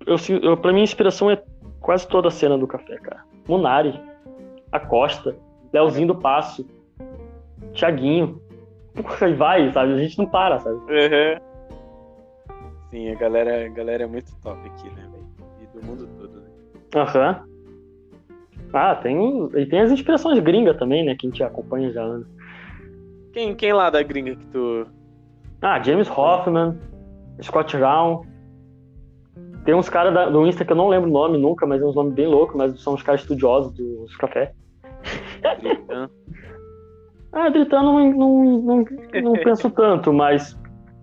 eu, 0.06 0.16
eu, 0.42 0.56
pra 0.56 0.72
mim 0.72 0.80
a 0.80 0.84
inspiração 0.84 1.30
é 1.30 1.40
quase 1.80 2.08
toda 2.08 2.28
a 2.28 2.30
cena 2.30 2.56
do 2.56 2.66
café, 2.66 2.96
cara. 2.96 3.22
Munari, 3.46 4.00
Acosta, 4.72 5.36
Leozinho 5.70 6.08
do 6.08 6.14
Passo, 6.14 6.66
Thiaguinho. 7.74 8.40
Porra, 8.94 9.30
vai, 9.36 9.70
sabe? 9.70 9.92
A 9.92 9.98
gente 9.98 10.16
não 10.16 10.26
para, 10.26 10.58
sabe? 10.60 10.76
Uhum. 10.76 11.40
Sim, 12.90 13.10
a 13.10 13.14
galera, 13.16 13.66
a 13.66 13.68
galera 13.68 14.04
é 14.04 14.06
muito 14.06 14.34
top 14.36 14.58
aqui, 14.66 14.88
né, 14.94 15.06
velho? 15.12 15.26
E 15.62 15.78
do 15.78 15.86
mundo 15.86 16.08
todo, 16.18 16.40
né? 16.40 16.48
Aham. 16.94 17.44
Ah, 18.72 18.94
tem, 18.94 19.50
e 19.56 19.66
tem 19.66 19.80
as 19.80 19.92
inspirações 19.92 20.38
gringas 20.38 20.78
também, 20.78 21.04
né? 21.04 21.14
Que 21.14 21.26
a 21.26 21.30
gente 21.30 21.42
acompanha 21.44 21.92
já 21.92 22.02
anos. 22.02 22.26
Quem, 23.32 23.54
quem 23.54 23.74
lá 23.74 23.90
da 23.90 24.02
gringa 24.02 24.34
que 24.34 24.46
tu. 24.46 24.86
Ah, 25.66 25.82
James 25.82 26.08
Hoffman, 26.10 26.78
Scott 27.42 27.74
Brown. 27.76 28.22
Tem 29.64 29.74
uns 29.74 29.88
caras 29.88 30.30
do 30.30 30.46
Insta 30.46 30.62
que 30.62 30.72
eu 30.72 30.76
não 30.76 30.88
lembro 30.88 31.08
o 31.08 31.12
nome 31.12 31.38
nunca, 31.38 31.64
mas 31.64 31.80
é 31.80 31.84
uns 31.86 31.94
nomes 31.94 32.12
bem 32.12 32.26
loucos, 32.26 32.54
mas 32.54 32.78
são 32.82 32.92
os 32.92 33.02
caras 33.02 33.22
estudiosos 33.22 33.72
dos 33.72 34.14
café. 34.16 34.52
Ah, 37.36 37.50
Britano 37.50 37.92
não, 37.92 38.12
não, 38.12 38.60
não, 38.60 38.84
não 39.22 39.32
penso 39.32 39.68
tanto, 39.68 40.12
mas 40.12 40.56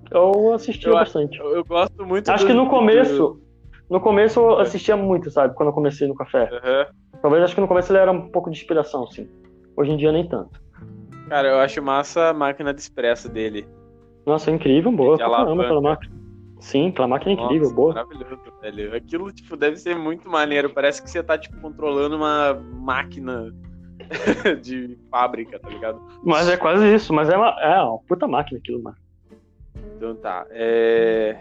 eu 0.09 0.53
assistia 0.53 0.87
Eu- 0.89 0.93
bastante. 0.93 1.37
Eu, 1.37 1.57
eu 1.57 1.65
gosto 1.65 2.05
muito 2.05 2.29
Acho 2.31 2.45
do- 2.45 2.47
que 2.47 2.53
no 2.53 2.63
do- 2.63 2.69
começo, 2.69 3.37
no 3.89 3.99
começo 3.99 4.39
eu 4.39 4.59
assistia 4.59 4.95
muito, 4.95 5.29
sabe? 5.29 5.53
Quando 5.55 5.67
eu 5.69 5.73
comecei 5.73 6.07
no 6.07 6.15
café. 6.15 6.49
Aham. 6.49 6.85
Talvez 7.21 7.43
acho 7.43 7.53
que 7.55 7.59
no 7.59 7.67
começo 7.67 7.91
ele 7.91 7.99
era 7.99 8.11
um 8.13 8.29
pouco 8.29 8.49
de 8.49 8.57
inspiração, 8.57 9.05
sim. 9.07 9.27
Hoje 9.75 9.91
em 9.91 9.97
dia 9.97 10.09
nem 10.13 10.25
tanto. 10.25 10.51
Cara, 11.27 11.49
eu 11.49 11.59
acho 11.59 11.81
massa 11.81 12.29
a 12.29 12.33
máquina 12.33 12.73
de 12.73 12.79
expresso 12.79 13.27
dele. 13.27 13.67
Nossa, 14.25 14.51
é 14.51 14.53
incrível, 14.53 14.91
boa 14.91 15.17
pra 15.17 15.29
caramba 15.29 15.63
aquela 15.63 15.81
máquina. 15.81 16.21
Sim, 16.59 16.89
aquela 16.89 17.07
máquina 17.07 17.31
é 17.31 17.33
incrível, 17.33 17.63
Nossa, 17.63 17.75
boa. 17.75 17.93
Maravilhoso, 17.93 18.41
velho. 18.61 18.95
Aquilo, 18.95 19.31
tipo, 19.31 19.57
deve 19.57 19.77
ser 19.77 19.95
muito 19.95 20.29
maneiro. 20.29 20.69
Parece 20.69 21.01
que 21.01 21.09
você 21.09 21.23
tá, 21.23 21.35
tipo, 21.35 21.59
controlando 21.59 22.15
uma 22.15 22.53
máquina 22.53 23.51
de 24.61 24.97
fábrica, 25.09 25.59
tá 25.59 25.69
ligado? 25.69 25.99
Mas 26.23 26.47
é 26.47 26.57
quase 26.57 26.93
isso, 26.93 27.11
mas 27.13 27.29
é 27.29 27.35
uma, 27.35 27.49
é 27.59 27.81
uma 27.81 27.97
puta 27.99 28.27
máquina 28.27 28.59
aquilo, 28.59 28.83
mano. 28.83 28.97
Então 29.95 30.15
tá. 30.15 30.45
É... 30.51 31.35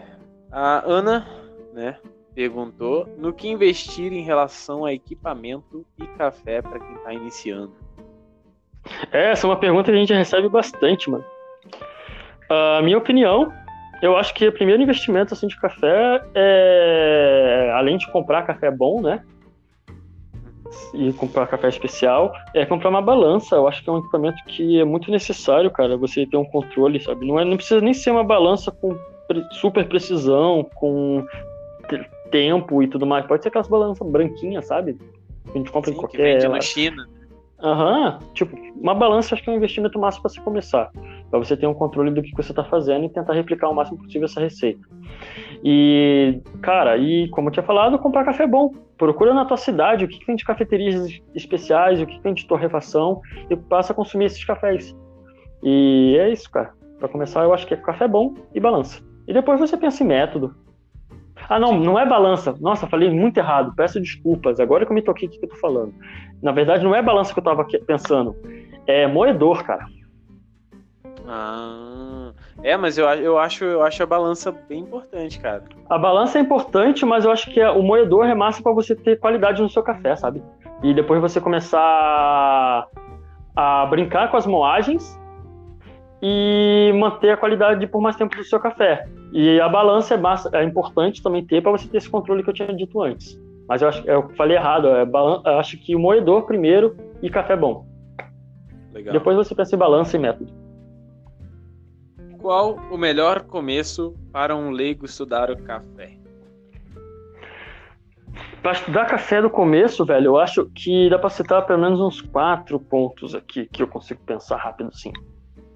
A 0.51 0.83
Ana, 0.85 1.27
né, 1.71 1.97
perguntou 2.33 3.07
no 3.17 3.31
que 3.31 3.47
investir 3.47 4.11
em 4.11 4.23
relação 4.23 4.85
a 4.85 4.93
equipamento 4.93 5.85
e 5.99 6.05
café 6.17 6.61
pra 6.61 6.79
quem 6.79 6.95
tá 6.97 7.13
iniciando. 7.13 7.73
Essa 9.11 9.45
é 9.45 9.49
uma 9.49 9.59
pergunta 9.59 9.91
que 9.91 9.97
a 9.97 9.99
gente 9.99 10.13
recebe 10.13 10.49
bastante, 10.49 11.09
mano. 11.09 11.23
A 12.51 12.81
minha 12.81 12.97
opinião, 12.97 13.49
eu 14.01 14.17
acho 14.17 14.33
que 14.33 14.45
o 14.45 14.51
primeiro 14.51 14.81
investimento 14.81 15.33
assim, 15.33 15.47
de 15.47 15.57
café 15.57 16.21
é. 16.35 17.71
Além 17.75 17.97
de 17.97 18.11
comprar 18.11 18.41
café 18.43 18.69
bom, 18.69 19.01
né? 19.01 19.23
E 20.93 21.13
comprar 21.13 21.47
café 21.47 21.69
especial, 21.69 22.33
é 22.53 22.65
comprar 22.65 22.89
uma 22.89 23.01
balança. 23.01 23.55
Eu 23.55 23.69
acho 23.69 23.81
que 23.81 23.89
é 23.89 23.93
um 23.93 23.99
equipamento 23.99 24.43
que 24.45 24.81
é 24.81 24.83
muito 24.83 25.09
necessário, 25.09 25.71
cara. 25.71 25.95
Você 25.95 26.25
ter 26.25 26.35
um 26.35 26.43
controle, 26.43 26.99
sabe? 26.99 27.25
Não, 27.25 27.39
é, 27.39 27.45
não 27.45 27.55
precisa 27.55 27.79
nem 27.79 27.93
ser 27.93 28.11
uma 28.11 28.23
balança 28.23 28.69
com 28.69 28.97
super 29.51 29.87
precisão, 29.87 30.69
com 30.75 31.25
tempo 32.31 32.83
e 32.83 32.87
tudo 32.87 33.05
mais. 33.05 33.25
Pode 33.25 33.43
ser 33.43 33.49
aquelas 33.49 33.69
balanças 33.69 34.05
branquinhas, 34.09 34.67
sabe? 34.67 34.93
Que 34.93 35.55
a 35.55 35.57
gente 35.57 35.71
compra 35.71 35.89
Sim, 35.89 35.97
em 35.97 35.99
que 36.01 36.05
qualquer. 36.05 36.33
vende 36.33 36.47
na 36.49 36.59
China. 36.61 37.07
Aham, 37.63 38.19
tipo, 38.33 38.57
uma 38.81 38.95
balança 38.95 39.35
acho 39.35 39.43
que 39.43 39.49
é 39.49 39.53
um 39.53 39.57
investimento 39.57 39.99
máximo 39.99 40.23
para 40.23 40.31
você 40.31 40.41
começar. 40.41 40.89
Para 41.29 41.39
você 41.39 41.55
ter 41.55 41.67
um 41.67 41.73
controle 41.73 42.11
do 42.11 42.21
que 42.21 42.35
você 42.35 42.51
está 42.51 42.63
fazendo 42.63 43.05
e 43.05 43.09
tentar 43.09 43.33
replicar 43.33 43.69
o 43.69 43.75
máximo 43.75 43.97
possível 43.99 44.25
essa 44.25 44.41
receita. 44.41 44.81
E, 45.63 46.41
cara, 46.61 46.97
e 46.97 47.29
como 47.29 47.47
eu 47.49 47.51
tinha 47.51 47.63
falado, 47.63 47.99
comprar 47.99 48.25
café 48.25 48.47
bom. 48.47 48.71
Procura 48.97 49.33
na 49.33 49.45
tua 49.45 49.57
cidade 49.57 50.05
o 50.05 50.07
que, 50.07 50.19
que 50.19 50.25
tem 50.25 50.35
de 50.35 50.43
cafeterias 50.43 51.21
especiais, 51.33 52.01
o 52.01 52.05
que, 52.05 52.15
que 52.15 52.21
tem 52.21 52.33
de 52.33 52.45
torrefação 52.47 53.21
e 53.49 53.55
passa 53.55 53.93
a 53.93 53.95
consumir 53.95 54.25
esses 54.25 54.43
cafés. 54.43 54.95
E 55.63 56.17
é 56.19 56.29
isso, 56.29 56.49
cara. 56.49 56.71
Para 56.99 57.09
começar, 57.09 57.43
eu 57.43 57.53
acho 57.53 57.65
que 57.65 57.73
é 57.73 57.77
café 57.77 58.07
bom 58.07 58.33
e 58.53 58.59
balança. 58.59 59.01
E 59.27 59.33
depois 59.33 59.59
você 59.59 59.77
pensa 59.77 60.03
em 60.03 60.07
método. 60.07 60.55
Ah, 61.49 61.59
não, 61.59 61.79
não 61.79 61.97
é 61.99 62.05
balança. 62.05 62.55
Nossa, 62.59 62.87
falei 62.87 63.09
muito 63.09 63.37
errado. 63.37 63.73
Peço 63.75 63.99
desculpas. 63.99 64.59
Agora 64.59 64.85
que 64.85 64.91
eu 64.91 64.95
me 64.95 65.01
toquei 65.01 65.27
o 65.27 65.31
que 65.31 65.43
eu 65.43 65.49
tô 65.49 65.55
falando. 65.55 65.93
Na 66.41 66.51
verdade, 66.51 66.83
não 66.83 66.95
é 66.95 67.01
balança 67.01 67.33
que 67.33 67.39
eu 67.39 67.43
tava 67.43 67.65
que- 67.65 67.79
pensando. 67.79 68.35
É 68.87 69.07
moedor, 69.07 69.63
cara. 69.63 69.85
Ah, 71.27 72.31
é, 72.63 72.75
mas 72.75 72.97
eu, 72.97 73.05
eu, 73.07 73.37
acho, 73.37 73.63
eu 73.63 73.83
acho 73.83 74.01
a 74.01 74.05
balança 74.05 74.51
bem 74.51 74.79
importante, 74.79 75.39
cara. 75.39 75.63
A 75.89 75.97
balança 75.97 76.37
é 76.37 76.41
importante, 76.41 77.05
mas 77.05 77.25
eu 77.25 77.31
acho 77.31 77.49
que 77.51 77.63
o 77.63 77.81
moedor 77.81 78.25
é 78.25 78.33
massa 78.33 78.61
para 78.61 78.71
você 78.73 78.95
ter 78.95 79.19
qualidade 79.19 79.61
no 79.61 79.69
seu 79.69 79.83
café, 79.83 80.15
sabe? 80.15 80.43
E 80.83 80.93
depois 80.93 81.21
você 81.21 81.39
começar 81.39 82.87
a 83.55 83.85
brincar 83.85 84.29
com 84.31 84.37
as 84.37 84.47
moagens 84.47 85.19
e 86.21 86.91
manter 86.95 87.31
a 87.31 87.37
qualidade 87.37 87.85
por 87.87 88.01
mais 88.01 88.15
tempo 88.15 88.35
do 88.35 88.43
seu 88.43 88.59
café. 88.59 89.07
E 89.31 89.59
a 89.61 89.69
balança 89.69 90.15
é, 90.15 90.17
massa, 90.17 90.49
é 90.53 90.63
importante 90.63 91.21
também 91.21 91.45
ter 91.45 91.61
para 91.61 91.71
você 91.71 91.87
ter 91.87 91.97
esse 91.97 92.09
controle 92.09 92.43
que 92.43 92.49
eu 92.49 92.53
tinha 92.53 92.73
dito 92.73 93.01
antes. 93.01 93.39
Mas 93.67 93.81
eu 93.81 93.89
acho 93.89 94.03
eu 94.07 94.29
falei 94.35 94.57
errado. 94.57 94.87
É 94.87 95.05
balan- 95.05 95.41
eu 95.45 95.59
acho 95.59 95.77
que 95.77 95.95
o 95.95 95.99
moedor 95.99 96.45
primeiro 96.45 96.95
e 97.21 97.29
café 97.29 97.55
bom. 97.55 97.85
Legal. 98.93 99.13
Depois 99.13 99.37
você 99.37 99.55
pensa 99.55 99.75
em 99.75 99.79
balança 99.79 100.15
e 100.15 100.19
método. 100.19 100.51
Qual 102.37 102.75
o 102.91 102.97
melhor 102.97 103.41
começo 103.41 104.15
para 104.31 104.55
um 104.55 104.71
leigo 104.71 105.05
estudar 105.05 105.51
o 105.51 105.57
café? 105.57 106.17
Pra 108.61 108.71
estudar 108.73 109.05
café 109.05 109.41
do 109.41 109.49
começo, 109.49 110.05
velho, 110.05 110.27
eu 110.27 110.37
acho 110.37 110.69
que 110.73 111.09
dá 111.09 111.17
pra 111.17 111.29
citar 111.29 111.65
pelo 111.65 111.81
menos 111.81 111.99
uns 111.99 112.21
quatro 112.21 112.79
pontos 112.79 113.33
aqui 113.33 113.65
que 113.65 113.81
eu 113.81 113.87
consigo 113.87 114.21
pensar 114.25 114.57
rápido 114.57 114.89
assim. 114.93 115.11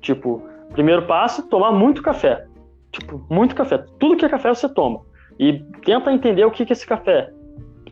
Tipo, 0.01 0.41
primeiro 0.71 1.05
passo, 1.05 1.47
tomar 1.47 1.71
muito 1.71 2.01
café. 2.01 2.45
Tipo, 2.91 3.25
muito 3.29 3.55
café. 3.55 3.83
Tudo 3.99 4.15
que 4.15 4.25
é 4.25 4.29
café 4.29 4.49
você 4.49 4.69
toma. 4.69 5.01
E 5.39 5.63
tenta 5.83 6.11
entender 6.11 6.45
o 6.45 6.51
que, 6.51 6.65
que 6.65 6.73
esse 6.73 6.85
café 6.85 7.31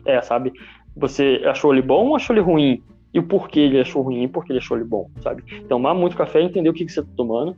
é, 0.06 0.20
sabe? 0.20 0.52
Você 0.96 1.42
achou 1.44 1.72
ele 1.72 1.82
bom 1.82 2.08
ou 2.08 2.16
achou 2.16 2.34
ele 2.34 2.44
ruim? 2.44 2.82
E 3.14 3.18
o 3.20 3.22
porquê 3.22 3.60
ele 3.60 3.80
achou 3.80 4.02
ruim 4.02 4.24
e 4.24 4.28
por 4.28 4.44
que 4.44 4.50
ele 4.52 4.58
achou 4.58 4.76
ele 4.76 4.84
bom, 4.84 5.08
sabe? 5.20 5.42
Tomar 5.68 5.94
muito 5.94 6.16
café 6.16 6.42
e 6.42 6.44
entender 6.44 6.68
o 6.68 6.72
que, 6.74 6.84
que 6.84 6.90
você 6.92 7.00
tá 7.00 7.08
tomando. 7.16 7.56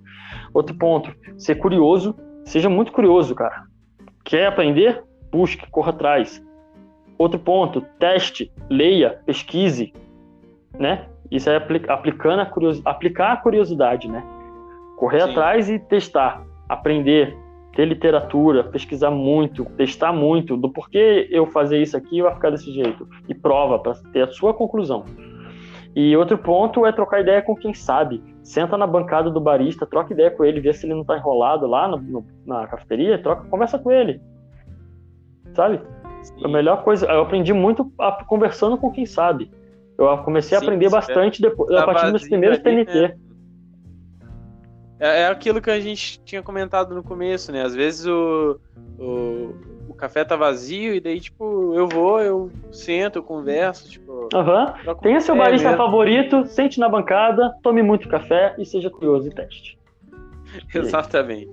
Outro 0.53 0.77
ponto, 0.77 1.11
ser 1.39 1.55
curioso. 1.55 2.15
Seja 2.45 2.69
muito 2.69 2.93
curioso, 2.93 3.35
cara. 3.35 3.63
Quer 4.23 4.47
aprender? 4.49 5.03
Busque, 5.33 5.69
corra 5.71 5.91
atrás. 5.91 6.45
Outro 7.19 7.41
ponto, 7.41 7.81
teste, 7.99 8.53
leia, 8.69 9.19
pesquise, 9.25 9.95
né? 10.79 11.07
Isso 11.31 11.49
é 11.49 11.57
apli- 11.57 11.83
aplicando 11.89 12.41
a 12.41 12.47
curiosi- 12.47 12.83
aplicar 12.85 13.33
a 13.33 13.37
curiosidade, 13.39 14.09
né? 14.09 14.23
Correr 14.99 15.23
Sim. 15.23 15.31
atrás 15.31 15.71
e 15.71 15.79
testar, 15.79 16.45
aprender, 16.69 17.35
ter 17.75 17.87
literatura, 17.87 18.63
pesquisar 18.65 19.11
muito, 19.11 19.65
testar 19.77 20.13
muito 20.13 20.57
do 20.57 20.71
porquê 20.71 21.27
eu 21.31 21.47
fazer 21.47 21.81
isso 21.81 21.97
aqui 21.97 22.21
vai 22.23 22.35
ficar 22.35 22.51
desse 22.51 22.71
jeito 22.73 23.09
e 23.29 23.35
prova 23.35 23.79
para 23.79 23.95
ter 24.13 24.23
a 24.23 24.29
sua 24.33 24.53
conclusão. 24.55 25.05
E 25.97 26.15
outro 26.15 26.37
ponto 26.37 26.85
é 26.85 26.93
trocar 26.93 27.23
ideia 27.23 27.41
com 27.41 27.57
quem 27.57 27.73
sabe. 27.73 28.23
Senta 28.43 28.77
na 28.77 28.87
bancada 28.87 29.31
do 29.31 29.41
barista, 29.41 29.87
troca 29.87 30.13
ideia 30.13 30.31
com 30.31 30.45
ele, 30.45 30.61
vê 30.61 30.73
se 30.75 30.85
ele 30.85 30.93
não 30.95 31.03
tá 31.03 31.17
enrolado 31.17 31.67
lá 31.67 31.89
no- 31.89 31.97
no- 31.97 32.27
na 32.45 32.67
cafeteria, 32.67 33.19
troca, 33.23 33.49
conversa 33.49 33.79
com 33.79 33.91
ele. 33.91 34.21
Sabe? 35.55 35.81
A 36.45 36.49
melhor 36.49 36.85
coisa, 36.85 37.07
eu 37.07 37.23
aprendi 37.23 37.55
muito 37.55 37.91
a- 37.99 38.23
conversando 38.25 38.77
com 38.77 38.91
quem 38.93 39.07
sabe. 39.07 39.51
Eu 39.97 40.19
comecei 40.19 40.55
a 40.55 40.61
Sim, 40.61 40.67
aprender 40.67 40.87
se 40.87 40.93
bastante 40.93 41.41
depois, 41.41 41.71
a 41.71 41.87
partir 41.87 42.13
dos 42.13 42.29
primeiros 42.29 42.59
TNT. 42.59 43.01
né? 43.01 43.15
É, 45.01 45.23
é 45.23 45.27
aquilo 45.29 45.63
que 45.63 45.71
a 45.71 45.81
gente 45.81 46.21
tinha 46.25 46.43
comentado 46.43 46.95
no 46.95 47.03
começo, 47.03 47.51
né? 47.53 47.63
Às 47.63 47.75
vezes 47.75 48.07
o, 48.07 48.59
o 48.99 49.55
café 49.97 50.25
tá 50.25 50.37
vazio 50.37 50.95
e 50.95 51.01
daí, 51.01 51.21
tipo, 51.21 51.75
eu 51.75 51.89
vou, 51.89 52.21
eu 52.21 52.51
sento, 52.71 53.19
eu 53.19 53.23
converso, 53.23 53.89
tipo. 53.91 54.29
Aham. 54.35 54.75
troco 54.83 55.03
Tenha 55.03 55.21
seu 55.21 55.37
barista 55.37 55.71
mesmo. 55.71 55.85
favorito, 55.85 56.47
sente 56.47 56.79
na 56.79 56.89
bancada, 56.89 57.55
tome 57.63 57.83
muito 57.83 58.09
café 58.09 58.55
e 58.59 58.65
seja 58.65 58.91
curioso 58.91 59.29
e 59.29 59.35
teste. 59.35 59.79
Exatamente. 60.75 61.51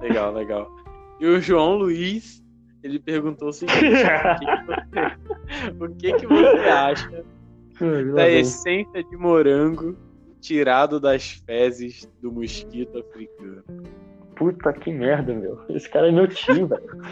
Legal, 0.00 0.32
legal. 0.32 0.70
E 1.20 1.26
o 1.26 1.40
João 1.40 1.76
Luiz, 1.76 2.42
ele 2.82 2.98
perguntou 2.98 3.48
o 3.48 3.52
seguinte: 3.52 3.84
o 3.84 4.38
que, 4.38 4.46
que 4.46 4.66
você, 4.66 5.84
o 5.84 5.88
que, 5.96 6.12
que 6.14 6.26
você 6.26 6.68
acha 6.68 7.24
da 8.14 8.28
essência 8.28 9.04
de 9.04 9.16
morango 9.16 9.96
tirado 10.40 10.98
das 10.98 11.42
fezes 11.46 12.10
do 12.22 12.32
mosquito 12.32 12.98
africano? 12.98 13.62
Puta 14.36 14.72
que 14.72 14.90
merda, 14.90 15.34
meu. 15.34 15.60
Esse 15.68 15.86
cara 15.88 16.08
é 16.08 16.10
meu 16.10 16.26
tio, 16.26 16.66
velho. 16.66 17.02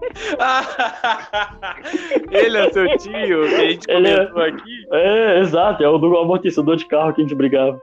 Ele 2.30 2.58
é 2.58 2.70
seu 2.70 2.86
tio, 2.98 3.48
que 3.48 3.54
a 3.54 3.70
gente 3.70 3.90
Ele 3.90 4.08
é- 4.08 4.48
aqui? 4.48 4.86
É, 4.92 5.38
exato, 5.40 5.82
é 5.82 5.88
o 5.88 5.98
do 5.98 6.16
amortecedor 6.16 6.76
de 6.76 6.86
carro 6.86 7.12
que 7.12 7.20
a 7.20 7.24
gente 7.24 7.34
brigava. 7.34 7.80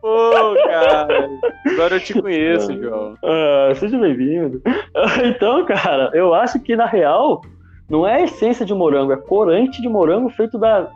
Pô, 0.00 0.54
cara, 0.64 1.28
agora 1.66 1.96
eu 1.96 2.00
te 2.00 2.20
conheço, 2.20 2.72
João. 2.78 3.16
Ah, 3.24 3.72
seja 3.74 3.98
bem-vindo. 3.98 4.60
Então, 5.24 5.64
cara, 5.64 6.10
eu 6.12 6.34
acho 6.34 6.60
que 6.60 6.76
na 6.76 6.86
real 6.86 7.40
não 7.88 8.06
é 8.06 8.24
essência 8.24 8.66
de 8.66 8.74
morango, 8.74 9.12
é 9.12 9.16
corante 9.16 9.80
de 9.80 9.88
morango 9.88 10.28
feito 10.30 10.58
da, 10.58 10.88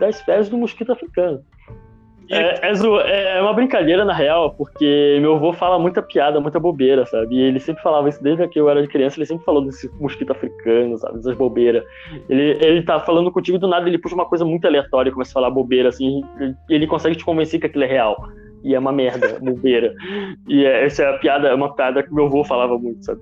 das 0.00 0.20
fezes 0.22 0.48
do 0.48 0.56
mosquito 0.56 0.92
africano. 0.92 1.40
É, 2.30 2.70
é, 2.70 2.74
zo- 2.74 3.00
é- 3.00 3.38
é 3.38 3.42
uma 3.42 3.52
brincadeira, 3.52 4.04
na 4.04 4.14
real, 4.14 4.54
porque 4.54 5.18
meu 5.20 5.34
avô 5.36 5.52
fala 5.52 5.78
muita 5.78 6.00
piada, 6.02 6.40
muita 6.40 6.58
bobeira, 6.58 7.04
sabe? 7.06 7.34
E 7.36 7.40
ele 7.42 7.60
sempre 7.60 7.82
falava 7.82 8.08
isso 8.08 8.22
desde 8.22 8.46
que 8.48 8.58
eu 8.58 8.68
era 8.70 8.86
criança, 8.86 9.18
ele 9.18 9.26
sempre 9.26 9.44
falou 9.44 9.64
desse 9.64 9.90
mosquito 10.00 10.30
africano, 10.32 10.96
sabe? 10.98 11.16
Dessas 11.16 11.36
bobeiras. 11.36 11.84
Ele, 12.28 12.58
ele 12.64 12.82
tá 12.82 12.98
falando 13.00 13.30
contigo 13.30 13.58
do 13.58 13.68
nada, 13.68 13.88
ele 13.88 13.98
puxa 13.98 14.14
uma 14.14 14.24
coisa 14.26 14.44
muito 14.44 14.66
aleatória 14.66 15.10
e 15.10 15.12
começa 15.12 15.32
a 15.32 15.34
falar 15.34 15.50
bobeira, 15.50 15.88
assim, 15.90 16.22
e 16.40 16.74
ele 16.74 16.86
consegue 16.86 17.16
te 17.16 17.24
convencer 17.24 17.60
que 17.60 17.66
aquilo 17.66 17.84
é 17.84 17.88
real. 17.88 18.16
E 18.62 18.74
é 18.74 18.78
uma 18.78 18.92
merda, 18.92 19.38
bobeira. 19.42 19.94
E 20.48 20.64
é, 20.64 20.84
essa 20.86 21.02
é 21.02 21.10
a 21.14 21.18
piada, 21.18 21.48
é 21.48 21.54
uma 21.54 21.74
piada 21.74 22.02
que 22.02 22.12
meu 22.14 22.24
avô 22.26 22.42
falava 22.44 22.78
muito, 22.78 23.04
sabe? 23.04 23.20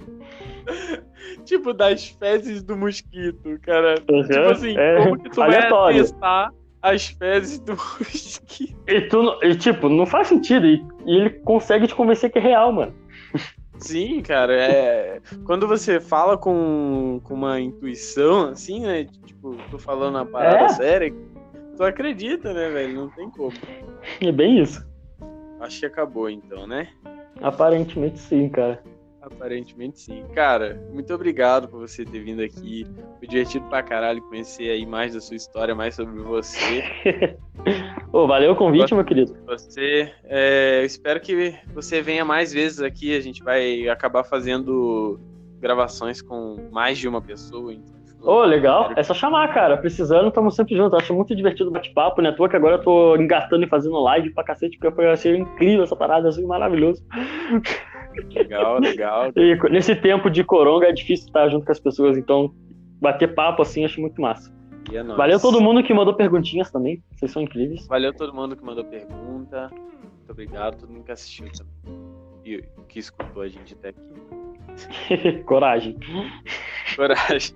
Tipo, 1.45 1.73
das 1.73 2.09
fezes 2.09 2.63
do 2.63 2.77
mosquito, 2.77 3.59
cara. 3.63 3.97
Uhum, 4.09 4.23
Tipo 4.23 4.51
assim, 4.51 4.77
é 4.79 4.97
como 5.03 5.19
que 5.19 5.31
tu 5.31 5.43
aleatório. 5.43 5.97
vai 5.97 6.03
testar 6.05 6.51
as 6.83 7.07
fezes 7.07 7.59
do 7.61 7.73
mosquito? 8.01 8.77
E, 8.87 9.01
tu, 9.03 9.39
e, 9.43 9.55
tipo, 9.55 9.89
não 9.89 10.05
faz 10.07 10.29
sentido. 10.29 10.67
E, 10.67 10.85
e 11.07 11.17
ele 11.17 11.31
consegue 11.31 11.87
te 11.87 11.95
convencer 11.95 12.31
que 12.31 12.39
é 12.39 12.43
real, 12.43 12.73
mano. 12.73 12.95
Sim, 13.79 14.21
cara, 14.23 14.53
é. 14.55 15.21
Quando 15.45 15.67
você 15.67 15.99
fala 16.01 16.37
com, 16.39 17.21
com 17.25 17.35
uma 17.35 17.61
intuição, 17.61 18.49
assim, 18.51 18.81
né? 18.81 19.05
Tipo, 19.27 19.57
tô 19.71 19.79
falando 19.79 20.17
uma 20.17 20.27
parada 20.27 20.65
É. 20.67 20.69
séria, 20.69 21.13
tu 21.77 21.83
acredita, 21.83 22.53
né, 22.53 22.69
velho? 22.69 22.95
Não 22.95 23.09
tem 23.11 23.29
como. 23.31 23.53
É 24.21 24.31
bem 24.31 24.61
isso. 24.61 24.87
Acho 25.61 25.81
que 25.81 25.87
acabou 25.87 26.29
então, 26.31 26.67
né? 26.67 26.89
Aparentemente 27.41 28.19
sim, 28.19 28.49
cara. 28.49 28.81
Aparentemente 29.23 30.01
sim. 30.01 30.25
Cara, 30.35 30.83
muito 30.93 31.15
obrigado 31.15 31.69
por 31.69 31.79
você 31.79 32.05
ter 32.05 32.19
vindo 32.19 32.43
aqui. 32.43 32.85
Foi 33.19 33.29
divertido 33.29 33.65
pra 33.69 33.81
caralho 33.81 34.21
conhecer 34.23 34.69
aí 34.69 34.85
mais 34.85 35.15
da 35.15 35.21
sua 35.21 35.37
história, 35.37 35.75
mais 35.77 35.95
sobre 35.95 36.21
você. 36.21 36.85
Ô, 38.13 38.27
valeu 38.27 38.53
o 38.53 38.57
convite, 38.57 38.93
meu 38.93 39.05
querido. 39.05 39.37
Você, 39.47 40.13
é, 40.25 40.81
eu 40.81 40.85
espero 40.85 41.21
que 41.21 41.57
você 41.73 42.03
venha 42.03 42.25
mais 42.25 42.53
vezes 42.53 42.81
aqui. 42.81 43.17
A 43.17 43.21
gente 43.21 43.45
vai 43.45 43.89
acabar 43.89 44.25
fazendo 44.25 45.21
gravações 45.61 46.21
com 46.21 46.69
mais 46.73 46.99
de 46.99 47.07
uma 47.07 47.23
pessoa. 47.23 47.73
então, 47.73 47.95
Ô, 48.23 48.43
legal. 48.43 48.93
É 48.97 49.05
só 49.05 49.15
chamar, 49.15 49.55
cara. 49.55 49.77
Precisando, 49.77 50.29
estamos 50.29 50.57
sempre 50.57 50.77
juntos. 50.77 50.99
Acho 50.99 51.15
muito 51.15 51.35
divertido 51.35 51.71
o 51.71 51.73
bate-papo, 51.73 52.21
né? 52.21 52.33
Toa 52.33 52.49
que 52.49 52.57
agora 52.57 52.75
eu 52.75 52.83
tô 52.83 53.17
engatando 53.17 53.65
e 53.65 53.69
fazendo 53.69 54.01
live 54.01 54.31
pra 54.31 54.43
cacete, 54.43 54.77
porque 54.79 55.01
eu 55.01 55.11
achei 55.13 55.37
incrível 55.37 55.85
essa 55.85 55.95
parada, 55.95 56.29
assim, 56.29 56.45
maravilhoso. 56.45 57.01
Legal, 58.35 58.79
legal. 58.79 59.33
E 59.37 59.71
nesse 59.71 59.95
tempo 59.95 60.31
de 60.31 60.45
coronga 60.45 60.87
é 60.87 60.93
difícil 60.93 61.27
estar 61.27 61.49
junto 61.49 61.65
com 61.65 61.73
as 61.73 61.81
pessoas, 61.81 62.17
então 62.17 62.53
bater 63.01 63.35
papo 63.35 63.63
assim 63.63 63.85
acho 63.85 64.01
muito 64.01 64.21
massa. 64.21 64.53
E 64.91 64.97
é. 64.97 65.03
Valeu 65.03 65.41
todo 65.41 65.61
mundo 65.61 65.83
que 65.83 65.95
mandou 65.95 66.15
perguntinhas 66.15 66.71
também. 66.71 67.03
Vocês 67.15 67.31
são 67.31 67.43
incríveis. 67.43 67.87
Valeu 67.87 68.13
todo 68.13 68.35
mundo 68.35 68.57
que 68.57 68.65
mandou 68.65 68.85
pergunta. 68.85 69.71
Muito 69.73 70.31
obrigado. 70.31 70.79
Todo 70.79 70.91
mundo 70.91 71.05
que 71.05 71.13
assistiu 71.13 71.47
também. 71.53 71.73
E 72.45 72.65
que 72.89 72.99
escutou 72.99 73.43
a 73.43 73.49
gente 73.49 73.75
até 73.75 73.91
aqui. 73.91 75.43
Coragem. 75.45 75.97
Coragem. 76.97 77.55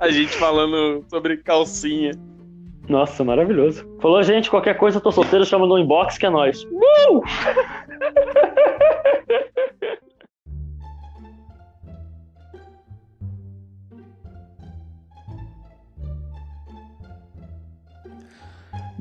A 0.00 0.10
gente 0.10 0.34
falando 0.36 1.04
sobre 1.08 1.36
calcinha. 1.38 2.12
Nossa, 2.88 3.24
maravilhoso. 3.24 3.86
Falou, 4.00 4.22
gente, 4.22 4.50
qualquer 4.50 4.76
coisa, 4.76 4.98
eu 4.98 5.02
tô 5.02 5.10
solteiro, 5.10 5.44
chama 5.44 5.66
no 5.66 5.78
inbox 5.78 6.18
que 6.18 6.26
é 6.26 6.30
nóis. 6.30 6.64
Uh! 6.64 7.22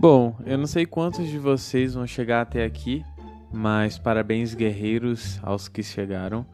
Bom, 0.03 0.35
eu 0.45 0.57
não 0.57 0.67
sei 0.67 0.85
quantos 0.85 1.29
de 1.29 1.39
vocês 1.39 1.93
vão 1.93 2.05
chegar 2.05 2.41
até 2.41 2.65
aqui, 2.65 3.05
mas 3.53 3.97
parabéns, 3.97 4.53
guerreiros, 4.53 5.39
aos 5.41 5.69
que 5.69 5.81
chegaram. 5.81 6.45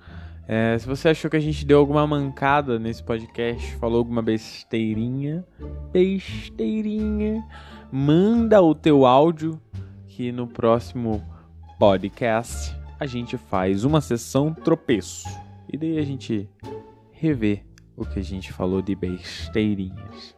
É, 0.48 0.78
se 0.78 0.86
você 0.86 1.10
achou 1.10 1.32
que 1.32 1.38
a 1.38 1.40
gente 1.40 1.66
deu 1.66 1.80
alguma 1.80 2.06
mancada 2.06 2.78
nesse 2.78 3.02
podcast, 3.02 3.76
falou 3.78 3.98
alguma 3.98 4.22
besteirinha, 4.22 5.44
besteirinha, 5.92 7.44
manda 7.92 8.62
o 8.62 8.76
teu 8.76 9.04
áudio 9.04 9.60
que 10.06 10.32
no 10.32 10.46
próximo 10.46 11.20
podcast 11.80 12.80
a 13.00 13.08
gente 13.08 13.36
faz 13.36 13.84
uma 13.84 14.00
sessão 14.00 14.54
tropeço. 14.54 15.28
E 15.68 15.76
daí 15.76 15.98
a 15.98 16.06
gente 16.06 16.48
revê 17.12 17.64
o 17.98 18.06
que 18.06 18.20
a 18.20 18.24
gente 18.24 18.54
falou 18.54 18.80
de 18.80 18.94
besteirinhas. 18.94 20.36